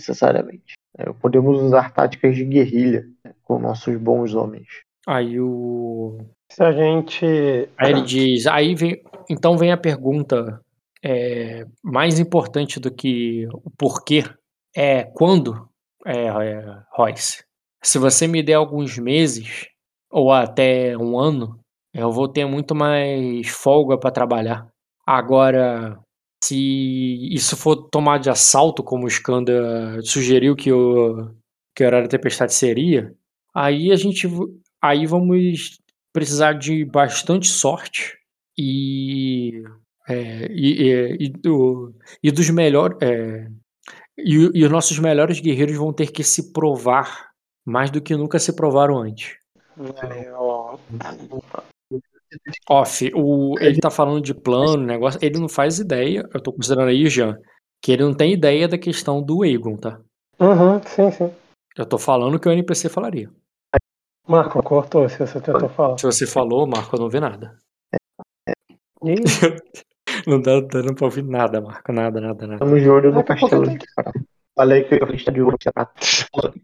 necessariamente. 0.00 0.72
É, 0.96 1.12
podemos 1.12 1.60
usar 1.60 1.92
táticas 1.92 2.34
de 2.34 2.44
guerrilha 2.44 3.06
né, 3.24 3.34
com 3.42 3.58
nossos 3.58 3.96
bons 3.96 4.34
homens. 4.34 4.68
Aí 5.06 5.40
o 5.40 6.18
Se 6.50 6.62
a 6.62 6.72
gente. 6.72 7.26
Aí 7.76 7.90
ele 7.90 8.02
diz, 8.02 8.46
aí 8.46 8.74
vem, 8.74 9.02
então 9.28 9.58
vem 9.58 9.72
a 9.72 9.76
pergunta 9.76 10.60
é, 11.02 11.66
mais 11.82 12.18
importante 12.20 12.78
do 12.78 12.90
que 12.90 13.46
o 13.52 13.70
porquê, 13.70 14.22
é 14.74 15.04
quando, 15.04 15.68
é, 16.06 16.26
é, 16.26 16.82
Royce, 16.92 17.44
se 17.82 17.98
você 17.98 18.26
me 18.26 18.42
der 18.42 18.54
alguns 18.54 18.98
meses, 18.98 19.66
ou 20.10 20.32
até 20.32 20.96
um 20.96 21.18
ano, 21.18 21.58
eu 21.94 22.10
vou 22.12 22.28
ter 22.28 22.44
muito 22.46 22.74
mais 22.74 23.48
folga 23.48 23.98
para 23.98 24.10
trabalhar. 24.10 24.66
Agora, 25.06 25.98
se 26.42 26.56
isso 27.34 27.56
for 27.56 27.76
tomar 27.90 28.18
de 28.18 28.30
assalto, 28.30 28.82
como 28.82 29.04
o 29.04 29.08
Skanda 29.08 30.00
sugeriu 30.02 30.56
que 30.56 30.72
o, 30.72 31.30
que 31.74 31.84
Horário 31.84 32.06
da 32.08 32.10
Tempestade 32.10 32.54
seria, 32.54 33.14
aí 33.54 33.92
a 33.92 33.96
gente, 33.96 34.26
aí 34.80 35.06
vamos 35.06 35.78
precisar 36.12 36.54
de 36.54 36.84
bastante 36.84 37.48
sorte 37.48 38.16
e 38.58 39.62
é, 40.08 40.46
e, 40.50 40.82
e, 40.82 41.16
e 41.26 41.28
do- 41.30 41.94
e 42.22 42.30
dos 42.30 42.50
melhores 42.50 42.98
e, 44.18 44.50
e 44.54 44.64
os 44.64 44.70
nossos 44.70 44.98
melhores 44.98 45.40
guerreiros 45.40 45.76
vão 45.76 45.92
ter 45.92 46.10
que 46.10 46.22
se 46.22 46.52
provar 46.52 47.30
mais 47.64 47.90
do 47.90 48.00
que 48.00 48.16
nunca 48.16 48.38
se 48.38 48.54
provaram 48.54 48.98
antes. 48.98 49.36
É, 50.02 50.32
ó, 50.32 50.76
Off, 52.68 53.10
o, 53.14 53.58
ele 53.60 53.78
tá 53.78 53.90
falando 53.90 54.20
de 54.20 54.34
plano, 54.34 54.82
negócio, 54.82 55.18
ele 55.22 55.38
não 55.38 55.48
faz 55.48 55.78
ideia, 55.78 56.28
eu 56.32 56.40
tô 56.40 56.52
considerando 56.52 56.88
aí, 56.88 57.06
Jean, 57.08 57.38
que 57.82 57.92
ele 57.92 58.04
não 58.04 58.14
tem 58.14 58.32
ideia 58.32 58.66
da 58.66 58.78
questão 58.78 59.22
do 59.22 59.42
Aegon, 59.42 59.76
tá? 59.76 60.00
Uhum, 60.40 60.80
sim, 60.86 61.10
sim. 61.10 61.32
Eu 61.76 61.86
tô 61.86 61.98
falando 61.98 62.38
que 62.38 62.48
o 62.48 62.52
NPC 62.52 62.88
falaria. 62.88 63.30
Marco, 64.26 64.62
cortou 64.62 65.08
se 65.08 65.18
você 65.18 65.40
tentou 65.40 65.68
falar. 65.68 65.98
Se 65.98 66.06
você 66.06 66.26
falou, 66.26 66.66
Marco, 66.66 66.94
eu 66.94 67.00
não 67.00 67.08
vi 67.08 67.20
nada. 67.20 67.56
Ih, 69.04 69.14
Não 70.26 70.40
dá 70.40 70.60
dando 70.60 70.94
pra 70.94 71.04
ouvir 71.04 71.24
nada, 71.24 71.60
Marco, 71.60 71.92
nada, 71.92 72.20
nada, 72.20 72.46
nada. 72.46 72.54
Estamos 72.54 72.82
de 72.82 72.88
olho 72.88 73.12
no 73.12 73.24
castelo 73.24 73.68
de 73.68 73.78
prata. 73.94 74.12
Falei 74.54 74.84
que 74.84 74.94
a 74.94 75.06
gente 75.06 75.16
está 75.16 75.32
de 75.32 75.42
olho 75.42 75.52
no 75.52 75.72
prata. 75.72 75.92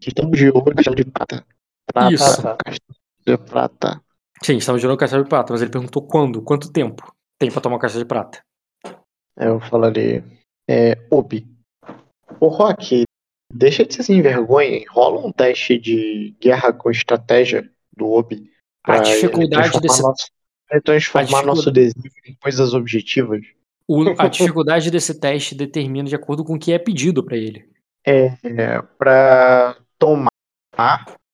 Estamos 0.05 0.37
de 0.37 0.49
olho 0.49 0.63
no 0.65 0.75
castelo 0.75 0.95
de 0.95 1.05
prata. 1.05 1.45
Prata, 1.91 2.13
Isso. 2.13 2.43
castelo 2.43 2.99
de 3.25 3.37
prata. 3.37 4.01
Sim, 4.41 4.57
estamos 4.57 4.81
jogando 4.81 4.97
caixa 4.97 5.21
de 5.21 5.27
prata, 5.27 5.51
mas 5.51 5.61
ele 5.61 5.71
perguntou 5.71 6.01
quando, 6.01 6.41
quanto 6.41 6.71
tempo 6.71 7.13
tem 7.37 7.51
pra 7.51 7.61
tomar 7.61 7.79
caixa 7.79 7.97
de 7.97 8.05
prata. 8.05 8.41
Eu 9.35 9.59
falaria. 9.59 10.23
É, 10.69 10.97
Obi. 11.09 11.47
Ô 12.39 12.47
Rock, 12.47 13.03
deixa 13.53 13.85
de 13.85 13.93
ser 13.93 14.03
sem 14.03 14.21
vergonha. 14.21 14.83
Rola 14.89 15.25
um 15.25 15.31
teste 15.31 15.77
de 15.77 16.35
guerra 16.39 16.71
com 16.71 16.89
estratégia 16.91 17.69
do 17.95 18.09
Obi. 18.11 18.49
A 18.83 18.99
dificuldade 18.99 19.79
desse 19.81 20.01
Nosso, 20.01 20.27
transformar 20.83 21.25
dificuldade- 21.25 21.47
nosso 21.47 21.71
desejo 21.71 22.11
em 22.27 22.35
coisas 22.35 22.73
objetivas. 22.73 23.41
O- 23.87 24.03
a 24.17 24.27
dificuldade 24.29 24.91
desse 24.91 25.19
teste 25.19 25.55
determina 25.55 26.07
de 26.07 26.15
acordo 26.15 26.43
com 26.43 26.55
o 26.55 26.59
que 26.59 26.71
é 26.71 26.77
pedido 26.79 27.23
pra 27.23 27.35
ele. 27.37 27.67
É, 28.05 28.81
pra 28.97 29.75
tomar 29.97 30.29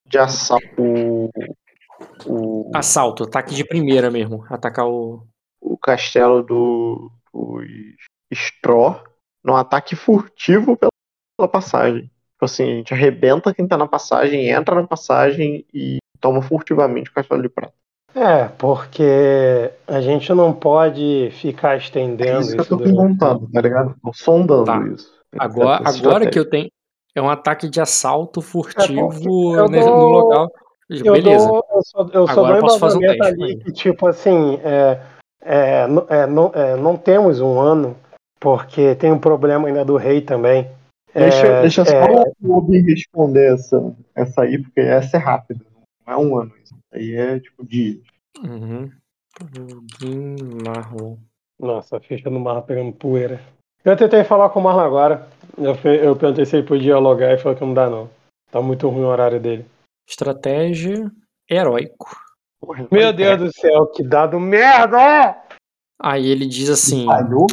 de 0.07 0.18
assalto 0.18 0.82
o, 0.82 1.30
o, 2.26 2.72
Assalto, 2.74 3.24
ataque 3.24 3.53
de 3.53 3.64
primeira 3.64 4.10
mesmo. 4.10 4.45
Atacar 4.49 4.88
o. 4.88 5.26
o 5.62 5.78
castelo 5.78 6.44
do, 6.44 7.12
dos 7.34 7.66
Straw 8.32 9.03
num 9.44 9.56
ataque 9.56 9.95
furtivo 9.95 10.76
pela, 10.76 10.90
pela 11.38 11.48
passagem. 11.48 12.03
Tipo 12.03 12.45
assim, 12.45 12.64
a 12.64 12.76
gente 12.78 12.94
arrebenta 12.94 13.53
quem 13.53 13.68
tá 13.68 13.78
na 13.78 13.88
passagem, 13.88 14.49
entra 14.49 14.76
na 14.76 14.88
passagem 14.88 15.66
e 15.74 15.98
toma 16.20 16.41
furtivamente 16.41 17.10
o 17.10 17.14
castelo 17.14 17.41
de 17.41 17.49
prata. 17.49 17.74
É, 18.16 18.46
porque 18.58 19.72
a 19.86 20.00
gente 20.00 20.34
não 20.34 20.54
pode 20.54 21.30
ficar 21.34 21.74
É 21.74 21.78
estendendo 21.80 22.40
isso 22.42 22.52
que 22.52 22.60
eu 22.60 22.64
isso 22.64 22.78
tô 22.78 22.78
perguntando, 22.82 23.50
tá 23.52 23.60
ligado? 23.62 23.94
Tô 24.02 24.14
sondando 24.14 24.66
Tá. 24.66 24.88
isso. 24.88 25.14
Agora, 25.38 25.82
agora 25.84 26.26
que 26.30 26.40
eu 26.40 26.50
tenho. 26.50 26.70
É 27.14 27.22
um 27.22 27.30
ataque 27.30 27.70
de 27.70 27.80
assalto 27.82 28.42
furtivo 28.42 29.56
eu 29.56 29.70
né, 29.70 29.84
no 29.86 30.00
dou- 30.00 30.12
local. 30.12 30.52
Eu, 30.90 31.14
Beleza. 31.14 31.48
dou, 31.50 31.66
eu 31.74 31.82
só, 31.84 32.10
eu 32.14 32.28
só 32.28 32.32
Agora 32.34 32.48
dou 32.48 32.56
eu 32.56 32.62
posso 32.62 32.80
fazer 32.80 32.98
um 32.98 33.02
teste 33.02 33.22
ali 33.24 33.58
que, 33.58 33.72
tipo 33.74 34.08
assim, 34.08 34.60
é, 34.64 35.02
é, 35.42 35.88
não- 35.88 36.06
é, 36.10 36.28
não, 36.28 36.52
é, 36.54 36.76
não 36.78 36.98
temos 36.98 37.42
um 37.42 37.60
ano, 37.60 37.98
porque 38.40 38.96
tem 38.96 39.12
um 39.12 39.20
problema 39.20 39.68
ainda 39.68 39.84
do 39.84 39.98
rei 39.98 40.22
também. 40.22 40.70
Deixa, 41.14 41.48
É, 41.48 41.62
deixa 41.62 41.82
é, 41.82 41.86
só 41.86 42.24
o 42.44 42.58
Obi 42.58 42.82
responder 42.82 43.54
essa, 43.54 43.94
essa 44.14 44.42
aí, 44.42 44.62
porque 44.62 44.80
essa 44.82 45.18
é 45.18 45.20
rápida. 45.20 45.66
Não 46.06 46.14
é 46.14 46.18
um 46.18 46.38
ano 46.40 46.52
isso. 46.64 46.76
Aí 46.94 47.14
é 47.15 47.40
tipo 47.40 47.65
dia. 47.65 47.99
Uhum. 48.44 48.91
Marrom. 50.65 51.18
Nossa, 51.60 51.98
a 51.98 51.99
ficha 51.99 52.30
do 52.30 52.40
Marlon 52.40 52.61
pegando 52.61 52.91
poeira. 52.94 53.41
Eu 53.84 53.95
tentei 53.95 54.23
falar 54.23 54.49
com 54.49 54.60
o 54.60 54.64
Marlon 54.64 54.82
agora. 54.82 55.27
Eu, 55.57 55.76
fe- 55.76 55.99
eu 56.06 56.15
perguntei 56.15 56.45
se 56.45 56.57
ele 56.57 56.68
podia 56.68 56.84
dialogar 56.84 57.34
e 57.34 57.38
falou 57.38 57.57
que 57.57 57.64
não 57.64 57.73
dá 57.73 57.90
não. 57.90 58.10
Tá 58.52 58.61
muito 58.61 58.88
ruim 58.90 59.03
o 59.03 59.07
horário 59.07 59.40
dele. 59.40 59.65
Estratégia 60.07 61.11
heróico. 61.49 62.15
Porra, 62.60 62.88
Meu 62.91 63.14
Deus 63.14 63.38
do 63.40 63.53
céu, 63.53 63.88
que 63.88 64.03
dado 64.03 64.40
merda! 64.40 65.38
Aí 66.02 66.27
ele 66.27 66.45
diz 66.48 66.69
assim. 66.69 67.06
Falhou? 67.06 67.48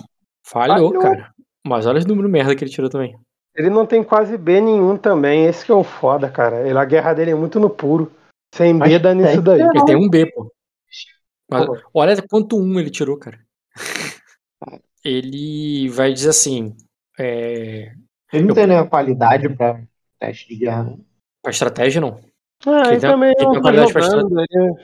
Falhou, 0.44 0.88
Falhou. 0.92 1.02
cara. 1.02 1.32
Mas 1.66 1.86
olha 1.86 1.98
os 1.98 2.06
números 2.06 2.30
merda 2.30 2.56
que 2.56 2.64
ele 2.64 2.70
tirou 2.70 2.90
também. 2.90 3.16
Ele 3.54 3.68
não 3.70 3.86
tem 3.86 4.02
quase 4.02 4.36
B 4.38 4.60
nenhum 4.60 4.96
também. 4.96 5.44
Esse 5.46 5.64
que 5.64 5.70
é 5.70 5.74
o 5.74 5.84
foda, 5.84 6.28
cara. 6.30 6.66
Ele, 6.66 6.76
a 6.78 6.84
guerra 6.84 7.12
dele 7.12 7.30
é 7.32 7.34
muito 7.34 7.60
no 7.60 7.68
puro. 7.70 8.10
Sem 8.54 8.78
B 8.78 8.98
dá 8.98 9.14
nisso 9.14 9.32
tem 9.34 9.42
daí. 9.42 9.60
Ele 9.60 9.84
tem 9.84 9.96
um 9.96 10.08
B, 10.08 10.26
pô. 10.32 10.52
Mas 11.50 11.66
olha 11.92 12.22
quanto 12.28 12.56
um 12.58 12.78
ele 12.78 12.90
tirou, 12.90 13.18
cara. 13.18 13.38
Ele 15.04 15.88
vai 15.88 16.12
dizer 16.12 16.30
assim. 16.30 16.76
É, 17.18 17.92
Ele 18.32 18.44
não 18.46 18.54
tem 18.54 18.66
nenhuma 18.66 18.86
qualidade 18.88 19.48
pra 19.48 19.82
teste 20.20 20.48
de 20.48 20.56
guerra, 20.60 20.84
não. 20.84 21.04
a 21.44 21.50
estratégia 21.50 22.00
não. 22.00 22.20
Ah, 22.64 22.82
Quem 22.84 22.92
ele 22.92 23.00
tem- 23.00 23.10
também 23.10 23.34
quem 23.34 23.44
não 23.46 23.52
tem 23.54 23.62
qualidade 23.62 23.92
pra 23.92 24.02
jogando. 24.02 24.40
Ele... 24.40 24.74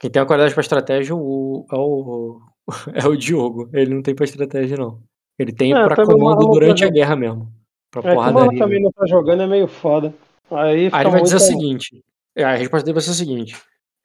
Quem 0.00 0.10
tem 0.10 0.22
a 0.22 0.26
qualidade 0.26 0.54
pra 0.54 0.60
estratégia 0.60 1.14
o, 1.14 1.64
é, 1.72 1.76
o, 1.76 2.40
é 2.94 3.06
o 3.06 3.16
Diogo. 3.16 3.70
Ele 3.72 3.94
não 3.94 4.02
tem 4.02 4.14
pra 4.14 4.24
estratégia, 4.24 4.76
não. 4.76 5.00
Ele 5.38 5.52
tem 5.52 5.72
É, 5.72 5.84
pra 5.86 6.04
comando 6.04 6.46
durante 6.48 6.84
a 6.84 6.90
guerra 6.90 7.14
mesmo. 7.14 7.48
Pra 7.92 8.00
É 8.00 8.04
que 8.04 8.10
o 8.10 8.16
Marlon 8.16 8.32
porradaria. 8.32 8.58
também 8.58 8.82
não 8.82 8.90
tá 8.90 9.06
jogando, 9.06 9.42
é 9.42 9.46
meio 9.46 9.68
foda. 9.68 10.12
Aí, 10.50 10.90
Aí 10.92 11.02
ele 11.02 11.10
vai 11.10 11.22
dizer 11.22 11.36
o 11.36 11.40
seguinte: 11.40 11.96
é, 11.96 12.00
a 12.44 12.54
resposta 12.56 12.84
dele 12.84 12.94
vai 12.94 13.02
ser 13.02 13.10
o 13.10 13.14
seguinte: 13.14 13.56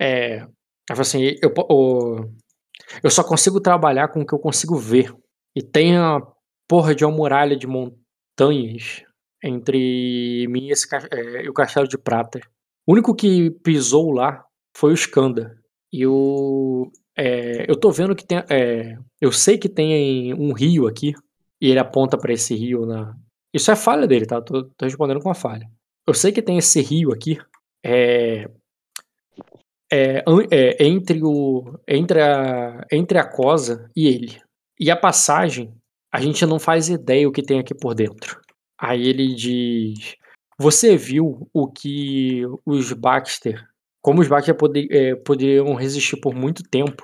é, 0.02 0.46
assim, 0.90 1.36
eu, 1.42 1.54
o- 1.70 2.26
eu 3.04 3.10
só 3.10 3.24
consigo 3.24 3.60
trabalhar 3.62 4.08
com 4.10 4.22
o 4.22 4.26
que 4.26 4.34
eu 4.34 4.40
consigo 4.40 4.76
ver. 4.78 5.14
E 5.56 5.62
tem 5.62 5.98
a 5.98 6.20
porra 6.68 6.96
de 6.96 7.06
uma 7.06 7.16
muralha 7.16 7.56
de 7.56 7.68
montanhas 7.68 9.04
entre 9.44 10.48
mim 10.50 10.68
e, 10.68 10.72
esse, 10.72 10.88
é, 11.12 11.44
e 11.46 11.50
o 11.50 11.54
Castelo 11.54 11.88
de 11.88 11.98
Prata. 11.98 12.40
O 12.88 12.94
único 12.94 13.14
que 13.16 13.52
pisou 13.64 14.12
lá 14.12 14.44
foi 14.76 14.92
o 14.92 14.96
Skanda. 14.96 15.56
E 15.92 16.06
o. 16.08 16.92
é, 17.18 17.70
eu 17.70 17.76
tô 17.80 17.92
vendo 17.92 18.16
que 18.16 18.26
tem. 18.26 18.40
é, 18.50 18.98
eu 19.22 19.32
sei 19.32 19.58
que 19.58 19.70
tem 19.70 20.34
um 20.34 20.54
rio 20.54 20.88
aqui. 20.88 21.14
E 21.62 21.70
ele 21.70 21.80
aponta 21.80 22.18
pra 22.18 22.34
esse 22.34 22.54
rio 22.56 22.86
na. 22.86 23.16
Isso 23.54 23.72
é 23.72 23.76
falha 23.76 24.06
dele, 24.08 24.26
tá? 24.26 24.42
Tô, 24.42 24.64
tô 24.76 24.86
respondendo 24.86 25.22
com 25.22 25.30
a 25.30 25.36
falha. 25.36 25.70
Eu 26.08 26.14
sei 26.14 26.32
que 26.32 26.42
tem 26.42 26.58
esse 26.58 26.82
rio 26.82 27.14
aqui. 27.14 27.38
É, 27.84 28.48
é, 29.92 30.24
é, 30.52 30.84
entre 30.84 31.22
o 31.24 31.80
entre 31.88 32.22
a 32.22 32.86
entre 32.92 33.18
a 33.18 33.28
Cosa 33.28 33.90
e 33.96 34.08
ele. 34.08 34.42
E 34.80 34.90
a 34.90 34.96
passagem 34.96 35.74
a 36.12 36.22
gente 36.22 36.46
não 36.46 36.60
faz 36.60 36.90
ideia 36.90 37.28
o 37.28 37.32
que 37.32 37.42
tem 37.42 37.60
aqui 37.60 37.74
por 37.76 37.96
dentro. 37.96 38.40
Aí 38.80 39.08
ele 39.08 39.34
diz: 39.34 40.16
Você 40.60 40.96
viu 40.96 41.50
o 41.54 41.68
que 41.68 42.44
os 42.66 42.94
Baxter, 42.94 43.64
como 44.02 44.22
os 44.22 44.28
Baxter 44.28 44.56
poder, 44.56 44.88
é, 44.92 45.16
poderiam 45.16 45.74
resistir 45.74 46.18
por 46.22 46.36
muito 46.36 46.64
tempo 46.64 47.04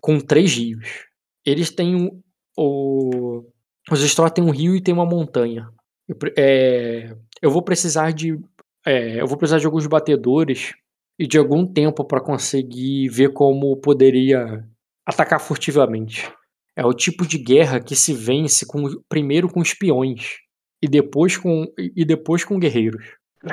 com 0.00 0.18
três 0.20 0.54
rios? 0.54 1.06
Eles 1.44 1.70
têm 1.70 1.94
um, 1.94 2.20
o, 2.56 3.44
os 3.90 4.00
Straw 4.02 4.30
têm 4.30 4.44
um 4.44 4.50
rio 4.50 4.76
e 4.76 4.82
tem 4.82 4.94
uma 4.94 5.06
montanha. 5.06 5.68
Eu, 6.08 6.16
é, 6.36 7.16
eu 7.40 7.50
vou 7.50 7.62
precisar 7.62 8.12
de 8.12 8.38
é, 8.86 9.20
eu 9.20 9.26
vou 9.26 9.36
precisar 9.36 9.58
de 9.58 9.66
alguns 9.66 9.86
batedores 9.86 10.74
e 11.18 11.26
de 11.26 11.38
algum 11.38 11.66
tempo 11.66 12.04
para 12.04 12.20
conseguir 12.20 13.08
ver 13.08 13.32
como 13.32 13.76
poderia 13.76 14.64
atacar 15.06 15.40
furtivamente. 15.40 16.30
É 16.76 16.84
o 16.84 16.92
tipo 16.92 17.26
de 17.26 17.38
guerra 17.38 17.80
que 17.80 17.94
se 17.94 18.12
vence 18.12 18.66
com, 18.66 18.84
primeiro 19.08 19.48
com 19.48 19.62
espiões 19.62 20.38
e 20.82 20.88
depois 20.88 21.36
com, 21.36 21.66
e 21.78 22.04
depois 22.04 22.44
com 22.44 22.58
guerreiros. 22.58 23.04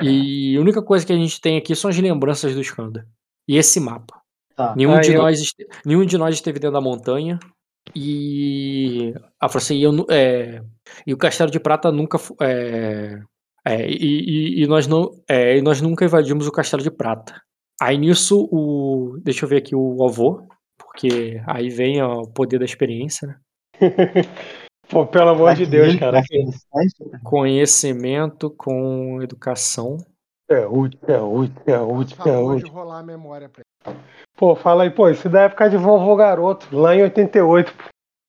E 0.02 0.56
a 0.56 0.62
única 0.62 0.82
coisa 0.82 1.06
que 1.06 1.14
a 1.14 1.18
gente 1.18 1.40
tem 1.40 1.58
aqui 1.58 1.76
são 1.76 1.90
as 1.90 1.98
lembranças 1.98 2.56
do 2.56 2.62
Skanda. 2.62 3.08
E 3.48 3.58
esse 3.58 3.80
mapa. 3.80 4.22
Tá. 4.56 4.74
Nenhum, 4.76 5.00
de 5.02 5.14
eu... 5.14 5.22
nós, 5.22 5.40
nenhum 5.86 6.06
de 6.06 6.18
nós 6.18 6.36
esteve 6.36 6.60
dentro 6.60 6.74
da 6.74 6.82
montanha. 6.82 7.40
E. 7.96 9.14
Ah, 9.40 9.48
assim, 9.54 9.80
eu, 9.80 10.06
é, 10.10 10.62
e 11.06 11.14
o 11.14 11.18
Castelo 11.18 11.52
de 11.52 11.60
Prata 11.60 11.92
nunca. 11.92 12.18
É, 12.42 13.20
é, 13.66 13.88
e, 13.88 14.60
e, 14.60 14.64
e, 14.64 14.68
nós 14.68 14.88
não, 14.88 15.12
é, 15.30 15.58
e 15.58 15.62
nós 15.62 15.82
nunca 15.82 16.06
invadimos 16.06 16.48
o 16.48 16.52
Castelo 16.52 16.82
de 16.82 16.92
Prata. 16.92 17.42
Aí 17.80 17.98
nisso, 17.98 18.48
o. 18.52 19.18
Deixa 19.24 19.46
eu 19.46 19.50
ver 19.50 19.58
aqui 19.58 19.76
o 19.76 20.06
avô, 20.06 20.48
porque 20.78 21.42
aí 21.48 21.70
vem 21.70 22.02
ó, 22.02 22.22
o 22.22 22.28
poder 22.28 22.60
da 22.60 22.66
experiência, 22.66 23.28
né? 23.28 23.40
Pô, 24.90 25.06
pelo 25.08 25.30
amor 25.30 25.56
de 25.56 25.66
Deus, 25.66 25.96
cara. 25.96 26.22
Conhecimento 27.24 28.50
com 28.52 29.22
educação. 29.22 29.98
É 30.50 30.68
útil, 30.68 31.00
é 31.08 31.18
útil, 31.18 31.64
é 31.66 31.80
útil, 31.80 32.18
é 32.26 32.38
útil. 32.38 32.74
rolar 32.74 33.00
a 33.00 33.04
memória 33.04 33.48
pra 33.48 33.62
ele. 33.62 33.98
Pô, 34.36 34.54
fala 34.54 34.84
aí, 34.84 34.90
pô, 34.90 35.10
isso 35.10 35.30
daí 35.30 35.44
é 35.44 35.46
época 35.46 35.70
de 35.70 35.78
vovô 35.78 36.14
garoto, 36.16 36.68
lá 36.76 36.94
em 36.94 37.04
88. 37.04 37.74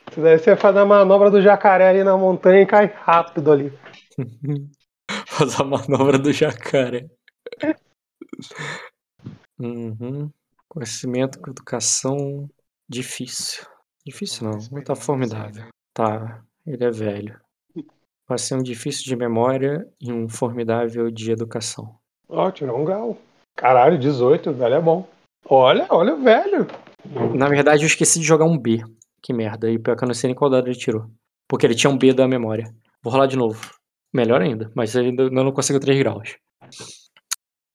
Isso 0.09 0.21
daí 0.21 0.39
você 0.39 0.55
faz 0.55 0.77
a 0.77 0.85
manobra 0.85 1.31
do 1.31 1.43
jacaré 1.43 1.89
ali 1.89 2.05
na 2.05 2.17
montanha 2.17 2.63
e 2.63 2.67
cai 2.67 2.87
rápido 2.87 3.51
ali. 3.51 3.73
faz 5.33 5.59
a 5.59 5.65
manobra 5.65 6.19
do 6.19 6.33
jacaré. 6.33 7.09
Uhum. 9.59 10.31
Conhecimento 10.69 11.41
com 11.41 11.51
educação. 11.51 12.49
Difícil. 12.89 13.67
Difícil 14.05 14.49
não, 14.49 14.83
tá 14.83 14.95
formidável. 14.95 15.67
Tá, 15.95 16.43
ele 16.67 16.85
é 16.85 16.91
velho. 16.91 17.41
Vai 18.29 18.39
ser 18.39 18.57
um 18.57 18.63
difícil 18.63 19.05
de 19.05 19.17
memória 19.17 19.87
e 20.01 20.13
um 20.13 20.29
formidável 20.29 21.11
de 21.11 21.31
educação. 21.31 21.97
Ó, 22.29 22.51
tirou 22.51 22.81
um 22.81 22.85
grau. 22.85 23.19
Caralho, 23.57 23.99
18, 23.99 24.53
velho 24.53 24.75
é 24.75 24.81
bom. 24.81 25.09
Olha, 25.45 25.87
olha 25.91 26.15
o 26.15 26.23
velho. 26.23 26.67
Na 27.37 27.49
verdade, 27.49 27.83
eu 27.83 27.87
esqueci 27.87 28.19
de 28.19 28.27
jogar 28.27 28.45
um 28.45 28.59
B. 28.59 28.83
Que 29.23 29.33
merda. 29.33 29.71
E 29.71 29.79
pior 29.79 29.97
que 29.97 30.05
eu 30.05 30.09
não 30.09 30.15
sei 30.15 30.29
nem 30.29 30.35
qual 30.35 30.51
dado 30.51 30.67
ele 30.69 30.79
tirou. 30.79 31.11
Porque 31.49 31.67
ele 31.67 31.75
tinha 31.75 31.91
um 31.91 31.99
B 31.99 32.13
da 32.13 32.27
memória. 32.27 32.75
Vou 33.03 33.13
rolar 33.13 33.27
de 33.27 33.37
novo. 33.37 33.61
Melhor 34.12 34.43
ainda, 34.43 34.70
mas 34.74 34.94
ainda 34.94 35.30
não 35.30 35.52
consigo 35.52 35.80
3 35.80 35.98
graus. 35.98 36.36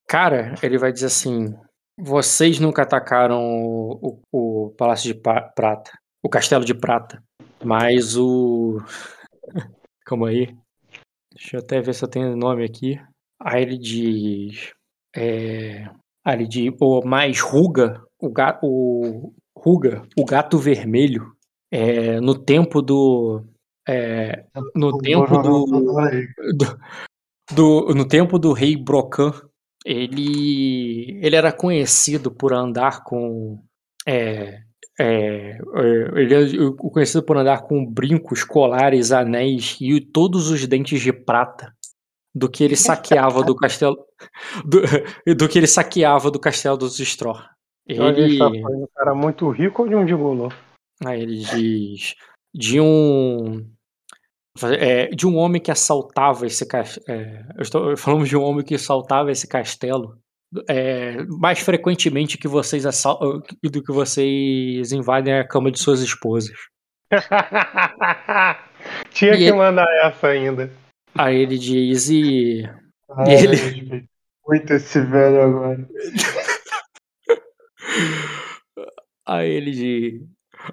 Cara, 0.07 0.53
ele 0.61 0.77
vai 0.77 0.91
dizer 0.91 1.07
assim: 1.07 1.53
vocês 1.99 2.59
nunca 2.59 2.83
atacaram 2.83 3.41
o, 3.41 4.21
o, 4.31 4.67
o 4.67 4.69
Palácio 4.71 5.11
de 5.11 5.19
Prata, 5.19 5.91
o 6.23 6.29
Castelo 6.29 6.63
de 6.63 6.73
Prata, 6.73 7.23
mas 7.63 8.15
o. 8.15 8.79
Calma 10.05 10.29
aí. 10.29 10.55
Deixa 11.33 11.57
eu 11.57 11.59
até 11.59 11.81
ver 11.81 11.93
se 11.93 12.03
eu 12.03 12.07
tenho 12.07 12.37
nome 12.37 12.63
aqui. 12.63 12.99
Aí 13.39 13.61
ele 13.61 13.77
diz. 13.77 14.73
É... 15.15 15.89
Aí 16.23 16.35
ele 16.35 16.47
diz. 16.47 16.73
O 16.79 17.01
mais 17.05 17.39
Ruga, 17.39 18.01
o, 18.19 18.29
gato, 18.29 18.59
o 18.63 19.33
Ruga, 19.57 20.03
o 20.17 20.23
gato 20.23 20.57
vermelho, 20.57 21.33
é, 21.71 22.19
no 22.21 22.37
tempo 22.37 22.81
do. 22.81 23.43
É, 23.87 24.43
no 24.75 24.97
tempo 24.97 25.41
do, 25.41 25.65
do, 26.53 26.77
do, 27.53 27.95
No 27.95 28.05
tempo 28.05 28.37
do 28.37 28.51
rei 28.51 28.75
Brocan, 28.75 29.31
ele, 29.85 31.17
ele 31.21 31.35
era 31.35 31.51
conhecido 31.51 32.29
por 32.29 32.53
andar 32.53 33.03
com. 33.03 33.63
É, 34.05 34.61
é, 34.99 35.57
ele 36.15 36.33
é 36.33 36.71
conhecido 36.77 37.23
por 37.23 37.37
andar 37.37 37.61
com 37.61 37.85
brincos, 37.85 38.43
colares, 38.43 39.11
anéis 39.11 39.77
e 39.79 40.01
todos 40.01 40.49
os 40.49 40.65
dentes 40.67 41.01
de 41.01 41.13
prata 41.13 41.73
do 42.35 42.49
que 42.49 42.63
ele 42.63 42.75
saqueava 42.75 43.43
do 43.43 43.55
castelo 43.55 43.97
do, 44.65 44.81
do 45.35 45.47
que 45.47 45.57
ele 45.57 45.67
saqueava 45.67 46.29
do 46.29 46.39
castelo 46.39 46.77
dos 46.77 46.99
Straw. 46.99 47.37
Ele 47.87 48.37
tá 48.37 48.47
um 48.47 48.87
cara 48.93 49.15
muito 49.15 49.49
rico 49.49 49.83
ou 49.83 49.87
de 49.87 49.95
um 49.95 50.07
gigolô? 50.07 50.51
Aí 51.05 51.21
ele 51.21 51.37
diz 51.37 52.15
de 52.53 52.81
um 52.81 53.65
é, 54.63 55.07
de 55.07 55.27
um 55.27 55.35
homem 55.35 55.61
que 55.61 55.71
assaltava 55.71 56.45
esse 56.45 56.65
castelo. 56.65 57.05
É, 57.09 57.43
falamos 57.97 58.29
de 58.29 58.37
um 58.37 58.43
homem 58.43 58.63
que 58.63 58.75
assaltava 58.75 59.31
esse 59.31 59.47
castelo 59.47 60.17
é, 60.67 61.23
mais 61.25 61.59
frequentemente 61.59 62.37
que 62.37 62.47
vocês 62.47 62.85
assal 62.85 63.41
do 63.63 63.83
que 63.83 63.91
vocês 63.91 64.91
invadem 64.91 65.33
a 65.33 65.47
cama 65.47 65.71
de 65.71 65.79
suas 65.79 66.01
esposas. 66.01 66.57
Tinha 69.11 69.33
e 69.33 69.37
que 69.37 69.43
ele... 69.43 69.53
mandar 69.53 69.87
essa 70.03 70.27
ainda. 70.27 70.71
Aí 71.15 71.37
ele 71.37 71.57
diz 71.57 72.09
e. 72.09 72.63
Ai, 73.09 73.33
ele... 73.33 74.07
Muito 74.47 74.73
esse 74.73 75.01
velho 75.01 75.41
agora. 75.41 75.87
Aí 79.27 79.49
ele 79.49 79.71
diz. 79.71 80.21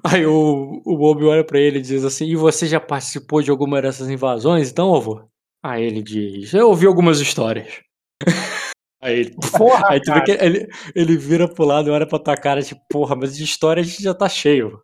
Aí 0.02 0.26
o, 0.26 0.82
o 0.84 0.96
Bob 0.96 1.24
olha 1.24 1.44
pra 1.44 1.60
ele 1.60 1.78
e 1.78 1.82
diz 1.82 2.04
assim: 2.04 2.26
E 2.26 2.36
você 2.36 2.66
já 2.66 2.80
participou 2.80 3.42
de 3.42 3.50
alguma 3.50 3.80
dessas 3.80 4.08
invasões, 4.08 4.70
então, 4.70 4.94
avô? 4.94 5.22
Aí 5.62 5.84
ele 5.84 6.02
diz: 6.02 6.52
Eu 6.52 6.68
ouvi 6.68 6.86
algumas 6.86 7.20
histórias. 7.20 7.80
Aí, 9.02 9.20
ele, 9.20 9.36
porra, 9.58 9.90
aí 9.90 10.00
tu 10.00 10.14
vê 10.14 10.22
que 10.22 10.30
ele, 10.30 10.66
ele 10.94 11.14
vira 11.18 11.46
pro 11.46 11.66
lado 11.66 11.88
e 11.88 11.90
olha 11.90 12.08
pra 12.08 12.18
tua 12.18 12.38
cara, 12.38 12.62
tipo, 12.62 12.80
porra, 12.90 13.14
mas 13.14 13.36
de 13.36 13.44
história 13.44 13.82
a 13.82 13.84
gente 13.84 14.02
já 14.02 14.14
tá 14.14 14.26
cheio. 14.30 14.82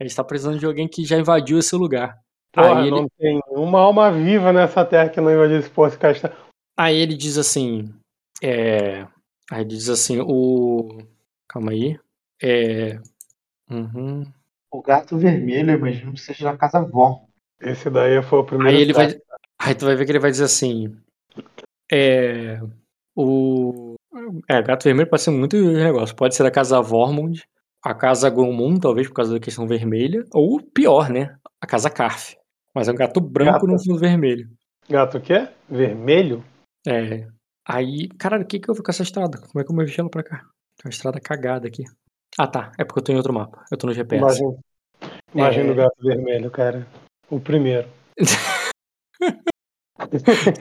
A 0.00 0.04
gente 0.04 0.16
tá 0.16 0.24
precisando 0.24 0.58
de 0.58 0.66
alguém 0.66 0.88
que 0.88 1.04
já 1.04 1.16
invadiu 1.16 1.60
esse 1.60 1.76
lugar. 1.76 2.18
Porra, 2.52 2.80
aí 2.82 2.90
não 2.90 2.98
ele... 2.98 3.10
tem 3.16 3.40
uma 3.50 3.78
alma 3.78 4.10
viva 4.10 4.52
nessa 4.52 4.84
terra 4.84 5.08
que 5.08 5.20
não 5.20 5.32
invadiu 5.32 5.60
esse 5.60 5.70
poço 5.70 5.96
castelo. 5.96 6.34
Aí 6.76 6.96
ele 6.96 7.16
diz 7.16 7.38
assim. 7.38 7.94
É... 8.42 9.06
Aí 9.48 9.60
ele 9.60 9.66
diz 9.66 9.88
assim, 9.88 10.18
o. 10.20 10.98
Calma 11.48 11.70
aí. 11.70 11.96
É. 12.42 12.98
Uhum. 13.70 14.24
O 14.72 14.80
gato 14.80 15.18
vermelho, 15.18 15.70
eu 15.70 15.76
imagino 15.76 16.14
que 16.14 16.20
seja 16.20 16.50
da 16.50 16.56
casa 16.56 16.80
vó. 16.80 17.26
Esse 17.60 17.90
daí 17.90 18.22
foi 18.22 18.38
o 18.38 18.44
primeiro. 18.44 18.74
Aí 18.74 18.82
ele 18.82 18.94
vai. 18.94 19.14
Aí 19.60 19.74
tu 19.74 19.84
vai 19.84 19.94
ver 19.94 20.06
que 20.06 20.12
ele 20.12 20.18
vai 20.18 20.30
dizer 20.30 20.44
assim. 20.44 20.96
É. 21.92 22.58
O. 23.14 23.94
É, 24.48 24.62
gato 24.62 24.84
vermelho 24.84 25.10
pode 25.10 25.22
ser 25.22 25.30
muito 25.30 25.56
negócio. 25.56 26.16
Pode 26.16 26.34
ser 26.34 26.46
a 26.46 26.50
casa 26.50 26.80
Vormund, 26.80 27.44
a 27.84 27.94
casa 27.94 28.30
Gromund, 28.30 28.80
talvez 28.80 29.08
por 29.08 29.14
causa 29.14 29.34
da 29.34 29.40
questão 29.40 29.66
vermelha, 29.66 30.24
ou 30.32 30.58
pior, 30.62 31.10
né? 31.10 31.36
A 31.60 31.66
casa 31.66 31.90
Carf. 31.90 32.34
Mas 32.74 32.88
é 32.88 32.92
um 32.92 32.96
gato 32.96 33.20
branco 33.20 33.52
gato. 33.52 33.66
no 33.66 33.78
fundo 33.78 33.98
vermelho. 33.98 34.48
Gato 34.88 35.18
o 35.18 35.20
quê? 35.20 35.48
Vermelho? 35.68 36.42
É. 36.86 37.28
Aí, 37.68 38.08
caralho, 38.18 38.44
o 38.44 38.46
que 38.46 38.58
que 38.58 38.70
eu 38.70 38.74
vi 38.74 38.82
com 38.82 38.90
essa 38.90 39.02
estrada? 39.02 39.38
Como 39.38 39.60
é 39.60 39.64
que 39.64 39.70
eu 39.70 39.76
me 39.76 39.84
ela 39.96 40.10
pra 40.10 40.22
cá? 40.22 40.38
Tem 40.38 40.86
uma 40.86 40.90
estrada 40.90 41.20
cagada 41.20 41.68
aqui. 41.68 41.84
Ah, 42.38 42.46
tá. 42.46 42.72
É 42.78 42.84
porque 42.84 43.00
eu 43.00 43.04
tô 43.04 43.12
em 43.12 43.16
outro 43.16 43.32
mapa. 43.32 43.64
Eu 43.70 43.76
tô 43.76 43.86
no 43.86 43.92
GPS. 43.92 44.22
Imagina, 44.22 44.58
imagina 45.34 45.68
é... 45.68 45.72
o 45.72 45.74
gato 45.74 45.96
vermelho, 46.00 46.50
cara. 46.50 46.86
O 47.30 47.40
primeiro. 47.40 47.88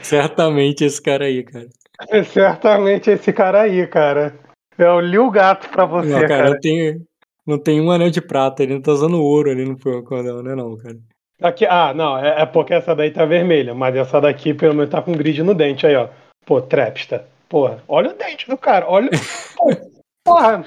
Certamente 0.02 0.84
esse 0.84 1.02
cara 1.02 1.26
aí, 1.26 1.43
cara. 1.43 1.68
É 2.10 2.23
certamente 2.23 3.11
esse 3.11 3.31
cara 3.34 3.61
aí, 3.61 3.85
cara. 3.88 4.39
É 4.77 4.89
o 4.89 4.99
Liu 4.99 5.30
Gato 5.30 5.69
pra 5.69 5.85
você, 5.85 6.10
não, 6.10 6.22
cara. 6.22 6.27
cara. 6.27 6.49
Não 6.49 6.60
tem, 6.60 7.02
não 7.45 7.60
tem 7.60 7.81
um 7.81 7.91
anel 7.91 8.10
de 8.10 8.22
prata, 8.22 8.64
ele 8.64 8.73
não 8.73 8.81
tá 8.81 8.91
usando 8.91 9.22
ouro 9.22 9.52
ali 9.52 9.65
no 9.65 9.77
cordão, 10.03 10.41
né 10.41 10.56
não, 10.56 10.76
cara. 10.77 10.98
Aqui, 11.41 11.65
ah, 11.65 11.93
não, 11.93 12.18
é, 12.18 12.41
é, 12.41 12.45
porque 12.45 12.73
essa 12.73 12.95
daí 12.95 13.11
tá 13.11 13.26
vermelha, 13.26 13.73
mas 13.73 13.95
essa 13.95 14.22
daqui 14.22 14.53
pelo 14.53 14.76
menos 14.76 14.91
tá 14.91 15.02
com 15.02 15.11
grid 15.11 15.41
no 15.43 15.56
dente 15.56 15.85
aí, 15.85 15.95
ó. 15.95 16.07
Pô, 16.45 16.61
Trapsta. 16.61 17.26
Porra, 17.49 17.84
olha 17.88 18.11
o 18.11 18.14
dente 18.14 18.48
do 18.48 18.57
cara, 18.57 18.88
olha. 18.88 19.10
porra. 20.23 20.64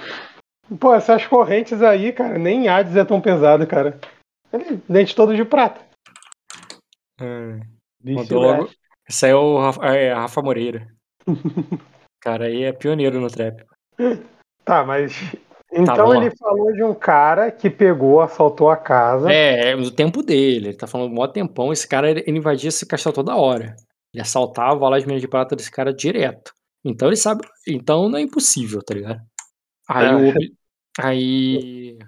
Pô, 0.80 0.94
essas 0.94 1.26
correntes 1.26 1.82
aí, 1.82 2.12
cara, 2.12 2.38
nem 2.38 2.68
Hades 2.68 2.96
é 2.96 3.04
tão 3.04 3.20
pesado, 3.20 3.66
cara. 3.66 3.98
Ele, 4.52 4.80
dente 4.88 5.14
todo 5.14 5.34
de 5.34 5.44
prata. 5.44 5.80
É. 7.20 7.60
Mandou 8.02 8.42
logo. 8.42 8.70
Esse 9.08 9.26
aí 9.26 9.32
é 9.32 9.34
o 9.34 9.58
Rafa, 9.58 9.86
é, 9.86 10.12
Rafa 10.12 10.42
Moreira. 10.42 10.86
cara 12.20 12.46
aí 12.46 12.62
é 12.64 12.72
pioneiro 12.72 13.20
no 13.20 13.28
trap. 13.28 13.62
Tá, 14.64 14.82
mas 14.82 15.12
Então 15.70 15.96
vamos 15.96 16.16
ele 16.16 16.36
falou 16.36 16.72
de 16.72 16.82
um 16.82 16.94
cara 16.94 17.50
que 17.50 17.68
pegou, 17.68 18.22
assaltou 18.22 18.70
a 18.70 18.76
casa. 18.76 19.30
É, 19.30 19.72
é 19.72 19.90
tempo 19.90 20.22
dele. 20.22 20.68
Ele 20.68 20.76
tá 20.76 20.86
falando 20.86 21.12
mó 21.12 21.26
tempão. 21.26 21.72
Esse 21.72 21.86
cara, 21.86 22.10
ele 22.10 22.24
ele 22.26 22.38
invadia 22.38 22.68
esse 22.68 22.86
castelo 22.86 23.14
toda 23.14 23.36
hora. 23.36 23.76
Ele 24.12 24.22
assaltava 24.22 24.88
lá 24.88 24.96
as 24.96 25.04
minas 25.04 25.20
de 25.20 25.28
prata 25.28 25.54
desse 25.54 25.70
cara 25.70 25.92
direto. 25.92 26.52
Então 26.82 27.08
ele 27.08 27.16
sabe. 27.16 27.46
Então 27.68 28.08
não 28.08 28.18
é 28.18 28.22
impossível, 28.22 28.82
tá 28.82 28.94
ligado? 28.94 29.20
Aí 29.88 30.06
É. 30.06 30.14
o 30.14 30.28
Obi. 30.28 30.54
Aí. 30.98 31.98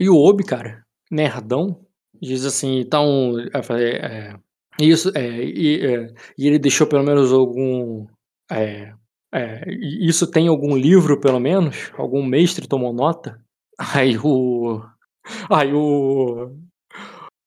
E 0.00 0.08
o 0.08 0.16
Obi, 0.16 0.44
cara, 0.44 0.84
nerdão, 1.10 1.84
diz 2.20 2.44
assim, 2.44 2.78
então. 2.78 3.34
eu 3.52 3.62
falei, 3.62 3.94
é, 3.96 4.36
isso, 4.80 5.10
é, 5.16 5.42
e, 5.44 5.84
é, 5.84 6.14
e 6.36 6.46
ele 6.46 6.58
deixou 6.58 6.86
pelo 6.86 7.04
menos 7.04 7.32
algum. 7.32 8.06
é, 8.50 8.94
é, 9.34 9.64
isso 9.70 10.26
tem 10.30 10.48
algum 10.48 10.76
livro, 10.76 11.20
pelo 11.20 11.40
menos? 11.40 11.90
Algum 11.96 12.24
mestre 12.24 12.66
tomou 12.68 12.92
nota? 12.92 13.40
Aí 13.78 14.16
o. 14.18 14.82
Aí 15.50 15.72
o. 15.72 16.56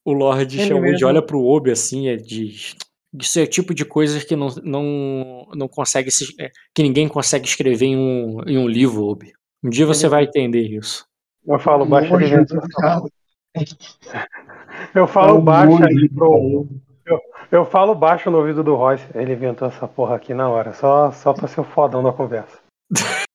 O 0.03 0.13
Lorde 0.13 0.59
Ele 0.59 0.67
chamou 0.67 0.93
de 0.95 1.03
mesmo. 1.03 1.07
olha 1.07 1.21
pro 1.21 1.43
Obi 1.43 1.71
assim, 1.71 2.07
e 2.07 2.17
diz. 2.17 2.75
Isso 3.13 3.39
é 3.39 3.43
o 3.43 3.47
tipo 3.47 3.73
de 3.73 3.83
coisas 3.83 4.23
que 4.23 4.35
não, 4.35 4.47
não, 4.63 5.47
não 5.53 5.67
consegue 5.67 6.09
se, 6.09 6.33
é, 6.39 6.49
que 6.73 6.81
ninguém 6.81 7.07
consegue 7.07 7.45
escrever 7.45 7.87
em 7.87 7.97
um, 7.97 8.41
em 8.47 8.57
um 8.57 8.67
livro, 8.67 9.05
Obi. 9.05 9.33
Um 9.63 9.69
dia 9.69 9.85
você 9.85 10.07
vai 10.07 10.23
entender 10.23 10.61
isso. 10.61 11.05
Eu 11.45 11.59
falo 11.59 11.85
baixo, 11.85 12.11
cara. 12.79 13.01
Eu 14.95 15.05
falo 15.07 15.41
baixo 15.41 15.83
aí 15.83 15.95
de 15.95 16.09
pro. 16.09 16.67
Eu 17.51 17.65
falo 17.65 17.93
baixo 17.93 18.31
no 18.31 18.37
ouvido 18.37 18.63
do 18.63 18.75
Royce. 18.75 19.05
Ele 19.13 19.33
inventou 19.33 19.67
essa 19.67 19.87
porra 19.87 20.15
aqui 20.15 20.33
na 20.33 20.49
hora, 20.49 20.73
só, 20.73 21.11
só 21.11 21.33
pra 21.33 21.47
ser 21.47 21.59
o 21.61 21.65
fodão 21.65 22.01
da 22.01 22.13
conversa. 22.13 22.59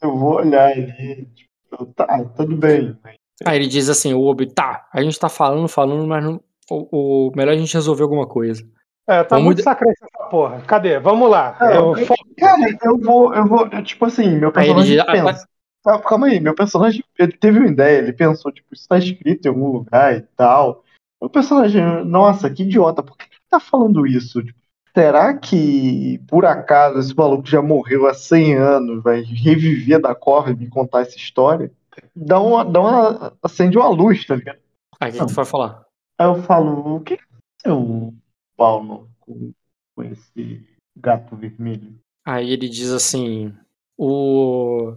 Eu 0.00 0.16
vou 0.16 0.36
olhar 0.36 0.76
ele. 0.76 1.26
Tipo, 1.34 1.86
tá, 1.86 2.24
tudo 2.36 2.56
bem. 2.56 2.96
Aí 3.44 3.56
ele 3.56 3.66
diz 3.66 3.88
assim, 3.88 4.14
o 4.14 4.22
Obi, 4.22 4.46
tá, 4.46 4.88
a 4.92 5.02
gente 5.02 5.18
tá 5.18 5.28
falando, 5.28 5.68
falando, 5.68 6.06
mas 6.06 6.24
não, 6.24 6.40
o, 6.70 7.28
o 7.28 7.32
melhor 7.36 7.52
é 7.52 7.56
a 7.56 7.58
gente 7.58 7.74
resolver 7.74 8.02
alguma 8.02 8.26
coisa. 8.26 8.62
É, 9.08 9.24
tá 9.24 9.36
Vamos 9.36 9.44
muito 9.46 9.56
de- 9.58 9.62
sacrante 9.62 9.96
essa 10.02 10.28
porra. 10.28 10.60
Cadê? 10.66 10.98
Vamos 10.98 11.30
lá. 11.30 11.56
É, 11.60 11.76
Eu- 11.76 11.96
eu- 11.96 12.06
Cara, 12.38 12.78
eu 12.84 12.98
vou, 12.98 13.34
eu 13.34 13.46
vou, 13.46 13.66
eu, 13.68 13.82
tipo 13.82 14.04
assim, 14.04 14.36
meu 14.36 14.52
Aí 14.54 14.68
ele 14.68 14.74
personagem 14.74 15.06
pensa. 15.06 15.48
Ah, 15.86 15.98
calma 15.98 16.26
aí, 16.26 16.38
meu 16.40 16.54
personagem, 16.54 17.02
ele 17.18 17.32
teve 17.32 17.58
uma 17.58 17.68
ideia, 17.68 17.98
ele 17.98 18.12
pensou, 18.12 18.52
tipo, 18.52 18.74
isso 18.74 18.86
tá 18.86 18.98
escrito 18.98 19.46
em 19.46 19.48
algum 19.48 19.68
lugar 19.72 20.14
e 20.14 20.20
tal. 20.36 20.84
O 21.20 21.28
personagem, 21.30 21.82
nossa, 22.04 22.50
que 22.50 22.64
idiota, 22.64 23.02
por 23.02 23.16
que 23.16 23.24
ele 23.24 23.40
tá 23.48 23.58
falando 23.58 24.06
isso? 24.06 24.42
Tipo, 24.44 24.58
será 24.94 25.32
que, 25.34 26.20
por 26.28 26.44
acaso, 26.44 26.98
esse 26.98 27.16
maluco 27.16 27.46
já 27.48 27.62
morreu 27.62 28.06
há 28.06 28.12
100 28.12 28.54
anos, 28.56 29.02
vai 29.02 29.22
reviver 29.22 30.00
da 30.00 30.14
cova 30.14 30.50
e 30.50 30.56
me 30.56 30.68
contar 30.68 31.00
essa 31.00 31.16
história? 31.16 31.72
Dá 32.14 32.38
uma, 32.40 32.64
dá 32.64 32.80
uma, 32.80 33.32
acende 33.42 33.78
uma 33.78 33.88
luz, 33.88 34.26
tá 34.26 34.36
ligado? 34.36 34.58
Aí 35.00 35.10
o 35.10 35.12
que 35.14 35.18
tu 35.26 35.32
vai 35.32 35.44
falar? 35.46 35.87
Aí 36.18 36.26
eu 36.26 36.42
falo, 36.42 36.96
o 36.96 37.00
que 37.00 37.16
que 37.16 37.22
aconteceu, 37.62 38.12
Paulo, 38.56 39.08
com, 39.20 39.52
com 39.94 40.02
esse 40.02 40.66
gato 40.96 41.36
vermelho? 41.36 41.96
Aí 42.26 42.50
ele 42.50 42.68
diz 42.68 42.90
assim, 42.90 43.54
o... 43.96 44.96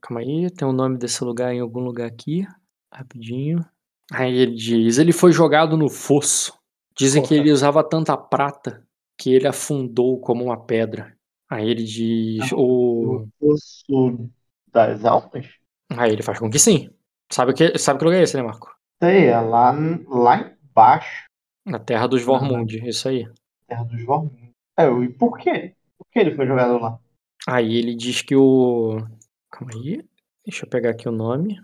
Calma 0.00 0.20
aí, 0.20 0.50
tem 0.50 0.66
o 0.66 0.72
nome 0.72 0.96
desse 0.96 1.22
lugar 1.22 1.52
em 1.52 1.60
algum 1.60 1.80
lugar 1.80 2.06
aqui, 2.06 2.46
rapidinho. 2.90 3.62
Aí 4.10 4.34
ele 4.34 4.54
diz, 4.54 4.96
ele 4.96 5.12
foi 5.12 5.30
jogado 5.30 5.76
no 5.76 5.90
fosso. 5.90 6.58
Dizem 6.96 7.22
que 7.22 7.28
Porra. 7.28 7.40
ele 7.40 7.52
usava 7.52 7.84
tanta 7.84 8.16
prata 8.16 8.82
que 9.18 9.30
ele 9.30 9.46
afundou 9.46 10.18
como 10.20 10.44
uma 10.44 10.56
pedra. 10.56 11.14
Aí 11.50 11.68
ele 11.68 11.84
diz, 11.84 12.50
o... 12.52 13.16
O 13.16 13.28
poço 13.38 14.30
das 14.72 15.04
almas? 15.04 15.48
Aí 15.90 16.12
ele 16.12 16.22
faz 16.22 16.38
com 16.38 16.50
que 16.50 16.58
sim. 16.58 16.90
Sabe 17.30 17.52
que, 17.52 17.76
sabe 17.78 17.98
que 17.98 18.04
lugar 18.06 18.20
é 18.20 18.22
esse, 18.22 18.36
né, 18.36 18.42
Marco? 18.42 18.74
Sei, 19.02 19.26
é 19.26 19.38
lá, 19.38 19.74
lá 20.08 20.52
embaixo, 20.72 21.26
Na 21.66 21.78
Terra 21.78 22.06
dos 22.08 22.22
Vormund, 22.22 22.88
isso 22.88 23.08
aí. 23.08 23.28
terra 23.68 23.84
dos 23.84 24.02
Vormund. 24.04 24.50
É, 24.76 24.86
e 24.88 25.08
por 25.08 25.38
quê? 25.38 25.74
Por 25.98 26.06
que 26.10 26.18
ele 26.18 26.34
foi 26.34 26.46
jogado 26.46 26.78
lá? 26.80 26.98
Aí 27.46 27.76
ele 27.76 27.94
diz 27.94 28.22
que 28.22 28.34
o. 28.34 29.04
Calma 29.50 29.72
aí. 29.74 30.02
Deixa 30.44 30.64
eu 30.64 30.68
pegar 30.70 30.90
aqui 30.90 31.08
o 31.08 31.12
nome. 31.12 31.60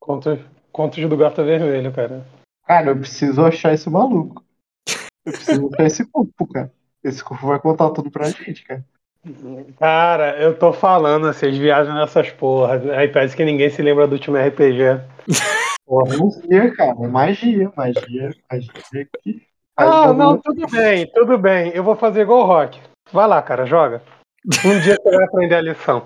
Contos, 0.00 0.38
contos 0.72 1.06
do 1.08 1.16
gato 1.16 1.44
vermelho, 1.44 1.92
cara. 1.92 2.26
Cara, 2.66 2.90
eu 2.90 2.96
preciso 2.98 3.44
achar 3.44 3.74
esse 3.74 3.90
maluco. 3.90 4.42
Eu 5.24 5.32
preciso 5.32 5.70
achar 5.74 5.84
esse 5.86 6.04
corpo, 6.06 6.46
cara. 6.46 6.72
Esse 7.02 7.22
corpo 7.22 7.46
vai 7.46 7.58
contar 7.58 7.90
tudo 7.90 8.10
pra 8.10 8.30
gente, 8.30 8.64
cara. 8.64 8.84
Cara, 9.78 10.40
eu 10.40 10.56
tô 10.56 10.72
falando, 10.72 11.24
vocês 11.26 11.56
viajam 11.58 11.94
nessas 11.94 12.30
porras. 12.30 12.88
Aí 12.90 13.08
parece 13.08 13.36
que 13.36 13.44
ninguém 13.44 13.68
se 13.70 13.82
lembra 13.82 14.06
do 14.06 14.12
último 14.12 14.36
RPG. 14.36 15.00
Porra. 15.86 16.16
Magia, 16.18 16.74
cara, 16.74 16.94
magia, 17.08 17.72
magia, 17.76 18.34
magia 18.50 19.08
que 19.22 19.42
Ah, 19.76 20.12
não, 20.12 20.36
tudo 20.38 20.66
bem, 20.68 21.06
tudo 21.14 21.38
bem. 21.38 21.70
Eu 21.74 21.84
vou 21.84 21.94
fazer 21.94 22.22
igual 22.22 22.40
o 22.40 22.46
Rock. 22.46 22.80
Vai 23.12 23.28
lá, 23.28 23.40
cara, 23.40 23.64
joga. 23.66 24.02
Um 24.64 24.80
dia 24.80 24.96
você 25.00 25.16
vai 25.16 25.24
aprender 25.24 25.54
a 25.54 25.60
lição. 25.60 26.02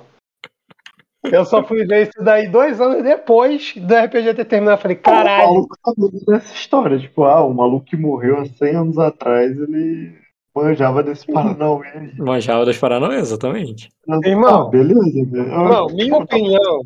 Eu 1.25 1.45
só 1.45 1.63
fui 1.63 1.87
ver 1.87 2.05
isso 2.09 2.23
daí 2.25 2.49
dois 2.49 2.81
anos 2.81 3.03
depois 3.03 3.75
do 3.77 3.95
RPG 3.95 4.35
ter 4.35 4.45
terminado. 4.47 4.79
Eu 4.79 4.83
falei, 4.83 4.97
O 4.97 5.01
caralho. 5.01 5.47
maluco 5.49 5.77
tá 5.83 5.93
dessa 6.27 6.55
história. 6.55 6.99
Tipo, 6.99 7.25
ah, 7.25 7.45
o 7.45 7.53
maluco 7.53 7.85
que 7.87 7.97
morreu 7.97 8.39
há 8.39 8.47
100 8.47 8.75
anos 8.75 8.99
atrás, 8.99 9.51
ele 9.59 10.15
manjava 10.57 11.03
desse 11.03 11.27
Paranauê 11.31 11.89
aí. 11.89 12.15
Manjava 12.19 12.65
das 12.65 12.79
Paranauê, 12.79 13.17
exatamente. 13.17 13.91
Irmão. 14.25 14.67
Ah, 14.67 14.71
beleza, 14.71 15.25
velho. 15.31 15.49
Não, 15.49 15.87
minha 15.89 16.17
opinião, 16.17 16.81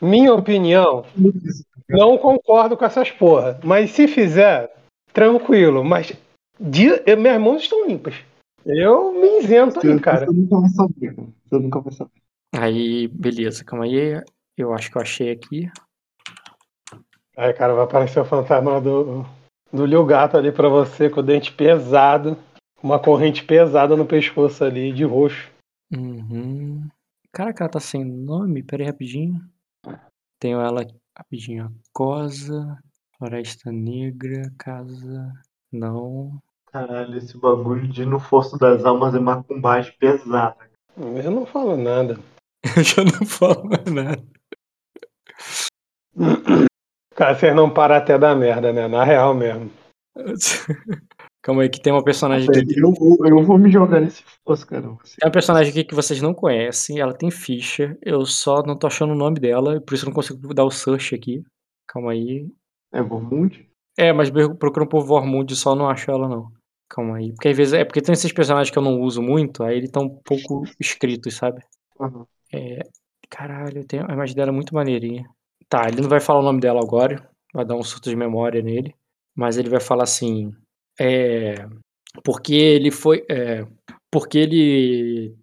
minha 0.00 0.34
opinião, 0.34 1.04
não 1.90 2.18
concordo 2.18 2.76
com 2.76 2.84
essas 2.84 3.10
porra. 3.10 3.58
Mas 3.64 3.90
se 3.90 4.06
fizer, 4.08 4.70
tranquilo. 5.12 5.84
Mas 5.84 6.12
de, 6.58 6.86
eu- 7.06 7.16
minhas 7.18 7.40
mãos 7.40 7.62
estão 7.62 7.86
limpas. 7.86 8.14
Eu 8.64 9.12
me 9.12 9.38
isento 9.40 9.80
aí, 9.84 9.98
cara. 10.00 10.26
Você 10.26 10.32
nunca 10.32 10.60
vai 10.60 10.68
saber, 10.70 11.14
cara. 11.14 11.28
Você 11.46 11.58
nunca 11.58 11.80
vai 11.80 11.92
saber. 11.92 12.12
Aí, 12.54 13.08
beleza, 13.08 13.64
calma 13.64 13.84
aí. 13.84 14.22
Eu 14.56 14.74
acho 14.74 14.90
que 14.90 14.98
eu 14.98 15.02
achei 15.02 15.30
aqui. 15.30 15.70
Aí, 17.36 17.52
cara, 17.54 17.74
vai 17.74 17.84
aparecer 17.84 18.20
o 18.20 18.24
fantasma 18.24 18.80
do, 18.80 19.24
do 19.72 19.86
Liu 19.86 20.04
Gato 20.04 20.36
ali 20.36 20.52
pra 20.52 20.68
você, 20.68 21.08
com 21.08 21.20
o 21.20 21.22
dente 21.22 21.52
pesado, 21.52 22.36
uma 22.82 22.98
corrente 22.98 23.42
pesada 23.44 23.96
no 23.96 24.04
pescoço 24.04 24.62
ali, 24.62 24.92
de 24.92 25.04
roxo. 25.04 25.50
Uhum. 25.92 26.86
Caraca, 27.32 27.64
ela 27.64 27.70
tá 27.70 27.80
sem 27.80 28.04
nome? 28.04 28.62
Pera 28.62 28.82
aí, 28.82 28.86
rapidinho. 28.88 29.40
Tenho 30.38 30.60
ela 30.60 30.84
rapidinho. 31.20 31.66
ó. 31.66 31.80
Cosa, 31.92 32.78
Floresta 33.16 33.70
Negra, 33.70 34.50
Casa. 34.58 35.32
Não. 35.72 36.40
Caralho, 36.72 37.18
esse 37.18 37.36
bagulho 37.36 37.86
de 37.88 38.04
no 38.04 38.18
Fosso 38.18 38.58
das 38.58 38.84
Almas 38.84 39.14
é 39.14 39.20
macumbagem 39.20 39.94
pesada. 39.98 40.70
Eu 40.96 41.30
não 41.30 41.46
falo 41.46 41.76
nada. 41.76 42.18
Eu 42.76 42.82
já 42.82 43.04
não 43.04 43.26
falo 43.26 43.64
mais 43.64 43.84
nada. 43.84 44.22
Cara, 47.14 47.34
vocês 47.34 47.54
não 47.54 47.72
param 47.72 47.96
até 47.96 48.18
da 48.18 48.34
merda, 48.34 48.72
né? 48.72 48.88
Na 48.88 49.04
real 49.04 49.34
mesmo. 49.34 49.70
Calma 51.50 51.62
aí, 51.62 51.68
que 51.68 51.80
tem 51.80 51.92
uma 51.92 52.04
personagem 52.04 52.48
aqui. 52.48 52.78
Eu 52.78 52.92
vou, 52.92 53.18
eu 53.26 53.42
vou 53.42 53.58
me 53.58 53.72
jogar 53.72 54.00
nesse 54.00 54.22
cara. 54.24 54.86
Você... 55.02 55.16
Tem 55.16 55.26
uma 55.26 55.32
personagem 55.32 55.72
aqui 55.72 55.82
que 55.82 55.96
vocês 55.96 56.22
não 56.22 56.32
conhecem. 56.32 57.00
Ela 57.00 57.12
tem 57.12 57.28
ficha. 57.28 57.98
Eu 58.00 58.24
só 58.24 58.62
não 58.62 58.78
tô 58.78 58.86
achando 58.86 59.14
o 59.14 59.16
nome 59.16 59.40
dela. 59.40 59.80
Por 59.80 59.94
isso 59.94 60.04
eu 60.04 60.10
não 60.10 60.14
consigo 60.14 60.54
dar 60.54 60.64
o 60.64 60.70
search 60.70 61.12
aqui. 61.12 61.42
Calma 61.88 62.12
aí. 62.12 62.46
É 62.92 63.02
Vormund? 63.02 63.68
É, 63.98 64.12
mas 64.12 64.30
procura 64.30 64.86
por 64.86 65.04
Vormund 65.04 65.56
só 65.56 65.74
não 65.74 65.90
acho 65.90 66.08
ela 66.08 66.28
não. 66.28 66.52
Calma 66.88 67.16
aí. 67.16 67.32
Porque 67.32 67.48
às 67.48 67.56
vezes 67.56 67.72
é 67.72 67.84
porque 67.84 68.00
tem 68.00 68.12
esses 68.12 68.32
personagens 68.32 68.70
que 68.70 68.78
eu 68.78 68.82
não 68.84 69.00
uso 69.00 69.20
muito, 69.20 69.64
aí 69.64 69.76
eles 69.76 69.90
tão 69.90 70.04
um 70.04 70.20
pouco 70.24 70.62
escritos, 70.78 71.34
sabe? 71.34 71.64
Uhum. 71.98 72.24
É. 72.54 72.78
Caralho, 73.28 73.84
tem... 73.84 73.98
a 74.00 74.12
imagem 74.12 74.36
dela 74.36 74.50
é 74.50 74.54
muito 74.54 74.72
maneirinha. 74.72 75.28
Tá, 75.68 75.88
ele 75.88 76.00
não 76.00 76.08
vai 76.08 76.20
falar 76.20 76.38
o 76.38 76.44
nome 76.44 76.60
dela 76.60 76.80
agora. 76.80 77.28
Vai 77.52 77.64
dar 77.64 77.74
um 77.74 77.82
surto 77.82 78.08
de 78.08 78.14
memória 78.14 78.62
nele. 78.62 78.94
Mas 79.34 79.58
ele 79.58 79.68
vai 79.68 79.80
falar 79.80 80.04
assim. 80.04 80.52
É. 81.00 81.66
Porque 82.22 82.54
ele 82.54 82.90
foi. 82.90 83.24
É, 83.30 83.66
porque 84.10 84.38
ele 84.38 85.34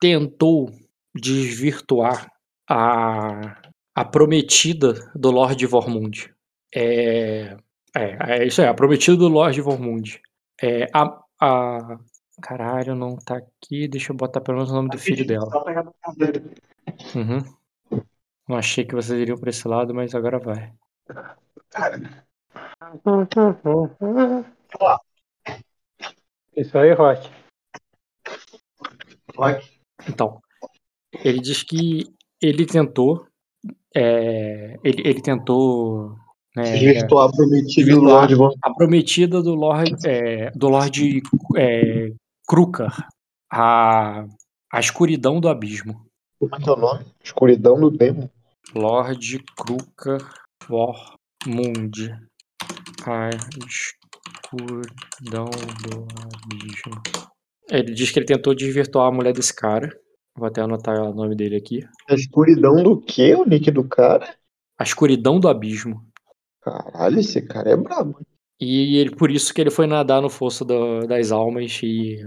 tentou 0.00 0.70
desvirtuar 1.14 2.30
a, 2.68 3.62
a 3.94 4.04
prometida 4.04 4.94
do 5.14 5.30
Lord 5.30 5.64
Vormund. 5.66 6.34
É, 6.74 7.56
é, 7.94 8.40
é 8.40 8.46
isso 8.46 8.60
aí, 8.60 8.66
a 8.66 8.74
prometida 8.74 9.16
do 9.16 9.28
Lord 9.28 9.60
Vormund. 9.60 10.20
É, 10.60 10.88
a, 10.92 11.22
a. 11.40 11.98
Caralho, 12.42 12.96
não 12.96 13.16
tá 13.16 13.36
aqui. 13.36 13.86
Deixa 13.86 14.10
eu 14.12 14.16
botar 14.16 14.40
pelo 14.40 14.56
menos 14.56 14.72
o 14.72 14.74
nome 14.74 14.88
do 14.88 14.98
filho 14.98 15.24
dela. 15.24 15.48
Uhum. 17.14 18.02
Não 18.48 18.56
achei 18.56 18.84
que 18.84 18.94
vocês 18.94 19.20
iriam 19.20 19.38
pra 19.38 19.50
esse 19.50 19.66
lado, 19.68 19.94
mas 19.94 20.14
agora 20.14 20.38
vai. 20.38 20.72
Isso 26.56 26.78
aí, 26.78 26.92
Rock. 26.92 27.28
Rock. 29.36 29.66
Então, 30.08 30.40
Ele 31.24 31.40
diz 31.40 31.62
que 31.62 32.04
ele 32.40 32.66
tentou. 32.66 33.26
é, 33.94 34.76
ele, 34.84 35.02
ele 35.08 35.20
tentou. 35.22 36.16
né, 36.56 36.98
a 37.00 37.32
prometida 37.32 37.94
do 37.94 38.00
Lorde 38.00 38.34
a 38.62 38.74
prometida 38.74 39.42
do 39.42 39.54
Lord, 39.54 39.96
é, 40.06 40.50
do 40.50 40.68
Lord 40.68 41.22
é, 41.56 42.12
Krukar, 42.46 43.08
a, 43.50 44.24
a 44.72 44.80
escuridão 44.80 45.40
do 45.40 45.48
abismo. 45.48 46.06
Como 46.38 46.54
é 46.54 46.58
que 46.60 46.68
é 46.68 46.72
o 46.72 46.76
nome? 46.76 47.04
Escuridão 47.22 47.80
do 47.80 47.90
Demo. 47.90 48.30
Lord 48.74 49.42
Krukar 49.56 50.34
Vormund. 50.68 52.10
A 53.06 53.30
escuridão 54.42 55.46
do 55.46 56.06
abismo. 56.22 57.02
Ele 57.70 57.92
diz 57.94 58.10
que 58.10 58.18
ele 58.18 58.26
tentou 58.26 58.54
desvirtuar 58.54 59.08
a 59.08 59.12
mulher 59.12 59.32
desse 59.32 59.54
cara. 59.54 59.88
Vou 60.36 60.46
até 60.46 60.60
anotar 60.60 61.00
o 61.00 61.14
nome 61.14 61.34
dele 61.36 61.56
aqui. 61.56 61.84
A 62.08 62.14
escuridão 62.14 62.82
do 62.82 63.00
quê? 63.00 63.34
O 63.34 63.44
nick 63.44 63.70
do 63.70 63.84
cara? 63.84 64.34
A 64.78 64.82
escuridão 64.82 65.38
do 65.38 65.48
abismo. 65.48 66.04
Caralho, 66.60 67.20
esse 67.20 67.40
cara 67.42 67.70
é 67.70 67.76
brabo. 67.76 68.18
E 68.60 68.96
ele, 68.96 69.14
por 69.14 69.30
isso 69.30 69.52
que 69.52 69.60
ele 69.60 69.70
foi 69.70 69.86
nadar 69.86 70.20
no 70.22 70.30
fosso 70.30 70.64
do- 70.64 71.06
das 71.06 71.30
almas 71.30 71.80
e, 71.82 72.24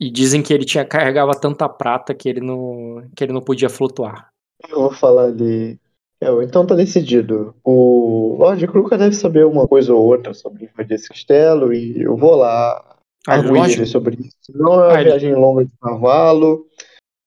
e 0.00 0.10
dizem 0.10 0.42
que 0.42 0.52
ele 0.52 0.64
tinha 0.64 0.84
carregava 0.84 1.32
tanta 1.32 1.68
prata 1.68 2.14
que 2.14 2.28
ele 2.28 2.40
não 2.40 3.08
que 3.16 3.24
ele 3.24 3.32
não 3.32 3.40
podia 3.40 3.68
flutuar. 3.70 4.28
Eu 4.68 4.80
vou 4.80 4.92
falar 4.92 5.24
ali. 5.26 5.78
É, 6.20 6.26
então 6.42 6.66
tá 6.66 6.74
decidido. 6.74 7.54
O 7.64 8.36
Lorde 8.38 8.66
Kruka 8.66 8.98
deve 8.98 9.14
saber 9.14 9.46
uma 9.46 9.68
coisa 9.68 9.94
ou 9.94 10.04
outra 10.04 10.34
sobre 10.34 10.64
invadir 10.64 10.94
esse 10.94 11.08
castelo 11.08 11.72
e 11.72 12.02
eu 12.02 12.16
vou 12.16 12.34
lá 12.34 12.96
Ah, 13.26 13.34
arguir 13.34 13.72
ele 13.72 13.86
sobre 13.86 14.16
isso. 14.16 14.52
Não 14.54 14.74
é 14.74 14.76
uma 14.76 14.92
Ah, 14.96 15.00
ele- 15.00 15.10
viagem 15.10 15.34
longa 15.34 15.64
de 15.64 15.72
cavalo. 15.80 16.66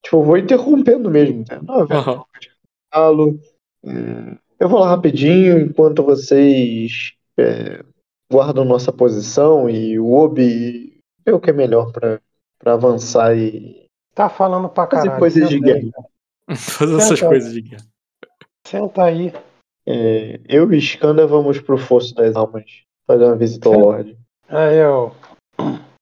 Tipo, 0.04 0.16
eu 0.18 0.22
vou 0.24 0.36
interrompendo 0.36 1.10
mesmo. 1.10 1.44
Né? 1.48 1.60
Não 1.62 1.74
é 1.74 1.78
uma 1.78 1.86
viagem 1.86 2.02
Aham. 2.08 2.16
longa 2.16 2.40
de 2.40 2.50
cavalo. 2.92 3.40
É, 3.84 4.36
Eu 4.60 4.68
vou 4.68 4.78
lá 4.78 4.90
rapidinho 4.90 5.58
enquanto 5.58 6.04
vocês 6.04 7.14
é, 7.36 7.82
guardam 8.30 8.64
nossa 8.64 8.92
posição 8.92 9.68
e 9.70 9.98
o 9.98 10.12
Obi 10.12 10.98
vê 11.26 11.32
o 11.32 11.40
que 11.40 11.50
é 11.50 11.52
melhor 11.52 11.90
pra, 11.92 12.20
pra 12.58 12.74
avançar 12.74 13.36
e 13.36 13.86
Tá 14.14 14.28
falando 14.28 14.68
pra 14.68 14.86
fazer 14.86 15.02
caralho. 15.04 15.18
coisas 15.18 15.48
de 15.48 15.58
guerra. 15.58 15.90
Fazer 16.54 16.96
essas 16.98 17.20
coisas 17.20 17.52
de 17.52 17.60
guerra. 17.62 17.84
Senta 18.66 19.04
aí. 19.04 19.32
É, 19.86 20.40
eu 20.48 20.72
e 20.72 20.78
Skanda 20.78 21.26
vamos 21.26 21.60
pro 21.60 21.76
Fosso 21.76 22.14
das 22.14 22.36
Almas 22.36 22.64
fazer 23.06 23.24
uma 23.24 23.36
visita 23.36 23.68
ao. 23.68 23.78
Lorde. 23.78 24.16
Aí 24.48 24.76
eu. 24.76 25.14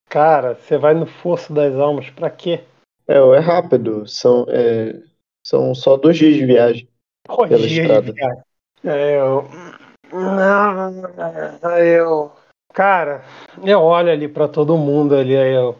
Cara, 0.09 0.55
você 0.55 0.77
vai 0.77 0.95
no 0.95 1.07
Fosso 1.07 1.53
das 1.53 1.75
Almas 1.75 2.11
pra 2.11 2.29
quê? 2.31 2.61
É, 3.09 3.17
é 3.19 3.39
rápido, 3.39 4.07
são, 4.07 4.45
é, 4.49 5.01
são 5.45 5.75
só 5.75 5.97
dois 5.97 6.17
dias 6.19 6.35
de 6.35 6.45
viagem. 6.47 6.89
Pô, 7.27 7.47
Pela 7.47 7.67
dia 7.67 7.83
estrada. 7.83 8.07
de 8.07 8.13
viagem. 8.13 8.43
Aí 8.85 9.15
eu. 9.15 9.49
Não. 10.13 11.03
Aí 11.63 11.89
eu. 11.89 12.33
Cara, 12.73 13.25
eu 13.65 13.81
olho 13.81 14.13
ali 14.13 14.29
pra 14.29 14.47
todo 14.47 14.77
mundo 14.77 15.15
ali, 15.17 15.37
aí 15.37 15.55
eu. 15.55 15.79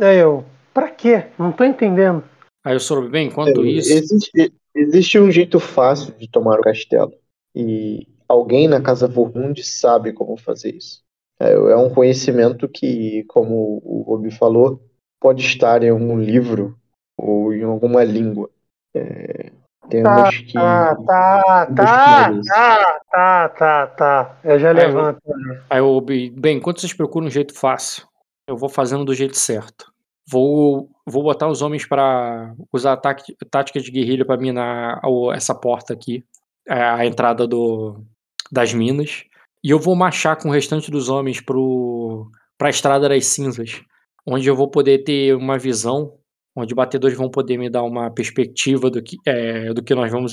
Aí 0.00 0.18
eu. 0.18 0.44
Pra 0.72 0.90
quê? 0.90 1.26
Não 1.38 1.52
tô 1.52 1.64
entendendo. 1.64 2.24
Aí 2.64 2.74
o 2.74 2.80
Sorobi, 2.80 3.08
bem, 3.08 3.28
enquanto 3.28 3.62
É, 3.62 3.68
isso, 3.68 3.92
Existe, 3.92 4.52
existe 4.74 5.18
um 5.18 5.30
jeito 5.30 5.60
fácil 5.60 6.14
de 6.14 6.28
tomar 6.28 6.58
o 6.58 6.62
castelo. 6.62 7.12
E 7.54 8.08
alguém 8.28 8.68
na 8.68 8.80
Casa 8.80 9.06
Vormund 9.06 9.62
sabe 9.62 10.12
como 10.12 10.36
fazer 10.36 10.74
isso. 10.74 11.02
É, 11.38 11.52
é 11.52 11.76
um 11.76 11.92
conhecimento 11.92 12.68
que, 12.68 13.24
como 13.28 13.80
o 13.84 14.12
Obi 14.12 14.30
falou, 14.30 14.80
pode 15.20 15.42
estar 15.42 15.82
em 15.82 15.90
algum 15.90 16.18
livro 16.18 16.76
ou 17.16 17.52
em 17.52 17.62
alguma 17.62 18.04
língua. 18.04 18.50
É, 18.94 19.50
temos 19.88 20.38
que. 20.38 20.52
Tá, 20.54 20.96
tá, 20.96 21.66
tá, 21.66 22.30
tá, 22.46 23.00
tá, 23.10 23.48
tá, 23.48 23.86
tá. 23.86 24.38
Eu 24.44 24.58
já 24.58 24.72
levanto. 24.72 25.20
aí 25.68 25.80
o 25.80 25.88
Obi, 25.88 26.30
bem, 26.30 26.58
enquanto 26.58 26.80
vocês 26.80 26.92
procuram 26.92 27.26
um 27.26 27.30
jeito 27.30 27.54
fácil, 27.54 28.06
eu 28.46 28.56
vou 28.56 28.68
fazendo 28.68 29.04
do 29.04 29.14
jeito 29.14 29.36
certo. 29.36 29.92
Vou, 30.26 30.88
vou 31.06 31.22
botar 31.22 31.48
os 31.48 31.62
homens 31.62 31.86
pra 31.86 32.54
usar 32.72 32.96
tática 32.96 33.80
de 33.80 33.90
guerrilha 33.90 34.24
pra 34.24 34.36
minar 34.36 35.00
essa 35.34 35.54
porta 35.54 35.92
aqui, 35.92 36.24
é, 36.68 36.82
a 36.82 37.06
entrada 37.06 37.46
do, 37.46 38.02
das 38.50 38.72
minas. 38.72 39.24
E 39.62 39.70
eu 39.70 39.78
vou 39.78 39.94
marchar 39.94 40.36
com 40.36 40.48
o 40.48 40.52
restante 40.52 40.90
dos 40.90 41.08
homens 41.08 41.40
pro, 41.40 42.30
pra 42.58 42.70
Estrada 42.70 43.08
das 43.08 43.26
Cinzas, 43.26 43.82
onde 44.26 44.48
eu 44.48 44.56
vou 44.56 44.70
poder 44.70 45.04
ter 45.04 45.34
uma 45.34 45.58
visão, 45.58 46.18
onde 46.56 46.74
batedores 46.74 47.16
vão 47.16 47.30
poder 47.30 47.58
me 47.58 47.70
dar 47.70 47.82
uma 47.82 48.10
perspectiva 48.10 48.90
do 48.90 49.02
que, 49.02 49.16
é, 49.26 49.72
do 49.72 49.82
que 49.82 49.94
nós 49.94 50.10
vamos. 50.10 50.32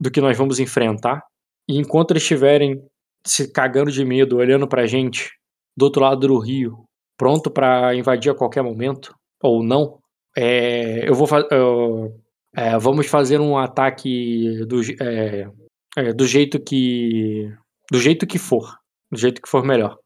Do 0.00 0.10
que 0.10 0.20
nós 0.20 0.36
vamos 0.36 0.58
enfrentar. 0.58 1.22
E 1.68 1.78
enquanto 1.78 2.10
eles 2.10 2.22
estiverem 2.22 2.82
se 3.24 3.52
cagando 3.52 3.90
de 3.90 4.04
medo, 4.04 4.36
olhando 4.36 4.66
pra 4.66 4.86
gente 4.86 5.30
do 5.76 5.84
outro 5.84 6.02
lado 6.02 6.26
do 6.26 6.38
rio, 6.38 6.84
pronto 7.16 7.50
pra 7.50 7.94
invadir 7.94 8.30
a 8.32 8.34
qualquer 8.34 8.62
momento, 8.62 9.14
ou 9.42 9.62
não, 9.62 9.98
é, 10.36 11.08
eu 11.08 11.14
vou 11.14 11.28
eu- 11.50 12.18
é, 12.54 12.78
vamos 12.78 13.06
fazer 13.06 13.40
um 13.40 13.56
ataque 13.56 14.64
do, 14.66 14.80
é, 15.02 15.50
é, 15.96 16.12
do 16.12 16.26
jeito 16.26 16.60
que 16.60 17.52
do 17.90 17.98
jeito 17.98 18.26
que 18.26 18.38
for, 18.38 18.78
do 19.10 19.18
jeito 19.18 19.42
que 19.42 19.48
for 19.48 19.64
melhor. 19.64 19.98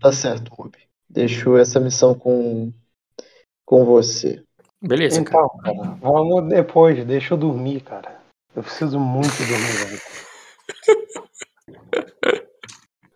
Tá 0.00 0.12
certo, 0.12 0.52
Obi. 0.58 0.78
Deixo 1.08 1.56
essa 1.56 1.78
missão 1.78 2.14
com, 2.14 2.72
com 3.64 3.84
você. 3.84 4.42
Beleza, 4.80 5.22
cara. 5.22 5.44
Então, 5.44 5.60
cara, 5.62 5.98
vamos 6.00 6.48
depois, 6.48 7.04
deixa 7.04 7.34
eu 7.34 7.38
dormir, 7.38 7.80
cara. 7.82 8.20
Eu 8.54 8.62
preciso 8.62 8.98
muito 8.98 9.36
dormir, 9.38 9.86
velho. 9.86 10.00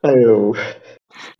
Aí 0.03 0.23
eu. 0.23 0.53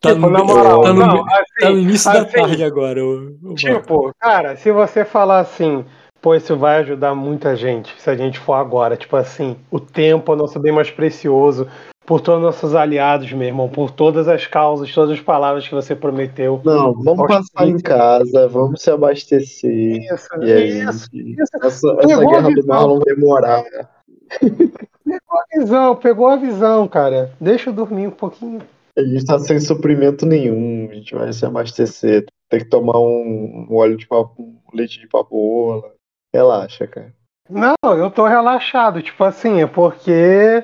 Tá 0.07 0.13
tipo, 0.15 0.27
no, 0.27 0.31
na 0.31 0.43
moral, 0.43 0.81
tá 0.81 0.93
no- 0.93 0.99
não, 1.05 1.25
assim, 1.25 1.43
tá 1.59 1.69
no 1.69 1.79
início 1.79 2.11
da 2.13 2.21
assim, 2.21 2.31
tarde 2.31 2.63
agora. 2.63 3.03
ô, 3.05 3.15
Marco. 3.41 3.55
Tipo, 3.55 4.15
cara, 4.19 4.55
se 4.55 4.71
você 4.71 5.03
falar 5.05 5.39
assim, 5.39 5.85
pô, 6.21 6.35
isso 6.35 6.55
vai 6.57 6.77
ajudar 6.79 7.13
muita 7.15 7.55
gente, 7.55 7.93
se 7.99 8.09
a 8.09 8.15
gente 8.15 8.39
for 8.39 8.53
agora, 8.53 8.97
tipo 8.97 9.15
assim, 9.15 9.55
o 9.71 9.79
tempo 9.79 10.31
é 10.31 10.35
o 10.35 10.37
nosso 10.37 10.59
bem 10.59 10.71
mais 10.71 10.89
precioso, 10.91 11.67
por 12.05 12.21
todos 12.21 12.39
os 12.39 12.45
nossos 12.45 12.73
aliados, 12.73 13.31
meu 13.33 13.47
irmão, 13.47 13.67
por 13.67 13.91
todas 13.91 14.29
as 14.29 14.47
causas, 14.47 14.93
todas 14.93 15.11
as 15.11 15.19
palavras 15.19 15.67
que 15.67 15.75
você 15.75 15.93
prometeu. 15.93 16.61
Não, 16.63 16.93
vamos 16.93 17.19
Aos 17.19 17.27
passar 17.51 17.67
em 17.67 17.77
casa, 17.79 18.47
vamos 18.47 18.81
se 18.81 18.89
abastecer. 18.89 20.01
Isso, 20.01 20.27
E 20.41 20.51
aí, 20.53 20.83
isso, 20.85 21.09
isso. 21.13 21.41
essa, 21.61 21.97
essa 21.99 22.25
guerra 22.25 22.49
do. 22.49 22.65
Marlon 22.65 22.99
vai 23.03 23.13
demorar. 23.13 23.63
Pegou 24.39 25.39
a 25.39 25.59
visão, 25.59 25.95
pegou 25.95 26.27
a 26.27 26.35
visão, 26.37 26.87
cara. 26.87 27.31
Deixa 27.39 27.69
eu 27.69 27.73
dormir 27.73 28.07
um 28.07 28.11
pouquinho. 28.11 28.61
A 28.97 29.03
gente 29.03 29.25
tá 29.25 29.37
sem 29.37 29.59
suprimento 29.59 30.25
nenhum, 30.25 30.89
a 30.89 30.95
gente 30.95 31.13
vai 31.13 31.31
se 31.31 31.45
abastecer. 31.45 32.25
Tem 32.49 32.61
que 32.61 32.69
tomar 32.69 32.97
um, 32.97 33.67
um 33.69 33.75
óleo 33.75 33.95
de 33.95 34.07
papo, 34.07 34.41
um 34.41 34.75
leite 34.75 34.99
de 34.99 35.07
papoula. 35.07 35.93
Relaxa, 36.33 36.87
cara. 36.87 37.13
Não, 37.49 37.75
eu 37.83 38.09
tô 38.09 38.27
relaxado, 38.27 39.01
tipo 39.01 39.23
assim, 39.23 39.61
é 39.61 39.67
porque 39.67 40.63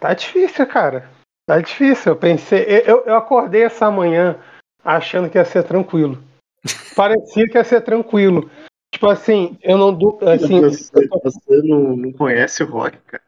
tá 0.00 0.14
difícil, 0.14 0.66
cara. 0.66 1.10
Tá 1.46 1.60
difícil. 1.60 2.12
Eu 2.12 2.16
pensei, 2.16 2.64
eu, 2.86 3.04
eu 3.04 3.14
acordei 3.14 3.62
essa 3.62 3.90
manhã 3.90 4.38
achando 4.82 5.28
que 5.28 5.38
ia 5.38 5.44
ser 5.44 5.62
tranquilo. 5.64 6.22
Parecia 6.96 7.46
que 7.46 7.58
ia 7.58 7.64
ser 7.64 7.82
tranquilo. 7.82 8.50
Tipo 8.92 9.08
assim, 9.08 9.58
eu 9.62 9.76
não 9.76 9.90
assim, 10.22 10.60
você 10.60 11.08
você 11.22 11.62
não, 11.64 11.96
não 11.96 12.12
conhece 12.12 12.62
o 12.62 12.66
Rock, 12.66 12.96
cara. 13.06 13.22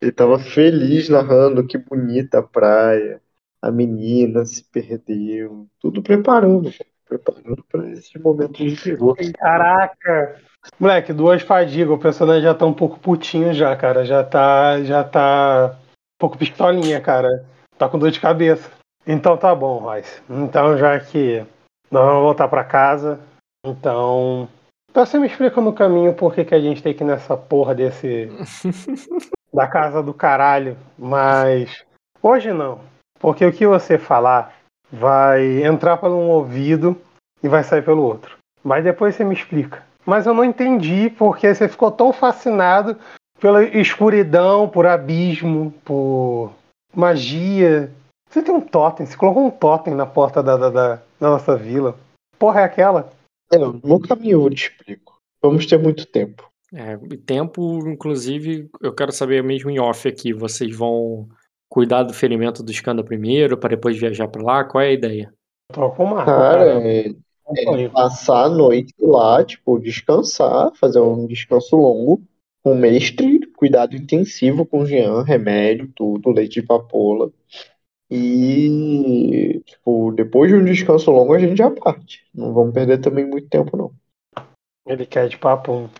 Ele 0.00 0.12
tava 0.12 0.38
feliz 0.38 1.08
narrando 1.08 1.66
que 1.66 1.76
bonita 1.76 2.38
a 2.38 2.42
praia. 2.42 3.20
A 3.62 3.70
menina 3.70 4.44
se 4.44 4.64
perdeu. 4.64 5.66
Tudo 5.80 6.02
preparando. 6.02 6.72
Preparando 7.06 7.64
pra 7.70 7.88
esse 7.90 8.18
momento 8.18 8.52
de 8.52 8.76
terror. 8.76 9.16
caraca. 9.38 10.40
Moleque, 10.78 11.12
duas 11.12 11.42
fadigas, 11.42 11.94
o 11.94 11.98
personagem 11.98 12.42
já 12.42 12.54
tá 12.54 12.66
um 12.66 12.74
pouco 12.74 12.98
putinho 12.98 13.52
já, 13.54 13.74
cara. 13.76 14.04
Já 14.04 14.22
tá, 14.22 14.82
já 14.82 15.02
tá 15.02 15.74
um 15.74 16.18
pouco 16.18 16.38
pistolinha, 16.38 17.00
cara. 17.00 17.46
Tá 17.76 17.88
com 17.88 17.98
dor 17.98 18.10
de 18.10 18.20
cabeça. 18.20 18.70
Então 19.06 19.36
tá 19.36 19.54
bom, 19.54 19.78
Royce. 19.78 20.20
Então 20.28 20.76
já 20.76 21.00
que 21.00 21.44
nós 21.90 22.04
vamos 22.04 22.22
voltar 22.22 22.48
pra 22.48 22.62
casa, 22.62 23.18
então 23.64 24.48
então 24.90 25.04
você 25.04 25.18
me 25.18 25.26
explica 25.26 25.60
no 25.60 25.72
caminho 25.72 26.14
por 26.14 26.34
que, 26.34 26.44
que 26.44 26.54
a 26.54 26.60
gente 26.60 26.82
tem 26.82 26.94
que 26.94 27.04
ir 27.04 27.06
nessa 27.06 27.36
porra 27.36 27.74
desse. 27.74 28.28
da 29.52 29.66
casa 29.66 30.02
do 30.02 30.12
caralho. 30.12 30.76
Mas 30.98 31.84
hoje 32.22 32.52
não. 32.52 32.80
Porque 33.18 33.44
o 33.44 33.52
que 33.52 33.66
você 33.66 33.98
falar 33.98 34.54
vai 34.90 35.62
entrar 35.64 35.96
por 35.96 36.10
um 36.10 36.28
ouvido 36.30 36.96
e 37.42 37.48
vai 37.48 37.62
sair 37.62 37.82
pelo 37.82 38.02
outro. 38.02 38.36
Mas 38.62 38.84
depois 38.84 39.14
você 39.14 39.24
me 39.24 39.34
explica. 39.34 39.82
Mas 40.06 40.26
eu 40.26 40.32
não 40.34 40.44
entendi 40.44 41.10
porque 41.10 41.54
você 41.54 41.68
ficou 41.68 41.90
tão 41.90 42.12
fascinado 42.12 42.96
pela 43.40 43.62
escuridão, 43.64 44.68
por 44.68 44.86
abismo, 44.86 45.72
por 45.84 46.52
magia. 46.94 47.90
Você 48.30 48.42
tem 48.42 48.54
um 48.54 48.60
totem, 48.60 49.06
você 49.06 49.16
colocou 49.16 49.46
um 49.46 49.50
totem 49.50 49.94
na 49.94 50.06
porta 50.06 50.42
da, 50.42 50.56
da, 50.56 50.70
da- 50.70 50.96
da 51.20 51.30
nossa 51.30 51.56
vila. 51.56 51.96
Porra, 52.38 52.60
é 52.60 52.64
aquela? 52.64 53.12
É, 53.52 53.58
no 53.58 54.00
caminho 54.00 54.44
eu 54.46 54.50
te 54.50 54.68
explico. 54.70 55.16
Vamos 55.42 55.66
ter 55.66 55.78
muito 55.78 56.06
tempo. 56.06 56.48
É, 56.74 56.98
e 57.10 57.16
tempo, 57.16 57.88
inclusive, 57.88 58.68
eu 58.82 58.92
quero 58.94 59.10
saber 59.12 59.42
mesmo 59.42 59.70
em 59.70 59.78
off 59.78 60.06
aqui, 60.06 60.32
vocês 60.34 60.74
vão 60.76 61.26
cuidar 61.68 62.02
do 62.02 62.14
ferimento 62.14 62.62
do 62.62 62.72
Skanda 62.72 63.04
primeiro, 63.04 63.56
para 63.56 63.70
depois 63.70 63.98
viajar 63.98 64.28
para 64.28 64.42
lá? 64.42 64.64
Qual 64.64 64.82
é 64.82 64.88
a 64.88 64.92
ideia? 64.92 65.32
Com 65.72 65.82
o 65.82 66.06
Marco, 66.06 66.24
Cara, 66.24 66.64
cara. 66.64 66.88
é, 66.88 67.14
é 67.56 67.88
passar 67.88 68.44
a 68.44 68.48
noite 68.48 68.94
lá, 68.98 69.44
tipo, 69.44 69.78
descansar, 69.78 70.72
fazer 70.74 71.00
um 71.00 71.26
descanso 71.26 71.76
longo 71.76 72.22
com 72.62 72.72
o 72.72 72.76
mestre, 72.76 73.46
cuidado 73.56 73.96
intensivo 73.96 74.66
com 74.66 74.80
o 74.80 74.86
Jean, 74.86 75.22
remédio, 75.22 75.90
tudo, 75.94 76.30
leite 76.30 76.60
de 76.60 76.66
papoula. 76.66 77.30
E, 78.10 79.62
tipo, 79.66 80.12
depois 80.12 80.50
de 80.50 80.56
um 80.56 80.64
descanso 80.64 81.10
longo 81.10 81.34
a 81.34 81.38
gente 81.38 81.58
já 81.58 81.70
parte. 81.70 82.24
Não 82.34 82.54
vamos 82.54 82.72
perder 82.72 82.98
também 82.98 83.26
muito 83.26 83.48
tempo, 83.48 83.76
não. 83.76 83.92
Ele 84.86 85.04
quer 85.04 85.28
de 85.28 85.36
papo. 85.36 85.90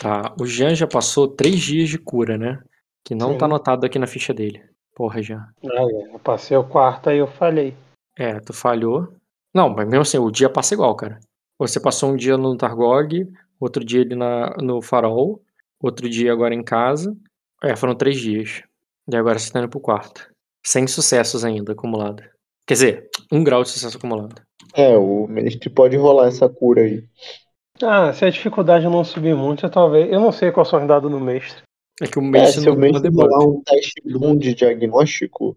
Tá, 0.00 0.34
o 0.40 0.46
Jean 0.46 0.74
já 0.74 0.86
passou 0.86 1.28
três 1.28 1.60
dias 1.60 1.90
de 1.90 1.98
cura, 1.98 2.38
né? 2.38 2.62
Que 3.04 3.14
não 3.14 3.32
Sim. 3.32 3.38
tá 3.38 3.44
anotado 3.44 3.84
aqui 3.84 3.98
na 3.98 4.06
ficha 4.06 4.32
dele. 4.32 4.62
Porra, 4.94 5.22
Jean. 5.22 5.46
Aí, 5.62 6.08
eu 6.12 6.18
passei 6.18 6.56
o 6.56 6.64
quarto 6.64 7.10
aí 7.10 7.18
eu 7.18 7.26
falhei. 7.26 7.74
É, 8.18 8.38
tu 8.40 8.52
falhou. 8.52 9.12
Não, 9.54 9.68
mas 9.68 9.88
mesmo 9.88 10.02
assim, 10.02 10.18
o 10.18 10.30
dia 10.30 10.50
passa 10.50 10.74
igual, 10.74 10.94
cara. 10.94 11.18
Você 11.58 11.80
passou 11.80 12.10
um 12.10 12.16
dia 12.16 12.36
no 12.36 12.56
Targog, 12.56 13.30
outro 13.58 13.84
dia 13.84 14.02
ali 14.02 14.14
na, 14.14 14.56
no 14.58 14.80
Farol, 14.80 15.42
outro 15.80 16.08
dia 16.08 16.32
agora 16.32 16.54
em 16.54 16.62
casa. 16.62 17.16
É, 17.62 17.76
foram 17.76 17.94
três 17.94 18.18
dias. 18.18 18.62
E 19.10 19.16
agora 19.16 19.38
você 19.38 19.52
tá 19.52 19.58
indo 19.58 19.68
pro 19.68 19.80
quarto. 19.80 20.30
Sem 20.64 20.86
sucessos 20.86 21.44
ainda 21.44 21.72
acumulado. 21.72 22.22
Quer 22.66 22.74
dizer, 22.74 23.10
um 23.32 23.42
grau 23.42 23.62
de 23.62 23.70
sucesso 23.70 23.96
acumulado. 23.96 24.40
É, 24.74 24.96
o 24.96 25.26
mestre 25.26 25.68
pode 25.68 25.96
rolar 25.96 26.28
essa 26.28 26.48
cura 26.48 26.82
aí. 26.82 27.04
Ah, 27.82 28.12
se 28.12 28.24
a 28.24 28.30
dificuldade 28.30 28.84
não 28.84 29.02
subir 29.02 29.34
muito, 29.34 29.66
eu 29.66 29.70
talvez. 29.70 30.12
Eu 30.12 30.20
não 30.20 30.30
sei 30.30 30.52
qual 30.52 30.64
são 30.64 30.80
os 30.80 30.86
dados 30.86 31.10
no 31.10 31.18
mestre. 31.18 31.62
É 32.00 32.06
que 32.06 32.18
o 32.18 32.22
É, 32.22 32.24
mestre 32.24 32.62
se 32.62 32.70
o 32.70 32.74
não 32.74 33.12
rolar 33.12 33.46
um 33.46 33.62
teste 33.62 34.00
bom 34.06 34.36
de 34.36 34.54
diagnóstico, 34.54 35.56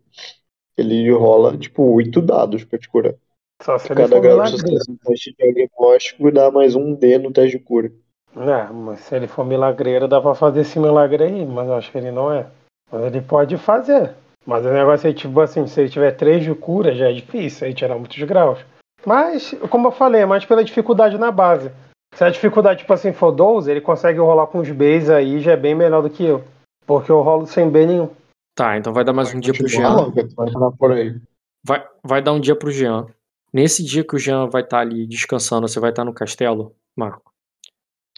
ele 0.77 1.09
rola, 1.11 1.57
tipo, 1.57 1.83
oito 1.95 2.21
dados 2.21 2.63
pra 2.63 2.77
te 2.79 2.89
curar. 2.89 3.13
Só 3.61 3.77
se 3.77 3.91
ele 3.91 4.01
Cada 4.01 4.19
grau 4.19 4.41
de 4.43 4.51
milagreiro. 4.51 4.67
sucesso 4.67 4.91
no 4.91 4.97
teste 4.97 5.31
de 5.31 5.53
diagnóstico 5.53 6.31
dá 6.31 6.51
mais 6.51 6.75
um 6.75 6.93
D 6.93 7.17
no 7.17 7.31
teste 7.31 7.57
de 7.57 7.63
cura. 7.63 7.91
É, 8.35 8.73
mas 8.73 8.99
se 9.01 9.15
ele 9.15 9.27
for 9.27 9.45
milagreiro, 9.45 10.07
dá 10.07 10.19
pra 10.19 10.33
fazer 10.33 10.61
esse 10.61 10.79
milagre 10.79 11.23
aí, 11.23 11.45
mas 11.45 11.67
eu 11.67 11.75
acho 11.75 11.91
que 11.91 11.97
ele 11.97 12.11
não 12.11 12.31
é. 12.31 12.47
Mas 12.91 13.03
ele 13.05 13.21
pode 13.21 13.57
fazer. 13.57 14.11
Mas 14.45 14.65
o 14.65 14.69
negócio 14.73 15.09
é 15.09 15.13
tipo 15.13 15.39
assim, 15.39 15.65
se 15.67 15.79
ele 15.79 15.89
tiver 15.89 16.11
três 16.11 16.43
de 16.43 16.53
cura, 16.53 16.93
já 16.93 17.09
é 17.09 17.13
difícil, 17.13 17.67
aí 17.67 17.73
tirar 17.73 17.95
muitos 17.97 18.21
graus. 18.23 18.59
Mas, 19.05 19.53
como 19.69 19.87
eu 19.87 19.91
falei, 19.91 20.21
é 20.21 20.25
mais 20.25 20.43
pela 20.45 20.63
dificuldade 20.63 21.17
na 21.17 21.31
base. 21.31 21.71
Se 22.15 22.23
a 22.23 22.29
dificuldade, 22.29 22.79
tipo 22.81 22.93
assim, 22.93 23.11
for 23.11 23.31
12, 23.31 23.69
ele 23.71 23.81
consegue 23.81 24.19
rolar 24.19 24.47
com 24.47 24.59
os 24.59 24.69
Bs 24.69 25.09
aí, 25.09 25.39
já 25.39 25.53
é 25.53 25.57
bem 25.57 25.73
melhor 25.75 26.01
do 26.01 26.09
que 26.09 26.23
eu. 26.23 26.43
Porque 26.85 27.11
eu 27.11 27.21
rolo 27.21 27.45
sem 27.47 27.69
B 27.69 27.85
nenhum. 27.85 28.09
Tá, 28.55 28.77
então 28.77 28.93
vai 28.93 29.03
dar 29.03 29.13
mais 29.13 29.33
um 29.33 29.39
dia 29.39 29.53
pro 29.53 29.67
Jean. 29.67 30.11
Vai 30.35 30.51
parar 30.51 30.71
por 30.71 30.91
aí. 30.91 31.19
Vai, 31.65 31.87
vai 32.03 32.21
dar 32.21 32.33
um 32.33 32.39
dia 32.39 32.55
pro 32.55 32.69
Jean. 32.71 33.07
Nesse 33.51 33.83
dia 33.83 34.03
que 34.03 34.15
o 34.15 34.19
Jean 34.19 34.47
vai 34.49 34.61
estar 34.61 34.79
ali 34.79 35.07
descansando, 35.07 35.67
você 35.67 35.79
vai 35.79 35.89
estar 35.91 36.03
no 36.03 36.13
castelo, 36.13 36.75
Marco? 36.95 37.31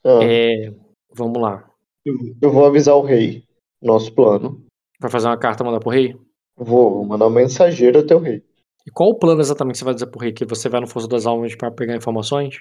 Ah, 0.04 0.20
É. 0.24 0.74
Vamos 1.14 1.42
lá. 1.42 1.64
eu- 2.06 2.16
Eu 2.42 2.52
vou 2.52 2.66
avisar 2.66 2.96
o 2.96 3.02
rei. 3.02 3.44
Nosso 3.82 4.12
plano. 4.14 4.62
Vai 5.00 5.10
fazer 5.10 5.28
uma 5.28 5.38
carta 5.38 5.64
e 5.64 5.66
mandar 5.66 5.80
pro 5.80 5.90
rei? 5.90 6.14
Vou, 6.58 6.96
vou 6.96 7.06
mandar 7.06 7.28
um 7.28 7.32
mensageiro 7.32 8.00
até 8.00 8.14
o 8.16 8.20
rei. 8.20 8.44
E 8.86 8.92
qual 8.92 9.10
o 9.10 9.18
plano 9.18 9.40
exatamente 9.42 9.74
que 9.76 9.80
você 9.80 9.86
vai 9.86 9.94
dizer 9.94 10.08
pro 10.08 10.20
rei? 10.20 10.32
Que 10.34 10.46
você 10.46 10.68
vai 10.70 10.82
no 10.82 10.88
Força 10.88 11.08
das 11.08 11.26
Almas 11.26 11.56
pra 11.56 11.72
pegar 11.72 11.96
informações? 11.96 12.58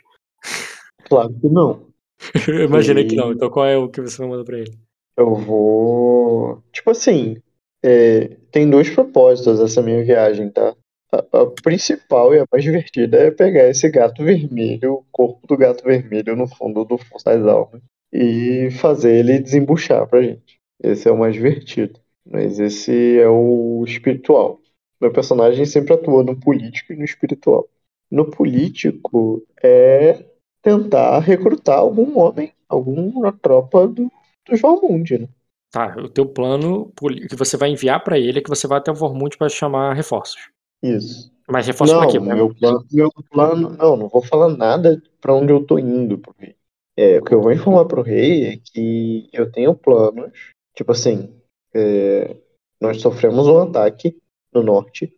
Claro 1.09 1.35
que 1.41 1.49
não. 1.49 1.87
Eu 2.49 2.65
imaginei 2.65 3.07
que 3.07 3.17
não. 3.17 3.33
Então 3.33 3.51
qual 3.51 3.67
é 3.67 3.77
o 3.77 3.89
que 3.89 4.01
você 4.01 4.19
vai 4.19 4.29
mandar 4.29 4.45
pra 4.45 4.59
ele? 4.59 4.79
Eu 5.17 5.35
vou. 5.35 6.63
Tipo 6.73 6.91
assim, 6.91 7.37
é, 7.83 8.37
tem 8.51 8.69
dois 8.69 8.91
propósitos 8.91 9.61
essa 9.61 9.83
minha 9.83 10.03
viagem, 10.03 10.51
tá? 10.51 10.75
A, 11.13 11.43
a 11.43 11.47
principal 11.63 12.35
e 12.35 12.41
a 12.41 12.47
mais 12.51 12.65
divertida 12.65 13.19
é 13.19 13.31
pegar 13.31 13.69
esse 13.69 13.89
gato 13.91 14.25
vermelho, 14.25 14.95
o 14.95 15.05
corpo 15.13 15.47
do 15.47 15.57
gato 15.57 15.85
vermelho 15.85 16.35
no 16.35 16.49
fundo 16.49 16.85
do 16.85 16.99
Força 16.99 17.37
das 17.37 17.47
Almas, 17.47 17.83
e 18.13 18.71
fazer 18.73 19.17
ele 19.17 19.39
desembuchar 19.39 20.09
pra 20.09 20.23
gente. 20.23 20.59
Esse 20.83 21.09
é 21.09 21.13
o 21.13 21.19
mais 21.19 21.35
divertido. 21.35 22.01
Mas 22.27 22.59
esse 22.59 23.19
é 23.19 23.29
o 23.29 23.85
espiritual. 23.87 24.61
Meu 25.01 25.13
personagem 25.13 25.67
sempre 25.67 25.93
atua 25.95 26.25
no 26.25 26.39
político 26.39 26.93
e 26.93 26.97
no 26.97 27.05
espiritual. 27.05 27.69
No 28.11 28.31
político 28.31 29.47
é 29.63 30.25
tentar 30.65 31.19
recrutar 31.21 31.79
algum 31.79 32.19
homem, 32.19 32.53
alguma 32.69 33.31
tropa 33.33 33.87
do, 33.87 34.11
do 34.49 34.57
Valmund, 34.57 35.19
né? 35.19 35.29
Tá, 35.71 35.95
o 35.99 36.09
teu 36.09 36.27
plano 36.27 36.91
que 37.29 37.37
você 37.37 37.57
vai 37.57 37.69
enviar 37.69 38.03
pra 38.03 38.19
ele 38.19 38.39
é 38.39 38.43
que 38.43 38.49
você 38.49 38.67
vai 38.67 38.79
até 38.79 38.91
o 38.91 38.95
Vormund 38.95 39.37
pra 39.37 39.49
chamar 39.49 39.93
reforços. 39.93 40.49
Isso. 40.83 41.33
Mas 41.49 41.67
reforços 41.67 41.97
pra 41.97 42.07
Não, 42.07 42.13
quê? 42.13 42.21
Pra- 42.21 42.35
meu 42.35 42.55
plano, 42.55 42.87
meu 42.91 43.11
plano, 43.31 43.71
não, 43.71 43.97
não 43.97 44.09
vou 44.09 44.23
falar 44.23 44.57
nada 44.57 45.03
pra 45.21 45.35
onde 45.35 45.53
eu 45.53 45.65
tô 45.65 45.79
indo 45.79 46.17
pro 46.17 46.35
rei. 46.39 46.57
É, 46.97 47.19
o 47.19 47.25
que 47.25 47.35
eu 47.35 47.43
vou 47.43 47.53
informar 47.53 47.85
pro 47.87 48.03
rei 48.03 48.45
é 48.47 48.57
que 48.57 49.29
eu 49.33 49.51
tenho 49.51 49.75
planos, 49.75 50.31
tipo 50.75 50.93
assim, 50.93 51.35
é, 51.75 52.37
nós 52.81 53.01
sofremos 53.01 53.47
um 53.49 53.59
ataque 53.59 54.17
no 54.53 54.63
norte 54.63 55.13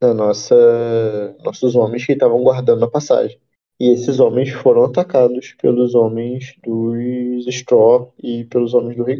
da 0.00 0.12
nossa, 0.12 0.54
nossos 1.44 1.74
homens 1.76 2.04
que 2.04 2.12
estavam 2.12 2.42
guardando 2.42 2.84
a 2.84 2.90
passagem. 2.90 3.40
E 3.78 3.90
esses 3.90 4.20
homens 4.20 4.50
foram 4.50 4.84
atacados 4.84 5.54
pelos 5.60 5.94
homens 5.94 6.54
dos 6.64 7.46
Straw 7.46 8.12
e 8.22 8.44
pelos 8.44 8.72
homens 8.72 8.96
do 8.96 9.04
Rei. 9.04 9.18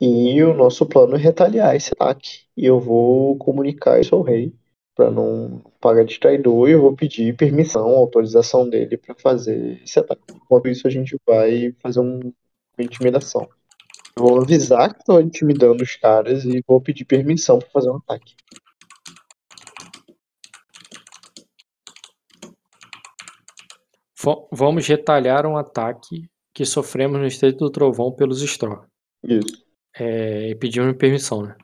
E 0.00 0.42
o 0.42 0.54
nosso 0.54 0.84
plano 0.84 1.14
é 1.14 1.18
retaliar 1.18 1.74
esse 1.76 1.92
ataque. 1.92 2.40
E 2.56 2.66
eu 2.66 2.80
vou 2.80 3.36
comunicar 3.36 4.00
isso 4.00 4.14
ao 4.14 4.22
rei 4.22 4.52
para 4.94 5.10
não 5.10 5.62
pagar 5.80 6.04
de 6.04 6.18
traidor 6.18 6.68
e 6.68 6.72
eu 6.72 6.80
vou 6.80 6.96
pedir 6.96 7.36
permissão, 7.36 7.88
autorização 7.90 8.68
dele 8.68 8.96
para 8.96 9.14
fazer 9.14 9.80
esse 9.84 9.98
ataque. 9.98 10.22
Enquanto 10.34 10.68
isso, 10.68 10.86
a 10.86 10.90
gente 10.90 11.16
vai 11.26 11.74
fazer 11.80 12.00
um- 12.00 12.32
uma 12.78 12.84
intimidação. 12.84 13.46
Eu 14.18 14.24
vou 14.24 14.40
avisar 14.40 14.92
que 14.94 15.00
estou 15.00 15.20
intimidando 15.20 15.82
os 15.82 15.94
caras 15.96 16.44
e 16.44 16.62
vou 16.66 16.80
pedir 16.80 17.04
permissão 17.04 17.58
para 17.58 17.68
fazer 17.68 17.90
um 17.90 17.96
ataque. 17.96 18.34
Vamos 24.52 24.86
retalhar 24.86 25.46
um 25.46 25.56
ataque 25.56 26.28
que 26.54 26.64
sofremos 26.64 27.18
no 27.20 27.26
Estreito 27.26 27.58
do 27.58 27.70
Trovão 27.70 28.10
pelos 28.12 28.42
Straw. 28.42 28.84
Isso, 29.22 29.64
É, 29.98 30.50
e 30.50 30.54
pedimos 30.54 30.96
permissão, 30.96 31.42
né? 31.42 31.56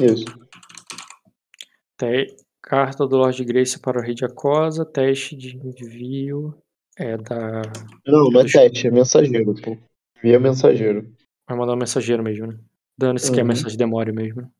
isso. 0.00 0.24
Te- 1.98 2.34
Carta 2.62 3.06
do 3.06 3.16
Lord 3.16 3.42
Grace 3.44 3.80
para 3.80 3.98
o 3.98 4.02
Rei 4.02 4.14
de 4.14 4.24
Acosa, 4.24 4.84
teste 4.84 5.34
de 5.34 5.56
envio 5.56 6.54
é 6.96 7.16
da. 7.16 7.62
Não, 8.06 8.30
não 8.30 8.40
é 8.40 8.44
teste, 8.44 8.86
é 8.86 8.90
mensageiro, 8.90 9.54
pô. 9.62 9.76
Via 10.22 10.38
mensageiro. 10.38 11.10
Vai 11.48 11.56
mandar 11.58 11.72
um 11.72 11.78
mensageiro 11.78 12.22
mesmo, 12.22 12.46
né? 12.48 12.58
Dando-se 12.98 13.32
que 13.32 13.40
é 13.40 13.42
Uhum. 13.42 13.48
mensagem 13.48 13.78
demora 13.78 14.12
mesmo. 14.12 14.42
né? 14.42 14.50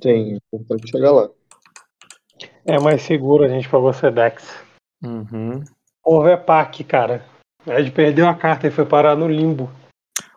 Tem, 0.00 0.36
importante 0.52 0.90
chegar 0.90 1.10
lá. 1.10 1.30
É 2.66 2.78
mais 2.78 3.00
seguro 3.02 3.44
a 3.44 3.48
gente 3.48 3.68
pra 3.68 3.78
você, 3.78 4.10
Dex. 4.10 4.44
Uhum. 5.02 5.64
PAC, 6.46 6.84
cara. 6.84 7.24
Ed 7.66 7.90
perdeu 7.92 8.26
a 8.26 8.34
carta 8.34 8.66
e 8.66 8.70
foi 8.70 8.84
parar 8.84 9.16
no 9.16 9.28
limbo. 9.28 9.70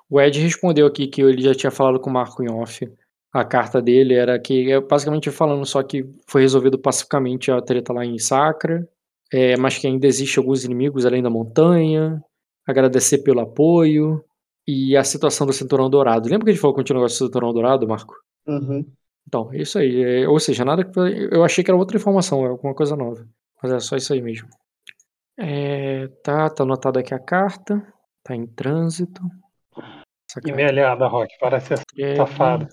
O 0.10 0.22
Ed 0.22 0.40
respondeu 0.40 0.86
aqui 0.86 1.08
que 1.08 1.22
ele 1.22 1.42
já 1.42 1.56
tinha 1.56 1.72
falado 1.72 2.00
com 2.00 2.10
o 2.10 2.14
Marco 2.14 2.44
em 2.44 2.50
off. 2.50 2.88
A 3.34 3.44
carta 3.44 3.82
dele 3.82 4.14
era 4.14 4.40
que, 4.40 4.72
é 4.72 4.80
basicamente 4.80 5.30
falando 5.32 5.66
só 5.66 5.84
que 5.84 6.06
foi 6.28 6.42
resolvido 6.42 6.78
pacificamente 6.78 7.52
a 7.52 7.62
treta 7.62 7.92
lá 7.92 8.06
em 8.06 8.18
Sacra, 8.18 8.88
é, 9.34 9.58
mas 9.58 9.78
que 9.78 9.88
ainda 9.88 10.08
existe 10.08 10.40
alguns 10.40 10.64
inimigos 10.64 11.06
além 11.06 11.22
da 11.22 11.30
montanha, 11.30 12.24
agradecer 12.66 13.20
pelo 13.20 13.42
apoio 13.42 14.24
e 14.68 14.96
a 14.96 15.04
situação 15.04 15.46
do 15.46 15.54
Cinturão 15.54 15.90
Dourado. 15.90 16.30
Lembra 16.30 16.46
que 16.46 16.52
a 16.52 16.54
gente 16.54 16.62
falou 16.62 16.74
que 16.74 16.80
continua 16.80 17.02
com 17.02 17.08
o 17.08 17.10
Cinturão 17.10 17.54
Dourado, 17.54 17.88
Marco? 17.88 18.16
Uhum. 18.48 18.86
Então, 19.28 19.52
é 19.52 19.58
isso 19.58 19.78
aí. 19.80 20.02
É, 20.02 20.28
ou 20.28 20.40
seja, 20.40 20.64
nada 20.64 20.84
que. 20.84 20.98
Eu 21.32 21.44
achei 21.44 21.64
que 21.64 21.70
era 21.70 21.78
outra 21.78 21.98
informação, 21.98 22.46
alguma 22.46 22.74
coisa 22.74 22.96
nova. 22.96 23.28
Mas 23.62 23.72
é 23.72 23.80
só 23.80 23.96
isso 23.96 24.14
aí 24.14 24.22
mesmo. 24.22 24.48
É, 25.38 26.08
tá, 26.24 26.50
tá 26.50 26.64
anotada 26.64 27.00
aqui 27.00 27.14
a 27.14 27.20
carta. 27.20 27.86
Tá 28.24 28.36
em 28.36 28.48
trânsito. 28.48 29.22
Essa 30.30 30.40
E 30.40 30.50
carta 30.52 30.66
aliada, 30.66 31.08
Rock, 31.08 31.36
parece 31.40 31.76
é- 31.98 32.16
safado. 32.16 32.68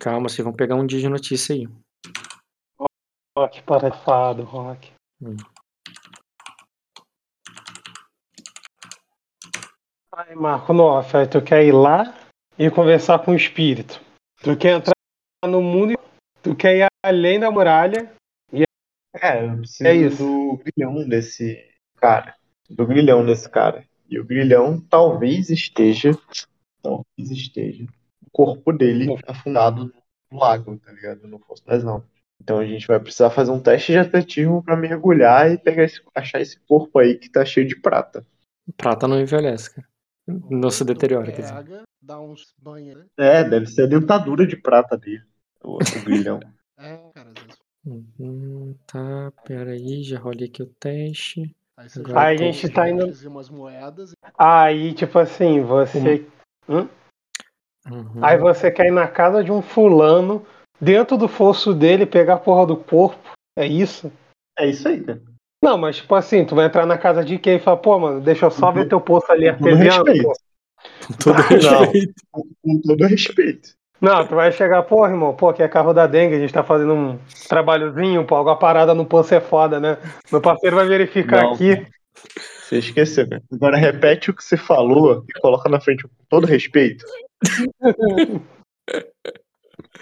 Calma, 0.00 0.28
vocês 0.28 0.44
vão 0.44 0.52
pegar 0.52 0.76
um 0.76 0.86
dia 0.86 1.00
de 1.00 1.08
notícia 1.08 1.54
aí. 1.54 1.66
Rock, 3.36 3.62
parece 3.62 3.96
safado, 3.96 4.42
Rock. 4.44 4.92
Hum. 5.20 5.36
Aí, 10.14 10.34
Marco, 10.36 10.72
no 10.74 10.84
off, 10.84 11.16
aí 11.16 11.26
tu 11.26 11.42
quer 11.42 11.64
ir 11.64 11.72
lá 11.72 12.14
e 12.58 12.70
conversar 12.70 13.18
com 13.24 13.32
o 13.32 13.36
espírito. 13.36 14.00
Tu 14.42 14.56
quer 14.56 14.76
entrar 14.76 14.92
no 15.46 15.62
mundo, 15.62 15.98
tu 16.42 16.54
quer 16.54 16.76
ir 16.76 16.86
além 17.02 17.40
da 17.40 17.50
muralha. 17.50 18.12
É, 19.14 19.44
eu 19.44 19.56
preciso 19.58 19.86
É 19.88 19.94
isso. 19.94 20.22
do 20.22 20.58
grilhão 20.58 21.08
desse 21.08 21.71
cara. 22.02 22.34
Do 22.68 22.84
grilhão 22.84 23.24
desse 23.24 23.48
cara. 23.48 23.84
E 24.10 24.18
o 24.18 24.24
grilhão 24.24 24.80
talvez 24.90 25.48
esteja 25.48 26.10
talvez 26.82 27.30
esteja 27.30 27.84
o 28.20 28.30
corpo 28.32 28.72
dele 28.72 29.06
afundado 29.26 29.92
no 30.30 30.38
lago, 30.38 30.76
tá 30.78 30.90
ligado? 30.92 31.28
No 31.28 31.38
Fosso 31.38 31.64
das 31.64 31.84
Almas. 31.84 32.08
Então 32.42 32.58
a 32.58 32.66
gente 32.66 32.88
vai 32.88 32.98
precisar 32.98 33.30
fazer 33.30 33.52
um 33.52 33.62
teste 33.62 33.92
de 33.92 33.98
atletismo 33.98 34.64
pra 34.64 34.76
mergulhar 34.76 35.52
e 35.52 35.56
pegar 35.56 35.84
esse, 35.84 36.02
achar 36.12 36.40
esse 36.40 36.58
corpo 36.66 36.98
aí 36.98 37.16
que 37.16 37.30
tá 37.30 37.44
cheio 37.44 37.66
de 37.66 37.80
prata. 37.80 38.26
Prata 38.76 39.06
não 39.06 39.20
envelhece, 39.20 39.72
cara. 39.72 39.86
Não 40.26 40.70
se 40.70 40.84
deteriora, 40.84 41.30
quer 41.30 41.42
dizer. 41.42 41.84
Dá 42.00 42.20
uns 42.20 42.52
banhos, 42.58 42.96
né? 42.96 43.06
É, 43.16 43.44
deve 43.44 43.66
ser 43.66 43.82
a 43.82 43.86
dentadura 43.86 44.44
de 44.44 44.56
prata 44.56 44.96
dele. 44.96 45.22
O, 45.62 45.76
o 45.76 46.04
grilhão. 46.04 46.40
É, 46.78 46.96
cara, 47.14 47.30
às 47.30 47.44
vezes. 47.44 47.62
Uhum, 47.84 48.74
tá, 48.86 49.32
peraí, 49.44 50.02
já 50.02 50.18
rolei 50.18 50.48
aqui 50.48 50.62
o 50.62 50.66
teste. 50.66 51.54
Aí 51.82 51.88
você 51.88 52.00
joga 52.00 52.20
a 52.20 52.36
gente 52.36 52.68
tá 52.68 52.88
indo- 52.88 53.28
umas 53.28 53.50
moedas. 53.50 54.12
Aí, 54.38 54.92
tipo 54.94 55.18
assim, 55.18 55.62
você. 55.62 56.24
Uhum. 56.68 56.88
Aí 58.22 58.38
você 58.38 58.70
quer 58.70 58.86
ir 58.86 58.92
na 58.92 59.08
casa 59.08 59.42
de 59.42 59.50
um 59.50 59.60
fulano, 59.60 60.46
dentro 60.80 61.18
do 61.18 61.26
fosso 61.26 61.74
dele, 61.74 62.06
pegar 62.06 62.34
a 62.34 62.38
porra 62.38 62.66
do 62.66 62.76
corpo. 62.76 63.18
É 63.58 63.66
isso? 63.66 64.12
É 64.56 64.68
isso 64.68 64.86
aí, 64.86 65.00
né? 65.04 65.18
Não, 65.62 65.76
mas 65.76 65.96
tipo 65.96 66.14
assim, 66.14 66.44
tu 66.44 66.54
vai 66.54 66.66
entrar 66.66 66.86
na 66.86 66.96
casa 66.96 67.24
de 67.24 67.36
quem 67.36 67.56
e 67.56 67.60
fala, 67.60 67.76
pô, 67.76 67.98
mano, 67.98 68.20
deixa 68.20 68.46
eu 68.46 68.50
só 68.52 68.70
ver 68.70 68.88
teu 68.88 69.00
poço 69.00 69.30
ali 69.32 69.48
artesiano. 69.48 70.04
Com 71.06 71.14
todo 71.18 71.42
respeito. 71.42 72.14
Com 72.62 72.80
todo 72.80 73.06
respeito. 73.06 73.74
Não, 74.02 74.26
tu 74.26 74.34
vai 74.34 74.50
chegar, 74.50 74.82
pô, 74.82 75.06
irmão, 75.06 75.32
pô, 75.32 75.50
aqui 75.50 75.62
é 75.62 75.68
carro 75.68 75.92
da 75.94 76.08
dengue, 76.08 76.34
a 76.34 76.38
gente 76.40 76.52
tá 76.52 76.64
fazendo 76.64 76.92
um 76.92 77.18
trabalhozinho, 77.48 78.26
pô, 78.26 78.34
alguma 78.34 78.58
parada 78.58 78.92
no 78.94 79.06
poço 79.06 79.32
é 79.32 79.40
foda, 79.40 79.78
né? 79.78 79.96
Meu 80.30 80.40
parceiro 80.40 80.74
vai 80.74 80.86
verificar 80.86 81.44
Não. 81.44 81.52
aqui. 81.52 81.86
Você 82.64 82.78
esqueceu, 82.78 83.28
né? 83.28 83.40
Agora 83.52 83.76
repete 83.76 84.28
o 84.30 84.34
que 84.34 84.42
você 84.42 84.56
falou 84.56 85.24
e 85.28 85.40
coloca 85.40 85.68
na 85.68 85.80
frente 85.80 86.02
com 86.02 86.10
todo 86.28 86.48
respeito. 86.48 87.04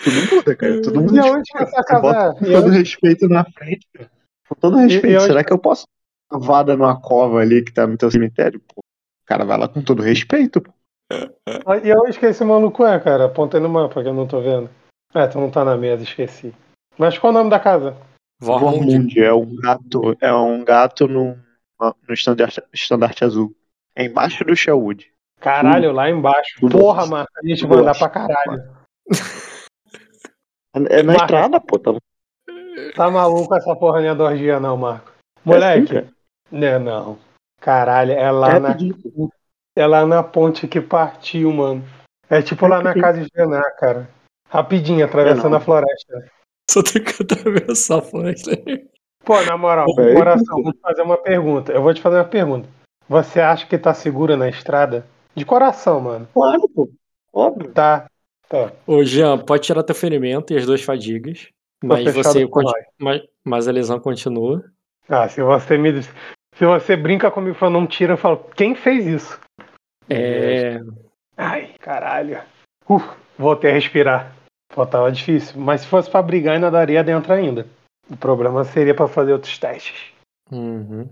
Tudo 0.03 0.35
muda, 0.35 0.57
cara. 0.57 0.81
Todo 0.83 1.01
mundo 1.01 1.15
E 1.17 1.19
aonde 1.21 1.51
Você 1.53 1.83
casa 1.85 2.37
com? 2.39 2.47
E 2.47 2.53
todo 2.53 2.71
respeito 2.71 3.29
na 3.29 3.45
frente, 3.45 3.87
cara. 3.93 4.11
Com 4.49 4.55
todo 4.55 4.77
respeito. 4.79 5.07
e 5.13 5.17
onde- 5.17 5.27
Será 5.27 5.45
que 5.45 5.53
eu 5.53 5.59
posso 5.59 5.85
dar 6.31 6.39
uma 6.39 6.47
vada 6.47 6.75
numa 6.77 6.99
cova 6.99 7.41
ali 7.41 7.63
que 7.63 7.73
tá 7.73 7.87
no 7.87 7.99
teu 7.99 8.11
cemitério? 8.11 8.61
Pô, 8.61 8.81
o 8.81 9.27
cara 9.27 9.45
vai 9.45 9.59
lá 9.59 9.69
com 9.69 9.83
todo 9.83 10.03
respeito, 10.03 10.61
pô. 10.63 10.73
E 11.83 11.93
aonde 11.93 12.19
que 12.19 12.27
esse 12.27 12.45
maluco 12.45 12.85
é, 12.85 12.99
cara? 13.01 13.27
Aponta 13.27 13.57
aí 13.57 13.63
no 13.63 13.69
mapa 13.69 14.03
que 14.03 14.09
eu 14.09 14.15
não 14.15 14.27
tô 14.27 14.41
vendo. 14.41 14.71
É, 15.15 15.27
tu 15.27 15.39
não 15.39 15.51
tá 15.51 15.65
na 15.65 15.77
mesa, 15.77 16.03
esqueci. 16.05 16.55
Mas 16.97 17.19
qual 17.19 17.33
o 17.33 17.35
nome 17.35 17.51
da 17.51 17.59
casa? 17.59 17.97
Vormund. 18.41 19.19
É 19.21 19.33
um 19.33 19.57
gato, 19.57 20.17
é 20.21 20.33
um 20.33 20.65
gato 20.65 21.09
no, 21.09 21.37
no 21.81 22.15
estandarte, 22.15 22.63
estandarte 22.73 23.25
azul. 23.25 23.55
É 23.95 24.05
embaixo 24.05 24.45
do 24.45 24.55
Sherwood. 24.55 25.11
Caralho, 25.41 25.93
lá 25.93 26.09
embaixo. 26.09 26.61
Tudo. 26.61 26.79
Porra, 26.79 27.07
Marco, 27.07 27.33
a 27.37 27.47
gente 27.47 27.67
vai 27.67 27.79
andar 27.79 27.99
pra 27.99 28.09
caralho. 28.09 28.63
É 30.89 31.03
na 31.03 31.13
Marca. 31.15 31.25
estrada, 31.25 31.61
pô. 31.61 31.79
Tá 31.79 31.93
Tá 32.95 33.11
maluco 33.11 33.55
essa 33.55 33.75
porra 33.75 34.01
nem 34.01 34.15
dois 34.15 34.39
dias, 34.39 34.61
não, 34.61 34.77
Marco. 34.77 35.11
É 35.11 35.41
Moleque, 35.45 35.85
assim, 35.85 35.95
cara. 35.95 36.09
né, 36.53 36.79
não. 36.79 37.19
Caralho, 37.61 38.13
é 38.13 38.31
lá, 38.31 38.57
É 38.57 38.59
na. 38.59 38.77
É 39.77 39.87
lá 39.87 40.07
na 40.07 40.23
ponte 40.23 40.67
que 40.69 40.81
partiu, 40.81 41.53
mano. 41.53 41.85
É 42.29 42.43
tipo 42.43 42.67
lá 42.67 42.83
na 42.83 42.95
casa 42.95 43.23
de 43.23 43.29
Genar, 43.35 43.77
cara. 43.77 44.09
Rapidinho, 44.49 45.05
atravessando 45.05 45.57
a 45.57 45.61
floresta. 45.61 46.31
Só 46.71 46.83
tem 46.83 47.03
que 47.03 47.23
atravessar 47.23 47.99
a 47.99 48.03
floresta. 48.03 48.51
Pô, 49.25 49.41
na 49.43 49.57
moral, 49.57 49.87
É, 49.99 50.15
coração, 50.15 50.63
vou 50.63 50.73
te 50.73 50.81
fazer 50.81 51.03
uma 51.03 51.19
pergunta. 51.19 51.73
Eu 51.73 51.83
vou 51.83 51.93
te 51.93 52.01
fazer 52.01 52.17
uma 52.17 52.25
pergunta. 52.25 52.69
Você 53.09 53.41
acha 53.41 53.67
que 53.67 53.77
tá 53.77 53.93
segura 53.93 54.37
na 54.37 54.49
estrada? 54.49 55.05
De 55.35 55.45
coração, 55.45 56.01
mano. 56.01 56.29
Claro, 56.33 56.69
pô. 56.69 56.89
Óbvio. 57.33 57.73
Tá. 57.73 58.07
Tá. 58.49 58.73
Ô, 58.87 59.05
Jean, 59.05 59.39
pode 59.39 59.65
tirar 59.65 59.83
teu 59.83 59.95
ferimento 59.95 60.53
e 60.53 60.57
as 60.57 60.67
duas 60.67 60.83
fadigas. 60.83 61.49
Mas, 61.83 62.13
você 62.13 62.47
mas, 62.99 63.23
mas 63.45 63.69
a 63.69 63.73
lesão 63.73 63.99
continua. 63.99 64.63
Ah, 65.09 65.29
se 65.29 65.41
você 65.41 65.79
me. 65.79 66.05
Se 66.61 66.67
você 66.67 66.95
brinca 66.95 67.31
comigo 67.31 67.57
e 67.57 67.59
fala, 67.59 67.73
não 67.73 67.87
tira, 67.87 68.13
eu 68.13 68.19
falo, 68.19 68.37
quem 68.55 68.75
fez 68.75 69.07
isso? 69.07 69.41
É. 70.11 70.79
Ai, 71.35 71.73
caralho. 71.81 72.39
Uf, 72.87 73.03
voltei 73.39 73.71
a 73.71 73.73
respirar. 73.73 74.37
Pô, 74.69 74.85
tava 74.85 75.11
difícil. 75.11 75.59
Mas 75.59 75.81
se 75.81 75.87
fosse 75.87 76.11
pra 76.11 76.21
brigar, 76.21 76.57
ainda 76.57 76.71
daria 76.71 77.03
dentro 77.03 77.33
ainda. 77.33 77.67
O 78.11 78.15
problema 78.15 78.63
seria 78.63 78.95
pra 78.95 79.09
fazer 79.09 79.33
outros 79.33 79.57
testes. 79.57 80.13
Uhum. 80.53 81.09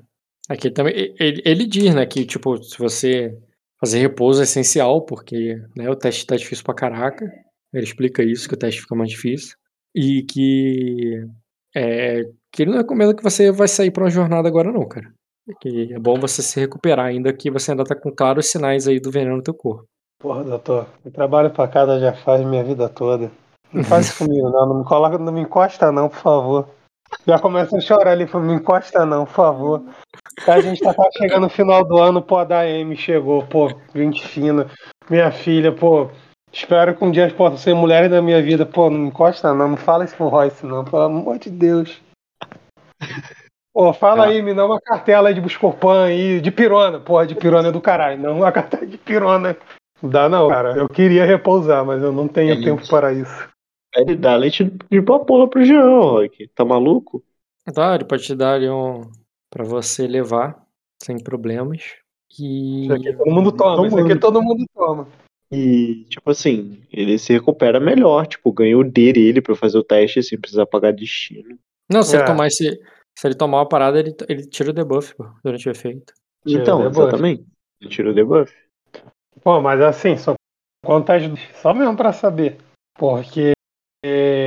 Aqui 0.50 0.70
também. 0.70 1.14
Ele, 1.18 1.42
ele 1.42 1.66
diz, 1.66 1.94
né, 1.94 2.04
que, 2.04 2.26
tipo, 2.26 2.62
se 2.62 2.78
você 2.78 3.34
fazer 3.80 4.00
repouso 4.00 4.42
é 4.42 4.44
essencial, 4.44 5.00
porque 5.06 5.56
né, 5.74 5.88
o 5.88 5.96
teste 5.96 6.26
tá 6.26 6.36
difícil 6.36 6.62
pra 6.62 6.74
caraca. 6.74 7.24
Ele 7.72 7.84
explica 7.84 8.22
isso, 8.22 8.46
que 8.46 8.54
o 8.54 8.58
teste 8.58 8.82
fica 8.82 8.94
mais 8.94 9.08
difícil. 9.08 9.56
E 9.94 10.24
que. 10.24 11.24
É, 11.74 12.24
que 12.52 12.64
ele 12.64 12.72
não 12.72 12.78
recomenda 12.78 13.16
que 13.16 13.22
você 13.22 13.50
vai 13.50 13.66
sair 13.66 13.90
pra 13.90 14.04
uma 14.04 14.10
jornada 14.10 14.46
agora, 14.46 14.70
não, 14.70 14.86
cara. 14.86 15.10
Que 15.60 15.92
é 15.94 15.98
bom 15.98 16.18
você 16.18 16.42
se 16.42 16.60
recuperar, 16.60 17.06
ainda 17.06 17.32
que 17.32 17.50
você 17.50 17.70
ainda 17.70 17.84
tá 17.84 17.94
com 17.94 18.10
claros 18.10 18.50
sinais 18.50 18.86
aí 18.86 19.00
do 19.00 19.10
veneno 19.10 19.36
no 19.36 19.42
teu 19.42 19.54
corpo. 19.54 19.84
Porra, 20.20 20.42
doutor, 20.42 20.86
eu 21.04 21.12
trabalho 21.12 21.50
pra 21.50 21.68
casa 21.68 22.00
já 22.00 22.12
faz 22.12 22.44
minha 22.44 22.64
vida 22.64 22.88
toda. 22.88 23.30
Não 23.72 23.84
faz 23.84 24.06
isso 24.06 24.18
comigo, 24.24 24.50
não. 24.50 24.66
Não 24.66 24.78
me 24.80 24.84
coloca, 24.84 25.16
não 25.16 25.32
me 25.32 25.40
encosta, 25.40 25.92
não, 25.92 26.08
por 26.08 26.18
favor. 26.18 26.68
Já 27.26 27.38
começa 27.38 27.76
a 27.76 27.80
chorar 27.80 28.10
ali, 28.10 28.26
fala, 28.26 28.44
me 28.44 28.54
encosta, 28.54 29.06
não, 29.06 29.24
por 29.24 29.32
favor. 29.32 29.82
A 30.46 30.60
gente 30.60 30.80
tá 30.80 30.94
chegando 31.16 31.42
no 31.42 31.48
final 31.48 31.84
do 31.84 31.98
ano, 31.98 32.20
pô, 32.20 32.38
a 32.38 32.44
da 32.44 32.66
M 32.66 32.94
chegou, 32.96 33.44
pô, 33.46 33.70
gente 33.94 34.26
fina. 34.26 34.70
Minha 35.08 35.30
filha, 35.30 35.72
pô, 35.72 36.10
espero 36.52 36.94
que 36.96 37.04
um 37.04 37.10
dia 37.10 37.32
possa 37.34 37.56
ser 37.56 37.74
mulheres 37.74 38.10
da 38.10 38.20
minha 38.20 38.42
vida. 38.42 38.66
Pô, 38.66 38.90
não 38.90 38.98
me 38.98 39.08
encosta, 39.08 39.54
não, 39.54 39.68
não 39.68 39.76
fala 39.76 40.04
isso 40.04 40.16
pro 40.16 40.28
Royce, 40.28 40.66
não, 40.66 40.84
pelo 40.84 41.02
amor 41.02 41.38
de 41.38 41.50
Deus. 41.50 42.00
Pô, 43.78 43.92
fala 43.92 44.26
aí, 44.26 44.42
me 44.42 44.52
dá 44.52 44.66
uma 44.66 44.80
cartela 44.80 45.28
aí 45.28 45.34
de 45.36 45.40
Buscopan 45.40 46.06
aí, 46.06 46.40
de 46.40 46.50
pirona. 46.50 46.98
Porra, 46.98 47.24
de 47.24 47.36
pirona 47.36 47.68
é 47.68 47.70
do 47.70 47.80
caralho, 47.80 48.20
não 48.20 48.38
uma 48.38 48.50
cartela 48.50 48.84
de 48.84 48.98
pirona. 48.98 49.56
Não 50.02 50.10
dá 50.10 50.28
não, 50.28 50.48
cara. 50.48 50.76
Eu 50.76 50.88
queria 50.88 51.24
repousar, 51.24 51.84
mas 51.86 52.02
eu 52.02 52.10
não 52.10 52.26
tenho 52.26 52.54
É 52.54 52.60
tempo 52.60 52.82
para 52.88 53.12
isso. 53.12 53.48
Ele 53.94 54.16
dá 54.16 54.34
leite 54.34 54.64
de 54.90 55.00
pra 55.00 55.20
porra 55.20 55.46
pro 55.48 55.64
Jean, 55.64 55.84
Rock. 55.84 56.48
Tá 56.56 56.64
maluco? 56.64 57.22
Tá, 57.72 57.94
ele 57.94 58.02
pode 58.02 58.24
te 58.24 58.34
dar 58.34 58.54
ali 58.54 58.68
um. 58.68 59.02
pra 59.48 59.62
você 59.62 60.08
levar, 60.08 60.60
sem 61.00 61.16
problemas. 61.22 61.84
E. 62.36 62.82
Isso 62.86 62.92
aqui 62.94 63.12
todo 63.12 63.30
mundo 63.30 63.52
toma, 63.52 63.86
isso 63.86 63.98
aqui 64.00 64.16
todo 64.16 64.42
mundo 64.42 64.64
toma. 64.74 65.06
E, 65.52 66.04
tipo 66.10 66.28
assim, 66.32 66.82
ele 66.92 67.16
se 67.16 67.32
recupera 67.32 67.78
melhor. 67.78 68.26
Tipo, 68.26 68.50
ganha 68.50 68.76
o 68.76 68.82
D 68.82 69.12
dele 69.12 69.40
pra 69.40 69.54
fazer 69.54 69.78
o 69.78 69.84
teste 69.84 70.20
sem 70.20 70.36
precisar 70.36 70.66
pagar 70.66 70.92
destino. 70.92 71.56
Não, 71.88 72.02
se 72.02 72.16
É. 72.16 72.18
ele 72.18 72.26
tomar 72.26 72.48
esse. 72.48 72.76
Se 73.18 73.26
ele 73.26 73.34
tomar 73.34 73.58
uma 73.58 73.68
parada, 73.68 73.98
ele, 73.98 74.14
ele 74.28 74.46
tira 74.46 74.70
o 74.70 74.72
debuff 74.72 75.12
pô, 75.16 75.28
durante 75.42 75.68
o 75.68 75.72
efeito. 75.72 76.14
Tira 76.46 76.62
então, 76.62 76.78
debuff. 76.78 77.00
exatamente. 77.00 77.44
Ele 77.80 77.90
tira 77.90 78.10
o 78.10 78.14
debuff. 78.14 78.54
Pô, 79.42 79.60
mas 79.60 79.80
assim, 79.80 80.16
são 80.16 80.36
quantas. 80.86 81.24
Só 81.60 81.74
mesmo 81.74 81.96
pra 81.96 82.12
saber. 82.12 82.58
Porque. 82.96 83.54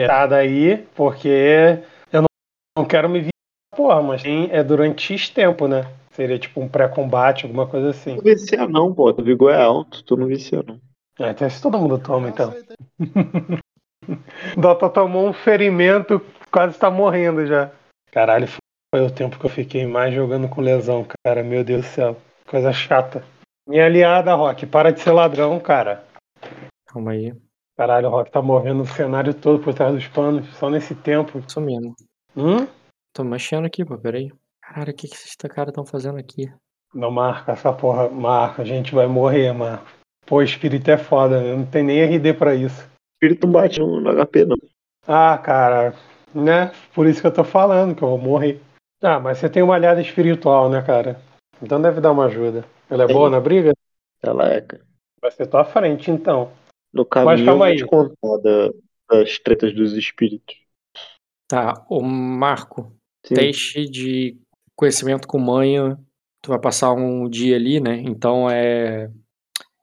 Tá 0.08 0.26
daí, 0.26 0.88
porque 0.96 1.84
eu 2.14 2.22
não, 2.22 2.28
não 2.78 2.86
quero 2.86 3.10
me 3.10 3.20
vir. 3.20 3.32
Porra, 3.76 4.02
mas 4.02 4.24
tem- 4.24 4.50
é 4.50 4.64
durante 4.64 5.02
X 5.02 5.30
tempo, 5.30 5.68
né? 5.68 5.94
Seria 6.12 6.40
tipo 6.40 6.62
um 6.62 6.70
pré-combate, 6.70 7.46
alguma 7.46 7.68
coisa 7.68 7.90
assim. 7.90 8.16
Não 8.16 8.24
vicia 8.24 8.66
não, 8.70 8.94
pô. 8.94 9.10
O 9.10 9.22
vigor 9.22 9.52
é 9.52 9.62
alto, 9.62 10.02
tu 10.02 10.16
não 10.16 10.28
vicia 10.28 10.64
não. 10.66 10.80
É, 11.20 11.32
então 11.32 11.50
se 11.50 11.62
todo 11.62 11.78
mundo 11.78 12.00
toma, 12.00 12.30
então. 12.30 12.54
Dota 14.58 14.90
tomou 14.90 15.28
um 15.28 15.34
ferimento, 15.34 16.22
quase 16.50 16.80
tá 16.80 16.90
morrendo 16.90 17.46
já. 17.46 17.70
Caralho, 18.12 18.48
foi 18.94 19.06
o 19.06 19.10
tempo 19.10 19.40
que 19.40 19.46
eu 19.46 19.50
fiquei 19.50 19.86
mais 19.88 20.14
jogando 20.14 20.50
com 20.50 20.62
lesão, 20.62 21.08
cara. 21.26 21.44
Meu 21.44 21.64
Deus 21.64 21.82
do 21.82 21.88
céu. 21.88 22.18
Coisa 22.46 22.74
chata. 22.74 23.24
Minha 23.68 23.86
aliada, 23.86 24.34
Rock, 24.34 24.66
para 24.66 24.92
de 24.92 25.00
ser 25.00 25.12
ladrão, 25.12 25.60
cara. 25.60 26.06
Calma 26.88 27.12
aí. 27.12 27.34
Caralho, 27.78 28.10
o 28.10 28.12
Rock 28.12 28.30
tá 28.30 28.42
morrendo 28.42 28.84
o 28.84 28.88
cenário 28.88 29.34
todo 29.34 29.64
por 29.64 29.74
trás 29.74 29.94
dos 29.94 30.08
panos, 30.08 30.46
só 30.58 30.70
nesse 30.70 30.94
tempo. 30.94 31.42
Mesmo. 31.62 31.96
Hum? 32.36 32.68
Tô 33.14 33.24
mexendo 33.24 33.66
aqui, 33.66 33.86
pô, 33.86 33.98
peraí. 33.98 34.30
Caralho, 34.62 34.92
o 34.92 34.96
que, 34.96 35.08
que 35.08 35.16
esses 35.16 35.36
caras 35.36 35.70
estão 35.70 35.86
fazendo 35.86 36.18
aqui? 36.18 36.52
Não 36.94 37.10
marca 37.10 37.54
essa 37.54 37.72
porra, 37.72 38.10
marca, 38.10 38.62
a 38.62 38.66
gente 38.66 38.94
vai 38.94 39.08
morrer, 39.08 39.54
marca. 39.54 39.86
Pô, 40.26 40.42
espírito 40.42 40.92
é 40.92 40.98
foda, 40.98 41.42
né? 41.42 41.56
não 41.56 41.66
tem 41.66 41.84
nem 41.84 42.02
RD 42.04 42.34
pra 42.34 42.54
isso. 42.54 42.90
Espírito 43.14 43.48
bate 43.48 43.80
no 43.80 44.26
HP, 44.26 44.46
não. 44.46 44.58
Ah, 45.08 45.38
cara, 45.38 45.94
né? 46.34 46.72
Por 46.94 47.08
isso 47.08 47.22
que 47.22 47.28
eu 47.28 47.34
tô 47.34 47.44
falando 47.44 47.96
que 47.96 48.04
eu 48.04 48.10
vou 48.10 48.18
morrer. 48.18 48.62
Ah, 49.02 49.20
mas 49.20 49.38
você 49.40 49.50
tem 49.50 49.64
uma 49.64 49.76
aliada 49.76 50.02
espiritual, 50.02 50.70
né, 50.70 50.82
cara? 50.82 51.20
Então 51.62 51.82
deve 51.82 52.00
dar 52.02 52.12
uma 52.12 52.26
ajuda. 52.26 52.66
Ela 52.90 53.04
é 53.04 53.08
Tem. 53.08 53.16
boa 53.16 53.30
na 53.30 53.40
briga? 53.40 53.72
Ela 54.22 54.54
é, 54.54 54.62
cara. 54.62 54.84
Vai 55.22 55.32
ser 55.32 55.48
tua 55.48 55.64
frente, 55.64 56.10
então. 56.12 56.52
No 56.94 57.06
caminho 57.06 57.40
eu 57.40 57.46
calma 57.46 57.66
vou 57.66 57.72
aí. 57.72 57.78
te 57.78 57.86
contar 57.86 58.38
da- 58.44 58.72
das 59.10 59.40
tretas 59.40 59.74
dos 59.74 59.94
espíritos. 59.94 60.56
Tá, 61.48 61.86
o 61.90 62.02
Marco, 62.02 62.94
Sim. 63.26 63.36
teste 63.36 63.90
de 63.90 64.38
conhecimento 64.76 65.28
com 65.28 65.38
manha. 65.38 65.98
Tu 66.42 66.50
vai 66.50 66.60
passar 66.60 66.94
um 66.94 67.30
dia 67.30 67.56
ali, 67.56 67.80
né? 67.80 67.96
Então 67.98 68.50
é. 68.50 69.10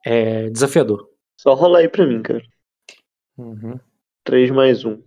É 0.05 0.49
desafiador. 0.49 1.09
Só 1.39 1.53
rola 1.53 1.79
aí 1.79 1.89
pra 1.89 2.05
mim, 2.05 2.21
cara. 2.21 2.41
Uhum. 3.37 3.77
3 4.23 4.49
mais 4.49 4.85
1. 4.85 5.01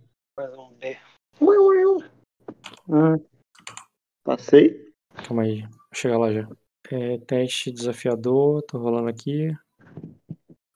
Ver. 2.87 3.21
Passei? 4.23 4.93
Calma 5.27 5.43
aí, 5.43 5.61
vou 5.61 5.69
chegar 5.93 6.17
lá 6.17 6.31
já. 6.31 6.47
É, 6.91 7.17
teste 7.19 7.71
desafiador, 7.71 8.61
tô 8.63 8.77
rolando 8.77 9.09
aqui. 9.09 9.49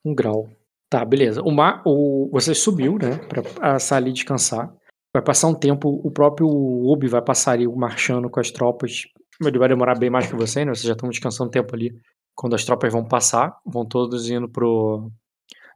Um 0.04 0.14
grau. 0.16 0.50
Tá, 0.90 1.04
beleza. 1.04 1.42
O 1.42 1.52
mar, 1.52 1.82
o, 1.86 2.30
você 2.32 2.56
subiu, 2.56 2.98
né, 2.98 3.18
pra 3.28 3.78
ali 3.98 4.14
descansar. 4.14 4.74
Vai 5.14 5.24
passar 5.24 5.48
um 5.48 5.56
tempo, 5.56 5.90
o 6.04 6.12
próprio 6.12 6.48
Ubi 6.48 7.08
vai 7.08 7.22
passar 7.22 7.54
ali 7.54 7.68
marchando 7.68 8.30
com 8.30 8.40
as 8.40 8.52
tropas. 8.52 9.04
Ele 9.44 9.60
vai 9.60 9.68
demorar 9.68 9.98
bem 9.98 10.10
mais 10.10 10.28
que 10.28 10.36
você, 10.36 10.64
né? 10.64 10.74
Vocês 10.74 10.86
já 10.86 10.94
estão 10.94 11.10
descansando 11.10 11.50
um 11.50 11.52
tempo 11.52 11.76
ali. 11.76 11.92
Quando 12.36 12.56
as 12.56 12.64
tropas 12.64 12.94
vão 12.94 13.04
passar, 13.04 13.58
vão 13.66 13.86
todos 13.86 14.30
indo 14.30 14.48
pro. 14.48 15.12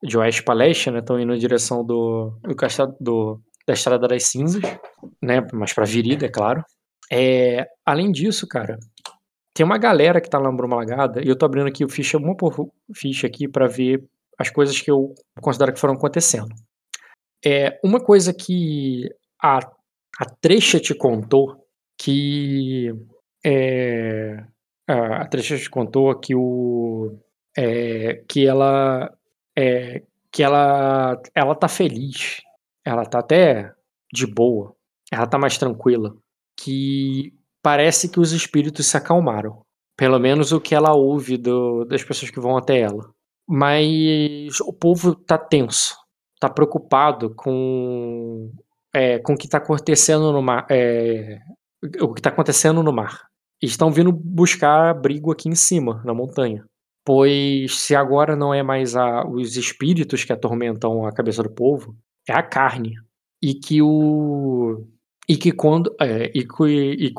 de 0.03 0.17
oeste 0.17 0.43
pra 0.43 0.53
leste, 0.53 0.91
né? 0.91 0.99
Estão 0.99 1.19
indo 1.19 1.33
em 1.33 1.39
direção 1.39 1.83
do. 1.83 2.33
do, 2.41 2.55
castelo, 2.55 2.95
do 2.99 3.41
da 3.71 3.73
Estrada 3.73 4.05
das 4.05 4.25
Cinzas, 4.25 4.61
né? 5.21 5.47
Mas 5.53 5.71
pra 5.71 5.85
Virida, 5.85 6.25
é 6.25 6.29
claro. 6.29 6.63
É, 7.09 7.67
além 7.85 8.11
disso, 8.11 8.45
cara, 8.47 8.77
tem 9.53 9.65
uma 9.65 9.77
galera 9.77 10.19
que 10.19 10.29
tá 10.29 10.37
lá 10.37 10.49
Lagada, 10.49 11.23
e 11.23 11.27
eu 11.27 11.37
tô 11.37 11.45
abrindo 11.45 11.67
aqui 11.67 11.85
o 11.85 11.89
ficha, 11.89 12.17
uma 12.17 12.35
por 12.35 12.69
ficha 12.93 13.27
aqui 13.27 13.47
para 13.47 13.67
ver 13.67 14.03
as 14.37 14.49
coisas 14.49 14.79
que 14.79 14.91
eu 14.91 15.13
considero 15.41 15.73
que 15.73 15.79
foram 15.79 15.93
acontecendo. 15.93 16.53
É, 17.45 17.79
uma 17.83 17.99
coisa 17.99 18.33
que 18.33 19.09
a, 19.41 19.59
a 20.19 20.25
Trecha 20.41 20.79
te 20.79 20.93
contou, 20.93 21.65
que 21.97 22.93
é, 23.45 24.43
a 24.87 25.25
Trecha 25.27 25.57
te 25.57 25.69
contou 25.69 26.13
que 26.19 26.35
o 26.35 27.17
é, 27.57 28.23
que 28.27 28.45
ela 28.45 29.11
é, 29.57 30.03
que 30.31 30.43
ela 30.43 31.21
ela 31.35 31.55
tá 31.55 31.67
feliz, 31.67 32.41
ela 32.85 33.05
tá 33.05 33.19
até 33.19 33.73
de 34.13 34.25
boa, 34.25 34.75
ela 35.11 35.27
tá 35.27 35.37
mais 35.37 35.57
tranquila, 35.57 36.15
que 36.59 37.33
parece 37.61 38.09
que 38.09 38.19
os 38.19 38.31
espíritos 38.31 38.87
se 38.87 38.97
acalmaram. 38.97 39.61
Pelo 39.97 40.19
menos 40.19 40.51
o 40.51 40.59
que 40.59 40.73
ela 40.73 40.93
ouve 40.93 41.37
do, 41.37 41.85
das 41.85 42.03
pessoas 42.03 42.31
que 42.31 42.39
vão 42.39 42.57
até 42.57 42.79
ela. 42.79 43.11
Mas 43.47 44.59
o 44.61 44.73
povo 44.73 45.13
tá 45.13 45.37
tenso, 45.37 45.95
tá 46.39 46.49
preocupado 46.49 47.33
com, 47.35 48.51
é, 48.93 49.19
com 49.19 49.33
o 49.33 49.37
que 49.37 49.47
tá 49.47 49.57
acontecendo 49.57 50.31
no 50.31 50.41
mar. 50.41 50.65
É, 50.71 51.39
o 52.01 52.13
que 52.13 52.21
tá 52.21 52.29
acontecendo 52.29 52.81
no 52.81 52.93
mar. 52.93 53.27
Estão 53.61 53.91
vindo 53.91 54.11
buscar 54.11 54.89
abrigo 54.89 55.31
aqui 55.31 55.49
em 55.49 55.55
cima, 55.55 56.01
na 56.03 56.13
montanha. 56.13 56.65
Pois 57.05 57.79
se 57.79 57.95
agora 57.95 58.35
não 58.35 58.53
é 58.53 58.63
mais 58.63 58.95
a, 58.95 59.25
os 59.27 59.55
espíritos 59.55 60.23
que 60.23 60.33
atormentam 60.33 61.05
a 61.05 61.11
cabeça 61.11 61.43
do 61.43 61.51
povo, 61.51 61.95
é 62.27 62.33
a 62.33 62.43
carne. 62.43 62.95
E 63.41 63.53
que 63.53 63.81
o 63.81 64.85
e 65.27 65.37
que 65.37 65.51
quando 65.51 65.95
é, 65.99 66.31
e, 66.35 66.45
e, 66.45 67.13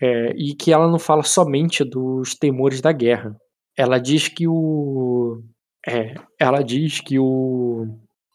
é, 0.00 0.34
e 0.36 0.54
que 0.54 0.72
ela 0.72 0.88
não 0.88 0.98
fala 0.98 1.22
somente 1.22 1.84
dos 1.84 2.34
temores 2.34 2.80
da 2.80 2.92
guerra. 2.92 3.36
Ela 3.76 3.98
diz 3.98 4.28
que 4.28 4.46
o 4.48 5.42
é, 5.86 6.14
ela 6.38 6.62
diz 6.62 7.00
que 7.00 7.18
o 7.18 7.86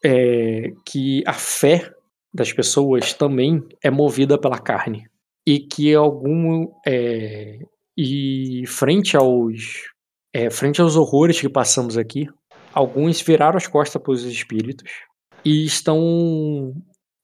é, 0.04 0.72
que 0.86 1.24
a 1.26 1.34
fé 1.34 1.92
das 2.34 2.54
pessoas 2.54 3.14
também 3.14 3.62
é 3.84 3.90
movida 3.90 4.38
pela 4.38 4.60
carne 4.60 5.08
e 5.46 5.60
que 5.60 5.94
algum 5.96 6.68
é, 6.88 7.60
e 7.98 8.64
frente 8.68 9.18
aos 9.18 9.90
é, 10.34 10.50
frente 10.50 10.80
aos 10.80 10.96
horrores 10.96 11.42
que 11.42 11.50
passamos 11.50 11.98
aqui, 11.98 12.28
alguns 12.72 13.20
viraram 13.22 13.58
as 13.58 13.68
costas 13.68 14.02
para 14.02 14.12
os 14.12 14.24
espíritos 14.24 14.90
e 15.44 15.66
estão 15.66 16.74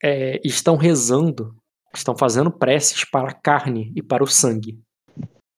é, 0.04 0.40
estão 0.44 0.76
rezando 0.76 1.56
estão 1.98 2.16
fazendo 2.18 2.52
preces 2.52 3.04
para 3.06 3.30
a 3.30 3.34
carne 3.34 3.92
e 3.96 4.04
para 4.04 4.24
o 4.24 4.28
sangue. 4.28 4.80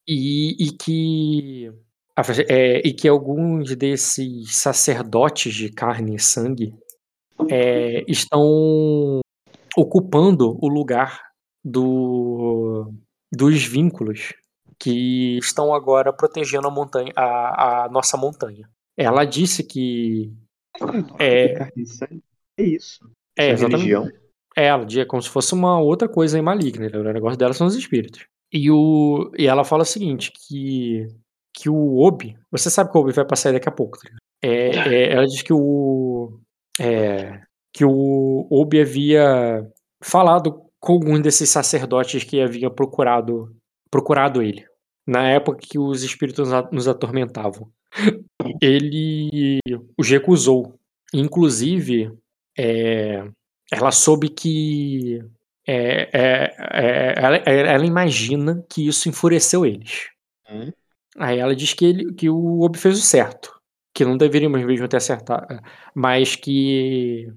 E, 0.08 0.56
e 0.64 0.72
que 0.72 1.72
é, 2.48 2.88
e 2.88 2.94
que 2.94 3.08
alguns 3.08 3.76
desses 3.76 4.56
sacerdotes 4.56 5.54
de 5.54 5.70
carne 5.70 6.16
e 6.16 6.20
sangue 6.20 6.74
é, 7.50 8.04
estão 8.08 9.20
ocupando 9.76 10.58
o 10.60 10.68
lugar 10.68 11.22
do, 11.64 12.92
dos 13.32 13.64
vínculos 13.64 14.34
que 14.80 15.38
estão 15.38 15.74
agora 15.74 16.14
protegendo 16.14 16.68
a 16.68 16.72
montanha, 16.72 17.12
a, 17.16 17.86
a 17.86 17.90
nossa 17.90 18.18
montanha. 18.18 18.68
Ela 18.98 19.26
disse 19.26 19.64
que 19.64 20.34
é, 21.20 21.70
é 22.58 22.64
isso. 22.64 23.00
É, 23.38 23.50
Essa 23.50 23.66
exatamente. 23.66 23.88
religião. 23.88 24.12
É, 24.56 24.66
ela 24.66 24.86
diz 24.86 25.06
como 25.06 25.22
se 25.22 25.30
fosse 25.30 25.54
uma 25.54 25.80
outra 25.80 26.10
coisa 26.10 26.38
aí 26.38 26.42
maligna. 26.42 26.90
né? 26.90 26.98
O 26.98 27.04
negócio 27.04 27.38
dela 27.38 27.54
são 27.54 27.68
os 27.68 27.76
espíritos. 27.76 28.26
E, 28.52 28.72
o, 28.72 29.32
e 29.38 29.46
ela 29.46 29.64
fala 29.64 29.84
o 29.84 29.86
seguinte, 29.86 30.32
que, 30.32 31.08
que 31.54 31.70
o 31.70 31.98
Obi... 31.98 32.36
Você 32.52 32.70
sabe 32.70 32.92
que 32.92 32.98
o 32.98 33.02
Obi 33.02 33.12
vai 33.12 33.26
passar 33.26 33.54
daqui 33.54 33.70
a 33.70 33.72
pouco, 33.72 34.00
tá? 34.00 34.10
É, 34.42 34.70
é, 34.70 35.14
ela 35.14 35.26
diz 35.26 35.42
que 35.42 35.54
o... 35.54 36.40
É, 36.80 37.42
que 37.74 37.86
o 37.86 38.48
Obi 38.50 38.82
havia 38.82 39.70
falado 40.04 40.64
com 40.80 40.94
algum 40.94 41.20
desses 41.22 41.50
sacerdotes 41.50 42.24
que 42.24 42.42
havia 42.42 42.70
procurado, 42.70 43.56
procurado 43.92 44.42
ele. 44.42 44.66
Na 45.06 45.30
época 45.30 45.60
que 45.62 45.78
os 45.78 46.04
espíritos 46.04 46.50
nos 46.72 46.88
atormentavam. 46.88 47.72
Ele 48.62 49.60
os 49.98 50.10
recusou. 50.10 50.78
Inclusive, 51.14 52.12
é, 52.58 53.24
ela 53.72 53.92
soube 53.92 54.30
que 54.30 55.24
é, 55.68 56.10
é, 56.14 56.56
é, 56.60 57.14
ela, 57.18 57.38
ela, 57.38 57.86
imagina 57.86 58.66
que 58.70 58.88
isso 58.88 59.10
enfureceu 59.10 59.66
eles. 59.66 60.10
Hum. 60.50 60.72
Aí 61.18 61.40
ela 61.40 61.56
diz 61.56 61.74
que, 61.74 61.86
ele, 61.86 62.14
que 62.14 62.30
o 62.30 62.62
Obi 62.62 62.78
fez 62.78 62.98
o 62.98 63.02
certo, 63.02 63.60
que 63.94 64.06
não 64.06 64.18
deveríamos 64.18 64.64
mesmo 64.64 64.88
ter 64.88 64.98
acertado, 64.98 65.62
mas 65.94 66.36
que 66.36 67.28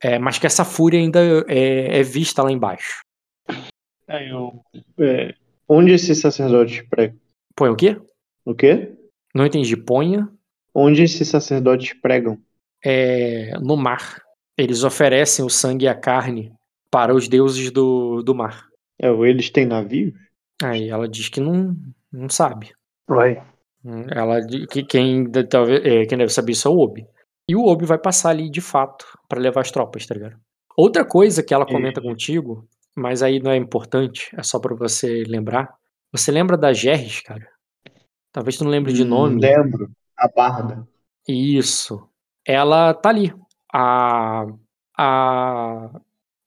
é, 0.00 0.18
mas 0.18 0.38
que 0.38 0.46
essa 0.46 0.64
fúria 0.64 1.00
ainda 1.00 1.20
é, 1.48 1.98
é 1.98 2.02
vista 2.02 2.42
lá 2.42 2.52
embaixo. 2.52 3.02
Eu, 4.08 4.62
onde 5.68 5.92
esses 5.92 6.18
sacerdotes 6.18 6.82
pregam? 6.88 7.18
Põe 7.54 7.70
o 7.70 7.76
quê? 7.76 8.00
O 8.44 8.54
quê? 8.54 8.92
Não 9.34 9.44
entendi. 9.44 9.76
Ponha. 9.76 10.28
Onde 10.74 11.02
esses 11.02 11.26
sacerdotes 11.28 11.92
pregam? 11.94 12.38
É, 12.84 13.58
no 13.58 13.76
mar. 13.76 14.22
Eles 14.58 14.82
oferecem 14.82 15.44
o 15.44 15.48
sangue 15.48 15.84
e 15.84 15.88
a 15.88 15.94
carne 15.94 16.52
para 16.90 17.14
os 17.14 17.28
deuses 17.28 17.70
do, 17.70 18.22
do 18.24 18.34
mar. 18.34 18.66
É, 19.00 19.08
eles 19.08 19.50
têm 19.50 19.64
navios? 19.64 20.12
Aí 20.60 20.88
ela 20.88 21.08
diz 21.08 21.28
que 21.28 21.40
não, 21.40 21.76
não 22.12 22.28
sabe. 22.28 22.72
Vai. 23.06 23.40
Ela 24.10 24.44
que 24.66 24.82
quem, 24.82 25.30
talvez, 25.48 25.84
é, 25.84 26.04
quem 26.04 26.18
deve 26.18 26.32
saber 26.32 26.52
isso 26.52 26.66
é 26.66 26.70
o 26.70 26.78
Obi. 26.78 27.06
E 27.48 27.54
o 27.54 27.64
Obi 27.64 27.86
vai 27.86 27.98
passar 27.98 28.30
ali 28.30 28.50
de 28.50 28.60
fato 28.60 29.06
para 29.28 29.40
levar 29.40 29.60
as 29.60 29.70
tropas, 29.70 30.04
tá 30.04 30.14
ligado? 30.14 30.36
Outra 30.76 31.04
coisa 31.04 31.42
que 31.42 31.54
ela 31.54 31.64
comenta 31.64 32.00
contigo, 32.00 32.68
mas 32.96 33.22
aí 33.22 33.40
não 33.40 33.50
é 33.50 33.56
importante, 33.56 34.28
é 34.36 34.42
só 34.42 34.58
para 34.58 34.74
você 34.74 35.22
lembrar. 35.24 35.72
Você 36.12 36.32
lembra 36.32 36.56
da 36.56 36.72
Gerris, 36.72 37.20
cara? 37.20 37.48
Talvez 38.32 38.56
tu 38.56 38.64
não 38.64 38.70
lembre 38.70 38.92
de 38.92 39.04
nome. 39.04 39.40
Lembro. 39.40 39.90
A 40.16 40.28
Barda. 40.28 40.86
Isso. 41.26 42.08
Ela 42.44 42.92
tá 42.92 43.10
ali 43.10 43.32
a, 43.72 44.46
a 44.96 46.00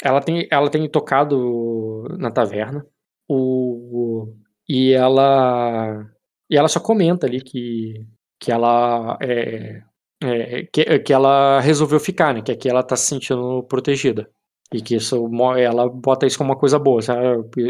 ela 0.03 0.21
tem 0.21 0.47
ela 0.51 0.69
tem 0.69 0.89
tocado 0.89 2.07
na 2.17 2.31
taverna 2.31 2.85
o 3.29 4.33
e 4.67 4.93
ela 4.93 6.05
e 6.49 6.57
ela 6.57 6.67
só 6.67 6.79
comenta 6.79 7.27
ali 7.27 7.41
que 7.41 8.05
que 8.39 8.51
ela 8.51 9.17
é, 9.21 9.83
é, 10.23 10.63
que, 10.71 10.99
que 10.99 11.13
ela 11.13 11.59
resolveu 11.59 11.99
ficar 11.99 12.33
né 12.33 12.41
que 12.41 12.51
aqui 12.51 12.69
ela 12.69 12.83
tá 12.83 12.95
se 12.95 13.07
sentindo 13.07 13.63
protegida 13.63 14.29
e 14.73 14.81
que 14.81 14.95
isso 14.95 15.29
ela 15.57 15.89
bota 15.89 16.25
isso 16.25 16.37
como 16.37 16.51
uma 16.51 16.59
coisa 16.59 16.79
boa 16.79 17.01
sabe? 17.01 17.19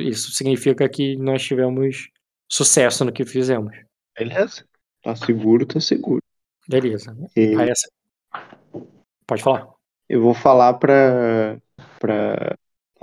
isso 0.10 0.32
significa 0.32 0.88
que 0.88 1.16
nós 1.18 1.44
tivemos 1.44 2.10
sucesso 2.52 3.06
no 3.06 3.14
que 3.14 3.26
fizemos. 3.26 3.74
Beleza. 4.18 4.66
Tá 5.02 5.16
seguro 5.16 5.66
tá 5.66 5.80
seguro. 5.80 6.22
Beleza. 6.68 7.16
E... 7.36 7.56
Aí 7.56 7.70
essa 7.70 7.88
Pode 9.32 9.44
falar. 9.44 9.66
Eu 10.10 10.22
vou 10.22 10.34
falar 10.34 10.74
pra, 10.74 11.58
pra, 12.02 12.58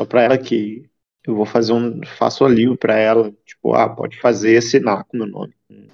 pra 0.06 0.22
ela 0.22 0.36
que 0.36 0.84
eu 1.26 1.34
vou 1.34 1.46
fazer 1.46 1.72
um. 1.72 2.04
Faço 2.04 2.44
ali 2.44 2.76
para 2.76 2.98
ela. 2.98 3.32
Tipo, 3.46 3.72
ah, 3.72 3.88
pode 3.88 4.20
fazer, 4.20 4.58
assinar 4.58 5.04
com 5.04 5.16
meu 5.16 5.26
nome. 5.26 5.54
Um 5.70 5.86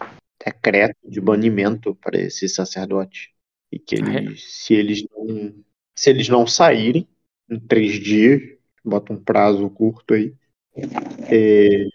decreto 0.45 0.97
de 1.05 1.21
banimento 1.21 1.95
para 1.95 2.21
esse 2.21 2.49
sacerdote. 2.49 3.33
E 3.71 3.79
que 3.79 3.95
eles, 3.95 4.33
é. 4.33 4.35
se 4.37 4.75
eles 4.75 5.05
não. 5.09 5.55
Se 5.95 6.11
eles 6.11 6.29
não 6.29 6.49
saírem 6.49 7.07
em 7.49 7.61
três 7.61 7.93
dias, 7.93 8.43
bota 8.85 9.13
um 9.13 9.23
prazo 9.23 9.71
curto 9.71 10.15
aí. 10.15 10.35
É, 11.31 11.87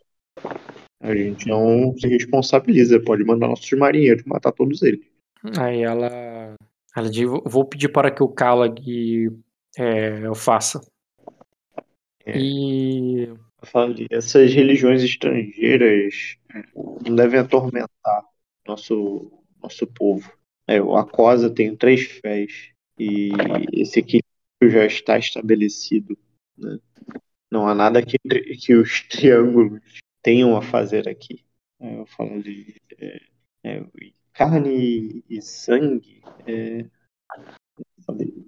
a 1.01 1.13
gente 1.13 1.45
não 1.45 1.93
se 1.97 2.07
responsabiliza, 2.07 3.03
pode 3.03 3.21
mandar 3.25 3.49
nossos 3.49 3.69
marinheiros 3.73 4.23
matar 4.23 4.53
todos 4.53 4.81
eles. 4.81 5.05
Aí 5.57 5.83
ela 5.83 6.55
Ela 6.95 7.09
diz: 7.09 7.25
Vou 7.45 7.65
pedir 7.65 7.89
para 7.89 8.11
que 8.11 8.23
o 8.23 8.27
Kalag 8.27 9.31
é, 9.77 10.25
eu 10.25 10.35
faça. 10.35 10.81
É. 12.25 12.37
E. 12.37 13.23
Eu 13.61 13.67
falaria, 13.67 14.07
essas 14.09 14.53
religiões 14.53 15.03
estrangeiras 15.03 16.37
é, 16.55 16.63
não 16.75 17.15
devem 17.15 17.39
atormentar 17.39 18.23
nosso, 18.65 19.31
nosso 19.61 19.85
povo. 19.85 20.31
É, 20.67 20.77
a 20.77 21.03
Cosa 21.03 21.49
tem 21.49 21.75
três 21.75 22.03
fés 22.05 22.71
e 22.97 23.31
esse 23.73 23.99
equilíbrio 23.99 24.69
já 24.69 24.85
está 24.85 25.17
estabelecido. 25.17 26.17
né? 26.57 26.79
Não 27.51 27.67
há 27.67 27.73
nada 27.73 28.05
que, 28.05 28.17
que 28.19 28.75
os 28.75 29.01
triângulos 29.09 29.81
tenham 30.21 30.55
a 30.55 30.61
fazer 30.61 31.09
aqui. 31.09 31.43
É, 31.79 31.99
eu 31.99 32.05
falo 32.05 32.41
de 32.41 32.75
é, 32.97 33.21
é, 33.63 33.83
carne 34.39 35.21
e 35.29 35.41
sangue. 35.41 36.21
é, 36.47 36.85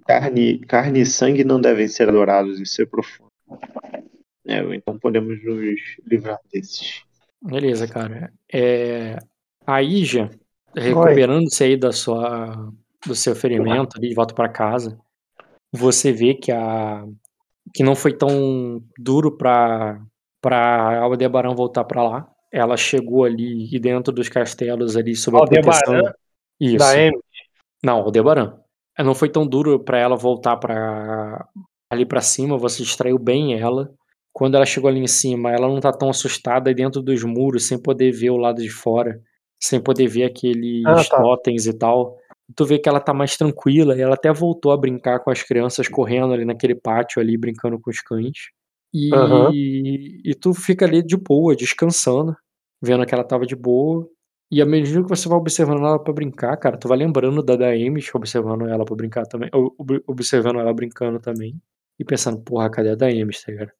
carne, 0.06 0.58
carne 0.60 1.00
e 1.02 1.06
sangue 1.06 1.44
não 1.44 1.60
devem 1.60 1.86
ser 1.86 2.08
adorados, 2.08 2.58
isso 2.58 2.80
é 2.80 2.86
profundo. 2.86 3.30
É, 4.46 4.60
então 4.74 4.98
podemos 4.98 5.44
nos 5.44 5.70
livrar 6.06 6.38
desses. 6.50 7.02
Beleza, 7.42 7.86
cara. 7.86 8.32
É, 8.50 9.18
a 9.66 9.82
Ija, 9.82 10.30
recuperando-se 10.74 11.62
aí 11.62 11.76
da 11.76 11.92
sua, 11.92 12.72
do 13.06 13.14
seu 13.14 13.36
ferimento 13.36 13.98
ali 13.98 14.08
de 14.08 14.14
volta 14.14 14.34
para 14.34 14.48
casa, 14.48 14.98
você 15.70 16.10
vê 16.10 16.34
que 16.34 16.50
a 16.50 17.06
que 17.74 17.84
não 17.84 17.94
foi 17.94 18.16
tão 18.16 18.82
duro 18.98 19.36
para 19.36 20.02
para 20.40 20.98
Aldebaran 21.00 21.54
voltar 21.54 21.84
para 21.84 22.02
lá. 22.02 22.31
Ela 22.52 22.76
chegou 22.76 23.24
ali 23.24 23.74
e 23.74 23.80
dentro 23.80 24.12
dos 24.12 24.28
castelos 24.28 24.96
ali 24.96 25.16
sob 25.16 25.38
a 25.38 25.46
proteção. 25.46 26.12
Isso. 26.60 26.78
Da 26.78 26.96
M. 26.98 27.18
Não, 27.82 28.00
Aldebaran. 28.00 28.58
É, 28.96 29.02
Não 29.02 29.14
foi 29.14 29.28
tão 29.28 29.46
duro 29.46 29.80
para 29.80 29.98
ela 29.98 30.16
voltar 30.16 30.56
para 30.58 31.48
ali 31.90 32.06
para 32.06 32.20
cima, 32.20 32.56
você 32.56 32.82
distraiu 32.82 33.18
bem 33.18 33.58
ela. 33.58 33.92
Quando 34.32 34.54
ela 34.54 34.64
chegou 34.64 34.88
ali 34.88 35.00
em 35.00 35.06
cima, 35.06 35.50
ela 35.50 35.68
não 35.68 35.78
tá 35.78 35.92
tão 35.92 36.08
assustada 36.08 36.70
aí 36.70 36.74
dentro 36.74 37.02
dos 37.02 37.22
muros, 37.22 37.66
sem 37.66 37.78
poder 37.78 38.12
ver 38.12 38.30
o 38.30 38.38
lado 38.38 38.62
de 38.62 38.70
fora, 38.70 39.20
sem 39.62 39.78
poder 39.78 40.06
ver 40.06 40.24
aqueles 40.24 40.86
Ah, 40.86 41.04
tá. 41.04 41.22
totens 41.22 41.66
e 41.66 41.76
tal. 41.76 42.16
Tu 42.56 42.64
vê 42.64 42.78
que 42.78 42.88
ela 42.88 43.00
tá 43.00 43.12
mais 43.12 43.36
tranquila 43.36 43.96
e 43.96 44.00
ela 44.00 44.14
até 44.14 44.32
voltou 44.32 44.72
a 44.72 44.76
brincar 44.76 45.20
com 45.20 45.30
as 45.30 45.42
crianças 45.42 45.86
correndo 45.86 46.32
ali 46.32 46.44
naquele 46.44 46.74
pátio 46.74 47.20
ali, 47.20 47.36
brincando 47.36 47.78
com 47.78 47.90
os 47.90 48.00
cães. 48.00 48.50
E, 48.92 49.10
Aham. 49.14 49.50
e 49.52 50.34
tu 50.34 50.52
fica 50.54 50.84
ali 50.84 51.02
de 51.02 51.16
boa, 51.16 51.54
descansando, 51.56 52.36
vendo 52.82 53.06
que 53.06 53.14
ela 53.14 53.24
tava 53.24 53.46
de 53.46 53.54
boa. 53.56 54.06
E 54.50 54.60
à 54.60 54.66
medida 54.66 55.02
que 55.02 55.08
você 55.08 55.28
vai 55.28 55.38
observando 55.38 55.78
ela 55.78 55.98
pra 55.98 56.12
brincar, 56.12 56.54
cara, 56.58 56.76
tu 56.76 56.86
vai 56.88 56.98
lembrando 56.98 57.42
da 57.42 57.56
Daemis, 57.56 58.10
observando 58.14 58.68
ela 58.68 58.84
pra 58.84 58.94
brincar 58.94 59.24
também, 59.26 59.48
ob- 59.54 59.72
ob- 59.78 60.02
observando 60.06 60.60
ela 60.60 60.74
brincando 60.74 61.18
também, 61.18 61.58
e 61.98 62.04
pensando, 62.04 62.38
porra, 62.40 62.68
cadê 62.68 62.90
a 62.90 62.94
Daemis, 62.94 63.42
tá 63.42 63.50
ligado? 63.52 63.70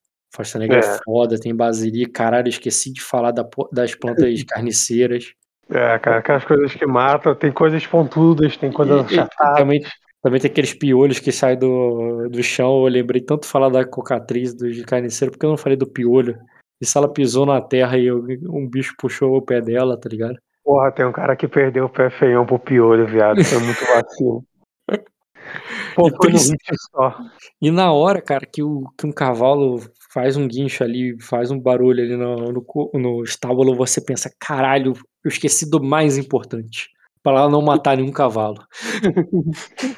Negra 0.58 0.76
é 0.78 0.80
É. 0.80 0.98
foda, 1.04 1.38
tem 1.38 1.54
basilico, 1.54 2.12
caralho, 2.12 2.48
esqueci 2.48 2.90
de 2.90 3.02
falar 3.02 3.32
da 3.32 3.46
das 3.70 3.94
plantas 3.94 4.42
carniceiras. 4.48 5.34
É, 5.68 5.98
cara, 5.98 6.18
aquelas 6.18 6.44
coisas 6.46 6.74
que 6.74 6.86
matam, 6.86 7.34
tem 7.34 7.52
coisas 7.52 7.86
pontudas, 7.86 8.56
tem 8.56 8.72
coisas 8.72 9.10
E- 9.12 9.28
também, 9.56 9.82
também 10.22 10.40
tem 10.40 10.50
aqueles 10.50 10.72
piolhos 10.72 11.18
que 11.18 11.30
saem 11.30 11.58
do, 11.58 12.28
do 12.30 12.42
chão, 12.42 12.78
eu 12.82 12.88
lembrei 12.90 13.20
tanto 13.20 13.44
falar 13.46 13.68
da 13.68 13.84
cocatriz, 13.84 14.54
do 14.54 14.72
de 14.72 14.84
carniceiro, 14.84 15.32
porque 15.32 15.44
eu 15.44 15.50
não 15.50 15.58
falei 15.58 15.76
do 15.76 15.86
piolho. 15.86 16.38
E 16.82 16.86
se 16.86 16.98
ela 16.98 17.08
pisou 17.08 17.46
na 17.46 17.60
terra 17.60 17.96
e 17.96 18.10
um 18.10 18.68
bicho 18.68 18.92
puxou 18.98 19.36
o 19.36 19.40
pé 19.40 19.60
dela, 19.60 19.96
tá 19.96 20.08
ligado? 20.08 20.36
Porra, 20.64 20.90
tem 20.90 21.06
um 21.06 21.12
cara 21.12 21.36
que 21.36 21.46
perdeu 21.46 21.84
o 21.84 21.88
pé 21.88 22.10
feião 22.10 22.44
pro 22.44 22.58
piolho, 22.58 23.06
viado. 23.06 23.42
Foi 23.44 23.58
muito 23.60 23.78
vacilo. 23.86 24.44
Pô, 25.94 26.08
E 26.08 26.76
só. 26.90 27.16
E 27.60 27.70
na 27.70 27.92
hora, 27.92 28.20
cara, 28.20 28.44
que, 28.44 28.64
o, 28.64 28.84
que 28.98 29.06
um 29.06 29.12
cavalo 29.12 29.80
faz 30.12 30.36
um 30.36 30.48
guincho 30.48 30.82
ali, 30.82 31.16
faz 31.22 31.52
um 31.52 31.60
barulho 31.60 32.02
ali 32.02 32.16
no, 32.16 32.50
no, 32.52 32.90
no 32.94 33.22
estábulo, 33.22 33.76
você 33.76 34.00
pensa, 34.00 34.28
caralho, 34.40 34.94
eu 35.24 35.28
esqueci 35.28 35.70
do 35.70 35.80
mais 35.80 36.18
importante. 36.18 36.88
Pra 37.22 37.32
ela 37.32 37.48
não 37.48 37.62
matar 37.62 37.96
nenhum 37.96 38.10
cavalo. 38.10 38.58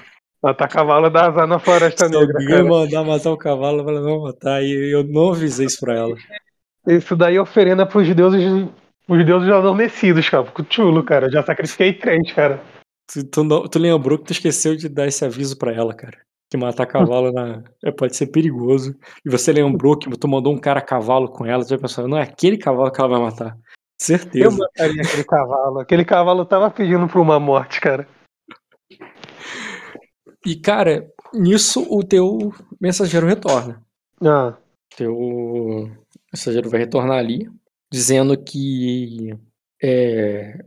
Tá 0.58 0.68
cavalo 0.68 1.08
da 1.08 1.28
azar 1.28 1.46
na 1.46 1.58
Floresta 1.58 2.04
Se 2.04 2.12
Negra, 2.12 2.34
alguém 2.34 2.48
cara. 2.48 2.64
mandar 2.64 3.02
matar 3.02 3.30
o 3.32 3.38
cavalo, 3.38 3.80
ela 3.80 4.02
não 4.02 4.24
matar. 4.24 4.62
E 4.62 4.92
eu 4.92 5.02
não 5.02 5.30
avisei 5.32 5.64
isso 5.64 5.80
pra 5.80 5.94
ela. 5.94 6.14
Isso 6.86 7.16
daí 7.16 7.36
é 7.36 7.40
oferenda 7.40 7.86
pros 7.86 8.12
deuses, 8.14 8.68
os 9.08 9.24
deuses 9.26 9.48
adormecidos, 9.50 10.28
cara. 10.28 10.44
Fico 10.46 10.64
chulo, 10.68 11.02
cara. 11.02 11.30
Já 11.30 11.42
sacrifiquei 11.42 11.92
três, 11.94 12.32
cara. 12.32 12.60
Tu, 13.12 13.24
tu, 13.24 13.44
não- 13.44 13.66
tu 13.68 13.78
lembrou 13.78 14.18
que 14.18 14.24
tu 14.24 14.32
esqueceu 14.32 14.76
de 14.76 14.88
dar 14.88 15.06
esse 15.06 15.24
aviso 15.24 15.56
pra 15.58 15.72
ela, 15.72 15.94
cara. 15.94 16.18
Que 16.50 16.56
matar 16.58 16.86
cavalo 16.86 17.32
na, 17.32 17.62
é, 17.84 17.90
pode 17.90 18.14
ser 18.16 18.26
perigoso. 18.28 18.94
E 19.24 19.30
você 19.30 19.52
lembrou 19.52 19.96
que 19.98 20.08
tu 20.16 20.28
mandou 20.28 20.52
um 20.52 20.58
cara 20.58 20.78
a 20.78 20.82
cavalo 20.82 21.28
com 21.28 21.44
ela, 21.46 21.64
tu 21.64 21.70
já 21.70 21.78
pensou, 21.78 22.06
não 22.06 22.18
é 22.18 22.22
aquele 22.22 22.58
cavalo 22.58 22.90
que 22.92 23.00
ela 23.00 23.08
vai 23.10 23.20
matar. 23.20 23.56
Eu 23.56 23.58
Certeza. 23.98 24.56
mataria 24.58 25.02
aquele 25.02 25.24
cavalo. 25.24 25.78
Aquele 25.80 26.04
cavalo 26.04 26.44
tava 26.44 26.70
pedindo 26.70 27.08
por 27.08 27.20
uma 27.20 27.40
morte, 27.40 27.80
cara. 27.80 28.06
E, 30.46 30.54
cara, 30.56 31.06
nisso 31.32 31.86
o 31.90 32.02
teu 32.04 32.52
mensageiro 32.80 33.26
retorna. 33.26 33.82
Ah, 34.22 34.54
Teu 34.96 35.90
mensageiro 36.34 36.68
vai 36.68 36.80
retornar 36.80 37.18
ali, 37.18 37.48
dizendo 37.90 38.36
que 38.36 39.30
é, 39.82 40.58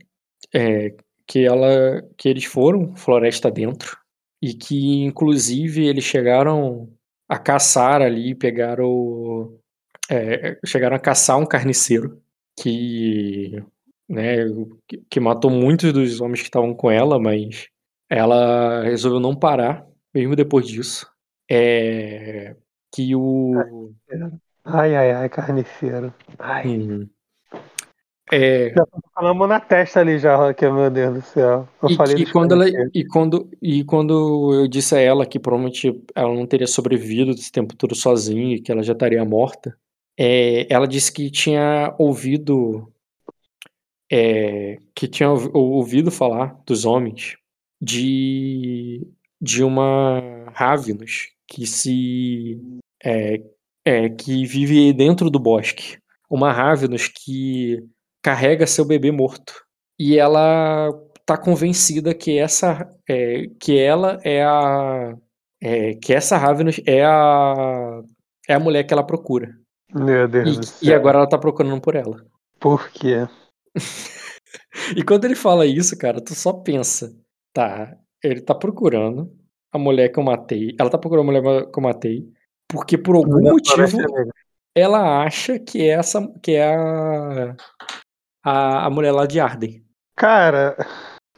é, 0.53 0.95
que 1.27 1.45
ela 1.45 2.01
que 2.17 2.29
eles 2.29 2.45
foram 2.45 2.95
floresta 2.95 3.51
dentro 3.51 3.97
e 4.41 4.53
que 4.53 5.03
inclusive 5.03 5.85
eles 5.85 6.05
chegaram 6.05 6.89
a 7.27 7.37
caçar 7.37 8.01
ali, 8.01 8.33
pegaram 8.33 9.59
é, 10.09 10.57
chegaram 10.65 10.95
a 10.95 10.99
caçar 10.99 11.37
um 11.37 11.45
carniceiro 11.45 12.21
que 12.59 13.61
né, 14.09 14.37
que, 14.87 15.03
que 15.09 15.19
matou 15.19 15.51
muitos 15.51 15.91
dos 15.91 16.21
homens 16.21 16.39
que 16.39 16.47
estavam 16.47 16.73
com 16.73 16.89
ela, 16.89 17.19
mas 17.19 17.67
ela 18.09 18.83
resolveu 18.83 19.19
não 19.19 19.35
parar 19.35 19.85
mesmo 20.13 20.35
depois 20.35 20.65
disso. 20.67 21.07
É, 21.49 22.55
que 22.93 23.15
o 23.15 23.93
ai, 24.67 24.95
ai, 24.95 25.11
ai, 25.11 25.29
carniceiro. 25.29 26.13
Ai. 26.37 26.67
Hum. 26.67 27.09
É, 28.31 28.73
Já 28.75 28.85
tô 28.85 28.99
a 29.15 29.33
mão 29.33 29.47
na 29.47 29.59
testa 29.59 30.01
ali 30.01 30.19
já, 30.19 30.35
Raquel, 30.35 30.73
meu 30.73 30.89
Deus 30.89 31.13
do 31.15 31.21
céu. 31.21 31.67
Eu 31.81 31.89
e, 31.89 31.95
falei 31.95 32.15
que 32.15 32.23
dos 32.23 32.33
quando 32.33 32.51
ela, 32.53 32.65
e, 32.93 33.05
quando, 33.05 33.49
e 33.61 33.83
quando 33.85 34.53
eu 34.53 34.67
disse 34.67 34.95
a 34.95 34.99
ela 34.99 35.25
que 35.25 35.39
provavelmente 35.39 36.03
ela 36.13 36.33
não 36.33 36.45
teria 36.45 36.67
sobrevivido 36.67 37.31
esse 37.31 37.51
tempo 37.51 37.75
todo 37.75 37.95
sozinha 37.95 38.55
e 38.55 38.59
que 38.59 38.69
ela 38.71 38.83
já 38.83 38.91
estaria 38.91 39.23
morta, 39.23 39.77
é, 40.19 40.67
ela 40.69 40.85
disse 40.87 41.11
que 41.11 41.31
tinha 41.31 41.95
ouvido 41.97 42.91
é, 44.11 44.77
que 44.93 45.07
tinha 45.07 45.29
ouvi- 45.29 45.51
ouvido 45.53 46.11
falar 46.11 46.59
dos 46.65 46.83
homens 46.83 47.37
de, 47.81 49.07
de 49.39 49.63
uma 49.63 50.21
Ravenous 50.53 51.29
que 51.47 51.65
se 51.65 52.59
é, 53.03 53.41
é, 53.87 54.09
que 54.09 54.45
vive 54.45 54.91
dentro 54.91 55.29
do 55.29 55.39
bosque. 55.39 55.97
Uma 56.29 56.51
Ravenous 56.51 57.07
que 57.07 57.77
carrega 58.21 58.67
seu 58.67 58.83
bebê 58.83 59.11
morto. 59.11 59.53
E 59.97 60.17
ela 60.17 60.89
tá 61.25 61.37
convencida 61.37 62.13
que 62.13 62.37
essa 62.37 62.89
é, 63.09 63.43
que 63.59 63.77
ela 63.79 64.19
é 64.23 64.43
a 64.43 65.15
é, 65.61 65.93
que 65.95 66.13
essa 66.13 66.37
Ravenous 66.37 66.81
é 66.85 67.03
a 67.05 68.01
é 68.47 68.53
a 68.53 68.59
mulher 68.59 68.83
que 68.83 68.93
ela 68.93 69.05
procura. 69.05 69.55
Meu 69.93 70.27
Deus 70.27 70.57
do 70.57 70.63
E, 70.63 70.65
céu. 70.65 70.89
e 70.89 70.93
agora 70.93 71.19
ela 71.19 71.29
tá 71.29 71.37
procurando 71.37 71.79
por 71.79 71.95
ela. 71.95 72.25
Por 72.59 72.89
quê? 72.89 73.27
E 74.95 75.03
quando 75.03 75.25
ele 75.25 75.35
fala 75.35 75.65
isso, 75.65 75.97
cara, 75.97 76.21
tu 76.23 76.33
só 76.33 76.53
pensa, 76.53 77.13
tá, 77.53 77.97
ele 78.23 78.41
tá 78.41 78.55
procurando 78.55 79.31
a 79.71 79.77
mulher 79.77 80.09
que 80.09 80.19
eu 80.19 80.23
matei. 80.23 80.75
Ela 80.79 80.89
tá 80.89 80.97
procurando 80.97 81.29
a 81.29 81.41
mulher 81.41 81.71
que 81.71 81.77
eu 81.79 81.83
matei, 81.83 82.25
porque 82.67 82.97
por 82.97 83.15
algum 83.15 83.41
Na 83.41 83.51
motivo 83.51 83.97
ela 84.75 85.23
acha 85.23 85.57
que 85.57 85.81
é 85.81 85.93
essa 85.93 86.27
que 86.41 86.51
é 86.53 86.75
a 86.75 87.55
a, 88.43 88.85
a 88.85 88.89
mulher 88.89 89.11
lá 89.11 89.25
de 89.25 89.39
Arden. 89.39 89.83
Cara, 90.15 90.77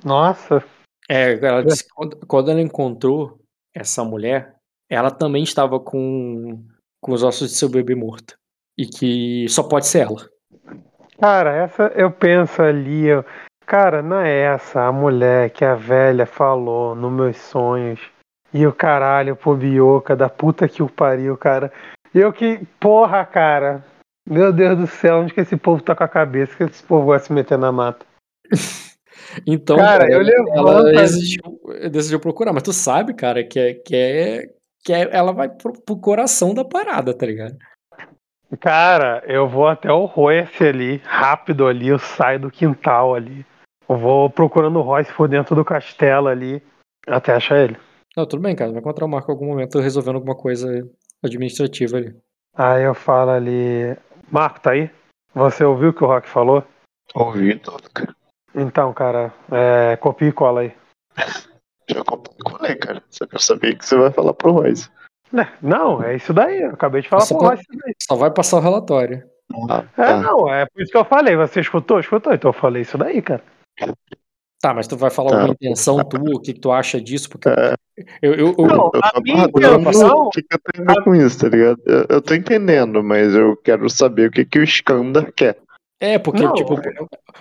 nossa. 0.03 0.63
É, 1.09 1.33
ela 1.43 1.63
disse 1.63 1.83
que 1.83 1.89
quando, 1.89 2.17
quando 2.27 2.51
ela 2.51 2.61
encontrou 2.61 3.39
essa 3.73 4.03
mulher, 4.03 4.55
ela 4.87 5.09
também 5.09 5.41
estava 5.43 5.79
com, 5.79 6.63
com 7.01 7.11
os 7.11 7.23
ossos 7.23 7.49
de 7.49 7.55
seu 7.55 7.67
bebê 7.67 7.95
morto. 7.95 8.37
E 8.77 8.85
que 8.85 9.47
só 9.49 9.63
pode 9.63 9.87
ser 9.87 9.99
ela. 10.07 10.29
Cara, 11.19 11.55
essa 11.55 11.87
eu 11.95 12.11
penso 12.11 12.61
ali, 12.61 13.07
eu- 13.07 13.25
cara, 13.65 14.01
não 14.03 14.21
é 14.21 14.41
essa 14.53 14.83
a 14.83 14.91
mulher 14.91 15.49
que 15.49 15.65
a 15.65 15.75
velha 15.75 16.25
falou 16.25 16.95
nos 16.95 17.11
meus 17.11 17.37
sonhos. 17.37 17.99
E 18.53 18.65
o 18.65 18.73
caralho, 18.73 19.35
pô, 19.35 19.55
bioca 19.55 20.15
da 20.15 20.29
puta 20.29 20.67
que 20.67 20.81
o 20.81 20.89
pariu, 20.89 21.37
cara. 21.37 21.71
Eu 22.13 22.33
que, 22.33 22.59
porra, 22.79 23.25
cara. 23.25 23.83
Meu 24.27 24.51
Deus 24.53 24.77
do 24.77 24.87
céu, 24.87 25.19
onde 25.19 25.33
que 25.33 25.41
esse 25.41 25.55
povo 25.57 25.81
tá 25.81 25.95
com 25.95 26.03
a 26.03 26.07
cabeça? 26.07 26.55
Que 26.55 26.63
esse 26.63 26.83
povo 26.83 27.07
vai 27.07 27.19
se 27.19 27.31
meter 27.33 27.57
na 27.57 27.71
mata? 27.71 28.05
Então, 29.45 29.77
Cara, 29.77 30.07
cara, 30.07 30.11
eu 30.11 30.21
ela 30.53 30.81
levanto. 30.81 30.95
decidiu, 30.97 31.59
decidiu 31.91 32.19
procurar, 32.19 32.51
mas 32.51 32.63
tu 32.63 32.73
sabe, 32.73 33.13
cara, 33.13 33.43
que 33.43 33.59
é, 33.59 33.73
que 33.75 33.95
é, 33.95 34.49
que 34.83 34.91
é- 34.91 35.09
ela 35.15 35.31
vai 35.31 35.47
pro, 35.47 35.73
pro 35.73 35.97
coração 35.99 36.51
da 36.53 36.65
parada, 36.65 37.13
tá 37.13 37.27
ligado? 37.27 37.55
Cara, 38.59 39.21
eu 39.27 39.47
vou 39.47 39.67
até 39.67 39.91
o 39.91 40.05
Royce 40.05 40.63
ali, 40.63 40.97
rápido 41.05 41.67
ali, 41.67 41.89
eu 41.89 41.99
saio 41.99 42.39
do 42.39 42.49
quintal 42.51 43.13
ali. 43.13 43.45
Eu 43.87 43.97
vou 43.97 44.29
procurando 44.31 44.79
o 44.79 44.83
Royce 44.83 45.13
por 45.13 45.27
dentro 45.27 45.55
do 45.55 45.63
castelo 45.63 46.27
ali, 46.27 46.61
até 47.07 47.33
achar 47.33 47.59
ele. 47.59 47.77
Não, 48.15 48.25
tudo 48.25 48.41
bem, 48.41 48.55
cara, 48.55 48.71
vai 48.71 48.79
encontrar 48.81 49.05
o 49.05 49.09
Marco 49.09 49.31
em 49.31 49.33
algum 49.33 49.45
momento 49.47 49.79
resolvendo 49.79 50.15
alguma 50.15 50.35
coisa 50.35 50.67
administrativa 51.23 51.97
ali. 51.97 52.15
Aí 52.55 52.83
eu 52.83 52.93
falo 52.93 53.31
ali, 53.31 53.95
Marco, 54.31 54.59
tá 54.59 54.71
aí? 54.71 54.89
Você 55.33 55.63
ouviu 55.63 55.89
o 55.89 55.93
que 55.93 56.03
o 56.03 56.07
Rock 56.07 56.27
falou? 56.27 56.63
Ouvi 57.13 57.57
tudo, 57.59 57.89
cara. 57.93 58.15
Então, 58.55 58.93
cara, 58.93 59.33
é, 59.51 59.95
copia 59.97 60.27
e 60.29 60.31
cola 60.33 60.61
aí. 60.61 60.73
Já 61.89 62.03
colei, 62.03 62.75
cara. 62.75 63.01
Só 63.09 63.25
que 63.25 63.35
eu 63.35 63.39
sabia 63.39 63.75
que 63.75 63.85
você 63.85 63.97
vai 63.97 64.11
falar 64.11 64.33
pro 64.33 64.51
Royce. 64.51 64.89
Né, 65.31 65.51
Não, 65.61 66.01
é 66.03 66.15
isso 66.15 66.33
daí, 66.33 66.61
eu 66.61 66.71
acabei 66.71 67.01
de 67.01 67.09
falar 67.09 67.21
Você 67.23 67.35
pro 67.35 67.47
Royce. 67.47 67.63
Só 68.01 68.15
vai 68.15 68.31
passar 68.31 68.57
o 68.57 68.61
relatório. 68.61 69.23
Ah, 69.69 69.83
É, 69.97 70.03
tá. 70.05 70.21
não, 70.21 70.51
é 70.51 70.65
por 70.65 70.81
isso 70.81 70.91
que 70.91 70.97
eu 70.97 71.05
falei. 71.05 71.35
Você 71.35 71.59
escutou? 71.59 71.99
Escutou? 71.99 72.33
Então 72.33 72.49
eu 72.49 72.53
falei 72.53 72.81
isso 72.83 72.97
daí, 72.97 73.21
cara. 73.21 73.43
Tá, 74.61 74.73
mas 74.73 74.87
tu 74.87 74.97
vai 74.97 75.09
falar 75.09 75.29
Tá. 75.29 75.35
alguma 75.37 75.53
intenção 75.53 76.03
tua, 76.03 76.19
o 76.35 76.39
que, 76.41 76.53
que 76.53 76.59
tu 76.59 76.71
acha 76.71 76.99
disso? 76.99 77.29
Porque 77.29 77.47
É. 77.47 77.75
eu, 78.21 78.33
eu, 78.33 78.55
eu- 78.57 78.65
Não, 78.67 78.91
Eu 78.93 79.01
a 79.03 79.21
minha 79.21 79.45
intenção- 79.45 80.25
O 80.27 80.29
que, 80.29 80.41
que 80.41 80.53
eu 80.55 80.59
tenho 80.73 80.89
a 80.89 80.93
ver 80.95 81.03
com 81.03 81.15
isso, 81.15 81.39
tá 81.39 81.47
ligado? 81.47 81.79
Eu, 81.85 82.05
eu 82.09 82.21
tô 82.21 82.33
entendendo, 82.33 83.01
mas 83.03 83.33
eu 83.33 83.55
quero 83.57 83.89
saber 83.89 84.27
o 84.27 84.31
que, 84.31 84.43
que 84.43 84.59
o 84.59 84.63
Skandar 84.63 85.31
quer. 85.33 85.57
É, 86.01 86.17
porque, 86.17 86.43
Não, 86.43 86.53
tipo, 86.53 86.75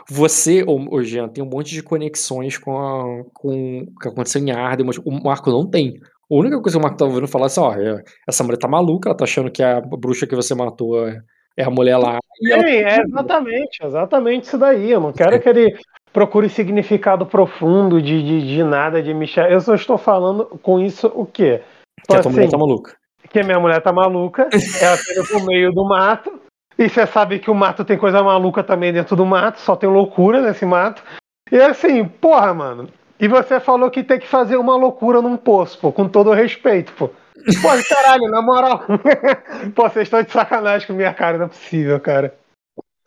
você, 0.09 0.65
ô, 0.67 1.03
Jean, 1.03 1.29
tem 1.29 1.43
um 1.43 1.49
monte 1.49 1.71
de 1.73 1.83
conexões 1.83 2.57
com, 2.59 2.77
a- 2.79 3.25
com 3.35 3.81
o 3.83 3.99
que 4.01 4.09
aconteceu 4.09 4.43
em 4.43 4.51
Arden, 4.51 4.87
mas 4.87 4.99
o 4.99 5.11
Marco 5.11 5.51
não 5.51 5.67
tem. 5.69 6.01
A 6.31 6.35
única 6.35 6.61
coisa 6.61 6.77
que 6.77 6.81
o 6.81 6.83
Marco 6.83 6.99
tá 6.99 7.05
ouvindo 7.05 7.27
falar 7.29 7.45
é 7.45 7.47
assim, 7.47 7.61
ó, 7.61 7.73
é, 7.75 8.03
essa 8.29 8.45
mulher 8.45 8.59
tá 8.59 8.69
maluca, 8.69 9.09
ela 9.09 9.17
tá 9.17 9.25
achando 9.25 9.51
que 9.51 9.63
a 9.63 9.81
bruxa 9.81 10.27
que 10.27 10.35
você 10.37 10.55
matou 10.55 11.07
é, 11.09 11.21
é 11.57 11.65
a 11.65 11.71
mulher 11.71 11.97
lá. 11.97 12.19
Sim, 12.37 12.53
é 12.53 13.01
exatamente, 13.01 13.79
exatamente 13.83 14.45
isso 14.45 14.59
daí. 14.59 14.91
Eu 14.91 15.01
não 15.01 15.13
quero 15.13 15.41
que 15.41 15.49
ele 15.49 15.77
procure 16.13 16.49
significado 16.49 17.27
profundo 17.27 18.01
de, 18.01 18.23
de, 18.23 18.47
de 18.47 18.65
nada 18.65 19.03
de 19.03 19.13
Michel. 19.15 19.47
Eu 19.47 19.61
só 19.61 19.75
estou 19.75 19.99
falando 19.99 20.47
com 20.63 20.81
isso 20.81 21.11
o 21.15 21.27
quê? 21.27 21.63
que 22.07 22.17
a 22.17 22.21
tua 22.23 22.31
mulher 22.31 22.45
assim, 22.45 22.51
tá 22.51 22.59
maluca. 22.59 22.97
que 23.31 23.43
minha 23.43 23.61
mulher 23.61 23.83
tá 23.83 23.93
maluca, 23.93 24.49
ela 24.81 24.97
tá 24.97 25.13
indo 25.13 25.27
pro 25.27 25.47
meio 25.47 25.73
do 25.73 25.85
mato, 25.85 26.41
e 26.79 26.89
você 26.89 27.07
sabe 27.07 27.39
que 27.39 27.51
o 27.51 27.55
mato 27.55 27.85
tem 27.85 27.99
coisa 27.99 28.23
maluca 28.23 28.63
também 28.63 28.93
dentro 28.93 29.17
do 29.17 29.27
mato, 29.27 29.61
só 29.61 29.75
tem 29.75 29.89
loucura 29.89 30.41
nesse 30.41 30.65
mato. 30.65 31.03
E 31.51 31.57
assim, 31.61 32.05
porra, 32.05 32.55
mano. 32.55 32.89
E 33.19 33.27
você 33.27 33.59
falou 33.59 33.91
que 33.91 34.05
tem 34.05 34.21
que 34.21 34.29
fazer 34.29 34.57
uma 34.57 34.77
loucura 34.77 35.21
num 35.21 35.37
poço, 35.37 35.79
pô, 35.81 35.91
com 35.91 36.09
todo 36.09 36.31
o 36.31 36.35
respeito, 36.35 36.93
pô. 36.93 37.09
Pô, 37.09 37.15
caralho, 37.89 38.31
na 38.31 38.41
moral. 38.41 38.85
pô, 39.75 39.89
vocês 39.89 40.07
estão 40.07 40.23
de 40.23 40.31
sacanagem 40.31 40.87
com 40.87 40.93
minha 40.93 41.13
cara, 41.13 41.37
não 41.37 41.47
é 41.47 41.49
possível, 41.49 41.99
cara. 41.99 42.39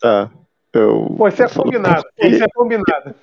Tá. 0.01 0.29
Eu, 0.73 1.13
Pô, 1.17 1.27
isso 1.27 1.43
é 1.43 1.49
combinado. 1.49 2.03
Por 2.03 2.13
que, 2.15 2.27
Isso 2.27 2.43
é 2.43 2.47
combinado. 2.53 3.15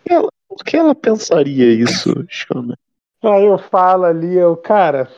por 0.48 0.64
que 0.64 0.76
ela 0.76 0.94
pensaria 0.94 1.66
isso, 1.72 2.24
Skandar? 2.28 2.76
Aí 3.22 3.46
eu 3.46 3.58
falo 3.58 4.04
ali, 4.04 4.36
eu, 4.36 4.56
cara, 4.56 5.08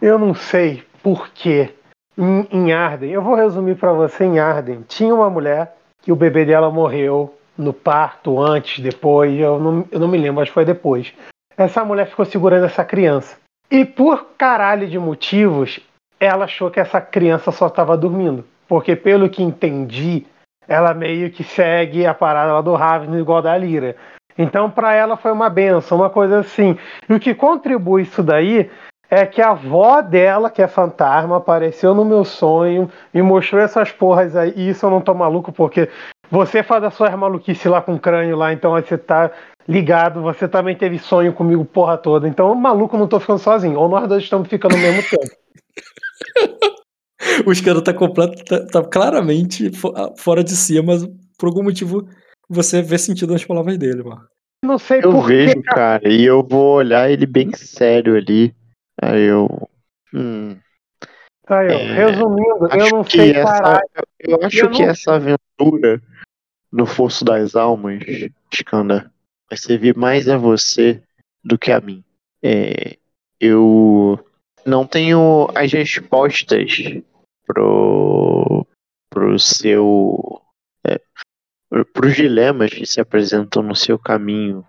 eu 0.00 0.18
não 0.18 0.34
sei 0.34 0.82
por 1.02 1.28
quê. 1.30 1.72
Em, 2.18 2.46
em 2.50 2.72
Arden, 2.72 3.10
eu 3.10 3.22
vou 3.22 3.34
resumir 3.34 3.76
pra 3.76 3.92
você 3.92 4.24
em 4.24 4.38
Arden. 4.38 4.82
Tinha 4.88 5.14
uma 5.14 5.30
mulher 5.30 5.76
que 6.02 6.10
o 6.10 6.16
bebê 6.16 6.44
dela 6.44 6.70
morreu 6.70 7.34
no 7.56 7.72
parto, 7.72 8.40
antes, 8.40 8.82
depois, 8.82 9.38
eu 9.38 9.58
não, 9.60 9.84
eu 9.90 10.00
não 10.00 10.08
me 10.08 10.18
lembro, 10.18 10.40
acho 10.40 10.50
que 10.50 10.54
foi 10.54 10.64
depois. 10.64 11.12
Essa 11.56 11.84
mulher 11.84 12.06
ficou 12.08 12.24
segurando 12.24 12.64
essa 12.64 12.84
criança. 12.84 13.36
E 13.70 13.84
por 13.84 14.30
caralho 14.36 14.88
de 14.88 14.98
motivos, 14.98 15.78
ela 16.18 16.46
achou 16.46 16.70
que 16.70 16.80
essa 16.80 17.00
criança 17.00 17.52
só 17.52 17.66
estava 17.66 17.96
dormindo. 17.96 18.44
Porque 18.66 18.96
pelo 18.96 19.28
que 19.28 19.42
entendi, 19.42 20.26
ela 20.70 20.94
meio 20.94 21.32
que 21.32 21.42
segue 21.42 22.06
a 22.06 22.14
parada 22.14 22.52
lá 22.52 22.60
do 22.60 22.76
Ravens 22.76 23.20
igual 23.20 23.42
da 23.42 23.58
Lira. 23.58 23.96
Então, 24.38 24.70
para 24.70 24.94
ela 24.94 25.16
foi 25.16 25.32
uma 25.32 25.50
benção, 25.50 25.98
uma 25.98 26.08
coisa 26.08 26.38
assim. 26.38 26.78
E 27.08 27.12
o 27.12 27.18
que 27.18 27.34
contribui 27.34 28.02
isso 28.02 28.22
daí 28.22 28.70
é 29.10 29.26
que 29.26 29.42
a 29.42 29.50
avó 29.50 30.00
dela, 30.00 30.48
que 30.48 30.62
é 30.62 30.68
fantasma, 30.68 31.38
apareceu 31.38 31.92
no 31.92 32.04
meu 32.04 32.24
sonho, 32.24 32.88
me 33.12 33.20
mostrou 33.20 33.60
essas 33.60 33.90
porras 33.90 34.36
aí. 34.36 34.52
E 34.54 34.68
isso 34.68 34.86
eu 34.86 34.90
não 34.90 35.00
tô 35.00 35.12
maluco, 35.12 35.50
porque 35.50 35.88
você 36.30 36.62
faz 36.62 36.84
as 36.84 36.94
suas 36.94 37.12
maluquices 37.16 37.66
lá 37.66 37.82
com 37.82 37.94
o 37.94 37.98
crânio 37.98 38.36
lá, 38.36 38.52
então 38.52 38.70
você 38.70 38.96
tá 38.96 39.32
ligado. 39.66 40.22
Você 40.22 40.46
também 40.46 40.76
teve 40.76 41.00
sonho 41.00 41.32
comigo 41.32 41.64
porra 41.64 41.98
toda. 41.98 42.28
Então, 42.28 42.54
maluco, 42.54 42.96
não 42.96 43.08
tô 43.08 43.18
ficando 43.18 43.40
sozinho. 43.40 43.76
Ou 43.76 43.88
nós 43.88 44.08
dois 44.08 44.22
estamos 44.22 44.48
ficando 44.48 44.76
ao 44.76 44.80
mesmo 44.80 45.02
tempo. 45.02 46.70
Os 47.46 47.60
caras 47.60 47.82
tá 47.82 47.92
completo, 47.94 48.44
tá, 48.44 48.66
tá 48.66 48.84
claramente 48.84 49.70
fo- 49.72 49.92
ah, 49.96 50.12
fora 50.16 50.42
de 50.44 50.56
si, 50.56 50.80
mas 50.82 51.06
por 51.38 51.46
algum 51.48 51.62
motivo 51.62 52.08
você 52.48 52.82
vê 52.82 52.98
sentido 52.98 53.32
nas 53.32 53.44
palavras 53.44 53.78
dele, 53.78 54.02
mano. 54.02 54.26
Não 54.64 54.78
sei 54.78 54.98
Eu 55.02 55.12
por 55.12 55.26
vejo, 55.26 55.54
que, 55.54 55.62
cara. 55.62 55.98
cara, 56.00 56.12
e 56.12 56.24
eu 56.24 56.42
vou 56.46 56.74
olhar 56.76 57.10
ele 57.10 57.24
bem 57.26 57.52
sério 57.54 58.16
ali. 58.16 58.54
Aí 59.00 59.22
eu. 59.22 59.48
Hum, 60.12 60.56
Aí, 61.46 61.66
ó, 61.68 61.70
É, 61.70 62.06
resumindo, 62.06 62.68
eu 62.72 62.88
não 62.90 63.02
sei 63.04 63.32
essa, 63.32 63.50
caralho. 63.62 63.88
eu 64.20 64.38
acho 64.44 64.58
Eu 64.58 64.70
que 64.70 64.82
não- 64.82 64.90
essa 64.90 65.14
aventura 65.14 66.00
no 66.70 66.86
Fosso 66.86 67.24
das 67.24 67.56
Almas, 67.56 68.00
Skanda, 68.52 69.10
vai 69.48 69.56
servir 69.58 69.96
mais 69.96 70.28
a 70.28 70.36
você 70.36 71.02
do 71.42 71.58
que 71.58 71.72
a 71.72 71.80
mim. 71.80 72.04
É, 72.42 72.96
eu 73.40 74.24
não 74.64 74.86
tenho 74.86 75.48
as 75.54 75.72
respostas 75.72 76.72
pro, 77.52 78.66
pro 79.10 79.38
seu. 79.38 80.40
É, 80.86 81.00
pros 81.92 82.14
dilemas 82.14 82.70
que 82.70 82.86
se 82.86 83.00
apresentam 83.00 83.62
no 83.62 83.74
seu 83.74 83.98
caminho, 83.98 84.64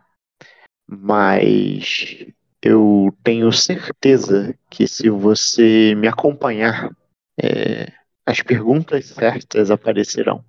mas 0.88 2.26
eu 2.62 3.16
tenho 3.24 3.52
certeza 3.52 4.56
que 4.70 4.88
se 4.88 5.10
você 5.10 5.96
me 5.96 6.08
acompanhar, 6.08 6.96
é, 7.42 7.92
as 8.26 8.42
perguntas 8.42 9.06
certas 9.08 9.72
aparecerão. 9.72 10.44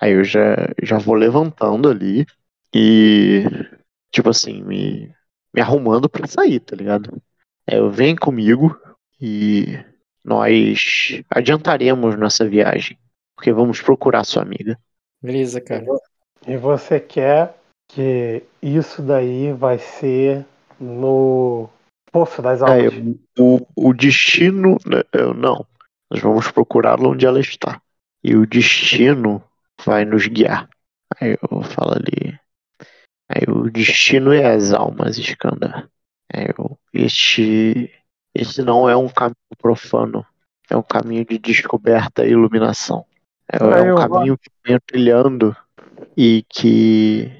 Aí 0.00 0.12
eu 0.12 0.24
já, 0.24 0.54
já 0.82 0.98
vou 0.98 1.14
levantando 1.14 1.88
ali 1.88 2.26
e, 2.74 3.44
tipo 4.12 4.28
assim, 4.28 4.62
me, 4.62 5.12
me 5.54 5.60
arrumando 5.60 6.08
pra 6.08 6.26
sair, 6.26 6.60
tá 6.60 6.76
ligado? 6.76 7.20
Aí 7.68 7.78
eu 7.78 7.90
venho 7.90 8.16
comigo 8.18 8.78
e 9.20 9.78
nós 10.26 11.22
adiantaremos 11.30 12.18
nossa 12.18 12.46
viagem, 12.46 12.98
porque 13.36 13.52
vamos 13.52 13.80
procurar 13.80 14.24
sua 14.24 14.42
amiga. 14.42 14.76
Beleza, 15.22 15.60
cara. 15.60 15.86
E 16.46 16.56
você 16.56 16.98
quer 16.98 17.54
que 17.88 18.42
isso 18.60 19.00
daí 19.02 19.52
vai 19.52 19.78
ser 19.78 20.44
no 20.80 21.70
Poço 22.10 22.42
das 22.42 22.62
Aí 22.62 22.86
Almas. 22.86 22.94
eu- 23.36 23.58
o, 23.76 23.88
o 23.90 23.94
destino, 23.94 24.78
né, 24.84 25.02
não, 25.36 25.64
nós 26.10 26.20
vamos 26.20 26.50
procurá-la 26.50 27.08
onde 27.08 27.24
ela 27.24 27.38
está. 27.38 27.80
E 28.24 28.34
o 28.34 28.46
destino 28.46 29.42
vai 29.84 30.04
nos 30.04 30.26
guiar. 30.26 30.68
Aí 31.20 31.36
eu 31.40 31.62
falo 31.62 31.92
ali. 31.92 32.36
Aí 33.28 33.42
o 33.48 33.70
destino 33.70 34.32
é 34.32 34.54
as 34.54 34.72
almas, 34.72 35.18
Skanda. 35.18 35.88
Aí 36.32 36.46
eu, 36.58 36.78
este, 36.92 37.90
este 38.40 38.62
não 38.62 38.88
é 38.88 38.96
um 38.96 39.08
caminho 39.08 39.36
profano. 39.58 40.24
É 40.68 40.76
um 40.76 40.82
caminho 40.82 41.24
de 41.24 41.38
descoberta 41.38 42.26
e 42.26 42.30
iluminação. 42.30 43.04
É, 43.50 43.56
é 43.58 43.92
um 43.92 43.96
caminho 43.96 44.36
que 44.36 44.50
venho 44.64 44.80
trilhando 44.84 45.56
e 46.16 46.44
que. 46.48 47.30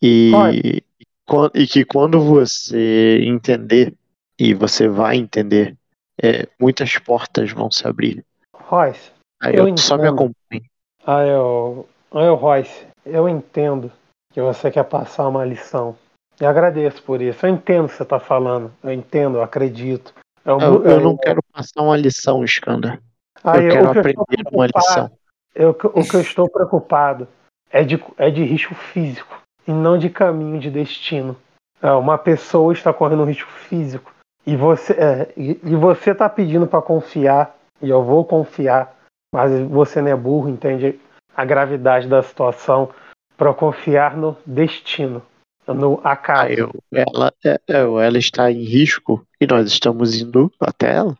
E, 0.00 0.82
quan- 1.26 1.50
e 1.54 1.66
que 1.66 1.84
quando 1.84 2.20
você 2.20 3.18
entender, 3.22 3.94
e 4.38 4.54
você 4.54 4.86
vai 4.88 5.16
entender, 5.16 5.76
é, 6.22 6.46
muitas 6.60 6.96
portas 6.98 7.50
vão 7.52 7.70
se 7.70 7.86
abrir. 7.86 8.24
Royce, 8.54 9.10
Aí 9.42 9.56
Eu 9.56 9.68
eu, 9.68 9.76
só 9.78 9.96
me 9.96 10.04
entendo. 10.04 10.14
acompanhe. 10.14 10.70
aí 11.06 11.28
eu, 11.28 11.88
eu, 12.12 12.34
Royce, 12.34 12.86
eu 13.04 13.28
entendo 13.28 13.90
que 14.32 14.40
você 14.40 14.70
quer 14.70 14.84
passar 14.84 15.28
uma 15.28 15.44
lição. 15.44 15.96
E 16.40 16.44
agradeço 16.44 17.02
por 17.02 17.22
isso. 17.22 17.46
Eu 17.46 17.50
entendo 17.50 17.86
o 17.86 17.88
que 17.88 17.94
você 17.94 18.02
está 18.02 18.18
falando. 18.18 18.72
Eu 18.82 18.92
entendo, 18.92 19.38
eu 19.38 19.42
acredito. 19.42 20.12
Eu, 20.44 20.58
Eu, 20.60 20.84
eu 20.84 21.00
não 21.00 21.16
quero 21.16 21.40
passar 21.52 21.82
uma 21.82 21.96
lição, 21.96 22.44
Skanda. 22.44 22.98
aí, 23.42 23.64
eu 23.64 23.70
quero 23.70 23.90
que 23.90 23.96
eu 23.96 24.00
aprender 24.00 24.48
uma 24.52 24.66
lição. 24.66 25.10
Eu, 25.54 25.70
o 25.70 26.04
que 26.04 26.14
eu 26.14 26.20
estou 26.20 26.50
preocupado 26.50 27.28
é 27.70 27.84
de, 27.84 28.02
é 28.18 28.30
de 28.30 28.42
risco 28.44 28.74
físico 28.74 29.40
e 29.66 29.72
não 29.72 29.96
de 29.96 30.10
caminho 30.10 30.58
de 30.58 30.70
destino. 30.70 31.36
É, 31.80 31.90
uma 31.92 32.18
pessoa 32.18 32.72
está 32.72 32.92
correndo 32.92 33.22
um 33.22 33.26
risco 33.26 33.50
físico 33.50 34.12
e 34.46 34.56
você 34.56 34.92
é, 34.94 35.32
e, 35.36 35.60
e 35.62 35.76
você 35.76 36.10
está 36.10 36.28
pedindo 36.28 36.66
para 36.66 36.82
confiar 36.82 37.56
e 37.80 37.88
eu 37.88 38.02
vou 38.02 38.24
confiar, 38.24 38.94
mas 39.32 39.52
você 39.68 40.00
não 40.00 40.10
é 40.10 40.16
burro, 40.16 40.48
entende 40.48 40.98
a 41.36 41.44
gravidade 41.44 42.08
da 42.08 42.22
situação. 42.22 42.90
Eu 43.38 43.54
confiar 43.54 44.16
no 44.16 44.36
destino. 44.46 45.20
No 45.66 46.00
acaso. 46.04 46.48
Ah, 46.48 46.52
eu, 46.52 46.72
ela, 46.92 47.32
é, 47.44 47.60
é, 47.68 47.80
ela 47.80 48.18
está 48.18 48.50
em 48.50 48.64
risco 48.64 49.26
e 49.40 49.46
nós 49.46 49.66
estamos 49.68 50.20
indo 50.20 50.52
até 50.60 50.94
ela. 50.94 51.16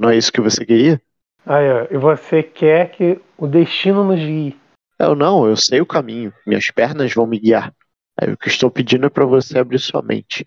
Não 0.00 0.10
é 0.10 0.16
isso 0.16 0.32
que 0.32 0.40
você 0.40 0.66
queria? 0.66 1.00
Ó, 1.46 1.54
e 1.90 1.96
você 1.96 2.42
quer 2.42 2.90
que 2.90 3.18
o 3.38 3.46
destino 3.46 4.04
nos 4.04 4.18
guie. 4.18 4.54
Eu 4.98 5.14
não, 5.14 5.46
eu 5.46 5.56
sei 5.56 5.80
o 5.80 5.86
caminho. 5.86 6.32
Minhas 6.46 6.70
pernas 6.70 7.14
vão 7.14 7.26
me 7.26 7.38
guiar. 7.38 7.72
Aí 8.20 8.32
o 8.32 8.36
que 8.36 8.48
estou 8.48 8.70
pedindo 8.70 9.06
é 9.06 9.10
para 9.10 9.24
você 9.24 9.58
abrir 9.58 9.78
sua 9.78 10.02
mente. 10.02 10.46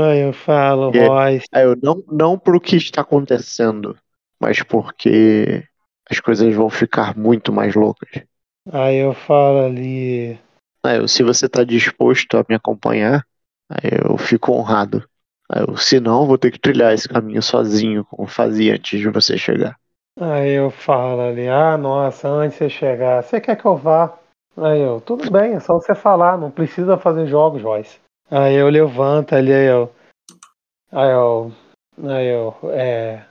Aí 0.00 0.20
eu 0.20 0.32
falo, 0.32 0.94
É. 0.94 1.06
Royce. 1.06 1.46
Aí 1.52 1.64
eu 1.64 1.76
não, 1.82 2.04
não 2.10 2.38
pro 2.38 2.60
que 2.60 2.76
está 2.76 3.00
acontecendo, 3.00 3.96
mas 4.40 4.62
porque 4.62 5.64
as 6.08 6.20
coisas 6.20 6.54
vão 6.54 6.68
ficar 6.68 7.16
muito 7.16 7.52
mais 7.52 7.74
loucas. 7.74 8.22
Aí 8.70 8.96
eu 8.96 9.14
falo 9.14 9.64
ali. 9.64 10.38
Eu, 10.94 11.08
se 11.08 11.22
você 11.22 11.46
está 11.46 11.64
disposto 11.64 12.36
a 12.36 12.44
me 12.48 12.54
acompanhar, 12.54 13.24
eu 13.82 14.16
fico 14.16 14.52
honrado. 14.52 15.04
Eu, 15.54 15.76
se 15.76 16.00
não, 16.00 16.26
vou 16.26 16.38
ter 16.38 16.50
que 16.50 16.58
trilhar 16.58 16.92
esse 16.92 17.08
caminho 17.08 17.42
sozinho, 17.42 18.04
como 18.04 18.28
fazia 18.28 18.74
antes 18.74 18.98
de 18.98 19.08
você 19.08 19.38
chegar. 19.38 19.76
Aí 20.18 20.52
eu 20.52 20.70
falo 20.70 21.20
ali, 21.20 21.46
ah, 21.46 21.76
nossa, 21.76 22.28
antes 22.28 22.58
de 22.58 22.64
você 22.64 22.70
chegar, 22.70 23.22
você 23.22 23.40
quer 23.40 23.56
que 23.56 23.66
eu 23.66 23.76
vá? 23.76 24.18
Aí 24.56 24.80
eu, 24.80 25.00
tudo 25.00 25.30
bem, 25.30 25.52
é 25.52 25.60
só 25.60 25.74
você 25.74 25.94
falar, 25.94 26.38
não 26.38 26.50
precisa 26.50 26.96
fazer 26.96 27.26
jogos, 27.26 27.62
Royce. 27.62 27.98
Aí 28.30 28.54
eu 28.54 28.68
levanto 28.68 29.34
ali, 29.34 29.52
aí 29.52 29.66
eu. 29.66 29.92
Aí 30.90 31.10
eu. 31.10 31.52
Aí 32.02 32.26
eu. 32.26 32.56
É. 32.72 33.22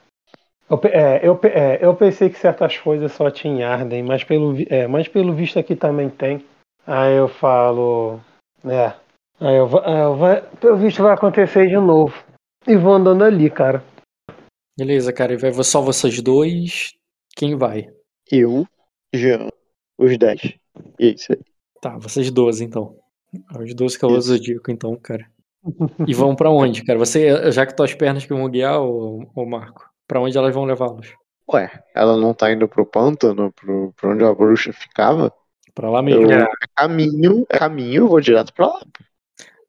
Eu, 0.70 0.82
é, 0.86 1.28
eu, 1.28 1.40
é, 1.44 1.80
eu 1.86 1.96
pensei 1.96 2.30
que 2.30 2.40
certas 2.40 2.78
coisas 2.78 3.12
só 3.12 3.30
tinham 3.30 3.60
em 3.60 3.64
Arden, 3.64 4.04
mas 4.04 4.24
pelo, 4.24 4.56
é, 4.68 4.88
mas 4.88 5.08
pelo 5.08 5.34
visto 5.34 5.60
aqui 5.60 5.76
também 5.76 6.10
tem. 6.10 6.44
Aí 6.86 7.16
eu 7.16 7.28
falo. 7.28 8.20
É. 8.64 8.94
Aí 9.40 9.56
eu, 9.56 9.86
aí 9.86 10.02
eu 10.02 10.16
vai, 10.16 10.42
pelo 10.60 10.78
visto 10.78 11.04
vai 11.04 11.14
acontecer 11.14 11.68
de 11.68 11.78
novo. 11.78 12.14
E 12.68 12.76
vou 12.76 12.94
andando 12.94 13.24
ali, 13.24 13.50
cara. 13.50 13.84
Beleza, 14.78 15.12
cara. 15.12 15.34
E 15.34 15.38
vai 15.38 15.52
só 15.64 15.82
vocês 15.82 16.22
dois. 16.22 16.94
Quem 17.36 17.56
vai? 17.56 17.90
Eu, 18.32 18.66
Jean, 19.14 19.50
os 19.98 20.18
10. 20.18 20.42
E 21.00 21.08
é 21.08 21.08
isso 21.08 21.34
aí. 21.34 21.40
Tá, 21.82 21.98
vocês 21.98 22.32
12, 22.32 22.64
então. 22.64 22.98
Os 23.60 23.74
12 23.74 24.00
cavalos 24.00 24.26
Isso. 24.26 24.38
zodíaco, 24.38 24.72
então, 24.72 24.96
cara. 24.96 25.26
E 26.08 26.14
vão 26.14 26.36
pra 26.36 26.50
onde, 26.50 26.84
cara? 26.84 26.98
Você, 27.00 27.52
já 27.52 27.66
que 27.66 27.76
tuas 27.76 27.94
pernas 27.94 28.26
que 28.26 28.34
vão 28.34 28.50
guiar, 28.50 28.80
ô, 28.82 29.28
ô 29.36 29.46
Marco, 29.46 29.90
pra 30.08 30.20
onde 30.20 30.38
elas 30.38 30.54
vão 30.54 30.64
levá-los? 30.64 31.14
Ué, 31.52 31.72
ela 31.94 32.18
não 32.18 32.34
tá 32.34 32.52
indo 32.52 32.68
pro 32.68 32.86
pântano, 32.86 33.52
pro, 33.52 33.94
pra 33.94 34.10
onde 34.10 34.24
a 34.24 34.34
bruxa 34.34 34.74
ficava? 34.74 35.32
Pra 35.76 35.90
lá 35.90 36.02
mesmo. 36.02 36.32
Eu, 36.32 36.40
é 36.40 36.48
caminho, 36.76 37.46
é 37.50 37.58
caminho, 37.58 38.04
eu 38.04 38.08
vou 38.08 38.22
direto 38.22 38.54
pra 38.54 38.68
lá. 38.68 38.82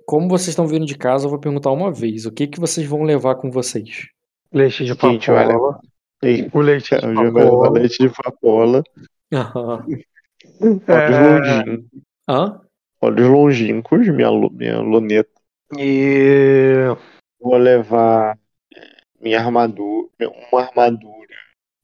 Como 0.06 0.28
vocês 0.28 0.48
estão 0.50 0.66
vindo 0.68 0.86
de 0.86 0.96
casa, 0.96 1.26
eu 1.26 1.30
vou 1.30 1.38
perguntar 1.40 1.72
uma 1.72 1.90
vez. 1.92 2.26
O 2.26 2.32
que 2.32 2.46
que 2.46 2.60
vocês 2.60 2.86
vão 2.86 3.02
levar 3.02 3.34
com 3.34 3.50
vocês? 3.50 4.06
Leite 4.52 4.84
de 4.84 4.94
Que 4.94 5.06
a 5.06 5.10
gente 5.10 5.30
O 6.54 6.60
leite 6.60 6.94
de 6.94 7.14
papoula. 7.14 7.70
leite 7.72 7.98
de 7.98 8.08
papola, 8.08 8.82
olhos 9.32 10.84
É, 10.88 11.64
longínquos, 11.66 12.00
Hã? 12.28 12.60
olhos 13.02 13.28
longínquos, 13.28 14.08
minha, 14.08 14.30
minha 14.52 14.80
luneta. 14.80 15.28
e 15.76 16.84
Vou 17.40 17.56
levar 17.56 18.38
é, 18.74 18.80
minha 19.20 19.40
armadura, 19.40 20.08
uma 20.52 20.62
armadura 20.62 21.34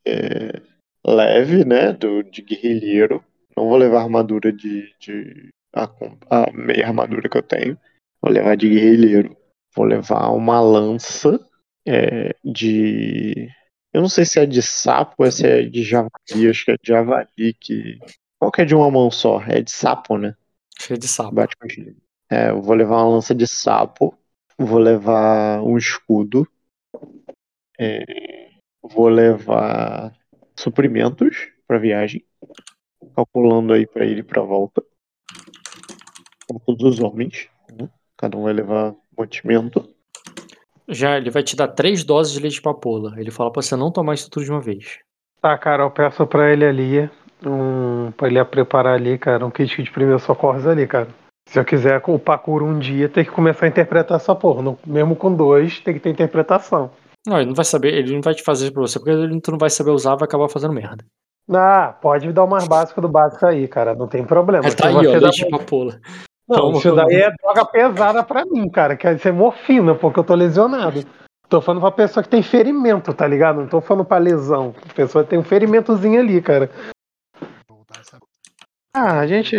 é, 0.07 0.61
leve, 1.05 1.65
né, 1.65 1.93
do, 1.93 2.23
de 2.23 2.41
guerrilheiro. 2.43 3.23
Não 3.63 3.69
vou 3.69 3.79
levar 3.79 4.03
armadura 4.03 4.53
de, 4.53 4.93
de 4.99 5.51
a, 5.73 5.89
a 6.29 6.53
meia 6.53 6.89
armadura 6.89 7.29
que 7.29 7.39
eu 7.39 7.43
tenho. 7.45 7.79
Vou 8.21 8.33
levar 8.33 8.57
de 8.57 8.69
guerrilheiro. 8.69 9.37
Vou 9.73 9.87
levar 9.87 10.31
uma 10.31 10.61
lança 10.61 11.39
é, 11.87 12.35
de. 12.45 13.49
Eu 13.93 14.01
não 14.01 14.09
sei 14.09 14.25
se 14.25 14.41
é 14.41 14.47
de 14.47 14.61
sapo 14.61 15.15
ou 15.19 15.31
se 15.31 15.47
é 15.47 15.63
de 15.63 15.85
javali. 15.85 16.51
Acho 16.51 16.65
que 16.65 16.71
é 16.73 16.75
de 16.75 16.89
javali. 16.89 17.55
Que... 17.55 18.01
Qual 18.37 18.51
que 18.51 18.63
é 18.63 18.65
de 18.65 18.75
uma 18.75 18.91
mão 18.91 19.13
só? 19.13 19.41
É 19.43 19.63
de 19.63 19.71
sapo, 19.71 20.19
né? 20.19 20.35
Cheio 20.77 20.99
de 20.99 21.07
sapo. 21.07 21.33
Bate 21.33 21.55
com. 21.57 21.69
É, 22.33 22.51
eu 22.51 22.61
vou 22.61 22.75
levar 22.75 22.97
uma 22.97 23.15
lança 23.15 23.33
de 23.33 23.47
sapo. 23.47 24.19
Vou 24.59 24.81
levar 24.81 25.63
um 25.63 25.79
escudo. 25.79 26.49
é, 27.79 28.51
vou 28.83 29.09
levar 29.09 30.13
suprimentos 30.57 31.53
pra 31.65 31.79
viagem. 31.79 32.25
Calculando 33.15 33.73
aí 33.73 33.87
pra 33.87 34.05
ir 34.05 34.19
e 34.19 34.23
pra 34.23 34.43
volta. 34.43 34.83
Com 36.49 36.59
todos 36.59 36.85
os 36.95 37.01
homens. 37.01 37.49
né? 37.79 37.89
Cada 38.17 38.37
um 38.37 38.43
vai 38.45 38.53
levar 38.53 38.95
mantimento. 39.17 39.89
Já, 40.89 41.17
ele 41.17 41.31
vai 41.31 41.43
te 41.43 41.57
dar 41.57 41.69
três 41.69 42.05
doses 42.05 42.33
de 42.33 42.41
leite 42.41 42.55
de 42.55 42.63
papoula. 42.63 43.15
Ele 43.19 43.31
fala 43.31 43.51
pra 43.51 43.63
você 43.63 43.77
não 43.77 43.91
tomar 43.91 44.15
isso 44.15 44.31
tudo 44.31 44.45
de 44.45 44.51
uma 44.51 44.61
vez. 44.61 44.99
Tá, 45.41 45.57
cara, 45.59 45.83
eu 45.85 45.91
peço 45.91 46.27
pra 46.27 46.53
ele 46.53 46.65
ali, 46.65 47.11
um, 47.45 48.13
pra 48.13 48.29
ele 48.29 48.45
preparar 48.45 48.95
ali, 48.95 49.19
cara, 49.19 49.45
um 49.45 49.51
kit 49.51 49.83
de 49.83 49.91
primeiros 49.91 50.23
socorros 50.23 50.67
ali, 50.67 50.87
cara. 50.87 51.09
Se 51.49 51.59
eu 51.59 51.65
quiser 51.65 52.01
upar 52.09 52.39
cura 52.39 52.65
um 52.65 52.79
dia, 52.79 53.09
tem 53.09 53.25
que 53.25 53.31
começar 53.31 53.67
a 53.67 53.69
interpretar 53.69 54.17
essa 54.17 54.35
porra. 54.35 54.63
Não- 54.63 54.79
mesmo 54.87 55.17
com 55.17 55.35
dois, 55.35 55.81
tem 55.81 55.95
que 55.95 56.01
ter 56.01 56.11
interpretação. 56.11 56.91
Não, 57.27 57.37
ele 57.39 57.47
não 57.47 57.55
vai 57.55 57.65
saber, 57.65 57.95
ele 57.95 58.15
não 58.15 58.21
vai 58.21 58.35
te 58.35 58.43
fazer 58.43 58.65
isso 58.65 58.73
pra 58.73 58.83
você, 58.83 58.99
porque 58.99 59.11
ele 59.11 59.41
tu 59.41 59.51
não 59.53 59.59
vai 59.59 59.71
saber 59.71 59.91
usar, 59.91 60.15
vai 60.17 60.25
acabar 60.27 60.49
fazendo 60.49 60.73
merda. 60.73 61.05
Ah, 61.51 61.95
pode 62.01 62.33
dar 62.33 62.45
o 62.45 62.49
mais 62.49 62.67
básico 62.69 63.01
do 63.01 63.09
básico 63.09 63.45
aí, 63.47 63.67
cara. 63.69 63.95
Não 63.95 64.07
tem 64.07 64.25
problema. 64.25 64.63
Mas 64.65 64.75
tá 64.75 64.89
aí, 64.89 64.95
ó, 64.97 65.03
dá- 65.03 65.19
leite 65.19 65.45
de 65.45 65.51
papoula. 65.51 66.01
Não, 66.49 66.57
Toma, 66.59 66.79
isso 66.79 66.95
daí 66.95 67.17
é 67.23 67.31
droga 67.31 67.65
pesada 67.67 68.23
pra 68.23 68.45
mim, 68.45 68.69
cara. 68.69 68.97
Quer 68.97 69.15
dizer, 69.17 69.33
morfina, 69.33 69.95
porque 69.95 70.19
eu 70.21 70.25
tô 70.25 70.35
lesionado. 70.35 71.05
Tô 71.49 71.61
falando 71.61 71.81
pra 71.83 71.91
pessoa 71.91 72.23
que 72.23 72.29
tem 72.29 72.43
ferimento, 72.43 73.13
tá 73.13 73.27
ligado? 73.27 73.61
Não 73.61 73.67
tô 73.69 73.81
falando 73.81 74.05
pra 74.05 74.19
lesão. 74.19 74.75
A 74.89 74.95
pessoa 74.95 75.25
tem 75.25 75.39
um 75.39 75.43
ferimentozinho 75.45 76.19
ali, 76.21 76.41
cara. 76.41 76.71
Ah, 78.95 79.21
a 79.21 79.27
gente. 79.27 79.57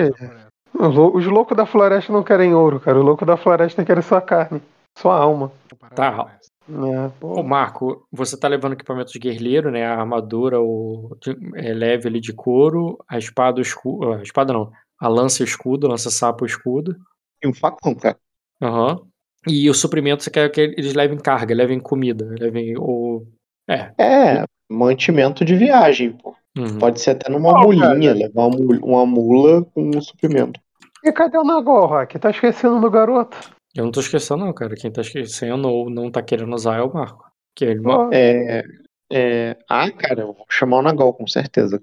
Os 0.74 0.95
lou- 0.95 1.16
os 1.16 1.26
loucos 1.28 1.56
da 1.56 1.66
floresta 1.66 2.12
não 2.12 2.24
querem 2.24 2.53
ouro, 2.53 2.80
cara. 2.80 2.98
Os 2.98 3.06
loucos 3.06 3.28
da 3.28 3.38
floresta 3.38 3.86
querem 3.86 4.02
sua 4.02 4.22
carne, 4.22 4.62
sua 4.98 5.16
alma. 5.16 5.52
Tá. 5.95 6.28
É, 6.69 7.09
pô. 7.19 7.40
Ô, 7.40 7.43
Marco, 7.43 8.08
você 8.11 8.38
tá 8.38 8.48
levando 8.48 8.74
equipamento 8.74 9.11
de 9.11 9.19
guerrilheiro, 9.19 9.69
né? 9.69 9.85
A 9.85 10.00
armadura 10.00 10.61
o, 10.61 11.16
de- 11.22 11.38
é, 11.56 11.74
leve 11.74 12.08
ali 12.08 12.19
de 12.22 12.32
couro, 12.33 12.98
a 13.08 13.17
espada, 13.17 13.59
o 13.59 13.61
escudo. 13.61 14.14
A 14.14 14.22
espada 14.22 14.53
não. 14.53 14.72
A 15.00 15.08
lança 15.08 15.42
e 15.42 15.45
o 15.45 15.48
escudo, 15.48 15.88
lança 15.88 16.09
sapo 16.09 16.45
e 16.45 16.48
escudo. 16.48 16.95
E 17.43 17.48
um 17.48 17.53
facão, 17.53 17.93
cara. 17.93 18.17
Aham. 18.61 19.01
E 19.45 19.69
o 19.69 19.74
suprimento 19.74 20.24
você 20.24 20.30
quer 20.30 20.50
que 20.50 20.61
eles 20.61 20.93
levem 20.93 21.17
carga, 21.17 21.53
levem 21.53 21.80
comida, 21.80 22.33
levem 22.40 22.75
o. 22.77 23.25
É. 23.67 23.92
É, 23.98 24.45
mantimento 24.72 25.43
de 25.43 25.56
viagem, 25.56 26.14
pô. 26.14 26.33
uhum. 26.58 26.80
Pode 26.80 27.01
ser 27.01 27.11
até 27.11 27.30
numa 27.30 27.50
Ó, 27.51 27.64
mulinha, 27.64 28.14
levar 28.14 28.48
uma, 28.48 28.58
mul- 28.58 28.80
uma 28.83 29.06
mula 29.06 29.64
com 29.66 29.92
um 29.93 30.01
suprimento. 30.01 30.59
E 31.03 31.11
cadê 31.11 31.38
o 31.38 31.43
Nagor, 31.43 31.88
Rock? 31.88 32.17
Tá 32.17 32.30
esquecendo 32.30 32.80
do 32.80 32.90
garoto? 32.90 33.38
Eu 33.76 33.85
não 33.85 33.92
tô 33.92 34.00
esquecendo, 34.00 34.45
não, 34.45 34.53
cara. 34.53 34.76
Quem 34.76 34.92
tá 34.92 35.02
esquecendo 35.02 35.68
ou 35.68 35.90
não 35.90 36.11
tá 36.11 36.22
querendo 36.22 36.53
usar 36.53 36.77
é 36.77 36.82
o 36.82 36.93
Marco. 36.93 37.26
Que 37.56 37.66
ele. 37.66 37.82
É, 38.11 38.64
é, 39.11 39.58
Ah, 39.69 39.92
cara, 39.92 40.22
eu 40.22 40.34
vou 40.34 40.45
chamar 40.50 40.77
o 40.77 40.82
Nagol, 40.82 41.14
com 41.14 41.27
certeza. 41.27 41.80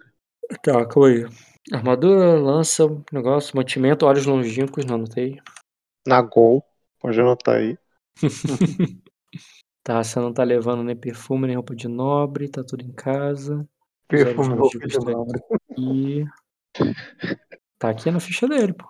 Tá, 0.62 0.84
calma 0.86 1.08
aí. 1.08 1.26
Armadura, 1.72 2.38
lança, 2.38 2.84
negócio, 3.12 3.56
mantimento, 3.56 4.06
olhos 4.06 4.26
longínquos, 4.26 4.84
não 4.84 4.96
anotei. 4.96 5.38
Nagol, 6.06 6.64
pode 7.00 7.20
anotar 7.20 7.56
aí. 7.56 7.76
Tá, 9.82 10.04
você 10.04 10.20
não 10.20 10.30
tá 10.30 10.44
levando 10.44 10.84
nem 10.84 10.94
perfume, 10.94 11.46
nem 11.46 11.56
roupa 11.56 11.74
de 11.74 11.88
nobre, 11.88 12.50
tá 12.50 12.62
tudo 12.62 12.84
em 12.84 12.92
casa. 12.92 13.66
perfume 14.06 14.54
roupa 14.54 14.78
de 14.78 14.98
tá 14.98 15.10
nobre. 15.10 15.40
aqui. 15.70 16.24
Tá 17.78 17.88
aqui 17.88 18.10
na 18.10 18.20
ficha 18.20 18.46
dele, 18.46 18.74
pô. 18.74 18.86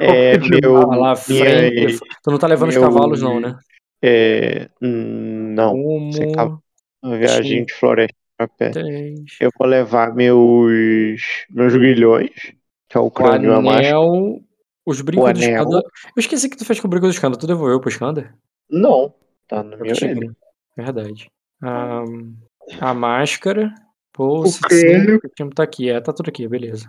É, 0.00 0.36
de 0.38 0.50
meu- 0.60 0.74
lá, 0.74 0.96
minha- 0.96 1.16
frente. 1.16 1.98
Tu 2.22 2.30
não 2.30 2.38
tá 2.38 2.46
levando 2.46 2.70
os 2.70 2.74
meu- 2.76 2.84
cavalos, 2.84 3.22
não, 3.22 3.40
né? 3.40 3.58
É, 4.02 4.68
não, 4.80 5.72
Como 5.72 6.12
sem 6.12 6.32
cavalo. 6.32 6.62
uma 7.02 7.16
viagem 7.16 7.64
de 7.64 7.72
floresta 7.74 8.14
a 8.38 8.46
pé. 8.46 8.70
tens 8.70 9.36
Eu 9.40 9.50
vou 9.58 9.66
levar 9.66 10.14
meus, 10.14 11.22
meus 11.50 11.74
grilhões, 11.74 12.30
que 12.88 12.96
é 12.96 13.00
o 13.00 13.10
crânio 13.10 13.50
e 13.50 13.54
a 13.54 13.60
máscara. 13.60 13.88
anel, 13.88 14.40
os 14.84 15.00
brincos 15.00 15.24
do. 15.32 15.40
Skanda. 15.40 15.76
Eu 15.78 16.20
esqueci 16.20 16.48
que 16.48 16.56
tu 16.56 16.64
fez 16.64 16.78
com 16.80 16.86
o 16.86 16.90
brinco 16.90 17.06
do 17.06 17.12
Skanda. 17.12 17.38
Tu 17.38 17.46
devolveu 17.46 17.80
pro 17.80 17.90
Skanda? 17.90 18.34
Não, 18.70 19.14
tá 19.48 19.62
no 19.62 19.74
Eu 19.84 19.94
meu? 20.14 20.32
Verdade. 20.76 21.30
A, 21.62 22.02
a 22.80 22.94
máscara. 22.94 23.72
Pô, 24.12 24.40
O 24.46 24.60
crânio. 24.60 25.20
tá 25.54 25.62
aqui. 25.62 25.90
É, 25.90 26.00
tá 26.00 26.12
tudo 26.12 26.28
aqui, 26.28 26.46
beleza. 26.48 26.88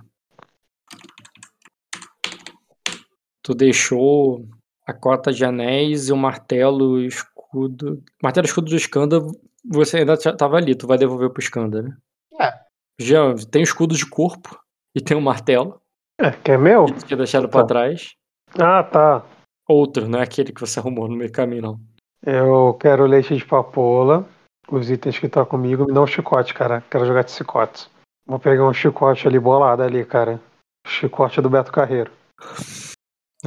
Tu 3.48 3.56
deixou 3.56 4.46
a 4.86 4.92
cota 4.92 5.32
de 5.32 5.46
anéis 5.46 6.10
e 6.10 6.12
o 6.12 6.18
martelo 6.18 7.00
escudo. 7.00 8.04
Martelo 8.22 8.46
e 8.46 8.50
escudo 8.50 8.70
do 8.70 8.76
Skanda, 8.76 9.22
você 9.66 10.00
ainda 10.00 10.18
tava 10.18 10.58
ali. 10.58 10.76
Tu 10.76 10.86
vai 10.86 10.98
devolver 10.98 11.30
pro 11.30 11.42
Skanda, 11.42 11.82
né? 11.82 11.96
É. 12.42 12.54
Já 13.00 13.34
tem 13.50 13.62
o 13.62 13.64
escudo 13.64 13.96
de 13.96 14.06
corpo 14.06 14.60
e 14.94 15.00
tem 15.00 15.16
o 15.16 15.22
martelo. 15.22 15.80
É, 16.20 16.32
que 16.32 16.52
é 16.52 16.58
meu? 16.58 16.88
que 16.88 17.06
tinha 17.06 17.16
deixado 17.16 17.48
pra 17.48 17.62
Tá. 17.62 17.68
trás. 17.68 18.16
Ah, 18.60 18.84
tá. 18.84 19.26
Outro, 19.66 20.10
não 20.10 20.20
é 20.20 20.24
aquele 20.24 20.52
que 20.52 20.60
você 20.60 20.82
arrumou 20.82 21.08
no 21.08 21.16
meio 21.16 21.32
caminho, 21.32 21.62
não. 21.62 21.80
Eu 22.26 22.74
quero 22.74 23.06
leite 23.06 23.34
de 23.34 23.46
papoula. 23.46 24.28
Os 24.70 24.90
itens 24.90 25.20
que 25.20 25.30
tá 25.30 25.46
comigo. 25.46 25.86
Me 25.86 25.94
dá 25.94 26.02
um 26.02 26.08
chicote, 26.08 26.54
cara. 26.54 26.84
Quero 26.92 27.06
jogar 27.06 27.24
de 27.24 27.32
chicote. 27.32 27.88
Vou 28.26 28.40
pegar 28.40 28.68
um 28.68 28.74
chicote 28.74 29.26
ali 29.26 29.40
bolado 29.40 29.84
ali, 29.84 30.04
cara. 30.04 30.38
Chicote 30.86 31.40
do 31.40 31.50
Beto 31.50 31.72
Carreiro. 31.72 32.12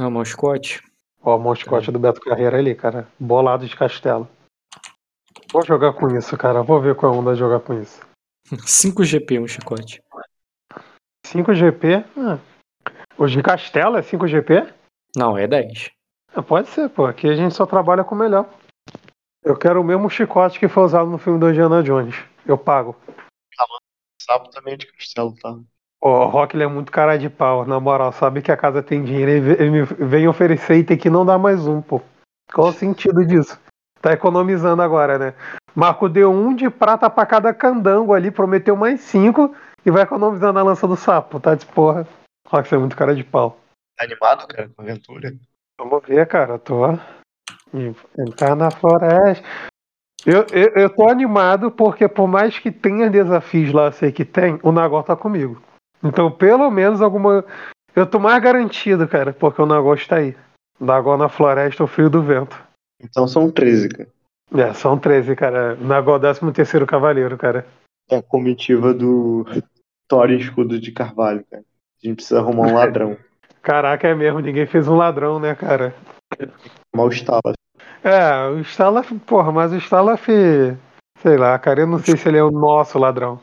Ah, 0.03 0.07
um 0.07 0.25
Scott. 0.25 0.81
Ó, 1.21 1.37
o 1.37 1.55
chicote 1.55 1.91
do 1.91 1.99
Beto 1.99 2.19
Carreiro 2.21 2.57
ali, 2.57 2.73
cara. 2.73 3.07
Bolado 3.19 3.67
de 3.67 3.75
castelo. 3.75 4.27
Vou 5.53 5.63
jogar 5.63 5.93
com 5.93 6.07
isso, 6.17 6.35
cara. 6.35 6.63
Vou 6.63 6.81
ver 6.81 6.95
qual 6.95 7.13
é 7.13 7.15
onda 7.15 7.35
jogar 7.35 7.59
com 7.59 7.79
isso. 7.79 8.01
5 8.65 9.03
GP 9.03 9.37
um 9.37 9.47
chicote. 9.47 10.01
5GP? 11.27 12.03
Ah. 12.17 12.39
O 13.15 13.27
de 13.27 13.43
castelo 13.43 13.95
é 13.95 14.01
5GP? 14.01 14.73
Não, 15.15 15.37
é 15.37 15.45
10. 15.45 15.91
Ah, 16.33 16.41
pode 16.41 16.69
ser, 16.69 16.89
pô. 16.89 17.05
Aqui 17.05 17.29
a 17.29 17.35
gente 17.35 17.53
só 17.53 17.67
trabalha 17.67 18.03
com 18.03 18.15
o 18.15 18.17
melhor. 18.17 18.49
Eu 19.43 19.55
quero 19.55 19.81
o 19.81 19.83
mesmo 19.83 20.09
chicote 20.09 20.59
que 20.59 20.67
foi 20.67 20.81
usado 20.81 21.11
no 21.11 21.19
filme 21.19 21.39
do 21.39 21.47
Indiana 21.47 21.83
Jones. 21.83 22.15
Eu 22.43 22.57
pago. 22.57 22.95
Sapo 24.19 24.49
também 24.49 24.73
é 24.73 24.77
de 24.77 24.87
castelo, 24.87 25.35
tá? 25.35 25.59
O 26.03 26.25
Rock 26.25 26.59
é 26.59 26.67
muito 26.67 26.91
cara 26.91 27.15
de 27.15 27.29
pau, 27.29 27.63
na 27.63 27.79
moral. 27.79 28.11
Sabe 28.11 28.41
que 28.41 28.51
a 28.51 28.57
casa 28.57 28.81
tem 28.81 29.03
dinheiro, 29.03 29.31
ele 29.31 29.69
me 29.69 29.83
vem 29.83 30.27
oferecer 30.27 30.77
e 30.77 30.83
tem 30.83 30.97
que 30.97 31.11
não 31.11 31.23
dar 31.23 31.37
mais 31.37 31.67
um, 31.67 31.79
pô. 31.79 32.01
Qual 32.51 32.69
o 32.69 32.73
sentido 32.73 33.23
disso? 33.23 33.59
Tá 34.01 34.11
economizando 34.11 34.81
agora, 34.81 35.19
né? 35.19 35.33
Marco 35.75 36.09
deu 36.09 36.31
um 36.31 36.55
de 36.55 36.69
prata 36.71 37.07
pra 37.07 37.25
cada 37.25 37.53
candango 37.53 38.13
ali, 38.13 38.31
prometeu 38.31 38.75
mais 38.75 39.01
cinco 39.01 39.55
e 39.85 39.91
vai 39.91 40.01
economizando 40.01 40.57
a 40.57 40.63
lança 40.63 40.87
do 40.87 40.95
sapo, 40.95 41.39
tá 41.39 41.53
de 41.53 41.67
porra. 41.67 42.07
Rock, 42.47 42.73
é 42.73 42.77
muito 42.77 42.97
cara 42.97 43.13
de 43.13 43.23
pau. 43.23 43.57
Tá 43.95 44.03
animado, 44.03 44.47
cara, 44.47 44.69
com 44.75 44.81
a 44.81 44.85
aventura? 44.85 45.33
Vamos 45.79 46.03
ver, 46.05 46.27
cara. 46.27 46.57
Tô. 46.57 46.81
Entrar 48.17 48.55
na 48.55 48.71
floresta. 48.71 49.47
Eu, 50.25 50.45
eu, 50.51 50.73
eu 50.75 50.89
tô 50.89 51.07
animado 51.07 51.71
porque, 51.71 52.07
por 52.07 52.27
mais 52.27 52.57
que 52.57 52.71
tenha 52.71 53.09
desafios 53.09 53.71
lá, 53.71 53.85
eu 53.85 53.91
sei 53.91 54.11
que 54.11 54.25
tem, 54.25 54.59
o 54.61 54.71
Nagol 54.71 55.03
tá 55.03 55.15
comigo. 55.15 55.61
Então, 56.03 56.31
pelo 56.31 56.69
menos 56.69 57.01
alguma. 57.01 57.45
Eu 57.95 58.05
tô 58.05 58.19
mais 58.19 58.41
garantido, 58.41 59.07
cara, 59.07 59.33
porque 59.33 59.61
o 59.61 59.65
Nagol 59.65 59.93
está 59.95 60.17
aí. 60.17 60.35
Nagol 60.79 61.17
na 61.17 61.29
floresta, 61.29 61.83
o 61.83 61.87
frio 61.87 62.09
do 62.09 62.21
vento. 62.21 62.61
Então 63.01 63.27
são 63.27 63.51
13, 63.51 63.89
cara. 63.89 64.09
É, 64.53 64.73
são 64.73 64.97
13, 64.97 65.35
cara. 65.35 65.75
Nagol, 65.75 66.19
13 66.19 66.51
terceiro 66.51 66.85
cavaleiro, 66.85 67.37
cara. 67.37 67.65
É 68.09 68.17
a 68.17 68.23
comitiva 68.23 68.93
do 68.93 69.45
Thor 70.07 70.31
Escudo 70.31 70.79
de 70.79 70.91
Carvalho, 70.91 71.45
cara. 71.49 71.63
A 71.63 72.07
gente 72.07 72.15
precisa 72.15 72.39
arrumar 72.39 72.67
um 72.67 72.73
ladrão. 72.73 73.17
Caraca, 73.61 74.07
é 74.07 74.15
mesmo, 74.15 74.39
ninguém 74.39 74.65
fez 74.65 74.87
um 74.87 74.95
ladrão, 74.95 75.39
né, 75.39 75.53
cara? 75.53 75.93
Mal 76.95 77.09
estala. 77.09 77.53
É, 78.03 78.47
o 78.49 78.59
Stalaf, 78.61 79.11
porra, 79.27 79.51
mas 79.51 79.71
o 79.71 79.77
Stalaf, 79.77 80.27
sei 81.19 81.37
lá, 81.37 81.57
cara, 81.59 81.81
eu 81.81 81.87
não 81.87 81.99
sei 81.99 82.17
se 82.17 82.27
ele 82.27 82.37
é 82.37 82.43
o 82.43 82.49
nosso 82.49 82.97
ladrão. 82.97 83.39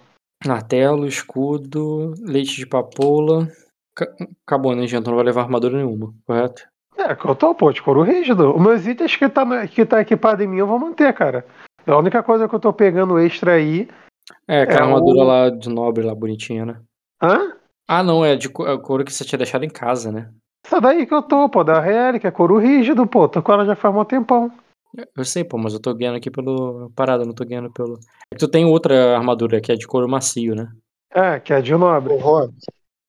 Martelo, 0.46 1.06
escudo, 1.06 2.14
leite 2.20 2.56
de 2.56 2.66
papoula. 2.66 3.48
Ca- 3.94 4.12
Acabou, 4.46 4.74
né, 4.74 4.86
gente? 4.86 5.06
Não 5.06 5.16
vai 5.16 5.24
levar 5.24 5.42
armadura 5.42 5.76
nenhuma, 5.76 6.14
correto? 6.26 6.62
É, 6.96 7.14
que 7.14 7.24
eu 7.26 7.34
tô, 7.34 7.54
pô, 7.54 7.72
de 7.72 7.82
couro 7.82 8.02
rígido. 8.02 8.54
Os 8.54 8.60
meus 8.60 8.86
itens 8.86 9.14
que 9.16 9.28
tá, 9.28 9.66
que 9.66 9.84
tá 9.84 10.00
equipado 10.00 10.42
em 10.42 10.46
mim 10.46 10.58
eu 10.58 10.66
vou 10.66 10.78
manter, 10.78 11.12
cara. 11.14 11.44
A 11.86 11.96
única 11.96 12.22
coisa 12.22 12.48
que 12.48 12.54
eu 12.54 12.60
tô 12.60 12.72
pegando 12.72 13.18
extra 13.18 13.52
aí. 13.52 13.88
É, 14.46 14.62
aquela 14.62 14.80
É, 14.80 14.84
armadura 14.84 15.20
o- 15.20 15.24
lá 15.24 15.50
de 15.50 15.68
nobre, 15.68 16.04
lá 16.04 16.14
bonitinha, 16.14 16.64
né? 16.66 16.80
Hã? 17.22 17.52
Ah, 17.88 18.02
não, 18.02 18.24
é 18.24 18.36
de 18.36 18.48
co- 18.48 18.66
é 18.66 18.72
o 18.72 18.80
couro 18.80 19.04
que 19.04 19.12
você 19.12 19.24
tinha 19.24 19.38
deixado 19.38 19.64
em 19.64 19.70
casa, 19.70 20.12
né? 20.12 20.30
Essa 20.66 20.80
daí 20.80 21.06
que 21.06 21.14
eu 21.14 21.22
tô, 21.22 21.48
pô, 21.48 21.64
da 21.64 21.80
Relic, 21.80 22.26
é 22.26 22.30
couro 22.30 22.58
rígido, 22.58 23.06
pô. 23.06 23.26
Tô 23.28 23.42
com 23.42 23.52
ela 23.52 23.64
já 23.64 23.74
faz 23.74 23.94
um 23.94 24.04
tempão. 24.04 24.52
Eu 25.16 25.24
sei, 25.24 25.44
pô, 25.44 25.58
mas 25.58 25.74
eu 25.74 25.80
tô 25.80 25.94
ganhando 25.94 26.16
aqui 26.16 26.30
pelo. 26.30 26.90
Parada, 26.96 27.24
não 27.24 27.34
tô 27.34 27.44
ganhando 27.44 27.70
pelo. 27.70 27.98
É 28.32 28.34
que 28.34 28.38
tu 28.38 28.48
tem 28.48 28.64
outra 28.64 29.16
armadura 29.16 29.60
que 29.60 29.70
é 29.70 29.74
de 29.74 29.86
couro 29.86 30.08
macio, 30.08 30.54
né? 30.54 30.70
É, 31.10 31.38
que 31.38 31.52
é 31.52 31.60
de 31.60 31.74
nobre. 31.74 32.14
Ô, 32.14 32.16
Rod, 32.18 32.50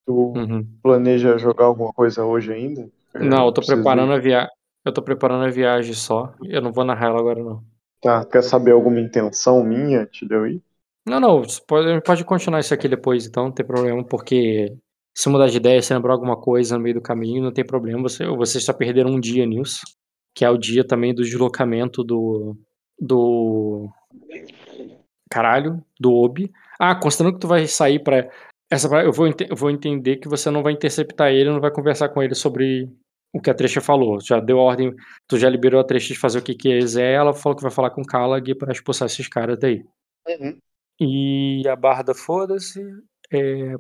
tu 0.06 0.34
Uhum. 0.36 0.68
planeja 0.82 1.38
jogar 1.38 1.66
alguma 1.66 1.92
coisa 1.94 2.24
hoje 2.24 2.54
ainda? 2.54 2.90
Não, 3.16 3.46
eu 3.46 3.52
tô 3.52 3.62
preparando 3.62 4.12
ir. 4.14 4.16
a 4.16 4.20
viagem. 4.20 4.50
Eu 4.86 4.94
tô 4.94 5.02
preparando 5.02 5.46
a 5.46 5.50
viagem 5.50 5.94
só. 5.94 6.34
Eu 6.44 6.62
não 6.62 6.72
vou 6.72 6.84
narrar 6.86 7.08
ela 7.08 7.20
agora, 7.20 7.44
não. 7.44 7.64
Tá, 8.02 8.24
quer 8.26 8.42
saber 8.42 8.72
alguma 8.72 9.00
intenção 9.00 9.64
minha 9.64 10.02
antes 10.02 10.28
de 10.28 10.34
eu 10.34 10.48
ir? 10.48 10.62
Não, 11.06 11.20
não, 11.20 11.44
você 11.44 11.62
pode, 11.68 12.02
pode 12.02 12.24
continuar 12.24 12.60
isso 12.60 12.74
aqui 12.74 12.88
depois, 12.88 13.26
então 13.26 13.46
não 13.46 13.52
tem 13.52 13.66
problema, 13.66 14.04
porque 14.06 14.74
se 15.18 15.28
mudar 15.28 15.48
de 15.48 15.58
ideia, 15.58 15.82
se 15.82 15.94
lembrar 15.94 16.14
alguma 16.14 16.38
coisa 16.40 16.78
no 16.78 16.84
meio 16.84 16.96
do 16.96 17.02
caminho, 17.02 17.44
não 17.44 17.52
tem 17.52 17.66
problema. 17.66 18.02
Você, 18.04 18.26
vocês 18.28 18.64
só 18.64 18.72
perderam 18.74 19.10
um 19.12 19.20
dia 19.20 19.46
nisso, 19.46 19.82
que 20.34 20.46
é 20.46 20.50
o 20.50 20.58
dia 20.58 20.86
também 20.86 21.14
do 21.14 21.24
deslocamento 21.24 22.04
do. 22.04 22.58
do. 23.00 23.90
Caralho, 25.30 25.84
do 26.00 26.14
Obi. 26.14 26.52
Ah, 26.80 26.96
considerando 26.96 27.36
que 27.36 27.42
tu 27.42 27.48
vai 27.48 27.68
sair 27.68 28.00
pra. 28.00 28.30
Essa, 28.72 28.88
eu, 29.02 29.12
vou, 29.12 29.28
eu 29.28 29.56
vou 29.56 29.70
entender 29.70 30.18
que 30.18 30.28
você 30.28 30.52
não 30.52 30.62
vai 30.62 30.74
interceptar 30.74 31.32
ele, 31.32 31.50
não 31.50 31.60
vai 31.60 31.72
conversar 31.72 32.10
com 32.10 32.22
ele 32.22 32.36
sobre 32.36 32.90
o 33.34 33.42
que 33.42 33.50
a 33.50 33.54
Tresha 33.54 33.82
falou. 33.82 34.20
Já 34.22 34.40
deu 34.40 34.58
ordem, 34.58 34.94
tu 35.28 35.38
já 35.38 35.50
liberou 35.50 35.80
a 35.80 35.84
Tresha 35.84 36.14
de 36.14 36.20
fazer 36.20 36.40
o 36.40 36.44
que 36.44 36.56
quiser, 36.56 37.14
ela 37.14 37.34
falou 37.34 37.56
que 37.56 37.64
vai 37.64 37.72
falar 37.72 37.90
com 37.90 38.02
o 38.02 38.06
Kalag 38.06 38.56
pra 38.56 38.72
expulsar 38.72 39.08
esses 39.08 39.28
caras 39.28 39.58
daí. 39.60 39.84
E 41.00 41.68
a 41.68 41.76
Barda, 41.76 42.14
foda-se. 42.14 42.82
É, 43.32 43.74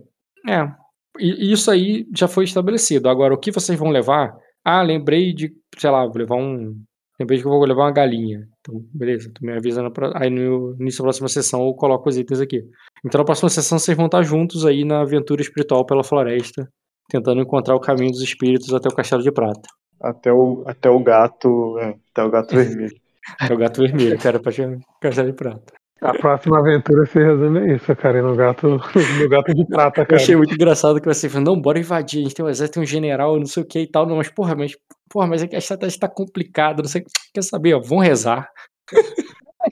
é. 0.47 0.71
E 1.19 1.51
isso 1.51 1.69
aí 1.69 2.07
já 2.15 2.27
foi 2.27 2.45
estabelecido. 2.45 3.09
Agora, 3.09 3.33
o 3.33 3.37
que 3.37 3.51
vocês 3.51 3.77
vão 3.77 3.89
levar? 3.89 4.35
Ah, 4.63 4.81
lembrei 4.81 5.33
de, 5.33 5.51
sei 5.77 5.89
lá, 5.89 6.05
vou 6.05 6.17
levar 6.17 6.35
um. 6.35 6.75
Lembrei 7.19 7.37
de 7.37 7.43
que 7.43 7.47
eu 7.47 7.51
vou 7.51 7.65
levar 7.65 7.83
uma 7.83 7.91
galinha. 7.91 8.47
Então, 8.59 8.81
beleza, 8.93 9.29
tu 9.33 9.43
me 9.43 9.51
avisa 9.51 9.81
na, 9.81 9.89
aí 10.15 10.29
no 10.29 10.75
início 10.79 10.99
da 10.99 11.05
próxima 11.05 11.27
sessão 11.27 11.65
eu 11.65 11.73
coloco 11.73 12.07
os 12.07 12.17
itens 12.17 12.39
aqui. 12.39 12.63
Então, 13.05 13.19
na 13.19 13.25
próxima 13.25 13.49
sessão 13.49 13.77
vocês 13.77 13.97
vão 13.97 14.05
estar 14.05 14.23
juntos 14.23 14.65
aí 14.65 14.85
na 14.85 15.01
aventura 15.01 15.41
espiritual 15.41 15.85
pela 15.85 16.03
floresta, 16.03 16.69
tentando 17.09 17.41
encontrar 17.41 17.75
o 17.75 17.79
caminho 17.79 18.11
dos 18.11 18.21
espíritos 18.21 18.73
até 18.73 18.87
o 18.87 18.95
Castelo 18.95 19.21
de 19.21 19.31
Prata. 19.31 19.67
Até 20.01 20.31
o, 20.31 20.63
até 20.65 20.89
o 20.89 20.99
gato. 21.03 21.77
É, 21.79 21.95
até 22.11 22.23
o 22.23 22.29
gato 22.29 22.55
vermelho. 22.55 22.95
É 23.49 23.53
o 23.53 23.57
gato 23.57 23.81
vermelho, 23.81 24.17
cara, 24.17 24.39
pra 24.39 24.53
Castelo 25.01 25.29
de 25.29 25.35
Prata. 25.35 25.78
A 26.01 26.13
próxima 26.13 26.59
aventura 26.59 27.05
se 27.05 27.19
resume 27.19 27.59
a 27.59 27.75
isso, 27.75 27.95
cara. 27.95 28.19
e 28.19 28.21
No 28.21 28.35
gato, 28.35 28.67
no 28.69 29.29
gato 29.29 29.53
de 29.53 29.65
prata, 29.67 30.01
Eu 30.01 30.05
cara. 30.05 30.21
achei 30.21 30.35
muito 30.35 30.53
engraçado 30.53 31.01
que 31.01 31.07
você 31.07 31.27
falou, 31.27 31.55
não, 31.55 31.61
bora 31.61 31.79
invadir, 31.79 32.21
a 32.21 32.23
gente 32.23 32.35
tem 32.35 32.45
um 32.45 32.49
exército, 32.49 32.75
tem 32.75 32.83
um 32.83 32.85
general, 32.85 33.37
não 33.37 33.45
sei 33.45 33.63
o 33.63 33.65
que 33.65 33.79
e 33.79 33.87
tal. 33.87 34.05
Não, 34.05 34.15
mas 34.15 34.29
porra, 34.29 34.55
mas, 34.55 34.77
porra, 35.09 35.27
mas 35.27 35.43
é 35.43 35.47
que 35.47 35.55
a 35.55 35.59
estratégia 35.59 35.99
tá 35.99 36.07
complicada, 36.07 36.81
não 36.81 36.89
sei. 36.89 37.03
Quer 37.33 37.43
saber, 37.43 37.73
ó, 37.73 37.79
vão 37.81 37.97
rezar. 37.99 38.49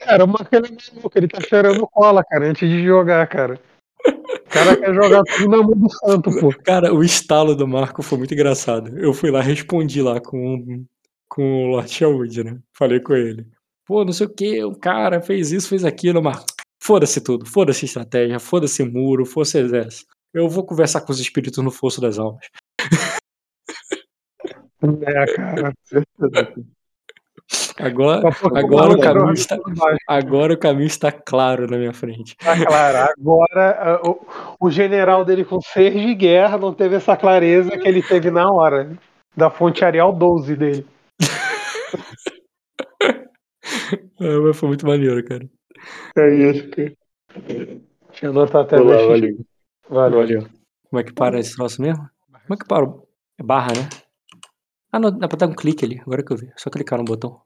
Cara, 0.01 0.25
o 0.25 0.27
Marco 0.27 0.53
ele 0.53 0.67
é 0.67 0.95
maluco, 0.95 1.17
ele 1.17 1.27
tá 1.29 1.39
cheirando 1.39 1.87
cola, 1.87 2.23
cara, 2.23 2.47
antes 2.49 2.67
de 2.69 2.83
jogar, 2.83 3.25
cara. 3.27 3.57
O 4.05 4.49
cara 4.49 4.75
quer 4.75 4.93
jogar 4.93 5.23
tudo 5.23 5.49
na 5.49 5.57
mão 5.63 5.71
do 5.77 5.89
santo, 5.89 6.29
pô. 6.39 6.49
Cara, 6.63 6.93
o 6.93 7.03
estalo 7.03 7.55
do 7.55 7.67
Marco 7.67 8.03
foi 8.03 8.17
muito 8.17 8.33
engraçado. 8.33 8.97
Eu 8.99 9.13
fui 9.13 9.31
lá, 9.31 9.41
respondi 9.41 10.01
lá 10.01 10.19
com, 10.19 10.83
com 11.29 11.63
o 11.63 11.67
Lord 11.67 11.89
Sherwood, 11.89 12.43
né? 12.43 12.57
Falei 12.77 12.99
com 12.99 13.13
ele. 13.13 13.45
Pô, 13.87 14.03
não 14.03 14.11
sei 14.11 14.27
o 14.27 14.29
que, 14.29 14.63
o 14.65 14.75
cara 14.75 15.21
fez 15.21 15.51
isso, 15.51 15.69
fez 15.69 15.85
aquilo, 15.85 16.21
Marco. 16.21 16.45
Foda-se 16.83 17.21
tudo, 17.21 17.45
foda-se 17.45 17.85
estratégia, 17.85 18.39
foda-se 18.39 18.83
muro, 18.83 19.25
foda-se 19.25 19.59
exército. 19.59 20.13
Eu 20.33 20.49
vou 20.49 20.65
conversar 20.65 21.01
com 21.01 21.11
os 21.11 21.19
espíritos 21.19 21.63
no 21.63 21.71
fosso 21.71 22.01
das 22.01 22.19
almas. 22.19 22.45
É, 24.81 25.25
cara. 25.33 25.73
Agora, 27.79 28.27
agora 28.55 28.65
o 28.65 28.97
maluco 28.97 29.01
caminho 29.01 29.33
está, 29.33 29.57
agora 30.07 30.53
o 30.53 30.57
caminho 30.57 30.87
está 30.87 31.11
claro 31.11 31.69
na 31.69 31.77
minha 31.77 31.93
frente. 31.93 32.35
Tá 32.37 32.65
claro. 32.65 33.13
Agora, 33.17 33.77
ah, 33.79 34.01
o, 34.03 34.65
o 34.67 34.71
general 34.71 35.23
dele 35.23 35.45
com 35.45 35.61
seis 35.61 35.93
de 35.93 36.13
guerra 36.15 36.57
não 36.57 36.73
teve 36.73 36.95
essa 36.95 37.15
clareza 37.15 37.77
que 37.77 37.87
ele 37.87 38.01
teve 38.01 38.31
na 38.31 38.51
hora. 38.51 38.97
Da 39.35 39.49
fonte 39.49 39.85
Arial 39.85 40.11
12 40.11 40.55
dele. 40.55 40.85
É, 44.19 44.37
mas 44.39 44.57
foi 44.57 44.69
muito 44.69 44.85
maneiro, 44.85 45.23
cara. 45.23 45.49
É 46.17 46.35
isso, 46.35 46.69
cara. 46.71 46.93
Deixa 48.09 48.25
eu 48.25 48.31
anotar 48.31 48.63
até 48.63 48.79
Olá, 48.79 48.95
valeu. 48.95 49.45
Valeu. 49.89 50.19
Valeu. 50.19 50.49
Como 50.89 50.99
é 50.99 51.03
que 51.03 51.13
para 51.13 51.39
esse 51.39 51.55
troço 51.55 51.81
mesmo? 51.81 52.09
Como 52.31 52.53
é 52.53 52.57
que 52.57 52.65
para? 52.67 52.85
o- 52.85 53.07
É 53.39 53.43
barra, 53.43 53.73
né? 53.73 53.89
Ah, 54.91 54.99
não, 54.99 55.11
dá 55.11 55.27
pra 55.27 55.37
dar 55.37 55.47
um 55.47 55.55
clique 55.55 55.85
ali, 55.85 55.99
agora 55.99 56.23
que 56.23 56.31
eu 56.33 56.37
vi. 56.37 56.51
Só 56.57 56.69
clicar 56.69 56.97
no 56.97 57.05
botão. 57.05 57.41